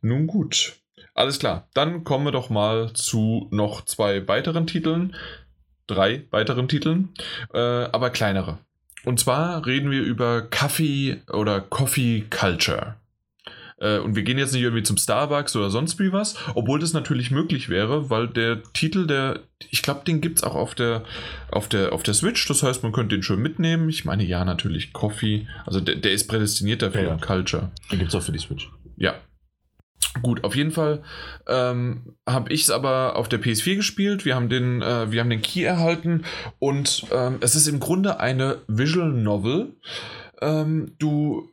Nun 0.00 0.26
gut. 0.26 0.78
Alles 1.18 1.40
klar. 1.40 1.66
Dann 1.74 2.04
kommen 2.04 2.26
wir 2.26 2.30
doch 2.30 2.48
mal 2.48 2.92
zu 2.92 3.48
noch 3.50 3.84
zwei 3.84 4.28
weiteren 4.28 4.68
Titeln. 4.68 5.16
Drei 5.88 6.26
weiteren 6.30 6.68
Titeln, 6.68 7.08
äh, 7.52 7.58
aber 7.58 8.10
kleinere. 8.10 8.58
Und 9.04 9.18
zwar 9.18 9.66
reden 9.66 9.90
wir 9.90 10.02
über 10.02 10.42
Kaffee 10.42 11.22
oder 11.32 11.60
Coffee 11.60 12.26
Culture. 12.30 12.96
Äh, 13.78 13.98
und 13.98 14.14
wir 14.14 14.22
gehen 14.22 14.38
jetzt 14.38 14.52
nicht 14.52 14.62
irgendwie 14.62 14.84
zum 14.84 14.96
Starbucks 14.96 15.56
oder 15.56 15.70
sonst 15.70 15.98
wie 15.98 16.12
was, 16.12 16.36
obwohl 16.54 16.78
das 16.78 16.92
natürlich 16.92 17.32
möglich 17.32 17.68
wäre, 17.68 18.10
weil 18.10 18.28
der 18.28 18.62
Titel, 18.72 19.08
der, 19.08 19.40
ich 19.70 19.82
glaube, 19.82 20.02
den 20.06 20.20
gibt 20.20 20.38
es 20.38 20.44
auch 20.44 20.54
auf 20.54 20.76
der, 20.76 21.02
auf, 21.50 21.68
der, 21.68 21.92
auf 21.92 22.04
der 22.04 22.14
Switch. 22.14 22.46
Das 22.46 22.62
heißt, 22.62 22.84
man 22.84 22.92
könnte 22.92 23.16
den 23.16 23.24
schon 23.24 23.40
mitnehmen. 23.40 23.88
Ich 23.88 24.04
meine, 24.04 24.24
ja, 24.24 24.44
natürlich 24.44 24.92
Coffee. 24.92 25.48
Also 25.66 25.80
der, 25.80 25.96
der 25.96 26.12
ist 26.12 26.28
prädestiniert 26.28 26.82
dafür, 26.82 27.02
ja, 27.02 27.08
ja. 27.08 27.16
Culture. 27.16 27.72
Den 27.90 27.98
gibt 27.98 28.10
es 28.10 28.14
auch 28.14 28.22
für 28.22 28.32
die 28.32 28.38
Switch. 28.38 28.70
Ja, 28.96 29.14
Gut, 30.22 30.42
auf 30.44 30.56
jeden 30.56 30.70
Fall 30.70 31.02
ähm, 31.46 32.16
habe 32.28 32.52
ich 32.52 32.62
es 32.62 32.70
aber 32.70 33.16
auf 33.16 33.28
der 33.28 33.40
PS4 33.40 33.76
gespielt. 33.76 34.24
Wir 34.24 34.34
haben 34.34 34.48
den, 34.48 34.82
äh, 34.82 35.10
wir 35.10 35.20
haben 35.20 35.30
den 35.30 35.42
Key 35.42 35.62
erhalten 35.62 36.24
und 36.58 37.06
ähm, 37.12 37.38
es 37.40 37.54
ist 37.54 37.68
im 37.68 37.78
Grunde 37.78 38.18
eine 38.18 38.62
Visual 38.66 39.12
Novel. 39.12 39.76
Ähm, 40.40 40.94
du 40.98 41.50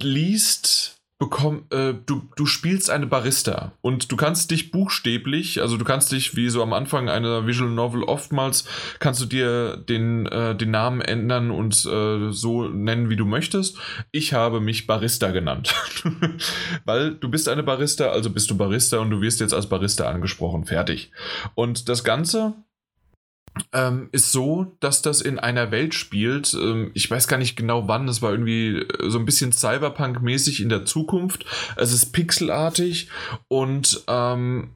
liest 0.00 0.99
bekomm, 1.20 1.66
äh, 1.70 1.92
du, 2.06 2.22
du 2.34 2.46
spielst 2.46 2.88
eine 2.88 3.06
Barista 3.06 3.72
und 3.82 4.10
du 4.10 4.16
kannst 4.16 4.50
dich 4.50 4.70
buchstäblich, 4.70 5.60
also 5.60 5.76
du 5.76 5.84
kannst 5.84 6.10
dich 6.10 6.34
wie 6.34 6.48
so 6.48 6.62
am 6.62 6.72
Anfang 6.72 7.10
einer 7.10 7.46
Visual 7.46 7.70
Novel 7.70 8.02
oftmals, 8.02 8.64
kannst 9.00 9.20
du 9.20 9.26
dir 9.26 9.76
den, 9.76 10.24
äh, 10.26 10.56
den 10.56 10.70
Namen 10.70 11.02
ändern 11.02 11.50
und 11.50 11.74
äh, 11.84 12.32
so 12.32 12.68
nennen, 12.68 13.10
wie 13.10 13.16
du 13.16 13.26
möchtest. 13.26 13.76
Ich 14.12 14.32
habe 14.32 14.60
mich 14.60 14.86
Barista 14.86 15.30
genannt, 15.30 15.74
weil 16.86 17.14
du 17.14 17.28
bist 17.28 17.50
eine 17.50 17.62
Barista, 17.62 18.08
also 18.08 18.30
bist 18.30 18.50
du 18.50 18.56
Barista 18.56 18.96
und 18.98 19.10
du 19.10 19.20
wirst 19.20 19.40
jetzt 19.40 19.52
als 19.52 19.68
Barista 19.68 20.08
angesprochen. 20.08 20.64
Fertig. 20.64 21.12
Und 21.54 21.90
das 21.90 22.02
Ganze 22.02 22.54
ähm, 23.72 24.08
ist 24.12 24.32
so, 24.32 24.76
dass 24.80 25.02
das 25.02 25.20
in 25.20 25.38
einer 25.38 25.70
Welt 25.70 25.94
spielt. 25.94 26.54
Ähm, 26.54 26.90
ich 26.94 27.10
weiß 27.10 27.28
gar 27.28 27.36
nicht 27.36 27.56
genau 27.56 27.88
wann. 27.88 28.06
Das 28.06 28.22
war 28.22 28.30
irgendwie 28.30 28.78
äh, 28.78 29.10
so 29.10 29.18
ein 29.18 29.24
bisschen 29.24 29.52
Cyberpunk-mäßig 29.52 30.60
in 30.60 30.68
der 30.68 30.84
Zukunft. 30.84 31.44
Es 31.76 31.92
ist 31.92 32.12
pixelartig 32.12 33.08
und 33.48 34.04
ähm, 34.08 34.74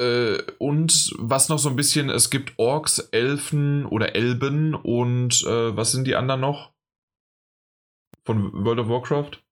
äh, 0.00 0.42
und 0.58 1.14
was 1.18 1.48
noch 1.48 1.58
so 1.58 1.68
ein 1.68 1.76
bisschen, 1.76 2.08
es 2.08 2.30
gibt 2.30 2.54
Orks, 2.58 2.98
Elfen 2.98 3.84
oder 3.86 4.14
Elben 4.14 4.74
und 4.74 5.42
äh, 5.46 5.76
was 5.76 5.92
sind 5.92 6.06
die 6.06 6.16
anderen 6.16 6.40
noch? 6.40 6.72
Von 8.24 8.64
World 8.64 8.80
of 8.80 8.88
Warcraft? 8.88 9.42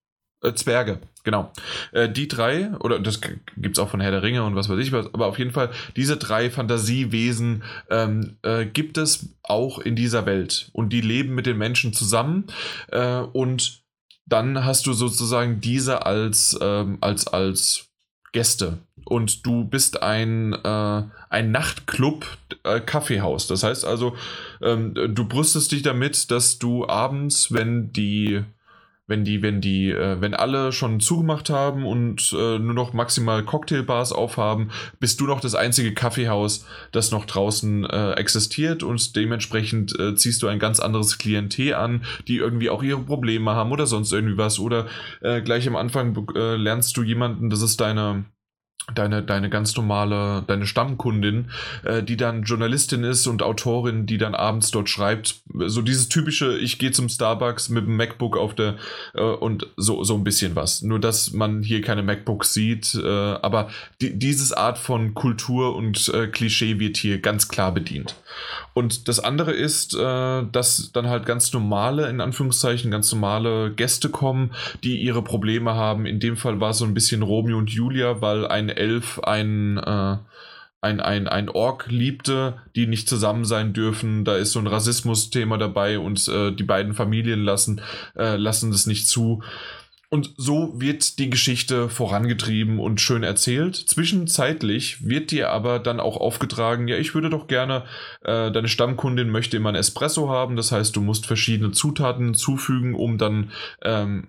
Äh, 0.40 0.54
Zwerge, 0.54 1.00
genau. 1.24 1.52
Äh, 1.90 2.08
die 2.08 2.28
drei, 2.28 2.70
oder 2.78 3.00
das 3.00 3.20
gibt 3.20 3.76
es 3.76 3.78
auch 3.78 3.88
von 3.88 4.00
Herr 4.00 4.12
der 4.12 4.22
Ringe 4.22 4.44
und 4.44 4.54
was 4.54 4.68
weiß 4.68 4.78
ich 4.78 4.92
was, 4.92 5.12
aber 5.12 5.26
auf 5.26 5.38
jeden 5.38 5.50
Fall, 5.50 5.70
diese 5.96 6.16
drei 6.16 6.48
Fantasiewesen 6.48 7.64
ähm, 7.90 8.36
äh, 8.42 8.64
gibt 8.64 8.98
es 8.98 9.34
auch 9.42 9.80
in 9.80 9.96
dieser 9.96 10.26
Welt. 10.26 10.70
Und 10.72 10.92
die 10.92 11.00
leben 11.00 11.34
mit 11.34 11.46
den 11.46 11.58
Menschen 11.58 11.92
zusammen. 11.92 12.44
Äh, 12.92 13.18
und 13.18 13.82
dann 14.26 14.64
hast 14.64 14.86
du 14.86 14.92
sozusagen 14.92 15.60
diese 15.60 16.06
als, 16.06 16.56
ähm, 16.60 16.98
als, 17.00 17.26
als 17.26 17.88
Gäste. 18.32 18.78
Und 19.06 19.44
du 19.44 19.64
bist 19.64 20.02
ein, 20.02 20.52
äh, 20.52 21.02
ein 21.30 21.50
Nachtclub, 21.50 22.26
äh, 22.62 22.78
Kaffeehaus. 22.78 23.48
Das 23.48 23.64
heißt 23.64 23.84
also, 23.84 24.14
ähm, 24.62 24.94
du 24.94 25.26
brüstest 25.26 25.72
dich 25.72 25.82
damit, 25.82 26.30
dass 26.30 26.58
du 26.58 26.86
abends, 26.86 27.52
wenn 27.52 27.92
die 27.92 28.44
wenn 29.08 29.24
die, 29.24 29.42
wenn 29.42 29.60
die, 29.60 29.90
äh, 29.90 30.20
wenn 30.20 30.34
alle 30.34 30.70
schon 30.70 31.00
zugemacht 31.00 31.50
haben 31.50 31.84
und 31.84 32.32
äh, 32.38 32.58
nur 32.58 32.74
noch 32.74 32.92
maximal 32.92 33.42
Cocktailbars 33.42 34.12
aufhaben, 34.12 34.70
bist 35.00 35.20
du 35.20 35.26
noch 35.26 35.40
das 35.40 35.56
einzige 35.56 35.92
Kaffeehaus, 35.94 36.66
das 36.92 37.10
noch 37.10 37.24
draußen 37.24 37.84
äh, 37.84 38.12
existiert 38.12 38.84
und 38.84 39.16
dementsprechend 39.16 39.98
äh, 39.98 40.14
ziehst 40.14 40.42
du 40.42 40.46
ein 40.46 40.60
ganz 40.60 40.78
anderes 40.78 41.18
Klientel 41.18 41.74
an, 41.74 42.04
die 42.28 42.36
irgendwie 42.36 42.70
auch 42.70 42.82
ihre 42.82 43.00
Probleme 43.00 43.52
haben 43.52 43.72
oder 43.72 43.86
sonst 43.86 44.12
irgendwie 44.12 44.36
was 44.36 44.60
oder 44.60 44.86
äh, 45.22 45.40
gleich 45.40 45.66
am 45.66 45.76
Anfang 45.76 46.28
äh, 46.36 46.56
lernst 46.56 46.96
du 46.96 47.02
jemanden, 47.02 47.50
das 47.50 47.62
ist 47.62 47.80
deine 47.80 48.26
deine, 48.94 49.22
deine 49.22 49.50
ganz 49.50 49.76
normale, 49.76 50.42
deine 50.46 50.66
Stammkundin, 50.66 51.50
äh, 51.84 52.02
die 52.02 52.16
dann 52.16 52.42
Journalistin 52.42 53.04
ist 53.04 53.26
und 53.26 53.42
Autorin, 53.42 54.06
die 54.06 54.18
dann 54.18 54.34
abends 54.34 54.70
dort 54.70 54.88
schreibt. 54.88 55.40
So 55.66 55.82
dieses 55.82 56.08
typische, 56.08 56.56
ich 56.56 56.78
gehe 56.78 56.90
zum 56.90 57.08
Starbucks 57.08 57.68
mit 57.68 57.86
dem 57.86 57.96
MacBook 57.96 58.36
auf 58.36 58.54
der 58.54 58.76
äh, 59.14 59.22
und 59.22 59.66
so, 59.76 60.02
so 60.04 60.14
ein 60.14 60.24
bisschen 60.24 60.56
was. 60.56 60.82
Nur, 60.82 60.98
dass 60.98 61.32
man 61.32 61.62
hier 61.62 61.82
keine 61.82 62.02
MacBooks 62.02 62.54
sieht, 62.54 62.94
äh, 62.94 63.06
aber 63.06 63.68
die, 64.00 64.18
dieses 64.18 64.52
Art 64.52 64.78
von 64.78 65.14
Kultur 65.14 65.76
und 65.76 66.08
äh, 66.08 66.26
Klischee 66.26 66.78
wird 66.78 66.96
hier 66.96 67.20
ganz 67.20 67.48
klar 67.48 67.72
bedient. 67.72 68.14
Und 68.78 69.08
das 69.08 69.18
andere 69.18 69.50
ist, 69.50 69.96
äh, 69.96 70.44
dass 70.52 70.92
dann 70.92 71.08
halt 71.08 71.26
ganz 71.26 71.52
normale, 71.52 72.08
in 72.08 72.20
Anführungszeichen, 72.20 72.92
ganz 72.92 73.10
normale 73.10 73.72
Gäste 73.72 74.08
kommen, 74.08 74.52
die 74.84 74.98
ihre 74.98 75.22
Probleme 75.22 75.74
haben. 75.74 76.06
In 76.06 76.20
dem 76.20 76.36
Fall 76.36 76.60
war 76.60 76.70
es 76.70 76.78
so 76.78 76.84
ein 76.84 76.94
bisschen 76.94 77.22
Romeo 77.22 77.58
und 77.58 77.70
Julia, 77.70 78.20
weil 78.20 78.46
ein 78.46 78.68
Elf 78.68 79.18
ein, 79.18 79.78
äh, 79.78 80.18
ein, 80.80 81.00
ein, 81.00 81.26
ein 81.26 81.48
Ork 81.48 81.86
liebte, 81.88 82.58
die 82.76 82.86
nicht 82.86 83.08
zusammen 83.08 83.44
sein 83.44 83.72
dürfen. 83.72 84.24
Da 84.24 84.36
ist 84.36 84.52
so 84.52 84.60
ein 84.60 84.68
Rassismus-Thema 84.68 85.58
dabei 85.58 85.98
und 85.98 86.28
äh, 86.28 86.52
die 86.52 86.62
beiden 86.62 86.94
Familien 86.94 87.42
lassen, 87.42 87.80
äh, 88.16 88.36
lassen 88.36 88.70
das 88.70 88.86
nicht 88.86 89.08
zu. 89.08 89.42
Und 90.10 90.32
so 90.38 90.80
wird 90.80 91.18
die 91.18 91.28
Geschichte 91.28 91.90
vorangetrieben 91.90 92.78
und 92.78 93.00
schön 93.00 93.22
erzählt. 93.22 93.76
Zwischenzeitlich 93.76 95.06
wird 95.06 95.30
dir 95.30 95.50
aber 95.50 95.78
dann 95.78 96.00
auch 96.00 96.16
aufgetragen, 96.16 96.88
ja, 96.88 96.96
ich 96.96 97.14
würde 97.14 97.28
doch 97.28 97.46
gerne, 97.46 97.84
äh, 98.22 98.50
deine 98.50 98.68
Stammkundin 98.68 99.28
möchte 99.28 99.58
immer 99.58 99.68
ein 99.68 99.74
Espresso 99.74 100.30
haben. 100.30 100.56
Das 100.56 100.72
heißt, 100.72 100.96
du 100.96 101.02
musst 101.02 101.26
verschiedene 101.26 101.72
Zutaten 101.72 102.32
zufügen, 102.32 102.94
um 102.94 103.18
dann 103.18 103.52
ähm, 103.82 104.28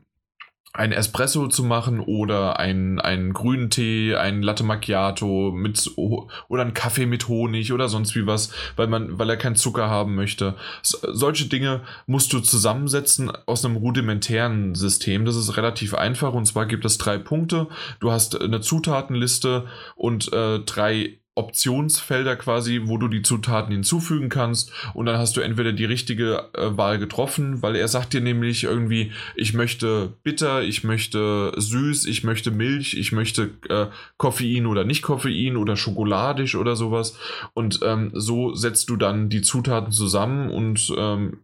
ein 0.74 0.92
Espresso 0.92 1.48
zu 1.48 1.64
machen 1.64 2.00
oder 2.00 2.60
einen, 2.60 3.00
einen 3.00 3.34
grünen 3.34 3.70
Tee, 3.70 4.16
einen 4.16 4.44
Latte 4.44 4.64
Macchiato 4.64 5.52
mit 5.52 5.92
oder 5.96 6.62
einen 6.62 6.74
Kaffee 6.74 7.06
mit 7.06 7.28
Honig 7.28 7.74
oder 7.74 7.90
sonst 7.90 8.16
wie 8.16 8.28
was, 8.28 8.52
weil 8.76 8.88
man, 8.88 9.18
weil 9.18 9.30
er 9.30 9.38
keinen 9.38 9.56
Zucker 9.56 9.90
haben 9.90 10.16
möchte. 10.16 10.56
So, 10.84 10.98
solche 11.12 11.48
Dinge 11.48 11.82
musst 12.06 12.32
du 12.34 12.40
zusammensetzen 12.40 13.32
aus 13.48 13.66
einem 13.66 13.78
rudimentären 13.78 14.76
System. 14.76 15.26
Das 15.26 15.36
ist 15.36 15.58
relativ 15.58 15.96
einfach 15.96 16.34
und 16.34 16.46
zwar 16.46 16.68
gibt 16.68 16.86
es 16.86 16.98
drei 16.98 17.18
Punkte. 17.18 17.68
Du 18.00 18.12
hast 18.12 18.40
eine 18.40 18.62
Zutatenliste 18.62 19.66
und 19.96 20.32
äh, 20.34 20.60
drei 20.60 21.19
Optionsfelder 21.40 22.36
quasi, 22.36 22.82
wo 22.84 22.98
du 22.98 23.08
die 23.08 23.22
Zutaten 23.22 23.72
hinzufügen 23.72 24.28
kannst. 24.28 24.72
Und 24.94 25.06
dann 25.06 25.18
hast 25.18 25.38
du 25.38 25.42
entweder 25.42 25.72
die 25.72 25.86
richtige 25.86 26.50
äh, 26.54 26.78
Wahl 26.78 27.00
getroffen, 27.00 27.62
weil 27.62 27.78
er 27.78 27.88
sagt 27.88 28.14
dir 28.14 28.20
nämlich 28.20 28.66
irgendwie, 28.66 29.14
ich 29.36 29.54
möchte 29.54 30.14
bitter, 30.24 30.62
ich 30.62 30.84
möchte 30.84 31.54
süß, 31.56 32.06
ich 32.06 32.26
möchte 32.26 32.52
Milch, 32.52 32.96
ich 32.96 33.14
möchte 33.14 33.52
äh, 33.70 33.88
Koffein 34.18 34.66
oder 34.66 34.84
nicht 34.84 35.02
Koffein 35.02 35.56
oder 35.56 35.78
schokoladisch 35.78 36.56
oder 36.56 36.76
sowas. 36.76 37.18
Und 37.54 37.80
ähm, 37.84 38.12
so 38.14 38.54
setzt 38.54 38.90
du 38.90 38.98
dann 38.98 39.30
die 39.30 39.42
Zutaten 39.42 39.94
zusammen 39.94 40.50
und 40.50 40.94
ähm, 40.98 41.40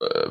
äh, 0.00 0.28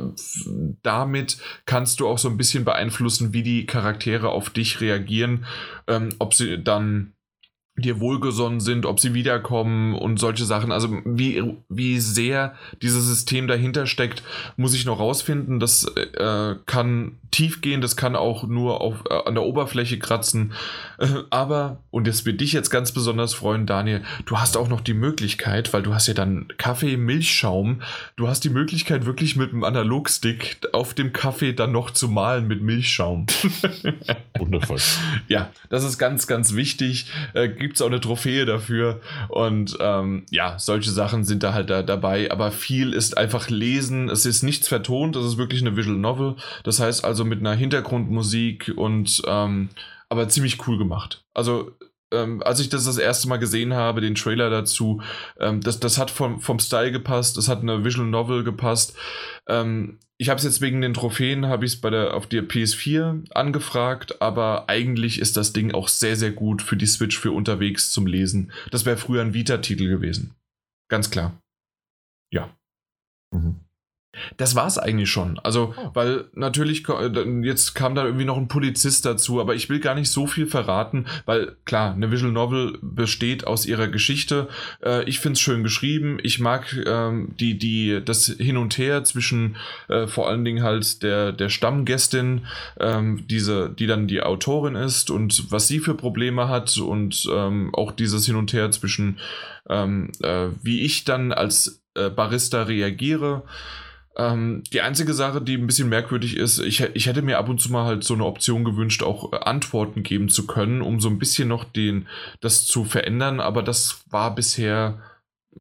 damit 0.82 1.38
kannst 1.66 2.00
du 2.00 2.08
auch 2.08 2.18
so 2.18 2.30
ein 2.30 2.38
bisschen 2.38 2.66
beeinflussen, 2.66 3.34
wie 3.34 3.44
die 3.44 3.66
Charaktere 3.66 4.30
auf 4.30 4.50
dich 4.50 4.82
reagieren, 4.82 5.46
ähm, 5.88 6.10
ob 6.20 6.34
sie 6.34 6.62
dann 6.62 7.14
dir 7.78 8.00
wohlgesonnen 8.00 8.60
sind, 8.60 8.86
ob 8.86 9.00
sie 9.00 9.14
wiederkommen 9.14 9.94
und 9.94 10.20
solche 10.20 10.46
Sachen. 10.46 10.72
Also 10.72 10.90
wie, 11.06 11.44
wie 11.70 12.00
sehr 12.00 12.56
dieses 12.82 13.06
System 13.06 13.48
dahinter 13.48 13.86
steckt, 13.86 14.24
muss 14.58 14.74
ich 14.74 14.86
noch 14.86 15.00
rausfinden. 15.00 15.60
Das 15.60 15.86
äh, 15.96 16.56
kann 16.66 17.14
tief 17.32 17.62
gehen, 17.62 17.82
das 17.82 17.96
kann 17.96 18.16
auch 18.16 18.48
nur 18.48 18.82
auf, 18.82 19.04
äh, 19.10 19.14
an 19.14 19.36
der 19.36 19.44
Oberfläche 19.44 20.00
kratzen. 20.00 20.54
Äh, 20.98 21.08
aber, 21.30 21.84
und 21.92 22.08
das 22.08 22.26
wird 22.26 22.42
dich 22.42 22.54
jetzt 22.54 22.70
ganz 22.70 22.92
besonders 22.92 23.34
freuen, 23.34 23.68
Daniel, 23.68 24.02
du 24.26 24.40
hast 24.40 24.58
auch 24.58 24.70
noch 24.70 24.82
die 24.82 24.94
Möglichkeit, 24.96 25.72
weil 25.74 25.84
du 25.84 25.94
hast 25.94 26.08
ja 26.08 26.14
dann 26.14 26.48
Kaffee, 26.58 26.98
Milchschaum, 26.98 27.82
du 28.16 28.28
hast 28.28 28.44
die 28.44 28.50
Möglichkeit 28.50 29.06
wirklich 29.06 29.36
mit 29.36 29.52
einem 29.52 29.64
Analogstick 29.64 30.58
auf 30.74 30.94
dem 30.94 31.14
Kaffee 31.14 31.54
dann 31.54 31.72
noch 31.72 31.92
zu 31.92 32.08
malen 32.08 32.48
mit 32.48 32.62
Milchschaum. 32.62 33.28
Wundervoll. 34.38 34.80
Ja, 35.28 35.52
das 35.70 35.84
ist 35.84 35.98
ganz, 35.98 36.26
ganz 36.26 36.56
wichtig. 36.56 37.08
Äh, 37.34 37.50
Gibt 37.68 37.76
es 37.76 37.82
auch 37.82 37.88
eine 37.88 38.00
Trophäe 38.00 38.46
dafür. 38.46 39.02
Und 39.28 39.76
ähm, 39.82 40.26
ja, 40.30 40.58
solche 40.58 40.90
Sachen 40.90 41.26
sind 41.26 41.44
da 41.44 41.52
halt 41.52 41.70
da, 41.70 41.84
dabei. 41.84 42.32
Aber 42.32 42.52
viel 42.52 42.94
ist 42.94 43.18
einfach 43.18 43.50
lesen. 43.50 44.08
Es 44.08 44.26
ist 44.26 44.42
nichts 44.42 44.70
vertont, 44.70 45.18
das 45.18 45.26
ist 45.26 45.38
wirklich 45.38 45.60
eine 45.60 45.76
Visual 45.76 45.98
Novel. 45.98 46.36
Das 46.64 46.80
heißt 46.80 47.04
also, 47.04 47.18
also 47.18 47.26
mit 47.26 47.40
einer 47.40 47.56
Hintergrundmusik 47.56 48.72
und 48.76 49.24
ähm, 49.28 49.70
aber 50.08 50.30
ziemlich 50.30 50.66
cool 50.68 50.78
gemacht. 50.78 51.26
Also 51.34 51.72
ähm, 52.14 52.42
als 52.44 52.60
ich 52.60 52.70
das 52.70 52.86
das 52.86 52.98
erste 52.98 53.28
Mal 53.28 53.38
gesehen 53.38 53.74
habe, 53.74 54.02
den 54.02 54.16
Trailer 54.16 54.50
dazu, 54.50 55.02
ähm, 55.40 55.62
das, 55.62 55.80
das 55.80 55.98
hat 55.98 56.12
vom, 56.12 56.40
vom 56.40 56.60
Style 56.60 56.92
gepasst, 56.92 57.38
das 57.38 57.48
hat 57.48 57.62
eine 57.62 57.84
Visual 57.84 58.08
Novel 58.08 58.44
gepasst. 58.44 58.96
Ähm, 59.48 60.00
ich 60.18 60.30
habe 60.30 60.40
es 60.40 60.44
jetzt 60.44 60.62
wegen 60.62 60.82
den 60.82 60.96
Trophäen, 60.96 61.46
habe 61.46 61.66
ich 61.66 61.74
es 61.74 61.82
bei 61.82 61.90
der 61.90 62.16
auf 62.16 62.26
der 62.28 62.44
PS4 62.44 63.32
angefragt, 63.32 64.22
aber 64.22 64.68
eigentlich 64.68 65.20
ist 65.20 65.38
das 65.38 65.54
Ding 65.54 65.74
auch 65.74 65.88
sehr, 65.88 66.16
sehr 66.16 66.32
gut 66.32 66.62
für 66.62 66.76
die 66.78 66.88
Switch 66.88 67.20
für 67.20 67.32
unterwegs 67.32 67.92
zum 67.92 68.08
Lesen. 68.08 68.52
Das 68.72 68.86
wäre 68.86 68.98
früher 68.98 69.22
ein 69.22 69.34
Vita-Titel 69.34 69.88
gewesen. 69.88 70.34
Ganz 70.90 71.12
klar. 71.12 71.40
Ja. 72.32 72.50
Mhm. 73.32 73.67
Das 74.38 74.56
war 74.56 74.68
es 74.68 74.78
eigentlich 74.78 75.10
schon. 75.10 75.40
Also, 75.40 75.74
oh. 75.78 75.92
weil 75.94 76.26
natürlich, 76.34 76.86
jetzt 77.44 77.76
kam 77.76 77.96
da 77.96 78.06
irgendwie 78.06 78.26
noch 78.26 78.38
ein 78.38 78.48
Polizist 78.48 79.06
dazu, 79.06 79.40
aber 79.40 79.56
ich 79.56 79.70
will 79.70 79.80
gar 79.80 79.96
nicht 79.96 80.10
so 80.10 80.28
viel 80.28 80.48
verraten, 80.48 81.06
weil 81.26 81.56
klar, 81.66 81.94
eine 81.94 82.12
Visual 82.12 82.32
Novel 82.32 82.78
besteht 82.82 83.46
aus 83.48 83.66
ihrer 83.66 83.88
Geschichte. 83.88 84.48
Äh, 84.84 85.04
ich 85.06 85.20
finde 85.20 85.34
es 85.34 85.42
schön 85.42 85.64
geschrieben. 85.64 86.18
Ich 86.24 86.40
mag 86.40 86.76
ähm, 86.86 87.34
die, 87.40 87.58
die, 87.58 88.02
das 88.04 88.26
Hin 88.26 88.58
und 88.58 88.78
Her 88.78 89.04
zwischen 89.04 89.56
äh, 89.88 90.08
vor 90.08 90.30
allen 90.30 90.46
Dingen 90.46 90.64
halt 90.64 91.04
der, 91.04 91.32
der 91.32 91.50
Stammgästin, 91.50 92.46
ähm, 92.80 93.26
diese, 93.28 93.70
die 93.70 93.88
dann 93.88 94.08
die 94.08 94.22
Autorin 94.22 94.76
ist 94.76 95.10
und 95.10 95.52
was 95.52 95.68
sie 95.68 95.80
für 95.80 95.96
Probleme 95.96 96.50
hat 96.50 96.78
und 96.78 97.28
ähm, 97.32 97.74
auch 97.74 97.92
dieses 97.92 98.26
Hin 98.26 98.36
und 98.36 98.54
Her 98.54 98.72
zwischen, 98.72 99.20
ähm, 99.70 100.12
äh, 100.22 100.48
wie 100.62 100.82
ich 100.82 101.06
dann 101.06 101.32
als 101.32 101.82
äh, 101.96 102.10
Barista 102.10 102.64
reagiere. 102.64 103.44
Ähm, 104.18 104.64
die 104.74 104.82
einzige 104.82 105.14
Sache, 105.14 105.42
die 105.42 105.56
ein 105.56 105.68
bisschen 105.68 105.90
merkwürdig 105.90 106.38
ist, 106.38 106.58
ich, 106.58 106.82
ich 106.82 107.06
hätte 107.06 107.22
mir 107.22 107.38
ab 107.38 107.50
und 107.50 107.62
zu 107.62 107.72
mal 107.72 107.86
halt 107.86 108.04
so 108.04 108.16
eine 108.16 108.26
Option 108.26 108.66
gewünscht, 108.66 109.04
auch 109.04 109.32
äh, 109.32 109.38
Antworten 109.38 110.02
geben 110.02 110.28
zu 110.30 110.48
können, 110.48 110.82
um 110.82 111.00
so 111.00 111.08
ein 111.08 111.20
bisschen 111.20 111.48
noch 111.48 111.64
den, 111.64 112.08
das 112.42 112.66
zu 112.66 112.84
verändern, 112.84 113.40
aber 113.40 113.62
das 113.62 114.04
war 114.10 114.34
bisher 114.34 115.00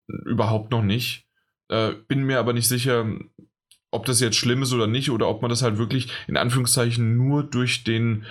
überhaupt 0.07 0.70
noch 0.70 0.83
nicht. 0.83 1.27
Äh, 1.69 1.93
bin 2.09 2.23
mir 2.23 2.39
aber 2.39 2.55
nicht 2.55 2.66
sicher, 2.66 3.07
ob 3.91 4.07
das 4.07 4.20
jetzt 4.20 4.37
schlimm 4.37 4.62
ist 4.62 4.73
oder 4.73 4.87
nicht, 4.87 5.11
oder 5.11 5.28
ob 5.28 5.43
man 5.43 5.51
das 5.51 5.61
halt 5.61 5.77
wirklich 5.77 6.09
in 6.27 6.39
Anführungszeichen 6.39 7.15
nur 7.15 7.43
durch 7.43 7.85
den, 7.85 8.24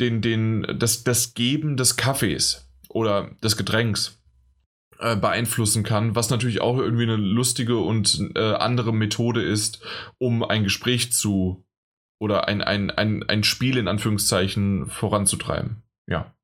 den, 0.00 0.22
den, 0.22 0.66
das, 0.76 1.04
das 1.04 1.34
Geben 1.34 1.76
des 1.76 1.96
Kaffees 1.96 2.68
oder 2.88 3.30
des 3.44 3.56
Getränks 3.56 4.19
äh, 5.00 5.16
beeinflussen 5.16 5.82
kann, 5.82 6.14
was 6.14 6.30
natürlich 6.30 6.60
auch 6.60 6.78
irgendwie 6.78 7.04
eine 7.04 7.16
lustige 7.16 7.78
und 7.78 8.30
äh, 8.34 8.52
andere 8.54 8.92
Methode 8.92 9.42
ist, 9.42 9.82
um 10.18 10.44
ein 10.44 10.64
Gespräch 10.64 11.12
zu 11.12 11.64
oder 12.20 12.48
ein, 12.48 12.60
ein, 12.60 12.90
ein, 12.90 13.22
ein 13.28 13.42
Spiel 13.42 13.78
in 13.78 13.88
Anführungszeichen 13.88 14.86
voranzutreiben. 14.86 15.82
Ja. 16.06 16.34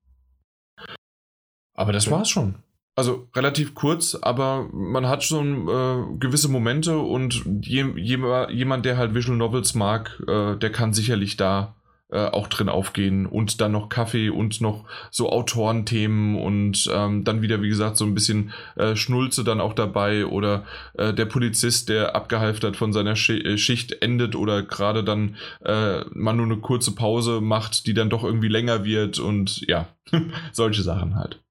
Aber 1.75 1.93
das 1.93 2.11
war's 2.11 2.31
schon. 2.31 2.55
Also 2.99 3.29
relativ 3.37 3.75
kurz, 3.75 4.15
aber 4.15 4.71
man 4.73 5.07
hat 5.07 5.23
schon 5.23 5.69
äh, 5.69 6.19
gewisse 6.19 6.49
Momente 6.49 6.97
und 6.97 7.45
je, 7.61 7.93
je, 7.95 8.19
jemand, 8.51 8.87
der 8.87 8.97
halt 8.97 9.15
Visual 9.15 9.37
Novels 9.37 9.75
mag, 9.75 10.19
äh, 10.27 10.57
der 10.57 10.73
kann 10.73 10.95
sicherlich 10.95 11.37
da 11.37 11.77
äh, 12.11 12.27
auch 12.27 12.47
drin 12.49 12.69
aufgehen 12.69 13.27
und 13.27 13.61
dann 13.61 13.73
noch 13.73 13.89
Kaffee 13.89 14.31
und 14.31 14.61
noch 14.61 14.85
so 15.11 15.31
Autorenthemen 15.31 16.37
und 16.37 16.89
ähm, 16.93 17.25
dann 17.25 17.43
wieder, 17.43 17.63
wie 17.63 17.69
gesagt, 17.69 17.97
so 17.97 18.05
ein 18.05 18.15
bisschen 18.15 18.53
äh, 18.77 18.95
Schnulze 18.95 19.43
dann 19.43 19.61
auch 19.61 19.73
dabei 19.73 20.27
oder 20.27 20.65
äh, 20.95 21.13
der 21.13 21.27
Polizist, 21.27 21.89
der 21.89 22.15
abgehalftert 22.15 22.77
von 22.77 22.93
seiner 22.93 23.17
Sch 23.17 23.31
äh, 23.31 23.59
Schicht 23.59 24.03
endet 24.03 24.37
oder 24.37 24.63
gerade 24.63 25.03
dann 25.03 25.37
äh, 25.65 26.05
man 26.13 26.37
nur 26.37 26.47
eine 26.47 26.59
kurze 26.59 26.95
Pause 26.95 27.41
macht, 27.41 27.87
die 27.87 27.95
dann 27.95 28.11
doch 28.11 28.23
irgendwie 28.23 28.49
länger 28.49 28.85
wird 28.85 29.19
und 29.19 29.67
ja, 29.67 29.89
solche 30.53 30.83
Sachen 30.83 31.17
halt. 31.17 31.43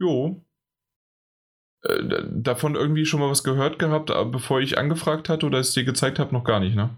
Jo, 0.00 0.44
davon 2.30 2.74
irgendwie 2.74 3.06
schon 3.06 3.20
mal 3.20 3.30
was 3.30 3.44
gehört 3.44 3.78
gehabt, 3.78 4.12
bevor 4.32 4.60
ich 4.60 4.78
angefragt 4.78 5.28
hatte 5.28 5.46
oder 5.46 5.58
es 5.58 5.72
dir 5.72 5.84
gezeigt 5.84 6.18
habe, 6.18 6.32
noch 6.32 6.44
gar 6.44 6.60
nicht, 6.60 6.74
ne? 6.74 6.90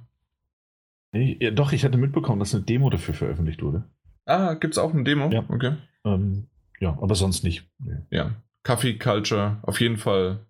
Nee, 1.12 1.36
ja, 1.40 1.50
doch, 1.50 1.72
ich 1.72 1.84
hatte 1.84 1.98
mitbekommen, 1.98 2.38
dass 2.38 2.54
eine 2.54 2.64
Demo 2.64 2.88
dafür 2.90 3.14
veröffentlicht 3.14 3.62
wurde. 3.62 3.84
Ah, 4.26 4.54
gibt 4.54 4.74
es 4.74 4.78
auch 4.78 4.92
eine 4.92 5.04
Demo? 5.04 5.30
Ja. 5.30 5.44
Okay. 5.48 5.76
Ähm, 6.04 6.46
ja, 6.78 6.90
aber 7.00 7.14
sonst 7.14 7.42
nicht. 7.42 7.68
Nee. 7.78 7.98
Ja. 8.10 8.36
Kaffee 8.62 8.98
Culture, 8.98 9.58
auf 9.62 9.80
jeden 9.80 9.96
Fall. 9.96 10.46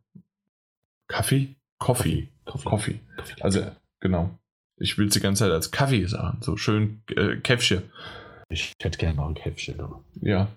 Kaffee? 1.08 1.56
Coffee. 1.78 2.28
Coffee. 2.44 2.68
Coffee. 2.68 3.00
Coffee. 3.16 3.42
Also, 3.42 3.70
genau. 4.00 4.38
Ich 4.76 4.98
will 4.98 5.08
es 5.08 5.14
die 5.14 5.20
ganze 5.20 5.44
Zeit 5.44 5.52
als 5.52 5.70
Kaffee 5.70 6.06
sagen. 6.06 6.38
So 6.40 6.56
schön 6.56 7.02
äh, 7.16 7.36
Käffchen. 7.36 7.82
Ich 8.48 8.72
hätte 8.80 8.98
gerne 8.98 9.16
noch 9.16 9.28
ein 9.28 9.34
Käffchen. 9.34 9.78
Ja. 10.20 10.48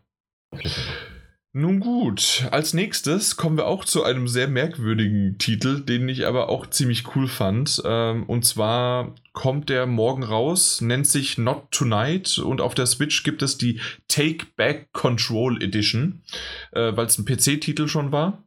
Nun 1.56 1.82
gut, 1.82 2.48
als 2.50 2.74
nächstes 2.74 3.38
kommen 3.38 3.58
wir 3.58 3.68
auch 3.68 3.86
zu 3.86 4.04
einem 4.04 4.28
sehr 4.28 4.48
merkwürdigen 4.48 5.38
Titel, 5.38 5.82
den 5.82 6.10
ich 6.10 6.26
aber 6.26 6.50
auch 6.50 6.66
ziemlich 6.66 7.16
cool 7.16 7.28
fand. 7.28 7.80
Ähm, 7.86 8.24
und 8.24 8.44
zwar 8.44 9.14
kommt 9.34 9.70
der 9.70 9.86
morgen 9.86 10.24
raus, 10.24 10.82
nennt 10.82 11.06
sich 11.06 11.38
Not 11.38 11.70
Tonight 11.70 12.40
und 12.40 12.60
auf 12.60 12.74
der 12.74 12.88
Switch 12.88 13.22
gibt 13.22 13.44
es 13.44 13.60
die 13.60 13.80
Take 14.08 14.48
Back 14.56 14.94
Control 14.94 15.62
Edition, 15.62 16.24
äh, 16.72 16.98
weil 16.98 17.06
es 17.06 17.20
ein 17.20 17.26
PC-Titel 17.26 17.88
schon 17.88 18.12
war. 18.12 18.44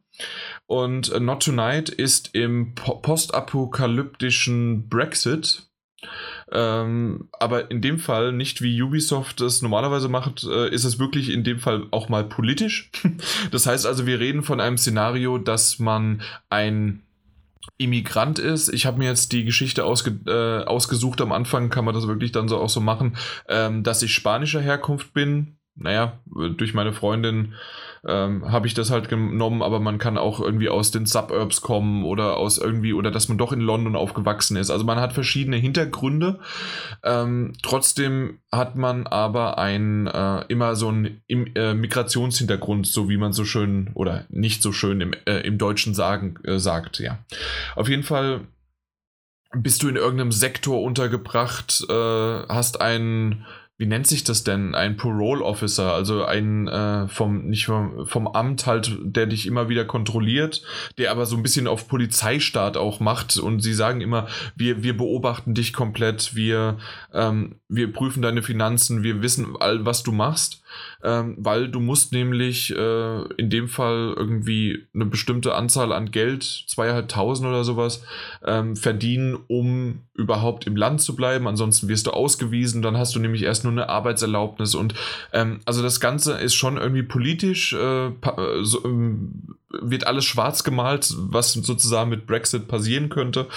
Und 0.65 1.09
äh, 1.09 1.21
Not 1.21 1.43
Tonight 1.43 1.87
ist 1.87 2.35
im 2.35 2.75
postapokalyptischen 2.75 4.89
Brexit 4.89 5.69
ähm, 6.51 7.29
aber 7.31 7.71
in 7.71 7.81
dem 7.81 7.99
Fall 7.99 8.31
nicht 8.31 8.61
wie 8.61 8.81
Ubisoft 8.81 9.41
es 9.41 9.61
normalerweise 9.61 10.07
macht, 10.09 10.43
äh, 10.43 10.69
ist 10.69 10.85
es 10.85 10.99
wirklich 10.99 11.29
in 11.29 11.43
dem 11.43 11.59
Fall 11.59 11.87
auch 11.91 12.09
mal 12.09 12.23
politisch. 12.23 12.91
das 13.51 13.65
heißt 13.65 13.85
also, 13.85 14.05
wir 14.05 14.19
reden 14.19 14.43
von 14.43 14.59
einem 14.59 14.77
Szenario, 14.77 15.37
dass 15.37 15.79
man 15.79 16.21
ein 16.49 17.01
Immigrant 17.77 18.39
ist. 18.39 18.69
Ich 18.69 18.85
habe 18.85 18.97
mir 18.97 19.09
jetzt 19.09 19.33
die 19.33 19.43
Geschichte 19.43 19.83
ausge, 19.83 20.17
äh, 20.25 20.65
ausgesucht. 20.65 21.21
Am 21.21 21.31
Anfang 21.31 21.69
kann 21.69 21.85
man 21.85 21.93
das 21.93 22.07
wirklich 22.07 22.31
dann 22.31 22.47
so 22.47 22.57
auch 22.57 22.69
so 22.69 22.79
machen, 22.79 23.17
ähm, 23.49 23.83
dass 23.83 24.01
ich 24.01 24.13
spanischer 24.13 24.61
Herkunft 24.61 25.13
bin 25.13 25.57
naja, 25.79 26.19
durch 26.25 26.73
meine 26.73 26.93
Freundin 26.93 27.53
ähm, 28.05 28.51
habe 28.51 28.67
ich 28.67 28.73
das 28.73 28.91
halt 28.91 29.09
genommen, 29.09 29.61
aber 29.61 29.79
man 29.79 29.97
kann 29.97 30.17
auch 30.17 30.39
irgendwie 30.39 30.69
aus 30.69 30.91
den 30.91 31.05
Suburbs 31.05 31.61
kommen 31.61 32.03
oder 32.05 32.37
aus 32.37 32.57
irgendwie, 32.57 32.93
oder 32.93 33.11
dass 33.11 33.29
man 33.29 33.37
doch 33.37 33.51
in 33.51 33.61
London 33.61 33.95
aufgewachsen 33.95 34.57
ist. 34.57 34.69
Also 34.69 34.85
man 34.85 34.99
hat 34.99 35.13
verschiedene 35.13 35.57
Hintergründe. 35.57 36.39
Ähm, 37.03 37.53
trotzdem 37.61 38.39
hat 38.51 38.75
man 38.75 39.07
aber 39.07 39.57
ein 39.57 40.07
äh, 40.07 40.45
immer 40.47 40.75
so 40.75 40.89
einen 40.89 41.21
äh, 41.27 41.73
Migrationshintergrund, 41.73 42.87
so 42.87 43.09
wie 43.09 43.17
man 43.17 43.33
so 43.33 43.45
schön 43.45 43.91
oder 43.93 44.25
nicht 44.29 44.61
so 44.61 44.71
schön 44.71 45.01
im, 45.01 45.13
äh, 45.25 45.41
im 45.41 45.57
Deutschen 45.57 45.93
sagen, 45.93 46.39
äh, 46.43 46.59
sagt, 46.59 46.99
ja. 46.99 47.19
Auf 47.75 47.89
jeden 47.89 48.03
Fall 48.03 48.41
bist 49.55 49.83
du 49.83 49.89
in 49.89 49.95
irgendeinem 49.95 50.31
Sektor 50.31 50.81
untergebracht, 50.81 51.85
äh, 51.89 51.93
hast 51.93 52.81
einen 52.81 53.45
wie 53.77 53.85
nennt 53.85 54.07
sich 54.07 54.23
das 54.23 54.43
denn? 54.43 54.73
Ein 54.73 54.97
Parole 54.97 55.43
Officer, 55.43 55.93
also 55.93 56.25
ein 56.25 56.67
äh, 56.67 57.07
vom, 57.07 57.47
nicht 57.47 57.67
vom, 57.67 58.07
vom 58.07 58.27
Amt 58.27 58.65
halt, 58.65 58.97
der 59.03 59.27
dich 59.27 59.45
immer 59.45 59.69
wieder 59.69 59.85
kontrolliert, 59.85 60.63
der 60.97 61.11
aber 61.11 61.27
so 61.27 61.35
ein 61.35 61.43
bisschen 61.43 61.67
auf 61.67 61.87
Polizeistaat 61.87 62.75
auch 62.75 62.99
macht 62.99 63.37
und 63.37 63.61
sie 63.61 63.75
sagen 63.75 64.01
immer, 64.01 64.27
wir, 64.55 64.81
wir 64.81 64.97
beobachten 64.97 65.53
dich 65.53 65.73
komplett, 65.73 66.35
wir, 66.35 66.77
ähm, 67.13 67.55
wir 67.69 67.93
prüfen 67.93 68.23
deine 68.23 68.41
Finanzen, 68.41 69.03
wir 69.03 69.21
wissen 69.21 69.55
all, 69.59 69.85
was 69.85 70.01
du 70.01 70.11
machst 70.11 70.63
ähm, 71.03 71.35
weil 71.37 71.69
du 71.69 71.79
musst 71.79 72.11
nämlich 72.11 72.75
äh, 72.75 73.21
in 73.35 73.49
dem 73.49 73.67
Fall 73.67 74.13
irgendwie 74.15 74.87
eine 74.93 75.05
bestimmte 75.05 75.55
Anzahl 75.55 75.91
an 75.93 76.11
Geld, 76.11 76.43
zweieinhalbtausend 76.67 77.47
oder 77.47 77.63
sowas, 77.63 78.03
ähm, 78.45 78.75
verdienen, 78.75 79.37
um 79.47 80.01
überhaupt 80.13 80.67
im 80.67 80.75
Land 80.75 81.01
zu 81.01 81.15
bleiben. 81.15 81.47
Ansonsten 81.47 81.87
wirst 81.87 82.07
du 82.07 82.11
ausgewiesen, 82.11 82.81
dann 82.81 82.97
hast 82.97 83.15
du 83.15 83.19
nämlich 83.19 83.43
erst 83.43 83.63
nur 83.63 83.71
eine 83.71 83.89
Arbeitserlaubnis 83.89 84.75
und 84.75 84.95
ähm, 85.33 85.59
also 85.65 85.81
das 85.81 85.99
Ganze 85.99 86.33
ist 86.33 86.55
schon 86.55 86.77
irgendwie 86.77 87.03
politisch, 87.03 87.73
äh, 87.73 88.11
so, 88.61 88.85
ähm, 88.85 89.55
wird 89.69 90.07
alles 90.07 90.25
schwarz 90.25 90.63
gemalt, 90.63 91.13
was 91.17 91.53
sozusagen 91.53 92.09
mit 92.09 92.25
Brexit 92.25 92.67
passieren 92.67 93.09
könnte. 93.09 93.47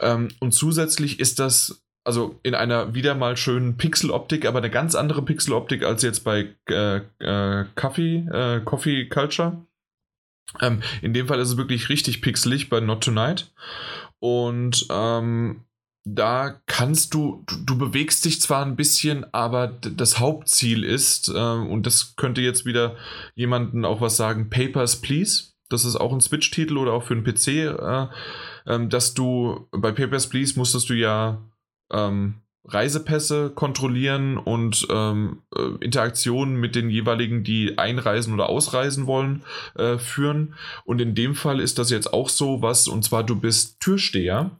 Ähm, 0.00 0.28
und 0.40 0.52
zusätzlich 0.52 1.20
ist 1.20 1.38
das 1.38 1.81
also 2.04 2.38
in 2.42 2.54
einer 2.54 2.94
wieder 2.94 3.14
mal 3.14 3.36
schönen 3.36 3.76
Pixeloptik, 3.76 4.46
aber 4.46 4.58
eine 4.58 4.70
ganz 4.70 4.94
andere 4.94 5.22
Pixeloptik 5.22 5.84
als 5.84 6.02
jetzt 6.02 6.20
bei 6.20 6.48
äh, 6.68 6.96
äh, 7.20 7.64
Coffee, 7.74 8.26
äh, 8.32 8.60
Coffee 8.64 9.08
Culture. 9.08 9.64
Ähm, 10.60 10.82
in 11.00 11.14
dem 11.14 11.28
Fall 11.28 11.38
ist 11.38 11.50
es 11.50 11.56
wirklich 11.56 11.88
richtig 11.88 12.20
pixelig 12.22 12.68
bei 12.68 12.80
Not 12.80 13.04
Tonight. 13.04 13.52
Und 14.18 14.86
ähm, 14.90 15.64
da 16.04 16.60
kannst 16.66 17.14
du, 17.14 17.44
du, 17.46 17.56
du, 17.64 17.78
bewegst 17.78 18.24
dich 18.24 18.40
zwar 18.40 18.64
ein 18.64 18.76
bisschen, 18.76 19.24
aber 19.32 19.68
das 19.68 20.18
Hauptziel 20.18 20.82
ist, 20.84 21.28
äh, 21.28 21.32
und 21.32 21.86
das 21.86 22.16
könnte 22.16 22.40
jetzt 22.40 22.66
wieder 22.66 22.96
jemanden 23.34 23.84
auch 23.84 24.00
was 24.00 24.16
sagen, 24.16 24.50
Papers, 24.50 25.00
Please. 25.00 25.52
Das 25.68 25.84
ist 25.84 25.96
auch 25.96 26.12
ein 26.12 26.20
Switch-Titel 26.20 26.76
oder 26.76 26.92
auch 26.92 27.04
für 27.04 27.14
einen 27.14 27.24
PC, 27.24 27.48
äh, 27.48 28.06
äh, 28.66 28.88
dass 28.88 29.14
du 29.14 29.68
bei 29.70 29.92
Papers, 29.92 30.28
Please 30.28 30.58
musstest 30.58 30.90
du 30.90 30.94
ja 30.94 31.40
ähm, 31.92 32.34
Reisepässe 32.64 33.50
kontrollieren 33.50 34.38
und 34.38 34.86
ähm, 34.88 35.42
äh, 35.56 35.84
Interaktionen 35.84 36.56
mit 36.56 36.76
den 36.76 36.90
jeweiligen, 36.90 37.42
die 37.42 37.76
einreisen 37.76 38.32
oder 38.32 38.48
ausreisen 38.48 39.06
wollen, 39.06 39.42
äh, 39.74 39.98
führen. 39.98 40.54
Und 40.84 41.00
in 41.00 41.14
dem 41.14 41.34
Fall 41.34 41.60
ist 41.60 41.78
das 41.78 41.90
jetzt 41.90 42.12
auch 42.12 42.28
so 42.28 42.62
was, 42.62 42.86
und 42.86 43.02
zwar 43.04 43.24
du 43.24 43.34
bist 43.34 43.80
Türsteher 43.80 44.52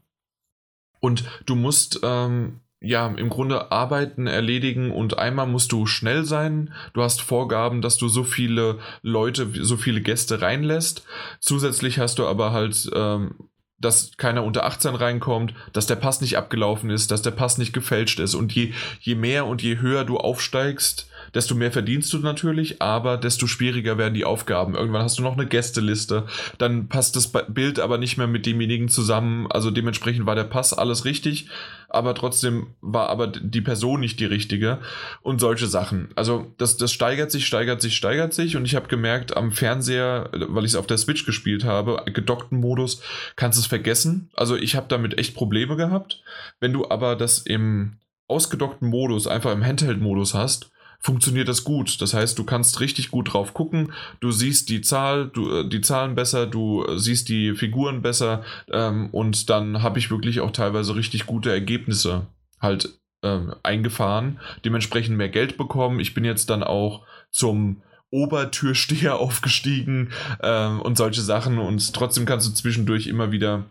und 0.98 1.24
du 1.46 1.54
musst 1.54 2.00
ähm, 2.02 2.60
ja, 2.84 3.06
im 3.06 3.28
Grunde 3.28 3.70
Arbeiten 3.70 4.26
erledigen 4.26 4.90
und 4.90 5.16
einmal 5.16 5.46
musst 5.46 5.70
du 5.70 5.86
schnell 5.86 6.24
sein. 6.24 6.74
Du 6.94 7.02
hast 7.02 7.22
Vorgaben, 7.22 7.80
dass 7.80 7.96
du 7.96 8.08
so 8.08 8.24
viele 8.24 8.80
Leute, 9.02 9.48
so 9.64 9.76
viele 9.76 10.00
Gäste 10.00 10.42
reinlässt. 10.42 11.06
Zusätzlich 11.38 12.00
hast 12.00 12.18
du 12.18 12.26
aber 12.26 12.52
halt 12.52 12.90
ähm, 12.92 13.34
dass 13.82 14.12
keiner 14.16 14.44
unter 14.44 14.64
18 14.64 14.94
reinkommt, 14.94 15.54
dass 15.72 15.86
der 15.86 15.96
Pass 15.96 16.20
nicht 16.20 16.38
abgelaufen 16.38 16.90
ist, 16.90 17.10
dass 17.10 17.22
der 17.22 17.30
Pass 17.32 17.58
nicht 17.58 17.72
gefälscht 17.72 18.20
ist. 18.20 18.34
Und 18.34 18.52
je, 18.52 18.72
je 19.00 19.14
mehr 19.14 19.46
und 19.46 19.62
je 19.62 19.78
höher 19.78 20.04
du 20.04 20.16
aufsteigst, 20.16 21.08
desto 21.34 21.54
mehr 21.54 21.72
verdienst 21.72 22.12
du 22.12 22.18
natürlich, 22.18 22.80
aber 22.82 23.16
desto 23.16 23.46
schwieriger 23.46 23.98
werden 23.98 24.14
die 24.14 24.24
Aufgaben. 24.24 24.74
Irgendwann 24.74 25.02
hast 25.02 25.18
du 25.18 25.22
noch 25.22 25.34
eine 25.34 25.46
Gästeliste, 25.46 26.26
dann 26.58 26.88
passt 26.88 27.16
das 27.16 27.32
Bild 27.48 27.80
aber 27.80 27.98
nicht 27.98 28.18
mehr 28.18 28.26
mit 28.26 28.46
demjenigen 28.46 28.88
zusammen. 28.88 29.46
Also 29.50 29.70
dementsprechend 29.70 30.26
war 30.26 30.34
der 30.34 30.44
Pass 30.44 30.72
alles 30.72 31.04
richtig, 31.04 31.48
aber 31.88 32.14
trotzdem 32.14 32.68
war 32.80 33.10
aber 33.10 33.26
die 33.26 33.60
Person 33.60 34.00
nicht 34.00 34.18
die 34.18 34.24
richtige 34.24 34.78
und 35.20 35.40
solche 35.40 35.66
Sachen. 35.66 36.08
Also 36.14 36.52
das, 36.58 36.76
das 36.76 36.92
steigert 36.92 37.30
sich, 37.30 37.46
steigert 37.46 37.82
sich, 37.82 37.96
steigert 37.96 38.32
sich 38.32 38.56
und 38.56 38.64
ich 38.64 38.74
habe 38.74 38.88
gemerkt, 38.88 39.36
am 39.36 39.52
Fernseher, 39.52 40.30
weil 40.32 40.64
ich 40.64 40.72
es 40.72 40.76
auf 40.76 40.86
der 40.86 40.98
Switch 40.98 41.26
gespielt 41.26 41.64
habe, 41.64 42.02
gedockten 42.06 42.58
Modus, 42.58 43.02
kannst 43.36 43.58
es 43.58 43.66
vergessen. 43.66 44.30
Also 44.34 44.56
ich 44.56 44.74
habe 44.74 44.86
damit 44.88 45.18
echt 45.18 45.34
Probleme 45.34 45.76
gehabt. 45.76 46.22
Wenn 46.60 46.72
du 46.72 46.88
aber 46.88 47.14
das 47.14 47.38
im 47.38 47.98
ausgedockten 48.26 48.88
Modus, 48.88 49.26
einfach 49.26 49.52
im 49.52 49.64
Handheld-Modus 49.64 50.34
hast, 50.34 50.71
funktioniert 51.02 51.48
das 51.48 51.64
gut. 51.64 52.00
Das 52.00 52.14
heißt, 52.14 52.38
du 52.38 52.44
kannst 52.44 52.80
richtig 52.80 53.10
gut 53.10 53.32
drauf 53.32 53.52
gucken, 53.52 53.92
du 54.20 54.30
siehst 54.30 54.68
die 54.68 54.80
Zahl, 54.80 55.28
du, 55.28 55.50
äh, 55.50 55.68
die 55.68 55.80
Zahlen 55.80 56.14
besser, 56.14 56.46
du 56.46 56.84
äh, 56.84 56.98
siehst 56.98 57.28
die 57.28 57.54
Figuren 57.54 58.02
besser 58.02 58.44
ähm, 58.70 59.10
und 59.10 59.50
dann 59.50 59.82
habe 59.82 59.98
ich 59.98 60.10
wirklich 60.10 60.40
auch 60.40 60.52
teilweise 60.52 60.94
richtig 60.94 61.26
gute 61.26 61.50
Ergebnisse 61.50 62.26
halt 62.60 62.98
ähm, 63.24 63.54
eingefahren, 63.62 64.40
dementsprechend 64.64 65.16
mehr 65.16 65.28
Geld 65.28 65.56
bekommen. 65.56 66.00
Ich 66.00 66.14
bin 66.14 66.24
jetzt 66.24 66.50
dann 66.50 66.62
auch 66.62 67.04
zum 67.30 67.82
Obertürsteher 68.10 69.16
aufgestiegen 69.18 70.10
ähm, 70.40 70.80
und 70.80 70.96
solche 70.96 71.22
Sachen 71.22 71.58
und 71.58 71.92
trotzdem 71.94 72.26
kannst 72.26 72.48
du 72.48 72.52
zwischendurch 72.52 73.08
immer 73.08 73.32
wieder 73.32 73.64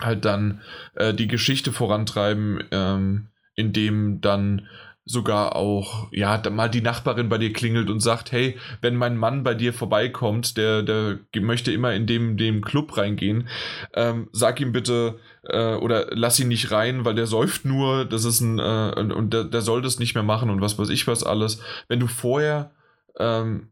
halt 0.00 0.24
dann 0.24 0.60
äh, 0.94 1.12
die 1.12 1.28
Geschichte 1.28 1.72
vorantreiben, 1.72 2.64
ähm, 2.70 3.28
indem 3.54 4.20
dann 4.20 4.66
sogar 5.06 5.54
auch, 5.54 6.08
ja, 6.12 6.40
mal 6.50 6.68
die 6.68 6.80
Nachbarin 6.80 7.28
bei 7.28 7.36
dir 7.36 7.52
klingelt 7.52 7.90
und 7.90 8.00
sagt, 8.00 8.32
hey, 8.32 8.58
wenn 8.80 8.96
mein 8.96 9.18
Mann 9.18 9.42
bei 9.42 9.54
dir 9.54 9.74
vorbeikommt, 9.74 10.56
der, 10.56 10.82
der 10.82 11.18
möchte 11.40 11.72
immer 11.72 11.92
in 11.92 12.06
dem, 12.06 12.36
dem 12.38 12.62
Club 12.62 12.96
reingehen, 12.96 13.48
ähm, 13.92 14.28
sag 14.32 14.60
ihm 14.60 14.72
bitte, 14.72 15.18
äh, 15.44 15.74
oder 15.74 16.06
lass 16.10 16.40
ihn 16.40 16.48
nicht 16.48 16.70
rein, 16.70 17.04
weil 17.04 17.14
der 17.14 17.26
säuft 17.26 17.66
nur, 17.66 18.06
das 18.06 18.24
ist 18.24 18.40
ein, 18.40 18.58
äh, 18.58 18.94
und, 18.98 19.12
und 19.12 19.34
der, 19.34 19.44
der 19.44 19.60
soll 19.60 19.82
das 19.82 19.98
nicht 19.98 20.14
mehr 20.14 20.24
machen 20.24 20.48
und 20.48 20.62
was 20.62 20.78
weiß 20.78 20.88
ich 20.88 21.06
was 21.06 21.22
alles. 21.22 21.60
Wenn 21.88 22.00
du 22.00 22.06
vorher 22.06 22.70
ähm, 23.18 23.68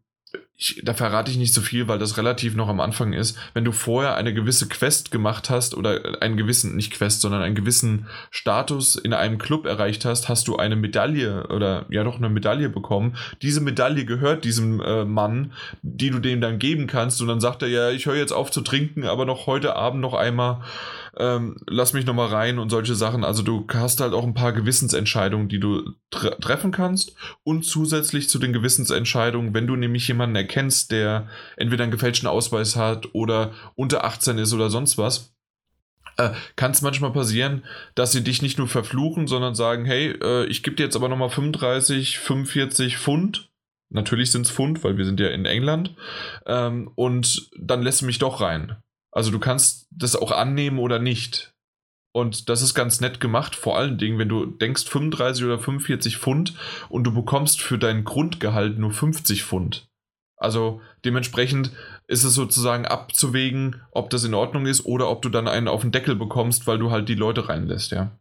ich, 0.63 0.81
da 0.85 0.95
verrate 0.95 1.31
ich 1.31 1.39
nicht 1.39 1.55
so 1.55 1.61
viel, 1.61 1.89
weil 1.89 1.99
das 1.99 2.17
relativ 2.17 2.55
noch 2.55 2.69
am 2.69 2.81
Anfang 2.81 3.13
ist. 3.13 3.37
Wenn 3.53 3.65
du 3.65 3.73
vorher 3.73 4.15
eine 4.15 4.33
gewisse 4.33 4.69
Quest 4.69 5.11
gemacht 5.11 5.51
hast 5.51 5.75
oder 5.75 6.23
einen 6.23 6.37
gewissen, 6.37 6.77
nicht 6.77 6.93
Quest, 6.93 7.21
sondern 7.21 7.43
einen 7.43 7.55
gewissen 7.55 8.07
Status 8.31 8.95
in 8.95 9.13
einem 9.13 9.39
Club 9.39 9.67
erreicht 9.67 10.05
hast, 10.05 10.29
hast 10.29 10.47
du 10.47 10.57
eine 10.57 10.77
Medaille 10.77 11.49
oder 11.49 11.87
ja 11.91 12.05
doch 12.05 12.19
eine 12.19 12.29
Medaille 12.29 12.69
bekommen. 12.69 13.17
Diese 13.43 13.61
Medaille 13.61 14.05
gehört 14.05 14.45
diesem 14.45 14.81
äh, 14.81 15.05
Mann, 15.05 15.53
die 15.83 16.11
du 16.11 16.21
dem 16.21 16.41
dann 16.41 16.59
geben 16.61 16.87
kannst 16.87 17.21
und 17.21 17.29
dann 17.29 17.41
sagt 17.41 17.63
er, 17.63 17.69
ja, 17.69 17.91
ich 17.91 18.07
höre 18.07 18.17
jetzt 18.17 18.33
auf 18.33 18.51
zu 18.51 18.61
trinken, 18.61 19.05
aber 19.05 19.25
noch 19.25 19.47
heute 19.47 19.75
Abend 19.75 20.01
noch 20.01 20.15
einmal 20.15 20.63
ähm, 21.18 21.56
lass 21.66 21.93
mich 21.93 22.06
nochmal 22.06 22.28
rein 22.28 22.59
und 22.59 22.70
solche 22.70 22.94
Sachen. 22.94 23.24
Also 23.24 23.43
du 23.43 23.66
hast 23.72 24.01
halt 24.01 24.14
auch 24.14 24.24
ein 24.24 24.34
paar 24.34 24.52
Gewissensentscheidungen, 24.52 25.48
die 25.48 25.60
du 25.60 25.93
tre 26.10 26.39
treffen 26.40 26.72
kannst 26.72 27.14
und 27.43 27.64
zusätzlich 27.64 28.28
zu 28.28 28.39
den 28.39 28.52
Gewissensentscheidungen, 28.52 29.55
wenn 29.55 29.66
du 29.66 29.76
nämlich 29.76 30.09
jemanden 30.09 30.36
erkennst, 30.36 30.90
der 30.90 31.28
entweder 31.56 31.84
einen 31.84 31.93
gefälschten 31.93 32.28
Ausweis 32.28 32.76
hat 32.76 33.14
oder 33.14 33.52
unter 33.74 34.05
18 34.05 34.39
ist 34.39 34.52
oder 34.52 34.70
sonst 34.70 34.97
was, 34.97 35.34
äh, 36.16 36.30
kann 36.56 36.72
es 36.72 36.82
manchmal 36.82 37.12
passieren, 37.12 37.64
dass 37.94 38.12
sie 38.12 38.24
dich 38.24 38.43
nicht 38.43 38.59
nur 38.59 38.68
verfluchen, 38.68 39.26
sondern 39.26 39.55
sagen, 39.55 39.84
hey, 39.84 40.10
äh, 40.22 40.47
ich 40.47 40.62
gebe 40.62 40.76
dir 40.76 40.84
jetzt 40.84 40.97
aber 40.97 41.09
nochmal 41.09 41.30
35, 41.30 42.18
45 42.18 42.98
Pfund. 42.98 43.51
Natürlich 43.89 44.30
sind 44.30 44.47
es 44.47 44.52
Pfund, 44.52 44.82
weil 44.84 44.97
wir 44.97 45.05
sind 45.05 45.20
ja 45.20 45.28
in 45.28 45.44
England. 45.44 45.94
Ähm, 46.47 46.90
und 46.94 47.51
dann 47.59 47.82
lässt 47.82 48.01
du 48.01 48.06
mich 48.06 48.18
doch 48.18 48.40
rein. 48.40 48.76
Also 49.12 49.30
du 49.30 49.39
kannst 49.39 49.86
das 49.90 50.16
auch 50.16 50.32
annehmen 50.32 50.78
oder 50.78 50.98
nicht. 50.98 51.55
Und 52.14 52.48
das 52.48 52.60
ist 52.60 52.74
ganz 52.74 53.01
nett 53.01 53.20
gemacht, 53.20 53.56
vor 53.56 53.78
allen 53.78 53.97
Dingen, 53.97 54.18
wenn 54.18 54.28
du 54.28 54.44
denkst 54.44 54.84
35 54.84 55.44
oder 55.44 55.59
45 55.59 56.18
Pfund 56.18 56.55
und 56.90 57.05
du 57.05 57.14
bekommst 57.14 57.62
für 57.62 57.78
dein 57.78 58.05
Grundgehalt 58.05 58.78
nur 58.78 58.90
50 58.90 59.44
Pfund. 59.44 59.89
Also 60.36 60.82
dementsprechend 61.05 61.70
ist 62.09 62.24
es 62.24 62.34
sozusagen 62.34 62.84
abzuwägen, 62.84 63.80
ob 63.93 64.10
das 64.10 64.24
in 64.24 64.34
Ordnung 64.34 64.66
ist 64.66 64.84
oder 64.84 65.09
ob 65.09 65.22
du 65.22 65.28
dann 65.28 65.48
einen 65.48 65.68
auf 65.68 65.82
den 65.82 65.93
Deckel 65.93 66.16
bekommst, 66.16 66.66
weil 66.66 66.78
du 66.78 66.90
halt 66.90 67.09
die 67.09 67.14
Leute 67.14 67.48
reinlässt, 67.48 67.93
ja. 67.93 68.18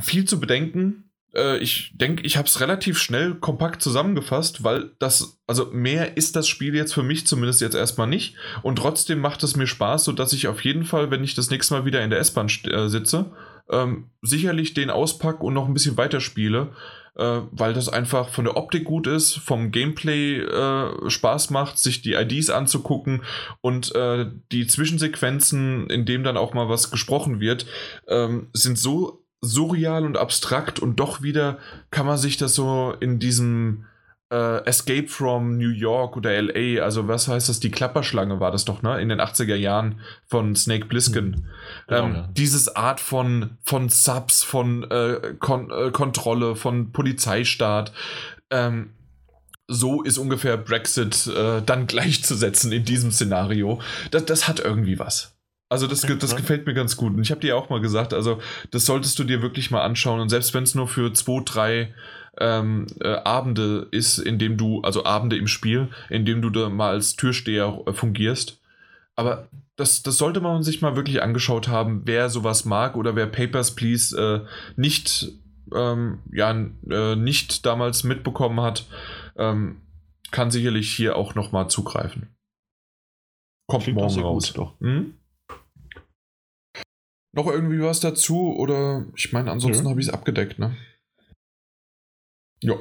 Viel 0.00 0.24
zu 0.24 0.40
bedenken, 0.40 1.11
äh, 1.34 1.58
ich 1.58 1.92
denke, 1.94 2.22
ich 2.24 2.36
habe 2.36 2.48
es 2.48 2.60
relativ 2.60 2.98
schnell 2.98 3.34
kompakt 3.34 3.82
zusammengefasst, 3.82 4.64
weil 4.64 4.92
das, 4.98 5.40
also 5.46 5.66
mehr 5.72 6.16
ist 6.16 6.36
das 6.36 6.48
Spiel 6.48 6.74
jetzt 6.74 6.94
für 6.94 7.02
mich 7.02 7.26
zumindest 7.26 7.60
jetzt 7.60 7.74
erstmal 7.74 8.06
nicht. 8.06 8.36
Und 8.62 8.76
trotzdem 8.76 9.20
macht 9.20 9.42
es 9.42 9.56
mir 9.56 9.66
Spaß, 9.66 10.04
sodass 10.04 10.32
ich 10.32 10.48
auf 10.48 10.64
jeden 10.64 10.84
Fall, 10.84 11.10
wenn 11.10 11.24
ich 11.24 11.34
das 11.34 11.50
nächste 11.50 11.74
Mal 11.74 11.84
wieder 11.84 12.02
in 12.02 12.10
der 12.10 12.18
S-Bahn 12.20 12.48
äh, 12.64 12.88
sitze, 12.88 13.32
ähm, 13.70 14.10
sicherlich 14.22 14.74
den 14.74 14.90
auspacke 14.90 15.44
und 15.44 15.54
noch 15.54 15.66
ein 15.66 15.74
bisschen 15.74 15.96
weiterspiele. 15.96 16.72
äh, 17.14 17.40
weil 17.50 17.74
das 17.74 17.88
einfach 17.88 18.30
von 18.30 18.44
der 18.44 18.56
Optik 18.56 18.84
gut 18.84 19.06
ist, 19.06 19.34
vom 19.34 19.70
Gameplay 19.70 20.38
äh, 20.38 21.10
Spaß 21.10 21.50
macht, 21.50 21.78
sich 21.78 22.02
die 22.02 22.14
IDs 22.14 22.50
anzugucken 22.50 23.22
und 23.60 23.94
äh, 23.94 24.30
die 24.50 24.66
Zwischensequenzen, 24.66 25.90
in 25.90 26.06
dem 26.06 26.24
dann 26.24 26.36
auch 26.36 26.54
mal 26.54 26.68
was 26.68 26.90
gesprochen 26.90 27.40
wird, 27.40 27.66
ähm, 28.08 28.48
sind 28.52 28.78
so 28.78 29.21
surreal 29.42 30.04
und 30.04 30.16
abstrakt 30.16 30.78
und 30.78 30.96
doch 30.96 31.22
wieder 31.22 31.58
kann 31.90 32.06
man 32.06 32.16
sich 32.16 32.36
das 32.36 32.54
so 32.54 32.94
in 33.00 33.18
diesem 33.18 33.84
äh, 34.32 34.64
Escape 34.64 35.08
from 35.08 35.58
New 35.58 35.70
York 35.70 36.16
oder 36.16 36.40
LA, 36.40 36.82
also 36.82 37.06
was 37.06 37.28
heißt 37.28 37.50
das, 37.50 37.60
die 37.60 37.70
Klapperschlange 37.70 38.40
war 38.40 38.50
das 38.50 38.64
doch, 38.64 38.80
ne? 38.80 39.00
In 39.00 39.10
den 39.10 39.20
80er 39.20 39.56
Jahren 39.56 40.00
von 40.26 40.56
Snake 40.56 40.86
Plissken. 40.86 41.26
Mhm. 41.26 41.44
Genau, 41.88 42.04
ähm, 42.04 42.14
ja. 42.14 42.28
Dieses 42.32 42.74
Art 42.74 43.00
von, 43.00 43.58
von 43.62 43.90
Subs, 43.90 44.42
von 44.42 44.90
äh, 44.90 45.34
Kon 45.38 45.70
äh, 45.70 45.90
Kontrolle, 45.90 46.56
von 46.56 46.92
Polizeistaat. 46.92 47.92
Ähm, 48.50 48.94
so 49.68 50.02
ist 50.02 50.18
ungefähr 50.18 50.56
Brexit 50.56 51.26
äh, 51.26 51.60
dann 51.60 51.86
gleichzusetzen 51.88 52.72
in 52.72 52.84
diesem 52.84 53.10
Szenario. 53.10 53.80
Das, 54.10 54.24
das 54.24 54.48
hat 54.48 54.60
irgendwie 54.60 54.98
was. 54.98 55.36
Also 55.72 55.86
das, 55.86 56.02
das 56.02 56.36
gefällt 56.36 56.66
mir 56.66 56.74
ganz 56.74 56.98
gut. 56.98 57.14
Und 57.14 57.22
ich 57.22 57.30
habe 57.30 57.40
dir 57.40 57.56
auch 57.56 57.70
mal 57.70 57.80
gesagt, 57.80 58.12
also 58.12 58.38
das 58.70 58.84
solltest 58.84 59.18
du 59.18 59.24
dir 59.24 59.40
wirklich 59.40 59.70
mal 59.70 59.80
anschauen. 59.80 60.20
Und 60.20 60.28
selbst 60.28 60.52
wenn 60.52 60.64
es 60.64 60.74
nur 60.74 60.86
für 60.86 61.14
zwei, 61.14 61.40
drei 61.46 61.94
ähm, 62.38 62.86
äh, 63.00 63.08
Abende 63.08 63.88
ist, 63.90 64.18
in 64.18 64.38
dem 64.38 64.58
du, 64.58 64.82
also 64.82 65.06
Abende 65.06 65.38
im 65.38 65.46
Spiel, 65.46 65.88
in 66.10 66.26
dem 66.26 66.42
du 66.42 66.50
da 66.50 66.68
mal 66.68 66.90
als 66.90 67.16
Türsteher 67.16 67.80
äh, 67.86 67.94
fungierst. 67.94 68.60
Aber 69.16 69.48
das, 69.76 70.02
das 70.02 70.18
sollte 70.18 70.42
man 70.42 70.62
sich 70.62 70.82
mal 70.82 70.94
wirklich 70.94 71.22
angeschaut 71.22 71.68
haben, 71.68 72.02
wer 72.04 72.28
sowas 72.28 72.66
mag 72.66 72.94
oder 72.94 73.16
wer 73.16 73.26
Papers, 73.26 73.74
Please 73.74 74.14
äh, 74.14 74.46
nicht, 74.78 75.32
ähm, 75.74 76.18
ja, 76.30 76.50
äh, 76.50 77.16
nicht 77.16 77.64
damals 77.64 78.04
mitbekommen 78.04 78.60
hat, 78.60 78.84
ähm, 79.36 79.80
kann 80.30 80.50
sicherlich 80.50 80.92
hier 80.94 81.16
auch 81.16 81.34
nochmal 81.34 81.68
zugreifen. 81.70 82.28
Kommt 83.68 83.84
Klingt 83.84 83.98
morgen 83.98 84.20
raus. 84.20 84.52
Doch. 84.52 84.78
Hm? 84.82 85.14
Noch 87.34 87.46
irgendwie 87.46 87.80
was 87.80 88.00
dazu 88.00 88.54
oder 88.54 89.06
ich 89.16 89.32
meine, 89.32 89.50
ansonsten 89.50 89.84
ja. 89.84 89.90
habe 89.90 90.00
ich 90.00 90.08
es 90.08 90.12
abgedeckt, 90.12 90.58
ne? 90.58 90.76
Ja. 92.62 92.74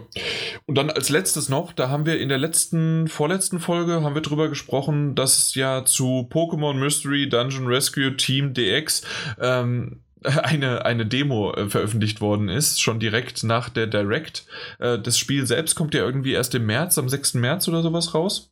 Und 0.67 0.75
dann 0.77 0.91
als 0.91 1.09
letztes 1.09 1.49
noch, 1.49 1.73
da 1.73 1.89
haben 1.89 2.05
wir 2.05 2.19
in 2.19 2.29
der 2.29 2.37
letzten, 2.37 3.07
vorletzten 3.07 3.59
Folge, 3.59 4.03
haben 4.03 4.13
wir 4.13 4.21
drüber 4.21 4.47
gesprochen, 4.47 5.15
dass 5.15 5.55
ja 5.55 5.85
zu 5.85 6.27
Pokémon 6.29 6.75
Mystery 6.75 7.27
Dungeon 7.27 7.65
Rescue 7.65 8.15
Team 8.15 8.53
DX 8.53 9.01
ähm, 9.39 10.03
eine, 10.23 10.85
eine 10.85 11.05
Demo 11.05 11.53
äh, 11.53 11.67
veröffentlicht 11.67 12.21
worden 12.21 12.47
ist, 12.47 12.79
schon 12.79 12.99
direkt 12.99 13.43
nach 13.43 13.69
der 13.69 13.87
Direct. 13.87 14.45
Äh, 14.79 14.99
das 14.99 15.17
Spiel 15.17 15.47
selbst 15.47 15.75
kommt 15.75 15.95
ja 15.95 16.01
irgendwie 16.01 16.33
erst 16.33 16.53
im 16.53 16.67
März, 16.67 16.99
am 16.99 17.09
6. 17.09 17.35
März 17.35 17.67
oder 17.67 17.81
sowas 17.81 18.13
raus. 18.13 18.51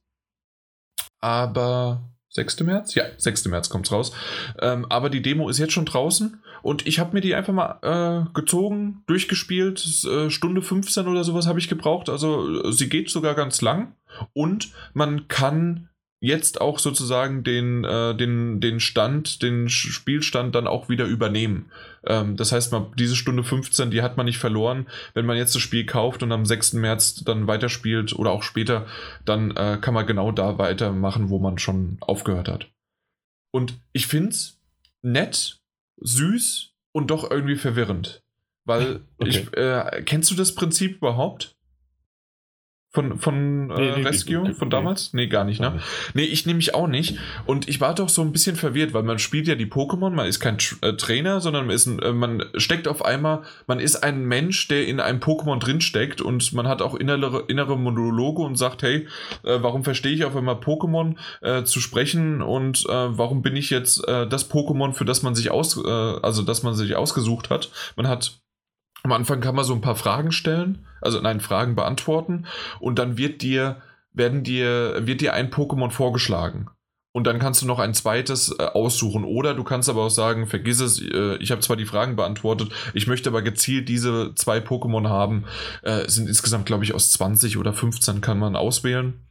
Aber 1.21 2.09
6. 2.31 2.61
März? 2.61 2.95
Ja, 2.95 3.05
6. 3.17 3.45
März 3.45 3.69
kommt 3.69 3.87
es 3.87 3.91
raus. 3.91 4.11
Ähm, 4.59 4.85
aber 4.89 5.09
die 5.09 5.21
Demo 5.21 5.49
ist 5.49 5.57
jetzt 5.57 5.73
schon 5.73 5.85
draußen 5.85 6.41
und 6.61 6.85
ich 6.85 6.99
habe 6.99 7.13
mir 7.13 7.21
die 7.21 7.35
einfach 7.35 7.53
mal 7.53 7.79
äh, 7.81 8.33
gezogen, 8.33 9.03
durchgespielt. 9.07 10.05
Äh, 10.05 10.29
Stunde 10.29 10.61
15 10.61 11.07
oder 11.07 11.23
sowas 11.23 11.47
habe 11.47 11.59
ich 11.59 11.69
gebraucht. 11.69 12.09
Also 12.09 12.63
äh, 12.63 12.71
sie 12.71 12.89
geht 12.89 13.09
sogar 13.09 13.33
ganz 13.33 13.61
lang 13.61 13.95
und 14.33 14.71
man 14.93 15.27
kann 15.27 15.89
jetzt 16.21 16.61
auch 16.61 16.79
sozusagen 16.79 17.43
den, 17.43 17.83
äh, 17.83 18.15
den, 18.15 18.59
den 18.59 18.79
Stand, 18.79 19.41
den 19.41 19.69
Spielstand 19.69 20.53
dann 20.53 20.67
auch 20.67 20.89
wieder 20.89 21.05
übernehmen. 21.05 21.71
Ähm, 22.05 22.35
das 22.37 22.51
heißt, 22.51 22.71
man, 22.71 22.87
diese 22.97 23.15
Stunde 23.15 23.43
15, 23.43 23.91
die 23.91 24.01
hat 24.01 24.17
man 24.17 24.25
nicht 24.25 24.37
verloren. 24.37 24.87
Wenn 25.13 25.25
man 25.25 25.37
jetzt 25.37 25.55
das 25.55 25.61
Spiel 25.61 25.85
kauft 25.85 26.23
und 26.23 26.31
am 26.31 26.45
6. 26.45 26.73
März 26.73 27.23
dann 27.23 27.47
weiterspielt 27.47 28.13
oder 28.13 28.31
auch 28.31 28.43
später, 28.43 28.85
dann 29.25 29.51
äh, 29.51 29.77
kann 29.81 29.93
man 29.93 30.07
genau 30.07 30.31
da 30.31 30.57
weitermachen, 30.57 31.29
wo 31.29 31.39
man 31.39 31.57
schon 31.57 31.97
aufgehört 32.01 32.47
hat. 32.47 32.69
Und 33.51 33.79
ich 33.93 34.07
finde 34.07 34.29
es 34.29 34.59
nett, 35.01 35.59
süß 35.97 36.71
und 36.91 37.11
doch 37.11 37.29
irgendwie 37.29 37.55
verwirrend. 37.55 38.23
Weil 38.65 39.01
okay. 39.17 39.29
ich, 39.29 39.57
äh, 39.57 40.03
kennst 40.05 40.31
du 40.31 40.35
das 40.35 40.55
Prinzip 40.55 40.97
überhaupt? 40.97 41.55
Von, 42.91 43.19
von 43.19 43.69
äh, 43.69 43.97
nee, 43.97 44.01
Rescue, 44.01 44.41
nee, 44.41 44.53
von 44.53 44.71
damals? 44.71 45.13
Nee, 45.13 45.27
gar 45.27 45.43
nicht, 45.43 45.61
ne? 45.61 45.79
Nee, 46.15 46.23
ich 46.23 46.47
nehme 46.47 46.57
mich 46.57 46.73
auch 46.73 46.87
nicht. 46.87 47.19
Und 47.45 47.69
ich 47.69 47.79
war 47.79 47.93
doch 47.93 48.09
so 48.09 48.23
ein 48.23 48.31
bisschen 48.31 48.55
verwirrt, 48.55 48.95
weil 48.95 49.03
man 49.03 49.19
spielt 49.19 49.47
ja 49.47 49.53
die 49.53 49.67
Pokémon, 49.67 50.09
man 50.09 50.25
ist 50.25 50.39
kein 50.39 50.57
äh, 50.81 50.93
Trainer, 50.93 51.39
sondern 51.39 51.67
man, 51.67 51.75
ist 51.75 51.85
ein, 51.85 51.99
äh, 51.99 52.13
man 52.13 52.45
steckt 52.55 52.87
auf 52.87 53.05
einmal, 53.05 53.43
man 53.67 53.79
ist 53.79 53.97
ein 53.97 54.25
Mensch, 54.25 54.67
der 54.69 54.87
in 54.87 54.99
einem 54.99 55.19
Pokémon 55.19 55.59
drinsteckt 55.59 56.19
und 56.19 56.51
man 56.53 56.67
hat 56.67 56.81
auch 56.81 56.95
innere, 56.95 57.43
innere 57.47 57.77
Monologe 57.77 58.41
und 58.41 58.55
sagt, 58.55 58.81
hey, 58.81 59.07
äh, 59.43 59.59
warum 59.61 59.83
verstehe 59.83 60.13
ich 60.13 60.25
auf 60.25 60.35
einmal 60.35 60.55
Pokémon 60.55 61.15
äh, 61.41 61.65
zu 61.65 61.81
sprechen 61.81 62.41
und 62.41 62.87
äh, 62.89 62.91
warum 62.91 63.43
bin 63.43 63.55
ich 63.55 63.69
jetzt 63.69 63.99
das 64.07 64.49
Pokémon, 64.49 64.93
für 64.93 65.05
das 65.05 65.21
man 65.21 65.35
sich 65.35 65.51
aus, 65.51 65.77
also 65.85 66.41
das 66.41 66.63
man 66.63 66.73
sich 66.73 66.95
ausgesucht 66.95 67.49
hat? 67.49 67.69
Man 67.95 68.07
hat 68.07 68.39
am 69.03 69.11
Anfang 69.11 69.41
kann 69.41 69.55
man 69.55 69.65
so 69.65 69.73
ein 69.73 69.81
paar 69.81 69.95
Fragen 69.95 70.31
stellen, 70.31 70.85
also 71.01 71.19
nein, 71.21 71.39
Fragen 71.39 71.75
beantworten 71.75 72.45
und 72.79 72.99
dann 72.99 73.17
wird 73.17 73.41
dir, 73.41 73.81
werden 74.13 74.43
dir, 74.43 75.07
wird 75.07 75.21
dir 75.21 75.33
ein 75.33 75.51
Pokémon 75.51 75.91
vorgeschlagen. 75.91 76.69
Und 77.11 77.25
dann 77.25 77.39
kannst 77.39 77.61
du 77.61 77.65
noch 77.65 77.79
ein 77.79 77.95
zweites 77.95 78.55
äh, 78.59 78.63
aussuchen. 78.63 79.23
Oder 79.23 79.55
du 79.55 79.63
kannst 79.63 79.89
aber 79.89 80.03
auch 80.03 80.11
sagen, 80.11 80.45
vergiss 80.45 80.79
es, 80.79 81.01
äh, 81.01 81.37
ich 81.37 81.49
habe 81.49 81.61
zwar 81.61 81.75
die 81.75 81.87
Fragen 81.87 82.15
beantwortet, 82.15 82.71
ich 82.93 83.07
möchte 83.07 83.29
aber 83.29 83.41
gezielt 83.41 83.89
diese 83.89 84.35
zwei 84.35 84.59
Pokémon 84.59 85.09
haben. 85.09 85.45
Äh, 85.81 86.07
sind 86.07 86.27
insgesamt, 86.29 86.67
glaube 86.67 86.83
ich, 86.83 86.93
aus 86.93 87.11
20 87.11 87.57
oder 87.57 87.73
15 87.73 88.21
kann 88.21 88.37
man 88.37 88.55
auswählen. 88.55 89.25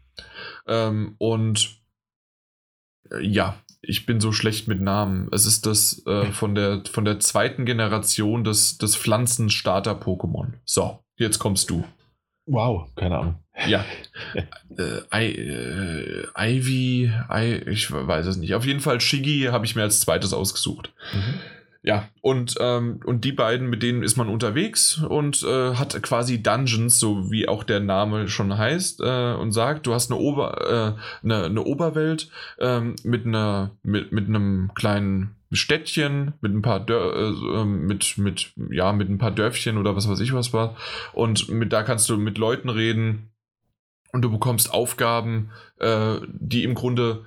Ähm, 0.66 1.15
und 1.19 1.78
ja, 3.21 3.57
ich 3.81 4.07
bin 4.07 4.21
so 4.21 4.33
schlecht 4.33 4.69
mit 4.69 4.81
Namen. 4.81 5.29
Es 5.33 5.47
ist 5.47 5.67
das 5.67 6.05
äh, 6.07 6.27
von, 6.33 6.55
der, 6.55 6.83
von 6.91 7.05
der 7.05 7.21
zweiten 7.21 7.65
Generation 7.65 8.45
des, 8.45 8.78
des 8.78 8.97
Pflanzenstarter-Pokémon. 8.97 10.55
So, 10.65 10.99
jetzt 11.17 11.39
kommst 11.39 11.70
du. 11.70 11.85
Wow, 12.47 12.89
keine 12.97 13.19
Ahnung. 13.19 13.35
Ja. 13.67 13.85
äh, 14.78 15.01
I, 15.15 15.35
äh, 15.35 16.27
Ivy, 16.37 17.12
I, 17.31 17.62
ich 17.70 17.93
weiß 17.93 18.27
es 18.27 18.37
nicht. 18.37 18.55
Auf 18.55 18.65
jeden 18.65 18.81
Fall 18.81 19.01
Shiggy 19.01 19.49
habe 19.51 19.67
ich 19.67 19.77
mir 19.77 19.83
als 19.83 20.01
zweites 20.01 20.33
ausgesucht. 20.33 20.93
Mhm. 21.12 21.41
Ja, 21.89 22.07
und, 22.20 22.57
ähm, 22.60 23.00
und 23.07 23.25
die 23.25 23.33
beiden, 23.33 23.70
mit 23.70 23.83
denen 23.83 24.02
ist 24.02 24.18
man 24.18 24.28
unterwegs 24.28 24.99
und 24.99 25.42
äh, 25.42 25.75
hat 25.75 26.02
quasi 26.02 26.42
Dungeons, 26.42 27.00
so 27.00 27.31
wie 27.31 27.49
auch 27.49 27.65
der 27.65 27.81
Name 27.81 28.28
schon 28.28 28.58
heißt, 28.58 29.00
äh, 29.00 29.33
und 29.33 29.52
sagt, 29.52 29.86
du 29.86 29.94
hast 29.94 30.10
eine, 30.10 30.20
Ober, 30.20 30.97
äh, 31.00 31.25
eine, 31.25 31.44
eine 31.44 31.62
Oberwelt 31.62 32.28
ähm, 32.58 32.94
mit, 33.05 33.25
einer, 33.25 33.70
mit, 33.83 34.12
mit 34.12 34.28
einem 34.28 34.70
kleinen 34.75 35.36
Städtchen, 35.50 36.34
mit 36.42 36.52
ein 36.52 36.60
paar 36.60 36.81
Dör 36.81 37.17
äh, 37.17 37.58
ähm, 37.58 37.86
mit, 37.86 38.18
mit, 38.18 38.52
ja, 38.70 38.92
mit 38.92 39.08
ein 39.08 39.17
paar 39.17 39.31
Dörfchen 39.31 39.78
oder 39.78 39.97
was 39.97 40.10
weiß 40.10 40.20
ich 40.20 40.34
was 40.34 40.52
war. 40.52 40.76
Und 41.15 41.49
mit, 41.49 41.73
da 41.73 41.84
kannst 41.84 42.10
du 42.10 42.18
mit 42.18 42.36
Leuten 42.36 42.68
reden 42.68 43.31
und 44.12 44.20
du 44.20 44.31
bekommst 44.31 44.75
Aufgaben, 44.75 45.52
äh, 45.78 46.17
die 46.28 46.65
im 46.65 46.75
Grunde 46.75 47.25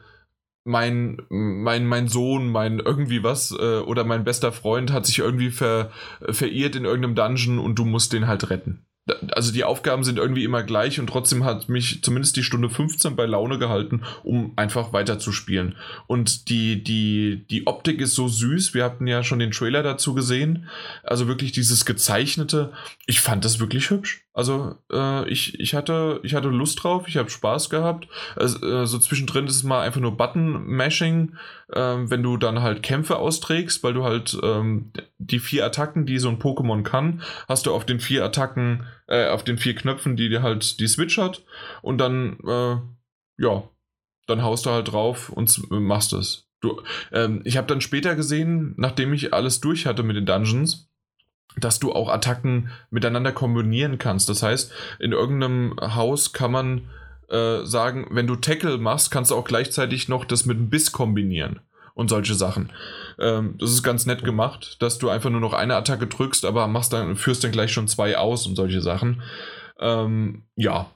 mein, 0.64 1.22
mein, 1.30 1.86
mein 1.88 2.08
Sohn, 2.08 2.50
mein 2.52 2.80
irgendwie 2.80 3.24
was 3.24 3.52
äh, 3.52 3.80
oder 3.80 4.04
mein 4.04 4.24
bester 4.24 4.52
Freund 4.52 4.92
hat 4.92 5.06
sich 5.06 5.20
irgendwie 5.20 5.50
ver, 5.50 5.92
verirrt 6.30 6.76
in 6.76 6.86
irgendeinem 6.86 7.16
Dungeon 7.16 7.60
und 7.60 7.76
du 7.76 7.86
musst 7.86 8.14
den 8.14 8.28
halt 8.28 8.50
retten 8.50 8.86
also 9.32 9.52
die 9.52 9.64
Aufgaben 9.64 10.04
sind 10.04 10.18
irgendwie 10.18 10.44
immer 10.44 10.64
gleich 10.64 11.00
und 11.00 11.08
trotzdem 11.08 11.44
hat 11.44 11.70
mich 11.70 12.02
zumindest 12.04 12.36
die 12.36 12.44
Stunde 12.44 12.70
15 12.70 13.16
bei 13.16 13.26
Laune 13.26 13.60
gehalten, 13.60 14.02
um 14.24 14.54
einfach 14.56 14.94
weiterzuspielen. 14.94 15.76
Und 16.08 16.50
die, 16.50 16.84
die, 16.84 17.46
die 17.50 17.68
Optik 17.68 18.02
ist 18.02 18.16
so 18.16 18.28
süß. 18.28 18.74
Wir 18.74 18.84
hatten 18.84 19.08
ja 19.08 19.24
schon 19.24 19.40
den 19.40 19.52
Trailer 19.52 19.84
dazu 19.84 20.14
gesehen. 20.14 20.68
Also 21.04 21.28
wirklich 21.28 21.52
dieses 21.52 21.86
gezeichnete. 21.86 22.72
Ich 23.06 23.22
fand 23.22 23.46
das 23.46 23.60
wirklich 23.60 23.90
hübsch. 23.90 24.24
Also 24.34 24.76
äh, 24.92 25.28
ich, 25.30 25.60
ich, 25.60 25.76
hatte, 25.76 26.22
ich 26.24 26.36
hatte 26.36 26.48
Lust 26.48 26.82
drauf, 26.82 27.08
ich 27.08 27.18
habe 27.18 27.30
Spaß 27.30 27.70
gehabt. 27.70 28.08
Also, 28.36 28.66
äh, 28.66 28.88
so 28.88 28.98
zwischendrin 28.98 29.46
ist 29.48 29.58
es 29.58 29.64
mal 29.64 29.82
einfach 29.82 30.00
nur 30.00 30.16
Button-Mashing, 30.16 31.34
äh, 31.74 32.10
wenn 32.10 32.24
du 32.24 32.38
dann 32.38 32.62
halt 32.62 32.84
Kämpfe 32.84 33.18
austrägst, 33.18 33.84
weil 33.84 33.94
du 33.94 34.04
halt 34.04 34.38
ähm, 34.44 34.92
die 35.18 35.40
vier 35.40 35.66
Attacken, 35.66 36.06
die 36.06 36.20
so 36.20 36.30
ein 36.30 36.40
Pokémon 36.40 36.84
kann, 36.84 37.22
hast 37.48 37.66
du 37.66 37.74
auf 37.74 37.86
den 37.86 38.00
vier 38.00 38.24
Attacken, 38.24 38.86
äh, 39.08 39.30
auf 39.30 39.44
den 39.44 39.58
vier 39.58 39.76
Knöpfen, 39.76 40.16
die 40.16 40.30
dir 40.30 40.42
halt 40.42 40.80
die 40.80 40.88
Switch 40.88 41.18
hat. 41.18 41.44
Und 41.82 41.98
dann, 41.98 42.38
äh, 42.48 42.78
ja, 43.38 43.64
dann 44.28 44.44
haust 44.44 44.66
du 44.66 44.70
halt 44.70 44.92
drauf 44.92 45.30
und 45.30 45.70
machst 45.70 46.14
es. 46.14 46.48
Du, 46.62 46.82
ähm, 47.12 47.42
ich 47.44 47.58
habe 47.58 47.68
dann 47.68 47.82
später 47.82 48.16
gesehen, 48.16 48.76
nachdem 48.78 49.14
ich 49.14 49.34
alles 49.34 49.62
durch 49.62 49.88
hatte 49.88 50.04
mit 50.04 50.16
den 50.16 50.28
Dungeons, 50.28 50.92
dass 51.58 51.80
du 51.80 51.92
auch 51.92 52.10
Attacken 52.10 52.70
miteinander 52.92 53.32
kombinieren 53.32 53.98
kannst. 53.98 54.30
Das 54.30 54.44
heißt, 54.44 54.72
in 55.00 55.12
irgendeinem 55.12 55.76
Haus 55.82 56.34
kann 56.34 56.52
man 56.52 56.90
äh, 57.32 57.66
sagen, 57.66 58.08
wenn 58.12 58.28
du 58.28 58.36
Tackle 58.36 58.78
machst, 58.78 59.10
kannst 59.10 59.32
du 59.32 59.36
auch 59.36 59.46
gleichzeitig 59.46 60.10
noch 60.10 60.26
das 60.26 60.46
mit 60.46 60.58
einem 60.58 60.70
Biss 60.70 60.92
kombinieren 60.92 61.62
und 61.94 62.10
solche 62.10 62.36
Sachen. 62.36 62.72
Ähm, 63.20 63.56
das 63.58 63.72
ist 63.72 63.84
ganz 63.84 64.06
nett 64.06 64.24
gemacht, 64.24 64.82
dass 64.82 64.98
du 64.98 65.10
einfach 65.10 65.30
nur 65.30 65.40
noch 65.40 65.54
eine 65.54 65.76
Attacke 65.76 66.08
drückst, 66.08 66.46
aber 66.46 66.68
machst 66.68 66.94
dann, 66.94 67.16
führst 67.16 67.44
dann 67.44 67.52
gleich 67.52 67.72
schon 67.72 67.88
zwei 67.88 68.18
aus 68.18 68.48
und 68.48 68.56
solche 68.56 68.82
Sachen. 68.82 69.22
Ähm, 69.80 70.44
ja, 70.56 70.94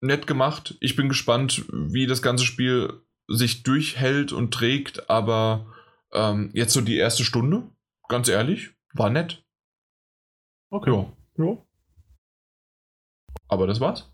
nett 0.00 0.26
gemacht. 0.26 0.76
Ich 0.80 0.96
bin 0.96 1.08
gespannt, 1.08 1.64
wie 1.72 2.06
das 2.06 2.22
ganze 2.22 2.44
Spiel 2.44 3.00
sich 3.28 3.62
durchhält 3.62 4.32
und 4.32 4.52
trägt, 4.52 5.08
aber 5.10 5.72
ähm, 6.12 6.50
jetzt 6.52 6.72
so 6.72 6.80
die 6.80 6.96
erste 6.96 7.24
Stunde, 7.24 7.64
ganz 8.08 8.28
ehrlich, 8.28 8.70
war 8.92 9.10
nett. 9.10 9.44
Okay. 10.70 10.90
Ja. 10.90 11.12
ja. 11.44 11.58
Aber 13.48 13.66
das 13.66 13.80
war's. 13.80 14.10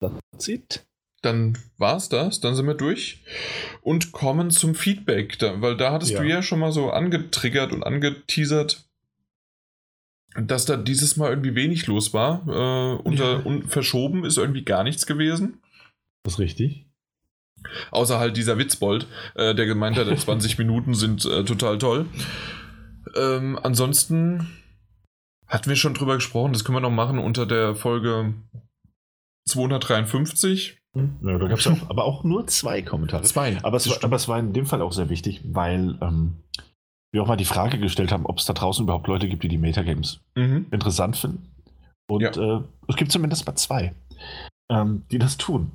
That's 0.00 0.48
it. 0.48 0.86
Dann 1.22 1.56
war's 1.78 2.08
das, 2.08 2.40
dann 2.40 2.56
sind 2.56 2.66
wir 2.66 2.74
durch 2.74 3.22
und 3.80 4.12
kommen 4.12 4.50
zum 4.50 4.74
Feedback, 4.74 5.38
da, 5.38 5.60
weil 5.60 5.76
da 5.76 5.92
hattest 5.92 6.12
ja. 6.12 6.20
du 6.20 6.28
ja 6.28 6.42
schon 6.42 6.58
mal 6.58 6.72
so 6.72 6.90
angetriggert 6.90 7.72
und 7.72 7.84
angeteasert, 7.84 8.84
dass 10.34 10.64
da 10.64 10.76
dieses 10.76 11.16
Mal 11.16 11.30
irgendwie 11.30 11.54
wenig 11.54 11.86
los 11.86 12.12
war. 12.12 12.42
Äh, 12.48 13.02
unter, 13.02 13.38
ja. 13.38 13.38
und 13.38 13.70
verschoben 13.70 14.24
ist 14.24 14.36
irgendwie 14.36 14.64
gar 14.64 14.82
nichts 14.82 15.06
gewesen. 15.06 15.60
Das 16.24 16.34
ist 16.34 16.38
richtig. 16.40 16.86
Außer 17.92 18.18
halt 18.18 18.36
dieser 18.36 18.58
Witzbold, 18.58 19.06
äh, 19.34 19.54
der 19.54 19.66
gemeint 19.66 19.96
hat, 19.96 20.18
20 20.18 20.58
Minuten 20.58 20.94
sind 20.94 21.24
äh, 21.24 21.44
total 21.44 21.78
toll. 21.78 22.06
Ähm, 23.14 23.58
ansonsten 23.62 24.48
hatten 25.46 25.68
wir 25.68 25.76
schon 25.76 25.94
drüber 25.94 26.14
gesprochen, 26.14 26.52
das 26.52 26.64
können 26.64 26.76
wir 26.76 26.80
noch 26.80 26.90
machen 26.90 27.18
unter 27.18 27.46
der 27.46 27.74
Folge 27.74 28.34
253. 29.48 30.81
Hm, 30.94 31.16
ja, 31.22 31.38
da 31.38 31.48
gab 31.48 31.58
es 31.58 31.66
auch, 31.66 31.88
aber 31.88 32.04
auch 32.04 32.22
nur 32.22 32.46
zwei 32.46 32.82
Kommentare. 32.82 33.22
Zwei. 33.22 33.58
Aber 33.62 33.78
es, 33.78 33.88
war, 33.88 34.04
aber 34.04 34.16
es 34.16 34.28
war 34.28 34.38
in 34.38 34.52
dem 34.52 34.66
Fall 34.66 34.82
auch 34.82 34.92
sehr 34.92 35.08
wichtig, 35.08 35.40
weil 35.44 35.96
ähm, 36.02 36.36
wir 37.12 37.22
auch 37.22 37.26
mal 37.26 37.36
die 37.36 37.44
Frage 37.44 37.78
gestellt 37.78 38.12
haben, 38.12 38.26
ob 38.26 38.38
es 38.38 38.44
da 38.44 38.52
draußen 38.52 38.84
überhaupt 38.84 39.06
Leute 39.06 39.28
gibt, 39.28 39.42
die 39.42 39.48
die 39.48 39.58
Metagames 39.58 40.20
mhm. 40.34 40.66
interessant 40.70 41.16
finden. 41.16 41.48
Und 42.08 42.36
ja. 42.36 42.58
äh, 42.58 42.62
es 42.88 42.96
gibt 42.96 43.12
zumindest 43.12 43.46
mal 43.46 43.54
zwei, 43.56 43.94
ähm, 44.70 45.04
die 45.10 45.18
das 45.18 45.38
tun. 45.38 45.70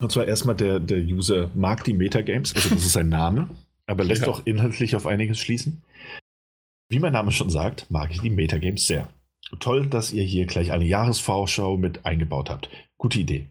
Und 0.00 0.12
zwar 0.12 0.26
erstmal 0.26 0.54
der, 0.54 0.78
der 0.78 0.98
User 0.98 1.50
mag 1.54 1.82
die 1.84 1.94
Metagames, 1.94 2.54
also 2.54 2.68
das 2.68 2.84
ist 2.84 2.92
sein 2.92 3.08
Name, 3.08 3.48
aber 3.86 4.04
lässt 4.04 4.22
ja. 4.22 4.28
auch 4.28 4.42
inhaltlich 4.44 4.94
auf 4.94 5.06
einiges 5.06 5.38
schließen. 5.38 5.82
Wie 6.88 7.00
mein 7.00 7.14
Name 7.14 7.32
schon 7.32 7.50
sagt, 7.50 7.90
mag 7.90 8.10
ich 8.12 8.20
die 8.20 8.30
Metagames 8.30 8.86
sehr. 8.86 9.08
Toll, 9.58 9.86
dass 9.86 10.12
ihr 10.12 10.24
hier 10.24 10.46
gleich 10.46 10.72
eine 10.72 10.84
Jahresvorschau 10.84 11.76
mit 11.76 12.04
eingebaut 12.04 12.50
habt. 12.50 12.68
Gute 12.98 13.18
Idee. 13.18 13.48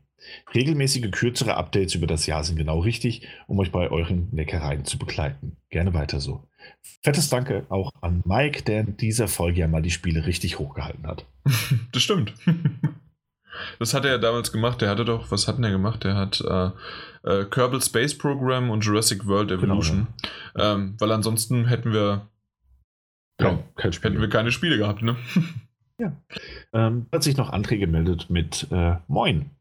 Regelmäßige 0.54 1.12
kürzere 1.12 1.56
Updates 1.56 1.96
über 1.96 2.08
das 2.08 2.26
Jahr 2.26 2.44
sind 2.44 2.58
genau 2.58 2.80
richtig, 2.80 3.28
um 3.48 3.60
euch 3.60 3.72
bei 3.72 3.90
euren 3.90 4.30
Neckereien 4.32 4.86
zu 4.86 4.98
begleiten. 4.98 5.58
Gerne 5.70 5.94
weiter 5.94 6.20
so. 6.20 6.48
Fettes 7.04 7.30
Danke 7.30 7.66
auch 7.70 7.92
an 8.02 8.24
Mike, 8.26 8.64
der 8.64 8.82
in 8.82 8.98
dieser 8.98 9.28
Folge 9.28 9.62
ja 9.62 9.68
mal 9.68 9.82
die 9.82 9.92
Spiele 9.92 10.26
richtig 10.26 10.60
hochgehalten 10.60 11.08
hat. 11.08 11.26
Das 11.92 12.02
stimmt. 12.02 12.34
Das 13.80 13.94
hat 13.94 14.04
er 14.04 14.12
ja 14.12 14.18
damals 14.18 14.52
gemacht. 14.52 14.82
Der 14.82 14.90
hatte 14.90 15.06
doch, 15.06 15.32
was 15.32 15.48
hat 15.48 15.60
er 15.60 15.72
gemacht? 15.72 16.04
Der 16.04 16.16
hat 16.16 16.42
äh, 16.42 16.72
äh, 17.24 17.46
Kerbal 17.46 17.82
Space 17.82 18.18
Program 18.18 18.70
und 18.70 18.84
Jurassic 18.84 19.26
World 19.26 19.50
genau, 19.50 19.64
Evolution. 19.64 20.08
Genau, 20.54 20.74
ähm, 20.74 20.96
weil 21.00 21.12
ansonsten 21.12 21.66
hätten 21.66 21.94
wir, 21.94 22.28
ja, 23.40 23.64
kein 23.76 23.92
hätten 23.92 24.20
wir 24.20 24.30
keine 24.30 24.52
Spiele 24.52 24.78
gehabt, 24.78 25.02
ne? 25.02 25.16
Ja. 25.98 26.12
Ähm, 26.74 27.08
hat 27.12 27.24
sich 27.24 27.38
noch 27.38 27.54
André 27.54 27.78
gemeldet 27.78 28.30
mit 28.30 28.68
äh, 28.72 28.98
Moin. 29.08 29.52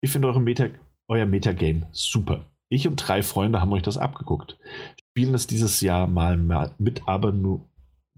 Ich 0.00 0.10
finde 0.10 0.28
eure 0.28 0.40
Meta, 0.40 0.66
euer 1.08 1.26
Metagame 1.26 1.86
super. 1.92 2.44
Ich 2.68 2.86
und 2.86 2.96
drei 2.96 3.22
Freunde 3.22 3.60
haben 3.60 3.72
euch 3.72 3.82
das 3.82 3.98
abgeguckt. 3.98 4.58
Spielen 5.10 5.34
es 5.34 5.46
dieses 5.46 5.80
Jahr 5.80 6.06
mal 6.06 6.36
mit 6.78 7.02
aber 7.06 7.32
nur 7.32 7.68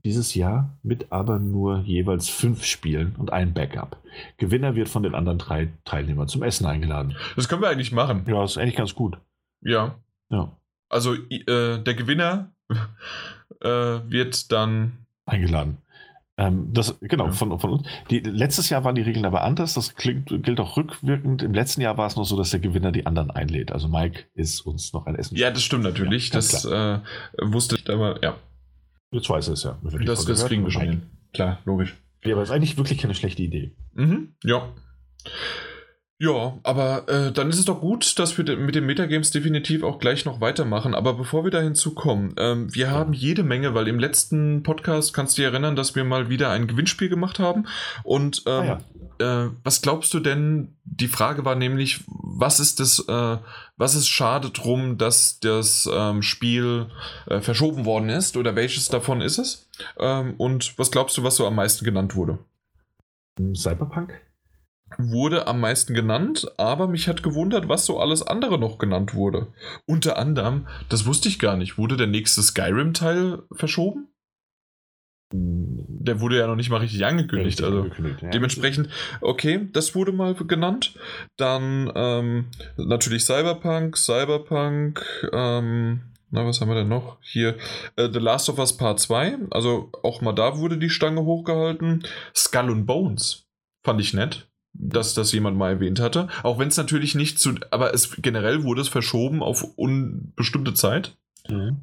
dieses 0.04 0.34
Jahr 0.34 0.78
mit 0.82 1.12
aber 1.12 1.38
nur 1.38 1.80
jeweils 1.80 2.28
fünf 2.28 2.64
Spielen 2.64 3.14
und 3.18 3.32
ein 3.32 3.52
Backup. 3.52 3.98
Gewinner 4.38 4.74
wird 4.74 4.88
von 4.88 5.02
den 5.02 5.14
anderen 5.14 5.38
drei 5.38 5.68
Teilnehmern 5.84 6.28
zum 6.28 6.42
Essen 6.42 6.66
eingeladen. 6.66 7.16
Das 7.36 7.48
können 7.48 7.62
wir 7.62 7.68
eigentlich 7.68 7.92
machen. 7.92 8.24
Ja, 8.26 8.40
das 8.40 8.52
ist 8.52 8.58
eigentlich 8.58 8.76
ganz 8.76 8.94
gut. 8.94 9.18
Ja. 9.62 9.96
Ja. 10.30 10.56
Also 10.88 11.14
äh, 11.14 11.78
der 11.78 11.94
Gewinner 11.94 12.52
äh, 13.60 13.68
wird 13.68 14.50
dann 14.52 15.06
eingeladen. 15.26 15.78
Ähm, 16.40 16.72
das, 16.72 16.98
genau, 17.02 17.26
ja. 17.26 17.32
von, 17.32 17.60
von 17.60 17.70
uns. 17.70 17.86
Die, 18.08 18.20
letztes 18.20 18.70
Jahr 18.70 18.82
waren 18.82 18.94
die 18.94 19.02
Regeln 19.02 19.26
aber 19.26 19.42
anders. 19.42 19.74
Das 19.74 19.94
klingt, 19.94 20.28
gilt 20.42 20.58
auch 20.58 20.74
rückwirkend. 20.78 21.42
Im 21.42 21.52
letzten 21.52 21.82
Jahr 21.82 21.98
war 21.98 22.06
es 22.06 22.16
noch 22.16 22.24
so, 22.24 22.34
dass 22.34 22.48
der 22.48 22.60
Gewinner 22.60 22.92
die 22.92 23.04
anderen 23.04 23.30
einlädt. 23.30 23.72
Also 23.72 23.88
Mike 23.88 24.24
ist 24.34 24.62
uns 24.62 24.94
noch 24.94 25.04
ein 25.04 25.16
Essen. 25.16 25.36
Ja, 25.36 25.50
das 25.50 25.62
stimmt 25.62 25.84
natürlich. 25.84 26.28
Ja, 26.30 26.36
das 26.36 26.64
äh, 26.64 27.00
wusste 27.42 27.76
ich 27.76 27.90
aber, 27.90 28.22
ja. 28.22 28.36
Jetzt 29.12 29.28
weiß 29.28 29.48
es 29.48 29.64
ja. 29.64 29.78
Das, 30.06 30.24
das 30.24 30.46
kriegen 30.46 30.64
wir 30.64 30.70
schon 30.70 30.82
hin. 30.82 31.02
Klar, 31.34 31.58
logisch. 31.66 31.94
Ja, 32.24 32.32
aber 32.32 32.42
es 32.42 32.48
ist 32.48 32.54
eigentlich 32.54 32.78
wirklich 32.78 32.98
keine 32.98 33.14
schlechte 33.14 33.42
Idee. 33.42 33.72
Mhm, 33.92 34.34
ja. 34.42 34.66
Ja, 36.22 36.58
aber 36.64 37.08
äh, 37.08 37.32
dann 37.32 37.48
ist 37.48 37.58
es 37.58 37.64
doch 37.64 37.80
gut, 37.80 38.18
dass 38.18 38.36
wir 38.36 38.56
mit 38.58 38.74
den 38.74 38.84
Metagames 38.84 39.30
definitiv 39.30 39.82
auch 39.82 39.98
gleich 39.98 40.26
noch 40.26 40.42
weitermachen. 40.42 40.94
Aber 40.94 41.14
bevor 41.14 41.44
wir 41.44 41.50
da 41.50 41.62
hinzukommen, 41.62 42.34
ähm, 42.36 42.74
wir 42.74 42.90
haben 42.90 43.14
jede 43.14 43.42
Menge, 43.42 43.72
weil 43.72 43.88
im 43.88 43.98
letzten 43.98 44.62
Podcast 44.62 45.14
kannst 45.14 45.38
du 45.38 45.40
dich 45.40 45.50
erinnern, 45.50 45.76
dass 45.76 45.96
wir 45.96 46.04
mal 46.04 46.28
wieder 46.28 46.50
ein 46.50 46.66
Gewinnspiel 46.66 47.08
gemacht 47.08 47.38
haben. 47.38 47.66
Und 48.02 48.42
ähm, 48.46 48.52
ah, 48.52 48.80
ja. 49.18 49.46
äh, 49.46 49.50
was 49.64 49.80
glaubst 49.80 50.12
du 50.12 50.20
denn? 50.20 50.76
Die 50.84 51.08
Frage 51.08 51.46
war 51.46 51.54
nämlich, 51.54 52.04
was 52.06 52.60
ist 52.60 52.80
das, 52.80 52.98
äh, 53.08 53.38
was 53.78 53.94
ist 53.94 54.08
schade 54.08 54.50
drum, 54.50 54.98
dass 54.98 55.40
das 55.40 55.88
ähm, 55.90 56.20
Spiel 56.20 56.88
äh, 57.28 57.40
verschoben 57.40 57.86
worden 57.86 58.10
ist? 58.10 58.36
Oder 58.36 58.54
welches 58.56 58.88
davon 58.88 59.22
ist 59.22 59.38
es? 59.38 59.70
Ähm, 59.98 60.34
und 60.36 60.78
was 60.78 60.90
glaubst 60.90 61.16
du, 61.16 61.22
was 61.22 61.36
so 61.36 61.46
am 61.46 61.54
meisten 61.54 61.86
genannt 61.86 62.14
wurde? 62.14 62.40
Cyberpunk? 63.54 64.20
Wurde 64.98 65.46
am 65.46 65.60
meisten 65.60 65.94
genannt, 65.94 66.50
aber 66.56 66.88
mich 66.88 67.08
hat 67.08 67.22
gewundert, 67.22 67.68
was 67.68 67.86
so 67.86 67.98
alles 67.98 68.22
andere 68.22 68.58
noch 68.58 68.78
genannt 68.78 69.14
wurde. 69.14 69.48
Unter 69.86 70.18
anderem, 70.18 70.66
das 70.88 71.06
wusste 71.06 71.28
ich 71.28 71.38
gar 71.38 71.56
nicht, 71.56 71.78
wurde 71.78 71.96
der 71.96 72.06
nächste 72.06 72.42
Skyrim-Teil 72.42 73.42
verschoben? 73.52 74.08
Der 75.32 76.20
wurde 76.20 76.38
ja 76.38 76.48
noch 76.48 76.56
nicht 76.56 76.70
mal 76.70 76.78
richtig 76.78 77.04
angekündigt. 77.04 77.62
Also 77.62 77.82
angekündigt, 77.82 78.22
ja. 78.22 78.30
dementsprechend, 78.30 78.88
okay, 79.20 79.68
das 79.72 79.94
wurde 79.94 80.10
mal 80.10 80.34
genannt. 80.34 80.94
Dann 81.36 81.90
ähm, 81.94 82.46
natürlich 82.76 83.24
Cyberpunk, 83.24 83.96
Cyberpunk, 83.96 85.04
ähm, 85.32 86.00
na, 86.32 86.46
was 86.46 86.60
haben 86.60 86.68
wir 86.68 86.76
denn 86.76 86.88
noch? 86.88 87.18
Hier, 87.22 87.56
äh, 87.96 88.08
The 88.12 88.18
Last 88.18 88.48
of 88.48 88.58
Us 88.58 88.76
Part 88.76 89.00
2. 89.00 89.38
Also 89.50 89.90
auch 90.02 90.20
mal 90.20 90.32
da 90.32 90.58
wurde 90.58 90.78
die 90.78 90.90
Stange 90.90 91.22
hochgehalten. 91.22 92.04
Skull 92.34 92.70
and 92.70 92.86
Bones. 92.86 93.46
Fand 93.84 94.00
ich 94.00 94.14
nett 94.14 94.49
dass 94.72 95.14
das 95.14 95.32
jemand 95.32 95.56
mal 95.56 95.70
erwähnt 95.70 96.00
hatte. 96.00 96.28
Auch 96.42 96.58
wenn 96.58 96.68
es 96.68 96.76
natürlich 96.76 97.14
nicht 97.14 97.38
zu, 97.38 97.54
aber 97.70 97.92
es 97.94 98.16
generell 98.22 98.62
wurde 98.62 98.80
es 98.80 98.88
verschoben 98.88 99.42
auf 99.42 99.64
unbestimmte 99.76 100.74
Zeit. 100.74 101.16
Mhm. 101.48 101.78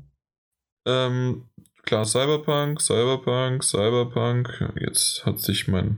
Ähm, 0.85 1.43
klar, 1.83 2.06
Cyberpunk, 2.06 2.82
Cyberpunk, 2.82 3.64
Cyberpunk. 3.64 4.74
Jetzt 4.80 5.25
hat 5.25 5.40
sich 5.40 5.67
mein 5.67 5.98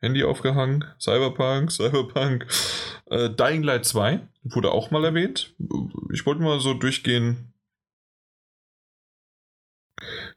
Handy 0.00 0.24
aufgehangen. 0.24 0.84
Cyberpunk, 0.98 1.70
Cyberpunk. 1.70 2.46
Äh, 3.06 3.30
Dying 3.30 3.62
Light 3.62 3.84
2 3.84 4.20
wurde 4.44 4.72
auch 4.72 4.90
mal 4.90 5.04
erwähnt. 5.04 5.54
Ich 6.12 6.26
wollte 6.26 6.42
mal 6.42 6.60
so 6.60 6.74
durchgehen, 6.74 7.49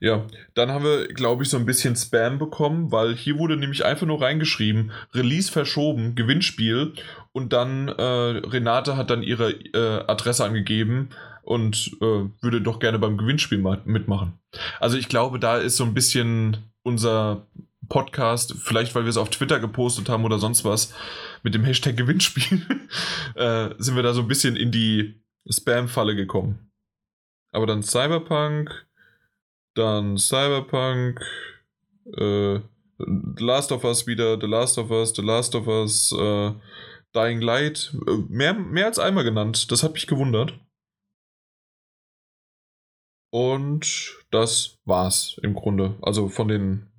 ja, 0.03 0.27
dann 0.53 0.69
haben 0.69 0.83
wir, 0.83 1.07
glaube 1.07 1.43
ich, 1.43 1.49
so 1.49 1.55
ein 1.55 1.65
bisschen 1.65 1.95
Spam 1.95 2.37
bekommen, 2.37 2.91
weil 2.91 3.15
hier 3.15 3.39
wurde 3.39 3.55
nämlich 3.55 3.85
einfach 3.85 4.05
nur 4.05 4.21
reingeschrieben, 4.21 4.91
Release 5.13 5.49
verschoben, 5.49 6.13
Gewinnspiel 6.13 6.91
und 7.31 7.53
dann 7.53 7.87
äh, 7.87 8.03
Renate 8.03 8.97
hat 8.97 9.09
dann 9.09 9.23
ihre 9.23 9.51
äh, 9.51 10.03
Adresse 10.05 10.43
angegeben 10.43 11.11
und 11.41 11.95
äh, 12.01 12.25
würde 12.41 12.59
doch 12.59 12.79
gerne 12.79 12.99
beim 12.99 13.17
Gewinnspiel 13.17 13.59
mitmachen. 13.85 14.33
Also 14.81 14.97
ich 14.97 15.07
glaube, 15.07 15.39
da 15.39 15.57
ist 15.57 15.77
so 15.77 15.85
ein 15.85 15.93
bisschen 15.93 16.57
unser 16.81 17.47
Podcast, 17.87 18.55
vielleicht 18.61 18.95
weil 18.95 19.03
wir 19.03 19.09
es 19.09 19.15
auf 19.15 19.29
Twitter 19.29 19.61
gepostet 19.61 20.09
haben 20.09 20.25
oder 20.25 20.37
sonst 20.37 20.65
was, 20.65 20.93
mit 21.43 21.55
dem 21.55 21.63
Hashtag 21.63 21.95
Gewinnspiel, 21.95 22.61
äh, 23.35 23.69
sind 23.77 23.95
wir 23.95 24.03
da 24.03 24.13
so 24.13 24.23
ein 24.23 24.27
bisschen 24.27 24.57
in 24.57 24.69
die 24.69 25.23
Spam-Falle 25.49 26.17
gekommen. 26.17 26.71
Aber 27.53 27.67
dann 27.67 27.83
Cyberpunk, 27.83 28.85
dann 29.75 30.17
Cyberpunk, 30.17 31.21
äh, 32.17 32.59
The 32.97 33.43
Last 33.43 33.71
of 33.71 33.83
Us 33.83 34.07
wieder, 34.07 34.39
The 34.39 34.47
Last 34.47 34.77
of 34.77 34.91
Us, 34.91 35.13
The 35.15 35.21
Last 35.21 35.55
of 35.55 35.67
Us, 35.67 36.11
äh, 36.11 36.51
Dying 37.13 37.41
Light. 37.41 37.95
Äh, 38.07 38.17
mehr, 38.29 38.53
mehr 38.53 38.85
als 38.85 38.99
einmal 38.99 39.23
genannt. 39.23 39.71
Das 39.71 39.83
hat 39.83 39.93
mich 39.93 40.07
gewundert. 40.07 40.59
Und 43.31 44.15
das 44.29 44.77
war's 44.85 45.39
im 45.41 45.55
Grunde. 45.55 45.95
Also 46.01 46.29
von 46.29 46.47
den, 46.47 46.91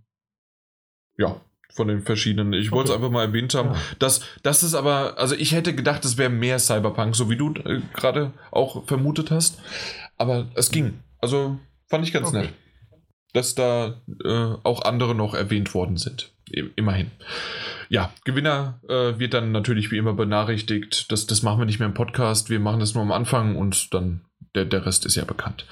ja, 1.17 1.41
von 1.73 1.87
den 1.87 2.03
verschiedenen. 2.03 2.53
Ich 2.55 2.69
okay. 2.69 2.77
wollte 2.77 2.91
es 2.91 2.97
einfach 2.97 3.11
mal 3.11 3.25
erwähnt 3.25 3.55
haben. 3.55 3.71
Ja. 3.71 3.81
Das, 4.01 4.21
das 4.43 4.65
ist 4.65 4.75
aber, 4.75 5.17
also 5.19 5.37
ich 5.37 5.53
hätte 5.53 5.75
gedacht, 5.75 6.05
es 6.05 6.19
wäre 6.19 6.31
mehr 6.31 6.59
Cyberpunk, 6.59 7.15
so 7.15 7.31
wie 7.31 7.37
du 7.37 7.55
äh, 7.55 7.81
gerade 7.95 8.33
auch 8.51 8.85
vermutet 8.87 9.31
hast. 9.31 9.61
Aber 10.17 10.49
es 10.55 10.71
ging. 10.71 11.01
Also 11.21 11.59
fand 11.87 12.05
ich 12.05 12.13
ganz 12.13 12.29
okay. 12.29 12.43
nett. 12.43 12.55
Dass 13.35 13.55
da 13.55 14.01
äh, 14.25 14.55
auch 14.63 14.83
andere 14.83 15.15
noch 15.15 15.35
erwähnt 15.35 15.75
worden 15.75 15.99
sind. 15.99 16.33
Immerhin. 16.77 17.11
Ja, 17.89 18.13
Gewinner 18.25 18.81
äh, 18.89 19.19
wird 19.19 19.35
dann 19.35 19.53
natürlich 19.53 19.91
wie 19.91 19.99
immer 19.99 20.15
benachrichtigt. 20.15 21.11
Das, 21.11 21.27
das 21.27 21.43
machen 21.43 21.59
wir 21.59 21.67
nicht 21.67 21.81
mehr 21.81 21.89
im 21.89 21.95
Podcast. 21.95 22.49
Wir 22.49 22.61
machen 22.61 22.81
das 22.81 22.95
nur 22.95 23.03
am 23.03 23.13
Anfang 23.13 23.57
und 23.57 23.93
dann 23.93 24.23
der, 24.55 24.65
der 24.65 24.87
Rest 24.87 25.05
ist 25.05 25.17
ja 25.17 25.25
bekannt. 25.25 25.67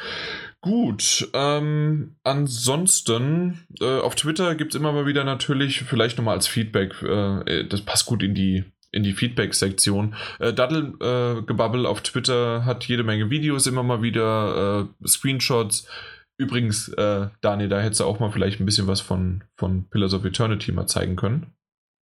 Gut, 0.61 1.29
ähm, 1.35 2.17
ansonsten 2.23 3.67
äh, 3.81 3.99
auf 3.99 4.15
Twitter 4.15 4.55
gibt 4.55 4.75
es 4.75 4.81
immer 4.81 4.93
mal 4.93 5.07
wieder 5.07 5.25
natürlich, 5.25 5.83
vielleicht 5.83 6.19
nochmal 6.19 6.37
als 6.37 6.47
Feedback, 6.47 7.03
äh, 7.03 7.65
das 7.65 7.81
passt 7.81 8.07
gut 8.07 8.23
in 8.23 8.35
die, 8.35 8.65
in 8.93 9.03
die 9.03 9.13
Feedback-Sektion. 9.13 10.15
Äh, 10.39 10.53
Daddle 10.53 10.95
äh, 11.01 11.87
auf 11.87 12.01
Twitter 12.03 12.65
hat 12.65 12.85
jede 12.85 13.03
Menge 13.03 13.29
Videos, 13.29 13.67
immer 13.67 13.83
mal 13.83 14.03
wieder 14.03 14.89
äh, 15.03 15.07
Screenshots. 15.09 15.89
Übrigens, 16.39 16.89
äh, 16.89 17.29
Daniel, 17.41 17.69
da 17.69 17.81
hättest 17.81 18.01
du 18.01 18.05
auch 18.05 18.21
mal 18.21 18.31
vielleicht 18.31 18.61
ein 18.61 18.67
bisschen 18.67 18.87
was 18.87 19.01
von, 19.01 19.45
von 19.57 19.89
Pillars 19.91 20.15
of 20.15 20.25
Eternity 20.25 20.73
mal 20.73 20.87
zeigen 20.87 21.17
können. 21.17 21.53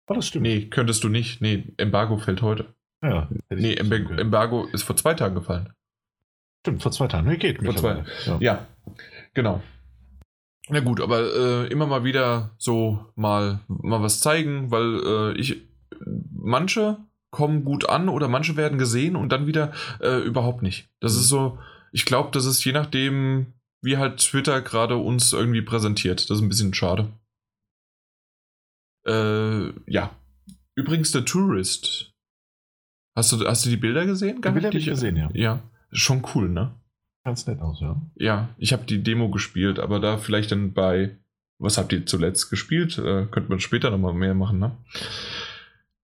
Oh, 0.08 0.14
das 0.14 0.28
stimmt. 0.28 0.44
Nee, 0.44 0.68
könntest 0.68 1.04
du 1.04 1.10
nicht. 1.10 1.42
Nee, 1.42 1.74
Embargo 1.78 2.18
fällt 2.18 2.42
heute. 2.42 2.74
Ja, 3.04 3.30
nee, 3.50 3.74
Embargo 3.74 4.66
ist 4.74 4.84
vor 4.84 4.96
zwei 4.96 5.16
Tagen 5.16 5.36
gefallen. 5.36 5.74
Stimmt, 6.62 6.84
vor 6.84 6.92
zwei 6.92 7.08
Tagen. 7.08 7.28
Nee, 7.28 7.38
geht. 7.38 7.64
Vor 7.64 7.76
zwei. 7.76 8.04
Ja. 8.26 8.38
ja, 8.40 8.68
genau. 9.34 9.62
Na 10.70 10.80
gut, 10.80 11.02
aber 11.02 11.22
äh, 11.36 11.68
immer 11.68 11.88
mal 11.88 12.04
wieder 12.04 12.52
so 12.58 13.12
mal, 13.16 13.62
mal 13.68 14.02
was 14.02 14.20
zeigen, 14.20 14.70
weil 14.70 15.02
äh, 15.04 15.40
ich 15.40 15.64
manche 16.32 16.98
kommen 17.32 17.66
gut 17.66 17.90
an 17.90 18.10
oder 18.10 18.28
manche 18.28 18.58
werden 18.58 18.78
gesehen 18.78 19.16
und 19.16 19.32
dann 19.32 19.48
wieder 19.48 19.72
äh, 20.02 20.20
überhaupt 20.20 20.62
nicht. 20.62 20.90
Das 21.00 21.16
ist 21.16 21.30
so, 21.30 21.58
ich 21.92 22.06
glaube, 22.06 22.30
das 22.32 22.46
ist 22.46 22.64
je 22.64 22.74
nachdem, 22.74 23.54
wie 23.82 23.98
halt 23.98 24.20
Twitter 24.20 24.62
gerade 24.62 24.98
uns 24.98 25.34
irgendwie 25.34 25.62
präsentiert. 25.62 26.30
Das 26.30 26.38
ist 26.38 26.44
ein 26.44 26.50
bisschen 26.50 26.74
schade. 26.74 27.12
Äh, 29.06 29.70
ja. 29.92 30.16
Übrigens, 30.76 31.12
der 31.12 31.26
Tourist. 31.26 32.14
Hast 33.16 33.32
du, 33.32 33.46
hast 33.46 33.66
du 33.66 33.70
die 33.70 33.78
Bilder 33.78 34.06
gesehen? 34.06 34.42
Die 34.42 34.50
Bilder 34.50 34.68
habe 34.68 34.78
ich 34.78 34.86
gesehen, 34.86 35.18
ja. 35.18 35.30
Ja. 35.34 35.64
Schon 35.92 36.26
cool, 36.34 36.50
ne? 36.50 36.74
Ganz 37.24 37.46
nett 37.46 37.60
aus, 37.60 37.82
ja. 37.82 38.02
Ja, 38.16 38.50
ich 38.58 38.74
habe 38.74 38.86
die 38.86 39.04
Demo 39.04 39.30
gespielt, 39.30 39.80
aber 39.80 40.00
da 40.00 40.18
vielleicht 40.18 40.52
dann 40.52 40.74
bei. 40.74 41.18
Was 41.60 41.78
habt 41.78 41.94
ihr 41.94 42.06
zuletzt 42.08 42.50
gespielt? 42.50 42.98
Äh, 42.98 43.28
könnte 43.28 43.50
man 43.50 43.60
später 43.60 43.92
nochmal 43.92 44.14
mehr 44.14 44.34
machen, 44.34 44.58
ne? 44.58 44.76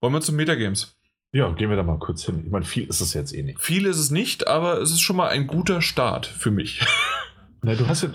Wollen 0.02 0.14
wir 0.14 0.22
zum 0.22 0.36
Metagames? 0.36 0.96
Ja, 1.32 1.52
gehen 1.52 1.70
wir 1.70 1.76
da 1.76 1.84
mal 1.84 1.98
kurz 1.98 2.24
hin. 2.26 2.44
Ich 2.46 2.52
meine, 2.52 2.66
viel 2.66 2.88
ist 2.88 3.02
es 3.02 3.14
jetzt 3.14 3.34
eh 3.34 3.42
nicht. 3.42 3.60
Viel 3.60 3.88
ist 3.88 3.98
es 3.98 4.12
nicht, 4.12 4.48
aber 4.48 4.80
es 4.80 4.92
ist 4.92 5.02
schon 5.02 5.16
mal 5.16 5.30
ein 5.30 5.48
guter 5.48 5.82
Start 5.82 6.28
für 6.28 6.52
mich. 6.52 6.82
Na, 7.62 7.76
du 7.76 7.88
hast 7.88 8.04
ja 8.04 8.10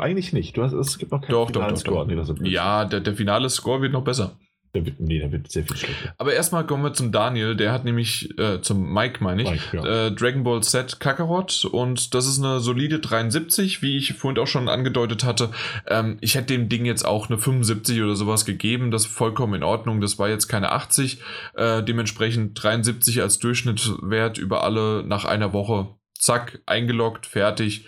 eigentlich 0.00 0.32
nicht. 0.32 0.56
Du 0.56 0.62
hast, 0.62 0.72
es 0.72 0.98
gibt 0.98 1.12
noch 1.12 1.20
keinen 1.20 1.32
doch, 1.32 1.48
finalen 1.48 1.74
doch, 1.74 1.82
doch, 1.82 2.24
Score. 2.24 2.42
Nee, 2.42 2.50
ja, 2.50 2.84
der, 2.84 3.00
der 3.00 3.14
finale 3.14 3.48
Score 3.50 3.80
wird 3.80 3.92
noch 3.92 4.04
besser. 4.04 4.38
Der 4.74 4.86
wird, 4.86 5.00
nee, 5.00 5.18
der 5.18 5.30
wird 5.30 5.50
sehr 5.50 5.64
viel 5.64 5.76
schlechter. 5.76 6.14
Aber 6.16 6.32
erstmal 6.32 6.66
kommen 6.66 6.82
wir 6.82 6.94
zum 6.94 7.12
Daniel. 7.12 7.54
Der 7.54 7.72
hat 7.72 7.84
nämlich, 7.84 8.38
äh, 8.38 8.62
zum 8.62 8.90
Mike 8.90 9.22
meine 9.22 9.42
ich, 9.42 9.50
Mike, 9.50 9.76
ja. 9.76 10.06
äh, 10.06 10.12
Dragon 10.12 10.44
Ball 10.44 10.62
Z 10.62 10.98
Kakarot 10.98 11.66
und 11.66 12.14
das 12.14 12.26
ist 12.26 12.38
eine 12.38 12.58
solide 12.60 12.98
73, 12.98 13.82
wie 13.82 13.98
ich 13.98 14.14
vorhin 14.14 14.40
auch 14.40 14.46
schon 14.46 14.70
angedeutet 14.70 15.24
hatte. 15.24 15.50
Ähm, 15.86 16.16
ich 16.22 16.36
hätte 16.36 16.54
dem 16.54 16.70
Ding 16.70 16.86
jetzt 16.86 17.04
auch 17.04 17.28
eine 17.28 17.36
75 17.36 18.00
oder 18.02 18.16
sowas 18.16 18.46
gegeben. 18.46 18.90
Das 18.90 19.04
ist 19.04 19.12
vollkommen 19.12 19.54
in 19.54 19.62
Ordnung. 19.62 20.00
Das 20.00 20.18
war 20.18 20.30
jetzt 20.30 20.48
keine 20.48 20.72
80. 20.72 21.20
Äh, 21.54 21.82
dementsprechend 21.82 22.62
73 22.62 23.20
als 23.20 23.38
Durchschnittswert 23.40 24.38
über 24.38 24.64
alle 24.64 25.04
nach 25.06 25.26
einer 25.26 25.52
Woche. 25.52 25.88
Zack, 26.18 26.62
eingeloggt, 26.64 27.26
fertig. 27.26 27.86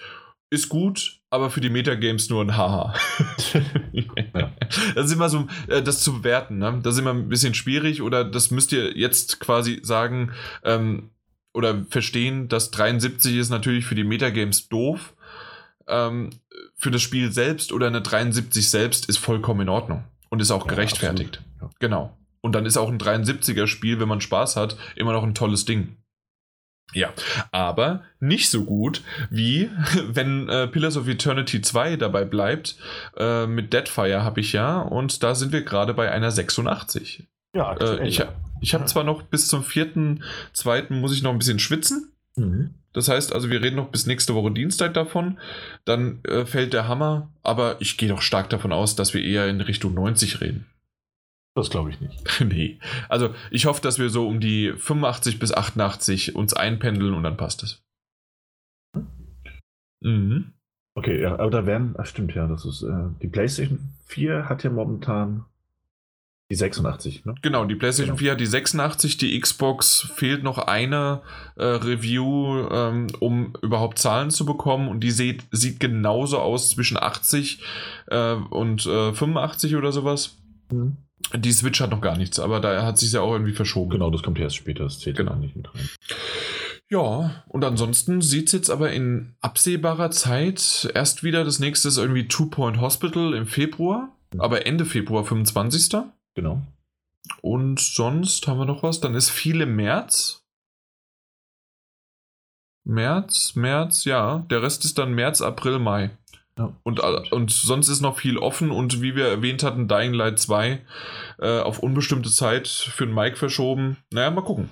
Ist 0.55 0.69
gut, 0.69 1.19
aber 1.31 1.51
für 1.51 1.61
die 1.61 1.69
Metagames 1.69 2.31
nur 2.31 2.41
ein 2.41 2.57
Haha. 2.57 2.95
ja. 3.93 4.53
Das 4.95 5.07
ist 5.07 5.13
immer 5.13 5.29
so, 5.29 5.49
äh, 5.67 5.83
das 5.83 6.01
zu 6.01 6.21
bewerten, 6.21 6.59
ne? 6.59 6.79
Das 6.81 6.95
ist 6.95 7.01
immer 7.01 7.11
ein 7.11 7.29
bisschen 7.29 7.55
schwierig 7.55 8.03
oder 8.03 8.25
das 8.25 8.53
müsst 8.53 8.71
ihr 8.71 8.97
jetzt 8.97 9.41
quasi 9.41 9.81
sagen 9.83 10.31
ähm, 10.63 11.11
oder 11.55 11.85
verstehen, 11.91 12.47
dass 12.47 12.71
73 12.71 13.35
ist 13.35 13.51
natürlich 13.51 13.85
für 13.85 13.97
die 13.97 14.05
Metagames 14.05 14.69
doof. 14.69 15.15
Ähm, 15.89 16.31
für 16.77 16.93
das 16.93 17.03
Spiel 17.03 17.33
selbst 17.33 17.73
oder 17.73 17.89
eine 17.89 18.01
73 18.01 18.71
selbst 18.71 19.09
ist 19.09 19.19
vollkommen 19.19 19.63
in 19.63 19.69
Ordnung 19.69 20.05
und 20.29 20.41
ist 20.41 20.53
auch 20.53 20.67
ja, 20.67 20.71
gerechtfertigt. 20.71 21.43
Ja. 21.61 21.69
Genau. 21.81 22.17
Und 22.43 22.53
dann 22.53 22.65
ist 22.65 22.77
auch 22.77 22.89
ein 22.89 22.99
73er 22.99 23.67
Spiel, 23.67 23.99
wenn 23.99 24.07
man 24.07 24.21
Spaß 24.21 24.55
hat, 24.55 24.77
immer 24.95 25.13
noch 25.13 25.25
ein 25.25 25.35
tolles 25.35 25.65
Ding. 25.65 25.97
Ja, 26.93 27.13
aber 27.51 28.03
nicht 28.21 28.51
so 28.51 28.65
gut 28.65 29.03
wie 29.31 29.71
wenn 30.09 30.49
äh, 30.49 30.69
Pillars 30.69 30.97
of 30.97 31.09
Eternity 31.09 31.61
2 31.61 31.97
dabei 31.97 32.25
bleibt. 32.25 32.77
Äh, 33.17 33.47
mit 33.47 33.73
Deadfire 33.73 34.23
habe 34.23 34.41
ich 34.41 34.53
ja 34.53 34.81
und 34.81 35.23
da 35.23 35.35
sind 35.35 35.53
wir 35.53 35.63
gerade 35.63 35.95
bei 35.95 36.11
einer 36.11 36.31
86. 36.31 37.27
Ja, 37.55 37.75
äh, 37.77 38.07
ich, 38.07 38.23
ich 38.61 38.75
habe 38.75 38.85
zwar 38.87 39.05
noch 39.05 39.23
bis 39.23 39.49
zum 39.49 39.63
4.2. 39.63 40.93
muss 40.93 41.15
ich 41.15 41.23
noch 41.23 41.33
ein 41.33 41.39
bisschen 41.39 41.59
schwitzen. 41.59 42.13
Mhm. 42.37 42.75
Das 42.93 43.09
heißt 43.09 43.33
also, 43.33 43.51
wir 43.51 43.61
reden 43.61 43.77
noch 43.77 43.89
bis 43.89 44.07
nächste 44.07 44.35
Woche 44.35 44.53
Dienstag 44.53 44.95
davon. 44.95 45.39
Dann 45.85 46.23
äh, 46.25 46.47
fällt 46.47 46.73
der 46.73 46.89
Hammer, 46.89 47.31
aber 47.43 47.77
ich 47.81 47.99
gehe 47.99 48.09
doch 48.09 48.23
stark 48.23 48.49
davon 48.51 48.73
aus, 48.73 48.97
dass 48.97 49.15
wir 49.15 49.23
eher 49.23 49.49
in 49.49 49.61
Richtung 49.61 49.95
90 49.95 50.41
reden. 50.41 50.67
Das 51.55 51.71
glaube 51.71 51.91
ich 51.91 52.01
nicht. 52.01 52.41
nee. 52.45 52.79
Also 53.09 53.35
ich 53.51 53.67
hoffe, 53.67 53.81
dass 53.81 53.99
wir 53.99 54.11
so 54.11 54.27
um 54.27 54.41
die 54.41 54.73
85 54.73 55.39
bis 55.39 55.55
88 55.55 56.35
uns 56.35 56.53
einpendeln 56.53 57.15
und 57.15 57.23
dann 57.23 57.37
passt 57.37 57.63
es. 57.63 57.83
Mhm. 60.01 60.53
Okay, 60.97 61.21
ja, 61.21 61.39
aber 61.39 61.51
da 61.51 61.67
werden, 61.67 61.95
ach 61.99 62.07
stimmt 62.07 62.35
ja, 62.35 62.47
das 62.47 62.65
ist, 62.65 62.83
äh, 62.83 63.09
die 63.21 63.27
PlayStation 63.27 63.81
4 64.07 64.49
hat 64.49 64.63
ja 64.63 64.71
momentan 64.71 65.45
die 66.51 66.57
86, 66.57 67.25
ne? 67.25 67.35
Genau, 67.43 67.65
die 67.65 67.75
PlayStation 67.75 68.17
genau. 68.17 68.25
4 68.25 68.33
hat 68.33 68.41
die 68.41 68.47
86, 68.47 69.17
die 69.17 69.41
Xbox 69.41 70.09
fehlt 70.15 70.45
noch 70.45 70.59
eine 70.59 71.23
äh, 71.57 71.65
Review, 71.65 72.69
ähm, 72.71 73.07
um 73.19 73.55
überhaupt 73.63 73.99
Zahlen 73.99 74.31
zu 74.31 74.45
bekommen 74.45 74.89
und 74.89 75.01
die 75.01 75.11
sieht, 75.11 75.45
sieht 75.51 75.81
genauso 75.81 76.39
aus 76.39 76.71
zwischen 76.71 76.97
80 76.97 77.63
äh, 78.09 78.35
und 78.35 78.87
äh, 78.87 79.13
85 79.15 79.75
oder 79.77 79.91
sowas. 79.91 80.37
Mhm. 80.71 80.99
Die 81.35 81.53
Switch 81.53 81.81
hat 81.81 81.91
noch 81.91 82.01
gar 82.01 82.17
nichts, 82.17 82.39
aber 82.39 82.61
da 82.61 82.85
hat 82.85 82.99
sich 82.99 83.13
ja 83.13 83.21
auch 83.21 83.33
irgendwie 83.33 83.53
verschoben. 83.53 83.91
Genau, 83.91 84.11
das 84.11 84.23
kommt 84.23 84.39
erst 84.39 84.57
später, 84.57 84.85
das 84.85 85.01
zählt 85.01 85.17
genau 85.17 85.35
nicht 85.37 85.57
mit 85.57 85.73
rein. 85.75 85.89
Ja, 86.91 87.45
und 87.49 87.65
ansonsten 87.65 88.21
sieht 88.21 88.49
es 88.49 88.53
jetzt 88.53 88.71
aber 88.71 88.93
in 88.93 89.35
absehbarer 89.41 90.11
Zeit 90.11 90.91
erst 90.95 91.25
wieder, 91.25 91.45
das 91.45 91.59
nächste 91.59 91.89
ist 91.89 91.97
irgendwie 91.97 92.29
Two 92.29 92.47
Point 92.47 92.81
Hospital 92.81 93.35
im 93.35 93.47
Februar, 93.47 94.15
mhm. 94.33 94.41
aber 94.41 94.67
Ende 94.67 94.85
Februar 94.85 95.25
25. 95.25 96.03
Genau. 96.35 96.63
Und 97.41 97.81
sonst 97.81 98.47
haben 98.47 98.59
wir 98.59 98.67
noch 98.67 98.83
was, 98.83 99.01
dann 99.01 99.15
ist 99.15 99.31
viel 99.31 99.61
im 99.63 99.77
März. 99.77 100.45
März, 102.85 103.55
März, 103.55 104.05
ja, 104.05 104.45
der 104.51 104.63
Rest 104.63 104.85
ist 104.85 104.99
dann 104.99 105.15
März, 105.15 105.41
April, 105.41 105.79
Mai. 105.79 106.11
Ja, 106.57 106.73
und, 106.85 107.01
und 107.01 107.51
sonst 107.51 107.89
ist 107.89 108.01
noch 108.01 108.19
viel 108.19 108.39
offen 108.39 108.71
und 108.71 109.03
wie 109.03 109.17
wir 109.17 109.27
erwähnt 109.27 109.65
hatten, 109.65 109.89
Dying 109.89 110.15
Light 110.15 110.39
2 110.39 110.81
äh, 111.41 111.59
auf 111.61 111.81
unbestimmte 111.81 112.31
Zeit 112.31 112.69
für 112.69 113.07
den 113.07 113.15
Mike 113.15 113.37
verschoben. 113.37 113.97
Naja, 114.13 114.31
mal 114.31 114.43
gucken. 114.43 114.71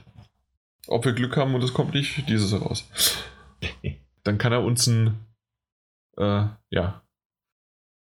Ob 0.87 1.05
wir 1.05 1.13
Glück 1.13 1.37
haben 1.37 1.55
und 1.55 1.65
es 1.65 1.75
kommt 1.75 1.95
nicht 1.95 2.29
dieses 2.29 2.53
raus. 2.53 2.89
Dann 4.25 4.39
kann 4.39 4.53
er 4.53 4.63
uns 4.63 4.87
ein, 4.87 5.19
äh, 6.17 6.45
ja, 6.71 7.03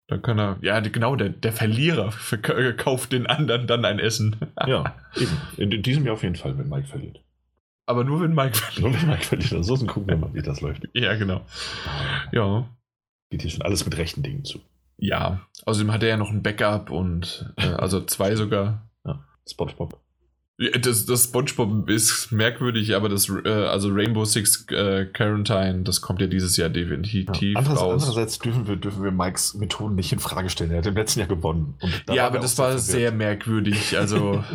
dann 0.09 0.23
kann 0.23 0.39
er, 0.39 0.57
ja, 0.61 0.79
genau, 0.79 1.15
der, 1.15 1.29
der 1.29 1.53
Verlierer 1.53 2.11
kauft 2.77 3.11
den 3.11 3.27
anderen 3.27 3.67
dann 3.67 3.85
ein 3.85 3.99
Essen. 3.99 4.35
ja, 4.65 4.95
eben. 5.15 5.37
In, 5.55 5.71
in, 5.71 5.83
diesem 5.83 6.03
Jahr 6.03 6.15
auf 6.15 6.23
jeden 6.23 6.35
Fall, 6.35 6.57
wenn 6.57 6.67
Mike 6.67 6.87
verliert. 6.87 7.23
Aber 7.85 8.03
nur 8.03 8.19
wenn 8.21 8.33
Mike 8.33 8.57
verliert. 8.57 8.81
Nur 8.81 8.93
wenn 8.93 9.07
Mike 9.07 9.23
verliert. 9.23 9.53
Ansonsten 9.53 9.87
gucken 9.87 10.09
wir 10.09 10.17
mal, 10.17 10.33
wie 10.33 10.41
das 10.41 10.61
läuft. 10.61 10.89
Ja, 10.93 11.15
genau. 11.15 11.45
Ja. 12.31 12.67
Geht 13.29 13.41
hier 13.41 13.51
schon 13.51 13.61
alles 13.61 13.85
mit 13.85 13.97
rechten 13.97 14.23
Dingen 14.23 14.43
zu. 14.43 14.59
Ja, 14.97 15.41
außerdem 15.65 15.91
hat 15.91 16.03
er 16.03 16.09
ja 16.09 16.17
noch 16.17 16.29
ein 16.29 16.43
Backup 16.43 16.91
und 16.91 17.53
äh, 17.57 17.67
also 17.77 18.01
zwei 18.01 18.35
sogar. 18.35 18.89
Ja, 19.05 19.23
SpongeBob. 19.49 19.99
Ja, 20.57 20.77
das, 20.77 21.05
das 21.05 21.25
SpongeBob 21.25 21.89
ist 21.89 22.31
merkwürdig, 22.31 22.93
aber 22.95 23.07
das 23.07 23.29
äh, 23.29 23.49
also 23.49 23.89
Rainbow 23.91 24.25
Six 24.25 24.65
äh, 24.71 25.05
Quarantine, 25.05 25.83
das 25.83 26.01
kommt 26.01 26.19
ja 26.19 26.27
dieses 26.27 26.57
Jahr 26.57 26.69
definitiv 26.69 27.27
ja, 27.27 27.33
andererseits, 27.55 27.81
raus. 27.81 28.03
Andererseits 28.03 28.39
dürfen 28.39 28.67
wir, 28.67 28.75
dürfen 28.75 29.03
wir 29.03 29.11
Mikes 29.11 29.53
Methoden 29.53 29.95
nicht 29.95 30.11
in 30.11 30.19
Frage 30.19 30.49
stellen. 30.49 30.71
Er 30.71 30.79
hat 30.79 30.85
im 30.85 30.95
letzten 30.95 31.19
Jahr 31.19 31.29
gewonnen. 31.29 31.75
ja, 32.11 32.27
aber 32.27 32.39
das 32.39 32.57
war 32.57 32.77
sehr 32.77 33.11
merkwürdig. 33.11 33.97
Also. 33.97 34.43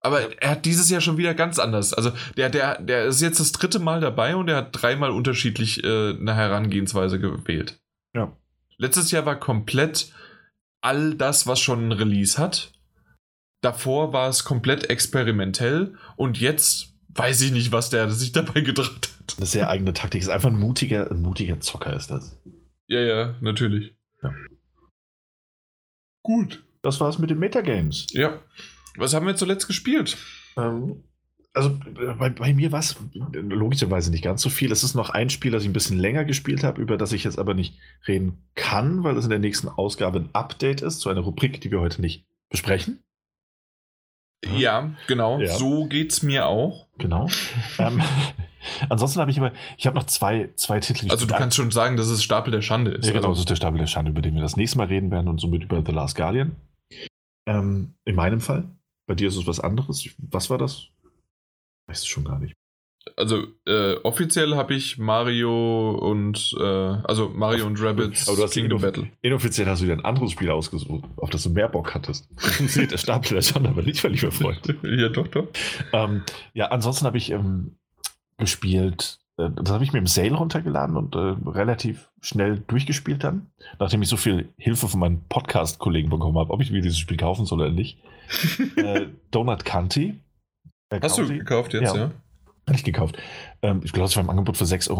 Aber 0.00 0.42
er 0.42 0.50
hat 0.50 0.64
dieses 0.64 0.88
Jahr 0.88 1.00
schon 1.00 1.18
wieder 1.18 1.34
ganz 1.34 1.58
anders. 1.58 1.92
Also 1.92 2.12
der, 2.36 2.48
der, 2.48 2.80
der 2.80 3.04
ist 3.04 3.20
jetzt 3.20 3.38
das 3.38 3.52
dritte 3.52 3.78
Mal 3.78 4.00
dabei 4.00 4.34
und 4.34 4.48
er 4.48 4.56
hat 4.56 4.70
dreimal 4.72 5.10
unterschiedlich 5.10 5.84
äh, 5.84 6.10
eine 6.10 6.34
Herangehensweise 6.34 7.20
gewählt. 7.20 7.80
Ja. 8.14 8.34
Letztes 8.78 9.10
Jahr 9.10 9.26
war 9.26 9.38
komplett 9.38 10.12
all 10.80 11.14
das, 11.14 11.46
was 11.46 11.60
schon 11.60 11.88
ein 11.88 11.92
Release 11.92 12.38
hat. 12.38 12.72
Davor 13.60 14.14
war 14.14 14.30
es 14.30 14.44
komplett 14.44 14.88
experimentell 14.88 15.98
und 16.16 16.40
jetzt 16.40 16.94
weiß 17.10 17.42
ich 17.42 17.52
nicht, 17.52 17.72
was 17.72 17.90
der 17.90 18.10
sich 18.10 18.32
dabei 18.32 18.62
gedacht 18.62 19.10
hat. 19.18 19.36
Eine 19.36 19.46
sehr 19.46 19.68
eigene 19.68 19.92
Taktik. 19.92 20.22
Ist 20.22 20.30
einfach 20.30 20.48
ein 20.48 20.58
mutiger, 20.58 21.10
ein 21.10 21.20
mutiger 21.20 21.60
Zocker 21.60 21.94
ist 21.94 22.10
das. 22.10 22.40
Ja, 22.86 23.00
ja, 23.00 23.34
natürlich. 23.40 23.94
Ja. 24.22 24.34
Gut. 26.22 26.64
Das 26.82 26.98
war's 27.00 27.18
mit 27.18 27.28
den 27.28 27.38
Metagames. 27.38 28.06
Ja. 28.12 28.40
Was 29.00 29.14
haben 29.14 29.26
wir 29.26 29.36
zuletzt 29.36 29.66
gespielt? 29.66 30.16
Ähm, 30.56 31.02
also 31.52 31.76
bei, 32.18 32.30
bei 32.30 32.54
mir 32.54 32.70
war 32.70 32.78
es 32.80 32.96
logischerweise 33.32 34.10
nicht 34.10 34.22
ganz 34.22 34.40
so 34.40 34.50
viel. 34.50 34.70
Es 34.70 34.84
ist 34.84 34.94
noch 34.94 35.10
ein 35.10 35.30
Spiel, 35.30 35.50
das 35.50 35.62
ich 35.62 35.68
ein 35.68 35.72
bisschen 35.72 35.98
länger 35.98 36.24
gespielt 36.24 36.62
habe, 36.62 36.80
über 36.80 36.96
das 36.96 37.12
ich 37.12 37.24
jetzt 37.24 37.38
aber 37.38 37.54
nicht 37.54 37.76
reden 38.06 38.44
kann, 38.54 39.02
weil 39.02 39.16
es 39.16 39.24
in 39.24 39.30
der 39.30 39.40
nächsten 39.40 39.68
Ausgabe 39.68 40.20
ein 40.20 40.28
Update 40.32 40.82
ist 40.82 41.00
zu 41.00 41.08
einer 41.08 41.22
Rubrik, 41.22 41.60
die 41.60 41.70
wir 41.70 41.80
heute 41.80 42.00
nicht 42.00 42.24
besprechen. 42.50 43.02
Ja, 44.56 44.94
genau. 45.06 45.40
Ja. 45.40 45.54
So 45.56 45.86
geht's 45.86 46.22
mir 46.22 46.46
auch. 46.46 46.86
Genau. 46.98 47.28
ähm, 47.78 48.00
ansonsten 48.88 49.20
habe 49.20 49.30
ich 49.30 49.38
aber, 49.38 49.52
ich 49.76 49.86
habe 49.86 49.96
noch 49.96 50.06
zwei, 50.06 50.50
zwei 50.54 50.80
Titel. 50.80 51.10
Also 51.10 51.26
du 51.26 51.34
kannst 51.34 51.56
schon 51.56 51.70
sagen, 51.70 51.96
dass 51.96 52.06
es 52.06 52.22
Stapel 52.22 52.50
der 52.50 52.62
Schande 52.62 52.92
ist. 52.92 53.06
Ja, 53.06 53.12
genau, 53.12 53.22
das 53.22 53.30
Also, 53.30 53.40
ist 53.40 53.50
der 53.50 53.56
Stapel 53.56 53.78
der 53.78 53.86
Schande, 53.86 54.12
über 54.12 54.22
den 54.22 54.34
wir 54.34 54.42
das 54.42 54.56
nächste 54.56 54.78
Mal 54.78 54.86
reden 54.86 55.10
werden 55.10 55.28
und 55.28 55.40
somit 55.40 55.64
über 55.64 55.82
The 55.84 55.92
Last 55.92 56.16
Guardian. 56.16 56.56
Ähm, 57.46 57.94
in 58.04 58.14
meinem 58.14 58.40
Fall. 58.40 58.64
Bei 59.10 59.16
dir 59.16 59.26
ist 59.26 59.34
es 59.34 59.44
was 59.48 59.58
anderes. 59.58 60.08
Was 60.18 60.50
war 60.50 60.58
das? 60.58 60.86
Weiß 61.88 61.98
es 61.98 62.06
schon 62.06 62.22
gar 62.22 62.38
nicht. 62.38 62.54
also 63.16 63.44
äh, 63.66 63.94
offiziell 64.04 64.54
habe 64.54 64.74
ich 64.74 64.98
Mario 64.98 65.98
und 65.98 66.54
äh, 66.56 66.62
also 66.62 67.28
Mario 67.28 67.66
und 67.66 67.82
Rabbids 67.82 68.28
Aber 68.28 68.36
du 68.36 68.44
hast 68.44 68.52
Kingdom 68.52 68.80
Battle. 68.80 69.10
Inoffiziell 69.20 69.66
hast 69.66 69.82
du 69.82 69.86
dir 69.86 69.94
ein 69.94 70.04
anderes 70.04 70.30
Spiel 70.30 70.48
ausgesucht, 70.48 71.02
auf 71.16 71.28
das 71.28 71.42
du 71.42 71.50
mehr 71.50 71.68
Bock 71.68 71.92
hattest. 71.92 72.28
Der 72.76 72.98
Stapel 72.98 73.34
der 73.34 73.42
Schande 73.42 73.70
aber 73.70 73.82
nicht, 73.82 74.00
mein 74.04 74.12
lieber 74.12 74.30
Freund. 74.30 74.60
ja, 74.84 75.08
doch, 75.08 75.26
doch. 75.26 75.48
ähm, 75.92 76.22
ja, 76.54 76.66
ansonsten 76.66 77.04
habe 77.04 77.18
ich 77.18 77.32
ähm, 77.32 77.74
gespielt, 78.38 79.18
das 79.48 79.70
habe 79.70 79.82
ich 79.84 79.92
mir 79.92 79.98
im 80.00 80.06
Sale 80.06 80.34
runtergeladen 80.34 80.96
und 80.96 81.14
äh, 81.14 81.48
relativ 81.48 82.10
schnell 82.20 82.58
durchgespielt 82.66 83.24
dann, 83.24 83.50
nachdem 83.78 84.02
ich 84.02 84.08
so 84.08 84.16
viel 84.16 84.48
Hilfe 84.58 84.88
von 84.88 85.00
meinen 85.00 85.22
Podcast-Kollegen 85.28 86.10
bekommen 86.10 86.38
habe, 86.38 86.52
ob 86.52 86.60
ich 86.60 86.70
mir 86.70 86.82
dieses 86.82 86.98
Spiel 86.98 87.16
kaufen 87.16 87.46
soll 87.46 87.60
oder 87.60 87.70
nicht. 87.70 87.98
äh, 88.76 89.06
Donut 89.30 89.64
County. 89.64 90.20
Äh, 90.90 91.00
Hast 91.02 91.16
du 91.16 91.22
County? 91.22 91.38
gekauft 91.38 91.72
jetzt, 91.72 91.94
Ja. 91.94 91.96
ja? 91.96 92.10
Habe 92.66 92.76
ich 92.76 92.84
gekauft. 92.84 93.16
Ähm, 93.62 93.80
ich 93.84 93.92
glaube, 93.92 94.06
es 94.06 94.16
war 94.16 94.22
im 94.22 94.30
Angebot 94.30 94.56
für 94.56 94.64
6,49 94.64 94.90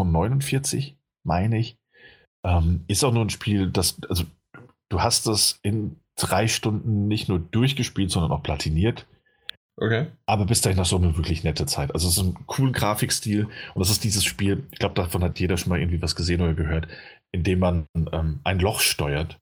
Euro, 0.87 0.95
meine 1.23 1.57
ich. 1.59 1.77
Ähm, 2.43 2.83
ist 2.87 3.03
auch 3.03 3.13
nur 3.13 3.23
ein 3.23 3.29
Spiel, 3.29 3.69
das, 3.69 3.97
also 4.09 4.23
du 4.89 5.01
hast 5.01 5.27
das 5.27 5.59
in 5.61 5.97
drei 6.17 6.47
Stunden 6.47 7.07
nicht 7.07 7.29
nur 7.29 7.39
durchgespielt, 7.39 8.11
sondern 8.11 8.31
auch 8.31 8.43
platiniert. 8.43 9.05
Okay. 9.81 10.05
Aber 10.27 10.45
bis 10.45 10.61
dahin 10.61 10.77
hast 10.79 10.91
du 10.91 10.97
eine 10.97 11.17
wirklich 11.17 11.43
nette 11.43 11.65
Zeit. 11.65 11.91
Also 11.93 12.07
es 12.07 12.15
ist 12.15 12.23
ein 12.23 12.35
cooler 12.45 12.71
Grafikstil 12.71 13.45
und 13.73 13.79
das 13.79 13.89
ist 13.89 14.03
dieses 14.03 14.23
Spiel, 14.23 14.63
ich 14.71 14.77
glaube, 14.77 14.93
davon 14.93 15.23
hat 15.23 15.39
jeder 15.39 15.57
schon 15.57 15.69
mal 15.69 15.79
irgendwie 15.79 16.01
was 16.03 16.15
gesehen 16.15 16.39
oder 16.41 16.53
gehört, 16.53 16.87
in 17.31 17.43
dem 17.43 17.57
man 17.59 17.87
ähm, 17.95 18.39
ein 18.43 18.59
Loch 18.59 18.79
steuert, 18.79 19.39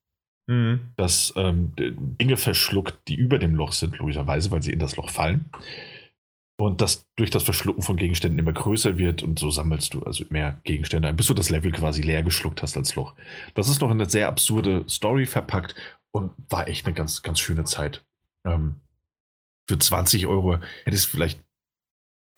Mhm. 0.48 0.80
das 0.96 1.32
ähm, 1.36 1.72
Dinge 1.76 2.36
verschluckt, 2.36 3.06
die 3.06 3.14
über 3.14 3.38
dem 3.38 3.54
Loch 3.54 3.70
sind, 3.72 3.98
logischerweise, 3.98 4.50
weil 4.50 4.62
sie 4.62 4.72
in 4.72 4.80
das 4.80 4.96
Loch 4.96 5.08
fallen. 5.08 5.48
Und 6.58 6.80
das 6.80 7.06
durch 7.16 7.30
das 7.30 7.44
Verschlucken 7.44 7.82
von 7.82 7.96
Gegenständen 7.96 8.38
immer 8.38 8.52
größer 8.52 8.98
wird 8.98 9.22
und 9.22 9.38
so 9.38 9.50
sammelst 9.50 9.94
du 9.94 10.02
also 10.02 10.24
mehr 10.28 10.60
Gegenstände 10.64 11.06
ein, 11.08 11.16
bis 11.16 11.28
du 11.28 11.34
das 11.34 11.50
Level 11.50 11.70
quasi 11.70 12.02
leer 12.02 12.22
geschluckt 12.24 12.62
hast 12.62 12.76
als 12.76 12.96
Loch. 12.96 13.14
Das 13.54 13.68
ist 13.68 13.80
noch 13.80 13.90
in 13.90 14.00
eine 14.00 14.10
sehr 14.10 14.26
absurde 14.26 14.84
Story 14.88 15.24
verpackt 15.24 15.74
und 16.10 16.32
war 16.48 16.66
echt 16.66 16.84
eine 16.84 16.94
ganz, 16.94 17.22
ganz 17.22 17.38
schöne 17.38 17.64
Zeit. 17.64 18.04
Ähm, 18.44 18.80
für 19.68 19.78
20 19.78 20.26
Euro 20.26 20.58
hätte 20.84 20.96
es 20.96 21.04
vielleicht, 21.04 21.40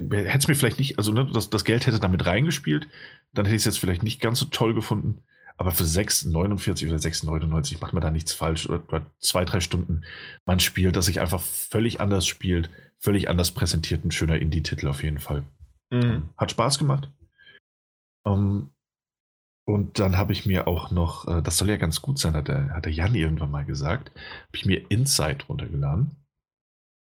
hätte 0.00 0.38
es 0.38 0.48
mir 0.48 0.54
vielleicht 0.54 0.78
nicht, 0.78 0.98
also 0.98 1.12
ne, 1.12 1.30
das, 1.32 1.50
das 1.50 1.64
Geld 1.64 1.86
hätte 1.86 2.00
damit 2.00 2.26
reingespielt, 2.26 2.88
dann 3.32 3.46
hätte 3.46 3.56
ich 3.56 3.62
es 3.62 3.66
jetzt 3.66 3.78
vielleicht 3.78 4.02
nicht 4.02 4.20
ganz 4.20 4.38
so 4.38 4.46
toll 4.46 4.74
gefunden. 4.74 5.22
Aber 5.56 5.70
für 5.70 5.84
6,49 5.84 6.88
oder 6.88 6.96
6,99 6.96 7.80
macht 7.80 7.92
man 7.92 8.00
da 8.00 8.10
nichts 8.10 8.32
falsch. 8.32 8.68
Oder, 8.68 8.82
oder 8.88 9.06
zwei, 9.18 9.44
drei 9.44 9.60
Stunden 9.60 10.02
man 10.44 10.60
spielt, 10.60 10.96
das 10.96 11.06
sich 11.06 11.20
einfach 11.20 11.40
völlig 11.40 12.00
anders 12.00 12.26
spielt, 12.26 12.70
völlig 12.98 13.28
anders 13.28 13.52
präsentiert. 13.52 14.04
Ein 14.04 14.10
schöner 14.10 14.38
Indie-Titel 14.38 14.88
auf 14.88 15.02
jeden 15.02 15.18
Fall. 15.18 15.44
Mhm. 15.90 16.30
Hat 16.36 16.50
Spaß 16.50 16.78
gemacht. 16.78 17.10
Ähm, 18.26 18.70
und 19.64 19.98
dann 19.98 20.16
habe 20.16 20.32
ich 20.32 20.46
mir 20.46 20.66
auch 20.66 20.90
noch, 20.90 21.28
äh, 21.28 21.42
das 21.42 21.58
soll 21.58 21.68
ja 21.68 21.76
ganz 21.76 22.02
gut 22.02 22.18
sein, 22.18 22.34
hat 22.34 22.48
der, 22.48 22.70
hat 22.70 22.84
der 22.84 22.92
Jan 22.92 23.14
irgendwann 23.14 23.50
mal 23.50 23.64
gesagt, 23.64 24.10
habe 24.10 24.56
ich 24.56 24.66
mir 24.66 24.90
Inside 24.90 25.44
runtergeladen. 25.48 26.16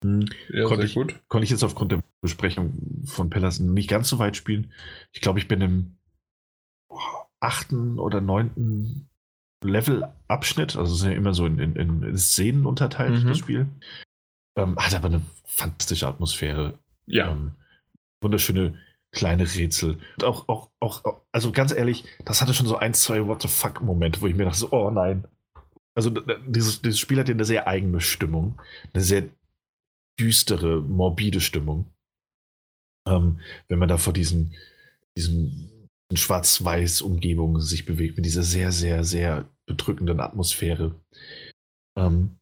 Hm, 0.04 0.26
Ja, 0.50 0.66
Konnte 0.66 0.86
ich- 0.86 0.94
gut. 0.94 1.20
konnte 1.28 1.44
ich 1.46 1.50
jetzt 1.50 1.64
aufgrund 1.64 1.92
der 1.92 2.04
Besprechung 2.22 2.74
von 3.06 3.30
Pellers 3.30 3.60
nicht 3.60 3.90
ganz 3.90 4.10
so 4.10 4.20
weit 4.20 4.36
spielen. 4.38 4.72
Ich 5.12 5.22
glaube, 5.22 5.40
ich 5.40 5.48
bin 5.48 5.62
im 5.62 5.98
achten 7.40 8.00
oder 8.00 8.22
neunten 8.22 9.10
Level-Abschnitt, 9.64 10.76
also 10.76 10.94
es 10.94 11.00
ist 11.02 11.06
ja 11.06 11.12
immer 11.14 11.34
so 11.34 11.46
in, 11.46 11.58
in, 11.60 11.76
in 12.04 12.18
Szenen 12.18 12.66
unterteilt, 12.66 13.24
Mhm. 13.24 13.28
das 13.28 13.38
Spiel. 13.38 13.68
Ähm, 14.58 14.78
hat 14.78 14.94
aber 14.94 15.08
eine 15.08 15.22
fantastische 15.46 16.08
Atmosphäre. 16.08 16.78
Ja. 17.06 17.32
Ähm, 17.32 17.54
wunderschöne 18.22 18.78
kleine 19.12 19.44
Rätsel. 19.44 19.98
Und 20.18 20.24
auch, 20.24 20.48
auch, 20.48 20.70
auch, 20.80 21.22
also 21.32 21.52
ganz 21.52 21.72
ehrlich, 21.72 22.04
das 22.26 22.42
hatte 22.42 22.54
schon 22.54 22.68
so 22.68 22.78
ein, 22.78 22.94
zwei 22.94 23.26
What 23.26 23.42
the 23.42 23.48
fuck-Momente, 23.48 24.22
wo 24.22 24.28
ich 24.28 24.36
mir 24.36 24.46
dachte, 24.46 24.58
so, 24.60 24.72
oh 24.72 24.90
nein. 24.90 25.26
Also 25.96 26.10
dieses, 26.48 26.82
dieses 26.82 27.00
Spiel 27.00 27.20
hat 27.20 27.28
ja 27.30 27.34
eine 27.36 27.46
sehr 27.46 27.68
eigene 27.68 28.02
Stimmung. 28.02 28.60
Eine 28.94 29.04
sehr 29.04 29.24
düstere, 30.20 30.82
morbide 30.82 31.42
Stimmung. 31.42 31.88
Ähm, 33.08 33.40
wenn 33.68 33.80
man 33.80 33.90
da 33.90 33.98
vor 33.98 34.14
diesen, 34.14 34.54
diesen 35.18 35.90
Schwarz-Weiß-Umgebungen 36.14 37.62
sich 37.62 37.86
bewegt, 37.86 38.18
mit 38.18 38.26
dieser 38.26 38.44
sehr, 38.44 38.72
sehr, 38.72 39.04
sehr 39.04 39.50
bedrückenden 39.66 40.20
Atmosphäre. 40.20 40.96
Ähm, 41.98 42.38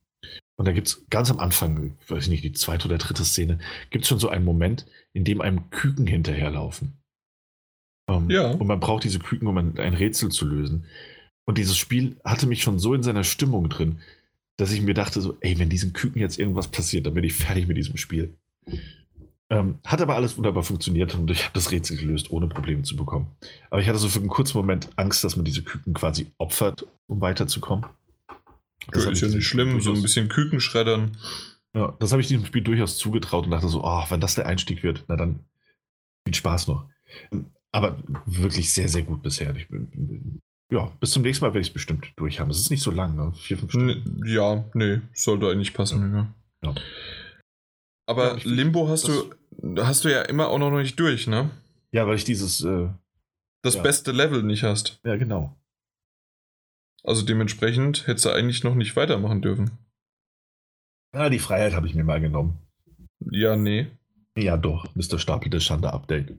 und 0.58 0.68
da 0.68 0.74
gibt 0.74 0.88
es 0.88 1.06
ganz 1.10 1.32
am 1.32 1.40
Anfang, 1.40 1.98
ich 2.00 2.12
weiß 2.12 2.28
nicht, 2.28 2.44
die 2.44 2.52
zweite 2.52 2.88
oder 2.88 2.98
dritte 2.98 3.26
Szene, 3.26 3.60
gibt 3.90 4.04
es 4.04 4.10
schon 4.10 4.20
so 4.20 4.30
einen 4.30 4.46
Moment, 4.46 4.86
in 5.14 5.24
dem 5.24 5.42
einem 5.42 5.70
Küken 5.72 6.06
hinterherlaufen. 6.06 7.02
Ähm, 8.08 8.30
Ja. 8.30 8.52
Und 8.52 8.68
man 8.68 8.80
braucht 8.80 9.04
diese 9.04 9.20
Küken, 9.20 9.48
um 9.48 9.58
ein, 9.58 9.80
ein 9.80 9.94
Rätsel 9.94 10.30
zu 10.30 10.46
lösen. 10.46 10.86
Und 11.48 11.58
dieses 11.58 11.78
Spiel 11.78 12.18
hatte 12.24 12.46
mich 12.46 12.62
schon 12.62 12.78
so 12.78 12.94
in 12.94 13.04
seiner 13.04 13.24
Stimmung 13.24 13.70
drin, 13.70 14.00
dass 14.62 14.72
ich 14.72 14.84
mir 14.84 14.94
dachte, 14.94 15.22
so, 15.22 15.38
ey, 15.40 15.58
wenn 15.58 15.70
diesen 15.70 15.92
Küken 15.92 16.22
jetzt 16.22 16.38
irgendwas 16.38 16.68
passiert, 16.68 17.08
dann 17.08 17.16
bin 17.16 17.24
ich 17.24 17.34
fertig 17.34 17.68
mit 17.68 17.78
diesem 17.78 17.98
Spiel. 17.98 18.38
Ähm, 19.50 19.80
hat 19.84 20.02
aber 20.02 20.16
alles 20.16 20.38
wunderbar 20.38 20.62
funktioniert 20.62 21.16
und 21.16 21.32
ich 21.32 21.44
habe 21.44 21.54
das 21.56 21.72
Rätsel 21.72 21.98
gelöst, 21.98 22.30
ohne 22.30 22.48
Probleme 22.48 22.84
zu 22.84 22.96
bekommen. 22.96 23.26
Aber 23.72 23.82
ich 23.82 23.88
hatte 23.88 23.98
so 23.98 24.08
für 24.08 24.20
einen 24.20 24.30
kurzen 24.30 24.58
Moment 24.58 24.90
Angst, 24.98 25.24
dass 25.24 25.36
man 25.36 25.46
diese 25.46 25.64
Küken 25.64 25.96
quasi 25.96 26.28
opfert, 26.38 26.86
um 27.08 27.22
weiterzukommen. 27.22 27.88
Das 28.92 29.08
hab 29.08 29.14
ist 29.14 29.22
ja 29.22 29.30
nicht 29.30 29.48
schlimm, 29.48 29.82
so 29.82 29.94
ein 29.94 30.02
bisschen 30.04 30.30
Küken 30.30 30.62
schreddern. 30.62 31.18
ja, 31.76 31.96
das 32.00 32.12
habe 32.12 32.22
ich 32.22 32.28
diesem 32.28 32.46
Spiel 32.46 32.62
durchaus 32.62 32.98
zugetraut 32.98 33.46
und 33.46 33.52
dachte 33.52 33.68
so, 33.68 33.84
oh, 33.84 34.04
wenn 34.10 34.22
das 34.22 34.36
der 34.36 34.46
Einstieg 34.46 34.84
wird, 34.84 35.06
na 35.08 35.16
dann 35.16 35.40
viel 36.24 36.36
Spaß 36.36 36.68
noch. 36.68 36.86
Aber 37.72 37.98
wirklich 38.28 38.72
sehr, 38.72 38.90
sehr 38.90 39.02
gut 39.02 39.24
bisher. 39.24 39.56
Ich 39.56 39.68
bin, 39.70 40.40
ja, 40.72 40.92
bis 41.00 41.12
zum 41.12 41.22
nächsten 41.24 41.44
Mal 41.46 41.50
werde 41.50 41.60
ich 41.62 41.68
es 41.68 41.74
bestimmt 41.74 42.12
durch 42.16 42.40
haben. 42.40 42.50
Es 42.50 42.60
ist 42.60 42.72
nicht 42.72 42.82
so 42.84 42.92
lang, 42.92 43.16
ne? 43.16 43.34
Vier, 43.36 43.58
fünf 43.58 43.72
Stunden. 43.72 44.24
Ja, 44.26 44.64
nee, 44.74 45.02
sollte 45.14 45.50
eigentlich 45.50 45.74
passen. 45.74 46.14
Ja. 46.14 46.34
Ja. 46.64 46.76
Aber 48.08 48.38
Ja, 48.38 48.42
Limbo 48.44 48.88
hast 48.90 49.08
du, 49.08 49.34
hast 49.78 50.04
du 50.06 50.10
ja 50.12 50.22
immer 50.24 50.48
auch 50.50 50.58
noch 50.60 50.72
nicht 50.72 51.00
durch, 51.00 51.28
ne? 51.28 51.50
Ja, 51.92 52.08
weil 52.08 52.16
ich 52.16 52.24
dieses, 52.24 52.64
äh, 52.64 52.90
Das 53.64 53.76
Ja. 53.76 53.82
beste 53.84 54.12
Level 54.12 54.42
nicht 54.44 54.64
hast. 54.64 55.00
ja 55.04 55.16
genau. 55.18 55.56
Also 57.04 57.24
dementsprechend 57.26 58.06
hättest 58.08 58.26
du 58.26 58.30
eigentlich 58.30 58.64
noch 58.64 58.76
nicht 58.76 58.96
weitermachen 58.96 59.42
dürfen. 59.42 59.72
Ja, 61.16 61.30
die 61.30 61.40
Freiheit 61.40 61.74
habe 61.74 61.88
ich 61.88 61.96
mir 61.96 62.04
mal 62.04 62.22
genommen. 62.22 62.58
Ja, 63.32 63.56
nee. 63.56 63.88
Ja, 64.38 64.56
doch, 64.58 64.94
Mr. 64.96 65.20
Stapel 65.20 65.50
der 65.50 65.60
Schande 65.60 65.92
Update. 65.94 66.38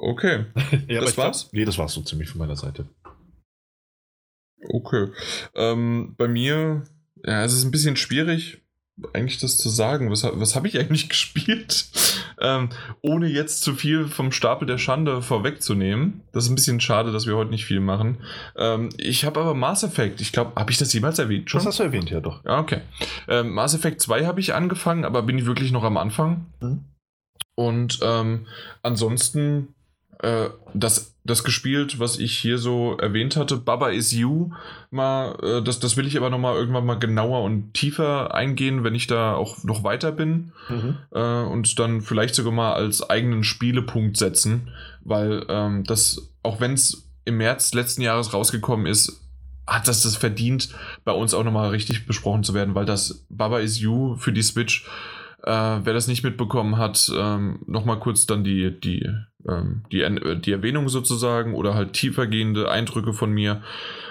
Okay, 0.00 0.44
Ja, 0.88 1.00
Das 1.00 1.10
ich 1.10 1.14
glaub- 1.16 1.26
war's? 1.26 1.48
nee, 1.52 1.64
das 1.64 1.76
war's 1.78 1.92
so 1.92 2.02
ziemlich 2.02 2.28
von 2.28 2.38
meiner 2.38 2.56
Seite. 2.56 2.86
okay. 4.70 5.08
Ähm, 5.54 6.14
bei 6.16 6.28
mir, 6.28 6.84
ja, 7.24 7.44
es 7.44 7.52
ist 7.52 7.64
ein 7.64 7.70
bisschen 7.70 7.96
schwierig, 7.96 8.62
eigentlich 9.12 9.38
das 9.38 9.56
zu 9.58 9.68
sagen. 9.68 10.10
Was, 10.10 10.24
was 10.24 10.54
habe 10.56 10.68
ich 10.68 10.78
eigentlich 10.78 11.08
gespielt? 11.08 11.86
Ähm, 12.40 12.68
ohne 13.02 13.26
jetzt 13.26 13.62
zu 13.62 13.74
viel 13.74 14.06
vom 14.06 14.30
Stapel 14.30 14.66
der 14.66 14.78
Schande 14.78 15.20
vorwegzunehmen. 15.22 16.20
Das 16.32 16.44
ist 16.44 16.50
ein 16.50 16.54
bisschen 16.54 16.80
schade, 16.80 17.10
dass 17.10 17.26
wir 17.26 17.36
heute 17.36 17.50
nicht 17.50 17.64
viel 17.64 17.80
machen. 17.80 18.18
Ähm, 18.56 18.90
ich 18.96 19.24
habe 19.24 19.40
aber 19.40 19.54
Mass 19.54 19.82
Effect, 19.82 20.20
ich 20.20 20.30
glaube, 20.32 20.52
habe 20.54 20.70
ich 20.70 20.78
das 20.78 20.92
jemals 20.92 21.18
erwähnt 21.18 21.50
schon? 21.50 21.58
Das 21.58 21.66
hast 21.66 21.80
du 21.80 21.82
erwähnt, 21.84 22.10
ja 22.10 22.20
doch. 22.20 22.44
Ja, 22.44 22.60
okay. 22.60 22.82
Ähm, 23.26 23.50
Mass 23.50 23.74
Effect 23.74 24.00
2 24.00 24.26
habe 24.26 24.38
ich 24.38 24.54
angefangen, 24.54 25.04
aber 25.04 25.22
bin 25.22 25.38
ich 25.38 25.46
wirklich 25.46 25.72
noch 25.72 25.82
am 25.82 25.96
Anfang. 25.96 26.46
Mhm. 26.60 26.84
Und 27.56 27.98
ähm, 28.02 28.46
ansonsten 28.82 29.74
äh, 30.18 30.48
das, 30.74 31.14
das 31.24 31.44
gespielt, 31.44 32.00
was 32.00 32.18
ich 32.18 32.36
hier 32.36 32.58
so 32.58 32.96
erwähnt 32.96 33.36
hatte, 33.36 33.56
Baba 33.56 33.90
is 33.90 34.12
You, 34.12 34.50
mal, 34.90 35.36
äh, 35.42 35.62
das, 35.62 35.78
das 35.78 35.96
will 35.96 36.06
ich 36.06 36.16
aber 36.16 36.30
nochmal 36.30 36.56
irgendwann 36.56 36.86
mal 36.86 36.98
genauer 36.98 37.42
und 37.42 37.74
tiefer 37.74 38.34
eingehen, 38.34 38.84
wenn 38.84 38.94
ich 38.94 39.06
da 39.06 39.34
auch 39.34 39.62
noch 39.64 39.84
weiter 39.84 40.10
bin. 40.12 40.52
Äh, 41.12 41.42
und 41.42 41.78
dann 41.78 42.00
vielleicht 42.00 42.34
sogar 42.34 42.52
mal 42.52 42.72
als 42.72 43.08
eigenen 43.08 43.44
Spielepunkt 43.44 44.16
setzen, 44.16 44.70
weil 45.04 45.44
ähm, 45.48 45.84
das, 45.84 46.30
auch 46.42 46.60
wenn 46.60 46.72
es 46.72 47.08
im 47.24 47.36
März 47.36 47.74
letzten 47.74 48.02
Jahres 48.02 48.32
rausgekommen 48.32 48.86
ist, 48.86 49.20
hat 49.66 49.86
das 49.86 50.02
das 50.02 50.16
verdient, 50.16 50.70
bei 51.04 51.12
uns 51.12 51.34
auch 51.34 51.44
nochmal 51.44 51.68
richtig 51.70 52.06
besprochen 52.06 52.42
zu 52.42 52.54
werden, 52.54 52.74
weil 52.74 52.86
das 52.86 53.26
Baba 53.28 53.58
Is 53.58 53.78
You 53.78 54.16
für 54.16 54.32
die 54.32 54.42
Switch, 54.42 54.88
äh, 55.42 55.50
wer 55.50 55.92
das 55.94 56.08
nicht 56.08 56.24
mitbekommen 56.24 56.78
hat, 56.78 57.10
ähm, 57.14 57.60
nochmal 57.66 58.00
kurz 58.00 58.26
dann 58.26 58.44
die, 58.44 58.78
die, 58.78 59.08
ähm, 59.48 59.84
die, 59.92 60.04
die 60.40 60.52
Erwähnung 60.52 60.88
sozusagen 60.88 61.54
oder 61.54 61.74
halt 61.74 61.92
tiefergehende 61.92 62.70
Eindrücke 62.70 63.12
von 63.12 63.30
mir. 63.30 63.62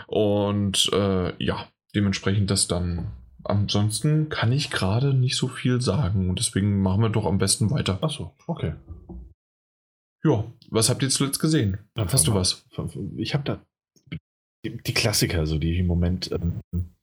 Und 0.07 0.89
äh, 0.93 1.43
ja, 1.43 1.67
dementsprechend 1.95 2.49
das 2.49 2.67
dann. 2.67 3.11
Ansonsten 3.43 4.29
kann 4.29 4.51
ich 4.51 4.71
gerade 4.71 5.13
nicht 5.13 5.37
so 5.37 5.47
viel 5.47 5.81
sagen 5.81 6.29
und 6.29 6.39
deswegen 6.39 6.81
machen 6.81 7.01
wir 7.01 7.09
doch 7.09 7.25
am 7.25 7.37
besten 7.37 7.71
weiter. 7.71 7.99
Achso, 8.01 8.35
okay. 8.45 8.73
Ja, 10.23 10.43
was 10.69 10.89
habt 10.89 11.01
ihr 11.03 11.09
zuletzt 11.09 11.39
gesehen? 11.39 11.77
Dann 11.93 12.11
Hast 12.11 12.27
du 12.27 12.33
was? 12.33 12.65
Ich 13.15 13.33
habe 13.33 13.43
da 13.45 13.61
die, 14.65 14.93
Klassiker, 14.93 15.45
so 15.45 15.59
die 15.59 15.77
im 15.77 15.87
Moment 15.87 16.29
ähm 16.31 16.96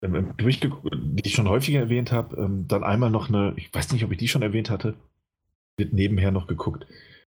durchgeguckt, 0.00 0.94
die 0.94 1.26
ich 1.26 1.34
schon 1.34 1.48
häufiger 1.48 1.80
erwähnt 1.80 2.12
habe. 2.12 2.36
Ähm, 2.36 2.66
dann 2.68 2.84
einmal 2.84 3.10
noch 3.10 3.28
eine, 3.28 3.52
ich 3.56 3.72
weiß 3.72 3.92
nicht, 3.92 4.04
ob 4.04 4.12
ich 4.12 4.18
die 4.18 4.28
schon 4.28 4.42
erwähnt 4.42 4.70
hatte, 4.70 4.94
wird 5.76 5.92
nebenher 5.92 6.30
noch 6.30 6.46
geguckt. 6.46 6.86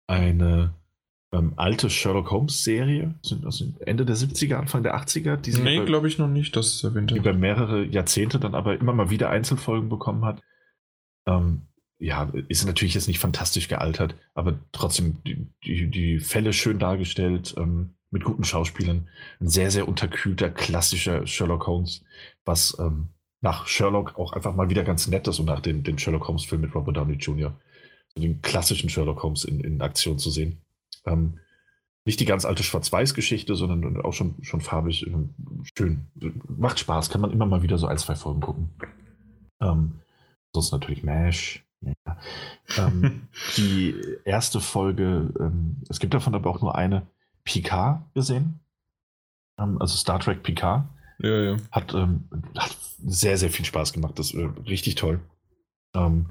Eine 0.07 0.75
ähm, 1.33 1.53
alte 1.57 1.91
Sherlock 1.91 2.31
Holmes 2.31 2.65
Serie, 2.65 3.15
sind 3.23 3.45
also 3.45 3.67
Ende 3.81 4.05
der 4.05 4.17
70er, 4.17 4.55
Anfang 4.55 4.83
der 4.83 4.97
80er. 4.97 5.37
Die 5.37 5.53
nee, 5.53 5.85
glaube 5.85 6.09
ich 6.09 6.19
noch 6.19 6.29
nicht, 6.29 6.57
dass 6.57 6.75
es 6.75 6.85
erwähnt. 6.85 7.11
Über 7.11 7.33
mehrere 7.33 7.85
Jahrzehnte 7.85 8.39
dann 8.39 8.55
aber 8.55 8.79
immer 8.79 8.93
mal 8.93 9.11
wieder 9.11 9.31
Einzelfolgen 9.31 9.89
bekommen 9.89 10.25
hat. 10.25 10.41
Ähm, 11.27 11.63
ja, 11.99 12.31
ist 12.49 12.67
natürlich 12.67 12.95
jetzt 12.95 13.09
nicht 13.09 13.19
fantastisch 13.19 13.69
gealtert, 13.69 14.17
aber 14.35 14.59
trotzdem 14.73 15.23
die, 15.25 15.47
die, 15.65 15.91
die 15.91 16.19
Fälle 16.19 16.53
schön 16.53 16.79
dargestellt, 16.79 17.55
ähm, 17.57 17.95
mit 18.15 18.25
guten 18.25 18.45
Schauspielern. 18.45 19.09
Ein 19.41 19.49
sehr, 19.49 19.71
sehr 19.71 19.89
unterkühlter, 19.89 20.49
klassischer 20.49 21.27
Sherlock 21.27 21.67
Holmes, 21.67 22.03
was 22.45 22.79
ähm, 22.79 23.09
nach 23.41 23.67
Sherlock 23.67 24.19
auch 24.19 24.33
einfach 24.33 24.55
mal 24.55 24.71
wieder 24.71 24.85
ganz 24.85 25.07
nett 25.09 25.27
ist 25.29 25.41
und 25.41 25.47
nach 25.47 25.61
den, 25.61 25.83
den 25.83 25.99
Sherlock 25.99 26.29
Holmes-Film 26.29 26.63
mit 26.63 26.75
Robert 26.75 26.97
Downey 26.97 27.15
Jr. 27.15 27.53
So 28.15 28.23
den 28.23 28.41
klassischen 28.41 28.89
Sherlock 28.89 29.23
Holmes 29.23 29.45
in, 29.45 29.61
in 29.61 29.83
Aktion 29.83 30.19
zu 30.19 30.31
sehen. 30.31 30.63
Ähm, 31.05 31.41
nicht 32.07 32.21
die 32.21 32.25
ganz 32.25 32.45
alte 32.45 32.63
Schwarz-Weiß-Geschichte, 32.63 33.57
sondern 33.57 34.01
auch 34.01 34.13
schon, 34.13 34.37
schon 34.43 34.61
farbig. 34.61 35.07
Ähm, 35.07 35.35
schön. 35.77 36.07
Macht 36.49 36.79
Spaß, 36.79 37.11
kann 37.11 37.21
man 37.21 37.33
immer 37.33 37.47
mal 37.47 37.63
wieder 37.63 37.79
so 37.79 37.87
ein, 37.87 37.99
zwei 37.99 38.15
Folgen 38.15 38.41
gucken. 38.41 38.71
Ähm, 39.61 40.01
sonst 40.53 40.71
natürlich 40.71 41.03
MASH, 41.03 41.65
ja. 41.81 42.19
Ähm, 42.79 43.29
die 43.57 43.95
erste 44.25 44.61
Folge, 44.61 45.35
ähm, 45.41 45.83
es 45.89 45.99
gibt 45.99 46.15
davon 46.15 46.35
aber 46.35 46.49
auch 46.51 46.61
nur 46.61 46.77
eine, 46.77 47.07
Picard 47.45 48.03
gesehen. 48.15 48.61
Ähm, 49.59 49.81
also 49.81 49.97
Star 49.97 50.21
Trek 50.21 50.43
Picard. 50.43 50.87
Ja, 51.19 51.43
ja. 51.43 51.57
Hat, 51.71 51.95
ähm, 51.95 52.29
hat 52.57 52.77
sehr, 53.05 53.39
sehr 53.39 53.51
viel 53.51 53.65
Spaß 53.65 53.93
gemacht. 53.93 54.19
Das 54.19 54.33
ist 54.33 54.35
äh, 54.35 54.49
richtig 54.67 54.97
toll. 54.97 55.21
Ähm, 55.95 56.31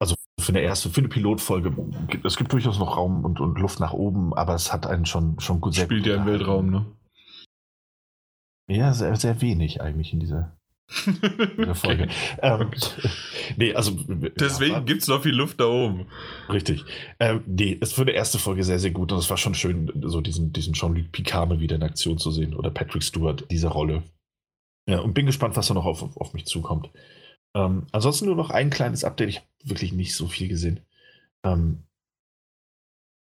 also 0.00 0.16
für 0.40 0.52
eine 0.52 0.60
erste, 0.60 0.90
für 0.90 1.00
eine 1.00 1.08
Pilotfolge, 1.08 1.74
es 2.24 2.36
gibt 2.36 2.52
durchaus 2.52 2.78
noch 2.78 2.96
Raum 2.96 3.24
und, 3.24 3.40
und 3.40 3.58
Luft 3.58 3.80
nach 3.80 3.92
oben, 3.92 4.34
aber 4.34 4.54
es 4.54 4.72
hat 4.72 4.86
einen 4.86 5.06
schon, 5.06 5.38
schon 5.40 5.60
gut 5.60 5.76
Spielt 5.76 6.06
ja 6.06 6.16
im 6.16 6.26
Weltraum, 6.26 6.70
ne? 6.70 6.86
Ja, 8.66 8.92
sehr, 8.92 9.14
sehr 9.16 9.40
wenig 9.40 9.80
eigentlich 9.80 10.12
in 10.12 10.20
dieser, 10.20 10.56
der 11.58 11.74
Folge. 11.74 12.08
ähm, 12.42 12.70
nee, 13.56 13.74
also. 13.74 13.92
Deswegen 14.38 14.74
ja, 14.74 14.80
gibt 14.80 15.02
es 15.02 15.08
noch 15.08 15.22
viel 15.22 15.34
Luft 15.34 15.60
da 15.60 15.66
oben. 15.66 16.06
Richtig. 16.48 16.84
Ähm, 17.18 17.42
nee, 17.46 17.78
es 17.80 17.96
war 17.98 18.04
die 18.04 18.12
erste 18.12 18.38
Folge 18.38 18.64
sehr, 18.64 18.78
sehr 18.78 18.90
gut 18.90 19.12
und 19.12 19.18
es 19.18 19.30
war 19.30 19.36
schon 19.36 19.54
schön, 19.54 19.90
so 20.02 20.20
diesen, 20.20 20.52
diesen 20.52 20.74
Jean-Luc 20.74 21.12
Picard 21.12 21.58
wieder 21.60 21.76
in 21.76 21.82
Aktion 21.82 22.18
zu 22.18 22.30
sehen 22.30 22.54
oder 22.54 22.70
Patrick 22.70 23.02
Stewart, 23.02 23.44
diese 23.50 23.68
Rolle. 23.68 24.02
Ja, 24.88 25.00
und 25.00 25.14
bin 25.14 25.26
gespannt, 25.26 25.56
was 25.56 25.68
da 25.68 25.74
noch 25.74 25.86
auf, 25.86 26.16
auf 26.16 26.34
mich 26.34 26.44
zukommt. 26.46 26.90
Ähm, 27.56 27.86
ansonsten 27.92 28.26
nur 28.26 28.36
noch 28.36 28.50
ein 28.50 28.70
kleines 28.70 29.04
Update. 29.04 29.28
Ich 29.28 29.36
habe 29.36 29.46
wirklich 29.64 29.92
nicht 29.92 30.14
so 30.14 30.26
viel 30.26 30.48
gesehen. 30.48 30.80
Ähm, 31.44 31.84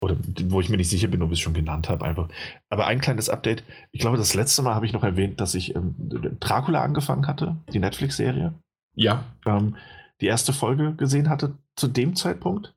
oder 0.00 0.16
wo 0.44 0.60
ich 0.60 0.68
mir 0.68 0.78
nicht 0.78 0.88
sicher 0.88 1.08
bin, 1.08 1.22
ob 1.22 1.30
ich 1.30 1.38
es 1.38 1.40
schon 1.40 1.54
genannt 1.54 1.88
habe, 1.88 2.04
einfach. 2.04 2.28
Aber 2.70 2.86
ein 2.86 3.00
kleines 3.00 3.28
Update. 3.28 3.64
Ich 3.92 4.00
glaube, 4.00 4.16
das 4.16 4.34
letzte 4.34 4.62
Mal 4.62 4.74
habe 4.74 4.86
ich 4.86 4.92
noch 4.92 5.04
erwähnt, 5.04 5.40
dass 5.40 5.54
ich 5.54 5.76
ähm, 5.76 5.94
Dracula 6.40 6.82
angefangen 6.82 7.26
hatte, 7.26 7.56
die 7.72 7.78
Netflix-Serie. 7.78 8.54
Ja. 8.94 9.24
Ähm, 9.46 9.76
die 10.20 10.26
erste 10.26 10.52
Folge 10.52 10.94
gesehen 10.94 11.28
hatte 11.28 11.56
zu 11.76 11.86
dem 11.88 12.16
Zeitpunkt. 12.16 12.74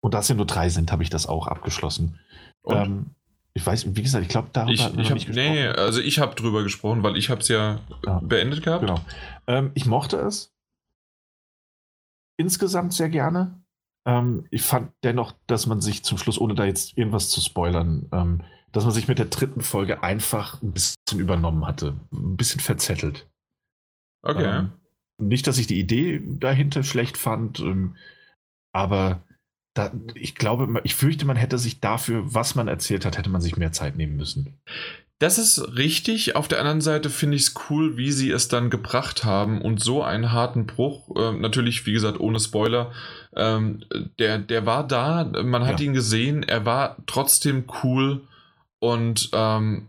Und 0.00 0.14
da 0.14 0.20
es 0.20 0.28
ja 0.28 0.34
nur 0.34 0.46
drei 0.46 0.68
sind, 0.68 0.92
habe 0.92 1.02
ich 1.02 1.10
das 1.10 1.26
auch 1.26 1.46
abgeschlossen. 1.46 2.18
Ähm, 2.66 3.10
ich 3.54 3.64
weiß, 3.64 3.96
wie 3.96 4.02
gesagt, 4.02 4.22
ich 4.22 4.28
glaube, 4.28 4.48
darüber 4.52 4.72
ich, 4.72 4.80
ich 4.80 4.86
hab, 4.86 4.94
nicht 4.94 5.26
gesprochen. 5.26 5.52
Nee, 5.52 5.66
also 5.68 6.00
ich 6.00 6.18
habe 6.18 6.34
drüber 6.34 6.62
gesprochen, 6.62 7.02
weil 7.02 7.16
ich 7.16 7.30
habe 7.30 7.40
es 7.40 7.48
ja, 7.48 7.80
ja, 8.04 8.20
beendet 8.22 8.62
gehabt. 8.62 8.82
Genau. 8.82 9.00
Ähm, 9.46 9.70
ich 9.74 9.86
mochte 9.86 10.18
es 10.18 10.52
insgesamt 12.38 12.92
sehr 12.92 13.08
gerne. 13.08 13.62
Ähm, 14.06 14.46
ich 14.50 14.62
fand 14.62 14.92
dennoch, 15.02 15.34
dass 15.46 15.66
man 15.66 15.80
sich 15.80 16.04
zum 16.04 16.16
Schluss, 16.16 16.40
ohne 16.40 16.54
da 16.54 16.64
jetzt 16.64 16.96
irgendwas 16.96 17.28
zu 17.28 17.40
spoilern, 17.40 18.08
ähm, 18.12 18.42
dass 18.72 18.84
man 18.84 18.92
sich 18.92 19.08
mit 19.08 19.18
der 19.18 19.26
dritten 19.26 19.62
Folge 19.62 20.02
einfach 20.02 20.62
ein 20.62 20.72
bisschen 20.72 21.18
übernommen 21.18 21.66
hatte. 21.66 21.96
Ein 22.12 22.36
bisschen 22.36 22.60
verzettelt. 22.60 23.28
Okay. 24.22 24.58
Ähm, 24.58 24.72
nicht, 25.18 25.46
dass 25.46 25.58
ich 25.58 25.66
die 25.66 25.80
Idee 25.80 26.22
dahinter 26.24 26.82
schlecht 26.82 27.16
fand, 27.16 27.60
ähm, 27.60 27.96
aber 28.72 29.24
da, 29.74 29.92
ich 30.14 30.34
glaube, 30.34 30.80
ich 30.84 30.94
fürchte, 30.94 31.26
man 31.26 31.36
hätte 31.36 31.58
sich 31.58 31.80
dafür, 31.80 32.34
was 32.34 32.54
man 32.54 32.68
erzählt 32.68 33.04
hat, 33.04 33.18
hätte 33.18 33.30
man 33.30 33.40
sich 33.40 33.56
mehr 33.56 33.72
Zeit 33.72 33.96
nehmen 33.96 34.16
müssen. 34.16 34.58
Das 35.18 35.38
ist 35.38 35.76
richtig. 35.76 36.36
Auf 36.36 36.46
der 36.46 36.58
anderen 36.58 36.82
Seite 36.82 37.08
finde 37.08 37.36
ich 37.36 37.42
es 37.44 37.54
cool, 37.70 37.96
wie 37.96 38.12
sie 38.12 38.30
es 38.30 38.48
dann 38.48 38.68
gebracht 38.68 39.24
haben 39.24 39.62
und 39.62 39.82
so 39.82 40.02
einen 40.02 40.32
harten 40.32 40.66
Bruch, 40.66 41.16
äh, 41.16 41.32
natürlich, 41.32 41.86
wie 41.86 41.92
gesagt, 41.92 42.20
ohne 42.20 42.38
Spoiler, 42.38 42.92
ähm, 43.36 43.84
der, 44.18 44.38
der 44.38 44.66
war 44.66 44.86
da, 44.86 45.24
man 45.24 45.66
hat 45.66 45.80
ja. 45.80 45.86
ihn 45.86 45.92
gesehen, 45.92 46.42
er 46.42 46.64
war 46.64 46.96
trotzdem 47.06 47.64
cool 47.82 48.22
und 48.78 49.30
ähm, 49.32 49.88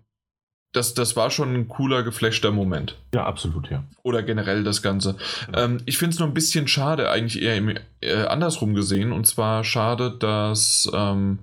das, 0.74 0.94
das 0.94 1.16
war 1.16 1.32
schon 1.32 1.54
ein 1.56 1.68
cooler, 1.68 2.04
geflashter 2.04 2.52
Moment. 2.52 2.98
Ja, 3.14 3.26
absolut, 3.26 3.70
ja. 3.72 3.84
Oder 4.04 4.22
generell 4.22 4.64
das 4.64 4.82
Ganze. 4.82 5.16
Ja. 5.52 5.64
Ähm, 5.64 5.80
ich 5.86 5.98
finde 5.98 6.14
es 6.14 6.20
nur 6.20 6.28
ein 6.28 6.34
bisschen 6.34 6.68
schade, 6.68 7.10
eigentlich 7.10 7.42
eher 7.42 7.58
im, 7.58 7.76
äh, 8.02 8.26
andersrum 8.28 8.74
gesehen, 8.74 9.12
und 9.12 9.26
zwar 9.26 9.64
schade, 9.64 10.12
dass, 10.12 10.90
ähm, 10.94 11.40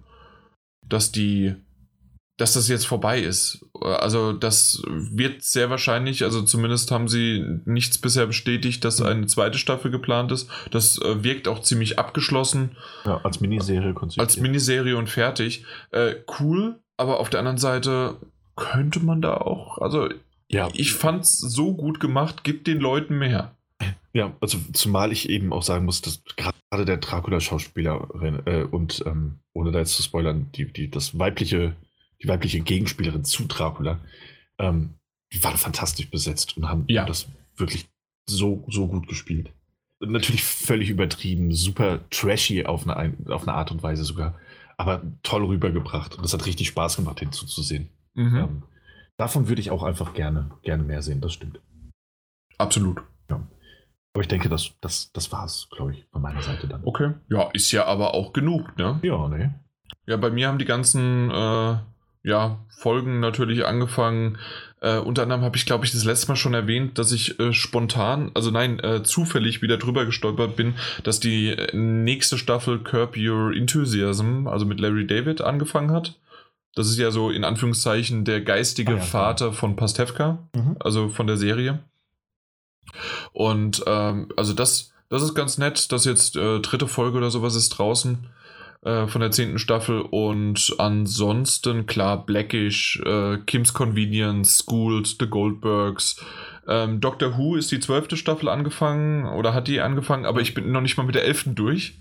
dass 0.86 1.10
die 1.10 1.57
dass 2.36 2.54
das 2.54 2.68
jetzt 2.68 2.86
vorbei 2.86 3.20
ist. 3.20 3.64
Also 3.80 4.32
das 4.32 4.82
wird 4.86 5.42
sehr 5.42 5.70
wahrscheinlich, 5.70 6.24
also 6.24 6.42
zumindest 6.42 6.90
haben 6.90 7.06
sie 7.08 7.44
nichts 7.64 7.98
bisher 7.98 8.26
bestätigt, 8.26 8.84
dass 8.84 9.00
eine 9.00 9.26
zweite 9.26 9.58
Staffel 9.58 9.90
geplant 9.90 10.32
ist. 10.32 10.50
Das 10.70 11.00
äh, 11.00 11.22
wirkt 11.22 11.46
auch 11.46 11.60
ziemlich 11.60 11.98
abgeschlossen. 11.98 12.76
Ja, 13.04 13.20
als 13.22 13.40
Miniserie 13.40 13.94
konzipiert. 13.94 14.26
Als 14.26 14.36
Miniserie 14.36 14.96
und 14.96 15.08
fertig. 15.08 15.64
Äh, 15.92 16.16
cool, 16.40 16.80
aber 16.96 17.20
auf 17.20 17.30
der 17.30 17.40
anderen 17.40 17.58
Seite 17.58 18.16
könnte 18.56 19.00
man 19.00 19.22
da 19.22 19.36
auch, 19.36 19.78
also 19.78 20.08
ja. 20.48 20.68
ich 20.72 20.92
fand's 20.92 21.38
so 21.38 21.74
gut 21.74 22.00
gemacht, 22.00 22.44
gibt 22.44 22.66
den 22.66 22.78
Leuten 22.78 23.18
mehr. 23.18 23.56
Ja, 24.12 24.36
also 24.40 24.58
zumal 24.72 25.10
ich 25.10 25.28
eben 25.28 25.52
auch 25.52 25.64
sagen 25.64 25.84
muss, 25.84 26.00
dass 26.00 26.22
gerade 26.36 26.84
der 26.84 26.98
Dracula-Schauspielerin 26.98 28.42
äh, 28.46 28.62
und 28.62 29.02
ähm, 29.06 29.40
ohne 29.52 29.72
da 29.72 29.80
jetzt 29.80 29.96
zu 29.96 30.04
spoilern, 30.04 30.50
die, 30.54 30.72
die, 30.72 30.88
das 30.88 31.18
weibliche 31.18 31.74
die 32.24 32.28
weibliche 32.28 32.60
Gegenspielerin 32.60 33.24
zu 33.24 33.44
Dracula, 33.46 34.00
ähm, 34.58 34.94
die 35.32 35.42
waren 35.44 35.56
fantastisch 35.56 36.10
besetzt 36.10 36.56
und 36.56 36.68
haben 36.68 36.84
ja. 36.88 37.04
das 37.04 37.28
wirklich 37.56 37.88
so, 38.28 38.64
so 38.68 38.88
gut 38.88 39.06
gespielt. 39.06 39.52
Natürlich 40.00 40.42
völlig 40.42 40.90
übertrieben, 40.90 41.52
super 41.52 42.00
trashy 42.10 42.64
auf 42.64 42.88
eine, 42.88 43.14
auf 43.28 43.46
eine 43.46 43.56
Art 43.56 43.70
und 43.70 43.82
Weise 43.82 44.04
sogar, 44.04 44.38
aber 44.76 45.02
toll 45.22 45.44
rübergebracht. 45.44 46.16
Und 46.16 46.24
es 46.24 46.32
hat 46.32 46.46
richtig 46.46 46.68
Spaß 46.68 46.96
gemacht, 46.96 47.20
hinzuzusehen. 47.20 47.88
Mhm. 48.14 48.36
Ähm, 48.36 48.62
davon 49.16 49.48
würde 49.48 49.60
ich 49.60 49.70
auch 49.70 49.82
einfach 49.82 50.14
gerne, 50.14 50.50
gerne 50.62 50.82
mehr 50.82 51.02
sehen, 51.02 51.20
das 51.20 51.34
stimmt. 51.34 51.60
Absolut. 52.58 53.02
Ja. 53.28 53.46
Aber 54.14 54.22
ich 54.22 54.28
denke, 54.28 54.48
das, 54.48 54.72
das, 54.80 55.12
das 55.12 55.30
war 55.32 55.44
es, 55.44 55.68
glaube 55.70 55.92
ich, 55.92 56.06
von 56.10 56.22
meiner 56.22 56.42
Seite 56.42 56.68
dann. 56.68 56.82
Okay. 56.84 57.12
Ja, 57.28 57.50
ist 57.52 57.70
ja 57.72 57.84
aber 57.86 58.14
auch 58.14 58.32
genug, 58.32 58.76
ne? 58.78 58.98
Ja, 59.02 59.28
ne? 59.28 59.60
Ja, 60.06 60.16
bei 60.16 60.30
mir 60.30 60.48
haben 60.48 60.58
die 60.58 60.64
ganzen 60.64 61.30
äh, 61.30 61.76
ja, 62.24 62.58
Folgen 62.70 63.20
natürlich 63.20 63.64
angefangen. 63.64 64.38
Äh, 64.80 64.98
unter 64.98 65.22
anderem 65.22 65.42
habe 65.42 65.56
ich, 65.56 65.66
glaube 65.66 65.84
ich, 65.84 65.92
das 65.92 66.04
letzte 66.04 66.28
Mal 66.28 66.36
schon 66.36 66.54
erwähnt, 66.54 66.98
dass 66.98 67.12
ich 67.12 67.38
äh, 67.38 67.52
spontan, 67.52 68.32
also 68.34 68.50
nein, 68.50 68.80
äh, 68.80 69.02
zufällig 69.02 69.62
wieder 69.62 69.76
drüber 69.76 70.04
gestolpert 70.06 70.56
bin, 70.56 70.74
dass 71.04 71.20
die 71.20 71.50
äh, 71.50 71.76
nächste 71.76 72.36
Staffel 72.38 72.80
Curb 72.80 73.16
Your 73.16 73.54
Enthusiasm, 73.54 74.48
also 74.48 74.66
mit 74.66 74.80
Larry 74.80 75.06
David, 75.06 75.42
angefangen 75.42 75.92
hat. 75.92 76.18
Das 76.74 76.88
ist 76.88 76.98
ja 76.98 77.10
so 77.10 77.30
in 77.30 77.44
Anführungszeichen 77.44 78.24
der 78.24 78.40
geistige 78.40 78.94
ah, 78.94 78.96
ja, 78.96 79.02
Vater 79.02 79.46
klar. 79.46 79.52
von 79.52 79.76
Pastewka, 79.76 80.38
mhm. 80.54 80.76
also 80.80 81.08
von 81.08 81.26
der 81.26 81.36
Serie. 81.36 81.80
Und 83.32 83.84
ähm, 83.86 84.28
also 84.36 84.54
das, 84.54 84.92
das 85.08 85.22
ist 85.22 85.34
ganz 85.34 85.58
nett, 85.58 85.92
dass 85.92 86.04
jetzt 86.04 86.36
äh, 86.36 86.60
dritte 86.60 86.88
Folge 86.88 87.18
oder 87.18 87.30
sowas 87.30 87.54
ist 87.54 87.70
draußen. 87.70 88.26
Äh, 88.84 89.06
von 89.06 89.20
der 89.20 89.30
zehnten 89.30 89.58
Staffel 89.58 90.02
und 90.02 90.74
ansonsten 90.78 91.86
klar 91.86 92.24
Blackish, 92.24 93.00
äh, 93.04 93.38
Kim's 93.46 93.72
Convenience, 93.72 94.62
Schooled, 94.64 95.06
The 95.18 95.26
Goldbergs. 95.26 96.22
Ähm, 96.68 97.00
Doctor 97.00 97.36
Who 97.36 97.56
ist 97.56 97.72
die 97.72 97.80
zwölfte 97.80 98.16
Staffel 98.16 98.48
angefangen 98.48 99.26
oder 99.26 99.54
hat 99.54 99.68
die 99.68 99.80
angefangen, 99.80 100.26
aber 100.26 100.40
ich 100.40 100.54
bin 100.54 100.70
noch 100.70 100.80
nicht 100.80 100.96
mal 100.96 101.04
mit 101.04 101.14
der 101.14 101.24
elften 101.24 101.54
durch. 101.54 101.98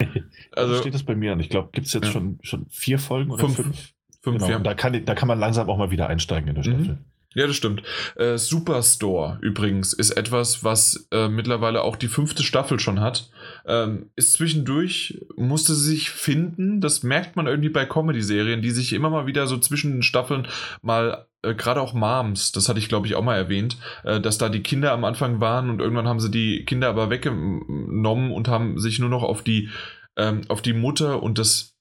Also 0.52 0.74
steht 0.76 0.94
das 0.94 1.04
bei 1.04 1.14
mir 1.14 1.32
an. 1.32 1.40
Ich 1.40 1.50
glaube, 1.50 1.68
gibt 1.70 1.86
es 1.86 1.92
jetzt 1.92 2.06
ja. 2.06 2.10
schon, 2.10 2.40
schon 2.42 2.66
vier 2.68 2.98
Folgen 2.98 3.30
oder 3.30 3.44
fünf? 3.44 3.56
Fünf, 3.56 3.92
fünf 4.22 4.38
genau. 4.38 4.50
ja. 4.50 4.58
da, 4.58 4.74
kann, 4.74 5.04
da 5.04 5.14
kann 5.14 5.28
man 5.28 5.38
langsam 5.38 5.68
auch 5.70 5.76
mal 5.76 5.92
wieder 5.92 6.08
einsteigen 6.08 6.48
in 6.48 6.54
der 6.56 6.62
Staffel. 6.64 6.94
Mhm. 6.94 7.04
Ja, 7.34 7.46
das 7.46 7.56
stimmt. 7.56 7.82
Äh, 8.16 8.38
Superstore 8.38 9.38
übrigens 9.42 9.92
ist 9.92 10.12
etwas, 10.12 10.64
was 10.64 11.08
äh, 11.12 11.28
mittlerweile 11.28 11.82
auch 11.82 11.96
die 11.96 12.08
fünfte 12.08 12.42
Staffel 12.42 12.80
schon 12.80 13.00
hat. 13.00 13.30
Ähm, 13.66 14.10
ist 14.16 14.32
zwischendurch, 14.32 15.26
musste 15.36 15.74
sich 15.74 16.08
finden. 16.08 16.80
Das 16.80 17.02
merkt 17.02 17.36
man 17.36 17.46
irgendwie 17.46 17.68
bei 17.68 17.84
Comedy-Serien, 17.84 18.62
die 18.62 18.70
sich 18.70 18.94
immer 18.94 19.10
mal 19.10 19.26
wieder 19.26 19.46
so 19.46 19.58
zwischen 19.58 19.92
den 19.92 20.02
Staffeln 20.02 20.48
mal, 20.80 21.26
äh, 21.42 21.54
gerade 21.54 21.82
auch 21.82 21.92
Moms, 21.92 22.52
das 22.52 22.70
hatte 22.70 22.78
ich 22.78 22.88
glaube 22.88 23.06
ich 23.06 23.14
auch 23.14 23.22
mal 23.22 23.36
erwähnt, 23.36 23.76
äh, 24.04 24.20
dass 24.20 24.38
da 24.38 24.48
die 24.48 24.62
Kinder 24.62 24.92
am 24.92 25.04
Anfang 25.04 25.38
waren 25.38 25.68
und 25.68 25.80
irgendwann 25.80 26.08
haben 26.08 26.20
sie 26.20 26.30
die 26.30 26.64
Kinder 26.64 26.88
aber 26.88 27.10
weggenommen 27.10 28.32
und 28.32 28.48
haben 28.48 28.78
sich 28.78 29.00
nur 29.00 29.10
noch 29.10 29.22
auf 29.22 29.42
die, 29.42 29.68
ähm, 30.16 30.40
auf 30.48 30.62
die 30.62 30.72
Mutter 30.72 31.22
und 31.22 31.36
das, 31.38 31.76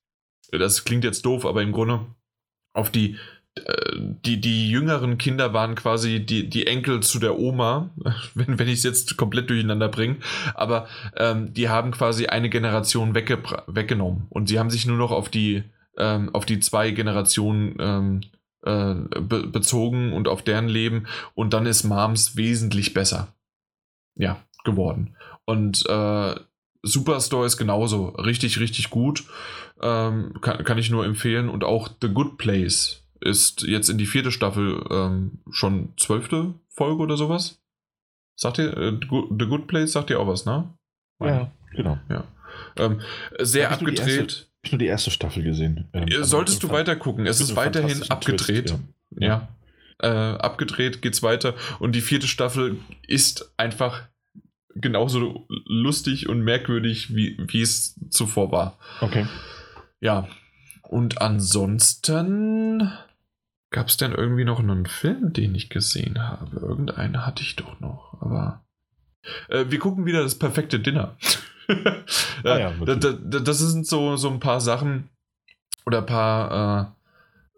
das 0.52 0.84
klingt 0.84 1.06
jetzt 1.06 1.26
doof, 1.26 1.46
aber 1.46 1.62
im 1.62 1.72
Grunde 1.72 2.06
auf 2.74 2.92
die 2.92 3.18
die, 4.26 4.40
die 4.40 4.70
jüngeren 4.70 5.18
Kinder 5.18 5.54
waren 5.54 5.76
quasi 5.76 6.20
die, 6.26 6.50
die 6.50 6.68
Enkel 6.68 7.02
zu 7.02 7.20
der 7.20 7.38
Oma, 7.38 7.90
wenn, 8.34 8.60
wenn 8.60 8.68
ich 8.68 8.76
es 8.80 8.84
jetzt 8.84 9.18
komplett 9.18 9.50
durcheinander 9.50 9.90
bringe. 9.90 10.18
Aber 10.54 10.88
ähm, 11.16 11.54
die 11.54 11.70
haben 11.70 11.92
quasi 11.92 12.28
eine 12.28 12.50
Generation 12.50 13.16
wegge 13.16 13.40
weggenommen. 13.68 14.28
Und 14.30 14.50
sie 14.50 14.60
haben 14.60 14.70
sich 14.70 14.86
nur 14.86 14.98
noch 14.98 15.12
auf 15.12 15.30
die, 15.30 15.64
ähm, 15.98 16.34
auf 16.34 16.46
die 16.46 16.60
zwei 16.60 16.92
Generationen 16.92 17.76
ähm, 17.80 18.22
äh, 18.64 19.20
be 19.22 19.48
bezogen 19.48 20.14
und 20.14 20.28
auf 20.28 20.42
deren 20.42 20.68
Leben. 20.68 21.08
Und 21.36 21.54
dann 21.54 21.66
ist 21.66 21.84
Moms 21.84 22.36
wesentlich 22.36 22.94
besser. 22.94 23.34
Ja, 24.16 24.42
geworden. 24.64 25.16
Und 25.46 25.86
äh, 25.88 26.36
Superstore 26.84 27.46
ist 27.46 27.58
genauso. 27.58 28.10
Richtig, 28.10 28.60
richtig 28.60 28.90
gut. 28.90 29.26
Ähm, 29.82 30.34
kann, 30.42 30.64
kann 30.64 30.78
ich 30.78 30.90
nur 30.90 31.06
empfehlen. 31.06 31.50
Und 31.50 31.64
auch 31.64 31.90
The 32.02 32.10
Good 32.10 32.38
Place 32.38 33.07
ist 33.22 33.64
jetzt 33.64 33.90
in 33.90 33.98
die 33.98 34.06
vierte 34.06 34.32
Staffel 34.32 34.84
ähm, 34.90 35.40
schon 35.52 35.94
zwölfte 35.98 36.54
Folge 36.70 37.02
oder 37.04 37.18
sowas. 37.18 37.60
Sagt 38.36 38.60
ihr, 38.60 38.76
äh, 38.78 39.00
The 39.02 39.46
Good 39.46 39.68
Place 39.68 39.94
sagt 39.94 40.10
ihr 40.10 40.20
auch 40.20 40.28
was, 40.28 40.46
ne? 40.46 40.72
Ja, 41.20 41.52
genau. 41.72 41.98
Ja. 42.10 42.26
Ähm, 42.78 43.02
sehr 43.40 43.72
abgedreht. 43.72 44.48
Ich 44.64 44.70
habe 44.70 44.76
nur 44.76 44.80
die 44.80 44.86
erste 44.86 45.12
Staffel 45.12 45.44
gesehen. 45.44 45.88
Ähm, 45.94 46.08
Solltest 46.24 46.62
du 46.64 46.70
weiter 46.70 46.96
gucken. 46.96 47.26
Es 47.26 47.42
ist 47.42 47.56
weiterhin 47.56 48.04
abgedreht. 48.10 48.68
Twist, 48.68 48.80
ja. 49.20 49.28
ja. 49.28 49.48
Äh, 50.00 50.38
abgedreht 50.38 51.02
geht's 51.02 51.24
weiter. 51.24 51.56
Und 51.80 51.94
die 51.94 52.02
vierte 52.02 52.28
Staffel 52.28 52.78
ist 53.08 53.52
einfach 53.58 54.04
genauso 54.76 55.48
lustig 55.66 56.30
und 56.30 56.42
merkwürdig, 56.42 57.16
wie, 57.16 57.38
wie 57.48 57.62
es 57.62 58.00
zuvor 58.10 58.52
war. 58.52 58.78
Okay. 59.02 59.26
Ja. 60.00 60.28
Und 60.84 61.22
ansonsten 61.22 62.92
Gab 63.70 63.88
es 63.88 63.98
denn 63.98 64.14
irgendwie 64.14 64.46
noch 64.46 64.60
einen 64.60 64.86
Film, 64.86 65.34
den 65.34 65.54
ich 65.54 65.70
gesehen 65.70 66.20
habe? 66.20 66.58
Irgendeinen 66.58 67.26
hatte 67.26 67.44
ich 67.44 67.56
doch 67.58 67.80
noch, 67.80 68.18
aber. 68.22 68.64
Äh, 69.50 69.66
wir 69.70 69.80
gucken 69.80 70.06
wieder 70.06 70.24
das 70.24 70.40
perfekte 70.40 70.80
Dinner. 70.80 71.18
ah, 72.44 72.58
ja, 72.58 72.74
das, 72.86 73.00
das, 73.00 73.44
das, 73.44 73.60
sind 73.60 73.86
so, 73.86 74.16
so 74.16 74.30
ein 74.30 74.40
paar 74.40 74.62
Sachen 74.62 75.10
oder 75.86 75.98
ein 75.98 76.06
paar, 76.06 76.96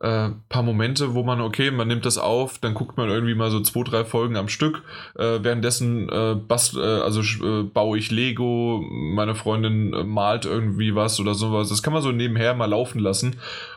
äh, 0.01 0.07
äh, 0.07 0.31
paar 0.49 0.63
Momente, 0.63 1.13
wo 1.13 1.21
man, 1.21 1.41
okay, 1.41 1.69
man 1.69 1.87
nimmt 1.87 2.07
das 2.07 2.17
auf, 2.17 2.57
dann 2.57 2.73
guckt 2.73 2.97
man 2.97 3.09
irgendwie 3.09 3.35
mal 3.35 3.51
so 3.51 3.59
zwei, 3.61 3.83
drei 3.83 4.03
Folgen 4.03 4.35
am 4.35 4.47
Stück. 4.47 4.81
Äh, 5.15 5.43
währenddessen 5.43 6.09
äh, 6.09 6.35
bast, 6.35 6.75
äh, 6.75 6.79
also 6.79 7.21
äh, 7.21 7.63
baue 7.63 7.99
ich 7.99 8.09
Lego, 8.09 8.83
meine 8.89 9.35
Freundin 9.35 9.91
malt 10.07 10.45
irgendwie 10.45 10.95
was 10.95 11.19
oder 11.19 11.35
sowas. 11.35 11.69
Das 11.69 11.83
kann 11.83 11.93
man 11.93 12.01
so 12.01 12.11
nebenher 12.11 12.55
mal 12.55 12.65
laufen 12.65 12.99
lassen. 12.99 13.35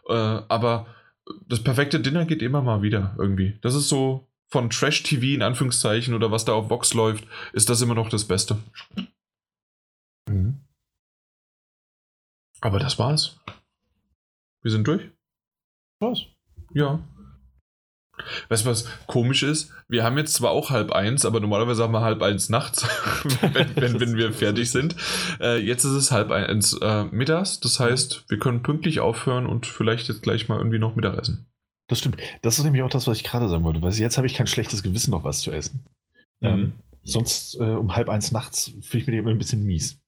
aber 0.08 0.86
das 1.46 1.62
perfekte 1.62 2.00
Dinner 2.00 2.24
geht 2.24 2.42
immer 2.42 2.62
mal 2.62 2.82
wieder 2.82 3.14
irgendwie. 3.18 3.58
Das 3.62 3.74
ist 3.74 3.88
so 3.88 4.28
von 4.48 4.70
Trash-TV 4.70 5.34
in 5.34 5.42
Anführungszeichen 5.42 6.14
oder 6.14 6.30
was 6.30 6.44
da 6.44 6.52
auf 6.52 6.68
Vox 6.68 6.92
läuft, 6.92 7.26
ist 7.52 7.70
das 7.70 7.80
immer 7.80 7.94
noch 7.94 8.10
das 8.10 8.26
Beste. 8.26 8.58
Mhm. 10.28 10.60
Aber 12.60 12.78
das 12.78 12.98
war's. 12.98 13.40
Wir 14.62 14.70
sind 14.70 14.86
durch. 14.86 15.10
Was? 16.00 16.20
Ja. 16.74 17.02
Weißt 18.48 18.64
du, 18.64 18.70
was 18.70 18.88
komisch 19.06 19.42
ist? 19.42 19.70
Wir 19.88 20.04
haben 20.04 20.18
jetzt 20.18 20.34
zwar 20.34 20.50
auch 20.50 20.70
halb 20.70 20.92
eins, 20.92 21.24
aber 21.24 21.40
normalerweise 21.40 21.82
haben 21.82 21.92
wir 21.92 22.00
halb 22.00 22.22
eins 22.22 22.48
nachts, 22.48 22.86
wenn, 23.40 23.76
wenn, 23.76 24.00
wenn, 24.00 24.16
wir 24.16 24.32
fertig 24.32 24.70
sind. 24.70 24.96
Äh, 25.40 25.58
jetzt 25.58 25.84
ist 25.84 25.92
es 25.92 26.10
halb 26.10 26.30
eins 26.30 26.74
äh, 26.80 27.04
mittags. 27.04 27.60
Das 27.60 27.80
heißt, 27.80 28.24
wir 28.28 28.38
können 28.38 28.62
pünktlich 28.62 29.00
aufhören 29.00 29.46
und 29.46 29.66
vielleicht 29.66 30.08
jetzt 30.08 30.22
gleich 30.22 30.48
mal 30.48 30.58
irgendwie 30.58 30.78
noch 30.78 30.96
Mittagessen. 30.96 31.46
Das 31.88 31.98
stimmt. 31.98 32.16
Das 32.42 32.58
ist 32.58 32.64
nämlich 32.64 32.82
auch 32.82 32.90
das, 32.90 33.06
was 33.06 33.18
ich 33.18 33.24
gerade 33.24 33.48
sagen 33.48 33.64
wollte. 33.64 33.82
Weil 33.82 33.92
jetzt 33.92 34.16
habe 34.16 34.26
ich 34.26 34.34
kein 34.34 34.46
schlechtes 34.46 34.82
Gewissen, 34.82 35.10
noch 35.10 35.24
was 35.24 35.40
zu 35.40 35.50
essen. 35.50 35.84
Mhm. 36.40 36.48
Ähm, 36.48 36.72
sonst 37.02 37.56
äh, 37.56 37.64
um 37.64 37.94
halb 37.94 38.08
eins 38.08 38.32
nachts 38.32 38.72
fühle 38.80 39.02
ich 39.02 39.06
mich 39.08 39.18
immer 39.18 39.30
ein 39.30 39.38
bisschen 39.38 39.64
mies. 39.64 40.00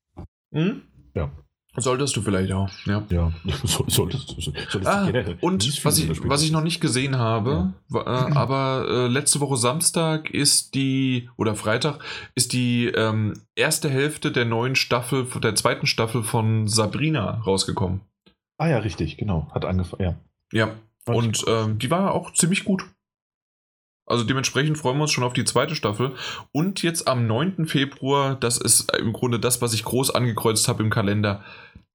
Mhm. 0.50 0.82
Ja. 1.14 1.30
Solltest 1.76 2.16
du 2.16 2.22
vielleicht 2.22 2.52
auch, 2.52 2.68
ja. 2.86 3.02
Ja, 3.10 3.32
solltest, 3.64 4.36
solltest 4.38 4.86
ah, 4.86 5.10
Und 5.40 5.84
was 5.84 5.98
ich, 5.98 6.28
was 6.28 6.42
ich 6.42 6.52
noch 6.52 6.62
nicht 6.62 6.80
gesehen 6.80 7.18
habe, 7.18 7.72
ja. 7.92 8.00
äh, 8.00 8.04
aber 8.34 8.86
äh, 8.88 9.06
letzte 9.08 9.40
Woche 9.40 9.56
Samstag 9.56 10.30
ist 10.30 10.74
die, 10.74 11.28
oder 11.36 11.56
Freitag, 11.56 11.98
ist 12.36 12.52
die 12.52 12.86
ähm, 12.86 13.34
erste 13.56 13.90
Hälfte 13.90 14.30
der 14.30 14.44
neuen 14.44 14.76
Staffel, 14.76 15.26
der 15.42 15.56
zweiten 15.56 15.86
Staffel 15.86 16.22
von 16.22 16.68
Sabrina 16.68 17.40
rausgekommen. 17.40 18.02
Ah 18.56 18.68
ja, 18.68 18.78
richtig, 18.78 19.16
genau. 19.16 19.50
Hat 19.52 19.64
angefangen, 19.64 20.02
ja. 20.02 20.14
Ja, 20.52 20.74
und 21.06 21.44
ähm, 21.48 21.78
die 21.78 21.90
war 21.90 22.14
auch 22.14 22.32
ziemlich 22.32 22.64
gut. 22.64 22.84
Also 24.06 24.24
dementsprechend 24.24 24.76
freuen 24.76 24.98
wir 24.98 25.02
uns 25.02 25.12
schon 25.12 25.24
auf 25.24 25.32
die 25.32 25.44
zweite 25.44 25.74
Staffel. 25.74 26.12
Und 26.52 26.82
jetzt 26.82 27.08
am 27.08 27.26
9. 27.26 27.66
Februar, 27.66 28.34
das 28.34 28.58
ist 28.58 28.94
im 28.96 29.12
Grunde 29.12 29.40
das, 29.40 29.62
was 29.62 29.72
ich 29.72 29.84
groß 29.84 30.10
angekreuzt 30.10 30.68
habe 30.68 30.82
im 30.82 30.90
Kalender, 30.90 31.42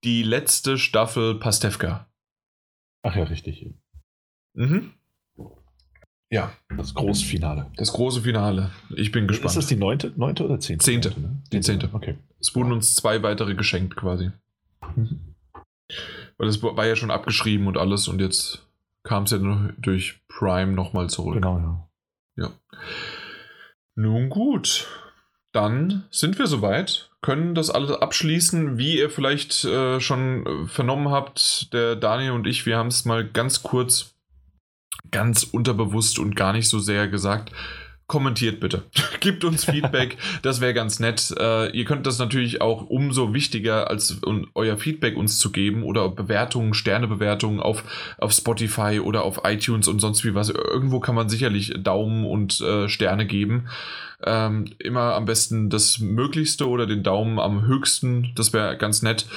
die 0.04 0.24
letzte 0.24 0.78
Staffel 0.78 1.36
Pastewka. 1.36 2.08
Ach 3.04 3.16
ja, 3.16 3.24
richtig. 3.24 3.74
Mhm. 4.54 4.94
Ja. 6.32 6.52
Das 6.76 6.94
große 6.94 7.26
Finale. 7.26 7.72
Das 7.76 7.92
große 7.94 8.22
Finale. 8.22 8.72
Ich 8.96 9.12
bin 9.12 9.28
gespannt. 9.28 9.50
Ist 9.50 9.58
das 9.58 9.68
die 9.68 9.76
neunte, 9.76 10.14
neunte 10.16 10.46
oder 10.46 10.60
zehnte? 10.60 10.86
Zehnte. 10.86 11.20
Ne? 11.20 11.42
Die 11.52 11.60
zehnte. 11.62 11.90
Okay. 11.92 12.18
Es 12.40 12.56
wurden 12.56 12.72
uns 12.72 12.96
zwei 12.96 13.24
weitere 13.24 13.56
geschenkt 13.56 13.96
quasi. 13.96 14.32
Mhm. 14.96 15.36
Weil 16.38 16.48
es 16.48 16.62
war 16.62 16.86
ja 16.86 16.96
schon 16.96 17.12
abgeschrieben 17.12 17.68
und 17.68 17.78
alles 17.78 18.08
und 18.08 18.22
jetzt 18.22 18.68
kam 19.04 19.24
es 19.24 19.32
ja 19.32 19.40
nur 19.40 19.74
durch 19.78 20.22
Prime 20.28 20.74
nochmal 20.74 21.10
zurück. 21.10 21.34
Genau, 21.34 21.58
ja. 21.58 21.89
Ja. 22.40 22.52
Nun 23.96 24.30
gut, 24.30 24.88
dann 25.52 26.06
sind 26.10 26.40
wir 26.40 26.48
soweit, 26.48 27.12
können 27.22 27.54
das 27.54 27.70
alles 27.70 27.92
abschließen. 27.92 28.78
Wie 28.78 28.98
ihr 28.98 29.10
vielleicht 29.10 29.66
äh, 29.66 30.00
schon 30.00 30.46
äh, 30.46 30.68
vernommen 30.68 31.10
habt, 31.10 31.74
der 31.74 31.96
Daniel 31.96 32.32
und 32.32 32.48
ich, 32.48 32.66
wir 32.66 32.78
haben 32.78 32.88
es 32.88 33.06
mal 33.06 33.28
ganz 33.28 33.62
kurz, 33.62 34.14
ganz 35.12 35.44
unterbewusst 35.44 36.20
und 36.20 36.36
gar 36.36 36.54
nicht 36.54 36.70
so 36.70 36.80
sehr 36.80 37.08
gesagt 37.08 37.52
kommentiert 38.10 38.60
bitte. 38.60 38.84
Gebt 39.22 39.46
uns 39.46 39.64
Feedback, 39.64 40.18
das 40.42 40.60
wäre 40.60 40.74
ganz 40.74 41.00
nett. 41.00 41.34
Äh, 41.40 41.70
ihr 41.78 41.86
könnt 41.86 42.08
das 42.08 42.18
natürlich 42.18 42.60
auch 42.60 42.90
umso 42.90 43.34
wichtiger, 43.34 43.90
als 43.90 44.12
um, 44.26 44.48
euer 44.56 44.78
Feedback 44.78 45.16
uns 45.16 45.38
zu 45.38 45.52
geben 45.52 45.84
oder 45.84 46.10
Bewertungen, 46.10 46.74
Sternebewertungen 46.74 47.62
auf, 47.62 47.84
auf 48.18 48.34
Spotify 48.34 49.00
oder 49.00 49.24
auf 49.24 49.42
iTunes 49.46 49.88
und 49.88 50.00
sonst 50.00 50.26
wie 50.26 50.34
was. 50.34 50.50
Irgendwo 50.50 51.00
kann 51.00 51.16
man 51.16 51.30
sicherlich 51.30 51.74
Daumen 51.78 52.26
und 52.26 52.60
äh, 52.62 52.90
Sterne 52.90 53.28
geben. 53.28 53.70
Ähm, 54.26 54.66
immer 54.80 55.14
am 55.14 55.26
besten 55.26 55.70
das 55.70 56.00
Möglichste 56.00 56.68
oder 56.68 56.88
den 56.88 57.04
Daumen 57.04 57.40
am 57.40 57.68
höchsten, 57.68 58.32
das 58.36 58.52
wäre 58.52 58.76
ganz 58.76 59.04
nett. 59.04 59.28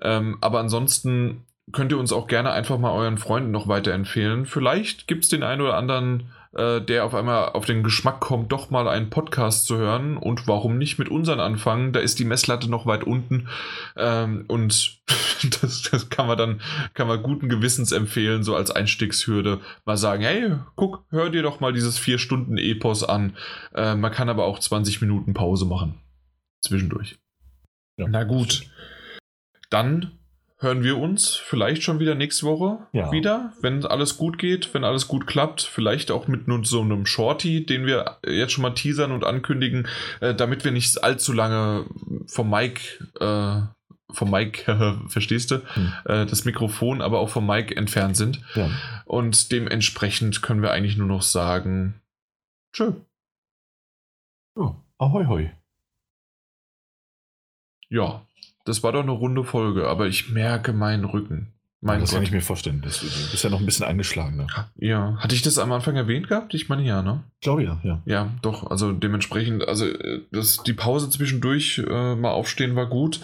Ähm, 0.00 0.38
aber 0.40 0.60
ansonsten 0.60 1.44
könnt 1.72 1.92
ihr 1.92 1.98
uns 1.98 2.12
auch 2.12 2.28
gerne 2.28 2.52
einfach 2.52 2.78
mal 2.78 2.92
euren 2.92 3.18
Freunden 3.18 3.50
noch 3.50 3.66
weiterempfehlen. 3.66 4.46
Vielleicht 4.46 5.08
gibt 5.08 5.24
es 5.24 5.30
den 5.30 5.42
einen 5.42 5.60
oder 5.60 5.76
anderen 5.76 6.30
äh, 6.52 6.80
der 6.80 7.04
auf 7.04 7.14
einmal 7.14 7.50
auf 7.50 7.64
den 7.64 7.82
Geschmack 7.82 8.20
kommt, 8.20 8.50
doch 8.52 8.70
mal 8.70 8.88
einen 8.88 9.10
Podcast 9.10 9.66
zu 9.66 9.76
hören. 9.76 10.16
Und 10.16 10.48
warum 10.48 10.78
nicht 10.78 10.98
mit 10.98 11.08
unseren 11.08 11.40
anfangen? 11.40 11.92
Da 11.92 12.00
ist 12.00 12.18
die 12.18 12.24
Messlatte 12.24 12.70
noch 12.70 12.86
weit 12.86 13.04
unten. 13.04 13.48
Ähm, 13.96 14.44
und 14.48 15.00
das, 15.62 15.82
das, 15.82 16.10
kann 16.10 16.26
man 16.26 16.38
dann, 16.38 16.60
kann 16.94 17.08
man 17.08 17.22
guten 17.22 17.48
Gewissens 17.48 17.92
empfehlen, 17.92 18.42
so 18.42 18.56
als 18.56 18.70
Einstiegshürde. 18.70 19.60
Mal 19.84 19.96
sagen, 19.96 20.22
hey, 20.22 20.56
guck, 20.74 21.04
hör 21.10 21.30
dir 21.30 21.42
doch 21.42 21.60
mal 21.60 21.72
dieses 21.72 21.98
vier 21.98 22.18
Stunden 22.18 22.58
Epos 22.58 23.04
an. 23.04 23.36
Äh, 23.74 23.94
man 23.94 24.12
kann 24.12 24.28
aber 24.28 24.44
auch 24.44 24.58
20 24.58 25.00
Minuten 25.00 25.34
Pause 25.34 25.66
machen. 25.66 26.00
Zwischendurch. 26.62 27.18
Ja. 27.96 28.06
Na 28.08 28.24
gut. 28.24 28.64
Dann 29.70 30.19
hören 30.62 30.84
wir 30.84 30.98
uns 30.98 31.34
vielleicht 31.36 31.82
schon 31.82 31.98
wieder 32.00 32.14
nächste 32.14 32.44
Woche 32.46 32.86
Ja. 32.92 33.10
wieder, 33.12 33.52
wenn 33.62 33.84
alles 33.86 34.16
gut 34.18 34.38
geht, 34.38 34.72
wenn 34.74 34.84
alles 34.84 35.08
gut 35.08 35.26
klappt. 35.26 35.62
Vielleicht 35.62 36.10
auch 36.10 36.28
mit 36.28 36.48
nur 36.48 36.64
so 36.64 36.82
einem 36.82 37.06
Shorty, 37.06 37.64
den 37.64 37.86
wir 37.86 38.18
jetzt 38.26 38.52
schon 38.52 38.62
mal 38.62 38.74
teasern 38.74 39.10
und 39.12 39.24
ankündigen, 39.24 39.88
äh, 40.20 40.34
damit 40.34 40.64
wir 40.64 40.70
nicht 40.72 41.02
allzu 41.02 41.32
lange 41.32 41.86
vom 42.26 42.50
Mike, 42.50 42.82
äh, 43.20 43.62
vom 44.12 44.30
Mike, 44.30 45.00
verstehst 45.08 45.50
du, 45.50 45.62
Hm. 45.74 45.92
äh, 46.04 46.26
das 46.26 46.44
Mikrofon, 46.44 47.00
aber 47.00 47.20
auch 47.20 47.30
vom 47.30 47.46
Mike 47.46 47.74
entfernt 47.76 48.16
sind. 48.16 48.40
Ja. 48.54 48.68
Und 49.06 49.52
dementsprechend 49.52 50.42
können 50.42 50.62
wir 50.62 50.72
eigentlich 50.72 50.96
nur 50.98 51.06
noch 51.08 51.22
sagen, 51.22 52.00
tschö. 52.74 52.92
Oh, 54.56 54.74
ahoi, 54.98 55.24
hoi. 55.26 55.50
Ja, 57.88 58.24
das 58.70 58.82
war 58.84 58.92
doch 58.92 59.02
eine 59.02 59.10
runde 59.10 59.42
Folge, 59.44 59.88
aber 59.88 60.06
ich 60.06 60.30
merke 60.30 60.72
meinen 60.72 61.04
Rücken. 61.04 61.52
Mein 61.82 62.00
das 62.00 62.10
kann 62.10 62.20
Gott. 62.20 62.28
ich 62.28 62.32
mir 62.32 62.42
vorstellen. 62.42 62.82
Das, 62.82 63.00
du 63.00 63.06
bist 63.06 63.42
ja 63.42 63.50
noch 63.50 63.58
ein 63.58 63.64
bisschen 63.66 63.86
angeschlagen. 63.86 64.36
Ne? 64.36 64.46
Ja, 64.76 65.16
hatte 65.18 65.34
ich 65.34 65.42
das 65.42 65.58
am 65.58 65.72
Anfang 65.72 65.96
erwähnt 65.96 66.28
gehabt? 66.28 66.52
Ich 66.54 66.68
meine 66.68 66.82
ja, 66.84 67.02
ne? 67.02 67.24
Ich 67.36 67.40
glaube 67.40 67.64
ja, 67.64 67.80
ja. 67.82 68.02
Ja, 68.04 68.30
doch, 68.42 68.70
also 68.70 68.92
dementsprechend, 68.92 69.66
also 69.66 69.86
äh, 69.86 70.20
das, 70.30 70.62
die 70.62 70.74
Pause 70.74 71.08
zwischendurch 71.10 71.78
äh, 71.78 72.14
mal 72.16 72.30
aufstehen 72.30 72.76
war 72.76 72.86
gut, 72.86 73.20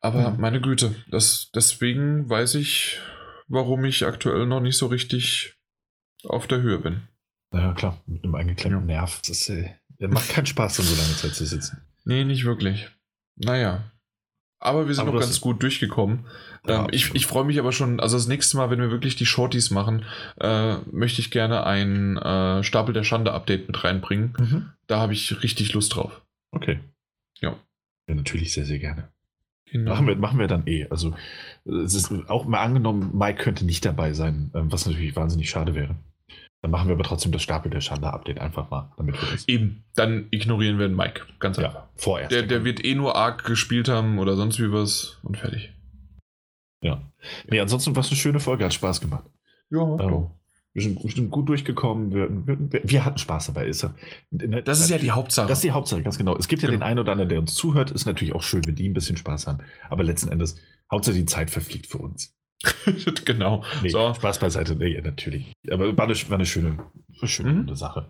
aber 0.00 0.30
Mhm. 0.32 0.40
meine 0.40 0.60
Güte, 0.60 0.94
das, 1.10 1.50
deswegen 1.54 2.28
weiß 2.28 2.54
ich, 2.56 3.00
warum 3.48 3.84
ich 3.84 4.04
aktuell 4.06 4.46
noch 4.46 4.60
nicht 4.60 4.78
so 4.78 4.86
richtig 4.86 5.54
auf 6.26 6.46
der 6.46 6.62
Höhe 6.62 6.78
bin. 6.78 7.02
Naja, 7.52 7.74
klar, 7.74 8.00
mit 8.06 8.24
einem 8.24 8.34
eingeklemmten 8.34 8.86
Nerv. 8.86 9.20
Das 9.28 9.48
äh, 9.50 9.74
macht 10.00 10.30
keinen 10.30 10.46
Spaß, 10.46 10.76
so 10.76 10.82
lange 10.96 11.14
Zeit 11.16 11.34
zu 11.34 11.44
sitzen. 11.46 11.82
Nee, 12.06 12.24
nicht 12.24 12.44
wirklich. 12.46 12.88
Naja. 13.36 13.84
Aber 14.64 14.86
wir 14.88 14.94
sind 14.94 15.02
Aber 15.02 15.12
noch 15.12 15.20
ganz 15.20 15.40
gut 15.40 15.62
durchgekommen. 15.62 16.20
Ja, 16.66 16.84
ähm, 16.84 16.88
ich 16.90 17.14
ich 17.14 17.26
freue 17.26 17.44
mich 17.44 17.58
aber 17.58 17.70
schon, 17.70 18.00
also 18.00 18.16
das 18.16 18.26
nächste 18.26 18.56
Mal, 18.56 18.70
wenn 18.70 18.80
wir 18.80 18.90
wirklich 18.90 19.14
die 19.14 19.26
Shorties 19.26 19.70
machen, 19.70 20.04
äh, 20.40 20.76
möchte 20.90 21.20
ich 21.20 21.30
gerne 21.30 21.66
ein 21.66 22.16
äh, 22.16 22.64
Stapel 22.64 22.94
der 22.94 23.04
Schande-Update 23.04 23.66
mit 23.66 23.84
reinbringen. 23.84 24.34
Mhm. 24.38 24.70
Da 24.86 25.00
habe 25.00 25.12
ich 25.12 25.42
richtig 25.42 25.74
Lust 25.74 25.94
drauf. 25.94 26.22
Okay. 26.50 26.80
Ja. 27.40 27.56
Ja, 28.08 28.14
natürlich 28.14 28.54
sehr, 28.54 28.64
sehr 28.64 28.78
gerne. 28.78 29.08
Genau. 29.70 29.90
Machen 29.90 30.06
wir, 30.06 30.16
machen 30.16 30.38
wir 30.38 30.46
dann 30.46 30.66
eh. 30.66 30.86
Also, 30.88 31.14
es 31.64 31.94
ist 31.94 32.10
auch 32.28 32.46
mal 32.46 32.60
angenommen, 32.60 33.10
Mike 33.12 33.42
könnte 33.42 33.66
nicht 33.66 33.84
dabei 33.84 34.14
sein, 34.14 34.50
ähm, 34.54 34.72
was 34.72 34.86
natürlich 34.86 35.14
wahnsinnig 35.14 35.50
schade 35.50 35.74
wäre. 35.74 35.96
Dann 36.64 36.70
machen 36.70 36.88
wir 36.88 36.94
aber 36.94 37.04
trotzdem 37.04 37.30
das 37.30 37.42
Stapel 37.42 37.70
der 37.70 37.82
Schande-Update 37.82 38.40
einfach 38.40 38.70
mal, 38.70 38.90
damit 38.96 39.20
wir 39.20 39.28
das. 39.30 39.46
Eben, 39.48 39.84
dann 39.96 40.28
ignorieren 40.30 40.78
wir 40.78 40.88
den 40.88 40.96
Mike. 40.96 41.20
Ganz 41.38 41.58
einfach. 41.58 41.74
Ja, 41.74 41.90
vorerst. 41.96 42.32
Der, 42.32 42.42
der 42.44 42.64
wird 42.64 42.82
eh 42.82 42.94
nur 42.94 43.16
arg 43.16 43.44
gespielt 43.44 43.86
haben 43.90 44.18
oder 44.18 44.34
sonst 44.34 44.58
wie 44.58 44.72
was 44.72 45.18
und 45.22 45.36
fertig. 45.36 45.74
Ja. 46.80 47.02
Nee, 47.50 47.60
ansonsten 47.60 47.94
war 47.94 48.00
es 48.00 48.08
eine 48.08 48.16
schöne 48.16 48.40
Folge, 48.40 48.64
hat 48.64 48.72
Spaß 48.72 49.02
gemacht. 49.02 49.24
Ja, 49.68 49.82
Ähm, 49.82 50.28
wir, 50.72 50.82
sind, 50.82 51.04
wir 51.04 51.10
sind 51.10 51.28
gut 51.30 51.50
durchgekommen. 51.50 52.14
Wir, 52.14 52.28
wir, 52.30 52.80
wir 52.82 53.04
hatten 53.04 53.18
Spaß 53.18 53.48
dabei. 53.48 53.66
Ist 53.66 53.82
ja, 53.82 53.92
Das 54.30 54.80
ist 54.80 54.88
ja 54.88 54.96
die 54.96 55.10
Hauptsache. 55.10 55.46
Das 55.48 55.58
ist 55.58 55.64
die 55.64 55.72
Hauptsache, 55.72 56.02
ganz 56.02 56.16
genau. 56.16 56.34
Es 56.34 56.48
gibt 56.48 56.62
ja 56.62 56.68
Genau. 56.70 56.78
den 56.78 56.82
einen 56.82 56.98
oder 56.98 57.12
anderen, 57.12 57.28
der 57.28 57.40
uns 57.40 57.54
zuhört. 57.54 57.90
Ist 57.90 58.06
natürlich 58.06 58.34
auch 58.34 58.42
schön, 58.42 58.66
wenn 58.66 58.74
die 58.74 58.88
ein 58.88 58.94
bisschen 58.94 59.18
Spaß 59.18 59.48
haben. 59.48 59.58
Aber 59.90 60.02
letzten 60.02 60.30
Endes, 60.32 60.56
Hauptsache 60.90 61.14
die 61.16 61.26
Zeit 61.26 61.50
verfliegt 61.50 61.88
für 61.88 61.98
uns. 61.98 62.33
genau. 63.24 63.64
Nee, 63.82 63.88
So, 63.90 64.14
Spaß 64.14 64.38
beiseite, 64.38 64.74
nee, 64.76 65.00
natürlich. 65.00 65.52
Aber 65.70 65.96
war 65.96 66.04
eine, 66.06 66.14
war 66.14 66.34
eine 66.36 66.46
schöne, 66.46 66.78
eine 67.20 67.28
schöne 67.28 67.52
Mhm. 67.52 67.74
Sache. 67.74 68.06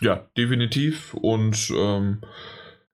ja, 0.00 0.28
definitiv. 0.36 1.14
Und 1.14 1.70
ähm, 1.76 2.20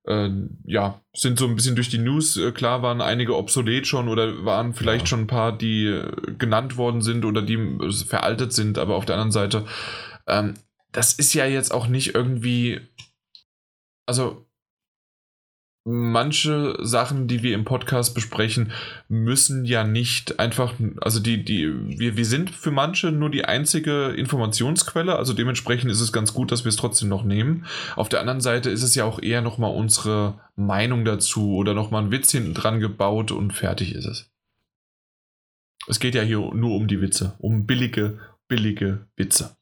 äh, 0.06 0.28
ja, 0.64 1.00
sind 1.14 1.38
so 1.38 1.46
ein 1.46 1.54
bisschen 1.56 1.76
durch 1.76 1.88
die 1.88 1.98
News. 1.98 2.36
Äh, 2.36 2.52
klar 2.52 2.82
waren 2.82 3.00
einige 3.00 3.36
obsolet 3.36 3.86
schon 3.86 4.08
oder 4.08 4.44
waren 4.44 4.74
vielleicht 4.74 5.04
Ja. 5.04 5.06
schon 5.08 5.20
ein 5.20 5.26
paar, 5.26 5.56
die 5.56 5.86
äh, 5.86 6.10
genannt 6.38 6.76
worden 6.76 7.00
sind 7.02 7.24
oder 7.24 7.42
die 7.42 7.54
äh, 7.54 7.92
veraltet 7.92 8.52
sind. 8.52 8.78
Aber 8.78 8.96
auf 8.96 9.04
der 9.06 9.16
anderen 9.16 9.32
Seite, 9.32 9.66
ähm, 10.26 10.54
das 10.92 11.12
ist 11.14 11.34
ja 11.34 11.46
jetzt 11.46 11.72
auch 11.72 11.86
nicht 11.88 12.14
irgendwie. 12.14 12.80
Also. 14.06 14.46
Manche 15.86 16.78
Sachen, 16.80 17.28
die 17.28 17.42
wir 17.42 17.54
im 17.54 17.66
Podcast 17.66 18.14
besprechen, 18.14 18.72
müssen 19.08 19.66
ja 19.66 19.84
nicht 19.84 20.38
einfach, 20.38 20.72
also 21.02 21.20
die, 21.20 21.44
die, 21.44 21.98
wir, 21.98 22.16
wir 22.16 22.24
sind 22.24 22.48
für 22.48 22.70
manche 22.70 23.12
nur 23.12 23.28
die 23.28 23.44
einzige 23.44 24.06
Informationsquelle, 24.08 25.16
also 25.16 25.34
dementsprechend 25.34 25.90
ist 25.90 26.00
es 26.00 26.10
ganz 26.10 26.32
gut, 26.32 26.50
dass 26.50 26.64
wir 26.64 26.70
es 26.70 26.76
trotzdem 26.76 27.10
noch 27.10 27.22
nehmen. 27.22 27.66
Auf 27.96 28.08
der 28.08 28.20
anderen 28.20 28.40
Seite 28.40 28.70
ist 28.70 28.82
es 28.82 28.94
ja 28.94 29.04
auch 29.04 29.20
eher 29.20 29.42
nochmal 29.42 29.74
unsere 29.74 30.40
Meinung 30.56 31.04
dazu 31.04 31.54
oder 31.56 31.74
nochmal 31.74 32.04
ein 32.04 32.10
Witz 32.10 32.30
hinten 32.30 32.54
dran 32.54 32.80
gebaut 32.80 33.30
und 33.30 33.52
fertig 33.52 33.94
ist 33.94 34.06
es. 34.06 34.32
Es 35.86 36.00
geht 36.00 36.14
ja 36.14 36.22
hier 36.22 36.38
nur 36.54 36.76
um 36.76 36.88
die 36.88 37.02
Witze, 37.02 37.34
um 37.38 37.66
billige, 37.66 38.18
billige 38.48 39.06
Witze. 39.16 39.54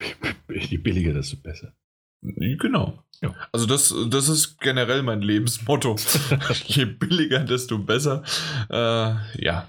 Je 0.48 0.78
billiger, 0.78 1.12
desto 1.12 1.36
besser. 1.36 1.76
Genau. 2.22 3.02
Ja. 3.20 3.34
Also 3.52 3.66
das, 3.66 3.94
das 4.08 4.28
ist 4.28 4.58
generell 4.60 5.02
mein 5.02 5.22
Lebensmotto. 5.22 5.96
Je 6.66 6.84
billiger, 6.86 7.40
desto 7.40 7.78
besser. 7.78 8.22
Äh, 8.70 9.14
ja, 9.44 9.68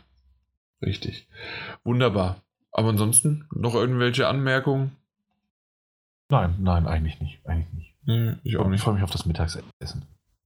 richtig. 0.82 1.28
Wunderbar. 1.84 2.38
Aber 2.72 2.90
ansonsten 2.90 3.46
noch 3.54 3.76
irgendwelche 3.76 4.28
Anmerkungen? 4.28 4.96
Nein, 6.30 6.56
nein, 6.60 6.88
eigentlich 6.88 7.20
nicht. 7.20 7.46
Eigentlich 7.46 7.72
nicht. 7.74 7.94
Nee, 8.06 8.36
ich 8.44 8.58
auch 8.58 8.66
Ich 8.66 8.72
nicht. 8.72 8.82
freue 8.82 8.96
mich 8.96 9.04
auf 9.04 9.12
das 9.12 9.26
Mittagessen. 9.26 9.64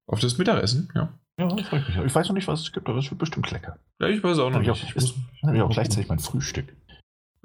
Auf 0.06 0.20
das 0.20 0.38
Mittagessen, 0.38 0.90
ja. 0.96 1.14
Ja, 1.40 1.48
das 1.48 1.68
freue 1.68 1.80
ich 1.82 1.88
mich. 1.88 1.98
Ich 1.98 2.16
weiß 2.16 2.28
noch 2.28 2.36
nicht, 2.36 2.48
was 2.48 2.62
es 2.62 2.72
gibt, 2.72 2.90
aber 2.90 2.98
es 2.98 3.10
wird 3.10 3.20
bestimmt 3.20 3.50
lecker. 3.52 3.78
Ja, 4.00 4.08
ich 4.08 4.24
weiß 4.24 4.40
auch 4.40 4.50
noch 4.50 4.56
habe 4.58 4.70
nicht. 4.70 4.84
ich 4.84 4.84
auch, 4.84 4.90
Ich 4.90 4.96
muss, 4.96 5.14
dann 5.42 5.50
hab 5.50 5.56
ich 5.56 5.62
auch 5.62 5.70
gleichzeitig 5.70 6.10
mein 6.10 6.20
Frühstück. 6.20 6.76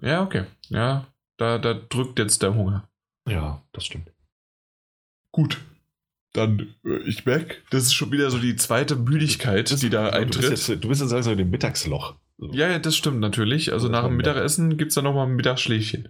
ja, 0.01 0.23
okay. 0.23 0.45
Ja, 0.71 1.07
da, 1.37 1.59
da 1.59 1.75
drückt 1.75 2.19
jetzt 2.19 2.43
der 2.43 2.55
Hunger. 2.55 2.89
Ja, 3.29 3.63
das 3.73 3.85
stimmt. 3.85 4.11
Gut. 5.33 5.61
Dann, 6.35 6.75
äh, 6.85 6.99
ich 7.07 7.27
merke, 7.27 7.57
das 7.71 7.83
ist 7.85 7.95
schon 7.95 8.11
wieder 8.13 8.31
so 8.31 8.39
die 8.39 8.57
zweite 8.57 8.97
Müdigkeit, 8.97 9.83
die 9.83 9.91
da 9.91 10.11
Du 10.11 10.27
bist 10.27 10.37
eintritt. 10.39 10.51
jetzt, 10.51 10.69
du 10.85 10.89
bist 10.89 11.01
jetzt 11.03 11.11
langsam 11.11 11.39
im 11.39 11.51
Mittagsloch. 11.51 12.15
So. 12.39 12.51
Ja, 12.53 12.69
ja, 12.69 12.79
das 12.79 12.97
stimmt 12.97 13.21
natürlich. 13.21 13.73
Also 13.73 13.89
Das 13.89 13.93
nach 13.93 14.05
dem. 14.07 14.17
Mittagessen 14.17 14.77
gibt 14.79 14.91
es 14.91 14.95
dann 14.95 15.05
nochmal 15.05 15.27
ein 15.27 15.35
Mittagsschläfchen. 15.37 16.09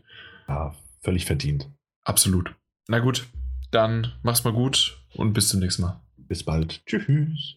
Ja, 0.48 0.74
völlig 1.00 1.24
verdient. 1.24 1.68
Absolut. 2.04 2.54
Na 2.88 2.98
gut, 3.00 3.26
dann 3.70 4.12
mach's 4.22 4.44
mal 4.44 4.52
gut 4.52 4.98
und 5.14 5.32
bis 5.32 5.48
zum 5.48 5.60
nächsten 5.60 5.82
Mal. 5.82 6.00
Bis 6.16 6.44
bald. 6.44 6.84
Tschüss. 6.86 7.56